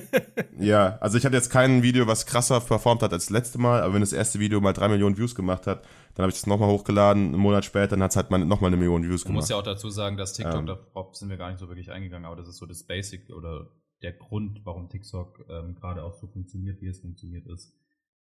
ja, 0.58 0.96
also 1.00 1.18
ich 1.18 1.24
hatte 1.24 1.34
jetzt 1.34 1.50
kein 1.50 1.82
Video, 1.82 2.06
was 2.06 2.26
krasser 2.26 2.60
performt 2.60 3.02
hat 3.02 3.12
als 3.12 3.26
das 3.26 3.30
letzte 3.30 3.58
Mal, 3.58 3.82
aber 3.82 3.94
wenn 3.94 4.00
das 4.00 4.12
erste 4.12 4.38
Video 4.38 4.60
mal 4.60 4.72
drei 4.72 4.88
Millionen 4.88 5.16
Views 5.16 5.34
gemacht 5.34 5.66
hat, 5.66 5.84
dann 6.14 6.24
habe 6.24 6.30
ich 6.30 6.36
das 6.36 6.46
nochmal 6.46 6.68
hochgeladen, 6.68 7.28
einen 7.28 7.38
Monat 7.38 7.64
später, 7.64 7.88
dann 7.88 8.02
hat 8.02 8.10
es 8.12 8.16
halt 8.16 8.30
nochmal 8.30 8.68
eine 8.68 8.76
Million 8.76 9.02
Views 9.02 9.22
gemacht. 9.22 9.34
Man 9.34 9.34
muss 9.36 9.48
ja 9.48 9.56
auch 9.56 9.62
dazu 9.62 9.90
sagen, 9.90 10.16
dass 10.16 10.34
TikTok, 10.34 10.60
ähm, 10.60 10.66
darauf 10.66 11.16
sind 11.16 11.30
wir 11.30 11.36
gar 11.36 11.50
nicht 11.50 11.58
so 11.58 11.68
wirklich 11.68 11.90
eingegangen, 11.90 12.26
aber 12.26 12.36
das 12.36 12.48
ist 12.48 12.58
so 12.58 12.66
das 12.66 12.84
Basic 12.84 13.30
oder 13.30 13.70
der 14.02 14.12
Grund, 14.12 14.60
warum 14.64 14.88
TikTok 14.88 15.46
ähm, 15.48 15.74
gerade 15.74 16.04
auch 16.04 16.14
so 16.14 16.28
funktioniert, 16.28 16.80
wie 16.80 16.88
es 16.88 17.00
funktioniert 17.00 17.46
ist. 17.46 17.72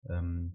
Ähm, 0.08 0.54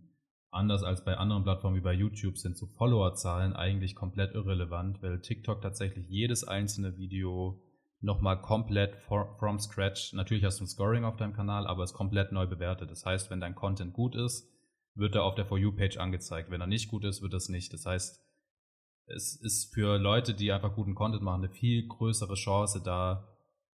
anders 0.49 0.83
als 0.83 1.03
bei 1.03 1.17
anderen 1.17 1.43
Plattformen 1.43 1.75
wie 1.75 1.81
bei 1.81 1.93
YouTube 1.93 2.37
sind 2.37 2.57
so 2.57 2.67
Followerzahlen 2.67 3.53
eigentlich 3.53 3.95
komplett 3.95 4.33
irrelevant, 4.33 5.01
weil 5.01 5.21
TikTok 5.21 5.61
tatsächlich 5.61 6.07
jedes 6.07 6.43
einzelne 6.43 6.97
Video 6.97 7.61
nochmal 7.99 8.41
komplett 8.41 8.95
for, 8.95 9.35
from 9.39 9.59
scratch, 9.59 10.13
natürlich 10.13 10.43
hast 10.43 10.59
du 10.59 10.63
ein 10.63 10.67
Scoring 10.67 11.03
auf 11.03 11.17
deinem 11.17 11.33
Kanal, 11.33 11.65
aber 11.67 11.83
es 11.83 11.93
komplett 11.93 12.31
neu 12.31 12.45
bewertet. 12.45 12.91
Das 12.91 13.05
heißt, 13.05 13.29
wenn 13.29 13.39
dein 13.39 13.55
Content 13.55 13.93
gut 13.93 14.15
ist, 14.15 14.49
wird 14.95 15.15
er 15.15 15.23
auf 15.23 15.35
der 15.35 15.45
For 15.45 15.57
You-Page 15.57 15.97
angezeigt. 15.97 16.49
Wenn 16.49 16.61
er 16.61 16.67
nicht 16.67 16.89
gut 16.89 17.03
ist, 17.03 17.21
wird 17.21 17.33
das 17.33 17.49
nicht. 17.49 17.73
Das 17.73 17.85
heißt, 17.85 18.23
es 19.07 19.39
ist 19.41 19.73
für 19.73 19.97
Leute, 19.97 20.33
die 20.33 20.51
einfach 20.51 20.75
guten 20.75 20.95
Content 20.95 21.23
machen, 21.23 21.43
eine 21.43 21.53
viel 21.53 21.87
größere 21.87 22.33
Chance 22.33 22.81
da, 22.83 23.27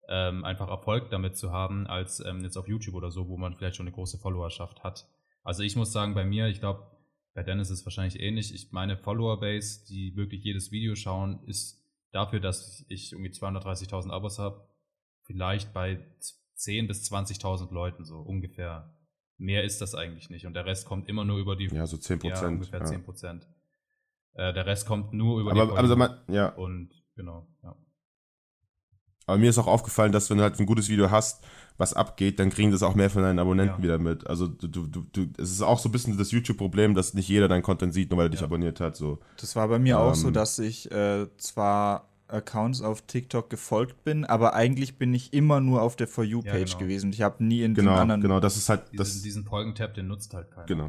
ähm, 0.09 0.45
einfach 0.45 0.69
Erfolg 0.69 1.11
damit 1.11 1.37
zu 1.37 1.53
haben, 1.53 1.87
als 1.87 2.21
ähm, 2.25 2.41
jetzt 2.43 2.57
auf 2.57 2.67
YouTube 2.67 2.95
oder 2.95 3.11
so, 3.11 3.29
wo 3.29 3.37
man 3.37 3.55
vielleicht 3.55 3.77
schon 3.77 3.87
eine 3.87 3.95
große 3.95 4.19
Followerschaft 4.19 4.83
hat. 4.83 5.07
Also 5.43 5.63
ich 5.63 5.77
muss 5.77 5.93
sagen, 5.93 6.15
bei 6.15 6.25
mir, 6.25 6.49
ich 6.49 6.61
glaube, 6.61 6.91
bei 7.35 7.43
Dennis 7.43 7.71
ist 7.71 7.81
es 7.81 7.87
wahrscheinlich 7.87 8.21
ähnlich. 8.21 8.55
Ich 8.55 8.73
meine 8.73 8.97
Follower-Base, 8.97 9.87
die 9.87 10.17
wirklich 10.17 10.43
jedes 10.43 10.71
Video 10.73 10.95
schauen, 10.95 11.43
ist 11.47 11.81
dafür, 12.13 12.41
dass 12.41 12.85
ich 12.89 13.13
irgendwie 13.13 13.31
230.000 13.31 14.11
Abos 14.11 14.39
habe, 14.39 14.69
vielleicht 15.23 15.73
bei 15.73 16.05
10.000 16.57 16.87
bis 16.87 17.11
20.000 17.11 17.73
Leuten 17.73 18.05
so 18.05 18.19
ungefähr. 18.19 18.97
Mehr 19.39 19.65
ist 19.65 19.81
das 19.81 19.95
eigentlich 19.95 20.29
nicht. 20.29 20.45
Und 20.45 20.53
der 20.53 20.67
Rest 20.67 20.87
kommt 20.87 21.09
immer 21.09 21.25
nur 21.25 21.39
über 21.39 21.57
die. 21.57 21.69
Ja, 21.69 21.87
so 21.87 21.97
10 21.97 22.19
Prozent. 22.19 22.43
Ja, 22.43 22.49
ungefähr 22.49 22.81
ja. 22.81 22.85
10 22.85 23.05
Prozent. 23.05 23.49
Äh, 24.35 24.53
der 24.53 24.67
Rest 24.67 24.87
kommt 24.87 25.15
nur 25.15 25.41
über 25.41 25.53
aber, 25.53 25.65
die. 25.65 25.93
Aber, 25.93 26.05
aber, 26.05 26.25
ja. 26.29 26.49
Und 26.51 26.91
genau, 27.15 27.49
ja. 27.63 27.75
Aber 29.27 29.39
mir 29.39 29.51
ist 29.51 29.59
auch 29.59 29.67
aufgefallen, 29.67 30.13
dass 30.13 30.31
wenn 30.31 30.39
du 30.39 30.43
halt 30.43 30.59
ein 30.59 30.67
gutes 30.67 30.89
Video 30.89 31.11
hast, 31.11 31.45
was 31.79 31.95
abgeht, 31.95 32.39
dann 32.39 32.51
kriegen 32.51 32.71
das 32.71 32.83
auch 32.83 32.95
mehr 32.95 33.11
von 33.11 33.23
deinen 33.23 33.39
Abonnenten 33.39 33.77
ja. 33.79 33.83
wieder 33.83 33.99
mit. 33.99 34.27
Also 34.27 34.49
du, 34.49 34.69
du, 34.69 34.87
du, 34.87 35.27
es 35.39 35.51
ist 35.51 35.63
auch 35.63 35.79
so 35.79 35.89
ein 35.89 35.93
bisschen 35.93 36.19
das 36.19 36.31
YouTube-Problem, 36.31 36.95
dass 36.95 37.15
nicht 37.15 37.29
jeder 37.29 37.49
deinen 37.49 37.63
Content 37.63 37.95
sieht, 37.95 38.11
nur 38.11 38.19
weil 38.19 38.27
er 38.27 38.31
dich 38.31 38.43
abonniert 38.43 38.81
hat. 38.81 38.97
So. 38.97 39.19
Das 39.39 39.57
war 39.57 39.67
bei 39.69 39.79
mir 39.79 39.95
ähm, 39.95 40.01
auch 40.01 40.15
so, 40.15 40.29
ähm. 40.29 40.35
dass 40.35 40.59
ich 40.59 40.91
äh, 40.93 41.27
zwar 41.39 42.11
Accounts 42.29 42.83
auf 42.83 43.03
TikTok 43.03 43.51
gefolgt 43.51 44.05
bin, 44.05 44.25
aber 44.25 44.55
eigentlich 44.55 44.99
bin 44.99 45.13
ich 45.15 45.33
immer 45.33 45.61
nur 45.61 45.83
auf 45.83 45.97
der 45.97 46.07
For 46.07 46.23
You-Page 46.23 46.53
ja, 46.53 46.65
genau. 46.65 46.79
gewesen. 46.79 47.13
Ich 47.13 47.23
habe 47.23 47.43
nie 47.43 47.63
in 47.63 47.75
genau, 47.75 47.93
den 47.93 47.99
anderen. 47.99 48.21
Genau, 48.21 48.41
das 48.41 48.57
ist 48.57 48.69
halt. 48.69 48.83
Das 48.93 49.09
diesen, 49.09 49.23
diesen 49.25 49.45
Folgentab, 49.45 49.95
den 49.95 50.07
nutzt 50.07 50.35
halt 50.35 50.51
keiner. 50.51 50.67
Genau. 50.67 50.89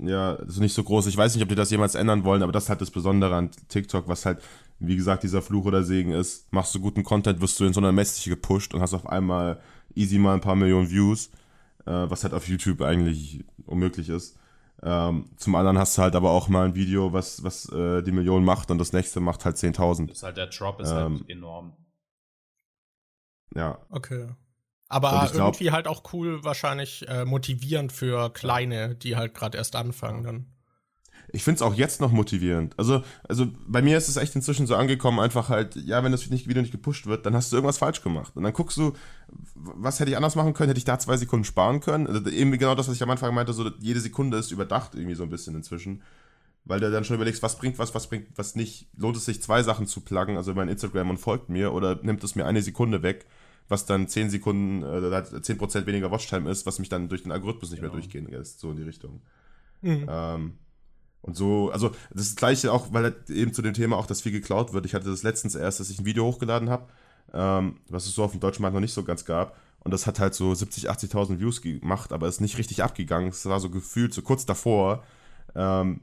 Ja, 0.00 0.34
das 0.36 0.54
ist 0.54 0.60
nicht 0.60 0.74
so 0.74 0.82
groß. 0.82 1.06
Ich 1.06 1.16
weiß 1.16 1.34
nicht, 1.34 1.42
ob 1.42 1.48
die 1.48 1.54
das 1.54 1.70
jemals 1.70 1.94
ändern 1.94 2.24
wollen, 2.24 2.42
aber 2.42 2.52
das 2.52 2.64
ist 2.64 2.68
halt 2.68 2.80
das 2.80 2.90
Besondere 2.90 3.34
an 3.36 3.50
TikTok, 3.68 4.08
was 4.08 4.26
halt, 4.26 4.42
wie 4.80 4.96
gesagt, 4.96 5.22
dieser 5.22 5.40
Fluch 5.40 5.66
oder 5.66 5.84
Segen 5.84 6.10
ist. 6.10 6.52
Machst 6.52 6.74
du 6.74 6.80
guten 6.80 7.04
Content, 7.04 7.40
wirst 7.40 7.60
du 7.60 7.64
in 7.64 7.72
so 7.72 7.80
einer 7.80 7.92
Message 7.92 8.28
gepusht 8.28 8.74
und 8.74 8.80
hast 8.80 8.94
auf 8.94 9.06
einmal 9.06 9.60
easy 9.94 10.18
mal 10.18 10.34
ein 10.34 10.40
paar 10.40 10.56
Millionen 10.56 10.90
Views, 10.90 11.30
äh, 11.86 11.92
was 11.92 12.24
halt 12.24 12.34
auf 12.34 12.48
YouTube 12.48 12.80
eigentlich 12.82 13.44
unmöglich 13.66 14.08
ist. 14.08 14.36
Ähm, 14.82 15.30
zum 15.36 15.54
anderen 15.54 15.78
hast 15.78 15.96
du 15.96 16.02
halt 16.02 16.16
aber 16.16 16.30
auch 16.30 16.48
mal 16.48 16.66
ein 16.66 16.74
Video, 16.74 17.12
was, 17.12 17.44
was 17.44 17.68
äh, 17.70 18.02
die 18.02 18.12
Million 18.12 18.44
macht 18.44 18.70
und 18.70 18.78
das 18.78 18.92
nächste 18.92 19.20
macht 19.20 19.44
halt 19.44 19.56
10.000. 19.56 20.08
Das 20.08 20.16
ist 20.16 20.22
halt 20.24 20.36
der 20.36 20.48
Drop 20.48 20.80
ist 20.80 20.90
halt 20.90 21.06
ähm, 21.06 21.18
halt 21.20 21.30
enorm. 21.30 21.72
Ja. 23.54 23.78
Okay. 23.90 24.26
Aber 24.94 25.28
glaub, 25.32 25.54
irgendwie 25.54 25.72
halt 25.72 25.88
auch 25.88 26.04
cool, 26.12 26.44
wahrscheinlich 26.44 27.04
äh, 27.08 27.24
motivierend 27.24 27.90
für 27.90 28.32
Kleine, 28.32 28.94
die 28.94 29.16
halt 29.16 29.34
gerade 29.34 29.58
erst 29.58 29.74
anfangen 29.74 30.22
dann. 30.22 30.46
Ich 31.32 31.42
finde 31.42 31.56
es 31.56 31.62
auch 31.62 31.74
jetzt 31.74 32.00
noch 32.00 32.12
motivierend. 32.12 32.78
Also, 32.78 33.02
also 33.28 33.48
bei 33.66 33.82
mir 33.82 33.98
ist 33.98 34.06
es 34.06 34.16
echt 34.16 34.36
inzwischen 34.36 34.68
so 34.68 34.76
angekommen, 34.76 35.18
einfach 35.18 35.48
halt, 35.48 35.74
ja, 35.74 36.04
wenn 36.04 36.12
das 36.12 36.30
Video 36.30 36.62
nicht 36.62 36.70
gepusht 36.70 37.06
wird, 37.06 37.26
dann 37.26 37.34
hast 37.34 37.50
du 37.50 37.56
irgendwas 37.56 37.78
falsch 37.78 38.02
gemacht. 38.02 38.36
Und 38.36 38.44
dann 38.44 38.52
guckst 38.52 38.76
du, 38.76 38.92
was 39.54 39.98
hätte 39.98 40.12
ich 40.12 40.16
anders 40.16 40.36
machen 40.36 40.54
können? 40.54 40.68
Hätte 40.68 40.78
ich 40.78 40.84
da 40.84 40.96
zwei 41.00 41.16
Sekunden 41.16 41.44
sparen 41.44 41.80
können? 41.80 42.06
Also 42.06 42.30
eben 42.30 42.52
genau 42.52 42.76
das, 42.76 42.86
was 42.86 42.94
ich 42.94 43.02
am 43.02 43.10
Anfang 43.10 43.34
meinte, 43.34 43.52
so 43.52 43.68
jede 43.80 43.98
Sekunde 43.98 44.38
ist 44.38 44.52
überdacht 44.52 44.94
irgendwie 44.94 45.16
so 45.16 45.24
ein 45.24 45.30
bisschen 45.30 45.56
inzwischen. 45.56 46.02
Weil 46.66 46.78
du 46.78 46.88
dann 46.92 47.02
schon 47.02 47.16
überlegst, 47.16 47.42
was 47.42 47.58
bringt 47.58 47.80
was, 47.80 47.96
was 47.96 48.08
bringt 48.08 48.28
was 48.36 48.54
nicht. 48.54 48.86
Lohnt 48.96 49.16
es 49.16 49.24
sich, 49.24 49.42
zwei 49.42 49.64
Sachen 49.64 49.88
zu 49.88 50.02
pluggen, 50.02 50.36
also 50.36 50.54
mein 50.54 50.68
Instagram 50.68 51.10
und 51.10 51.18
folgt 51.18 51.48
mir, 51.48 51.72
oder 51.72 51.98
nimmt 52.00 52.22
es 52.22 52.36
mir 52.36 52.46
eine 52.46 52.62
Sekunde 52.62 53.02
weg? 53.02 53.26
Was 53.68 53.86
dann 53.86 54.08
10 54.08 54.30
Sekunden, 54.30 54.82
äh, 54.82 55.40
10% 55.40 55.86
weniger 55.86 56.10
Watchtime 56.10 56.50
ist, 56.50 56.66
was 56.66 56.78
mich 56.78 56.88
dann 56.88 57.08
durch 57.08 57.22
den 57.22 57.32
Algorithmus 57.32 57.70
nicht 57.70 57.80
genau. 57.80 57.92
mehr 57.92 58.00
durchgehen 58.00 58.28
lässt, 58.30 58.60
so 58.60 58.70
in 58.70 58.76
die 58.76 58.82
Richtung. 58.82 59.20
Mhm. 59.82 60.06
Ähm, 60.08 60.52
und 61.22 61.36
so, 61.36 61.70
also 61.70 61.92
das, 62.12 62.36
gleiche 62.36 62.70
auch, 62.70 62.92
weil 62.92 63.04
halt 63.04 63.30
eben 63.30 63.54
zu 63.54 63.62
dem 63.62 63.72
Thema 63.72 63.96
auch, 63.96 64.06
dass 64.06 64.20
viel 64.20 64.32
geklaut 64.32 64.74
wird. 64.74 64.84
Ich 64.84 64.94
hatte 64.94 65.08
das 65.08 65.22
letztens 65.22 65.54
erst, 65.54 65.80
dass 65.80 65.88
ich 65.88 65.98
ein 65.98 66.04
Video 66.04 66.26
hochgeladen 66.26 66.68
habe, 66.68 66.86
ähm, 67.32 67.78
was 67.88 68.04
es 68.04 68.14
so 68.14 68.24
auf 68.24 68.32
dem 68.32 68.40
deutschen 68.40 68.60
Markt 68.60 68.74
noch 68.74 68.80
nicht 68.80 68.92
so 68.92 69.04
ganz 69.04 69.24
gab. 69.24 69.56
Und 69.80 69.92
das 69.92 70.06
hat 70.06 70.20
halt 70.20 70.34
so 70.34 70.54
70, 70.54 70.90
80.000 70.90 71.40
Views 71.40 71.62
gemacht, 71.62 72.12
aber 72.12 72.28
ist 72.28 72.40
nicht 72.40 72.58
richtig 72.58 72.82
abgegangen. 72.82 73.28
Es 73.28 73.46
war 73.46 73.60
so 73.60 73.70
gefühlt 73.70 74.12
so 74.12 74.20
kurz 74.20 74.44
davor. 74.44 75.02
Ähm, 75.54 76.00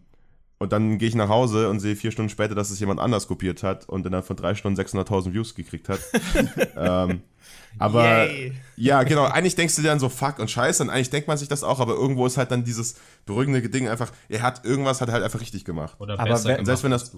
und 0.57 0.71
dann 0.71 0.99
gehe 0.99 1.07
ich 1.07 1.15
nach 1.15 1.29
Hause 1.29 1.69
und 1.69 1.79
sehe 1.79 1.95
vier 1.95 2.11
Stunden 2.11 2.29
später, 2.29 2.53
dass 2.53 2.69
es 2.69 2.79
jemand 2.79 2.99
anders 2.99 3.27
kopiert 3.27 3.63
hat 3.63 3.89
und 3.89 4.05
innerhalb 4.05 4.25
von 4.25 4.35
drei 4.35 4.53
Stunden 4.53 4.79
600.000 4.79 5.33
Views 5.33 5.55
gekriegt 5.55 5.89
hat. 5.89 5.99
ähm, 6.75 7.21
aber 7.77 8.25
Yay. 8.25 8.53
ja, 8.75 9.03
genau, 9.03 9.25
eigentlich 9.25 9.55
denkst 9.55 9.75
du 9.75 9.81
dir 9.81 9.89
dann 9.89 9.99
so, 9.99 10.09
fuck 10.09 10.39
und 10.39 10.49
scheiße, 10.49 10.83
und 10.83 10.89
eigentlich 10.89 11.09
denkt 11.09 11.27
man 11.27 11.37
sich 11.37 11.47
das 11.47 11.63
auch, 11.63 11.79
aber 11.79 11.93
irgendwo 11.93 12.25
ist 12.25 12.37
halt 12.37 12.51
dann 12.51 12.63
dieses 12.63 12.95
beruhigende 13.25 13.61
Ding 13.69 13.87
einfach, 13.87 14.11
er 14.29 14.41
hat 14.41 14.65
irgendwas 14.65 15.01
hat 15.01 15.09
er 15.09 15.13
halt 15.13 15.23
einfach 15.23 15.41
richtig 15.41 15.65
gemacht. 15.65 15.95
Oder 15.99 16.19
aber 16.19 16.31
besser 16.31 16.57
wenn, 16.57 16.65
selbst 16.65 16.83
wenn 16.83 16.91
das 16.91 17.11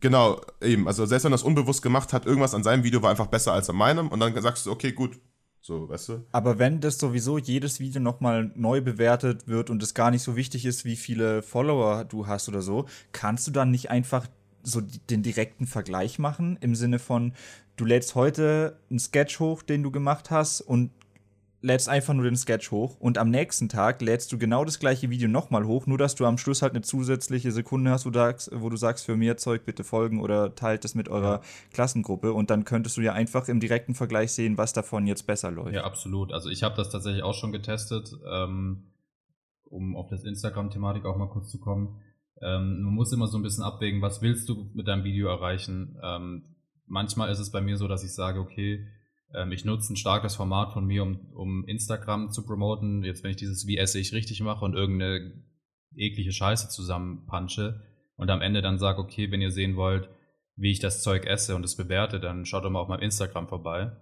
Genau, 0.00 0.40
eben, 0.62 0.86
also 0.86 1.04
selbst 1.04 1.24
wenn 1.24 1.32
das 1.32 1.42
unbewusst 1.42 1.82
gemacht 1.82 2.12
hat, 2.14 2.24
irgendwas 2.24 2.54
an 2.54 2.62
seinem 2.62 2.84
Video 2.84 3.02
war 3.02 3.10
einfach 3.10 3.26
besser 3.26 3.52
als 3.52 3.68
an 3.68 3.76
meinem. 3.76 4.08
Und 4.08 4.20
dann 4.20 4.40
sagst 4.40 4.64
du, 4.64 4.70
okay, 4.70 4.92
gut, 4.92 5.20
so, 5.60 5.90
weißt 5.90 6.08
du? 6.08 6.24
Aber 6.32 6.58
wenn 6.58 6.80
das 6.80 6.98
sowieso 6.98 7.36
jedes 7.36 7.80
Video 7.80 8.00
nochmal 8.00 8.50
neu 8.54 8.80
bewertet 8.80 9.46
wird 9.46 9.68
und 9.68 9.82
es 9.82 9.92
gar 9.92 10.10
nicht 10.10 10.22
so 10.22 10.36
wichtig 10.36 10.64
ist, 10.64 10.86
wie 10.86 10.96
viele 10.96 11.42
Follower 11.42 12.04
du 12.04 12.26
hast 12.26 12.48
oder 12.48 12.62
so, 12.62 12.86
kannst 13.12 13.46
du 13.46 13.50
dann 13.50 13.70
nicht 13.70 13.90
einfach 13.90 14.26
so 14.62 14.80
den 14.80 15.22
direkten 15.22 15.66
Vergleich 15.66 16.18
machen 16.18 16.58
im 16.60 16.74
Sinne 16.74 16.98
von, 16.98 17.32
du 17.76 17.84
lädst 17.84 18.14
heute 18.14 18.78
einen 18.90 18.98
Sketch 18.98 19.40
hoch, 19.40 19.62
den 19.62 19.82
du 19.82 19.90
gemacht 19.90 20.30
hast 20.30 20.60
und 20.60 20.90
lädst 21.62 21.88
einfach 21.88 22.14
nur 22.14 22.24
den 22.24 22.36
Sketch 22.36 22.70
hoch 22.70 22.96
und 22.98 23.18
am 23.18 23.30
nächsten 23.30 23.68
Tag 23.68 24.00
lädst 24.00 24.32
du 24.32 24.38
genau 24.38 24.64
das 24.64 24.78
gleiche 24.78 25.10
Video 25.10 25.28
nochmal 25.28 25.66
hoch, 25.66 25.86
nur 25.86 25.98
dass 25.98 26.14
du 26.14 26.24
am 26.24 26.38
Schluss 26.38 26.62
halt 26.62 26.72
eine 26.72 26.82
zusätzliche 26.82 27.52
Sekunde 27.52 27.90
hast, 27.90 28.06
wo 28.06 28.10
du 28.10 28.18
sagst, 28.18 28.50
wo 28.54 28.70
du 28.70 28.76
sagst 28.76 29.04
für 29.04 29.16
mehr 29.16 29.36
Zeug 29.36 29.64
bitte 29.66 29.84
folgen 29.84 30.20
oder 30.20 30.54
teilt 30.54 30.84
das 30.84 30.94
mit 30.94 31.08
eurer 31.08 31.36
ja. 31.36 31.40
Klassengruppe 31.72 32.32
und 32.32 32.50
dann 32.50 32.64
könntest 32.64 32.96
du 32.96 33.02
ja 33.02 33.12
einfach 33.12 33.48
im 33.48 33.60
direkten 33.60 33.94
Vergleich 33.94 34.32
sehen, 34.32 34.56
was 34.56 34.72
davon 34.72 35.06
jetzt 35.06 35.26
besser 35.26 35.50
läuft. 35.50 35.74
Ja, 35.74 35.84
absolut. 35.84 36.32
Also 36.32 36.48
ich 36.48 36.62
habe 36.62 36.76
das 36.76 36.90
tatsächlich 36.90 37.22
auch 37.22 37.34
schon 37.34 37.52
getestet, 37.52 38.16
ähm, 38.30 38.84
um 39.64 39.96
auf 39.96 40.08
das 40.08 40.24
Instagram-Thematik 40.24 41.04
auch 41.04 41.16
mal 41.16 41.28
kurz 41.28 41.50
zu 41.50 41.60
kommen. 41.60 42.00
Ähm, 42.42 42.82
man 42.82 42.94
muss 42.94 43.12
immer 43.12 43.26
so 43.26 43.38
ein 43.38 43.42
bisschen 43.42 43.64
abwägen, 43.64 44.02
was 44.02 44.22
willst 44.22 44.48
du 44.48 44.70
mit 44.74 44.88
deinem 44.88 45.04
Video 45.04 45.28
erreichen. 45.28 45.98
Ähm, 46.02 46.56
manchmal 46.86 47.30
ist 47.30 47.38
es 47.38 47.50
bei 47.50 47.60
mir 47.60 47.76
so, 47.76 47.88
dass 47.88 48.04
ich 48.04 48.14
sage, 48.14 48.40
okay, 48.40 48.86
ähm, 49.34 49.52
ich 49.52 49.64
nutze 49.64 49.92
ein 49.92 49.96
starkes 49.96 50.36
Format 50.36 50.72
von 50.72 50.86
mir, 50.86 51.02
um, 51.02 51.30
um 51.34 51.64
Instagram 51.66 52.30
zu 52.30 52.44
promoten. 52.44 53.04
Jetzt, 53.04 53.22
wenn 53.22 53.30
ich 53.30 53.36
dieses 53.36 53.66
Wie 53.66 53.76
esse 53.76 53.98
ich 53.98 54.12
richtig 54.12 54.40
mache 54.40 54.64
und 54.64 54.74
irgendeine 54.74 55.32
eklige 55.94 56.32
Scheiße 56.32 56.68
zusammenpunche 56.68 57.82
und 58.16 58.30
am 58.30 58.42
Ende 58.42 58.62
dann 58.62 58.78
sage, 58.78 59.00
okay, 59.00 59.30
wenn 59.30 59.40
ihr 59.40 59.50
sehen 59.50 59.76
wollt, 59.76 60.08
wie 60.56 60.70
ich 60.70 60.78
das 60.78 61.02
Zeug 61.02 61.26
esse 61.26 61.56
und 61.56 61.64
es 61.64 61.76
bewerte, 61.76 62.20
dann 62.20 62.44
schaut 62.44 62.64
doch 62.64 62.70
mal 62.70 62.80
auf 62.80 62.88
meinem 62.88 63.02
Instagram 63.02 63.48
vorbei. 63.48 63.92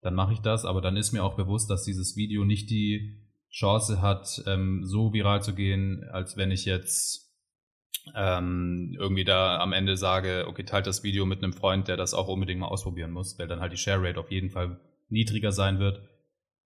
Dann 0.00 0.14
mache 0.14 0.32
ich 0.32 0.40
das, 0.40 0.64
aber 0.64 0.80
dann 0.80 0.96
ist 0.96 1.12
mir 1.12 1.24
auch 1.24 1.36
bewusst, 1.36 1.68
dass 1.70 1.84
dieses 1.84 2.16
Video 2.16 2.44
nicht 2.44 2.70
die 2.70 3.18
Chance 3.50 4.00
hat, 4.00 4.42
ähm, 4.46 4.84
so 4.84 5.12
viral 5.12 5.42
zu 5.42 5.54
gehen, 5.54 6.04
als 6.12 6.36
wenn 6.36 6.50
ich 6.50 6.66
jetzt 6.66 7.27
ähm, 8.14 8.96
irgendwie 8.98 9.24
da 9.24 9.58
am 9.60 9.72
Ende 9.72 9.96
sage, 9.96 10.46
okay, 10.48 10.64
teilt 10.64 10.86
das 10.86 11.02
Video 11.02 11.26
mit 11.26 11.42
einem 11.42 11.52
Freund, 11.52 11.88
der 11.88 11.96
das 11.96 12.14
auch 12.14 12.28
unbedingt 12.28 12.60
mal 12.60 12.68
ausprobieren 12.68 13.10
muss, 13.10 13.38
weil 13.38 13.48
dann 13.48 13.60
halt 13.60 13.72
die 13.72 13.76
Share 13.76 14.02
Rate 14.02 14.20
auf 14.20 14.30
jeden 14.30 14.50
Fall 14.50 14.80
niedriger 15.08 15.52
sein 15.52 15.78
wird, 15.78 16.02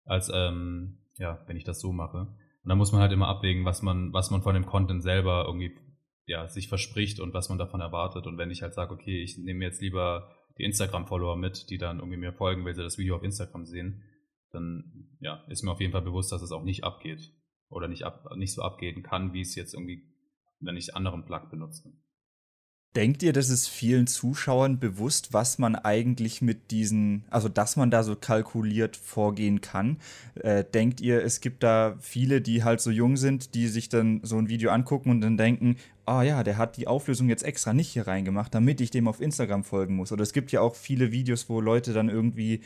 als 0.04 0.30
ähm, 0.32 0.98
ja, 1.16 1.42
wenn 1.46 1.56
ich 1.56 1.64
das 1.64 1.80
so 1.80 1.92
mache. 1.92 2.18
Und 2.18 2.68
da 2.68 2.74
muss 2.74 2.92
man 2.92 3.00
halt 3.00 3.12
immer 3.12 3.28
abwägen, 3.28 3.64
was 3.64 3.82
man, 3.82 4.12
was 4.12 4.30
man 4.30 4.42
von 4.42 4.54
dem 4.54 4.66
Content 4.66 5.02
selber 5.02 5.44
irgendwie 5.46 5.76
ja, 6.26 6.48
sich 6.48 6.68
verspricht 6.68 7.20
und 7.20 7.34
was 7.34 7.48
man 7.48 7.58
davon 7.58 7.80
erwartet. 7.80 8.26
Und 8.26 8.38
wenn 8.38 8.50
ich 8.50 8.62
halt 8.62 8.74
sage, 8.74 8.94
okay, 8.94 9.22
ich 9.22 9.38
nehme 9.38 9.64
jetzt 9.64 9.80
lieber 9.80 10.30
die 10.58 10.64
Instagram-Follower 10.64 11.36
mit, 11.36 11.70
die 11.70 11.78
dann 11.78 11.98
irgendwie 11.98 12.18
mir 12.18 12.32
folgen, 12.32 12.64
weil 12.64 12.74
sie 12.74 12.82
das 12.82 12.98
Video 12.98 13.16
auf 13.16 13.24
Instagram 13.24 13.64
sehen, 13.64 14.02
dann 14.52 15.08
ja, 15.20 15.44
ist 15.48 15.62
mir 15.62 15.72
auf 15.72 15.80
jeden 15.80 15.92
Fall 15.92 16.02
bewusst, 16.02 16.30
dass 16.30 16.42
es 16.42 16.52
auch 16.52 16.62
nicht 16.62 16.84
abgeht. 16.84 17.32
Oder 17.68 17.88
nicht, 17.88 18.04
ab, 18.04 18.28
nicht 18.36 18.52
so 18.52 18.62
abgehen 18.62 19.02
kann, 19.02 19.32
wie 19.32 19.40
es 19.40 19.54
jetzt 19.54 19.72
irgendwie 19.72 20.11
wenn 20.62 20.76
ich 20.76 20.94
anderen 20.96 21.24
Plug 21.24 21.48
benutze. 21.50 21.92
Denkt 22.94 23.22
ihr, 23.22 23.32
das 23.32 23.48
ist 23.48 23.68
vielen 23.68 24.06
Zuschauern 24.06 24.78
bewusst, 24.78 25.32
was 25.32 25.58
man 25.58 25.76
eigentlich 25.76 26.42
mit 26.42 26.70
diesen, 26.70 27.24
also 27.30 27.48
dass 27.48 27.76
man 27.76 27.90
da 27.90 28.02
so 28.02 28.16
kalkuliert 28.16 28.98
vorgehen 28.98 29.62
kann? 29.62 29.96
Äh, 30.34 30.62
denkt 30.62 31.00
ihr, 31.00 31.24
es 31.24 31.40
gibt 31.40 31.62
da 31.62 31.96
viele, 32.00 32.42
die 32.42 32.64
halt 32.64 32.82
so 32.82 32.90
jung 32.90 33.16
sind, 33.16 33.54
die 33.54 33.68
sich 33.68 33.88
dann 33.88 34.20
so 34.24 34.36
ein 34.36 34.50
Video 34.50 34.70
angucken 34.70 35.08
und 35.08 35.22
dann 35.22 35.38
denken, 35.38 35.76
ah 36.04 36.18
oh 36.18 36.22
ja, 36.22 36.44
der 36.44 36.58
hat 36.58 36.76
die 36.76 36.86
Auflösung 36.86 37.30
jetzt 37.30 37.44
extra 37.44 37.72
nicht 37.72 37.88
hier 37.88 38.06
reingemacht, 38.06 38.54
damit 38.54 38.82
ich 38.82 38.90
dem 38.90 39.08
auf 39.08 39.22
Instagram 39.22 39.64
folgen 39.64 39.96
muss? 39.96 40.12
Oder 40.12 40.22
es 40.22 40.34
gibt 40.34 40.52
ja 40.52 40.60
auch 40.60 40.74
viele 40.74 41.12
Videos, 41.12 41.48
wo 41.48 41.62
Leute 41.62 41.94
dann 41.94 42.10
irgendwie 42.10 42.60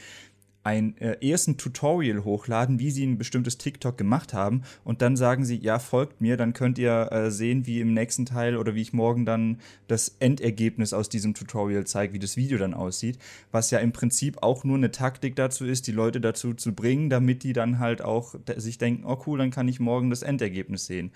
ein 0.66 0.98
äh, 0.98 1.16
erst 1.20 1.46
ein 1.46 1.58
Tutorial 1.58 2.24
hochladen, 2.24 2.80
wie 2.80 2.90
sie 2.90 3.06
ein 3.06 3.18
bestimmtes 3.18 3.56
TikTok 3.56 3.96
gemacht 3.96 4.34
haben 4.34 4.62
und 4.82 5.00
dann 5.00 5.14
sagen 5.14 5.44
sie, 5.44 5.56
ja, 5.56 5.78
folgt 5.78 6.20
mir, 6.20 6.36
dann 6.36 6.54
könnt 6.54 6.76
ihr 6.76 7.12
äh, 7.12 7.30
sehen, 7.30 7.66
wie 7.66 7.80
im 7.80 7.94
nächsten 7.94 8.26
Teil 8.26 8.56
oder 8.56 8.74
wie 8.74 8.82
ich 8.82 8.92
morgen 8.92 9.24
dann 9.24 9.60
das 9.86 10.16
Endergebnis 10.18 10.92
aus 10.92 11.08
diesem 11.08 11.34
Tutorial 11.34 11.86
zeige, 11.86 12.14
wie 12.14 12.18
das 12.18 12.36
Video 12.36 12.58
dann 12.58 12.74
aussieht, 12.74 13.18
was 13.52 13.70
ja 13.70 13.78
im 13.78 13.92
Prinzip 13.92 14.42
auch 14.42 14.64
nur 14.64 14.76
eine 14.76 14.90
Taktik 14.90 15.36
dazu 15.36 15.64
ist, 15.64 15.86
die 15.86 15.92
Leute 15.92 16.20
dazu 16.20 16.52
zu 16.52 16.74
bringen, 16.74 17.10
damit 17.10 17.44
die 17.44 17.52
dann 17.52 17.78
halt 17.78 18.02
auch 18.02 18.34
sich 18.56 18.76
denken, 18.76 19.04
oh 19.06 19.22
cool, 19.26 19.38
dann 19.38 19.52
kann 19.52 19.68
ich 19.68 19.78
morgen 19.78 20.10
das 20.10 20.22
Endergebnis 20.22 20.86
sehen. 20.86 21.12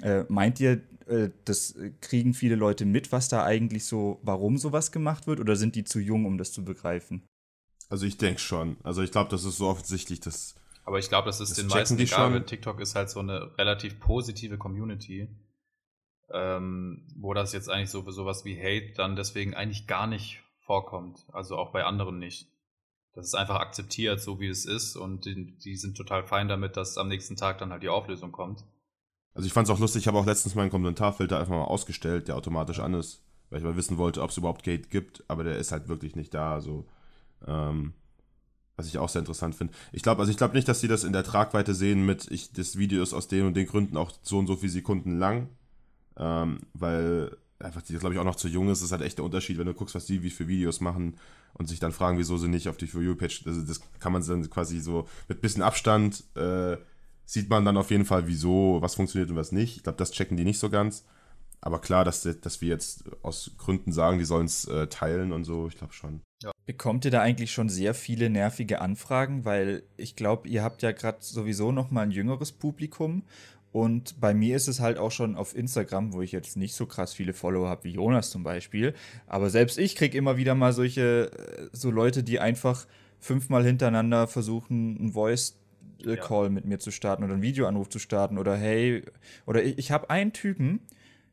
Äh, 0.00 0.24
meint 0.28 0.60
ihr, 0.60 0.80
äh, 1.08 1.28
das 1.44 1.74
kriegen 2.00 2.32
viele 2.32 2.54
Leute 2.54 2.86
mit, 2.86 3.12
was 3.12 3.28
da 3.28 3.44
eigentlich 3.44 3.84
so, 3.84 4.18
warum 4.22 4.56
sowas 4.56 4.92
gemacht 4.92 5.26
wird 5.26 5.40
oder 5.40 5.56
sind 5.56 5.74
die 5.74 5.84
zu 5.84 6.00
jung, 6.00 6.24
um 6.24 6.38
das 6.38 6.52
zu 6.52 6.64
begreifen? 6.64 7.22
Also 7.88 8.06
ich 8.06 8.18
denke 8.18 8.40
schon. 8.40 8.76
Also 8.82 9.02
ich 9.02 9.12
glaube, 9.12 9.30
das 9.30 9.44
ist 9.44 9.58
so 9.58 9.68
offensichtlich, 9.68 10.20
dass. 10.20 10.54
Aber 10.84 10.98
ich 10.98 11.08
glaube, 11.08 11.26
das 11.26 11.40
ist 11.40 11.50
das 11.50 11.58
den 11.58 11.68
meisten 11.68 11.96
die 11.96 12.04
egal. 12.04 12.32
Schon. 12.32 12.46
TikTok 12.46 12.80
ist 12.80 12.94
halt 12.94 13.10
so 13.10 13.20
eine 13.20 13.56
relativ 13.56 14.00
positive 14.00 14.58
Community, 14.58 15.28
ähm, 16.32 17.06
wo 17.16 17.32
das 17.34 17.52
jetzt 17.52 17.70
eigentlich 17.70 17.90
so 17.90 18.08
sowas 18.10 18.44
wie 18.44 18.58
Hate 18.58 18.92
dann 18.96 19.16
deswegen 19.16 19.54
eigentlich 19.54 19.86
gar 19.86 20.06
nicht 20.06 20.42
vorkommt. 20.60 21.24
Also 21.32 21.56
auch 21.56 21.72
bei 21.72 21.84
anderen 21.84 22.18
nicht. 22.18 22.48
Das 23.14 23.26
ist 23.26 23.34
einfach 23.34 23.60
akzeptiert, 23.60 24.20
so 24.20 24.40
wie 24.40 24.48
es 24.48 24.66
ist, 24.66 24.96
und 24.96 25.24
die, 25.24 25.56
die 25.58 25.76
sind 25.76 25.96
total 25.96 26.26
fein 26.26 26.48
damit, 26.48 26.76
dass 26.76 26.98
am 26.98 27.08
nächsten 27.08 27.36
Tag 27.36 27.58
dann 27.58 27.70
halt 27.70 27.84
die 27.84 27.88
Auflösung 27.88 28.32
kommt. 28.32 28.64
Also 29.34 29.46
ich 29.46 29.52
fand 29.52 29.68
es 29.68 29.74
auch 29.74 29.78
lustig, 29.78 30.02
ich 30.02 30.08
habe 30.08 30.18
auch 30.18 30.26
letztens 30.26 30.56
meinen 30.56 30.70
Kommentarfilter 30.70 31.38
einfach 31.38 31.54
mal 31.54 31.64
ausgestellt, 31.64 32.26
der 32.26 32.36
automatisch 32.36 32.80
an 32.80 32.94
ist 32.94 33.24
weil 33.54 33.60
ich 33.60 33.64
mal 33.64 33.76
wissen 33.76 33.98
wollte, 33.98 34.20
ob 34.20 34.30
es 34.30 34.36
überhaupt 34.36 34.64
Gate 34.64 34.90
gibt, 34.90 35.22
aber 35.28 35.44
der 35.44 35.58
ist 35.58 35.70
halt 35.70 35.88
wirklich 35.88 36.16
nicht 36.16 36.34
da. 36.34 36.52
Also, 36.52 36.86
ähm, 37.46 37.94
was 38.76 38.86
ich 38.86 38.98
auch 38.98 39.08
sehr 39.08 39.20
interessant 39.20 39.54
finde. 39.54 39.72
Ich 39.92 40.02
glaube, 40.02 40.20
also 40.20 40.30
ich 40.30 40.36
glaube 40.36 40.54
nicht, 40.54 40.68
dass 40.68 40.80
sie 40.80 40.88
das 40.88 41.04
in 41.04 41.12
der 41.12 41.24
Tragweite 41.24 41.74
sehen 41.74 42.04
mit, 42.04 42.30
ich, 42.30 42.52
das 42.52 42.76
Video 42.76 43.02
ist 43.02 43.14
aus 43.14 43.28
den 43.28 43.46
und 43.46 43.54
den 43.54 43.66
Gründen 43.66 43.96
auch 43.96 44.12
so 44.22 44.38
und 44.38 44.46
so 44.46 44.56
viele 44.56 44.72
Sekunden 44.72 45.18
lang, 45.18 45.48
ähm, 46.16 46.60
weil 46.72 47.36
einfach 47.60 47.82
die, 47.82 47.94
glaube 47.94 48.14
ich, 48.14 48.20
auch 48.20 48.24
noch 48.24 48.36
zu 48.36 48.48
jung 48.48 48.68
ist. 48.68 48.80
Das 48.80 48.86
ist 48.86 48.92
halt 48.92 49.02
echt 49.02 49.18
der 49.18 49.24
Unterschied, 49.24 49.58
wenn 49.58 49.66
du 49.66 49.74
guckst, 49.74 49.94
was 49.94 50.06
die 50.06 50.22
wie 50.22 50.30
für 50.30 50.48
Videos 50.48 50.80
machen 50.80 51.16
und 51.54 51.68
sich 51.68 51.78
dann 51.78 51.92
fragen, 51.92 52.18
wieso 52.18 52.36
sie 52.36 52.48
nicht 52.48 52.68
auf 52.68 52.76
die 52.76 52.88
For 52.88 53.00
You-Page, 53.00 53.44
also 53.46 53.62
das 53.62 53.80
kann 54.00 54.12
man 54.12 54.26
dann 54.26 54.48
quasi 54.50 54.80
so 54.80 55.08
mit 55.28 55.40
bisschen 55.40 55.62
Abstand, 55.62 56.24
äh, 56.34 56.76
sieht 57.24 57.48
man 57.48 57.64
dann 57.64 57.76
auf 57.76 57.90
jeden 57.90 58.04
Fall, 58.04 58.26
wieso, 58.26 58.78
was 58.80 58.96
funktioniert 58.96 59.30
und 59.30 59.36
was 59.36 59.52
nicht. 59.52 59.76
Ich 59.76 59.82
glaube, 59.82 59.98
das 59.98 60.10
checken 60.10 60.36
die 60.36 60.44
nicht 60.44 60.58
so 60.58 60.68
ganz. 60.68 61.04
Aber 61.60 61.80
klar, 61.80 62.04
dass, 62.04 62.22
dass 62.22 62.60
wir 62.60 62.68
jetzt 62.68 63.04
aus 63.22 63.52
Gründen 63.56 63.92
sagen, 63.92 64.18
die 64.18 64.26
sollen 64.26 64.44
es 64.44 64.66
äh, 64.66 64.86
teilen 64.88 65.32
und 65.32 65.44
so, 65.44 65.68
ich 65.68 65.78
glaube 65.78 65.94
schon. 65.94 66.20
Ja. 66.42 66.52
Bekommt 66.66 67.04
ihr 67.04 67.10
da 67.10 67.20
eigentlich 67.20 67.52
schon 67.52 67.68
sehr 67.68 67.92
viele 67.92 68.30
nervige 68.30 68.80
Anfragen? 68.80 69.44
Weil 69.44 69.82
ich 69.96 70.16
glaube, 70.16 70.48
ihr 70.48 70.62
habt 70.62 70.82
ja 70.82 70.92
gerade 70.92 71.18
sowieso 71.20 71.72
noch 71.72 71.90
mal 71.90 72.02
ein 72.02 72.10
jüngeres 72.10 72.52
Publikum. 72.52 73.22
Und 73.70 74.20
bei 74.20 74.34
mir 74.34 74.56
ist 74.56 74.68
es 74.68 74.78
halt 74.78 74.98
auch 74.98 75.10
schon 75.10 75.34
auf 75.34 75.56
Instagram, 75.56 76.12
wo 76.12 76.22
ich 76.22 76.30
jetzt 76.30 76.56
nicht 76.56 76.74
so 76.74 76.86
krass 76.86 77.12
viele 77.12 77.32
Follower 77.32 77.68
habe 77.68 77.84
wie 77.84 77.90
Jonas 77.90 78.30
zum 78.30 78.44
Beispiel. 78.44 78.94
Aber 79.26 79.50
selbst 79.50 79.78
ich 79.78 79.96
kriege 79.96 80.16
immer 80.16 80.36
wieder 80.36 80.54
mal 80.54 80.72
solche, 80.72 81.32
äh, 81.32 81.68
so 81.72 81.90
Leute, 81.90 82.22
die 82.22 82.38
einfach 82.38 82.86
fünfmal 83.18 83.64
hintereinander 83.64 84.28
versuchen, 84.28 85.06
ein 85.06 85.12
Voice 85.12 85.58
Call 86.04 86.44
ja. 86.44 86.50
mit 86.50 86.66
mir 86.66 86.78
zu 86.78 86.90
starten 86.90 87.24
oder 87.24 87.32
einen 87.32 87.42
Videoanruf 87.42 87.88
zu 87.88 87.98
starten 87.98 88.38
oder 88.38 88.56
hey, 88.56 89.02
oder 89.46 89.62
ich, 89.62 89.78
ich 89.78 89.90
habe 89.90 90.08
einen 90.10 90.32
Typen, 90.32 90.80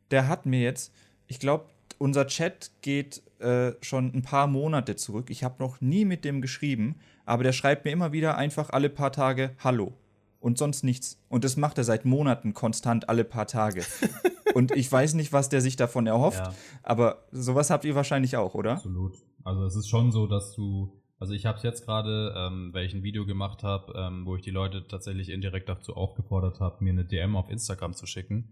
der 0.10 0.28
hat 0.28 0.46
mir 0.46 0.62
jetzt, 0.62 0.94
ich 1.28 1.40
glaube, 1.40 1.66
unser 1.98 2.28
Chat 2.28 2.72
geht 2.82 3.22
äh, 3.42 3.76
schon 3.82 4.14
ein 4.14 4.22
paar 4.22 4.48
Monate 4.48 4.96
zurück. 4.96 5.30
Ich 5.30 5.44
habe 5.44 5.56
noch 5.60 5.82
nie 5.82 6.06
mit 6.06 6.26
dem 6.26 6.42
geschrieben, 6.42 6.96
aber 7.26 7.44
der 7.44 7.54
schreibt 7.54 7.86
mir 7.86 7.92
immer 7.92 8.12
wieder 8.12 8.38
einfach 8.38 8.70
alle 8.70 8.90
paar 8.90 9.12
Tage 9.12 9.52
Hallo 9.60 9.94
und 10.40 10.58
sonst 10.58 10.84
nichts. 10.84 11.22
Und 11.30 11.44
das 11.44 11.58
macht 11.58 11.78
er 11.78 11.84
seit 11.84 12.06
Monaten 12.06 12.54
konstant 12.54 13.10
alle 13.10 13.24
paar 13.24 13.48
Tage. 13.48 13.84
und 14.54 14.72
ich 14.72 14.92
weiß 14.92 15.14
nicht, 15.14 15.34
was 15.34 15.50
der 15.50 15.62
sich 15.62 15.76
davon 15.76 16.08
erhofft, 16.08 16.46
ja. 16.46 16.54
aber 16.84 17.26
sowas 17.32 17.70
habt 17.70 17.86
ihr 17.86 17.96
wahrscheinlich 17.96 18.38
auch, 18.38 18.56
oder? 18.56 18.74
Absolut. 18.74 19.16
Also 19.44 19.66
es 19.66 19.76
ist 19.76 19.90
schon 19.90 20.12
so, 20.12 20.28
dass 20.28 20.54
du 20.54 21.02
also 21.22 21.36
ich 21.36 21.46
habe 21.46 21.56
es 21.58 21.64
jetzt 21.64 21.86
gerade, 21.86 22.34
ähm, 22.36 22.74
weil 22.74 22.84
ich 22.84 22.96
ein 22.96 23.04
Video 23.04 23.28
gemacht 23.28 23.62
habe, 23.62 23.94
ähm, 23.96 24.26
wo 24.26 24.36
ich 24.36 24.42
die 24.42 24.50
Leute 24.50 24.88
tatsächlich 24.88 25.30
indirekt 25.30 25.70
dazu 25.70 25.96
aufgefordert 25.96 26.60
habe, 26.60 26.84
mir 26.84 26.90
eine 26.90 27.06
DM 27.06 27.36
auf 27.36 27.48
Instagram 27.48 27.94
zu 27.94 28.08
schicken. 28.08 28.50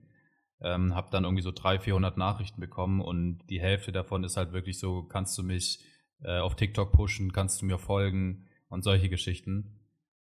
Ähm, 0.62 0.96
habe 0.96 1.10
dann 1.12 1.24
irgendwie 1.24 1.42
so 1.42 1.52
300, 1.52 1.84
400 1.84 2.18
Nachrichten 2.18 2.60
bekommen 2.60 3.02
und 3.02 3.40
die 3.50 3.62
Hälfte 3.62 3.92
davon 3.92 4.24
ist 4.24 4.36
halt 4.36 4.52
wirklich 4.52 4.78
so, 4.78 5.04
kannst 5.04 5.38
du 5.38 5.44
mich 5.44 5.80
äh, 6.22 6.40
auf 6.40 6.56
TikTok 6.56 6.92
pushen, 6.92 7.32
kannst 7.32 7.62
du 7.62 7.66
mir 7.66 7.78
folgen 7.78 8.48
und 8.68 8.84
solche 8.84 9.10
Geschichten. 9.10 9.80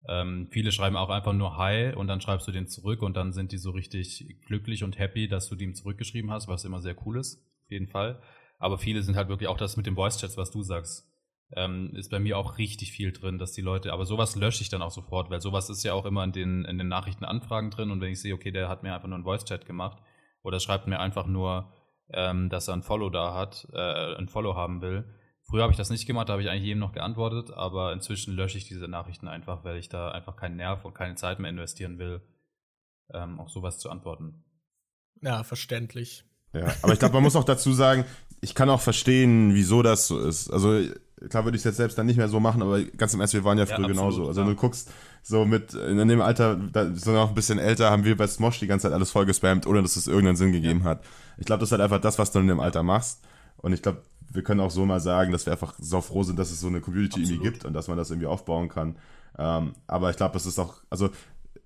Ähm, 0.08 0.48
viele 0.52 0.72
schreiben 0.72 0.98
auch 0.98 1.10
einfach 1.10 1.34
nur 1.34 1.58
Hi 1.58 1.94
und 1.94 2.08
dann 2.08 2.22
schreibst 2.22 2.48
du 2.48 2.52
den 2.52 2.68
zurück 2.68 3.02
und 3.02 3.16
dann 3.16 3.32
sind 3.32 3.52
die 3.52 3.58
so 3.58 3.72
richtig 3.72 4.42
glücklich 4.46 4.84
und 4.84 5.00
happy, 5.00 5.28
dass 5.28 5.48
du 5.48 5.56
dem 5.56 5.76
zurückgeschrieben 5.76 6.32
hast, 6.32 6.48
was 6.48 6.66
immer 6.66 6.82
sehr 6.82 6.96
cool 7.06 7.18
ist, 7.18 7.38
auf 7.64 7.72
jeden 7.72 7.88
Fall. 7.88 8.22
Aber 8.60 8.78
viele 8.78 9.02
sind 9.04 9.16
halt 9.16 9.30
wirklich 9.30 9.48
auch 9.48 9.58
das 9.58 9.78
mit 9.78 9.86
den 9.86 9.96
Voice-Chats, 9.96 10.38
was 10.38 10.52
du 10.52 10.62
sagst 10.62 11.08
ähm, 11.56 11.92
ist 11.96 12.12
bei 12.12 12.20
mir 12.20 12.38
auch 12.38 12.58
richtig 12.58 12.92
viel 12.92 13.12
drin, 13.12 13.38
dass 13.38 13.54
die 13.54 13.62
Leute, 13.62 13.94
aber 13.94 14.06
sowas 14.06 14.36
lösche 14.36 14.62
ich 14.62 14.70
dann 14.70 14.82
auch 14.82 14.92
sofort, 14.92 15.30
weil 15.30 15.42
sowas 15.42 15.70
ist 15.70 15.84
ja 15.84 15.94
auch 15.94 16.06
immer 16.06 16.24
in 16.24 16.32
den, 16.32 16.66
in 16.66 16.78
den 16.78 16.90
Nachrichtenanfragen 16.90 17.72
drin 17.72 17.92
und 17.92 18.02
wenn 18.02 18.12
ich 18.12 18.22
sehe, 18.22 18.34
okay, 18.34 18.52
der 18.52 18.68
hat 18.68 18.84
mir 18.84 18.94
einfach 18.94 19.08
nur 19.08 19.16
einen 19.16 19.24
Voice-Chat 19.24 19.66
gemacht 19.66 20.02
oder 20.44 20.60
schreibt 20.60 20.88
mir 20.88 21.00
einfach 21.00 21.28
nur, 21.28 21.72
ähm, 22.10 22.50
dass 22.50 22.68
er 22.68 22.76
ein 22.76 22.84
Follow 22.84 23.10
da 23.10 23.34
hat, 23.34 23.68
äh, 23.74 24.16
ein 24.16 24.30
Follow 24.30 24.56
haben 24.56 24.82
will. 24.82 25.06
Früher 25.44 25.64
habe 25.64 25.72
ich 25.72 25.78
das 25.78 25.90
nicht 25.90 26.06
gemacht, 26.06 26.28
da 26.28 26.34
habe 26.34 26.42
ich 26.42 26.50
eigentlich 26.50 26.66
jedem 26.66 26.80
noch 26.80 26.92
geantwortet, 26.92 27.52
aber 27.52 27.94
inzwischen 27.94 28.34
lösche 28.34 28.58
ich 28.58 28.68
diese 28.68 28.88
Nachrichten 28.88 29.28
einfach, 29.28 29.64
weil 29.64 29.78
ich 29.78 29.88
da 29.88 30.12
einfach 30.12 30.36
keinen 30.36 30.58
Nerv 30.58 30.84
und 30.84 30.94
keine 30.94 31.16
Zeit 31.16 31.40
mehr 31.40 31.50
investieren 31.50 32.00
will, 32.00 32.22
ähm, 33.14 33.40
auf 33.40 33.50
sowas 33.50 33.80
zu 33.80 33.90
antworten. 33.90 34.44
Ja, 35.22 35.44
verständlich. 35.44 36.26
Ja, 36.54 36.74
aber 36.82 36.94
ich 36.94 37.00
glaube, 37.00 37.14
man 37.14 37.24
muss 37.24 37.36
auch 37.36 37.44
dazu 37.44 37.72
sagen, 37.72 38.06
ich 38.42 38.56
kann 38.56 38.70
auch 38.70 38.82
verstehen, 38.82 39.54
wieso 39.54 39.82
das 39.82 40.08
so 40.08 40.20
ist. 40.20 40.52
Also 40.52 40.80
klar 41.30 41.46
würde 41.46 41.56
ich 41.56 41.62
es 41.62 41.66
jetzt 41.66 41.78
selbst 41.78 41.98
dann 41.98 42.06
nicht 42.06 42.18
mehr 42.18 42.30
so 42.30 42.40
machen, 42.40 42.62
aber 42.62 42.82
ganz 42.84 43.14
im 43.14 43.20
Ernst, 43.20 43.34
wir 43.34 43.44
waren 43.44 43.58
ja 43.58 43.66
früher 43.66 43.82
ja, 43.82 43.88
genauso. 43.88 44.28
Also 44.28 44.42
ja. 44.42 44.48
du 44.48 44.56
guckst 44.56 44.90
so 45.24 45.46
mit, 45.46 45.74
in 45.74 46.08
dem 46.08 46.22
Alter, 46.22 46.56
da, 46.56 46.94
so 46.94 47.12
noch 47.12 47.30
ein 47.30 47.36
bisschen 47.36 47.60
älter, 47.60 47.90
haben 47.90 48.06
wir 48.06 48.16
bei 48.16 48.28
Smosh 48.28 48.60
die 48.60 48.68
ganze 48.68 48.84
Zeit 48.84 48.94
alles 48.94 49.12
voll 49.12 49.26
gespammt, 49.26 49.66
ohne 49.66 49.82
dass 49.82 49.96
es 49.96 50.08
irgendeinen 50.08 50.38
Sinn 50.38 50.52
gegeben 50.52 50.84
hat. 50.84 51.04
Ich 51.38 51.46
glaube, 51.46 51.60
das 51.60 51.70
ist 51.70 51.72
halt 51.72 51.82
einfach 51.82 52.02
das, 52.02 52.20
was 52.20 52.32
du 52.32 52.40
in 52.40 52.48
dem 52.48 52.60
Alter 52.60 52.84
machst. 52.84 53.22
Und 53.58 53.74
ich 53.74 53.82
glaube, 53.82 54.04
wir 54.32 54.44
können 54.44 54.60
auch 54.60 54.72
so 54.72 54.86
mal 54.86 55.00
sagen, 55.00 55.32
dass 55.32 55.46
wir 55.46 55.54
einfach 55.54 55.74
so 55.80 56.02
froh 56.02 56.24
sind, 56.24 56.38
dass 56.38 56.52
es 56.52 56.60
so 56.60 56.68
eine 56.68 56.82
Community 56.82 57.22
Absolut. 57.22 57.30
irgendwie 57.30 57.50
gibt 57.50 57.66
und 57.66 57.74
dass 57.74 57.88
man 57.88 57.98
das 57.98 58.12
irgendwie 58.12 58.28
aufbauen 58.28 58.70
kann. 58.70 58.98
Ähm, 59.38 59.74
aber 59.88 60.12
ich 60.12 60.18
glaube, 60.18 60.34
das 60.34 60.46
ist 60.46 60.60
auch, 60.60 60.76
also 60.90 61.10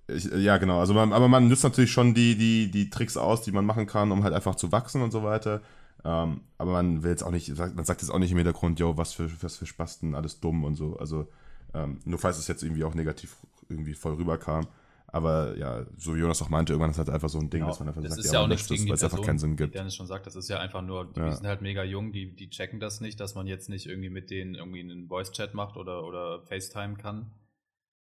ich, 0.08 0.24
ja, 0.24 0.58
genau. 0.58 0.80
Also 0.80 0.94
man, 0.94 1.12
aber 1.12 1.28
man 1.28 1.48
nützt 1.48 1.64
natürlich 1.64 1.92
schon 1.92 2.14
die, 2.14 2.36
die, 2.36 2.70
die 2.70 2.90
Tricks 2.90 3.16
aus, 3.16 3.42
die 3.42 3.52
man 3.52 3.64
machen 3.64 3.86
kann, 3.86 4.12
um 4.12 4.24
halt 4.24 4.34
einfach 4.34 4.54
zu 4.54 4.72
wachsen 4.72 5.02
und 5.02 5.10
so 5.10 5.22
weiter. 5.22 5.60
Ähm, 6.04 6.40
aber 6.58 6.72
man 6.72 7.02
will 7.02 7.10
jetzt 7.10 7.22
auch 7.22 7.30
nicht, 7.30 7.56
man 7.56 7.84
sagt 7.84 8.02
jetzt 8.02 8.10
auch 8.10 8.18
nicht 8.18 8.32
im 8.32 8.38
Hintergrund, 8.38 8.80
yo, 8.80 8.96
was 8.96 9.12
für, 9.12 9.30
was 9.42 9.56
für 9.56 9.66
Spasten, 9.66 10.14
alles 10.14 10.40
dumm 10.40 10.64
und 10.64 10.74
so. 10.74 10.96
Also, 10.96 11.28
ähm, 11.74 12.00
nur 12.04 12.18
falls 12.18 12.38
es 12.38 12.48
jetzt 12.48 12.62
irgendwie 12.62 12.84
auch 12.84 12.94
negativ 12.94 13.36
irgendwie 13.68 13.94
voll 13.94 14.14
rüberkam. 14.14 14.66
Aber 15.06 15.58
ja, 15.58 15.84
so 15.98 16.14
wie 16.14 16.20
Jonas 16.20 16.40
auch 16.40 16.48
meinte, 16.48 16.72
irgendwann 16.72 16.90
ist 16.90 16.98
halt 16.98 17.10
einfach 17.10 17.28
so 17.28 17.38
ein 17.38 17.50
Ding, 17.50 17.60
genau. 17.60 17.66
dass 17.66 17.80
man 17.80 17.88
einfach 17.88 18.00
das 18.00 18.12
sagt, 18.12 18.24
ist 18.24 18.32
ja, 18.32 18.38
ja 18.38 18.44
auch 18.44 18.48
nichts 18.48 18.66
gegen 18.66 18.88
weil 18.88 18.94
es 18.94 19.04
einfach 19.04 19.20
keinen 19.20 19.38
Sinn 19.38 19.56
gibt. 19.56 19.74
Dennis 19.74 19.94
schon 19.94 20.06
sagt, 20.06 20.26
das 20.26 20.36
ist 20.36 20.48
ja 20.48 20.58
einfach 20.58 20.80
nur, 20.80 21.12
die 21.12 21.20
ja. 21.20 21.32
sind 21.32 21.46
halt 21.46 21.60
mega 21.60 21.84
jung, 21.84 22.12
die, 22.12 22.34
die 22.34 22.48
checken 22.48 22.80
das 22.80 23.02
nicht, 23.02 23.20
dass 23.20 23.34
man 23.34 23.46
jetzt 23.46 23.68
nicht 23.68 23.86
irgendwie 23.86 24.08
mit 24.08 24.30
denen 24.30 24.54
irgendwie 24.54 24.80
einen 24.80 25.08
Voice-Chat 25.08 25.52
macht 25.52 25.76
oder, 25.76 26.04
oder 26.04 26.40
FaceTime 26.46 26.94
kann. 26.96 27.30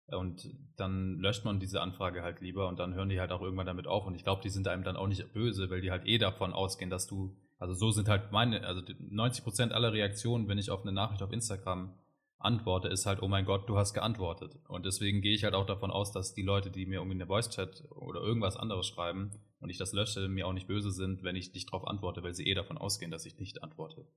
Und 0.08 0.50
dann 0.78 1.20
löscht 1.20 1.44
man 1.44 1.60
diese 1.60 1.82
Anfrage 1.82 2.24
halt 2.24 2.40
lieber 2.40 2.70
und 2.70 2.80
dann 2.80 2.94
hören 2.94 3.10
die 3.10 3.20
halt 3.20 3.32
auch 3.32 3.42
irgendwann 3.42 3.66
damit 3.66 3.88
auf. 3.88 4.06
Und 4.06 4.16
ich 4.16 4.24
glaube, 4.24 4.42
die 4.42 4.50
sind 4.50 4.68
einem 4.70 4.84
dann 4.84 4.96
auch 4.96 5.08
nicht 5.08 5.34
böse, 5.34 5.70
weil 5.70 5.82
die 5.82 5.92
halt 5.92 6.06
eh 6.06 6.18
davon 6.18 6.54
ausgehen, 6.54 6.90
dass 6.90 7.08
du 7.08 7.36
also 7.62 7.76
so 7.76 7.92
sind 7.92 8.10
halt 8.10 8.32
meine, 8.32 8.66
also 8.66 8.82
90 8.98 9.44
Prozent 9.44 9.72
aller 9.72 9.94
Reaktionen, 9.94 10.48
wenn 10.48 10.58
ich 10.58 10.72
auf 10.72 10.82
eine 10.82 10.92
Nachricht 10.92 11.22
auf 11.22 11.32
Instagram 11.32 11.94
antworte, 12.40 12.88
ist 12.88 13.06
halt, 13.06 13.22
oh 13.22 13.28
mein 13.28 13.46
Gott, 13.46 13.70
du 13.70 13.78
hast 13.78 13.94
geantwortet. 13.94 14.58
Und 14.68 14.88
deswegen 14.88 15.22
gehe 15.22 15.36
ich 15.36 15.44
halt 15.44 15.54
auch 15.54 15.68
davon 15.68 15.92
aus, 15.92 16.12
dass 16.12 16.34
die 16.34 16.42
Leute, 16.42 16.72
die 16.72 16.88
mir 16.88 16.96
irgendwie 16.96 17.18
eine 17.18 17.28
Voice-Chat 17.28 17.84
oder 17.92 18.20
irgendwas 18.20 18.58
anderes 18.58 18.88
schreiben 18.88 19.30
und 19.60 19.70
ich 19.70 19.78
das 19.78 19.94
lösche, 19.94 20.28
mir 20.28 20.48
auch 20.48 20.54
nicht 20.54 20.66
böse 20.66 20.90
sind, 20.90 21.22
wenn 21.22 21.36
ich 21.36 21.54
nicht 21.54 21.68
darauf 21.72 21.86
antworte, 21.86 22.24
weil 22.24 22.34
sie 22.34 22.48
eh 22.48 22.56
davon 22.56 22.80
ausgehen, 22.80 23.12
dass 23.12 23.28
ich 23.28 23.38
nicht 23.38 23.62
antworte. 23.62 24.08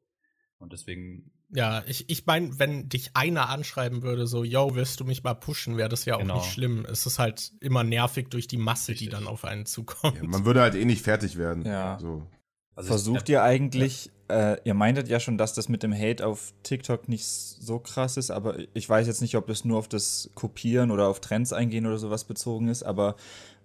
Und 0.57 0.73
deswegen. 0.73 1.31
Ja, 1.51 1.83
ich, 1.87 2.09
ich 2.09 2.25
meine, 2.25 2.59
wenn 2.59 2.89
dich 2.89 3.15
einer 3.15 3.51
anschreiben 3.51 4.03
würde, 4.03 4.27
so, 4.27 4.43
yo, 4.43 4.75
willst 4.75 5.01
du 5.01 5.05
mich 5.05 5.23
mal 5.23 5.35
pushen, 5.35 5.77
wäre 5.77 5.91
das 5.91 6.07
ja 6.07 6.15
auch 6.15 6.21
genau. 6.21 6.37
nicht 6.37 6.51
schlimm. 6.51 6.87
Es 6.87 7.05
ist 7.05 7.19
halt 7.19 7.53
immer 7.61 7.85
nervig 7.85 8.31
durch 8.31 8.47
die 8.47 8.57
Masse, 8.57 8.93
Richtig. 8.93 9.09
die 9.09 9.12
dann 9.12 9.27
auf 9.27 9.45
einen 9.45 9.66
zukommt. 9.66 10.16
Ja, 10.16 10.25
man 10.25 10.47
würde 10.47 10.62
halt 10.62 10.77
eh 10.77 10.87
nicht 10.87 11.03
fertig 11.03 11.37
werden. 11.37 11.66
Ja. 11.66 11.99
So. 11.99 12.27
Also 12.76 12.88
Versucht 12.88 13.28
ihr 13.28 13.42
eigentlich, 13.42 14.10
ja. 14.28 14.52
äh, 14.52 14.60
ihr 14.64 14.74
meintet 14.74 15.09
ja 15.09 15.20
schon, 15.20 15.38
dass 15.38 15.55
das 15.55 15.68
mit 15.68 15.82
dem 15.82 15.92
Hate 15.92 16.26
auf 16.26 16.52
TikTok 16.64 17.09
nicht 17.09 17.24
so 17.26 17.78
krass 17.78 18.16
ist, 18.16 18.30
aber 18.30 18.56
ich 18.74 18.88
weiß 18.88 19.06
jetzt 19.06 19.22
nicht, 19.22 19.36
ob 19.36 19.46
das 19.46 19.64
nur 19.64 19.78
auf 19.78 19.86
das 19.86 20.30
Kopieren 20.34 20.90
oder 20.90 21.09
auf 21.09 21.20
Trends 21.20 21.52
eingehen 21.52 21.86
oder 21.86 21.98
sowas 21.98 22.24
bezogen 22.24 22.68
ist, 22.68 22.82
aber 22.82 23.14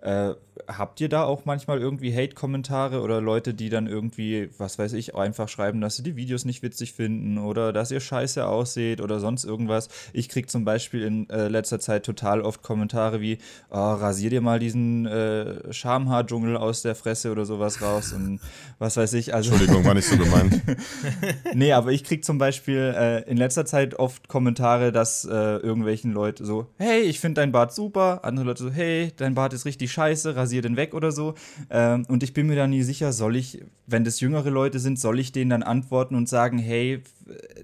äh, 0.02 0.34
habt 0.68 1.02
ihr 1.02 1.10
da 1.10 1.24
auch 1.24 1.46
manchmal 1.46 1.80
irgendwie 1.80 2.14
Hate-Kommentare 2.14 3.02
oder 3.02 3.22
Leute, 3.22 3.54
die 3.54 3.70
dann 3.70 3.88
irgendwie, 3.88 4.50
was 4.58 4.78
weiß 4.78 4.94
ich, 4.94 5.16
einfach 5.16 5.50
schreiben, 5.50 5.82
dass 5.82 5.96
sie 5.96 6.04
die 6.04 6.16
Videos 6.16 6.46
nicht 6.46 6.62
witzig 6.64 6.94
finden 6.94 7.38
oder 7.38 7.74
dass 7.74 7.92
ihr 7.92 8.00
scheiße 8.00 8.46
ausseht 8.46 9.02
oder 9.02 9.20
sonst 9.20 9.46
irgendwas? 9.46 9.90
Ich 10.14 10.30
krieg 10.30 10.50
zum 10.50 10.66
Beispiel 10.66 11.04
in 11.04 11.30
äh, 11.30 11.48
letzter 11.48 11.80
Zeit 11.80 12.06
total 12.06 12.42
oft 12.42 12.62
Kommentare 12.62 13.22
wie, 13.22 13.40
oh, 13.70 13.76
rasier 13.78 14.30
dir 14.30 14.42
mal 14.42 14.60
diesen 14.60 15.06
äh, 15.06 15.74
Schamhaar-Dschungel 15.74 16.58
aus 16.58 16.82
der 16.82 16.96
Fresse 16.96 17.32
oder 17.32 17.46
sowas 17.46 17.82
raus 17.82 18.14
und 18.14 18.40
was 18.78 18.98
weiß 18.98 19.14
ich. 19.14 19.34
Also 19.34 19.52
Entschuldigung, 19.52 19.86
war 19.86 19.94
nicht 19.94 20.08
so 20.08 20.18
gemeint. 20.18 20.62
nee, 21.54 21.74
aber 21.74 21.92
ich 21.92 22.04
krieg 22.04 22.24
zum 22.24 22.38
Beispiel 22.38 22.94
äh, 22.96 23.30
in 23.30 23.38
letzter 23.38 23.66
Zeit 23.66 23.96
oft 23.96 24.28
Kommentare, 24.28 24.92
dass 24.92 25.26
äh, 25.26 25.30
irgendwelchen 25.58 26.14
Leute 26.14 26.46
so, 26.46 26.68
hey, 26.78 27.02
ich 27.02 27.20
finde 27.20 27.42
dein 27.42 27.52
Bart 27.52 27.74
super, 27.74 28.22
andere 28.24 28.46
Leute 28.46 28.64
so, 28.64 28.72
hey, 28.72 29.12
dein 29.18 29.36
Bart 29.36 29.54
ist 29.54 29.66
richtig 29.66 29.89
scheiße, 29.91 30.36
rasier 30.36 30.61
den 30.61 30.76
weg 30.76 30.94
oder 30.94 31.11
so. 31.11 31.36
Ähm, 31.70 32.06
und 32.07 32.24
ich 32.24 32.34
bin 32.34 32.48
mir 32.48 32.56
da 32.56 32.68
nie 32.68 32.84
sicher, 32.84 33.14
soll 33.14 33.36
ich, 33.36 33.64
wenn 33.88 34.03
das 34.03 34.20
jüngere 34.20 34.49
Leute 34.49 34.80
sind, 34.80 34.99
soll 34.99 35.20
ich 35.20 35.32
denen 35.32 35.49
dann 35.49 35.64
antworten 35.64 36.16
und 36.16 36.30
sagen, 36.30 36.57
hey, 36.57 37.02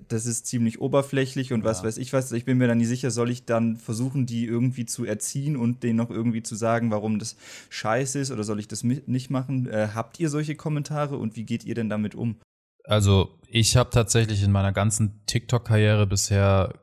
das 0.08 0.26
ist 0.26 0.46
ziemlich 0.46 0.80
oberflächlich 0.82 1.54
und 1.54 1.62
ja. 1.62 1.66
was 1.66 1.84
weiß 1.84 1.98
ich 1.98 2.14
was. 2.14 2.32
Ich 2.32 2.46
bin 2.46 2.58
mir 2.58 2.68
da 2.68 2.76
nie 2.76 2.86
sicher, 2.86 3.12
soll 3.12 3.30
ich 3.30 3.46
dann 3.46 3.78
versuchen, 3.78 4.26
die 4.26 4.46
irgendwie 4.46 4.86
zu 4.86 5.06
erziehen 5.06 5.56
und 5.56 5.84
denen 5.84 5.98
noch 5.98 6.10
irgendwie 6.10 6.44
zu 6.44 6.56
sagen, 6.56 6.92
warum 6.92 7.20
das 7.20 7.36
scheiße 7.70 8.20
ist 8.20 8.32
oder 8.32 8.44
soll 8.44 8.60
ich 8.60 8.68
das 8.68 8.84
nicht 8.84 9.30
machen? 9.30 9.68
Äh, 9.68 9.90
habt 9.94 10.20
ihr 10.20 10.30
solche 10.30 10.56
Kommentare 10.56 11.18
und 11.18 11.36
wie 11.36 11.44
geht 11.44 11.64
ihr 11.64 11.76
denn 11.76 11.90
damit 11.90 12.16
um? 12.16 12.38
Also 12.84 13.30
ich 13.48 13.78
habe 13.78 13.90
tatsächlich 13.90 14.44
in 14.44 14.52
meiner 14.52 14.72
ganzen 14.72 15.22
TikTok-Karriere 15.26 16.06
bisher 16.06 16.74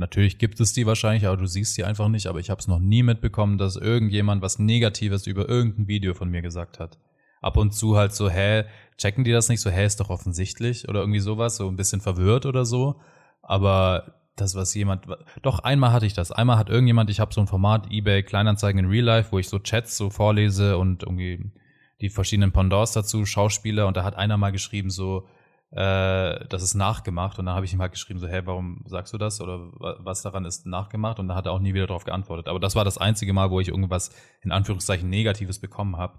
Natürlich 0.00 0.38
gibt 0.38 0.58
es 0.60 0.72
die 0.72 0.86
wahrscheinlich, 0.86 1.26
aber 1.26 1.36
du 1.36 1.46
siehst 1.46 1.74
sie 1.74 1.84
einfach 1.84 2.08
nicht. 2.08 2.26
Aber 2.26 2.40
ich 2.40 2.48
habe 2.48 2.58
es 2.58 2.66
noch 2.66 2.78
nie 2.80 3.02
mitbekommen, 3.02 3.58
dass 3.58 3.76
irgendjemand 3.76 4.40
was 4.40 4.58
Negatives 4.58 5.26
über 5.26 5.46
irgendein 5.48 5.88
Video 5.88 6.14
von 6.14 6.30
mir 6.30 6.40
gesagt 6.40 6.80
hat. 6.80 6.98
ab 7.42 7.56
und 7.56 7.72
zu 7.72 7.96
halt 7.96 8.12
so, 8.14 8.28
hä, 8.28 8.64
checken 8.98 9.24
die 9.24 9.32
das 9.32 9.48
nicht 9.48 9.60
so, 9.60 9.70
hä, 9.70 9.84
ist 9.84 10.00
doch 10.00 10.10
offensichtlich 10.10 10.88
oder 10.88 11.00
irgendwie 11.00 11.20
sowas, 11.20 11.56
so 11.56 11.68
ein 11.68 11.76
bisschen 11.76 12.00
verwirrt 12.00 12.46
oder 12.46 12.64
so. 12.64 13.00
Aber 13.42 14.14
das, 14.36 14.54
was 14.54 14.74
jemand, 14.74 15.06
doch 15.42 15.58
einmal 15.60 15.92
hatte 15.92 16.06
ich 16.06 16.14
das. 16.14 16.32
Einmal 16.32 16.58
hat 16.58 16.70
irgendjemand, 16.70 17.10
ich 17.10 17.20
habe 17.20 17.34
so 17.34 17.40
ein 17.40 17.46
Format 17.46 17.90
eBay 17.90 18.22
Kleinanzeigen 18.22 18.84
in 18.84 18.90
Real 18.90 19.04
Life, 19.04 19.32
wo 19.32 19.38
ich 19.38 19.48
so 19.48 19.58
Chats 19.58 19.96
so 19.96 20.10
vorlese 20.10 20.78
und 20.78 21.02
irgendwie 21.02 21.52
die 22.00 22.08
verschiedenen 22.08 22.52
Pendants 22.52 22.92
dazu, 22.92 23.26
Schauspieler 23.26 23.86
und 23.86 23.96
da 23.96 24.04
hat 24.04 24.16
einer 24.16 24.38
mal 24.38 24.52
geschrieben 24.52 24.90
so, 24.90 25.26
äh, 25.70 26.46
das 26.48 26.62
ist 26.62 26.74
nachgemacht 26.74 27.38
und 27.38 27.46
dann 27.46 27.54
habe 27.54 27.64
ich 27.64 27.72
ihm 27.72 27.80
halt 27.80 27.92
geschrieben 27.92 28.18
so, 28.18 28.26
hey, 28.26 28.44
warum 28.46 28.82
sagst 28.86 29.12
du 29.12 29.18
das 29.18 29.40
oder 29.40 29.70
was 30.00 30.22
daran 30.22 30.44
ist 30.44 30.66
nachgemacht 30.66 31.18
und 31.18 31.28
dann 31.28 31.36
hat 31.36 31.46
er 31.46 31.52
auch 31.52 31.60
nie 31.60 31.74
wieder 31.74 31.86
darauf 31.86 32.04
geantwortet. 32.04 32.48
Aber 32.48 32.60
das 32.60 32.74
war 32.74 32.84
das 32.84 32.98
einzige 32.98 33.32
Mal, 33.32 33.50
wo 33.50 33.60
ich 33.60 33.68
irgendwas 33.68 34.10
in 34.42 34.52
Anführungszeichen 34.52 35.08
Negatives 35.08 35.60
bekommen 35.60 35.96
habe, 35.96 36.18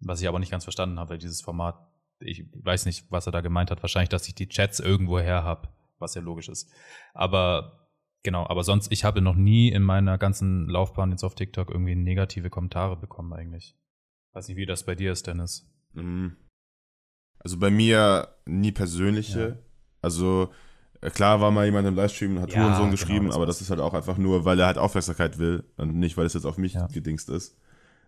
was 0.00 0.20
ich 0.20 0.28
aber 0.28 0.38
nicht 0.38 0.50
ganz 0.50 0.64
verstanden 0.64 0.98
habe, 0.98 1.10
weil 1.10 1.18
dieses 1.18 1.42
Format, 1.42 1.76
ich 2.20 2.46
weiß 2.52 2.86
nicht, 2.86 3.10
was 3.10 3.26
er 3.26 3.32
da 3.32 3.40
gemeint 3.40 3.70
hat, 3.70 3.82
wahrscheinlich, 3.82 4.08
dass 4.08 4.26
ich 4.26 4.34
die 4.34 4.48
Chats 4.48 4.80
irgendwo 4.80 5.18
her 5.18 5.44
habe 5.44 5.68
was 5.98 6.14
ja 6.14 6.22
logisch 6.22 6.48
ist. 6.48 6.70
Aber 7.14 7.88
genau, 8.22 8.46
aber 8.46 8.64
sonst, 8.64 8.92
ich 8.92 9.04
habe 9.04 9.20
noch 9.20 9.36
nie 9.36 9.68
in 9.68 9.82
meiner 9.82 10.18
ganzen 10.18 10.68
Laufbahn 10.68 11.10
jetzt 11.10 11.24
auf 11.24 11.34
TikTok 11.34 11.70
irgendwie 11.70 11.94
negative 11.94 12.50
Kommentare 12.50 12.96
bekommen 12.96 13.32
eigentlich. 13.32 13.76
Weiß 14.32 14.48
nicht, 14.48 14.56
wie 14.56 14.66
das 14.66 14.84
bei 14.84 14.94
dir 14.94 15.12
ist, 15.12 15.26
Dennis. 15.26 15.70
Mhm. 15.92 16.36
Also 17.40 17.58
bei 17.58 17.70
mir 17.70 18.28
nie 18.46 18.72
persönliche. 18.72 19.40
Ja. 19.40 19.56
Also 20.02 20.50
äh, 21.00 21.10
klar 21.10 21.40
war 21.40 21.50
mal 21.50 21.66
jemand 21.66 21.86
im 21.86 21.94
Livestream 21.94 22.36
und 22.36 22.42
hat 22.42 22.52
ja, 22.52 22.60
Hurensohn 22.60 22.84
genau, 22.84 22.90
geschrieben, 22.90 23.26
genau, 23.26 23.36
aber 23.36 23.46
das 23.46 23.60
ist 23.60 23.70
halt 23.70 23.80
auch 23.80 23.94
einfach 23.94 24.18
nur, 24.18 24.44
weil 24.44 24.58
er 24.58 24.66
halt 24.66 24.78
Aufmerksamkeit 24.78 25.38
will 25.38 25.64
und 25.76 25.96
nicht, 25.96 26.16
weil 26.16 26.26
es 26.26 26.34
jetzt 26.34 26.44
auf 26.44 26.58
mich 26.58 26.74
ja. 26.74 26.86
gedingst 26.88 27.28
ist. 27.30 27.56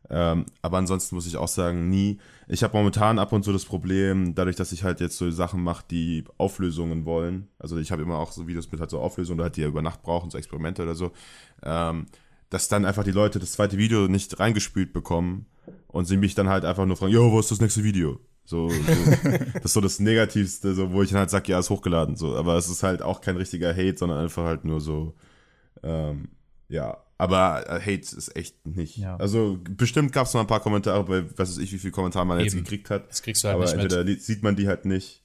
Ähm, 0.09 0.47
aber 0.62 0.78
ansonsten 0.78 1.15
muss 1.15 1.27
ich 1.27 1.36
auch 1.36 1.48
sagen, 1.48 1.89
nie. 1.89 2.19
Ich 2.48 2.62
habe 2.62 2.77
momentan 2.77 3.19
ab 3.19 3.32
und 3.32 3.44
zu 3.44 3.52
das 3.52 3.65
Problem, 3.65 4.35
dadurch, 4.35 4.57
dass 4.57 4.73
ich 4.73 4.82
halt 4.82 4.98
jetzt 5.01 5.19
so 5.19 5.31
Sachen 5.31 5.62
mache, 5.62 5.85
die 5.90 6.24
Auflösungen 6.39 7.05
wollen. 7.05 7.48
Also 7.59 7.77
ich 7.77 7.93
habe 7.93 8.02
immer 8.02 8.19
auch 8.19 8.32
so 8.32 8.48
Videos 8.48 8.73
mit 8.73 8.81
halt 8.81 8.90
so 8.90 8.98
Auflösungen, 8.98 9.43
halt 9.43 9.57
die 9.57 9.61
ja 9.61 9.69
über 9.69 9.82
Nacht 9.82 10.02
brauchen, 10.02 10.31
so 10.31 10.39
Experimente 10.39 10.82
oder 10.82 10.94
so. 10.94 11.12
Ähm, 11.62 12.07
dass 12.48 12.69
dann 12.69 12.85
einfach 12.85 13.05
die 13.05 13.12
Leute 13.12 13.39
das 13.39 13.52
zweite 13.52 13.78
Video 13.78 14.09
nicht 14.09 14.40
reingespült 14.40 14.93
bekommen 14.93 15.47
und 15.86 16.07
sie 16.07 16.16
mich 16.16 16.35
dann 16.35 16.48
halt 16.48 16.65
einfach 16.65 16.86
nur 16.86 16.97
fragen, 16.97 17.12
jo, 17.12 17.31
wo 17.31 17.39
ist 17.39 17.52
das 17.52 17.61
nächste 17.61 17.85
Video? 17.85 18.19
So, 18.51 18.68
so 18.68 18.81
das 19.55 19.64
ist 19.64 19.72
so 19.74 19.81
das 19.81 20.01
Negativste, 20.01 20.74
so, 20.74 20.90
wo 20.90 21.02
ich 21.02 21.10
dann 21.10 21.20
halt 21.20 21.31
sage, 21.31 21.52
ja, 21.52 21.60
ist 21.60 21.70
hochgeladen. 21.70 22.16
So, 22.16 22.36
aber 22.36 22.56
es 22.56 22.68
ist 22.68 22.82
halt 22.82 23.01
auch 23.01 23.20
kein 23.20 23.36
richtiger 23.36 23.70
Hate, 23.70 23.97
sondern 23.97 24.18
einfach 24.18 24.44
halt 24.44 24.64
nur 24.64 24.81
so, 24.81 25.14
ähm, 25.85 26.31
ja, 26.68 26.98
aber 27.16 27.68
äh, 27.68 27.81
Hate 27.81 28.16
ist 28.16 28.35
echt 28.35 28.66
nicht. 28.66 28.97
Ja. 28.97 29.16
Also 29.16 29.59
bestimmt 29.62 30.12
gab 30.12 30.27
es 30.27 30.35
noch 30.35 30.40
ein 30.40 30.48
paar 30.48 30.60
Kommentare, 30.60 31.05
bei 31.05 31.31
was 31.39 31.51
weiß 31.51 31.59
ich, 31.59 31.72
wie 31.72 31.78
viele 31.78 31.93
Kommentare 31.93 32.27
man 32.27 32.39
Eben. 32.39 32.47
jetzt 32.47 32.56
gekriegt 32.56 32.90
hat. 32.90 33.09
Das 33.09 33.22
kriegst 33.22 33.44
du 33.44 33.48
halt 33.48 33.55
aber 33.55 33.66
nicht 33.66 33.74
entweder 33.74 34.05
mit. 34.05 34.22
sieht 34.22 34.43
man 34.43 34.56
die 34.56 34.66
halt 34.66 34.85
nicht. 34.85 35.22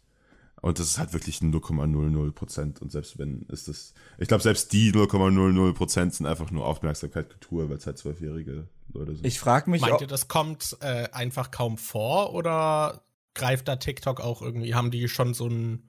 Und 0.61 0.80
das 0.80 0.88
ist 0.88 0.99
halt 0.99 1.14
wirklich 1.14 1.39
0,00 1.39 2.31
Prozent. 2.31 2.81
Und 2.81 2.91
selbst 2.91 3.18
wenn 3.18 3.43
ist 3.49 3.68
das, 3.68 3.93
ich 4.19 4.27
glaube, 4.27 4.43
selbst 4.43 4.72
die 4.72 4.91
0,00 4.91 5.73
Prozent 5.73 6.14
sind 6.14 6.27
einfach 6.27 6.52
nur 6.52 6.65
Aufmerksamkeit, 6.65 7.30
Kultur, 7.30 7.69
weil 7.69 7.77
es 7.77 7.88
halt 7.88 7.97
zwölfjährige 7.97 8.68
Leute 8.93 9.15
sind. 9.15 9.26
Ich 9.26 9.39
frage 9.39 9.69
mich, 9.69 9.81
meint 9.81 10.02
ihr, 10.02 10.07
das 10.07 10.27
kommt 10.27 10.77
äh, 10.81 11.10
einfach 11.11 11.49
kaum 11.49 11.77
vor 11.77 12.34
oder 12.34 13.02
greift 13.35 13.67
da 13.67 13.75
TikTok 13.75 14.21
auch 14.21 14.41
irgendwie? 14.41 14.73
Haben 14.73 14.91
die 14.91 15.07
schon 15.07 15.33
so 15.33 15.47
ein 15.47 15.83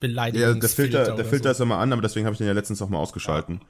Beleidigungsfilter? 0.00 0.50
Ja, 0.50 0.60
der 0.60 0.68
Filter, 0.68 1.16
der 1.16 1.24
Filter 1.24 1.44
so? 1.44 1.50
ist 1.50 1.60
immer 1.60 1.78
an, 1.78 1.92
aber 1.92 2.02
deswegen 2.02 2.26
habe 2.26 2.34
ich 2.34 2.38
den 2.38 2.46
ja 2.46 2.52
letztens 2.52 2.82
auch 2.82 2.88
mal 2.88 2.98
ausgeschalten. 2.98 3.60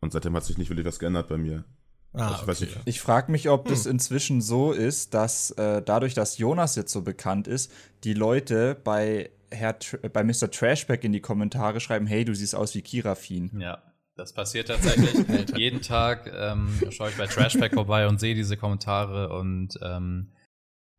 Und 0.00 0.12
seitdem 0.12 0.34
hat 0.34 0.44
sich 0.44 0.58
nicht 0.58 0.70
wirklich 0.70 0.86
was 0.86 0.98
geändert 0.98 1.28
bei 1.28 1.38
mir. 1.38 1.64
Ah, 2.12 2.40
also, 2.46 2.64
ich 2.64 2.70
okay. 2.70 2.80
ich 2.86 3.00
frage 3.00 3.30
mich, 3.30 3.48
ob 3.50 3.64
hm. 3.64 3.70
das 3.70 3.86
inzwischen 3.86 4.40
so 4.40 4.72
ist, 4.72 5.12
dass 5.14 5.50
äh, 5.52 5.82
dadurch, 5.82 6.14
dass 6.14 6.38
Jonas 6.38 6.74
jetzt 6.74 6.92
so 6.92 7.02
bekannt 7.02 7.46
ist, 7.46 7.70
die 8.04 8.14
Leute 8.14 8.74
bei, 8.82 9.30
Herr, 9.50 9.76
bei 10.12 10.24
Mr. 10.24 10.50
Trashback 10.50 11.04
in 11.04 11.12
die 11.12 11.20
Kommentare 11.20 11.80
schreiben, 11.80 12.06
hey, 12.06 12.24
du 12.24 12.34
siehst 12.34 12.54
aus 12.54 12.74
wie 12.74 12.82
Kirafin. 12.82 13.60
Ja, 13.60 13.82
das 14.16 14.32
passiert 14.32 14.68
tatsächlich. 14.68 15.14
jeden 15.56 15.82
Tag 15.82 16.32
ähm, 16.34 16.78
schaue 16.90 17.10
ich 17.10 17.16
bei 17.16 17.26
Trashback 17.26 17.74
vorbei 17.74 18.08
und 18.08 18.18
sehe 18.18 18.34
diese 18.34 18.56
Kommentare 18.56 19.28
und 19.36 19.78
ähm, 19.82 20.32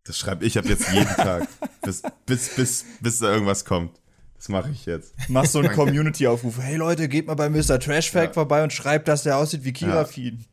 das 0.08 0.18
schreibe 0.18 0.46
ich 0.46 0.58
ab 0.58 0.66
jetzt 0.66 0.92
jeden 0.92 1.08
Tag, 1.16 1.48
bis, 1.82 2.02
bis, 2.26 2.56
bis, 2.56 2.86
bis 3.02 3.20
da 3.20 3.32
irgendwas 3.32 3.66
kommt. 3.66 4.00
Das 4.36 4.50
mache 4.50 4.70
ich 4.72 4.86
jetzt. 4.86 5.16
Mach 5.30 5.46
so 5.46 5.60
einen 5.60 5.72
Community-Aufruf. 5.72 6.60
Hey 6.60 6.76
Leute, 6.76 7.10
geht 7.10 7.28
mal 7.28 7.34
bei 7.34 7.50
Mr. 7.50 7.80
Trashfact 7.80 8.28
ja. 8.28 8.34
vorbei 8.34 8.64
und 8.64 8.72
schreibt, 8.72 9.08
dass 9.08 9.24
der 9.24 9.38
aussieht 9.38 9.64
wie 9.64 9.74
Kirafin. 9.74 10.40
Ja. 10.40 10.46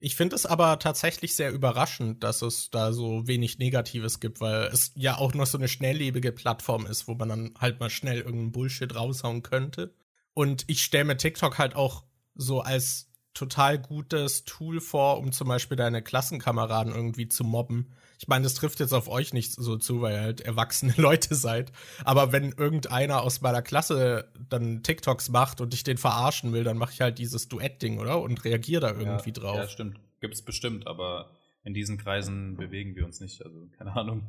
Ich 0.00 0.14
finde 0.14 0.36
es 0.36 0.46
aber 0.46 0.78
tatsächlich 0.78 1.34
sehr 1.34 1.52
überraschend, 1.52 2.22
dass 2.22 2.42
es 2.42 2.70
da 2.70 2.92
so 2.92 3.26
wenig 3.26 3.58
Negatives 3.58 4.20
gibt, 4.20 4.40
weil 4.40 4.66
es 4.66 4.92
ja 4.94 5.18
auch 5.18 5.34
noch 5.34 5.46
so 5.46 5.58
eine 5.58 5.66
schnelllebige 5.66 6.30
Plattform 6.30 6.86
ist, 6.86 7.08
wo 7.08 7.14
man 7.14 7.28
dann 7.28 7.54
halt 7.58 7.80
mal 7.80 7.90
schnell 7.90 8.18
irgendeinen 8.18 8.52
Bullshit 8.52 8.94
raushauen 8.94 9.42
könnte. 9.42 9.92
Und 10.34 10.64
ich 10.68 10.84
stelle 10.84 11.04
mir 11.04 11.16
TikTok 11.16 11.58
halt 11.58 11.74
auch 11.74 12.04
so 12.36 12.60
als 12.60 13.10
total 13.34 13.80
gutes 13.80 14.44
Tool 14.44 14.80
vor, 14.80 15.18
um 15.18 15.32
zum 15.32 15.48
Beispiel 15.48 15.76
deine 15.76 16.02
Klassenkameraden 16.02 16.94
irgendwie 16.94 17.26
zu 17.26 17.42
mobben 17.42 17.92
ich 18.18 18.26
meine, 18.26 18.42
das 18.42 18.54
trifft 18.54 18.80
jetzt 18.80 18.92
auf 18.92 19.08
euch 19.08 19.32
nicht 19.32 19.52
so 19.52 19.76
zu, 19.76 20.02
weil 20.02 20.14
ihr 20.14 20.20
halt 20.20 20.40
erwachsene 20.40 20.92
Leute 20.96 21.36
seid. 21.36 21.72
Aber 22.04 22.32
wenn 22.32 22.50
irgendeiner 22.52 23.22
aus 23.22 23.40
meiner 23.40 23.62
Klasse 23.62 24.28
dann 24.48 24.82
TikToks 24.82 25.28
macht 25.28 25.60
und 25.60 25.72
ich 25.72 25.84
den 25.84 25.98
verarschen 25.98 26.52
will, 26.52 26.64
dann 26.64 26.78
mache 26.78 26.92
ich 26.92 27.00
halt 27.00 27.18
dieses 27.18 27.48
Duett-Ding, 27.48 27.98
oder? 27.98 28.20
Und 28.20 28.44
reagiere 28.44 28.80
da 28.80 28.88
irgendwie 28.88 29.30
ja, 29.30 29.40
drauf. 29.40 29.56
Ja, 29.56 29.68
stimmt. 29.68 30.00
Gibt's 30.20 30.42
bestimmt, 30.42 30.88
aber 30.88 31.30
in 31.62 31.74
diesen 31.74 31.96
Kreisen 31.96 32.56
bewegen 32.56 32.96
wir 32.96 33.04
uns 33.04 33.20
nicht. 33.20 33.44
Also, 33.44 33.68
keine 33.78 33.94
Ahnung. 33.94 34.26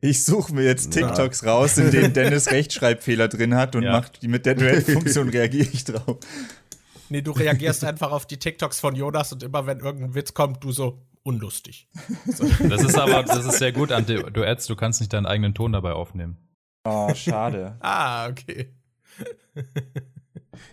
Ich 0.00 0.22
suche 0.22 0.54
mir 0.54 0.64
jetzt 0.64 0.92
TikToks 0.92 1.40
ja. 1.40 1.52
raus, 1.52 1.78
in 1.78 1.90
denen 1.90 2.12
Dennis 2.12 2.50
Rechtschreibfehler 2.50 3.26
drin 3.28 3.54
hat 3.54 3.74
und 3.74 3.84
ja. 3.84 3.92
macht 3.92 4.22
die 4.22 4.28
mit 4.28 4.44
der 4.44 4.54
Duett-Funktion 4.54 5.28
reagiere 5.30 5.68
ich 5.72 5.84
drauf. 5.84 6.18
Nee, 7.08 7.22
du 7.22 7.32
reagierst 7.32 7.84
einfach 7.84 8.12
auf 8.12 8.26
die 8.26 8.38
TikToks 8.38 8.80
von 8.80 8.94
Jonas 8.94 9.32
und 9.32 9.42
immer 9.42 9.66
wenn 9.66 9.80
irgendein 9.80 10.14
Witz 10.14 10.34
kommt, 10.34 10.64
du 10.64 10.72
so, 10.72 11.02
unlustig. 11.22 11.88
So. 12.26 12.46
Das 12.68 12.82
ist 12.82 12.98
aber, 12.98 13.22
das 13.22 13.44
ist 13.44 13.58
sehr 13.58 13.72
gut 13.72 13.92
an 13.92 14.06
Duets, 14.06 14.66
du 14.66 14.76
kannst 14.76 15.00
nicht 15.00 15.12
deinen 15.12 15.26
eigenen 15.26 15.54
Ton 15.54 15.72
dabei 15.72 15.92
aufnehmen. 15.92 16.36
Oh, 16.84 17.12
schade. 17.14 17.76
ah, 17.80 18.28
okay. 18.28 18.72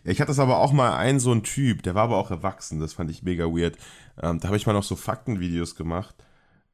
Ja, 0.03 0.11
ich 0.11 0.19
hatte 0.19 0.29
das 0.29 0.39
aber 0.39 0.59
auch 0.59 0.73
mal 0.73 0.95
einen 0.95 1.19
so 1.19 1.31
ein 1.31 1.43
Typ, 1.43 1.83
der 1.83 1.95
war 1.95 2.03
aber 2.03 2.17
auch 2.17 2.31
erwachsen, 2.31 2.79
das 2.79 2.93
fand 2.93 3.09
ich 3.09 3.23
mega 3.23 3.45
weird. 3.45 3.77
Ähm, 4.21 4.39
da 4.39 4.47
habe 4.47 4.57
ich 4.57 4.67
mal 4.67 4.73
noch 4.73 4.83
so 4.83 4.95
Faktenvideos 4.95 5.75
gemacht 5.75 6.15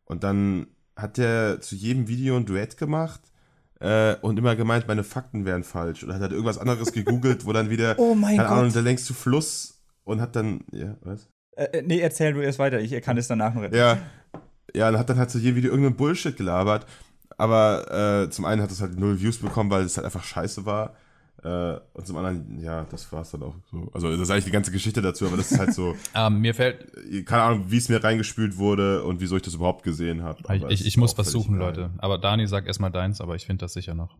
und 0.05 0.23
dann 0.23 0.67
hat 0.95 1.17
der 1.17 1.61
zu 1.61 1.75
jedem 1.75 2.07
Video 2.07 2.35
ein 2.35 2.45
Duett 2.45 2.77
gemacht 2.77 3.21
äh, 3.79 4.15
und 4.21 4.37
immer 4.39 4.55
gemeint, 4.55 4.87
meine 4.87 5.03
Fakten 5.03 5.45
wären 5.45 5.63
falsch. 5.63 6.03
Oder 6.03 6.15
hat 6.15 6.21
er 6.21 6.31
irgendwas 6.31 6.57
anderes 6.57 6.91
gegoogelt, 6.91 7.45
wo 7.45 7.53
dann 7.53 7.69
wieder, 7.69 7.95
oh 7.99 8.15
mein 8.15 8.37
keine 8.37 8.49
Gott. 8.49 8.57
Ahnung, 8.57 8.73
der 8.73 8.81
längste 8.81 9.13
Fluss 9.13 9.81
und 10.03 10.21
hat 10.21 10.35
dann, 10.35 10.61
ja, 10.71 10.95
was? 11.01 11.27
Äh, 11.55 11.65
äh, 11.65 11.81
nee, 11.81 11.99
erzähl 11.99 12.33
du 12.33 12.41
erst 12.41 12.59
weiter, 12.59 12.79
ich 12.79 12.99
kann 13.01 13.17
es 13.17 13.27
danach 13.27 13.53
noch 13.53 13.63
erzählen. 13.63 13.97
Ja, 13.97 14.41
ja, 14.73 14.89
und 14.89 14.97
hat 14.97 15.09
dann 15.09 15.17
halt 15.17 15.31
zu 15.31 15.39
jedem 15.39 15.55
Video 15.55 15.71
irgendeinen 15.71 15.95
Bullshit 15.95 16.35
gelabert. 16.35 16.85
Aber 17.37 18.25
äh, 18.25 18.29
zum 18.29 18.45
einen 18.45 18.61
hat 18.61 18.71
es 18.71 18.81
halt 18.81 18.97
null 18.99 19.19
Views 19.21 19.37
bekommen, 19.37 19.69
weil 19.69 19.83
es 19.83 19.97
halt 19.97 20.05
einfach 20.05 20.23
scheiße 20.23 20.65
war. 20.65 20.95
Äh, 21.43 21.79
und 21.93 22.07
zum 22.07 22.17
anderen, 22.17 22.59
ja, 22.61 22.85
das 22.89 23.11
war 23.11 23.21
es 23.21 23.31
dann 23.31 23.43
auch 23.43 23.53
so. 23.71 23.89
Also, 23.93 24.09
das 24.11 24.21
ist 24.21 24.31
eigentlich 24.31 24.45
die 24.45 24.51
ganze 24.51 24.71
Geschichte 24.71 25.01
dazu, 25.01 25.27
aber 25.27 25.37
das 25.37 25.51
ist 25.51 25.59
halt 25.59 25.73
so. 25.73 25.95
ähm, 26.15 26.39
mir 26.39 26.55
fällt. 26.55 26.87
Keine 27.25 27.43
Ahnung, 27.43 27.65
wie 27.67 27.77
es 27.77 27.89
mir 27.89 28.03
reingespült 28.03 28.57
wurde 28.57 29.03
und 29.03 29.21
wieso 29.21 29.35
ich 29.35 29.43
das 29.43 29.53
überhaupt 29.53 29.83
gesehen 29.83 30.23
habe. 30.23 30.41
Ich, 30.53 30.63
ich, 30.63 30.85
ich 30.87 30.97
muss 30.97 31.17
was 31.17 31.31
suchen, 31.31 31.57
Leute. 31.57 31.91
Aber 31.99 32.17
Dani, 32.17 32.47
sag 32.47 32.65
erstmal 32.65 32.91
deins, 32.91 33.21
aber 33.21 33.35
ich 33.35 33.45
finde 33.45 33.65
das 33.65 33.73
sicher 33.73 33.93
noch. 33.93 34.15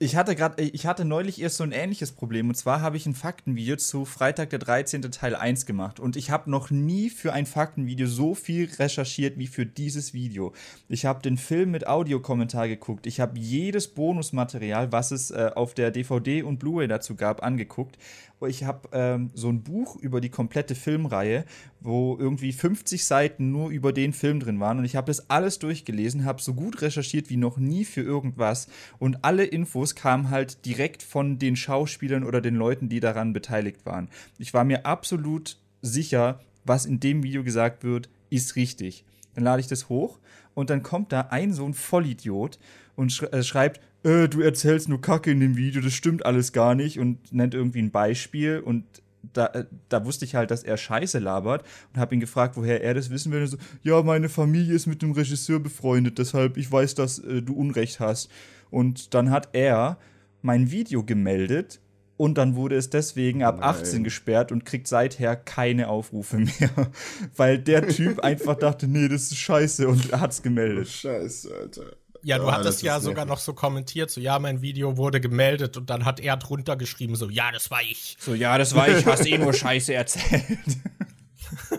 Ich 0.00 0.14
hatte 0.14 0.36
gerade, 0.36 0.62
ich 0.62 0.86
hatte 0.86 1.04
neulich 1.04 1.40
erst 1.40 1.56
so 1.56 1.64
ein 1.64 1.72
ähnliches 1.72 2.12
Problem. 2.12 2.48
Und 2.48 2.54
zwar 2.54 2.80
habe 2.82 2.96
ich 2.96 3.06
ein 3.06 3.16
Faktenvideo 3.16 3.74
zu 3.74 4.04
Freitag 4.04 4.50
der 4.50 4.60
13. 4.60 5.02
Teil 5.10 5.34
1 5.34 5.66
gemacht. 5.66 5.98
Und 5.98 6.14
ich 6.14 6.30
habe 6.30 6.48
noch 6.48 6.70
nie 6.70 7.10
für 7.10 7.32
ein 7.32 7.46
Faktenvideo 7.46 8.06
so 8.06 8.36
viel 8.36 8.70
recherchiert 8.78 9.38
wie 9.38 9.48
für 9.48 9.66
dieses 9.66 10.14
Video. 10.14 10.52
Ich 10.88 11.04
habe 11.04 11.20
den 11.20 11.36
Film 11.36 11.72
mit 11.72 11.88
Audiokommentar 11.88 12.68
geguckt. 12.68 13.08
Ich 13.08 13.18
habe 13.18 13.40
jedes 13.40 13.88
Bonusmaterial, 13.88 14.92
was 14.92 15.10
es 15.10 15.32
äh, 15.32 15.50
auf 15.56 15.74
der 15.74 15.90
DVD 15.90 16.44
und 16.44 16.60
Blu-ray 16.60 16.86
dazu 16.86 17.16
gab, 17.16 17.42
angeguckt 17.42 17.98
ich 18.46 18.64
habe 18.64 18.88
ähm, 18.92 19.30
so 19.34 19.48
ein 19.48 19.62
Buch 19.62 19.96
über 19.96 20.20
die 20.20 20.28
komplette 20.28 20.74
Filmreihe, 20.74 21.44
wo 21.80 22.16
irgendwie 22.18 22.52
50 22.52 23.04
Seiten 23.04 23.50
nur 23.50 23.70
über 23.70 23.92
den 23.92 24.12
Film 24.12 24.38
drin 24.38 24.60
waren. 24.60 24.78
Und 24.78 24.84
ich 24.84 24.96
habe 24.96 25.08
das 25.08 25.28
alles 25.28 25.58
durchgelesen, 25.58 26.24
habe 26.24 26.40
so 26.40 26.54
gut 26.54 26.82
recherchiert 26.82 27.30
wie 27.30 27.36
noch 27.36 27.56
nie 27.56 27.84
für 27.84 28.02
irgendwas. 28.02 28.68
Und 28.98 29.24
alle 29.24 29.44
Infos 29.44 29.94
kamen 29.94 30.30
halt 30.30 30.64
direkt 30.66 31.02
von 31.02 31.38
den 31.38 31.56
Schauspielern 31.56 32.22
oder 32.22 32.40
den 32.40 32.54
Leuten, 32.54 32.88
die 32.88 33.00
daran 33.00 33.32
beteiligt 33.32 33.84
waren. 33.84 34.08
Ich 34.38 34.54
war 34.54 34.64
mir 34.64 34.86
absolut 34.86 35.56
sicher, 35.82 36.40
was 36.64 36.86
in 36.86 37.00
dem 37.00 37.22
Video 37.22 37.42
gesagt 37.42 37.82
wird, 37.82 38.08
ist 38.30 38.56
richtig. 38.56 39.04
Dann 39.34 39.44
lade 39.44 39.60
ich 39.60 39.68
das 39.68 39.88
hoch 39.88 40.18
und 40.54 40.70
dann 40.70 40.82
kommt 40.82 41.12
da 41.12 41.22
ein 41.30 41.52
so 41.52 41.64
ein 41.64 41.74
Vollidiot 41.74 42.58
und 42.96 43.22
äh, 43.32 43.42
schreibt, 43.42 43.80
äh, 44.08 44.28
du 44.28 44.40
erzählst 44.40 44.88
nur 44.88 45.00
Kacke 45.00 45.30
in 45.30 45.40
dem 45.40 45.56
Video, 45.56 45.82
das 45.82 45.92
stimmt 45.92 46.24
alles 46.24 46.52
gar 46.52 46.74
nicht 46.74 46.98
und 46.98 47.32
nennt 47.32 47.54
irgendwie 47.54 47.82
ein 47.82 47.90
Beispiel 47.90 48.60
und 48.60 48.84
da, 49.32 49.46
äh, 49.46 49.64
da 49.88 50.04
wusste 50.04 50.24
ich 50.24 50.34
halt, 50.34 50.50
dass 50.50 50.62
er 50.62 50.76
Scheiße 50.76 51.18
labert 51.18 51.64
und 51.92 52.00
habe 52.00 52.14
ihn 52.14 52.20
gefragt, 52.20 52.56
woher 52.56 52.82
er 52.82 52.94
das 52.94 53.10
wissen 53.10 53.32
will. 53.32 53.42
Und 53.42 53.48
so, 53.48 53.56
ja, 53.82 54.02
meine 54.02 54.28
Familie 54.28 54.74
ist 54.74 54.86
mit 54.86 55.02
dem 55.02 55.12
Regisseur 55.12 55.60
befreundet, 55.60 56.18
deshalb 56.18 56.56
ich 56.56 56.70
weiß, 56.70 56.94
dass 56.94 57.18
äh, 57.18 57.42
du 57.42 57.52
Unrecht 57.54 58.00
hast. 58.00 58.30
Und 58.70 59.14
dann 59.14 59.30
hat 59.30 59.50
er 59.52 59.98
mein 60.40 60.70
Video 60.70 61.04
gemeldet 61.04 61.80
und 62.16 62.38
dann 62.38 62.56
wurde 62.56 62.76
es 62.76 62.90
deswegen 62.90 63.42
ab 63.42 63.60
Nein. 63.60 63.70
18 63.70 64.04
gesperrt 64.04 64.52
und 64.52 64.64
kriegt 64.64 64.88
seither 64.88 65.36
keine 65.36 65.88
Aufrufe 65.88 66.38
mehr, 66.38 66.70
weil 67.36 67.58
der 67.58 67.88
Typ 67.88 68.20
einfach 68.20 68.56
dachte, 68.56 68.88
nee, 68.88 69.08
das 69.08 69.24
ist 69.24 69.36
scheiße 69.36 69.88
und 69.88 70.12
hat's 70.12 70.42
gemeldet. 70.42 70.88
Scheiße, 70.88 71.54
Alter. 71.54 71.96
Ja, 72.22 72.38
du 72.38 72.48
Ah, 72.48 72.52
hattest 72.52 72.78
das 72.78 72.82
ja 72.82 73.00
sogar 73.00 73.24
nervig. 73.24 73.28
noch 73.30 73.38
so 73.38 73.52
kommentiert, 73.54 74.10
so 74.10 74.20
ja, 74.20 74.38
mein 74.38 74.60
Video 74.62 74.96
wurde 74.96 75.20
gemeldet 75.20 75.76
und 75.76 75.88
dann 75.90 76.04
hat 76.04 76.20
er 76.20 76.36
drunter 76.36 76.76
geschrieben, 76.76 77.14
so 77.16 77.28
ja, 77.30 77.50
das 77.52 77.70
war 77.70 77.80
ich. 77.82 78.16
So, 78.20 78.34
ja, 78.34 78.58
das 78.58 78.74
war 78.74 78.88
ich, 78.88 79.06
hast 79.06 79.26
eh 79.26 79.38
nur 79.38 79.52
Scheiße 79.52 79.94
erzählt. 79.94 80.58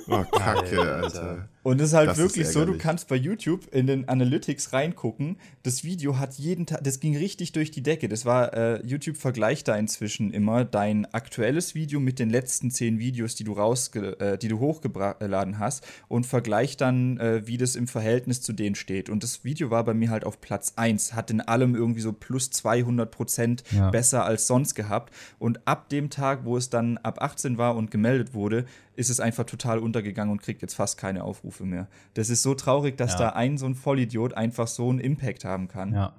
Oh, 0.08 0.24
Kacke, 0.32 0.80
Alter. 0.82 1.50
Und 1.62 1.82
es 1.82 1.90
ist 1.90 1.94
halt 1.94 2.10
Das 2.10 2.18
ist 2.18 2.24
wirklich 2.24 2.48
so, 2.48 2.64
du 2.64 2.78
kannst 2.78 3.10
bei 3.10 3.18
YouTube 3.18 3.68
in 3.74 3.86
den 3.86 4.08
Analytics 4.08 4.72
reingucken. 4.72 5.38
Das 5.64 5.84
Video 5.84 6.18
hat 6.18 6.36
jeden 6.36 6.66
Tag, 6.66 6.84
das 6.86 7.02
ging 7.02 7.18
richtig 7.18 7.52
durch 7.52 7.70
die 7.70 7.84
Decke. 7.84 8.08
Das 8.08 8.24
war, 8.26 8.54
äh, 8.54 8.82
YouTube 8.86 9.18
vergleicht 9.18 9.68
da 9.68 9.76
inzwischen 9.76 10.32
immer 10.32 10.64
dein 10.64 11.06
aktuelles 11.14 11.76
Video 11.76 12.00
mit 12.00 12.18
den 12.18 12.30
letzten 12.30 12.72
zehn 12.72 12.98
Videos, 13.00 13.36
die 13.36 13.44
du 13.44 13.54
rausge 13.54 14.18
äh, 14.20 14.38
die 14.38 14.48
du 14.48 14.60
hochgeladen 14.60 15.60
hast 15.60 15.86
und 16.08 16.26
vergleicht 16.26 16.80
dann, 16.80 17.18
äh, 17.18 17.46
wie 17.46 17.58
das 17.58 17.76
im 17.76 17.88
Verhältnis 17.88 18.42
zu 18.42 18.54
denen 18.54 18.76
steht. 18.76 19.10
Und 19.10 19.24
das 19.24 19.44
Video 19.44 19.70
war 19.70 19.84
bei 19.84 19.94
mir 19.94 20.12
halt 20.12 20.24
auf 20.24 20.40
Platz 20.40 20.74
1, 20.78 21.14
hat 21.14 21.30
in 21.30 21.42
allem 21.42 21.76
irgendwie 21.76 22.02
so 22.02 22.14
plus 22.14 22.52
200 22.52 23.12
Prozent 23.12 23.64
Ja. 23.72 23.90
besser 23.90 24.24
als 24.24 24.48
sonst 24.48 24.76
gehabt. 24.76 25.14
Und 25.40 25.68
ab 25.68 25.90
dem 25.90 26.10
Tag, 26.10 26.46
wo 26.46 26.56
es 26.56 26.70
dann 26.70 26.98
ab 27.00 27.22
18 27.22 27.58
war 27.58 27.76
und 27.76 27.92
gemeldet 27.92 28.34
wurde, 28.34 28.66
ist 28.96 29.10
es 29.10 29.20
einfach 29.20 29.46
total 29.46 29.80
untergegangen 29.80 30.32
und 30.32 30.42
kriegt 30.42 30.62
jetzt 30.62 30.74
fast 30.74 30.98
keine 30.98 31.24
Aufrufe 31.24 31.49
mehr. 31.66 31.88
Das 32.14 32.30
ist 32.30 32.42
so 32.44 32.56
traurig, 32.56 32.98
dass 32.98 33.14
Ja. 33.14 33.18
da 33.20 33.30
ein 33.30 33.58
so 33.58 33.66
ein 33.66 33.76
Vollidiot 33.76 34.34
einfach 34.34 34.68
so 34.68 34.90
einen 34.90 35.00
Impact 35.00 35.46
haben 35.46 35.68
kann. 35.68 35.94
Ja. 35.94 36.16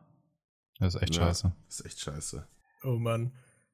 Das 0.79 0.95
ist 0.95 1.03
echt 1.03 1.17
Ja, 1.17 1.23
scheiße. 1.27 1.53
Das 1.67 1.81
ist 1.81 1.87
echt 1.87 2.01
scheiße. 2.01 2.47
Oh 2.85 2.97
Mann. 2.99 3.33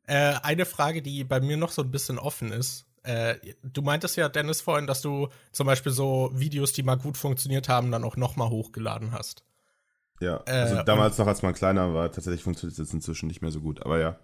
Äh, 0.08 0.34
eine 0.42 0.66
Frage, 0.66 1.02
die 1.02 1.24
bei 1.24 1.40
mir 1.40 1.56
noch 1.56 1.70
so 1.70 1.82
ein 1.82 1.90
bisschen 1.90 2.18
offen 2.18 2.52
ist. 2.52 2.86
Äh, 3.02 3.36
du 3.62 3.82
meintest 3.82 4.16
ja, 4.16 4.28
Dennis, 4.28 4.60
vorhin, 4.60 4.86
dass 4.88 5.00
du 5.02 5.28
zum 5.52 5.66
Beispiel 5.66 5.92
so 5.92 6.30
Videos, 6.34 6.72
die 6.72 6.82
mal 6.82 6.96
gut 6.96 7.16
funktioniert 7.16 7.68
haben, 7.68 7.92
dann 7.92 8.02
auch 8.04 8.16
noch 8.16 8.34
mal 8.36 8.48
hochgeladen 8.50 9.12
hast. 9.12 9.44
Ja, 10.20 10.42
Äh, 10.46 10.50
also 10.52 10.82
damals 10.82 11.18
noch, 11.18 11.26
als 11.26 11.42
man 11.42 11.54
kleiner 11.54 11.94
war, 11.94 12.10
tatsächlich 12.10 12.42
funktioniert 12.42 12.72
es 12.72 12.78
jetzt 12.78 12.94
inzwischen 12.94 13.26
nicht 13.28 13.42
mehr 13.42 13.50
so 13.52 13.60
gut. 13.60 13.84
Aber 13.84 13.98
ja. 14.00 14.18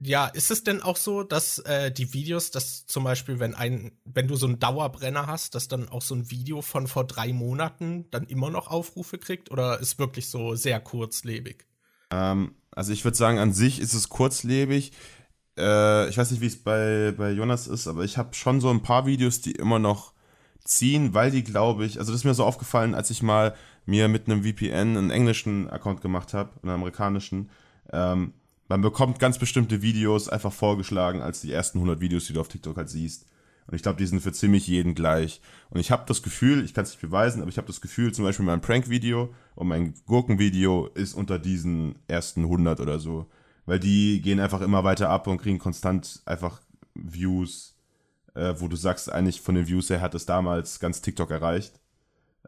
Ja, 0.00 0.26
ist 0.26 0.52
es 0.52 0.62
denn 0.62 0.80
auch 0.80 0.96
so, 0.96 1.24
dass 1.24 1.58
äh, 1.58 1.90
die 1.90 2.12
Videos, 2.12 2.52
dass 2.52 2.86
zum 2.86 3.02
Beispiel, 3.02 3.40
wenn 3.40 3.54
ein, 3.54 3.92
wenn 4.04 4.28
du 4.28 4.36
so 4.36 4.46
einen 4.46 4.60
Dauerbrenner 4.60 5.26
hast, 5.26 5.56
dass 5.56 5.66
dann 5.66 5.88
auch 5.88 6.02
so 6.02 6.14
ein 6.14 6.30
Video 6.30 6.62
von 6.62 6.86
vor 6.86 7.04
drei 7.04 7.32
Monaten 7.32 8.08
dann 8.12 8.26
immer 8.26 8.50
noch 8.50 8.68
Aufrufe 8.68 9.18
kriegt? 9.18 9.50
Oder 9.50 9.80
ist 9.80 9.98
wirklich 9.98 10.28
so 10.28 10.54
sehr 10.54 10.78
kurzlebig? 10.78 11.66
Ähm, 12.12 12.54
also 12.70 12.92
ich 12.92 13.04
würde 13.04 13.16
sagen, 13.16 13.38
an 13.38 13.52
sich 13.52 13.80
ist 13.80 13.92
es 13.92 14.08
kurzlebig. 14.08 14.92
Äh, 15.58 16.08
ich 16.08 16.16
weiß 16.16 16.30
nicht, 16.30 16.40
wie 16.40 16.46
es 16.46 16.62
bei, 16.62 17.12
bei 17.16 17.32
Jonas 17.32 17.66
ist, 17.66 17.88
aber 17.88 18.04
ich 18.04 18.18
habe 18.18 18.34
schon 18.34 18.60
so 18.60 18.70
ein 18.70 18.82
paar 18.82 19.04
Videos, 19.04 19.40
die 19.40 19.52
immer 19.52 19.80
noch 19.80 20.12
ziehen, 20.62 21.12
weil 21.12 21.32
die, 21.32 21.42
glaube 21.42 21.84
ich, 21.84 21.98
also 21.98 22.12
das 22.12 22.20
ist 22.20 22.24
mir 22.24 22.34
so 22.34 22.44
aufgefallen, 22.44 22.94
als 22.94 23.10
ich 23.10 23.22
mal 23.22 23.56
mir 23.84 24.06
mit 24.06 24.26
einem 24.26 24.44
VPN 24.44 24.96
einen 24.96 25.10
englischen 25.10 25.68
Account 25.68 26.02
gemacht 26.02 26.34
habe, 26.34 26.52
einen 26.62 26.72
amerikanischen. 26.72 27.50
Ähm, 27.90 28.34
man 28.68 28.82
bekommt 28.82 29.18
ganz 29.18 29.38
bestimmte 29.38 29.82
Videos 29.82 30.28
einfach 30.28 30.52
vorgeschlagen 30.52 31.22
als 31.22 31.40
die 31.40 31.52
ersten 31.52 31.78
100 31.78 32.00
Videos, 32.00 32.26
die 32.26 32.34
du 32.34 32.40
auf 32.40 32.48
TikTok 32.48 32.76
halt 32.76 32.90
siehst. 32.90 33.26
Und 33.66 33.74
ich 33.74 33.82
glaube, 33.82 33.98
die 33.98 34.06
sind 34.06 34.20
für 34.20 34.32
ziemlich 34.32 34.66
jeden 34.66 34.94
gleich. 34.94 35.42
Und 35.68 35.80
ich 35.80 35.90
habe 35.90 36.04
das 36.06 36.22
Gefühl, 36.22 36.64
ich 36.64 36.72
kann 36.72 36.84
es 36.84 36.90
nicht 36.90 37.02
beweisen, 37.02 37.42
aber 37.42 37.50
ich 37.50 37.58
habe 37.58 37.66
das 37.66 37.82
Gefühl, 37.82 38.12
zum 38.12 38.24
Beispiel 38.24 38.46
mein 38.46 38.62
Prank-Video 38.62 39.34
und 39.54 39.68
mein 39.68 39.94
Gurken-Video 40.06 40.86
ist 40.94 41.12
unter 41.12 41.38
diesen 41.38 41.96
ersten 42.06 42.44
100 42.44 42.80
oder 42.80 42.98
so. 42.98 43.26
Weil 43.66 43.78
die 43.78 44.22
gehen 44.22 44.40
einfach 44.40 44.62
immer 44.62 44.84
weiter 44.84 45.10
ab 45.10 45.26
und 45.26 45.36
kriegen 45.36 45.58
konstant 45.58 46.22
einfach 46.24 46.62
Views, 46.94 47.76
äh, 48.34 48.54
wo 48.56 48.68
du 48.68 48.76
sagst, 48.76 49.12
eigentlich 49.12 49.42
von 49.42 49.54
den 49.54 49.68
Views 49.68 49.90
her 49.90 50.00
hat 50.00 50.14
es 50.14 50.24
damals 50.24 50.80
ganz 50.80 51.02
TikTok 51.02 51.30
erreicht. 51.30 51.78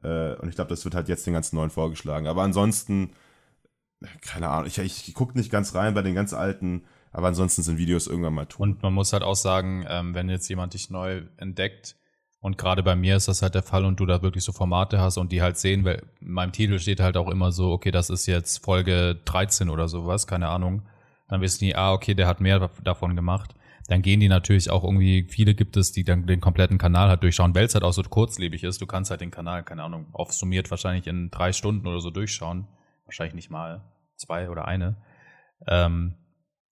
Äh, 0.02 0.36
und 0.36 0.48
ich 0.48 0.54
glaube, 0.54 0.70
das 0.70 0.84
wird 0.84 0.94
halt 0.94 1.08
jetzt 1.08 1.26
den 1.26 1.34
ganzen 1.34 1.56
neuen 1.56 1.70
vorgeschlagen. 1.70 2.28
Aber 2.28 2.42
ansonsten, 2.42 3.10
keine 4.22 4.48
Ahnung, 4.48 4.66
ich, 4.66 4.78
ich 4.78 5.14
gucke 5.14 5.36
nicht 5.36 5.50
ganz 5.50 5.74
rein 5.74 5.94
bei 5.94 6.02
den 6.02 6.14
ganz 6.14 6.32
alten, 6.32 6.84
aber 7.12 7.28
ansonsten 7.28 7.62
sind 7.62 7.78
Videos 7.78 8.06
irgendwann 8.06 8.34
mal 8.34 8.46
tot. 8.46 8.60
Und 8.60 8.82
man 8.82 8.94
muss 8.94 9.12
halt 9.12 9.22
auch 9.22 9.36
sagen, 9.36 9.84
ähm, 9.88 10.14
wenn 10.14 10.28
jetzt 10.28 10.48
jemand 10.48 10.74
dich 10.74 10.90
neu 10.90 11.22
entdeckt, 11.36 11.96
und 12.42 12.56
gerade 12.56 12.82
bei 12.82 12.96
mir 12.96 13.16
ist 13.16 13.28
das 13.28 13.42
halt 13.42 13.54
der 13.54 13.62
Fall 13.62 13.84
und 13.84 14.00
du 14.00 14.06
da 14.06 14.22
wirklich 14.22 14.44
so 14.44 14.52
Formate 14.52 14.98
hast 14.98 15.18
und 15.18 15.30
die 15.30 15.42
halt 15.42 15.58
sehen, 15.58 15.84
weil 15.84 16.02
in 16.20 16.32
meinem 16.32 16.52
Titel 16.52 16.78
steht 16.78 17.00
halt 17.00 17.18
auch 17.18 17.28
immer 17.28 17.52
so, 17.52 17.70
okay, 17.70 17.90
das 17.90 18.08
ist 18.08 18.24
jetzt 18.26 18.64
Folge 18.64 19.20
13 19.26 19.68
oder 19.68 19.88
sowas, 19.88 20.26
keine 20.26 20.48
Ahnung. 20.48 20.82
Dann 21.28 21.42
wissen 21.42 21.64
die, 21.64 21.76
ah, 21.76 21.92
okay, 21.92 22.14
der 22.14 22.26
hat 22.26 22.40
mehr 22.40 22.70
davon 22.82 23.14
gemacht. 23.14 23.54
Dann 23.88 24.00
gehen 24.00 24.20
die 24.20 24.28
natürlich 24.28 24.70
auch 24.70 24.84
irgendwie, 24.84 25.26
viele 25.28 25.54
gibt 25.54 25.76
es, 25.76 25.92
die 25.92 26.02
dann 26.02 26.26
den 26.26 26.40
kompletten 26.40 26.78
Kanal 26.78 27.10
halt 27.10 27.22
durchschauen, 27.22 27.54
weil 27.54 27.66
es 27.66 27.74
halt 27.74 27.84
auch 27.84 27.92
so 27.92 28.02
kurzlebig 28.02 28.64
ist. 28.64 28.80
Du 28.80 28.86
kannst 28.86 29.10
halt 29.10 29.20
den 29.20 29.30
Kanal, 29.30 29.62
keine 29.62 29.82
Ahnung, 29.82 30.06
aufsummiert 30.12 30.70
wahrscheinlich 30.70 31.06
in 31.06 31.30
drei 31.30 31.52
Stunden 31.52 31.86
oder 31.86 32.00
so 32.00 32.10
durchschauen. 32.10 32.66
Wahrscheinlich 33.10 33.34
nicht 33.34 33.50
mal 33.50 33.82
zwei 34.16 34.48
oder 34.50 34.68
eine. 34.68 34.96
Ähm, 35.66 36.14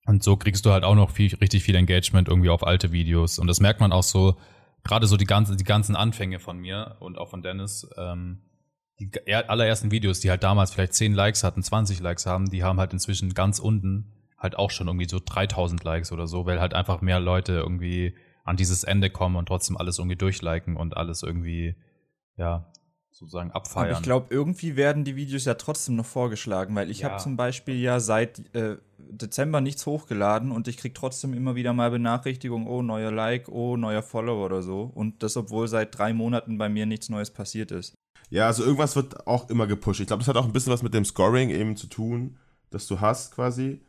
und 0.06 0.22
so 0.22 0.36
kriegst 0.36 0.64
du 0.64 0.70
halt 0.70 0.84
auch 0.84 0.94
noch 0.94 1.10
viel, 1.10 1.34
richtig 1.34 1.64
viel 1.64 1.74
Engagement 1.74 2.28
irgendwie 2.28 2.48
auf 2.48 2.64
alte 2.64 2.92
Videos. 2.92 3.40
Und 3.40 3.48
das 3.48 3.58
merkt 3.58 3.80
man 3.80 3.90
auch 3.90 4.04
so, 4.04 4.36
gerade 4.84 5.08
so 5.08 5.16
die, 5.16 5.24
ganze, 5.24 5.56
die 5.56 5.64
ganzen 5.64 5.96
Anfänge 5.96 6.38
von 6.38 6.58
mir 6.58 6.96
und 7.00 7.18
auch 7.18 7.28
von 7.28 7.42
Dennis. 7.42 7.90
Ähm, 7.98 8.44
die 9.00 9.10
er- 9.26 9.50
allerersten 9.50 9.90
Videos, 9.90 10.20
die 10.20 10.30
halt 10.30 10.44
damals 10.44 10.70
vielleicht 10.72 10.94
10 10.94 11.12
Likes 11.12 11.42
hatten, 11.42 11.60
20 11.62 11.98
Likes 11.98 12.24
haben, 12.24 12.50
die 12.50 12.62
haben 12.62 12.78
halt 12.78 12.92
inzwischen 12.92 13.34
ganz 13.34 13.58
unten 13.58 14.12
halt 14.38 14.56
auch 14.56 14.70
schon 14.70 14.86
irgendwie 14.86 15.08
so 15.08 15.18
3000 15.24 15.82
Likes 15.82 16.12
oder 16.12 16.28
so, 16.28 16.46
weil 16.46 16.60
halt 16.60 16.72
einfach 16.72 17.00
mehr 17.00 17.18
Leute 17.18 17.54
irgendwie 17.54 18.16
an 18.44 18.56
dieses 18.56 18.84
Ende 18.84 19.10
kommen 19.10 19.34
und 19.34 19.46
trotzdem 19.46 19.76
alles 19.76 19.98
irgendwie 19.98 20.16
durchliken 20.16 20.76
und 20.76 20.96
alles 20.96 21.24
irgendwie, 21.24 21.74
ja, 22.36 22.72
sozusagen 23.18 23.50
Aber 23.50 23.56
abfeiern. 23.60 23.92
ich 23.96 24.02
glaube, 24.02 24.26
irgendwie 24.30 24.76
werden 24.76 25.04
die 25.04 25.16
Videos 25.16 25.44
ja 25.44 25.54
trotzdem 25.54 25.96
noch 25.96 26.06
vorgeschlagen, 26.06 26.74
weil 26.74 26.90
ich 26.90 27.00
Ja. 27.00 27.10
habe 27.10 27.22
zum 27.22 27.36
Beispiel 27.36 27.76
ja 27.76 28.00
seit 28.00 28.54
äh, 28.54 28.76
Dezember 28.98 29.60
nichts 29.60 29.86
hochgeladen 29.86 30.50
und 30.52 30.68
ich 30.68 30.76
krieg 30.76 30.94
trotzdem 30.94 31.32
immer 31.34 31.54
wieder 31.54 31.72
mal 31.72 31.90
Benachrichtigungen, 31.90 32.66
oh, 32.68 32.82
neuer 32.82 33.10
Like, 33.10 33.48
oh, 33.48 33.76
neuer 33.76 34.02
Follower 34.02 34.44
oder 34.46 34.62
so. 34.62 34.90
Und 34.94 35.22
das, 35.22 35.36
obwohl 35.36 35.66
seit 35.68 35.96
drei 35.98 36.12
Monaten 36.12 36.58
bei 36.58 36.68
mir 36.68 36.86
nichts 36.86 37.08
Neues 37.08 37.30
passiert 37.30 37.70
ist. 37.70 37.94
Ja, 38.30 38.46
also 38.46 38.62
irgendwas 38.62 38.94
wird 38.96 39.26
auch 39.26 39.48
immer 39.48 39.66
gepusht. 39.66 40.00
Ich 40.00 40.06
glaube, 40.06 40.20
das 40.20 40.28
hat 40.28 40.36
auch 40.36 40.44
ein 40.44 40.52
bisschen 40.52 40.72
was 40.72 40.82
mit 40.82 40.92
dem 40.94 41.04
Scoring 41.04 41.48
eben 41.50 41.76
zu 41.76 41.86
tun, 41.86 42.36
das 42.70 42.86
du 42.86 43.00
hast 43.00 43.34
quasi. 43.34 43.80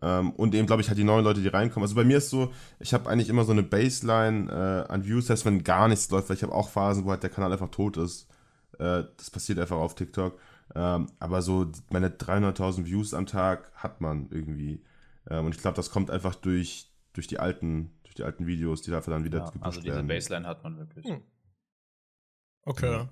Ähm, 0.00 0.30
und 0.30 0.54
eben, 0.54 0.68
glaube 0.68 0.80
ich, 0.82 0.88
halt 0.88 0.98
die 0.98 1.02
neuen 1.02 1.24
Leute, 1.24 1.40
die 1.40 1.48
reinkommen. 1.48 1.82
Also 1.84 1.96
bei 1.96 2.04
mir 2.04 2.18
ist 2.18 2.30
so, 2.30 2.52
ich 2.78 2.94
habe 2.94 3.10
eigentlich 3.10 3.28
immer 3.28 3.44
so 3.44 3.50
eine 3.50 3.64
Baseline 3.64 4.86
äh, 4.88 4.92
an 4.92 5.04
Views, 5.04 5.28
heißt, 5.28 5.44
wenn 5.44 5.64
gar 5.64 5.88
nichts 5.88 6.08
läuft, 6.10 6.28
weil 6.28 6.36
ich 6.36 6.42
habe 6.44 6.54
auch 6.54 6.68
Phasen, 6.68 7.04
wo 7.04 7.10
halt 7.10 7.24
der 7.24 7.30
Kanal 7.30 7.52
einfach 7.52 7.70
tot 7.70 7.96
ist. 7.96 8.28
Äh, 8.78 9.04
das 9.16 9.30
passiert 9.30 9.58
einfach 9.58 9.76
auf 9.76 9.94
TikTok. 9.94 10.38
Ähm, 10.74 11.06
aber 11.18 11.42
so 11.42 11.70
meine 11.90 12.08
300.000 12.10 12.84
Views 12.84 13.14
am 13.14 13.26
Tag 13.26 13.72
hat 13.74 14.00
man 14.00 14.28
irgendwie. 14.30 14.82
Ähm, 15.28 15.46
und 15.46 15.54
ich 15.54 15.60
glaube, 15.60 15.76
das 15.76 15.90
kommt 15.90 16.10
einfach 16.10 16.34
durch, 16.34 16.90
durch 17.12 17.26
die 17.26 17.38
alten 17.38 17.90
durch 18.08 18.14
die 18.14 18.24
alten 18.24 18.46
Videos, 18.46 18.80
die 18.82 18.90
dafür 18.90 19.12
dann 19.12 19.24
wieder 19.24 19.38
ja, 19.38 19.44
gepusht 19.44 19.64
also 19.64 19.80
diese 19.80 19.94
werden. 19.96 20.08
Baseline 20.08 20.46
hat 20.46 20.64
man 20.64 20.78
wirklich. 20.78 21.04
Hm. 21.06 21.22
Okay. 22.62 22.90
Ja. 22.90 23.08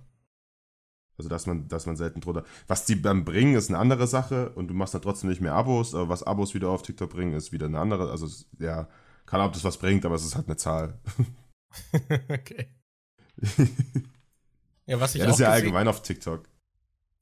Also, 1.19 1.29
dass 1.29 1.47
man, 1.47 1.69
dass 1.69 1.87
man 1.87 1.97
selten 1.97 2.21
drunter. 2.21 2.45
Was 2.67 2.85
die 2.85 3.01
dann 3.01 3.25
bringen, 3.25 3.55
ist 3.55 3.71
eine 3.71 3.79
andere 3.79 4.07
Sache 4.07 4.51
und 4.51 4.69
du 4.69 4.75
machst 4.75 4.95
dann 4.95 5.03
trotzdem 5.03 5.31
nicht 5.31 5.41
mehr 5.41 5.55
Abos, 5.55 5.95
aber 5.95 6.09
was 6.09 6.23
Abos 6.23 6.55
wieder 6.55 6.69
auf 6.69 6.83
TikTok 6.83 7.11
bringen, 7.11 7.35
ist 7.35 7.53
wieder 7.53 7.67
eine 7.67 7.79
andere. 7.79 8.11
Also, 8.11 8.27
ja, 8.59 8.89
keine 9.25 9.43
Ahnung, 9.43 9.49
ob 9.49 9.55
das 9.55 9.65
was 9.65 9.79
bringt, 9.79 10.05
aber 10.05 10.15
es 10.15 10.25
ist 10.25 10.37
halt 10.37 10.47
eine 10.47 10.57
Zahl. 10.57 10.99
okay. 12.29 12.69
Ja, 14.87 15.01
was 15.01 15.15
ich 15.15 15.21
ja, 15.21 15.27
das 15.27 15.37
auch 15.37 15.41
ist 15.41 15.41
ja 15.41 15.49
gesehen, 15.51 15.53
allgemein 15.53 15.89
auf 15.89 16.03
TikTok. 16.03 16.49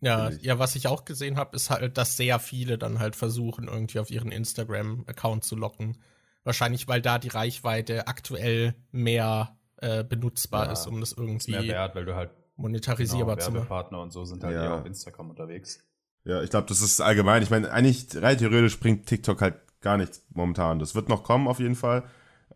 ja, 0.01 0.31
ja, 0.31 0.59
was 0.59 0.77
ich 0.77 0.87
auch 0.89 1.05
gesehen 1.05 1.37
habe, 1.37 1.57
ist 1.57 1.71
halt, 1.71 1.97
dass 1.97 2.17
sehr 2.17 2.39
viele 2.39 2.79
dann 2.79 2.99
halt 2.99 3.17
versuchen, 3.17 3.69
irgendwie 3.69 3.99
auf 4.01 4.11
ihren 4.11 4.31
Instagram-Account 4.33 5.45
zu 5.45 5.57
locken. 5.57 5.99
Wahrscheinlich, 6.45 6.89
weil 6.89 7.01
da 7.01 7.19
die 7.19 7.29
Reichweite 7.29 8.07
aktuell 8.07 8.75
mehr 8.93 9.59
äh, 9.79 10.05
benutzbar 10.05 10.67
Ja, 10.67 10.73
ist, 10.73 10.87
um 10.87 11.01
das 11.01 11.13
Ist 11.13 11.19
mehr 11.19 11.27
irgendwie 11.29 11.69
wert, 11.69 11.95
weil 11.95 12.05
du 12.05 12.15
halt 12.15 12.33
monetarisierbar 12.57 13.37
genau, 13.37 13.47
zu 13.47 13.53
machen. 13.53 13.69
Werbepartner 13.71 14.01
und 14.01 14.11
so 14.13 14.25
sind 14.25 14.45
halt 14.45 14.55
Ja. 14.57 14.63
eher 14.65 14.75
auf 14.75 14.85
Instagram 14.87 15.31
unterwegs. 15.31 15.83
Ja, 16.25 16.43
ich 16.43 16.51
glaube, 16.51 16.67
das 16.69 16.81
ist 16.81 17.01
allgemein. 17.01 17.43
Ich 17.43 17.51
meine, 17.51 17.71
eigentlich 17.71 18.09
rein 18.15 18.39
theoretisch 18.39 18.79
bringt 18.81 19.07
TikTok 19.07 19.41
halt 19.43 19.57
gar 19.81 19.97
nichts 19.97 20.25
momentan. 20.31 20.79
Das 20.79 20.95
wird 20.95 21.09
noch 21.09 21.23
kommen 21.23 21.49
auf 21.49 21.61
jeden 21.61 21.75
Fall. 21.77 22.05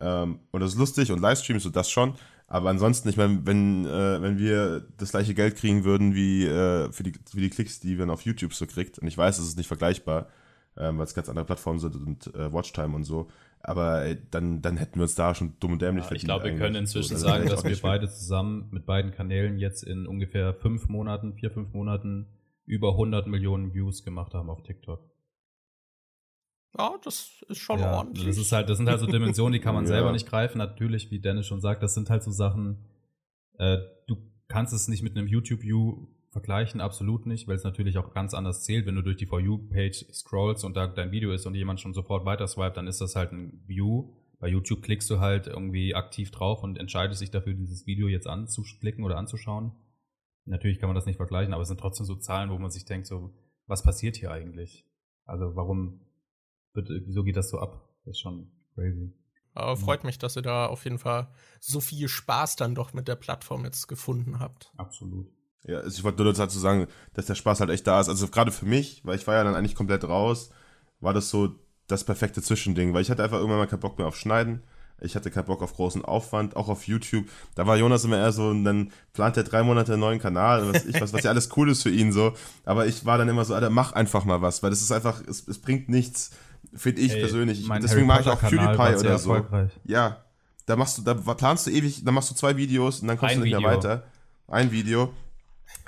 Ähm, 0.00 0.40
und 0.52 0.60
das 0.60 0.72
ist 0.72 0.78
lustig 0.78 1.12
und 1.12 1.20
Livestreams 1.20 1.66
und 1.66 1.76
das 1.76 1.90
schon. 1.90 2.14
Aber 2.50 2.70
ansonsten, 2.70 3.10
ich 3.10 3.18
meine, 3.18 3.44
wenn, 3.44 3.84
äh, 3.84 4.22
wenn 4.22 4.38
wir 4.38 4.86
das 4.96 5.10
gleiche 5.10 5.34
Geld 5.34 5.56
kriegen 5.56 5.84
würden 5.84 6.14
wie 6.14 6.46
äh, 6.46 6.90
für, 6.90 7.02
die, 7.02 7.12
für 7.30 7.40
die 7.40 7.50
Klicks, 7.50 7.78
die 7.78 7.94
man 7.94 8.08
auf 8.08 8.22
YouTube 8.22 8.54
so 8.54 8.66
kriegt, 8.66 8.98
und 8.98 9.06
ich 9.06 9.18
weiß, 9.18 9.38
es 9.38 9.48
ist 9.48 9.58
nicht 9.58 9.66
vergleichbar, 9.66 10.28
ähm, 10.78 10.96
weil 10.96 11.04
es 11.04 11.14
ganz 11.14 11.28
andere 11.28 11.44
Plattformen 11.44 11.78
sind 11.78 11.94
und 11.94 12.34
äh, 12.34 12.50
Watchtime 12.50 12.96
und 12.96 13.04
so. 13.04 13.28
Aber 13.60 14.02
ey, 14.02 14.16
dann, 14.30 14.62
dann 14.62 14.78
hätten 14.78 14.94
wir 14.94 15.02
uns 15.02 15.14
da 15.14 15.34
schon 15.34 15.56
dumm 15.60 15.72
und 15.72 15.82
dämlich 15.82 16.04
Ja, 16.04 16.08
verdient. 16.08 16.22
ich 16.22 16.26
glaube, 16.26 16.44
wir 16.44 16.56
können 16.56 16.76
inzwischen 16.76 17.18
So, 17.18 17.26
sagen, 17.26 17.44
das 17.46 17.62
dass 17.62 17.70
wir 17.70 17.76
beide 17.82 18.08
zusammen 18.08 18.68
mit 18.70 18.86
beiden 18.86 19.10
Kanälen 19.10 19.58
jetzt 19.58 19.82
in 19.82 20.06
ungefähr 20.06 20.54
fünf 20.54 20.88
Monaten, 20.88 21.34
vier, 21.34 21.50
fünf 21.50 21.74
Monaten 21.74 22.28
über 22.64 22.92
100 22.92 23.26
Millionen 23.26 23.74
Views 23.74 24.04
gemacht 24.04 24.32
haben 24.32 24.48
auf 24.48 24.62
TikTok. 24.62 25.00
Ja, 26.76 26.94
das 27.02 27.42
ist 27.48 27.58
schon 27.58 27.78
Ja, 27.80 27.96
ordentlich. 27.96 28.26
das 28.26 28.36
ist 28.38 28.52
halt, 28.52 28.68
das 28.68 28.76
sind 28.78 28.88
halt 28.88 29.00
so 29.00 29.06
Dimensionen, 29.10 29.52
die 29.54 29.60
kann 29.60 29.74
man 29.74 29.84
Ja. 29.84 29.88
selber 29.88 30.12
nicht 30.12 30.26
greifen. 30.28 30.58
Natürlich, 30.58 31.10
wie 31.10 31.18
Dennis 31.20 31.46
schon 31.46 31.60
sagt, 31.60 31.82
das 31.82 31.94
sind 31.94 32.10
halt 32.10 32.22
so 32.22 32.30
Sachen, 32.30 32.84
äh, 33.58 33.78
du 34.06 34.16
kannst 34.48 34.72
es 34.74 34.88
nicht 34.88 35.02
mit 35.02 35.16
einem 35.16 35.26
YouTube-View 35.26 36.06
vergleichen, 36.30 36.80
absolut 36.80 37.26
nicht, 37.26 37.48
weil 37.48 37.56
es 37.56 37.64
natürlich 37.64 37.96
auch 37.98 38.12
ganz 38.12 38.34
anders 38.34 38.62
zählt. 38.64 38.86
Wenn 38.86 38.94
du 38.96 39.02
durch 39.02 39.16
die 39.16 39.26
For 39.26 39.40
You-Page 39.40 40.06
scrollst 40.12 40.64
und 40.64 40.76
da 40.76 40.86
dein 40.86 41.10
Video 41.10 41.32
ist 41.32 41.46
und 41.46 41.54
jemand 41.54 41.80
schon 41.80 41.94
sofort 41.94 42.24
weiter 42.26 42.46
swipet, 42.46 42.76
dann 42.76 42.86
ist 42.86 43.00
das 43.00 43.16
halt 43.16 43.32
ein 43.32 43.62
View. 43.66 44.12
Bei 44.38 44.46
YouTube 44.48 44.82
klickst 44.82 45.08
du 45.10 45.20
halt 45.20 45.46
irgendwie 45.48 45.94
aktiv 45.94 46.30
drauf 46.30 46.62
und 46.62 46.78
entscheidest 46.78 47.20
dich 47.22 47.30
dafür, 47.30 47.54
dieses 47.54 47.86
Video 47.86 48.08
jetzt 48.08 48.26
anzuklicken 48.28 49.04
oder 49.04 49.16
anzuschauen. 49.16 49.72
Natürlich 50.44 50.78
kann 50.78 50.88
man 50.88 50.94
das 50.94 51.06
nicht 51.06 51.16
vergleichen, 51.16 51.52
aber 51.54 51.62
es 51.62 51.68
sind 51.68 51.80
trotzdem 51.80 52.06
so 52.06 52.14
Zahlen, 52.14 52.50
wo 52.50 52.58
man 52.58 52.70
sich 52.70 52.84
denkt, 52.84 53.06
so, 53.06 53.34
was 53.66 53.82
passiert 53.82 54.16
hier 54.16 54.30
eigentlich? 54.30 54.86
Also 55.24 55.56
warum 55.56 56.00
wird, 56.74 56.88
wieso 57.06 57.22
geht 57.22 57.36
das 57.36 57.50
so 57.50 57.58
ab? 57.58 57.88
Das 58.04 58.12
ist 58.12 58.20
schon 58.20 58.50
crazy. 58.74 59.12
Aber 59.54 59.76
freut 59.76 60.04
mich, 60.04 60.18
dass 60.18 60.36
ihr 60.36 60.42
da 60.42 60.66
auf 60.66 60.84
jeden 60.84 60.98
Fall 60.98 61.28
so 61.58 61.80
viel 61.80 62.08
Spaß 62.08 62.56
dann 62.56 62.76
doch 62.76 62.92
mit 62.92 63.08
der 63.08 63.16
Plattform 63.16 63.64
jetzt 63.64 63.88
gefunden 63.88 64.38
habt. 64.38 64.72
Absolut. 64.76 65.26
Ja, 65.64 65.78
also 65.78 65.98
ich 65.98 66.04
wollte 66.04 66.22
nur 66.22 66.32
dazu 66.32 66.58
sagen, 66.58 66.86
dass 67.14 67.26
der 67.26 67.34
Spaß 67.34 67.60
halt 67.60 67.70
echt 67.70 67.86
da 67.86 68.00
ist. 68.00 68.08
Also 68.08 68.28
gerade 68.28 68.52
für 68.52 68.66
mich, 68.66 69.04
weil 69.04 69.16
ich 69.16 69.26
war 69.26 69.34
ja 69.34 69.42
dann 69.42 69.56
eigentlich 69.56 69.74
komplett 69.74 70.04
raus, 70.04 70.50
war 71.00 71.12
das 71.12 71.30
so 71.30 71.56
das 71.88 72.04
perfekte 72.04 72.40
Zwischending, 72.40 72.94
weil 72.94 73.02
ich 73.02 73.10
hatte 73.10 73.24
einfach 73.24 73.38
irgendwann 73.38 73.58
mal 73.58 73.66
keinen 73.66 73.80
Bock 73.80 73.98
mehr 73.98 74.06
auf 74.06 74.16
Schneiden. 74.16 74.62
Ich 75.00 75.14
hatte 75.14 75.30
keinen 75.30 75.46
Bock 75.46 75.62
auf 75.62 75.74
großen 75.74 76.04
Aufwand, 76.04 76.56
auch 76.56 76.68
auf 76.68 76.86
YouTube. 76.86 77.26
Da 77.54 77.66
war 77.66 77.76
Jonas 77.76 78.04
immer 78.04 78.18
eher 78.18 78.32
so, 78.32 78.48
und 78.48 78.64
dann 78.64 78.92
plant 79.12 79.36
er 79.36 79.44
drei 79.44 79.62
Monate 79.62 79.92
einen 79.92 80.00
neuen 80.00 80.18
Kanal 80.18 80.72
was 80.72 80.84
ich 80.86 81.00
was, 81.00 81.12
was 81.12 81.22
ja 81.22 81.30
alles 81.30 81.50
cool 81.56 81.70
ist 81.70 81.82
für 81.82 81.90
ihn 81.90 82.12
so. 82.12 82.32
Aber 82.64 82.86
ich 82.86 83.04
war 83.04 83.16
dann 83.16 83.28
immer 83.28 83.44
so, 83.44 83.54
Alter, 83.54 83.70
mach 83.70 83.92
einfach 83.92 84.24
mal 84.24 84.42
was, 84.42 84.62
weil 84.62 84.70
das 84.70 84.82
ist 84.82 84.92
einfach, 84.92 85.22
es, 85.26 85.46
es 85.46 85.58
bringt 85.60 85.88
nichts, 85.88 86.30
finde 86.74 87.00
ich 87.02 87.12
Ey, 87.12 87.20
persönlich. 87.20 87.60
Ich, 87.60 87.66
mein 87.68 87.82
deswegen 87.82 88.10
Harry 88.12 88.22
ich 88.22 88.28
auch 88.28 88.40
PewDiePie 88.40 88.96
oder 89.00 89.18
so. 89.18 89.44
Ja, 89.84 90.24
da 90.66 90.76
machst 90.76 90.98
du, 90.98 91.02
da 91.02 91.14
planst 91.14 91.66
du 91.66 91.70
ewig, 91.70 92.04
dann 92.04 92.14
machst 92.14 92.30
du 92.30 92.34
zwei 92.34 92.56
Videos 92.56 93.00
und 93.00 93.08
dann 93.08 93.16
kommst 93.18 93.34
Ein 93.34 93.40
du 93.40 93.44
nicht 93.46 93.52
mehr 93.52 93.60
Video. 93.60 93.76
weiter. 93.78 94.02
Ein 94.48 94.70
Video. 94.70 95.12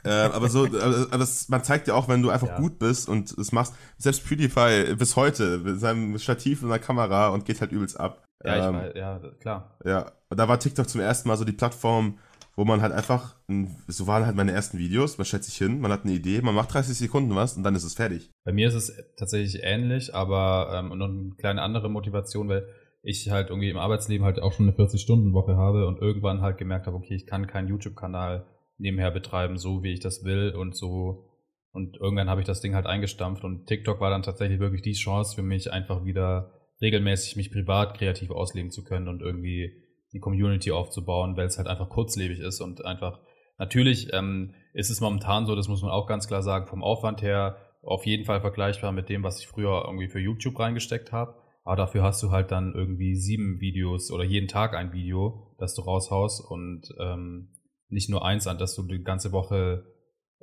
Äh, 0.04 0.10
aber 0.10 0.48
so, 0.48 0.64
aber 0.64 1.18
das, 1.18 1.48
man 1.48 1.62
zeigt 1.62 1.88
ja 1.88 1.94
auch, 1.94 2.08
wenn 2.08 2.22
du 2.22 2.30
einfach 2.30 2.48
Ja. 2.48 2.56
gut 2.56 2.78
bist 2.78 3.08
und 3.08 3.32
es 3.32 3.52
machst, 3.52 3.74
selbst 3.98 4.24
PewDiePie 4.26 4.94
bis 4.94 5.16
heute 5.16 5.58
mit 5.58 5.80
seinem 5.80 6.18
Stativ 6.18 6.62
und 6.62 6.70
einer 6.70 6.78
Kamera 6.78 7.28
und 7.28 7.44
geht 7.44 7.60
halt 7.60 7.72
übelst 7.72 8.00
ab. 8.00 8.24
Ja, 8.42 8.56
ich 8.58 8.64
Ähm, 8.64 8.74
weiß, 8.74 8.92
ja, 8.94 9.20
klar. 9.40 9.76
ja, 9.84 10.12
da 10.30 10.48
war 10.48 10.58
TikTok 10.58 10.88
zum 10.88 11.02
ersten 11.02 11.28
Mal 11.28 11.36
so 11.36 11.44
die 11.44 11.52
Plattform, 11.52 12.18
wo 12.60 12.66
man 12.66 12.82
halt 12.82 12.92
einfach, 12.92 13.36
ein- 13.48 13.74
so 13.88 14.06
waren 14.06 14.26
halt 14.26 14.36
meine 14.36 14.52
ersten 14.52 14.76
Videos, 14.76 15.16
man 15.16 15.24
stellt 15.24 15.44
sich 15.44 15.56
hin, 15.56 15.80
man 15.80 15.90
hat 15.90 16.04
eine 16.04 16.12
Idee, 16.12 16.42
man 16.42 16.54
macht 16.54 16.74
30 16.74 16.94
Sekunden 16.94 17.34
was 17.34 17.56
und 17.56 17.62
dann 17.62 17.74
ist 17.74 17.84
es 17.84 17.94
fertig. 17.94 18.30
Bei 18.44 18.52
mir 18.52 18.68
ist 18.68 18.74
es 18.74 18.92
tatsächlich 19.16 19.62
ähnlich, 19.64 20.14
aber 20.14 20.70
ähm, 20.74 20.98
noch 20.98 21.08
eine 21.08 21.30
kleine 21.38 21.62
andere 21.62 21.88
Motivation, 21.88 22.50
weil 22.50 22.66
ich 23.02 23.30
halt 23.30 23.48
irgendwie 23.48 23.70
im 23.70 23.78
Arbeitsleben 23.78 24.26
halt 24.26 24.42
auch 24.42 24.52
schon 24.52 24.68
eine 24.68 24.76
40-Stunden-Woche 24.76 25.56
habe 25.56 25.86
und 25.86 26.00
irgendwann 26.02 26.42
halt 26.42 26.58
gemerkt 26.58 26.86
habe, 26.86 26.98
okay, 26.98 27.14
ich 27.14 27.26
kann 27.26 27.46
keinen 27.46 27.68
YouTube-Kanal 27.68 28.44
nebenher 28.76 29.10
betreiben, 29.10 29.56
so 29.56 29.82
wie 29.82 29.94
ich 29.94 30.00
das 30.00 30.22
will 30.24 30.50
und 30.54 30.76
so. 30.76 31.24
Und 31.72 31.96
irgendwann 31.96 32.28
habe 32.28 32.42
ich 32.42 32.46
das 32.46 32.60
Ding 32.60 32.74
halt 32.74 32.84
eingestampft 32.84 33.42
und 33.42 33.68
TikTok 33.68 34.02
war 34.02 34.10
dann 34.10 34.22
tatsächlich 34.22 34.60
wirklich 34.60 34.82
die 34.82 34.92
Chance 34.92 35.34
für 35.34 35.42
mich, 35.42 35.72
einfach 35.72 36.04
wieder 36.04 36.52
regelmäßig 36.82 37.36
mich 37.36 37.50
privat 37.50 37.96
kreativ 37.96 38.30
ausleben 38.30 38.70
zu 38.70 38.84
können 38.84 39.08
und 39.08 39.22
irgendwie 39.22 39.72
die 40.12 40.20
Community 40.20 40.72
aufzubauen, 40.72 41.36
weil 41.36 41.46
es 41.46 41.58
halt 41.58 41.68
einfach 41.68 41.88
kurzlebig 41.88 42.40
ist 42.40 42.60
und 42.60 42.84
einfach 42.84 43.20
Natürlich 43.60 44.10
ähm, 44.14 44.54
ist 44.72 44.88
es 44.88 45.02
momentan 45.02 45.44
so, 45.44 45.54
das 45.54 45.68
muss 45.68 45.82
man 45.82 45.90
auch 45.90 46.06
ganz 46.06 46.26
klar 46.26 46.42
sagen, 46.42 46.66
vom 46.66 46.82
Aufwand 46.82 47.20
her 47.20 47.58
auf 47.82 48.06
jeden 48.06 48.24
Fall 48.24 48.40
vergleichbar 48.40 48.90
mit 48.90 49.10
dem, 49.10 49.22
was 49.22 49.38
ich 49.38 49.48
früher 49.48 49.84
irgendwie 49.84 50.08
für 50.08 50.18
YouTube 50.18 50.58
reingesteckt 50.58 51.12
habe. 51.12 51.34
Aber 51.62 51.76
dafür 51.76 52.02
hast 52.02 52.22
du 52.22 52.30
halt 52.30 52.52
dann 52.52 52.72
irgendwie 52.74 53.16
sieben 53.16 53.60
Videos 53.60 54.10
oder 54.10 54.24
jeden 54.24 54.48
Tag 54.48 54.74
ein 54.74 54.94
Video, 54.94 55.54
das 55.58 55.74
du 55.74 55.82
raushaust 55.82 56.42
und 56.42 56.88
ähm, 56.98 57.50
nicht 57.90 58.08
nur 58.08 58.24
eins, 58.24 58.46
an 58.46 58.56
das 58.56 58.74
du 58.74 58.82
die 58.82 59.02
ganze 59.02 59.30
Woche 59.30 59.84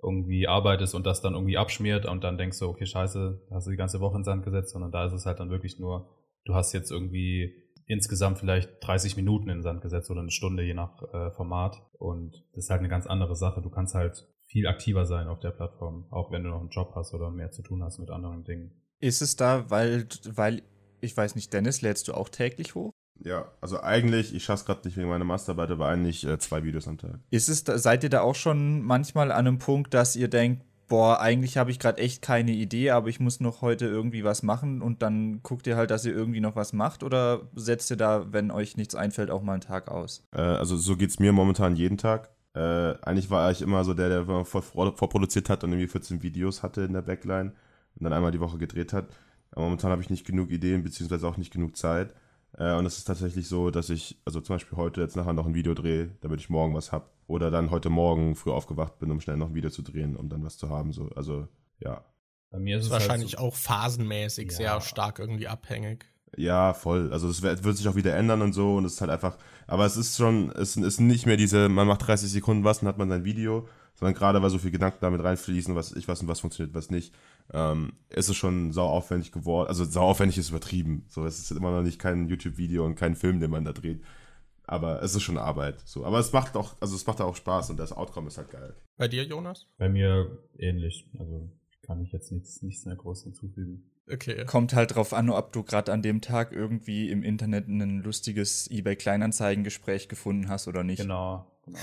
irgendwie 0.04 0.48
arbeitest 0.48 0.94
und 0.94 1.08
das 1.08 1.22
dann 1.22 1.34
irgendwie 1.34 1.58
abschmiert 1.58 2.06
und 2.06 2.24
dann 2.24 2.38
denkst 2.38 2.60
du, 2.60 2.68
okay, 2.68 2.86
scheiße, 2.86 3.48
hast 3.50 3.66
du 3.66 3.72
die 3.72 3.78
ganze 3.78 4.00
Woche 4.00 4.18
in 4.18 4.26
Sand 4.26 4.46
gesetzt, 4.46 4.74
sondern 4.74 4.92
da 4.92 5.08
ist 5.08 5.14
es 5.14 5.26
halt 5.26 5.40
dann 5.40 5.50
wirklich 5.50 5.80
nur, 5.80 6.08
du 6.46 6.54
hast 6.54 6.72
jetzt 6.72 6.92
irgendwie 6.92 7.67
insgesamt 7.88 8.38
vielleicht 8.38 8.70
30 8.82 9.16
Minuten 9.16 9.50
in 9.50 9.58
den 9.58 9.64
Sand 9.64 9.82
gesetzt 9.82 10.12
oder 10.12 10.20
eine 10.20 10.32
Stunde, 10.32 10.64
je 10.64 10.74
nach 10.74 11.02
äh, 11.14 11.32
Format. 11.32 11.82
Und 11.98 12.46
das 12.54 12.66
ist 12.66 12.70
halt 12.70 12.80
eine 12.80 12.90
ganz 12.90 13.08
andere 13.08 13.36
Sache. 13.36 13.62
Du 13.62 13.70
kannst 13.70 13.96
halt 13.96 14.28
viel 14.46 14.68
aktiver 14.68 15.06
sein 15.06 15.28
auf 15.28 15.40
der 15.40 15.52
Plattform, 15.52 16.06
auch 16.12 16.32
wenn 16.32 16.44
du 16.44 16.50
noch 16.50 16.60
einen 16.60 16.70
Job 16.70 16.94
hast 16.96 17.14
oder 17.14 17.32
mehr 17.32 17.52
zu 17.52 17.62
tun 17.62 17.84
hast 17.84 18.00
mit 18.00 18.10
anderen 18.10 18.44
Dingen. 18.44 18.72
Ist 19.00 19.22
es 19.22 19.36
da, 19.36 19.70
weil, 19.70 20.08
weil, 20.30 20.62
ich 21.02 21.16
weiß 21.16 21.36
nicht, 21.36 21.54
Dennis, 21.54 21.82
lädst 21.82 22.08
du 22.08 22.14
auch 22.14 22.30
täglich 22.30 22.76
hoch? 22.76 22.92
Ja, 23.24 23.52
also 23.62 23.82
eigentlich, 23.82 24.34
ich 24.34 24.44
schaff's 24.44 24.66
gerade 24.66 24.88
nicht 24.88 24.98
wegen 24.98 25.10
meiner 25.10 25.26
Masterarbeit, 25.26 25.72
aber 25.72 25.88
eigentlich 25.88 26.26
äh, 26.26 26.38
zwei 26.40 26.64
Videos 26.64 26.88
am 26.88 26.98
Tag. 26.98 27.20
Ist 27.30 27.50
es, 27.50 27.64
da, 27.64 27.78
seid 27.78 28.04
ihr 28.04 28.10
da 28.10 28.22
auch 28.22 28.36
schon 28.36 28.84
manchmal 28.84 29.32
an 29.32 29.48
einem 29.48 29.60
Punkt, 29.60 29.94
dass 29.94 30.16
ihr 30.16 30.28
denkt, 30.28 30.64
boah, 30.88 31.20
eigentlich 31.20 31.58
habe 31.58 31.72
ich 31.72 31.80
gerade 31.80 32.02
echt 32.02 32.22
keine 32.22 32.52
Idee, 32.52 32.92
aber 32.92 33.10
ich 33.10 33.20
muss 33.20 33.40
noch 33.40 33.62
heute 33.62 33.86
irgendwie 33.86 34.24
was 34.24 34.44
machen 34.44 34.82
und 34.82 35.02
dann 35.02 35.42
guckt 35.44 35.68
ihr 35.68 35.76
halt, 35.76 35.92
dass 35.92 36.06
ihr 36.06 36.14
irgendwie 36.14 36.40
noch 36.40 36.56
was 36.56 36.74
macht 36.74 37.04
oder 37.04 37.42
setzt 37.56 37.92
ihr 37.92 37.98
da, 37.98 38.32
wenn 38.32 38.52
euch 38.52 38.78
nichts 38.78 38.96
einfällt, 38.96 39.30
auch 39.30 39.42
mal 39.42 39.54
einen 39.54 39.62
Tag 39.62 39.90
aus? 39.90 40.24
Äh, 40.34 40.42
also 40.42 40.78
so 40.78 40.96
geht's 40.96 41.20
mir 41.20 41.34
momentan 41.34 41.76
jeden 41.76 41.98
Tag. 41.98 42.30
Äh, 42.54 42.96
eigentlich 43.02 43.30
war 43.30 43.52
ich 43.52 43.62
immer 43.62 43.84
so 43.84 43.94
der, 43.94 44.10
der 44.10 44.46
vor, 44.46 44.64
vor, 44.64 44.96
vorproduziert 44.96 45.50
hat 45.50 45.64
und 45.64 45.72
irgendwie 45.72 45.88
14 45.88 46.24
Videos 46.24 46.64
hatte 46.64 46.82
in 46.82 46.94
der 46.94 47.02
Backline 47.02 47.52
und 47.96 48.04
dann 48.04 48.14
einmal 48.14 48.32
die 48.32 48.40
Woche 48.40 48.58
gedreht 48.58 48.94
hat. 48.94 49.10
Aber 49.52 49.66
momentan 49.66 49.92
habe 49.92 50.02
ich 50.02 50.10
nicht 50.10 50.26
genug 50.26 50.50
Ideen, 50.50 50.84
beziehungsweise 50.84 51.28
auch 51.28 51.38
nicht 51.38 51.54
genug 51.54 51.78
Zeit. 51.78 52.14
Äh, 52.58 52.76
und 52.76 52.86
es 52.86 52.98
ist 52.98 53.06
tatsächlich 53.06 53.48
so, 53.48 53.72
dass 53.72 53.90
ich, 53.90 54.20
also 54.26 54.42
zum 54.42 54.56
Beispiel 54.56 54.78
heute 54.78 55.02
jetzt 55.02 55.16
nachher 55.16 55.34
noch 55.34 55.46
ein 55.46 55.54
Video 55.54 55.74
drehe, 55.74 56.12
damit 56.22 56.40
ich 56.40 56.50
morgen 56.50 56.74
was 56.74 56.92
hab. 56.92 57.17
Oder 57.28 57.52
dann 57.52 57.72
heute 57.72 57.90
Morgen 57.90 58.36
früh 58.36 58.52
aufgewacht 58.52 59.00
bin, 59.00 59.12
um 59.12 59.20
schnell 59.22 59.38
noch 59.38 59.50
ein 59.50 59.56
Video 59.56 59.70
zu 59.70 59.82
drehen, 59.82 60.16
um 60.16 60.30
dann 60.30 60.44
was 60.44 60.58
zu 60.58 60.70
haben. 60.70 60.94
So. 60.94 61.10
Also, 61.16 61.48
ja. 61.80 62.04
Bei 62.50 62.60
mir 62.60 62.78
ist 62.78 62.82
ist 62.82 62.88
es 62.88 62.94
wahrscheinlich 62.94 63.34
halt 63.34 63.40
so, 63.42 63.48
auch 63.48 63.56
phasenmäßig 63.56 64.52
Ja. 64.52 64.58
sehr 64.58 64.82
stark 64.82 65.20
irgendwie 65.20 65.48
abhängig. 65.48 66.06
Ja, 66.36 66.74
voll. 66.74 67.12
Also 67.14 67.30
es 67.30 67.42
wird, 67.42 67.78
sich 67.78 67.88
auch 67.88 67.96
wieder 67.96 68.16
ändern 68.16 68.42
und 68.42 68.54
so 68.54 68.76
und 68.76 68.86
es 68.86 68.94
ist 68.94 69.02
halt 69.02 69.12
einfach, 69.12 69.38
aber 69.66 69.86
es 69.86 69.96
ist 69.96 70.18
schon, 70.18 70.52
es 70.52 70.76
ist 70.76 71.00
nicht 71.00 71.26
mehr 71.26 71.38
diese, 71.38 71.70
man 71.70 71.88
macht 71.88 72.06
30 72.06 72.30
Sekunden 72.30 72.64
was 72.64 72.82
und 72.82 72.88
hat 72.88 72.98
man 72.98 73.10
sein 73.10 73.24
Video, 73.24 73.68
sondern 73.96 74.14
gerade 74.14 74.42
weil 74.42 74.50
so 74.50 74.58
viel 74.58 74.72
Gedanken 74.72 75.00
damit 75.02 75.24
reinfließen, 75.24 75.74
was 75.76 75.94
ich 75.94 76.08
was 76.08 76.22
und 76.22 76.28
was 76.28 76.40
funktioniert, 76.42 76.76
was 76.76 76.92
nicht, 76.92 77.14
ähm, 77.54 77.94
ist 78.10 78.30
es 78.30 78.36
schon 78.36 78.72
sau 78.72 78.88
aufwendig 78.88 79.32
geworden. 79.32 79.70
Also 79.70 79.86
sau 79.86 80.04
aufwendig 80.04 80.38
ist 80.38 80.50
übertrieben. 80.50 81.06
So, 81.08 81.26
es 81.26 81.40
ist 81.40 81.52
immer 81.52 81.72
noch 81.72 81.82
nicht 81.82 81.98
kein 81.98 82.28
YouTube-Video 82.28 82.86
und 82.86 82.96
kein 82.96 83.16
Film, 83.16 83.40
den 83.40 83.50
man 83.50 83.66
da 83.66 83.74
dreht. 83.74 84.04
Aber 84.68 85.02
es 85.02 85.16
ist 85.16 85.24
schon 85.24 85.38
Arbeit. 85.38 85.82
So, 85.86 86.06
aber 86.06 86.20
es 86.20 86.34
macht 86.34 86.58
auch, 86.58 86.76
also 86.82 86.96
es 86.96 87.08
macht 87.08 87.22
auch 87.22 87.36
Spaß 87.36 87.70
und 87.70 87.78
das 87.80 87.94
Outcome 87.94 88.28
ist 88.28 88.38
halt 88.38 88.52
geil. 88.52 88.76
Bei 88.98 89.08
dir, 89.08 89.24
Jonas? 89.24 89.68
bei 89.78 89.90
mir 89.90 90.44
ähnlich. 90.58 91.10
Also 91.18 91.50
kann 91.84 92.02
ich 92.02 92.12
jetzt 92.12 92.32
nichts, 92.32 92.62
nichts 92.62 92.86
mehr 92.86 92.98
groß 92.98 93.24
hinzufügen. 93.24 93.90
Okay. 94.12 94.46
Kommt 94.46 94.74
halt 94.74 94.96
drauf 94.96 95.14
an, 95.14 95.30
ob 95.30 95.52
du 95.52 95.64
gerade 95.64 95.92
an 95.92 96.02
dem 96.02 96.22
Tag 96.22 96.54
irgendwie 96.54 97.10
im 97.10 97.24
Internet 97.24 97.68
ein 97.68 98.04
lustiges 98.04 98.70
eBay-Kleinanzeigen-Gespräch 98.72 100.08
gefunden 100.08 100.50
hast 100.50 100.68
oder 100.68 100.84
nicht. 100.84 101.02
Genau, 101.02 101.46
genau. 101.66 101.80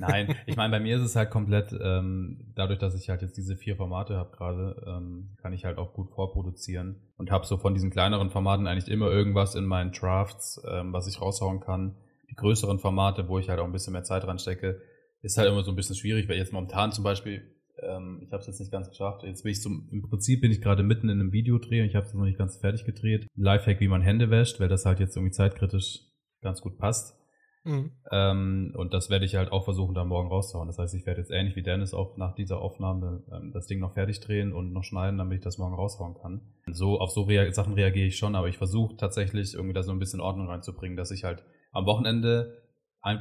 Nein, 0.00 0.34
ich 0.46 0.56
meine, 0.56 0.72
bei 0.72 0.80
mir 0.80 0.96
ist 0.96 1.04
es 1.04 1.14
halt 1.14 1.30
komplett, 1.30 1.72
ähm, 1.80 2.52
dadurch, 2.56 2.80
dass 2.80 2.96
ich 2.96 3.10
halt 3.10 3.22
jetzt 3.22 3.36
diese 3.36 3.56
vier 3.56 3.76
Formate 3.76 4.16
habe 4.16 4.36
gerade, 4.36 4.84
ähm, 4.88 5.36
kann 5.40 5.52
ich 5.52 5.64
halt 5.64 5.78
auch 5.78 5.92
gut 5.92 6.10
vorproduzieren 6.10 6.96
und 7.16 7.30
habe 7.30 7.46
so 7.46 7.58
von 7.58 7.74
diesen 7.74 7.90
kleineren 7.90 8.30
Formaten 8.30 8.66
eigentlich 8.66 8.90
immer 8.90 9.10
irgendwas 9.10 9.54
in 9.54 9.64
meinen 9.64 9.92
Drafts, 9.92 10.60
ähm, 10.68 10.92
was 10.92 11.06
ich 11.06 11.20
raushauen 11.20 11.60
kann. 11.60 11.94
Größeren 12.38 12.78
Formate, 12.78 13.28
wo 13.28 13.38
ich 13.38 13.48
halt 13.48 13.60
auch 13.60 13.64
ein 13.64 13.72
bisschen 13.72 13.92
mehr 13.92 14.04
Zeit 14.04 14.26
reinstecke, 14.26 14.80
ist 15.22 15.36
halt 15.36 15.48
immer 15.48 15.62
so 15.62 15.70
ein 15.72 15.76
bisschen 15.76 15.96
schwierig, 15.96 16.28
weil 16.28 16.38
jetzt 16.38 16.52
momentan 16.52 16.92
zum 16.92 17.04
Beispiel, 17.04 17.42
ähm, 17.82 18.20
ich 18.22 18.32
habe 18.32 18.40
es 18.40 18.46
jetzt 18.46 18.60
nicht 18.60 18.72
ganz 18.72 18.88
geschafft, 18.88 19.24
jetzt 19.24 19.42
bin 19.42 19.52
ich 19.52 19.60
zum, 19.60 19.88
im 19.90 20.02
Prinzip 20.02 20.40
bin 20.40 20.50
ich 20.50 20.60
gerade 20.60 20.82
mitten 20.82 21.08
in 21.08 21.20
einem 21.20 21.32
Videodreh 21.32 21.82
und 21.82 21.88
ich 21.88 21.96
habe 21.96 22.06
es 22.06 22.14
noch 22.14 22.24
nicht 22.24 22.38
ganz 22.38 22.56
fertig 22.56 22.84
gedreht. 22.84 23.26
Lifehack, 23.34 23.80
wie 23.80 23.88
man 23.88 24.02
Hände 24.02 24.30
wäscht, 24.30 24.60
weil 24.60 24.68
das 24.68 24.86
halt 24.86 25.00
jetzt 25.00 25.16
irgendwie 25.16 25.32
zeitkritisch 25.32 26.00
ganz 26.40 26.60
gut 26.60 26.78
passt. 26.78 27.18
Mhm. 27.64 27.92
Ähm, 28.10 28.72
und 28.76 28.94
das 28.94 29.10
werde 29.10 29.24
ich 29.24 29.34
halt 29.34 29.52
auch 29.52 29.64
versuchen, 29.64 29.94
da 29.94 30.04
morgen 30.04 30.28
rauszuhauen. 30.28 30.68
Das 30.68 30.78
heißt, 30.78 30.94
ich 30.94 31.04
werde 31.06 31.20
jetzt 31.20 31.30
ähnlich 31.30 31.56
wie 31.56 31.62
Dennis 31.62 31.92
auch 31.92 32.16
nach 32.16 32.34
dieser 32.34 32.60
Aufnahme 32.60 33.24
ähm, 33.32 33.52
das 33.52 33.66
Ding 33.66 33.80
noch 33.80 33.94
fertig 33.94 34.20
drehen 34.20 34.52
und 34.52 34.72
noch 34.72 34.84
schneiden, 34.84 35.18
damit 35.18 35.38
ich 35.38 35.44
das 35.44 35.58
morgen 35.58 35.74
raushauen 35.74 36.14
kann. 36.14 36.40
So 36.70 36.98
auf 36.98 37.10
so 37.10 37.22
rea 37.22 37.52
Sachen 37.52 37.74
reagiere 37.74 38.06
ich 38.06 38.16
schon, 38.16 38.36
aber 38.36 38.48
ich 38.48 38.58
versuche 38.58 38.96
tatsächlich 38.96 39.54
irgendwie 39.54 39.74
da 39.74 39.82
so 39.82 39.92
ein 39.92 39.98
bisschen 39.98 40.20
Ordnung 40.20 40.48
reinzubringen, 40.48 40.96
dass 40.96 41.10
ich 41.10 41.24
halt 41.24 41.44
am 41.72 41.86
Wochenende 41.86 42.58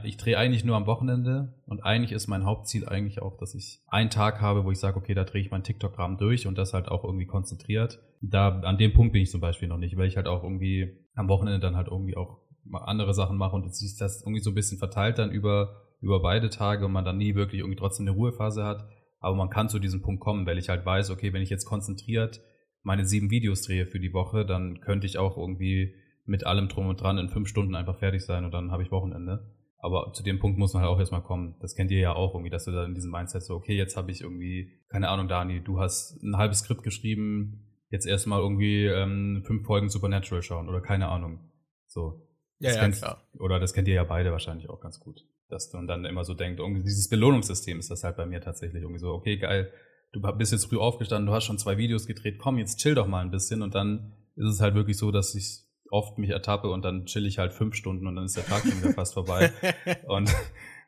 ich 0.03 0.17
drehe 0.17 0.37
eigentlich 0.37 0.65
nur 0.65 0.75
am 0.75 0.87
Wochenende 0.87 1.53
und 1.65 1.81
eigentlich 1.81 2.11
ist 2.11 2.27
mein 2.27 2.45
Hauptziel 2.45 2.87
eigentlich 2.87 3.21
auch, 3.21 3.37
dass 3.37 3.53
ich 3.53 3.83
einen 3.87 4.09
Tag 4.09 4.41
habe, 4.41 4.65
wo 4.65 4.71
ich 4.71 4.79
sage, 4.79 4.97
okay, 4.97 5.13
da 5.13 5.23
drehe 5.23 5.41
ich 5.41 5.51
mein 5.51 5.63
TikTok-Rahmen 5.63 6.17
durch 6.17 6.47
und 6.47 6.57
das 6.57 6.73
halt 6.73 6.89
auch 6.89 7.03
irgendwie 7.03 7.27
konzentriert. 7.27 7.99
Da, 8.21 8.59
an 8.61 8.77
dem 8.77 8.93
Punkt 8.93 9.13
bin 9.13 9.21
ich 9.21 9.29
zum 9.29 9.39
Beispiel 9.39 9.67
noch 9.67 9.77
nicht, 9.77 9.95
weil 9.95 10.07
ich 10.07 10.17
halt 10.17 10.27
auch 10.27 10.43
irgendwie 10.43 11.05
am 11.13 11.29
Wochenende 11.29 11.59
dann 11.59 11.75
halt 11.75 11.87
irgendwie 11.87 12.17
auch 12.17 12.39
andere 12.73 13.13
Sachen 13.13 13.37
mache 13.37 13.55
und 13.55 13.73
sich 13.73 13.97
das 13.97 14.23
irgendwie 14.23 14.41
so 14.41 14.51
ein 14.51 14.55
bisschen 14.55 14.79
verteilt 14.79 15.19
dann 15.19 15.31
über, 15.31 15.83
über 16.01 16.21
beide 16.21 16.49
Tage 16.49 16.85
und 16.85 16.91
man 16.91 17.05
dann 17.05 17.17
nie 17.17 17.35
wirklich 17.35 17.59
irgendwie 17.59 17.77
trotzdem 17.77 18.07
eine 18.07 18.15
Ruhephase 18.15 18.65
hat. 18.65 18.89
Aber 19.19 19.35
man 19.35 19.49
kann 19.49 19.69
zu 19.69 19.79
diesem 19.79 20.01
Punkt 20.01 20.21
kommen, 20.21 20.45
weil 20.45 20.57
ich 20.57 20.69
halt 20.69 20.85
weiß, 20.85 21.11
okay, 21.11 21.33
wenn 21.33 21.41
ich 21.41 21.49
jetzt 21.49 21.65
konzentriert 21.65 22.41
meine 22.83 23.05
sieben 23.05 23.29
Videos 23.29 23.63
drehe 23.63 23.85
für 23.85 23.99
die 23.99 24.13
Woche, 24.13 24.45
dann 24.45 24.79
könnte 24.79 25.07
ich 25.07 25.17
auch 25.17 25.37
irgendwie 25.37 25.93
mit 26.27 26.45
allem 26.45 26.67
drum 26.67 26.87
und 26.87 27.01
dran 27.01 27.17
in 27.17 27.29
fünf 27.29 27.47
Stunden 27.47 27.75
einfach 27.75 27.97
fertig 27.97 28.23
sein 28.25 28.45
und 28.45 28.51
dann 28.51 28.71
habe 28.71 28.83
ich 28.83 28.91
Wochenende. 28.91 29.53
Aber 29.79 30.11
zu 30.13 30.23
dem 30.23 30.39
Punkt 30.39 30.57
muss 30.57 30.73
man 30.73 30.83
halt 30.83 30.91
auch 30.91 30.99
erstmal 30.99 31.21
kommen. 31.23 31.55
Das 31.61 31.75
kennt 31.75 31.91
ihr 31.91 31.99
ja 31.99 32.13
auch 32.13 32.33
irgendwie, 32.33 32.49
dass 32.49 32.65
du 32.65 32.71
da 32.71 32.83
in 32.83 32.95
diesem 32.95 33.11
Mindset 33.11 33.43
so, 33.43 33.55
okay, 33.55 33.75
jetzt 33.75 33.95
habe 33.95 34.11
ich 34.11 34.21
irgendwie, 34.21 34.71
keine 34.89 35.09
Ahnung, 35.09 35.27
Dani, 35.27 35.63
du 35.63 35.79
hast 35.79 36.21
ein 36.23 36.37
halbes 36.37 36.59
Skript 36.59 36.83
geschrieben, 36.83 37.67
jetzt 37.89 38.05
erstmal 38.05 38.41
irgendwie 38.41 38.85
ähm, 38.85 39.43
fünf 39.45 39.65
Folgen 39.65 39.89
Supernatural 39.89 40.41
schauen 40.41 40.67
oder 40.67 40.81
keine 40.81 41.07
Ahnung. 41.09 41.51
So. 41.85 42.27
Ja, 42.59 42.73
ja, 42.73 42.79
kennt, 42.79 42.95
klar. 42.95 43.23
Oder 43.39 43.59
das 43.59 43.73
kennt 43.73 43.87
ihr 43.87 43.93
ja 43.93 44.03
beide 44.03 44.31
wahrscheinlich 44.31 44.69
auch 44.69 44.81
ganz 44.81 44.99
gut. 44.99 45.21
Dass 45.47 45.71
man 45.71 45.87
dann 45.87 46.05
immer 46.05 46.23
so 46.23 46.33
denkt, 46.33 46.59
irgendwie 46.59 46.83
dieses 46.83 47.07
Belohnungssystem 47.07 47.77
ist 47.77 47.91
das 47.91 48.03
halt 48.03 48.17
bei 48.17 48.25
mir 48.25 48.41
tatsächlich 48.41 48.81
irgendwie 48.81 48.99
so, 48.99 49.11
okay, 49.11 49.37
geil, 49.37 49.71
du 50.11 50.21
bist 50.37 50.51
jetzt 50.51 50.65
früh 50.65 50.77
aufgestanden, 50.77 51.27
du 51.27 51.33
hast 51.33 51.45
schon 51.45 51.59
zwei 51.59 51.77
Videos 51.77 52.07
gedreht, 52.07 52.39
komm, 52.39 52.57
jetzt 52.57 52.79
chill 52.79 52.95
doch 52.95 53.07
mal 53.07 53.21
ein 53.21 53.31
bisschen 53.31 53.61
und 53.61 53.75
dann 53.75 54.13
ist 54.35 54.49
es 54.49 54.59
halt 54.59 54.75
wirklich 54.75 54.97
so, 54.97 55.11
dass 55.11 55.35
ich 55.35 55.66
oft 55.91 56.17
mich 56.17 56.29
ertappe 56.29 56.69
und 56.69 56.83
dann 56.83 57.05
chill 57.05 57.25
ich 57.25 57.37
halt 57.37 57.53
fünf 57.53 57.75
Stunden 57.75 58.07
und 58.07 58.15
dann 58.15 58.25
ist 58.25 58.37
der 58.37 58.45
Tag 58.45 58.61
schon 58.63 58.81
wieder 58.81 58.93
fast 58.93 59.13
vorbei. 59.13 59.51
Und, 60.07 60.33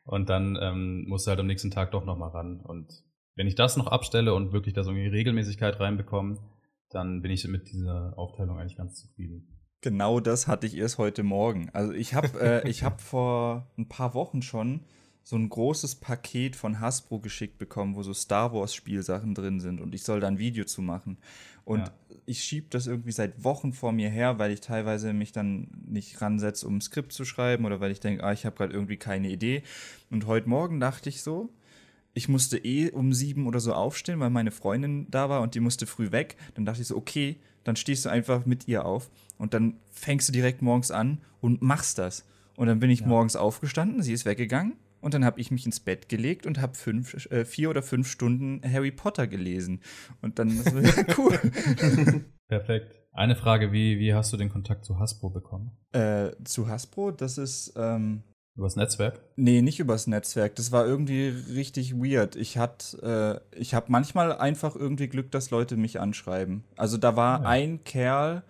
und 0.04 0.28
dann 0.28 0.58
ähm, 0.60 1.04
musst 1.06 1.26
du 1.26 1.30
halt 1.30 1.40
am 1.40 1.46
nächsten 1.46 1.70
Tag 1.70 1.92
doch 1.92 2.04
nochmal 2.04 2.30
ran. 2.30 2.60
Und 2.60 3.04
wenn 3.36 3.46
ich 3.46 3.54
das 3.54 3.76
noch 3.76 3.86
abstelle 3.86 4.34
und 4.34 4.52
wirklich 4.52 4.74
da 4.74 4.82
so 4.82 4.90
eine 4.90 5.12
Regelmäßigkeit 5.12 5.78
reinbekomme, 5.78 6.38
dann 6.90 7.22
bin 7.22 7.30
ich 7.30 7.46
mit 7.46 7.70
dieser 7.70 8.14
Aufteilung 8.16 8.58
eigentlich 8.58 8.76
ganz 8.76 9.00
zufrieden. 9.00 9.60
Genau 9.82 10.20
das 10.20 10.46
hatte 10.46 10.66
ich 10.66 10.76
erst 10.76 10.98
heute 10.98 11.22
Morgen. 11.22 11.70
Also 11.72 11.92
ich 11.92 12.14
habe 12.14 12.28
äh, 12.40 12.68
ich 12.68 12.82
hab 12.84 13.00
vor 13.00 13.70
ein 13.78 13.88
paar 13.88 14.14
Wochen 14.14 14.42
schon 14.42 14.84
so 15.22 15.36
ein 15.36 15.48
großes 15.48 15.96
Paket 15.96 16.56
von 16.56 16.80
Hasbro 16.80 17.20
geschickt 17.20 17.58
bekommen, 17.58 17.94
wo 17.94 18.02
so 18.02 18.12
Star 18.12 18.52
Wars 18.52 18.74
Spielsachen 18.74 19.34
drin 19.34 19.60
sind 19.60 19.80
und 19.80 19.94
ich 19.94 20.02
soll 20.02 20.20
da 20.20 20.28
ein 20.28 20.38
Video 20.38 20.64
zu 20.64 20.82
machen. 20.82 21.18
Und 21.64 21.80
ja. 21.80 21.92
Ich 22.30 22.44
schiebe 22.44 22.68
das 22.70 22.86
irgendwie 22.86 23.10
seit 23.10 23.42
Wochen 23.42 23.72
vor 23.72 23.90
mir 23.90 24.08
her, 24.08 24.38
weil 24.38 24.52
ich 24.52 24.60
teilweise 24.60 25.12
mich 25.12 25.32
dann 25.32 25.66
nicht 25.84 26.22
ransetze, 26.22 26.64
um 26.64 26.76
ein 26.76 26.80
Skript 26.80 27.12
zu 27.12 27.24
schreiben 27.24 27.64
oder 27.64 27.80
weil 27.80 27.90
ich 27.90 27.98
denke, 27.98 28.22
ah, 28.22 28.32
ich 28.32 28.46
habe 28.46 28.56
gerade 28.56 28.72
irgendwie 28.72 28.96
keine 28.96 29.28
Idee. 29.28 29.64
Und 30.10 30.26
heute 30.28 30.48
Morgen 30.48 30.78
dachte 30.78 31.08
ich 31.08 31.22
so, 31.22 31.50
ich 32.14 32.28
musste 32.28 32.56
eh 32.58 32.90
um 32.92 33.12
sieben 33.12 33.48
oder 33.48 33.58
so 33.58 33.74
aufstehen, 33.74 34.20
weil 34.20 34.30
meine 34.30 34.52
Freundin 34.52 35.10
da 35.10 35.28
war 35.28 35.40
und 35.42 35.56
die 35.56 35.60
musste 35.60 35.86
früh 35.86 36.12
weg. 36.12 36.36
Dann 36.54 36.64
dachte 36.64 36.82
ich 36.82 36.86
so, 36.86 36.96
okay, 36.96 37.36
dann 37.64 37.74
stehst 37.74 38.04
du 38.04 38.10
einfach 38.10 38.46
mit 38.46 38.68
ihr 38.68 38.84
auf 38.84 39.10
und 39.36 39.52
dann 39.52 39.78
fängst 39.90 40.28
du 40.28 40.32
direkt 40.32 40.62
morgens 40.62 40.92
an 40.92 41.18
und 41.40 41.62
machst 41.62 41.98
das. 41.98 42.24
Und 42.54 42.68
dann 42.68 42.78
bin 42.78 42.90
ich 42.90 43.00
ja. 43.00 43.06
morgens 43.08 43.34
aufgestanden, 43.34 44.02
sie 44.02 44.12
ist 44.12 44.24
weggegangen 44.24 44.76
und 45.00 45.14
dann 45.14 45.24
habe 45.24 45.40
ich 45.40 45.50
mich 45.50 45.66
ins 45.66 45.80
Bett 45.80 46.08
gelegt 46.08 46.46
und 46.46 46.60
habe 46.60 46.74
fünf, 46.74 47.26
äh, 47.30 47.44
vier 47.44 47.70
oder 47.70 47.82
fünf 47.82 48.08
Stunden 48.08 48.60
Harry 48.64 48.90
Potter 48.90 49.26
gelesen. 49.26 49.80
Und 50.20 50.38
dann 50.38 50.48
ist 50.48 50.72
es 50.72 51.18
cool. 51.18 51.38
Perfekt. 52.48 53.00
Eine 53.12 53.36
Frage, 53.36 53.72
wie, 53.72 53.98
wie 53.98 54.14
hast 54.14 54.32
du 54.32 54.36
den 54.36 54.48
Kontakt 54.48 54.84
zu 54.84 54.98
Hasbro 54.98 55.30
bekommen? 55.30 55.72
Äh, 55.92 56.30
zu 56.44 56.68
Hasbro, 56.68 57.10
das 57.10 57.38
ist. 57.38 57.72
Ähm, 57.76 58.22
Übers 58.56 58.76
Netzwerk? 58.76 59.20
Nee, 59.36 59.62
nicht 59.62 59.80
übers 59.80 60.06
Netzwerk. 60.06 60.56
Das 60.56 60.72
war 60.72 60.84
irgendwie 60.84 61.28
richtig 61.28 61.94
weird. 61.94 62.36
Ich 62.36 62.58
hatte, 62.58 63.40
äh, 63.54 63.58
ich 63.58 63.74
habe 63.74 63.86
manchmal 63.88 64.36
einfach 64.36 64.74
irgendwie 64.76 65.08
Glück, 65.08 65.30
dass 65.30 65.50
Leute 65.50 65.76
mich 65.76 66.00
anschreiben. 66.00 66.64
Also 66.76 66.98
da 66.98 67.16
war 67.16 67.42
ja. 67.42 67.48
ein 67.48 67.84
Kerl, 67.84 68.42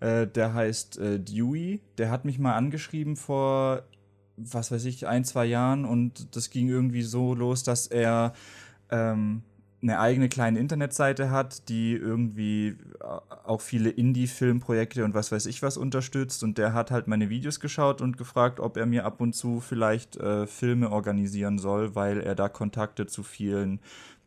äh, 0.00 0.26
der 0.26 0.54
heißt 0.54 0.98
äh, 0.98 1.18
Dewey, 1.18 1.80
der 1.98 2.10
hat 2.10 2.24
mich 2.24 2.38
mal 2.38 2.54
angeschrieben 2.54 3.16
vor 3.16 3.82
was 4.36 4.70
weiß 4.70 4.84
ich, 4.84 5.06
ein, 5.06 5.24
zwei 5.24 5.46
Jahren 5.46 5.84
und 5.84 6.36
das 6.36 6.50
ging 6.50 6.68
irgendwie 6.68 7.02
so 7.02 7.34
los, 7.34 7.62
dass 7.62 7.86
er 7.86 8.32
ähm, 8.90 9.42
eine 9.82 10.00
eigene 10.00 10.28
kleine 10.28 10.58
Internetseite 10.58 11.30
hat, 11.30 11.68
die 11.68 11.92
irgendwie 11.92 12.68
äh, 12.68 12.76
auch 13.44 13.60
viele 13.60 13.90
Indie-Filmprojekte 13.90 15.04
und 15.04 15.14
was 15.14 15.30
weiß 15.32 15.46
ich 15.46 15.62
was 15.62 15.76
unterstützt. 15.76 16.42
Und 16.42 16.58
der 16.58 16.72
hat 16.72 16.90
halt 16.90 17.08
meine 17.08 17.28
Videos 17.28 17.60
geschaut 17.60 18.00
und 18.00 18.16
gefragt, 18.16 18.58
ob 18.58 18.76
er 18.76 18.86
mir 18.86 19.04
ab 19.04 19.20
und 19.20 19.34
zu 19.34 19.60
vielleicht 19.60 20.16
äh, 20.16 20.46
Filme 20.46 20.90
organisieren 20.90 21.58
soll, 21.58 21.94
weil 21.94 22.20
er 22.20 22.34
da 22.34 22.48
Kontakte 22.48 23.06
zu 23.06 23.22
vielen 23.22 23.80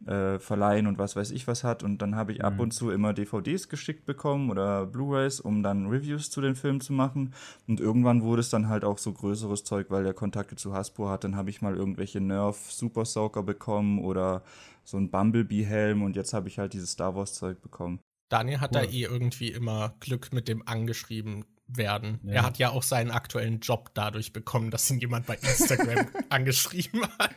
äh, 0.05 0.39
Verleihen 0.39 0.87
und 0.87 0.97
was 0.97 1.15
weiß 1.15 1.31
ich 1.31 1.47
was 1.47 1.63
hat. 1.63 1.83
Und 1.83 2.01
dann 2.01 2.15
habe 2.15 2.31
ich 2.31 2.39
mhm. 2.39 2.45
ab 2.45 2.59
und 2.59 2.71
zu 2.71 2.89
immer 2.89 3.13
DVDs 3.13 3.69
geschickt 3.69 4.05
bekommen 4.05 4.49
oder 4.49 4.85
Blu-rays, 4.85 5.39
um 5.39 5.63
dann 5.63 5.87
Reviews 5.87 6.29
zu 6.29 6.41
den 6.41 6.55
Filmen 6.55 6.81
zu 6.81 6.93
machen. 6.93 7.33
Und 7.67 7.79
irgendwann 7.79 8.23
wurde 8.23 8.41
es 8.41 8.49
dann 8.49 8.69
halt 8.69 8.83
auch 8.83 8.97
so 8.97 9.11
größeres 9.11 9.63
Zeug, 9.63 9.87
weil 9.89 10.03
der 10.03 10.13
Kontakte 10.13 10.55
zu 10.55 10.73
Hasbro 10.73 11.09
hat. 11.09 11.23
Dann 11.23 11.35
habe 11.35 11.49
ich 11.49 11.61
mal 11.61 11.75
irgendwelche 11.75 12.21
Nerf 12.21 12.71
Super 12.71 13.05
Soaker 13.05 13.43
bekommen 13.43 13.99
oder 13.99 14.43
so 14.83 14.97
ein 14.97 15.09
Bumblebee-Helm 15.09 16.01
und 16.01 16.15
jetzt 16.15 16.33
habe 16.33 16.47
ich 16.47 16.59
halt 16.59 16.73
dieses 16.73 16.91
Star 16.91 17.15
Wars-Zeug 17.15 17.61
bekommen. 17.61 17.99
Daniel 18.29 18.59
hat 18.59 18.75
cool. 18.75 18.81
da 18.81 18.87
eh 18.87 19.03
irgendwie 19.03 19.49
immer 19.49 19.95
Glück 19.99 20.31
mit 20.33 20.47
dem 20.47 20.67
angeschrieben 20.67 21.45
werden. 21.67 22.19
Ja. 22.23 22.33
Er 22.33 22.43
hat 22.43 22.57
ja 22.57 22.69
auch 22.69 22.83
seinen 22.83 23.11
aktuellen 23.11 23.59
Job 23.59 23.91
dadurch 23.93 24.33
bekommen, 24.33 24.71
dass 24.71 24.89
ihn 24.89 24.99
jemand 24.99 25.25
bei 25.25 25.35
Instagram 25.35 26.07
angeschrieben 26.29 27.01
hat. 27.19 27.35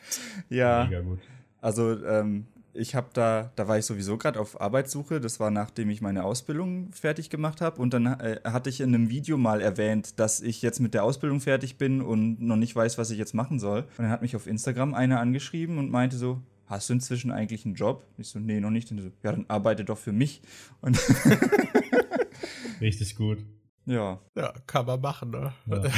Ja. 0.48 0.84
Mega 0.84 1.01
gut. 1.01 1.20
Also 1.60 2.05
ähm, 2.05 2.47
ich 2.74 2.94
habe 2.94 3.09
da, 3.12 3.53
da 3.57 3.69
war 3.69 3.78
ich 3.78 3.85
sowieso 3.85 4.16
gerade 4.16 4.40
auf 4.40 4.61
Arbeitssuche. 4.61 5.20
Das 5.20 5.40
war 5.40 5.51
nachdem 5.51 5.90
ich 5.90 6.01
meine 6.01 6.24
Ausbildung 6.24 6.93
fertig 6.93 7.31
gemacht 7.31 7.61
habe. 7.61 7.81
Und 7.81 7.93
dann 7.94 8.07
äh, 8.07 8.40
hatte 8.44 8.70
ich 8.70 8.81
in 8.81 8.94
einem 8.94 9.11
Video 9.11 9.36
mal 9.36 9.61
erwähnt, 9.61 10.19
dass 10.19 10.40
ich 10.40 10.62
jetzt 10.62 10.81
mit 10.81 10.94
der 10.94 11.05
Ausbildung 11.05 11.40
fertig 11.40 11.77
bin 11.77 12.01
und 12.01 12.40
noch 12.40 12.57
nicht 12.57 12.74
weiß, 12.74 12.99
was 12.99 13.11
ich 13.11 13.19
jetzt 13.19 13.35
machen 13.35 13.59
soll. 13.59 13.81
Und 13.82 13.99
dann 13.99 14.11
hat 14.11 14.23
mich 14.23 14.36
auf 14.36 14.47
Instagram 14.47 14.94
einer 14.94 15.20
angeschrieben 15.20 15.78
und 15.78 15.90
meinte 15.90 16.16
so, 16.16 16.40
hast 16.66 16.89
du 16.89 16.94
inzwischen 16.94 17.31
eigentlich 17.31 17.65
einen 17.65 17.74
Job? 17.74 18.07
Ich 18.16 18.28
so, 18.28 18.39
nee, 18.39 18.61
noch 18.61 18.70
nicht. 18.70 18.90
Und 18.90 19.01
so, 19.01 19.11
ja, 19.23 19.32
dann 19.32 19.47
arbeite 19.49 19.85
doch 19.85 19.99
für 19.99 20.12
mich. 20.12 20.43
Und 20.81 20.99
Richtig 22.81 23.15
gut. 23.16 23.44
Ja. 23.85 24.20
Ja, 24.35 24.53
kann 24.66 24.86
man 24.86 25.01
machen, 25.01 25.31
ne? 25.31 25.53
Ja. 25.66 25.82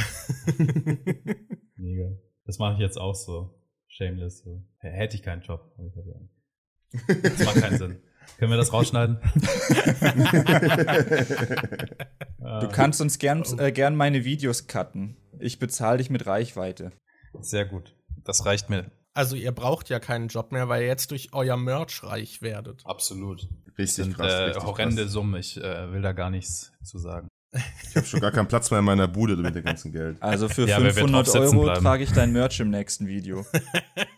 Mega. 1.77 2.11
Das 2.45 2.59
mache 2.59 2.73
ich 2.73 2.79
jetzt 2.79 2.99
auch 2.99 3.15
so. 3.15 3.59
Shameless. 3.87 4.43
So. 4.43 4.63
Hätte 4.79 5.15
ich 5.15 5.23
keinen 5.23 5.41
Job. 5.41 5.73
Das 6.91 7.45
macht 7.45 7.55
keinen 7.55 7.77
Sinn. 7.77 7.97
Können 8.37 8.51
wir 8.51 8.57
das 8.57 8.73
rausschneiden? 8.73 9.17
du 12.59 12.67
kannst 12.69 12.99
uns 12.99 13.17
gern, 13.17 13.43
äh, 13.57 13.71
gern 13.71 13.95
meine 13.95 14.25
Videos 14.25 14.67
cutten. 14.67 15.15
Ich 15.39 15.57
bezahle 15.59 15.99
dich 15.99 16.09
mit 16.09 16.25
Reichweite. 16.25 16.91
Sehr 17.39 17.65
gut. 17.65 17.95
Das 18.25 18.45
reicht 18.45 18.69
mir. 18.69 18.91
Also 19.13 19.37
ihr 19.37 19.53
braucht 19.53 19.89
ja 19.89 19.99
keinen 19.99 20.27
Job 20.27 20.51
mehr, 20.51 20.67
weil 20.67 20.81
ihr 20.81 20.87
jetzt 20.87 21.11
durch 21.11 21.29
euer 21.31 21.55
Merch 21.55 22.03
reich 22.03 22.41
werdet. 22.41 22.81
Absolut. 22.85 23.47
Richtig 23.77 23.93
sind, 23.93 24.15
krass. 24.15 24.33
Äh, 24.33 24.43
richtig 24.43 24.63
horrende 24.63 25.03
krass. 25.03 25.11
Summe. 25.11 25.39
Ich 25.39 25.55
äh, 25.55 25.91
will 25.93 26.01
da 26.01 26.11
gar 26.11 26.29
nichts 26.29 26.73
zu 26.83 26.97
sagen. 26.97 27.29
Ich 27.89 27.95
habe 27.95 28.05
schon 28.05 28.19
gar 28.19 28.31
keinen 28.31 28.49
Platz 28.49 28.69
mehr 28.71 28.79
in 28.79 28.85
meiner 28.85 29.07
Bude 29.07 29.37
mit 29.37 29.55
dem 29.55 29.63
ganzen 29.63 29.93
Geld. 29.93 30.21
Also 30.21 30.49
für 30.49 30.67
ja, 30.67 30.79
500 30.79 31.29
Euro 31.35 31.63
bleiben. 31.63 31.81
trage 31.81 32.03
ich 32.03 32.11
dein 32.11 32.33
Merch 32.33 32.59
im 32.59 32.69
nächsten 32.69 33.07
Video. 33.07 33.45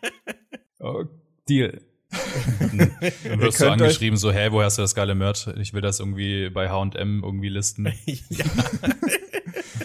oh, 0.80 1.04
Deal. 1.48 1.80
Dann 2.10 3.42
wirst 3.42 3.62
du 3.62 3.72
angeschrieben, 3.72 4.18
so, 4.18 4.32
hey, 4.32 4.52
woher 4.52 4.66
hast 4.66 4.78
du 4.78 4.82
das 4.82 4.96
geile 4.96 5.16
Merch? 5.16 5.48
Ich 5.58 5.74
will 5.74 5.82
das 5.82 6.00
irgendwie 6.00 6.50
bei 6.50 6.70
H&M 6.70 7.22
irgendwie 7.24 7.50
listen. 7.50 7.88
ja. 8.30 8.46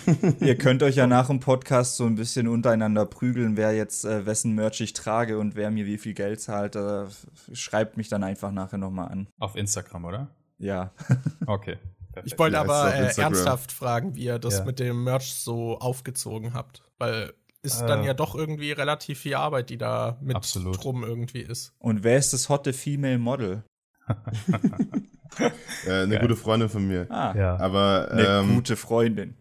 Ihr 0.40 0.56
könnt 0.56 0.82
euch 0.82 0.96
ja 0.96 1.06
nach 1.06 1.28
dem 1.28 1.40
Podcast 1.40 1.96
so 1.96 2.06
ein 2.06 2.14
bisschen 2.14 2.48
untereinander 2.48 3.06
prügeln, 3.06 3.56
wer 3.56 3.72
jetzt 3.74 4.04
äh, 4.04 4.26
wessen 4.26 4.54
Merch 4.54 4.80
ich 4.80 4.92
trage 4.92 5.38
und 5.38 5.54
wer 5.54 5.70
mir 5.70 5.86
wie 5.86 5.98
viel 5.98 6.14
Geld 6.14 6.40
zahlt. 6.40 6.76
Äh, 6.76 7.04
schreibt 7.52 7.96
mich 7.96 8.08
dann 8.08 8.24
einfach 8.24 8.52
nachher 8.52 8.78
nochmal 8.78 9.08
an. 9.08 9.28
Auf 9.38 9.56
Instagram, 9.56 10.04
oder? 10.04 10.28
Ja. 10.58 10.92
Okay. 11.46 11.78
Perfekt. 12.12 12.32
Ich 12.32 12.38
wollte 12.38 12.56
ja, 12.56 12.60
aber 12.60 12.94
äh, 12.94 13.10
ernsthaft 13.16 13.72
fragen, 13.72 14.14
wie 14.14 14.24
ihr 14.24 14.38
das 14.38 14.58
ja. 14.58 14.64
mit 14.64 14.78
dem 14.78 15.02
Merch 15.04 15.32
so 15.34 15.78
aufgezogen 15.78 16.52
habt. 16.52 16.82
Weil 16.98 17.32
ist 17.62 17.80
äh, 17.80 17.86
dann 17.86 18.04
ja 18.04 18.14
doch 18.14 18.34
irgendwie 18.34 18.72
relativ 18.72 19.20
viel 19.20 19.34
Arbeit, 19.34 19.70
die 19.70 19.78
da 19.78 20.18
mit 20.20 20.36
absolut. 20.36 20.82
drum 20.82 21.04
irgendwie 21.04 21.40
ist. 21.40 21.74
Und 21.78 22.04
wer 22.04 22.18
ist 22.18 22.32
das 22.32 22.48
hotte 22.48 22.72
Female 22.72 23.18
Model? 23.18 23.64
äh, 24.08 25.50
eine 25.86 26.14
Geil. 26.14 26.20
gute 26.20 26.36
Freundin 26.36 26.68
von 26.68 26.86
mir. 26.86 27.06
Ah, 27.10 27.34
ja. 27.36 27.56
Aber 27.58 28.08
eine 28.10 28.26
ähm, 28.26 28.54
gute 28.54 28.76
Freundin. 28.76 29.36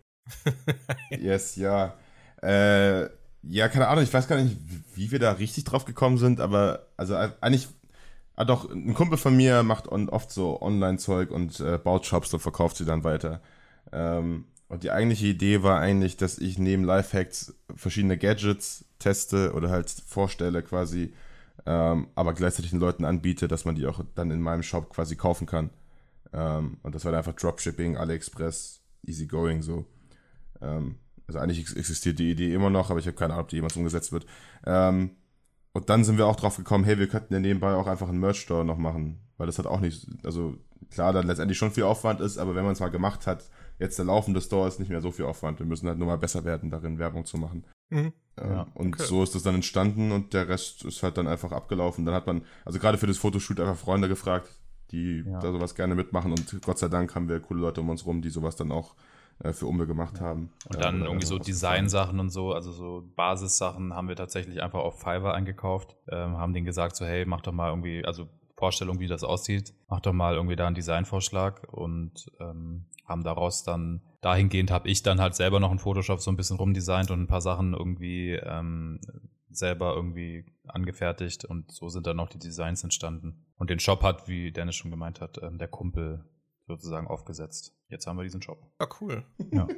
yes, 1.09 1.55
ja. 1.55 1.95
Äh, 2.41 3.09
ja, 3.43 3.69
keine 3.69 3.87
Ahnung, 3.87 4.03
ich 4.03 4.13
weiß 4.13 4.27
gar 4.27 4.39
nicht, 4.39 4.55
wie 4.95 5.11
wir 5.11 5.19
da 5.19 5.31
richtig 5.33 5.63
drauf 5.63 5.85
gekommen 5.85 6.17
sind, 6.17 6.39
aber 6.39 6.87
also 6.95 7.15
eigentlich 7.15 7.69
Ah, 8.41 8.45
doch, 8.45 8.71
ein 8.71 8.95
Kumpel 8.95 9.19
von 9.19 9.35
mir 9.35 9.61
macht 9.61 9.87
oft 9.87 10.31
so 10.31 10.61
Online-Zeug 10.61 11.29
und 11.29 11.59
äh, 11.59 11.77
baut 11.77 12.07
Shops 12.07 12.33
und 12.33 12.39
verkauft 12.39 12.77
sie 12.77 12.85
dann 12.85 13.03
weiter. 13.03 13.41
Ähm, 13.91 14.45
Und 14.71 14.83
die 14.83 14.91
eigentliche 14.91 15.27
Idee 15.27 15.63
war 15.63 15.81
eigentlich, 15.81 16.15
dass 16.15 16.37
ich 16.37 16.57
neben 16.57 16.85
Lifehacks 16.85 17.53
verschiedene 17.75 18.17
Gadgets 18.17 18.85
teste 18.99 19.51
oder 19.51 19.69
halt 19.69 19.89
vorstelle 19.89 20.63
quasi, 20.63 21.13
ähm, 21.65 22.07
aber 22.15 22.33
gleichzeitig 22.33 22.71
den 22.71 22.79
Leuten 22.79 23.03
anbiete, 23.03 23.49
dass 23.49 23.65
man 23.65 23.75
die 23.75 23.85
auch 23.85 24.01
dann 24.15 24.31
in 24.31 24.39
meinem 24.39 24.63
Shop 24.63 24.89
quasi 24.89 25.17
kaufen 25.17 25.45
kann. 25.45 25.71
Ähm, 26.31 26.77
und 26.83 26.95
das 26.95 27.03
war 27.03 27.11
dann 27.11 27.17
einfach 27.17 27.33
Dropshipping, 27.33 27.97
AliExpress, 27.97 28.79
easygoing 29.05 29.61
so. 29.61 29.87
Ähm, 30.61 30.95
also 31.27 31.39
eigentlich 31.39 31.75
existiert 31.75 32.19
die 32.19 32.31
Idee 32.31 32.53
immer 32.53 32.69
noch, 32.69 32.91
aber 32.91 32.99
ich 32.99 33.07
habe 33.07 33.17
keine 33.17 33.33
Ahnung, 33.33 33.43
ob 33.43 33.49
die 33.49 33.57
jemals 33.57 33.75
umgesetzt 33.75 34.13
wird. 34.13 34.25
Ähm, 34.65 35.17
und 35.73 35.89
dann 35.89 36.05
sind 36.05 36.17
wir 36.17 36.27
auch 36.27 36.37
drauf 36.37 36.55
gekommen, 36.55 36.85
hey, 36.85 36.97
wir 36.97 37.09
könnten 37.09 37.33
ja 37.33 37.41
nebenbei 37.41 37.73
auch 37.73 37.87
einfach 37.87 38.07
einen 38.07 38.21
Merch-Store 38.21 38.63
noch 38.63 38.77
machen, 38.77 39.19
weil 39.35 39.47
das 39.47 39.59
hat 39.59 39.65
auch 39.65 39.81
nicht, 39.81 40.07
also 40.23 40.55
klar, 40.91 41.11
dann 41.11 41.27
letztendlich 41.27 41.57
schon 41.57 41.71
viel 41.71 41.83
Aufwand 41.83 42.21
ist, 42.21 42.37
aber 42.37 42.55
wenn 42.55 42.63
man 42.63 42.71
es 42.71 42.79
mal 42.79 42.87
gemacht 42.87 43.27
hat, 43.27 43.49
jetzt 43.81 43.97
der 43.97 44.05
laufende 44.05 44.41
Store 44.41 44.67
ist 44.67 44.79
nicht 44.79 44.89
mehr 44.89 45.01
so 45.01 45.11
viel 45.11 45.25
Aufwand. 45.25 45.59
Wir 45.59 45.65
müssen 45.65 45.87
halt 45.87 45.97
nur 45.97 46.07
mal 46.07 46.17
besser 46.17 46.45
werden, 46.45 46.69
darin 46.69 46.99
Werbung 46.99 47.25
zu 47.25 47.37
machen. 47.37 47.65
Mhm. 47.89 48.13
Ähm, 48.37 48.51
ja, 48.51 48.67
und 48.75 48.95
okay. 48.95 49.03
so 49.03 49.23
ist 49.23 49.35
das 49.35 49.43
dann 49.43 49.55
entstanden 49.55 50.11
und 50.11 50.33
der 50.33 50.47
Rest 50.47 50.85
ist 50.85 51.03
halt 51.03 51.17
dann 51.17 51.27
einfach 51.27 51.51
abgelaufen. 51.51 52.05
Dann 52.05 52.13
hat 52.13 52.27
man, 52.27 52.43
also 52.63 52.79
gerade 52.79 52.97
für 52.97 53.07
das 53.07 53.17
Fotoshoot 53.17 53.59
einfach 53.59 53.75
Freunde 53.75 54.07
gefragt, 54.07 54.49
die 54.91 55.23
ja. 55.25 55.39
da 55.39 55.51
sowas 55.51 55.75
gerne 55.75 55.95
mitmachen 55.95 56.31
und 56.31 56.61
Gott 56.61 56.77
sei 56.77 56.89
Dank 56.89 57.15
haben 57.15 57.27
wir 57.27 57.39
coole 57.39 57.61
Leute 57.61 57.81
um 57.81 57.89
uns 57.89 58.05
rum, 58.05 58.21
die 58.21 58.29
sowas 58.29 58.55
dann 58.55 58.71
auch 58.71 58.95
äh, 59.39 59.51
für 59.51 59.65
Umbe 59.65 59.87
gemacht 59.87 60.21
haben. 60.21 60.51
Und 60.69 60.83
dann 60.83 61.01
irgendwie 61.01 61.25
so 61.25 61.39
Designsachen 61.39 62.19
und 62.19 62.29
so, 62.29 62.53
also 62.53 62.71
so 62.71 63.03
Basissachen 63.15 63.93
haben 63.95 64.07
wir 64.07 64.15
tatsächlich 64.15 64.61
einfach 64.61 64.79
auf 64.79 64.99
Fiverr 64.99 65.33
eingekauft, 65.33 65.95
ähm, 66.07 66.37
haben 66.37 66.53
denen 66.53 66.65
gesagt 66.65 66.95
so, 66.95 67.05
hey, 67.05 67.25
mach 67.25 67.41
doch 67.41 67.53
mal 67.53 67.69
irgendwie, 67.69 68.05
also 68.05 68.27
Vorstellung, 68.61 68.99
wie 68.99 69.07
das 69.07 69.23
aussieht, 69.23 69.73
mach 69.89 70.01
doch 70.01 70.13
mal 70.13 70.35
irgendwie 70.35 70.55
da 70.55 70.67
einen 70.67 70.75
Designvorschlag 70.75 71.67
und 71.73 72.31
ähm, 72.39 72.85
haben 73.05 73.23
daraus 73.23 73.63
dann, 73.63 74.03
dahingehend 74.21 74.69
habe 74.69 74.87
ich 74.87 75.01
dann 75.01 75.19
halt 75.19 75.33
selber 75.33 75.59
noch 75.59 75.71
in 75.71 75.79
Photoshop 75.79 76.21
so 76.21 76.29
ein 76.29 76.37
bisschen 76.37 76.57
rumdesignt 76.57 77.09
und 77.09 77.21
ein 77.21 77.27
paar 77.27 77.41
Sachen 77.41 77.73
irgendwie 77.73 78.33
ähm, 78.33 79.01
selber 79.49 79.95
irgendwie 79.95 80.45
angefertigt 80.67 81.43
und 81.43 81.71
so 81.71 81.89
sind 81.89 82.05
dann 82.05 82.19
auch 82.19 82.29
die 82.29 82.37
Designs 82.37 82.83
entstanden. 82.83 83.47
Und 83.57 83.71
den 83.71 83.79
Shop 83.79 84.03
hat, 84.03 84.27
wie 84.27 84.51
Dennis 84.51 84.75
schon 84.75 84.91
gemeint 84.91 85.21
hat, 85.21 85.39
ähm, 85.41 85.57
der 85.57 85.67
Kumpel 85.67 86.23
sozusagen 86.67 87.07
aufgesetzt. 87.07 87.73
Jetzt 87.89 88.05
haben 88.05 88.17
wir 88.17 88.23
diesen 88.23 88.43
Shop. 88.43 88.59
Ja, 88.79 88.87
cool. 89.01 89.25
Ja. 89.51 89.67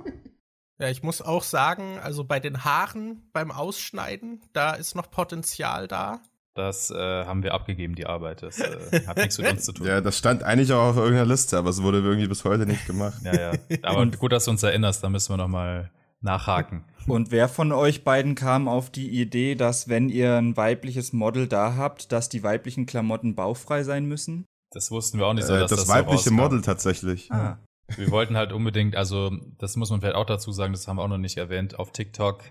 Ja, 0.79 0.89
ich 0.89 1.03
muss 1.03 1.21
auch 1.21 1.43
sagen, 1.43 1.99
also 1.99 2.23
bei 2.23 2.39
den 2.39 2.65
Haaren 2.65 3.29
beim 3.31 3.51
Ausschneiden, 3.51 4.41
da 4.53 4.73
ist 4.73 4.95
noch 4.95 5.11
Potenzial 5.11 5.87
da. 5.87 6.21
Das 6.55 6.91
äh, 6.91 6.95
haben 7.25 7.41
wir 7.41 7.53
abgegeben, 7.53 7.95
die 7.95 8.05
Arbeit. 8.05 8.43
Das 8.43 8.59
äh, 8.59 9.05
hat 9.07 9.17
nichts 9.17 9.39
mit 9.39 9.51
uns 9.51 9.65
zu 9.65 9.71
tun. 9.71 9.87
Ja, 9.87 10.01
das 10.01 10.17
stand 10.17 10.43
eigentlich 10.43 10.71
auch 10.71 10.89
auf 10.89 10.97
irgendeiner 10.97 11.25
Liste, 11.25 11.57
aber 11.57 11.69
es 11.69 11.81
wurde 11.81 11.99
irgendwie 11.99 12.27
bis 12.27 12.43
heute 12.45 12.65
nicht 12.67 12.85
gemacht. 12.85 13.21
ja, 13.23 13.53
ja. 13.53 13.59
Aber 13.81 14.05
gut, 14.05 14.31
dass 14.31 14.45
du 14.45 14.51
uns 14.51 14.61
erinnerst, 14.61 15.03
da 15.03 15.09
müssen 15.09 15.33
wir 15.33 15.37
noch 15.37 15.47
mal 15.47 15.89
nachhaken. 16.21 16.83
Und 17.07 17.31
wer 17.31 17.49
von 17.49 17.71
euch 17.71 18.03
beiden 18.03 18.35
kam 18.35 18.67
auf 18.67 18.89
die 18.89 19.09
Idee, 19.09 19.55
dass 19.55 19.89
wenn 19.89 20.09
ihr 20.09 20.35
ein 20.35 20.55
weibliches 20.55 21.11
Model 21.11 21.47
da 21.47 21.75
habt, 21.75 22.11
dass 22.11 22.29
die 22.29 22.43
weiblichen 22.43 22.85
Klamotten 22.85 23.35
bauchfrei 23.35 23.83
sein 23.83 24.05
müssen? 24.05 24.45
Das 24.71 24.89
wussten 24.89 25.19
wir 25.19 25.27
auch 25.27 25.33
nicht 25.33 25.45
so, 25.45 25.53
äh, 25.53 25.59
dass 25.59 25.71
das, 25.71 25.81
das 25.81 25.89
weibliche 25.89 26.29
so 26.29 26.33
Model 26.33 26.61
tatsächlich. 26.61 27.31
Ah. 27.31 27.59
Wir 27.97 28.09
wollten 28.11 28.37
halt 28.37 28.53
unbedingt, 28.53 28.95
also 28.95 29.31
das 29.57 29.75
muss 29.75 29.89
man 29.89 29.99
vielleicht 29.99 30.15
auch 30.15 30.25
dazu 30.25 30.51
sagen, 30.51 30.73
das 30.73 30.87
haben 30.87 30.97
wir 30.97 31.03
auch 31.03 31.09
noch 31.09 31.17
nicht 31.17 31.37
erwähnt, 31.37 31.77
auf 31.77 31.91
TikTok 31.91 32.43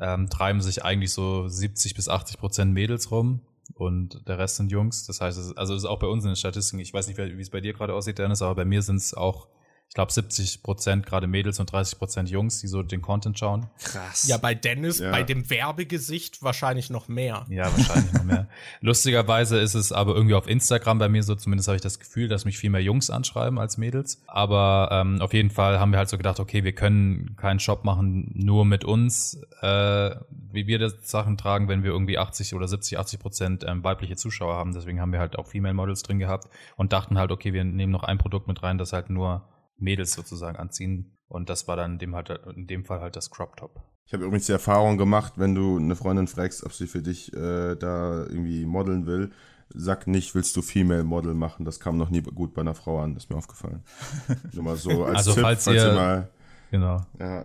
ähm, 0.00 0.28
treiben 0.28 0.60
sich 0.60 0.84
eigentlich 0.84 1.12
so 1.12 1.48
70 1.48 1.94
bis 1.94 2.08
80 2.08 2.38
Prozent 2.38 2.72
Mädels 2.72 3.10
rum 3.10 3.40
und 3.74 4.26
der 4.28 4.38
Rest 4.38 4.56
sind 4.56 4.70
Jungs. 4.70 5.06
Das 5.06 5.20
heißt, 5.20 5.56
also 5.56 5.74
ist 5.74 5.84
auch 5.84 5.98
bei 5.98 6.06
uns 6.06 6.24
in 6.24 6.30
den 6.30 6.36
Statistiken, 6.36 6.80
ich 6.80 6.92
weiß 6.92 7.08
nicht, 7.08 7.18
wie 7.18 7.40
es 7.40 7.50
bei 7.50 7.60
dir 7.60 7.72
gerade 7.72 7.94
aussieht, 7.94 8.18
Dennis, 8.18 8.42
aber 8.42 8.54
bei 8.54 8.64
mir 8.64 8.82
sind 8.82 8.96
es 8.96 9.14
auch 9.14 9.48
ich 9.88 9.94
glaube 9.94 10.12
70 10.12 10.62
Prozent 10.62 11.06
gerade 11.06 11.26
Mädels 11.26 11.58
und 11.60 11.72
30 11.72 11.98
Prozent 11.98 12.28
Jungs, 12.28 12.60
die 12.60 12.66
so 12.66 12.82
den 12.82 13.00
Content 13.00 13.38
schauen. 13.38 13.68
Krass. 13.82 14.28
Ja, 14.28 14.36
bei 14.36 14.54
Dennis, 14.54 14.98
ja. 14.98 15.10
bei 15.10 15.22
dem 15.22 15.48
Werbegesicht 15.48 16.42
wahrscheinlich 16.42 16.90
noch 16.90 17.08
mehr. 17.08 17.46
Ja, 17.48 17.72
wahrscheinlich 17.74 18.12
noch 18.12 18.24
mehr. 18.24 18.48
Lustigerweise 18.82 19.58
ist 19.58 19.74
es 19.74 19.90
aber 19.90 20.14
irgendwie 20.14 20.34
auf 20.34 20.46
Instagram 20.46 20.98
bei 20.98 21.08
mir 21.08 21.22
so, 21.22 21.34
zumindest 21.34 21.68
habe 21.68 21.76
ich 21.76 21.82
das 21.82 21.98
Gefühl, 21.98 22.28
dass 22.28 22.44
mich 22.44 22.58
viel 22.58 22.68
mehr 22.68 22.82
Jungs 22.82 23.08
anschreiben 23.08 23.58
als 23.58 23.78
Mädels. 23.78 24.20
Aber 24.26 24.90
ähm, 24.92 25.22
auf 25.22 25.32
jeden 25.32 25.50
Fall 25.50 25.80
haben 25.80 25.90
wir 25.90 25.98
halt 25.98 26.10
so 26.10 26.18
gedacht, 26.18 26.38
okay, 26.38 26.64
wir 26.64 26.72
können 26.72 27.34
keinen 27.36 27.58
Shop 27.58 27.84
machen 27.84 28.30
nur 28.34 28.66
mit 28.66 28.84
uns, 28.84 29.40
äh, 29.62 30.14
wie 30.52 30.66
wir 30.66 30.78
das 30.78 30.96
Sachen 31.02 31.38
tragen, 31.38 31.68
wenn 31.68 31.82
wir 31.82 31.92
irgendwie 31.92 32.18
80 32.18 32.54
oder 32.54 32.68
70, 32.68 32.98
80 32.98 33.20
Prozent 33.20 33.64
ähm, 33.66 33.82
weibliche 33.82 34.16
Zuschauer 34.16 34.54
haben. 34.54 34.74
Deswegen 34.74 35.00
haben 35.00 35.12
wir 35.12 35.18
halt 35.18 35.38
auch 35.38 35.46
Female 35.46 35.74
Models 35.74 36.02
drin 36.02 36.18
gehabt 36.18 36.46
und 36.76 36.92
dachten 36.92 37.18
halt, 37.18 37.32
okay, 37.32 37.54
wir 37.54 37.64
nehmen 37.64 37.92
noch 37.92 38.02
ein 38.02 38.18
Produkt 38.18 38.48
mit 38.48 38.62
rein, 38.62 38.76
das 38.76 38.92
halt 38.92 39.08
nur 39.08 39.48
Mädels 39.78 40.12
sozusagen 40.12 40.56
anziehen. 40.56 41.16
Und 41.28 41.50
das 41.50 41.68
war 41.68 41.76
dann 41.76 41.94
in 41.94 41.98
dem, 41.98 42.14
halt, 42.14 42.30
in 42.54 42.66
dem 42.66 42.84
Fall 42.84 43.00
halt 43.00 43.16
das 43.16 43.30
Crop 43.30 43.56
Top. 43.56 43.82
Ich 44.06 44.14
habe 44.14 44.24
übrigens 44.24 44.46
die 44.46 44.52
Erfahrung 44.52 44.96
gemacht, 44.96 45.34
wenn 45.36 45.54
du 45.54 45.76
eine 45.76 45.94
Freundin 45.94 46.28
fragst, 46.28 46.64
ob 46.64 46.72
sie 46.72 46.86
für 46.86 47.02
dich 47.02 47.32
äh, 47.34 47.74
da 47.76 48.24
irgendwie 48.24 48.64
modeln 48.64 49.06
will, 49.06 49.30
sag 49.68 50.06
nicht, 50.06 50.34
willst 50.34 50.56
du 50.56 50.62
Female 50.62 51.04
Model 51.04 51.34
machen? 51.34 51.66
Das 51.66 51.78
kam 51.78 51.98
noch 51.98 52.08
nie 52.08 52.22
gut 52.22 52.54
bei 52.54 52.62
einer 52.62 52.74
Frau 52.74 53.00
an, 53.00 53.16
ist 53.16 53.28
mir 53.28 53.36
aufgefallen. 53.36 53.84
Nur 54.52 54.64
mal 54.64 54.76
so 54.76 55.04
als 55.04 55.18
also 55.18 55.34
Tipp, 55.34 55.42
falls, 55.42 55.64
falls 55.64 55.82
ihr, 55.82 55.92
mal. 55.92 56.30
Genau. 56.70 57.06
Ja, 57.18 57.44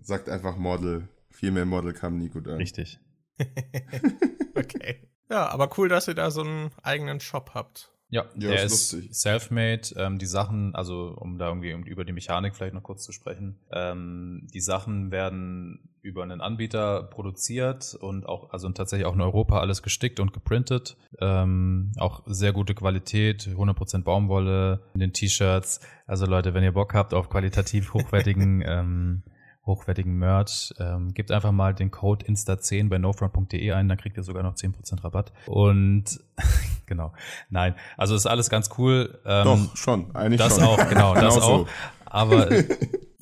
sagt 0.00 0.28
einfach 0.28 0.56
Model. 0.56 1.08
Female 1.30 1.66
Model 1.66 1.92
kam 1.92 2.18
nie 2.18 2.28
gut 2.28 2.48
an. 2.48 2.56
Richtig. 2.56 3.00
okay. 4.54 5.08
Ja, 5.30 5.48
aber 5.48 5.70
cool, 5.78 5.88
dass 5.88 6.06
ihr 6.06 6.14
da 6.14 6.30
so 6.30 6.42
einen 6.42 6.70
eigenen 6.82 7.20
Shop 7.20 7.52
habt. 7.54 7.93
Ja, 8.14 8.26
ja 8.36 8.50
der 8.50 8.62
ist, 8.62 8.92
ist 8.92 9.20
self-made. 9.20 9.88
Ähm, 9.96 10.18
die 10.18 10.26
Sachen, 10.26 10.72
also 10.76 11.16
um 11.18 11.36
da 11.36 11.48
irgendwie 11.48 11.72
über 11.90 12.04
die 12.04 12.12
Mechanik 12.12 12.54
vielleicht 12.54 12.72
noch 12.72 12.84
kurz 12.84 13.02
zu 13.02 13.10
sprechen, 13.10 13.56
ähm, 13.72 14.46
die 14.54 14.60
Sachen 14.60 15.10
werden 15.10 15.80
über 16.00 16.22
einen 16.22 16.40
Anbieter 16.40 17.02
produziert 17.02 17.96
und 18.00 18.24
auch, 18.26 18.50
also 18.52 18.68
tatsächlich 18.68 19.06
auch 19.06 19.14
in 19.14 19.20
Europa 19.20 19.58
alles 19.58 19.82
gestickt 19.82 20.20
und 20.20 20.32
geprintet. 20.32 20.96
Ähm, 21.18 21.90
auch 21.98 22.22
sehr 22.26 22.52
gute 22.52 22.76
Qualität, 22.76 23.48
100% 23.48 24.04
Baumwolle 24.04 24.84
in 24.94 25.00
den 25.00 25.12
T-Shirts. 25.12 25.80
Also 26.06 26.26
Leute, 26.26 26.54
wenn 26.54 26.62
ihr 26.62 26.72
Bock 26.72 26.94
habt 26.94 27.14
auf 27.14 27.28
qualitativ 27.28 27.94
hochwertigen 27.94 28.62
ähm, 28.66 29.24
hochwertigen 29.66 30.16
Merch. 30.18 30.74
Ähm, 30.78 31.14
gebt 31.14 31.30
einfach 31.30 31.52
mal 31.52 31.74
den 31.74 31.90
Code 31.90 32.26
Insta10 32.26 32.88
bei 32.88 32.98
nofront.de 32.98 33.72
ein, 33.72 33.88
dann 33.88 33.98
kriegt 33.98 34.16
ihr 34.16 34.22
sogar 34.22 34.42
noch 34.42 34.54
10% 34.54 35.02
Rabatt. 35.02 35.32
Und 35.46 36.20
genau, 36.86 37.12
nein, 37.50 37.74
also 37.96 38.14
ist 38.14 38.26
alles 38.26 38.50
ganz 38.50 38.70
cool. 38.78 39.20
Ähm, 39.24 39.44
Doch, 39.44 39.76
schon, 39.76 40.14
eigentlich 40.14 40.40
das 40.40 40.56
schon. 40.56 40.64
Das 40.64 40.68
auch, 40.68 40.88
genau, 40.88 41.14
das 41.14 41.34
genau 41.34 41.46
auch. 41.46 41.68
Aber 42.04 42.48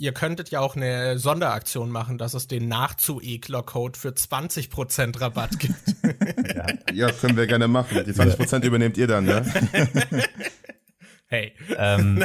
Ihr 0.02 0.12
könntet 0.12 0.50
ja 0.50 0.58
auch 0.58 0.74
eine 0.74 1.16
Sonderaktion 1.16 1.88
machen, 1.88 2.18
dass 2.18 2.34
es 2.34 2.48
den 2.48 2.66
Nachzu-Ekler-Code 2.66 3.96
für 3.96 4.08
20% 4.08 5.20
Rabatt 5.20 5.60
gibt. 5.60 5.76
ja. 6.56 6.66
ja, 6.92 7.12
können 7.12 7.36
wir 7.36 7.46
gerne 7.46 7.68
machen. 7.68 8.02
Die 8.04 8.12
20% 8.12 8.64
übernehmt 8.64 8.96
ihr 8.96 9.06
dann, 9.06 9.26
ne? 9.26 9.44
Hey. 11.28 11.52
Ähm, 11.76 12.24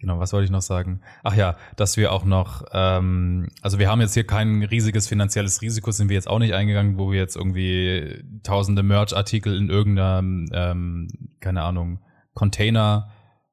Genau, 0.00 0.20
was 0.20 0.32
wollte 0.32 0.44
ich 0.44 0.50
noch 0.52 0.62
sagen? 0.62 1.00
Ach 1.24 1.34
ja, 1.34 1.56
dass 1.74 1.96
wir 1.96 2.12
auch 2.12 2.24
noch, 2.24 2.64
ähm, 2.72 3.48
also 3.62 3.80
wir 3.80 3.90
haben 3.90 4.00
jetzt 4.00 4.14
hier 4.14 4.24
kein 4.24 4.62
riesiges 4.62 5.08
finanzielles 5.08 5.60
Risiko, 5.60 5.90
sind 5.90 6.08
wir 6.08 6.14
jetzt 6.14 6.28
auch 6.28 6.38
nicht 6.38 6.54
eingegangen, 6.54 6.98
wo 6.98 7.10
wir 7.10 7.18
jetzt 7.18 7.34
irgendwie 7.34 8.22
tausende 8.44 8.84
Merch-Artikel 8.84 9.56
in 9.56 9.68
irgendeinem, 9.68 10.48
ähm, 10.52 11.08
keine 11.40 11.62
Ahnung, 11.62 12.00
Container 12.32 13.10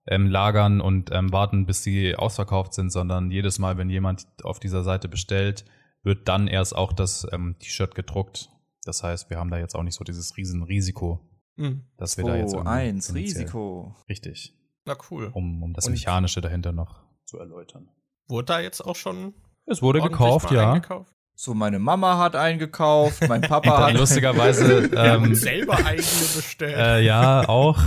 ähm, 0.07 0.27
lagern 0.27 0.82
und 0.82 1.09
ähm, 1.11 1.32
warten, 1.32 1.65
bis 1.65 1.82
sie 1.82 2.15
ausverkauft 2.15 2.75
sind, 2.75 2.91
sondern 2.91 3.32
jedes 3.32 3.57
Mal, 3.57 3.80
wenn 3.80 3.90
jemand 3.90 4.27
auf 4.43 4.59
dieser 4.59 4.83
Seite 4.83 5.09
bestellt, 5.09 5.65
wird 6.03 6.27
dann 6.27 6.48
erst 6.48 6.75
auch 6.75 6.93
das 6.93 7.25
ähm, 7.32 7.56
T-Shirt 7.59 7.95
gedruckt. 7.95 8.51
Das 8.83 9.01
heißt, 9.01 9.32
wir 9.32 9.38
haben 9.38 9.49
da 9.49 9.57
jetzt 9.57 9.75
auch 9.75 9.82
nicht 9.82 9.95
so 9.95 10.03
dieses 10.03 10.38
Riesenrisiko, 10.38 11.27
mhm. 11.56 11.85
dass 11.98 12.17
wir 12.17 12.24
da 12.24 12.35
jetzt 12.35 12.56
eins 12.56 13.15
Risiko. 13.15 13.95
Richtig. 14.07 14.53
Na 14.85 14.95
cool. 15.09 15.31
Um, 15.33 15.64
um 15.64 15.73
das 15.73 15.88
Und 15.88 15.93
Mechanische 15.93 16.41
dahinter 16.41 16.72
noch 16.72 17.01
zu 17.25 17.39
erläutern. 17.39 17.89
Wurde 18.27 18.45
da 18.45 18.59
jetzt 18.59 18.81
auch 18.81 18.95
schon. 18.95 19.33
Es 19.65 19.81
wurde 19.81 20.01
gekauft, 20.01 20.51
ja. 20.51 20.73
Eingekauft? 20.73 21.11
So, 21.38 21.53
meine 21.53 21.80
Mama 21.80 22.17
hat 22.17 22.35
eingekauft, 22.35 23.27
mein 23.27 23.41
Papa 23.41 23.77
hat. 23.88 23.93
Lustigerweise. 23.93 24.89
ähm, 24.95 25.35
selber 25.35 25.75
eigene 25.77 26.01
bestellt. 26.35 26.77
Äh, 26.77 27.01
ja, 27.01 27.47
auch. 27.49 27.81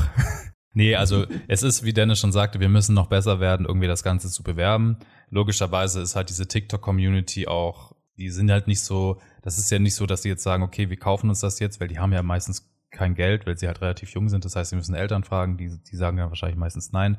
Nee, 0.74 0.96
also 0.96 1.24
es 1.48 1.62
ist, 1.62 1.82
wie 1.82 1.92
Dennis 1.92 2.18
schon 2.18 2.30
sagte, 2.30 2.60
wir 2.60 2.68
müssen 2.68 2.94
noch 2.94 3.06
besser 3.06 3.40
werden, 3.40 3.66
irgendwie 3.66 3.86
das 3.86 4.02
Ganze 4.02 4.28
zu 4.28 4.42
bewerben. 4.42 4.98
Logischerweise 5.30 6.00
ist 6.00 6.14
halt 6.14 6.28
diese 6.28 6.46
TikTok-Community 6.46 7.46
auch, 7.48 7.96
die 8.18 8.30
sind 8.30 8.50
halt 8.50 8.66
nicht 8.66 8.82
so, 8.82 9.20
das 9.42 9.58
ist 9.58 9.70
ja 9.70 9.78
nicht 9.78 9.94
so, 9.94 10.06
dass 10.06 10.22
sie 10.22 10.28
jetzt 10.28 10.42
sagen, 10.42 10.62
okay, 10.62 10.90
wir 10.90 10.98
kaufen 10.98 11.30
uns 11.30 11.40
das 11.40 11.58
jetzt, 11.58 11.80
weil 11.80 11.88
die 11.88 11.98
haben 11.98 12.12
ja 12.12 12.22
meistens 12.22 12.70
kein 12.90 13.14
Geld, 13.14 13.46
weil 13.46 13.58
sie 13.58 13.66
halt 13.66 13.80
relativ 13.80 14.10
jung 14.10 14.28
sind. 14.28 14.44
Das 14.44 14.56
heißt, 14.56 14.70
sie 14.70 14.76
müssen 14.76 14.94
Eltern 14.94 15.24
fragen, 15.24 15.56
die, 15.56 15.78
die 15.90 15.96
sagen 15.96 16.18
ja 16.18 16.28
wahrscheinlich 16.28 16.58
meistens 16.58 16.92
nein. 16.92 17.18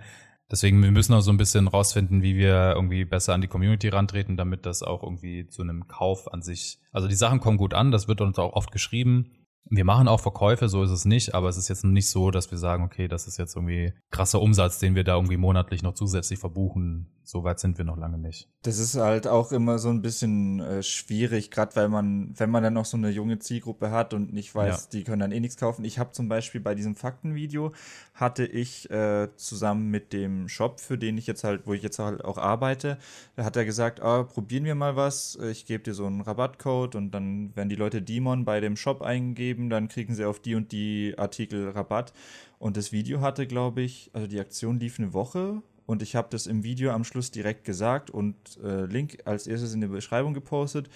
Deswegen, 0.52 0.82
wir 0.82 0.92
müssen 0.92 1.14
auch 1.14 1.22
so 1.22 1.32
ein 1.32 1.38
bisschen 1.38 1.68
rausfinden, 1.68 2.24
wie 2.24 2.36
wir 2.36 2.74
irgendwie 2.76 3.06
besser 3.06 3.34
an 3.36 3.42
die 3.42 3.48
Community 3.48 3.90
rantreten, 3.90 4.36
damit 4.36 4.66
das 4.66 4.82
auch 4.82 5.04
irgendwie 5.04 5.48
zu 5.48 5.62
einem 5.62 5.88
Kauf 5.88 6.32
an 6.34 6.42
sich, 6.42 6.80
also 6.92 7.08
die 7.08 7.16
Sachen 7.16 7.40
kommen 7.40 7.58
gut 7.58 7.76
an, 7.76 7.92
das 7.92 8.08
wird 8.08 8.22
uns 8.22 8.40
auch 8.40 8.54
oft 8.54 8.72
geschrieben. 8.72 9.39
Wir 9.72 9.86
machen 9.86 10.08
auch 10.08 10.20
Verkäufe, 10.20 10.68
so 10.68 10.84
ist 10.84 10.90
es 10.90 11.06
nicht, 11.06 11.36
aber 11.36 11.48
es 11.48 11.58
ist 11.58 11.68
jetzt 11.68 11.84
nicht 11.84 12.10
so, 12.10 12.32
dass 12.32 12.50
wir 12.50 12.58
sagen, 12.58 12.84
okay, 12.84 13.08
das 13.08 13.28
ist 13.28 13.38
jetzt 13.38 13.56
irgendwie 13.56 13.94
krasser 14.10 14.42
Umsatz, 14.42 14.80
den 14.80 14.96
wir 14.96 15.04
da 15.04 15.16
irgendwie 15.16 15.38
monatlich 15.38 15.84
noch 15.84 15.94
zusätzlich 15.94 16.40
verbuchen. 16.40 17.08
So 17.24 17.44
weit 17.44 17.60
sind 17.60 17.78
wir 17.78 17.86
noch 17.86 17.98
lange 17.98 18.18
nicht. 18.18 18.50
Das 18.64 18.80
ist 18.80 18.96
halt 18.96 19.28
auch 19.28 19.52
immer 19.52 19.78
so 19.78 19.90
ein 19.90 20.02
bisschen 20.02 20.60
äh, 20.62 20.82
schwierig, 20.82 21.52
gerade 21.52 21.76
weil 21.76 21.88
man, 21.88 22.34
wenn 22.36 22.50
man 22.50 22.64
dann 22.64 22.74
noch 22.74 22.86
so 22.86 22.98
eine 22.98 23.12
junge 23.12 23.38
Zielgruppe 23.38 23.92
hat 23.92 24.16
und 24.16 24.34
nicht 24.34 24.56
weiß, 24.56 24.86
ja. 24.86 24.90
die 24.92 25.04
können 25.04 25.20
dann 25.20 25.32
eh 25.32 25.40
nichts 25.40 25.56
kaufen. 25.56 25.86
Ich 25.86 26.00
habe 26.00 26.12
zum 26.12 26.28
Beispiel 26.28 26.60
bei 26.60 26.74
diesem 26.74 26.96
Faktenvideo 26.96 27.72
hatte 28.16 28.48
ich 28.48 28.90
äh, 28.90 29.28
zusammen 29.36 29.92
mit 29.92 30.12
dem 30.12 30.50
Shop, 30.50 30.80
für 30.80 30.98
den 30.98 31.20
ich 31.20 31.28
jetzt 31.28 31.44
halt, 31.44 31.68
wo 31.68 31.74
ich 31.74 31.84
jetzt 31.84 32.00
halt 32.00 32.26
auch 32.26 32.40
arbeite, 32.40 32.98
da 33.36 33.46
hat 33.46 33.56
er 33.56 33.66
gesagt, 33.66 34.02
ah, 34.02 34.24
probieren 34.24 34.66
wir 34.66 34.74
mal 34.74 34.96
was. 34.96 35.38
Ich 35.52 35.68
gebe 35.68 35.84
dir 35.84 35.94
so 35.94 36.08
einen 36.08 36.22
Rabattcode 36.22 36.96
und 36.96 37.12
dann, 37.12 37.52
wenn 37.56 37.70
die 37.70 37.76
Leute 37.76 38.02
Demon 38.02 38.44
bei 38.44 38.60
dem 38.60 38.76
Shop 38.76 39.04
eingeben, 39.04 39.49
dann 39.56 39.88
kriegen 39.88 40.14
sie 40.14 40.26
auf 40.26 40.40
die 40.40 40.56
und 40.56 40.72
die 40.72 41.16
Artikel 41.18 41.69
Rabatt. 41.69 42.14
Und 42.60 42.78
das 42.78 42.92
Video 42.92 43.22
hatte, 43.22 43.48
glaube 43.48 43.82
ich, 43.82 44.10
also 44.14 44.28
die 44.28 44.40
Aktion 44.40 44.80
lief 44.80 45.00
eine 45.00 45.14
Woche 45.14 45.61
und 45.86 46.03
ich 46.03 46.16
habe 46.16 46.28
das 46.30 46.45
im 46.45 46.64
Video 46.64 46.92
am 46.92 47.03
Schluss 47.03 47.32
direkt 47.32 47.64
gesagt 47.64 48.11
und 48.11 48.36
äh, 48.64 48.86
Link 48.86 49.19
als 49.26 49.48
erstes 49.48 49.74
in 49.74 49.82
der 49.82 49.88
Beschreibung 49.88 50.36
gepostet. 50.36 50.90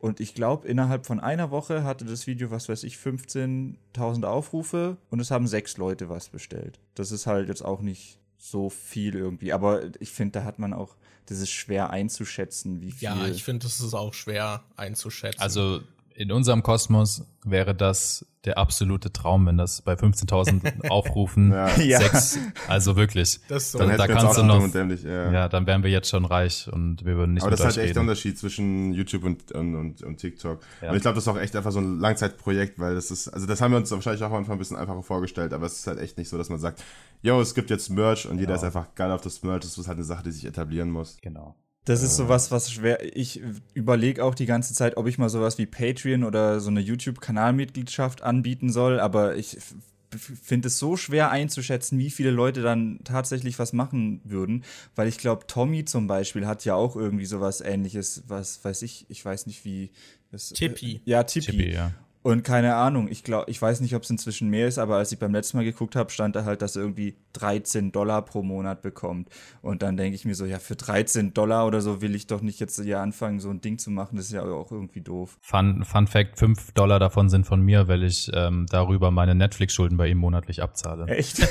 Und 0.00 0.18
ich 0.18 0.34
glaube, 0.34 0.66
innerhalb 0.66 1.06
von 1.06 1.20
einer 1.20 1.50
Woche 1.50 1.84
hatte 1.84 2.06
das 2.06 2.26
Video, 2.26 2.50
was 2.50 2.68
weiß 2.68 2.84
ich, 2.84 2.96
15.000 2.96 4.24
Aufrufe 4.24 4.96
und 5.10 5.20
es 5.20 5.30
haben 5.30 5.46
sechs 5.46 5.76
Leute 5.76 6.08
was 6.08 6.30
bestellt. 6.30 6.80
Das 6.94 7.12
ist 7.12 7.26
halt 7.26 7.48
jetzt 7.48 7.62
auch 7.62 7.82
nicht 7.82 8.18
so 8.38 8.70
viel 8.70 9.14
irgendwie. 9.14 9.52
Aber 9.52 9.82
ich 10.00 10.10
finde, 10.10 10.40
da 10.40 10.44
hat 10.44 10.58
man 10.58 10.72
auch, 10.72 10.96
das 11.26 11.38
ist 11.38 11.50
schwer 11.50 11.90
einzuschätzen, 11.90 12.80
wie 12.80 12.92
viel. 12.92 13.06
Ja, 13.06 13.28
ich 13.28 13.44
finde, 13.44 13.66
das 13.66 13.78
ist 13.80 13.94
auch 13.94 14.14
schwer 14.14 14.64
einzuschätzen. 14.74 15.40
Also 15.40 15.82
in 16.20 16.30
unserem 16.32 16.62
Kosmos 16.62 17.24
wäre 17.44 17.74
das 17.74 18.26
der 18.44 18.58
absolute 18.58 19.10
Traum, 19.10 19.46
wenn 19.46 19.56
das 19.56 19.80
bei 19.80 19.94
15.000 19.94 20.90
Aufrufen 20.90 21.50
ja. 21.50 21.68
sechs, 21.98 22.38
also 22.68 22.94
wirklich. 22.94 23.40
Das 23.48 23.72
so. 23.72 23.78
Dann, 23.78 23.88
dann 23.88 23.96
da 23.98 24.06
kannst 24.06 24.36
du 24.36 24.42
noch, 24.42 24.70
dämlich, 24.70 25.02
ja. 25.02 25.32
ja. 25.32 25.48
dann 25.48 25.66
wären 25.66 25.82
wir 25.82 25.90
jetzt 25.90 26.10
schon 26.10 26.26
reich 26.26 26.68
und 26.70 27.06
wir 27.06 27.16
würden 27.16 27.32
nicht 27.32 27.42
Aber 27.42 27.52
das 27.52 27.60
ist 27.60 27.66
halt 27.66 27.78
echt 27.78 27.94
der 27.94 28.02
Unterschied 28.02 28.38
zwischen 28.38 28.92
YouTube 28.92 29.24
und, 29.24 29.50
und, 29.52 29.74
und, 29.74 30.02
und 30.02 30.16
TikTok. 30.18 30.60
Ja. 30.82 30.90
Und 30.90 30.96
ich 30.96 31.02
glaube, 31.02 31.14
das 31.14 31.24
ist 31.24 31.28
auch 31.28 31.38
echt 31.38 31.56
einfach 31.56 31.72
so 31.72 31.80
ein 31.80 31.98
Langzeitprojekt, 32.00 32.78
weil 32.78 32.94
das 32.94 33.10
ist, 33.10 33.28
also 33.28 33.46
das 33.46 33.62
haben 33.62 33.70
wir 33.70 33.78
uns 33.78 33.90
wahrscheinlich 33.90 34.22
auch 34.22 34.30
am 34.30 34.36
Anfang 34.36 34.56
ein 34.56 34.58
bisschen 34.58 34.76
einfacher 34.76 35.02
vorgestellt, 35.02 35.54
aber 35.54 35.64
es 35.64 35.78
ist 35.78 35.86
halt 35.86 36.00
echt 36.00 36.18
nicht 36.18 36.28
so, 36.28 36.36
dass 36.36 36.50
man 36.50 36.58
sagt, 36.58 36.84
yo, 37.22 37.40
es 37.40 37.54
gibt 37.54 37.70
jetzt 37.70 37.88
Merch 37.88 38.26
und 38.26 38.32
genau. 38.32 38.40
jeder 38.40 38.54
ist 38.56 38.64
einfach 38.64 38.94
geil 38.94 39.10
auf 39.10 39.22
das 39.22 39.42
Merch. 39.42 39.60
Das 39.60 39.78
ist 39.78 39.88
halt 39.88 39.96
eine 39.96 40.04
Sache, 40.04 40.24
die 40.24 40.32
sich 40.32 40.44
etablieren 40.44 40.90
muss. 40.90 41.16
Genau. 41.22 41.56
Das 41.90 42.04
ist 42.04 42.14
sowas, 42.14 42.52
was 42.52 42.70
schwer. 42.70 43.16
Ich 43.16 43.42
überlege 43.74 44.24
auch 44.24 44.36
die 44.36 44.46
ganze 44.46 44.74
Zeit, 44.74 44.96
ob 44.96 45.08
ich 45.08 45.18
mal 45.18 45.28
sowas 45.28 45.58
wie 45.58 45.66
Patreon 45.66 46.22
oder 46.22 46.60
so 46.60 46.70
eine 46.70 46.78
YouTube-Kanalmitgliedschaft 46.78 48.22
anbieten 48.22 48.70
soll, 48.70 49.00
aber 49.00 49.34
ich 49.34 49.58
finde 50.40 50.68
es 50.68 50.78
so 50.78 50.96
schwer 50.96 51.32
einzuschätzen, 51.32 51.98
wie 51.98 52.10
viele 52.10 52.30
Leute 52.30 52.62
dann 52.62 53.00
tatsächlich 53.02 53.58
was 53.58 53.72
machen 53.72 54.20
würden, 54.22 54.62
weil 54.94 55.08
ich 55.08 55.18
glaube, 55.18 55.48
Tommy 55.48 55.84
zum 55.84 56.06
Beispiel 56.06 56.46
hat 56.46 56.64
ja 56.64 56.76
auch 56.76 56.94
irgendwie 56.94 57.26
sowas 57.26 57.60
ähnliches, 57.60 58.22
was 58.28 58.64
weiß 58.64 58.82
ich, 58.82 59.06
ich 59.08 59.24
weiß 59.24 59.46
nicht 59.46 59.64
wie. 59.64 59.90
Das, 60.30 60.50
Tippi. 60.50 60.96
Äh, 61.04 61.10
ja, 61.10 61.24
Tippi. 61.24 61.50
Tippi 61.50 61.72
ja. 61.72 61.90
Und 62.22 62.44
keine 62.44 62.74
Ahnung, 62.74 63.08
ich 63.08 63.24
glaube, 63.24 63.50
ich 63.50 63.60
weiß 63.60 63.80
nicht, 63.80 63.94
ob 63.94 64.02
es 64.02 64.10
inzwischen 64.10 64.50
mehr 64.50 64.68
ist, 64.68 64.78
aber 64.78 64.96
als 64.96 65.10
ich 65.10 65.18
beim 65.18 65.32
letzten 65.32 65.56
Mal 65.56 65.64
geguckt 65.64 65.96
habe, 65.96 66.10
stand 66.10 66.36
da 66.36 66.44
halt, 66.44 66.60
dass 66.60 66.76
er 66.76 66.82
irgendwie 66.82 67.16
13 67.32 67.92
Dollar 67.92 68.22
pro 68.22 68.42
Monat 68.42 68.82
bekommt. 68.82 69.30
Und 69.62 69.82
dann 69.82 69.96
denke 69.96 70.16
ich 70.16 70.26
mir 70.26 70.34
so, 70.34 70.44
ja, 70.44 70.58
für 70.58 70.76
13 70.76 71.32
Dollar 71.32 71.66
oder 71.66 71.80
so 71.80 72.02
will 72.02 72.14
ich 72.14 72.26
doch 72.26 72.42
nicht 72.42 72.60
jetzt 72.60 72.78
hier 72.78 73.00
anfangen, 73.00 73.40
so 73.40 73.48
ein 73.48 73.62
Ding 73.62 73.78
zu 73.78 73.90
machen. 73.90 74.16
Das 74.16 74.26
ist 74.26 74.32
ja 74.32 74.42
auch 74.42 74.70
irgendwie 74.70 75.00
doof. 75.00 75.38
Fun, 75.40 75.82
Fun 75.84 76.06
Fact: 76.06 76.38
5 76.38 76.72
Dollar 76.72 76.98
davon 76.98 77.30
sind 77.30 77.46
von 77.46 77.62
mir, 77.62 77.88
weil 77.88 78.02
ich 78.02 78.30
ähm, 78.34 78.66
darüber 78.68 79.10
meine 79.10 79.34
Netflix-Schulden 79.34 79.96
bei 79.96 80.08
ihm 80.08 80.18
monatlich 80.18 80.62
abzahle. 80.62 81.06
Echt? 81.06 81.38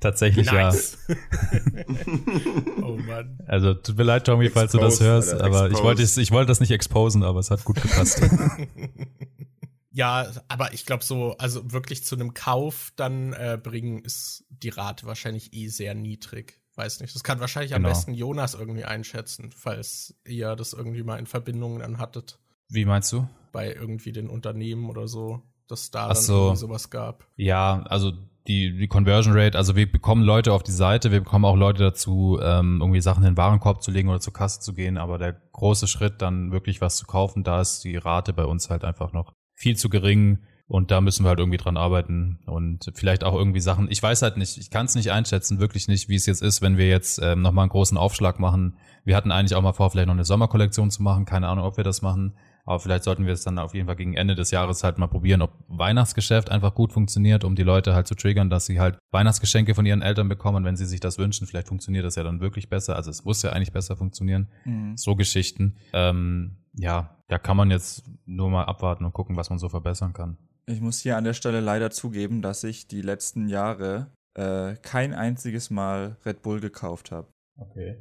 Tatsächlich 0.00 0.50
nice. 0.50 0.96
ja. 1.08 1.14
oh 2.82 2.96
Mann. 3.06 3.38
Also 3.46 3.74
tut 3.74 3.98
mir 3.98 4.04
leid, 4.04 4.24
Tommy, 4.26 4.46
Exposed, 4.46 4.70
falls 4.70 4.72
du 4.72 4.78
das 4.78 5.00
hörst, 5.00 5.32
Alter, 5.34 5.44
aber 5.44 5.70
ich 5.70 5.82
wollte, 5.82 6.02
ich 6.02 6.30
wollte 6.30 6.48
das 6.48 6.60
nicht 6.60 6.70
exposen, 6.70 7.22
aber 7.22 7.40
es 7.40 7.50
hat 7.50 7.64
gut 7.64 7.82
gepasst. 7.82 8.22
ja, 9.90 10.30
aber 10.48 10.72
ich 10.72 10.86
glaube 10.86 11.04
so, 11.04 11.36
also 11.38 11.72
wirklich 11.72 12.04
zu 12.04 12.14
einem 12.14 12.34
Kauf 12.34 12.92
dann 12.96 13.32
äh, 13.32 13.58
bringen, 13.62 14.04
ist 14.04 14.44
die 14.48 14.68
Rate 14.68 15.06
wahrscheinlich 15.06 15.52
eh 15.52 15.68
sehr 15.68 15.94
niedrig. 15.94 16.60
Weiß 16.76 17.00
nicht. 17.00 17.14
Das 17.14 17.24
kann 17.24 17.40
wahrscheinlich 17.40 17.72
genau. 17.72 17.88
am 17.88 17.92
besten 17.92 18.14
Jonas 18.14 18.54
irgendwie 18.54 18.84
einschätzen, 18.84 19.50
falls 19.50 20.14
ihr 20.24 20.54
das 20.54 20.72
irgendwie 20.72 21.02
mal 21.02 21.18
in 21.18 21.26
Verbindung 21.26 21.80
dann 21.80 21.98
hattet. 21.98 22.38
Wie 22.68 22.84
meinst 22.84 23.12
du? 23.12 23.28
Bei 23.50 23.72
irgendwie 23.72 24.12
den 24.12 24.28
Unternehmen 24.28 24.88
oder 24.88 25.08
so, 25.08 25.42
dass 25.66 25.90
da 25.90 26.06
Ach 26.06 26.14
dann 26.14 26.22
so. 26.22 26.54
sowas 26.54 26.90
gab. 26.90 27.26
Ja, 27.34 27.82
also 27.82 28.12
die, 28.48 28.76
die 28.76 28.88
Conversion 28.88 29.34
Rate, 29.36 29.56
also 29.56 29.76
wir 29.76 29.90
bekommen 29.90 30.22
Leute 30.22 30.52
auf 30.52 30.62
die 30.62 30.72
Seite, 30.72 31.12
wir 31.12 31.20
bekommen 31.20 31.44
auch 31.44 31.56
Leute 31.56 31.82
dazu, 31.82 32.40
ähm, 32.42 32.78
irgendwie 32.80 33.02
Sachen 33.02 33.22
in 33.22 33.32
den 33.32 33.36
Warenkorb 33.36 33.82
zu 33.82 33.90
legen 33.90 34.08
oder 34.08 34.20
zur 34.20 34.32
Kasse 34.32 34.60
zu 34.60 34.72
gehen, 34.72 34.96
aber 34.96 35.18
der 35.18 35.34
große 35.52 35.86
Schritt, 35.86 36.22
dann 36.22 36.50
wirklich 36.50 36.80
was 36.80 36.96
zu 36.96 37.06
kaufen, 37.06 37.44
da 37.44 37.60
ist 37.60 37.84
die 37.84 37.96
Rate 37.96 38.32
bei 38.32 38.44
uns 38.44 38.70
halt 38.70 38.84
einfach 38.84 39.12
noch 39.12 39.34
viel 39.54 39.76
zu 39.76 39.90
gering 39.90 40.38
und 40.66 40.90
da 40.90 41.00
müssen 41.00 41.24
wir 41.24 41.28
halt 41.28 41.40
irgendwie 41.40 41.58
dran 41.58 41.76
arbeiten 41.76 42.40
und 42.46 42.90
vielleicht 42.94 43.22
auch 43.22 43.34
irgendwie 43.34 43.60
Sachen, 43.60 43.90
ich 43.90 44.02
weiß 44.02 44.22
halt 44.22 44.38
nicht, 44.38 44.56
ich 44.56 44.70
kann 44.70 44.86
es 44.86 44.94
nicht 44.94 45.12
einschätzen, 45.12 45.60
wirklich 45.60 45.86
nicht, 45.86 46.08
wie 46.08 46.16
es 46.16 46.26
jetzt 46.26 46.42
ist, 46.42 46.62
wenn 46.62 46.78
wir 46.78 46.88
jetzt 46.88 47.20
ähm, 47.22 47.42
nochmal 47.42 47.64
einen 47.64 47.70
großen 47.70 47.98
Aufschlag 47.98 48.38
machen. 48.38 48.76
Wir 49.04 49.16
hatten 49.16 49.32
eigentlich 49.32 49.54
auch 49.54 49.62
mal 49.62 49.72
vor, 49.72 49.90
vielleicht 49.90 50.08
noch 50.08 50.14
eine 50.14 50.24
Sommerkollektion 50.24 50.90
zu 50.90 51.02
machen, 51.02 51.24
keine 51.24 51.48
Ahnung, 51.48 51.64
ob 51.64 51.76
wir 51.76 51.84
das 51.84 52.02
machen. 52.02 52.34
Aber 52.68 52.80
vielleicht 52.80 53.04
sollten 53.04 53.24
wir 53.24 53.32
es 53.32 53.44
dann 53.44 53.58
auf 53.58 53.72
jeden 53.72 53.86
Fall 53.86 53.96
gegen 53.96 54.12
Ende 54.12 54.34
des 54.34 54.50
Jahres 54.50 54.84
halt 54.84 54.98
mal 54.98 55.06
probieren, 55.06 55.40
ob 55.40 55.52
Weihnachtsgeschäft 55.68 56.50
einfach 56.50 56.74
gut 56.74 56.92
funktioniert, 56.92 57.42
um 57.42 57.54
die 57.56 57.62
Leute 57.62 57.94
halt 57.94 58.06
zu 58.06 58.14
triggern, 58.14 58.50
dass 58.50 58.66
sie 58.66 58.78
halt 58.78 58.98
Weihnachtsgeschenke 59.10 59.74
von 59.74 59.86
ihren 59.86 60.02
Eltern 60.02 60.28
bekommen, 60.28 60.66
wenn 60.66 60.76
sie 60.76 60.84
sich 60.84 61.00
das 61.00 61.16
wünschen. 61.16 61.46
Vielleicht 61.46 61.68
funktioniert 61.68 62.04
das 62.04 62.16
ja 62.16 62.24
dann 62.24 62.40
wirklich 62.40 62.68
besser. 62.68 62.94
Also 62.94 63.08
es 63.10 63.24
muss 63.24 63.40
ja 63.40 63.52
eigentlich 63.52 63.72
besser 63.72 63.96
funktionieren. 63.96 64.48
Mhm. 64.66 64.98
So 64.98 65.16
Geschichten. 65.16 65.78
Ähm, 65.94 66.58
ja, 66.74 67.16
da 67.28 67.38
kann 67.38 67.56
man 67.56 67.70
jetzt 67.70 68.04
nur 68.26 68.50
mal 68.50 68.64
abwarten 68.64 69.06
und 69.06 69.14
gucken, 69.14 69.36
was 69.36 69.48
man 69.48 69.58
so 69.58 69.70
verbessern 69.70 70.12
kann. 70.12 70.36
Ich 70.66 70.82
muss 70.82 71.00
hier 71.00 71.16
an 71.16 71.24
der 71.24 71.32
Stelle 71.32 71.60
leider 71.60 71.90
zugeben, 71.90 72.42
dass 72.42 72.64
ich 72.64 72.86
die 72.86 73.00
letzten 73.00 73.48
Jahre 73.48 74.12
äh, 74.34 74.74
kein 74.82 75.14
einziges 75.14 75.70
Mal 75.70 76.18
Red 76.26 76.42
Bull 76.42 76.60
gekauft 76.60 77.12
habe. 77.12 77.28
Okay. 77.56 77.96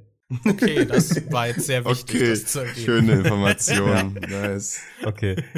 Okay, 0.46 0.86
das 0.86 1.16
war 1.32 1.48
jetzt 1.48 1.66
sehr 1.66 1.86
wichtig. 1.86 2.16
Okay, 2.16 2.30
das 2.30 2.46
zu 2.46 2.66
schöne 2.68 3.14
Information. 3.14 4.14
nice. 4.30 4.80
Okay. 5.04 5.36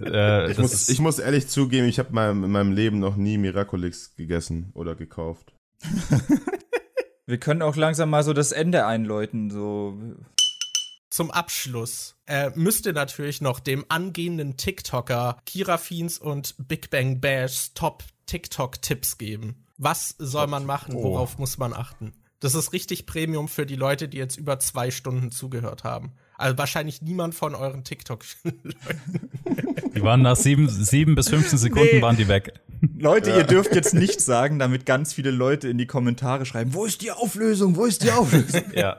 Äh, 0.00 0.52
ich, 0.52 0.58
muss, 0.58 0.88
ich 0.88 1.00
muss 1.00 1.18
ehrlich 1.18 1.48
zugeben, 1.48 1.86
ich 1.86 1.98
habe 1.98 2.08
mein, 2.12 2.42
in 2.42 2.50
meinem 2.50 2.72
Leben 2.72 2.98
noch 2.98 3.16
nie 3.16 3.36
Miraculix 3.36 4.14
gegessen 4.16 4.70
oder 4.74 4.94
gekauft. 4.94 5.52
Wir 7.26 7.38
können 7.38 7.62
auch 7.62 7.76
langsam 7.76 8.10
mal 8.10 8.22
so 8.22 8.32
das 8.32 8.52
Ende 8.52 8.86
einläuten, 8.86 9.50
so. 9.50 9.98
Zum 11.10 11.30
Abschluss 11.30 12.16
äh, 12.26 12.50
müsste 12.54 12.92
natürlich 12.92 13.40
noch 13.40 13.60
dem 13.60 13.84
angehenden 13.88 14.56
TikToker 14.56 15.38
Kira 15.44 15.78
Fiends 15.78 16.18
und 16.18 16.54
Big 16.68 16.90
Bang 16.90 17.20
Bash 17.20 17.72
Top 17.74 18.04
TikTok-Tipps 18.26 19.18
geben. 19.18 19.66
Was 19.76 20.14
soll 20.18 20.46
man 20.46 20.64
machen? 20.64 20.94
Oh. 20.94 21.02
Worauf 21.02 21.38
muss 21.38 21.58
man 21.58 21.72
achten? 21.72 22.12
Das 22.40 22.54
ist 22.54 22.72
richtig 22.72 23.06
Premium 23.06 23.48
für 23.48 23.66
die 23.66 23.74
Leute, 23.74 24.08
die 24.08 24.18
jetzt 24.18 24.36
über 24.36 24.60
zwei 24.60 24.90
Stunden 24.90 25.30
zugehört 25.30 25.84
haben. 25.84 26.12
Also 26.36 26.56
wahrscheinlich 26.56 27.02
niemand 27.02 27.34
von 27.34 27.54
euren 27.56 27.82
TikTok-Leuten. 27.82 28.74
Die 29.94 30.02
waren 30.02 30.22
nach 30.22 30.36
sieben, 30.36 30.68
sieben 30.68 31.16
bis 31.16 31.28
15 31.30 31.58
Sekunden 31.58 31.96
nee. 31.96 32.02
waren 32.02 32.16
die 32.16 32.28
weg. 32.28 32.52
Leute, 32.96 33.30
ja. 33.30 33.38
ihr 33.38 33.44
dürft 33.44 33.74
jetzt 33.74 33.94
nicht 33.94 34.20
sagen, 34.20 34.60
damit 34.60 34.86
ganz 34.86 35.12
viele 35.12 35.32
Leute 35.32 35.68
in 35.68 35.78
die 35.78 35.86
Kommentare 35.86 36.46
schreiben, 36.46 36.74
wo 36.74 36.84
ist 36.84 37.02
die 37.02 37.10
Auflösung, 37.10 37.74
wo 37.74 37.84
ist 37.84 38.04
die 38.04 38.12
Auflösung? 38.12 38.62
ja. 38.74 38.96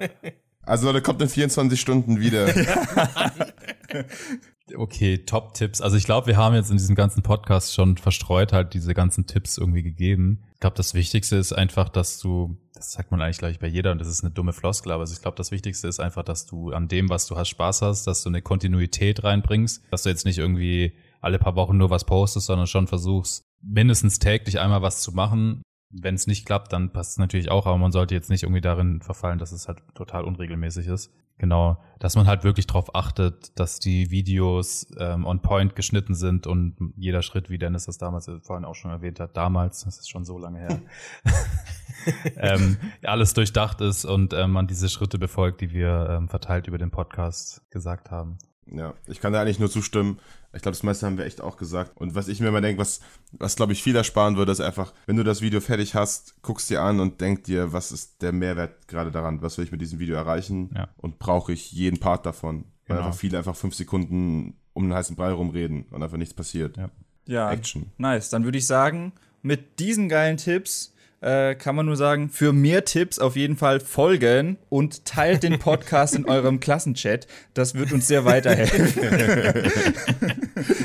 Also 0.63 0.87
Leute, 0.87 1.01
kommt 1.01 1.21
in 1.21 1.29
24 1.29 1.79
Stunden 1.79 2.19
wieder. 2.19 2.53
okay, 4.75 5.19
Top-Tipps. 5.19 5.81
Also 5.81 5.97
ich 5.97 6.05
glaube, 6.05 6.27
wir 6.27 6.37
haben 6.37 6.55
jetzt 6.55 6.71
in 6.71 6.77
diesem 6.77 6.95
ganzen 6.95 7.23
Podcast 7.23 7.73
schon 7.73 7.97
verstreut 7.97 8.53
halt 8.53 8.73
diese 8.73 8.93
ganzen 8.93 9.27
Tipps 9.27 9.57
irgendwie 9.57 9.83
gegeben. 9.83 10.43
Ich 10.53 10.59
glaube, 10.59 10.75
das 10.75 10.93
Wichtigste 10.93 11.37
ist 11.37 11.53
einfach, 11.53 11.89
dass 11.89 12.19
du, 12.19 12.57
das 12.73 12.91
sagt 12.91 13.11
man 13.11 13.21
eigentlich 13.21 13.37
gleich 13.37 13.59
bei 13.59 13.67
jeder 13.67 13.91
und 13.91 13.99
das 13.99 14.07
ist 14.07 14.23
eine 14.23 14.31
dumme 14.31 14.53
Floskel, 14.53 14.91
aber 14.91 15.03
ich 15.03 15.21
glaube, 15.21 15.37
das 15.37 15.51
Wichtigste 15.51 15.87
ist 15.87 15.99
einfach, 15.99 16.23
dass 16.23 16.45
du 16.45 16.71
an 16.71 16.87
dem, 16.87 17.09
was 17.09 17.27
du 17.27 17.37
hast, 17.37 17.49
Spaß 17.49 17.81
hast, 17.81 18.07
dass 18.07 18.23
du 18.23 18.29
eine 18.29 18.41
Kontinuität 18.41 19.23
reinbringst, 19.23 19.83
dass 19.91 20.03
du 20.03 20.09
jetzt 20.09 20.25
nicht 20.25 20.37
irgendwie 20.37 20.93
alle 21.21 21.39
paar 21.39 21.55
Wochen 21.55 21.77
nur 21.77 21.89
was 21.89 22.05
postest, 22.05 22.47
sondern 22.47 22.67
schon 22.67 22.87
versuchst, 22.87 23.43
mindestens 23.61 24.19
täglich 24.19 24.59
einmal 24.59 24.81
was 24.81 25.01
zu 25.01 25.11
machen. 25.11 25.61
Wenn 25.91 26.15
es 26.15 26.27
nicht 26.27 26.45
klappt, 26.45 26.71
dann 26.71 26.91
passt 26.91 27.11
es 27.11 27.17
natürlich 27.17 27.49
auch, 27.49 27.65
aber 27.65 27.77
man 27.77 27.91
sollte 27.91 28.13
jetzt 28.13 28.29
nicht 28.29 28.43
irgendwie 28.43 28.61
darin 28.61 29.01
verfallen, 29.01 29.39
dass 29.39 29.51
es 29.51 29.67
halt 29.67 29.79
total 29.95 30.23
unregelmäßig 30.23 30.87
ist. 30.87 31.11
Genau, 31.39 31.81
dass 31.99 32.17
man 32.17 32.27
halt 32.27 32.43
wirklich 32.43 32.67
darauf 32.67 32.93
achtet, 32.93 33.57
dass 33.57 33.79
die 33.79 34.11
Videos 34.11 34.87
ähm, 34.99 35.25
on 35.25 35.41
point 35.41 35.73
geschnitten 35.73 36.13
sind 36.13 36.47
und 36.47 36.75
jeder 36.97 37.21
Schritt, 37.21 37.49
wie 37.49 37.57
Dennis 37.57 37.85
das 37.85 37.97
damals 37.97 38.29
vorhin 38.41 38.65
auch 38.65 38.75
schon 38.75 38.91
erwähnt 38.91 39.21
hat, 39.21 39.37
damals, 39.37 39.85
das 39.85 39.99
ist 39.99 40.09
schon 40.09 40.25
so 40.25 40.37
lange 40.37 40.59
her, 40.59 40.81
ähm, 42.35 42.77
alles 43.03 43.33
durchdacht 43.33 43.79
ist 43.79 44.03
und 44.03 44.33
ähm, 44.33 44.51
man 44.51 44.67
diese 44.67 44.89
Schritte 44.89 45.17
befolgt, 45.17 45.61
die 45.61 45.71
wir 45.71 46.09
ähm, 46.09 46.27
verteilt 46.27 46.67
über 46.67 46.77
den 46.77 46.91
Podcast 46.91 47.61
gesagt 47.71 48.11
haben. 48.11 48.37
Ja, 48.65 48.93
ich 49.07 49.21
kann 49.21 49.31
da 49.31 49.41
eigentlich 49.41 49.59
nur 49.59 49.69
zustimmen. 49.71 50.19
Ich 50.53 50.61
glaube, 50.63 50.73
das 50.75 50.83
meiste 50.83 51.05
haben 51.05 51.17
wir 51.17 51.25
echt 51.25 51.41
auch 51.41 51.57
gesagt. 51.57 51.95
Und 51.95 52.15
was 52.15 52.27
ich 52.27 52.39
mir 52.39 52.47
immer 52.47 52.61
denke, 52.61 52.81
was, 52.81 53.01
was 53.33 53.55
glaube 53.55 53.73
ich 53.73 53.83
viel 53.83 53.95
ersparen 53.95 54.35
würde, 54.35 54.51
ist 54.51 54.61
einfach, 54.61 54.93
wenn 55.05 55.15
du 55.15 55.23
das 55.23 55.41
Video 55.41 55.61
fertig 55.61 55.93
hast, 55.95 56.41
guckst 56.41 56.69
dir 56.69 56.81
an 56.81 56.99
und 56.99 57.21
denk 57.21 57.43
dir, 57.43 57.71
was 57.71 57.91
ist 57.91 58.21
der 58.23 58.31
Mehrwert 58.31 58.87
gerade 58.87 59.11
daran? 59.11 59.41
Was 59.43 59.57
will 59.57 59.65
ich 59.65 59.71
mit 59.71 59.81
diesem 59.81 59.99
Video 59.99 60.15
erreichen? 60.15 60.71
Ja. 60.75 60.89
Und 60.97 61.19
brauche 61.19 61.53
ich 61.53 61.71
jeden 61.71 61.99
Part 61.99 62.25
davon? 62.25 62.65
Weil 62.87 62.97
Genau. 62.97 63.07
einfach 63.07 63.19
viele 63.19 63.37
einfach 63.37 63.55
fünf 63.55 63.75
Sekunden 63.75 64.55
um 64.73 64.83
einen 64.85 64.93
heißen 64.95 65.15
Brei 65.15 65.31
rumreden 65.31 65.83
und 65.91 66.01
einfach 66.01 66.17
nichts 66.17 66.33
passiert. 66.33 66.77
Ja. 66.77 66.89
Ja, 67.27 67.51
Action. 67.51 67.91
nice. 67.99 68.31
Dann 68.31 68.43
würde 68.43 68.57
ich 68.57 68.65
sagen, 68.65 69.13
mit 69.43 69.79
diesen 69.79 70.09
geilen 70.09 70.37
Tipps 70.37 70.95
äh, 71.21 71.55
kann 71.55 71.75
man 71.75 71.85
nur 71.85 71.95
sagen, 71.97 72.29
für 72.29 72.53
mehr 72.53 72.85
Tipps 72.85 73.19
auf 73.19 73.35
jeden 73.35 73.57
Fall 73.57 73.79
folgen 73.79 74.57
und 74.69 75.05
teilt 75.05 75.43
den 75.43 75.59
Podcast 75.59 76.15
in 76.15 76.25
eurem 76.25 76.59
Klassenchat. 76.59 77.27
Das 77.53 77.75
wird 77.75 77.91
uns 77.91 78.07
sehr 78.07 78.25
weiterhelfen. 78.25 78.93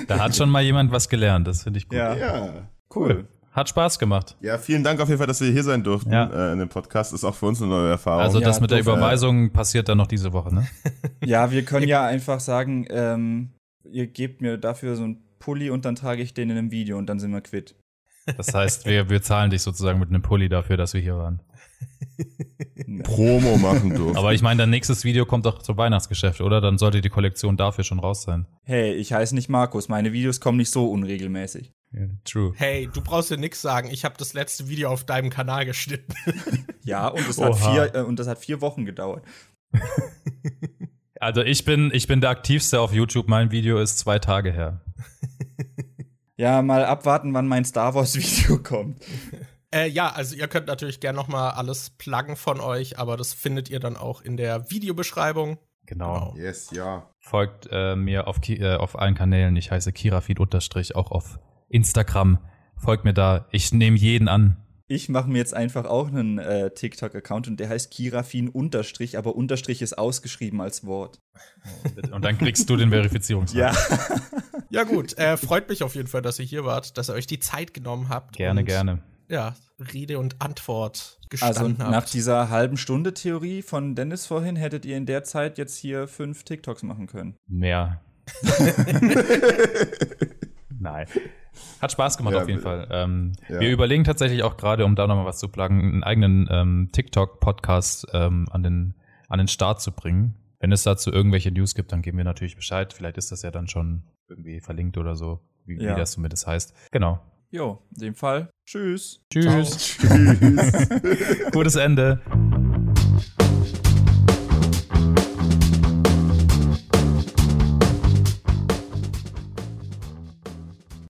Da 0.09 0.19
hat 0.19 0.37
schon 0.37 0.51
mal 0.51 0.63
jemand 0.63 0.91
was 0.93 1.09
gelernt, 1.09 1.47
das 1.47 1.63
finde 1.63 1.79
ich 1.79 1.89
gut. 1.89 1.99
Ja, 1.99 2.15
Ja. 2.17 2.69
cool. 2.95 3.27
Hat 3.53 3.69
Spaß 3.69 4.01
gemacht. 4.01 4.37
Ja, 4.41 4.59
vielen 4.59 4.83
Dank 4.83 5.01
auf 5.01 5.07
jeden 5.09 5.19
Fall, 5.19 5.29
dass 5.29 5.41
wir 5.41 5.49
hier 5.49 5.63
sein 5.63 5.85
durften 5.85 6.11
Ja. 6.13 6.25
äh, 6.49 6.53
in 6.53 6.59
dem 6.59 6.69
Podcast. 6.69 7.13
Ist 7.13 7.23
auch 7.23 7.37
für 7.37 7.47
uns 7.47 7.63
eine 7.63 7.71
neue 7.71 7.91
Erfahrung. 7.91 8.23
Also 8.23 8.41
ja, 8.41 8.47
das 8.47 8.61
mit 8.61 8.73
der 8.73 8.79
doof, 8.79 8.89
Überweisung 8.95 9.53
passiert 9.53 9.89
dann 9.89 9.99
noch 9.99 10.09
diese 10.09 10.33
Woche, 10.33 10.53
ne? 10.53 10.67
Ja, 11.25 11.53
wir 11.53 11.65
können 11.65 11.87
ja 11.87 12.05
einfach 12.05 12.41
sagen, 12.41 12.85
ähm, 12.91 13.51
ihr 13.89 14.09
gebt 14.09 14.41
mir 14.41 14.59
dafür 14.59 14.97
so 14.97 15.05
einen 15.05 15.23
Pulli 15.39 15.71
und 15.71 15.85
dann 15.85 15.95
trage 15.95 16.21
ich 16.23 16.35
den 16.35 16.51
in 16.51 16.59
einem 16.59 16.71
Video 16.73 16.99
und 16.99 17.07
dann 17.07 17.21
sind 17.21 17.31
wir 17.31 17.43
quitt. 17.43 17.77
Das 18.37 18.55
heißt, 18.55 18.87
wir, 18.87 19.11
wir 19.11 19.23
zahlen 19.23 19.51
dich 19.51 19.63
sozusagen 19.63 19.99
mit 19.99 20.09
einem 20.09 20.23
Pulli 20.23 20.49
dafür, 20.49 20.77
dass 20.77 20.95
wir 20.95 21.01
hier 21.01 21.17
waren. 21.17 21.41
Promo 23.03 23.57
machen 23.57 23.95
durften. 23.95 24.17
Aber 24.17 24.33
ich 24.33 24.43
meine, 24.43 24.59
dein 24.59 24.71
nächstes 24.71 25.05
Video 25.05 25.27
kommt 25.27 25.47
doch 25.47 25.63
zum 25.63 25.77
Weihnachtsgeschäft, 25.77 26.41
oder? 26.41 26.61
Dann 26.61 26.79
sollte 26.79 27.01
die 27.01 27.09
Kollektion 27.09 27.57
dafür 27.57 27.85
schon 27.85 27.99
raus 27.99 28.23
sein. 28.23 28.47
Hey, 28.63 28.95
ich 28.95 29.13
heiße 29.13 29.35
nicht 29.35 29.49
Markus, 29.49 29.89
meine 29.89 30.13
Videos 30.13 30.41
kommen 30.41 30.59
nicht 30.59 30.71
so 30.71 30.91
unregelmäßig. 30.91 31.73
True. 32.25 32.53
Hey, 32.57 32.89
du 32.93 33.01
brauchst 33.01 33.31
dir 33.31 33.37
nix 33.37 33.63
sagen. 33.63 33.89
Ich 33.91 34.05
habe 34.05 34.17
das 34.19 34.35
letzte 34.35 34.69
Video 34.69 34.91
auf 34.91 35.05
deinem 35.05 35.31
Kanal 35.31 35.65
geschnitten. 35.65 36.15
Ja, 36.87 37.09
und 37.09 37.27
das, 37.27 37.41
hat 37.41 37.57
vier, 37.57 37.95
äh, 37.95 38.03
und 38.03 38.19
das 38.19 38.27
hat 38.29 38.39
vier 38.39 38.61
Wochen 38.61 38.85
gedauert. 38.85 39.25
Also 41.21 41.41
ich 41.41 41.65
bin, 41.65 41.91
ich 41.95 42.07
bin 42.07 42.21
der 42.21 42.29
aktivste 42.29 42.81
auf 42.81 42.93
YouTube. 42.93 43.29
Mein 43.29 43.51
Video 43.51 43.79
ist 43.79 43.99
zwei 43.99 44.19
Tage 44.19 44.53
her. 44.53 44.83
Ja, 46.37 46.63
mal 46.63 46.85
abwarten, 46.85 47.33
wann 47.35 47.47
mein 47.47 47.65
Star 47.65 47.95
Wars 47.95 48.17
Video 48.17 48.59
kommt. 48.59 49.03
Äh, 49.73 49.89
ja, 49.89 50.11
also 50.11 50.37
ihr 50.37 50.49
könnt 50.49 50.67
natürlich 50.67 51.01
gerne 51.01 51.17
noch 51.17 51.29
mal 51.29 51.51
alles 51.51 51.91
pluggen 51.91 52.37
von 52.37 52.61
euch, 52.61 52.99
aber 52.99 53.17
das 53.17 53.33
findet 53.33 53.71
ihr 53.71 53.81
dann 53.81 53.97
auch 53.97 54.23
in 54.23 54.37
der 54.37 54.71
Videobeschreibung. 54.71 55.59
Genau. 55.87 56.35
yes, 56.37 56.71
ja. 56.71 57.11
Folgt 57.19 57.69
äh, 57.71 57.95
mir 57.95 58.27
auf, 58.27 58.41
Ki 58.41 58.57
äh, 58.57 58.77
auf 58.77 58.99
allen 58.99 59.15
Kanälen. 59.15 59.55
Ich 59.57 59.71
heiße 59.71 59.93
Kirafeed 59.93 60.41
unterstrich, 60.41 60.97
auch 60.97 61.11
auf 61.11 61.39
Instagram. 61.69 62.39
Folgt 62.77 63.05
mir 63.05 63.15
da. 63.15 63.47
Ich 63.51 63.73
nehme 63.73 63.97
jeden 63.99 64.29
an. 64.29 64.64
Ich 64.87 65.09
mache 65.09 65.31
mir 65.31 65.39
jetzt 65.39 65.55
einfach 65.55 65.87
auch 65.87 66.09
einen 66.09 66.39
äh, 66.39 66.71
TikTok-Account 66.71 67.49
und 67.49 67.59
der 67.59 67.71
heißt 67.71 67.91
Kirafin 67.91 68.49
Unterstrich, 68.51 69.17
aber 69.17 69.35
Unterstrich 69.35 69.81
ist 69.81 69.97
ausgeschrieben 69.97 70.61
als 70.61 70.85
Wort. 70.85 71.23
Und 72.13 72.23
dann 72.23 72.37
kriegst 72.37 72.69
du 72.69 72.77
den 72.77 72.91
Verifizierungscode. 72.91 73.59
Ja. 73.59 73.73
Ja 74.71 74.83
gut, 74.83 75.17
äh, 75.19 75.37
freut 75.37 75.69
mich 75.69 75.83
auf 75.85 75.95
jeden 75.95 76.09
Fall, 76.09 76.21
dass 76.21 76.39
ihr 76.41 76.45
hier 76.45 76.65
wart, 76.65 76.99
dass 76.99 77.09
ihr 77.09 77.15
euch 77.15 77.27
die 77.29 77.39
Zeit 77.39 77.73
genommen 77.75 78.09
habt. 78.09 78.37
Gerne, 78.37 78.61
und, 78.61 78.67
gerne. 78.67 79.03
Ja, 79.29 79.55
Rede 79.93 80.19
und 80.19 80.41
Antwort 80.43 81.19
Also 81.41 81.61
gestanden 81.61 81.77
nach 81.79 81.93
habt. 81.93 82.13
dieser 82.13 82.51
halben 82.51 82.77
Stunde 82.77 83.15
Theorie 83.15 83.63
von 83.63 83.95
Dennis 83.95 84.27
vorhin 84.27 84.57
hättet 84.57 84.85
ihr 84.85 84.97
in 84.97 85.07
der 85.07 85.25
Zeit 85.25 85.59
jetzt 85.59 85.77
hier 85.77 86.09
fünf 86.09 86.43
TikToks 86.45 86.83
machen 86.83 87.07
können. 87.07 87.37
Mehr. 87.47 88.03
Nein. 90.79 91.07
Hat 91.81 91.93
Spaß 91.93 92.17
gemacht 92.19 92.35
Ja, 92.35 92.43
auf 92.43 92.49
jeden 92.49 92.61
Fall. 92.61 92.89
Ähm, 92.91 93.33
ja. 93.49 93.61
Wir 93.61 93.71
überlegen 93.71 94.05
tatsächlich 94.05 94.43
auch 94.43 94.57
gerade, 94.57 94.85
um 94.85 94.95
da 94.97 95.07
nochmal 95.07 95.25
was 95.27 95.39
zu 95.39 95.49
pluggen, 95.49 95.81
einen 95.81 96.03
eigenen 96.05 96.49
ähm, 96.51 96.89
TikTok-Podcast 96.93 98.07
ähm, 98.13 98.47
an, 98.51 98.63
den, 98.63 98.95
an 99.29 99.39
den 99.39 99.49
Start 99.49 99.81
zu 99.81 99.93
bringen. 99.93 100.35
Wenn 100.61 100.73
es 100.73 100.83
dazu 100.83 101.13
irgendwelche 101.13 101.51
News 101.51 101.75
gibt, 101.75 101.93
dann 101.93 102.03
geben 102.03 102.17
wir 102.19 102.25
natürlich 102.25 102.57
Bescheid. 102.57 102.93
Vielleicht 102.93 103.19
ist 103.19 103.33
das 103.33 103.43
ja 103.43 103.51
dann 103.51 103.69
schon 103.69 104.03
irgendwie 104.29 104.61
verlinkt 104.61 104.97
oder 104.97 105.15
so, 105.15 105.41
wie, 105.67 105.77
Ja. 105.83 105.95
wie 105.95 105.99
das 106.01 106.13
zumindest 106.13 106.47
heißt. 106.47 106.75
Genau. 106.91 107.21
Jo, 107.51 107.83
in 107.95 108.01
dem 108.01 108.15
Fall. 108.15 108.51
Tschüss. 108.67 109.21
Tschüss. 109.31 109.99
Tschüss. 109.99 110.89
Gutes 111.53 111.77
Ende. 111.77 112.21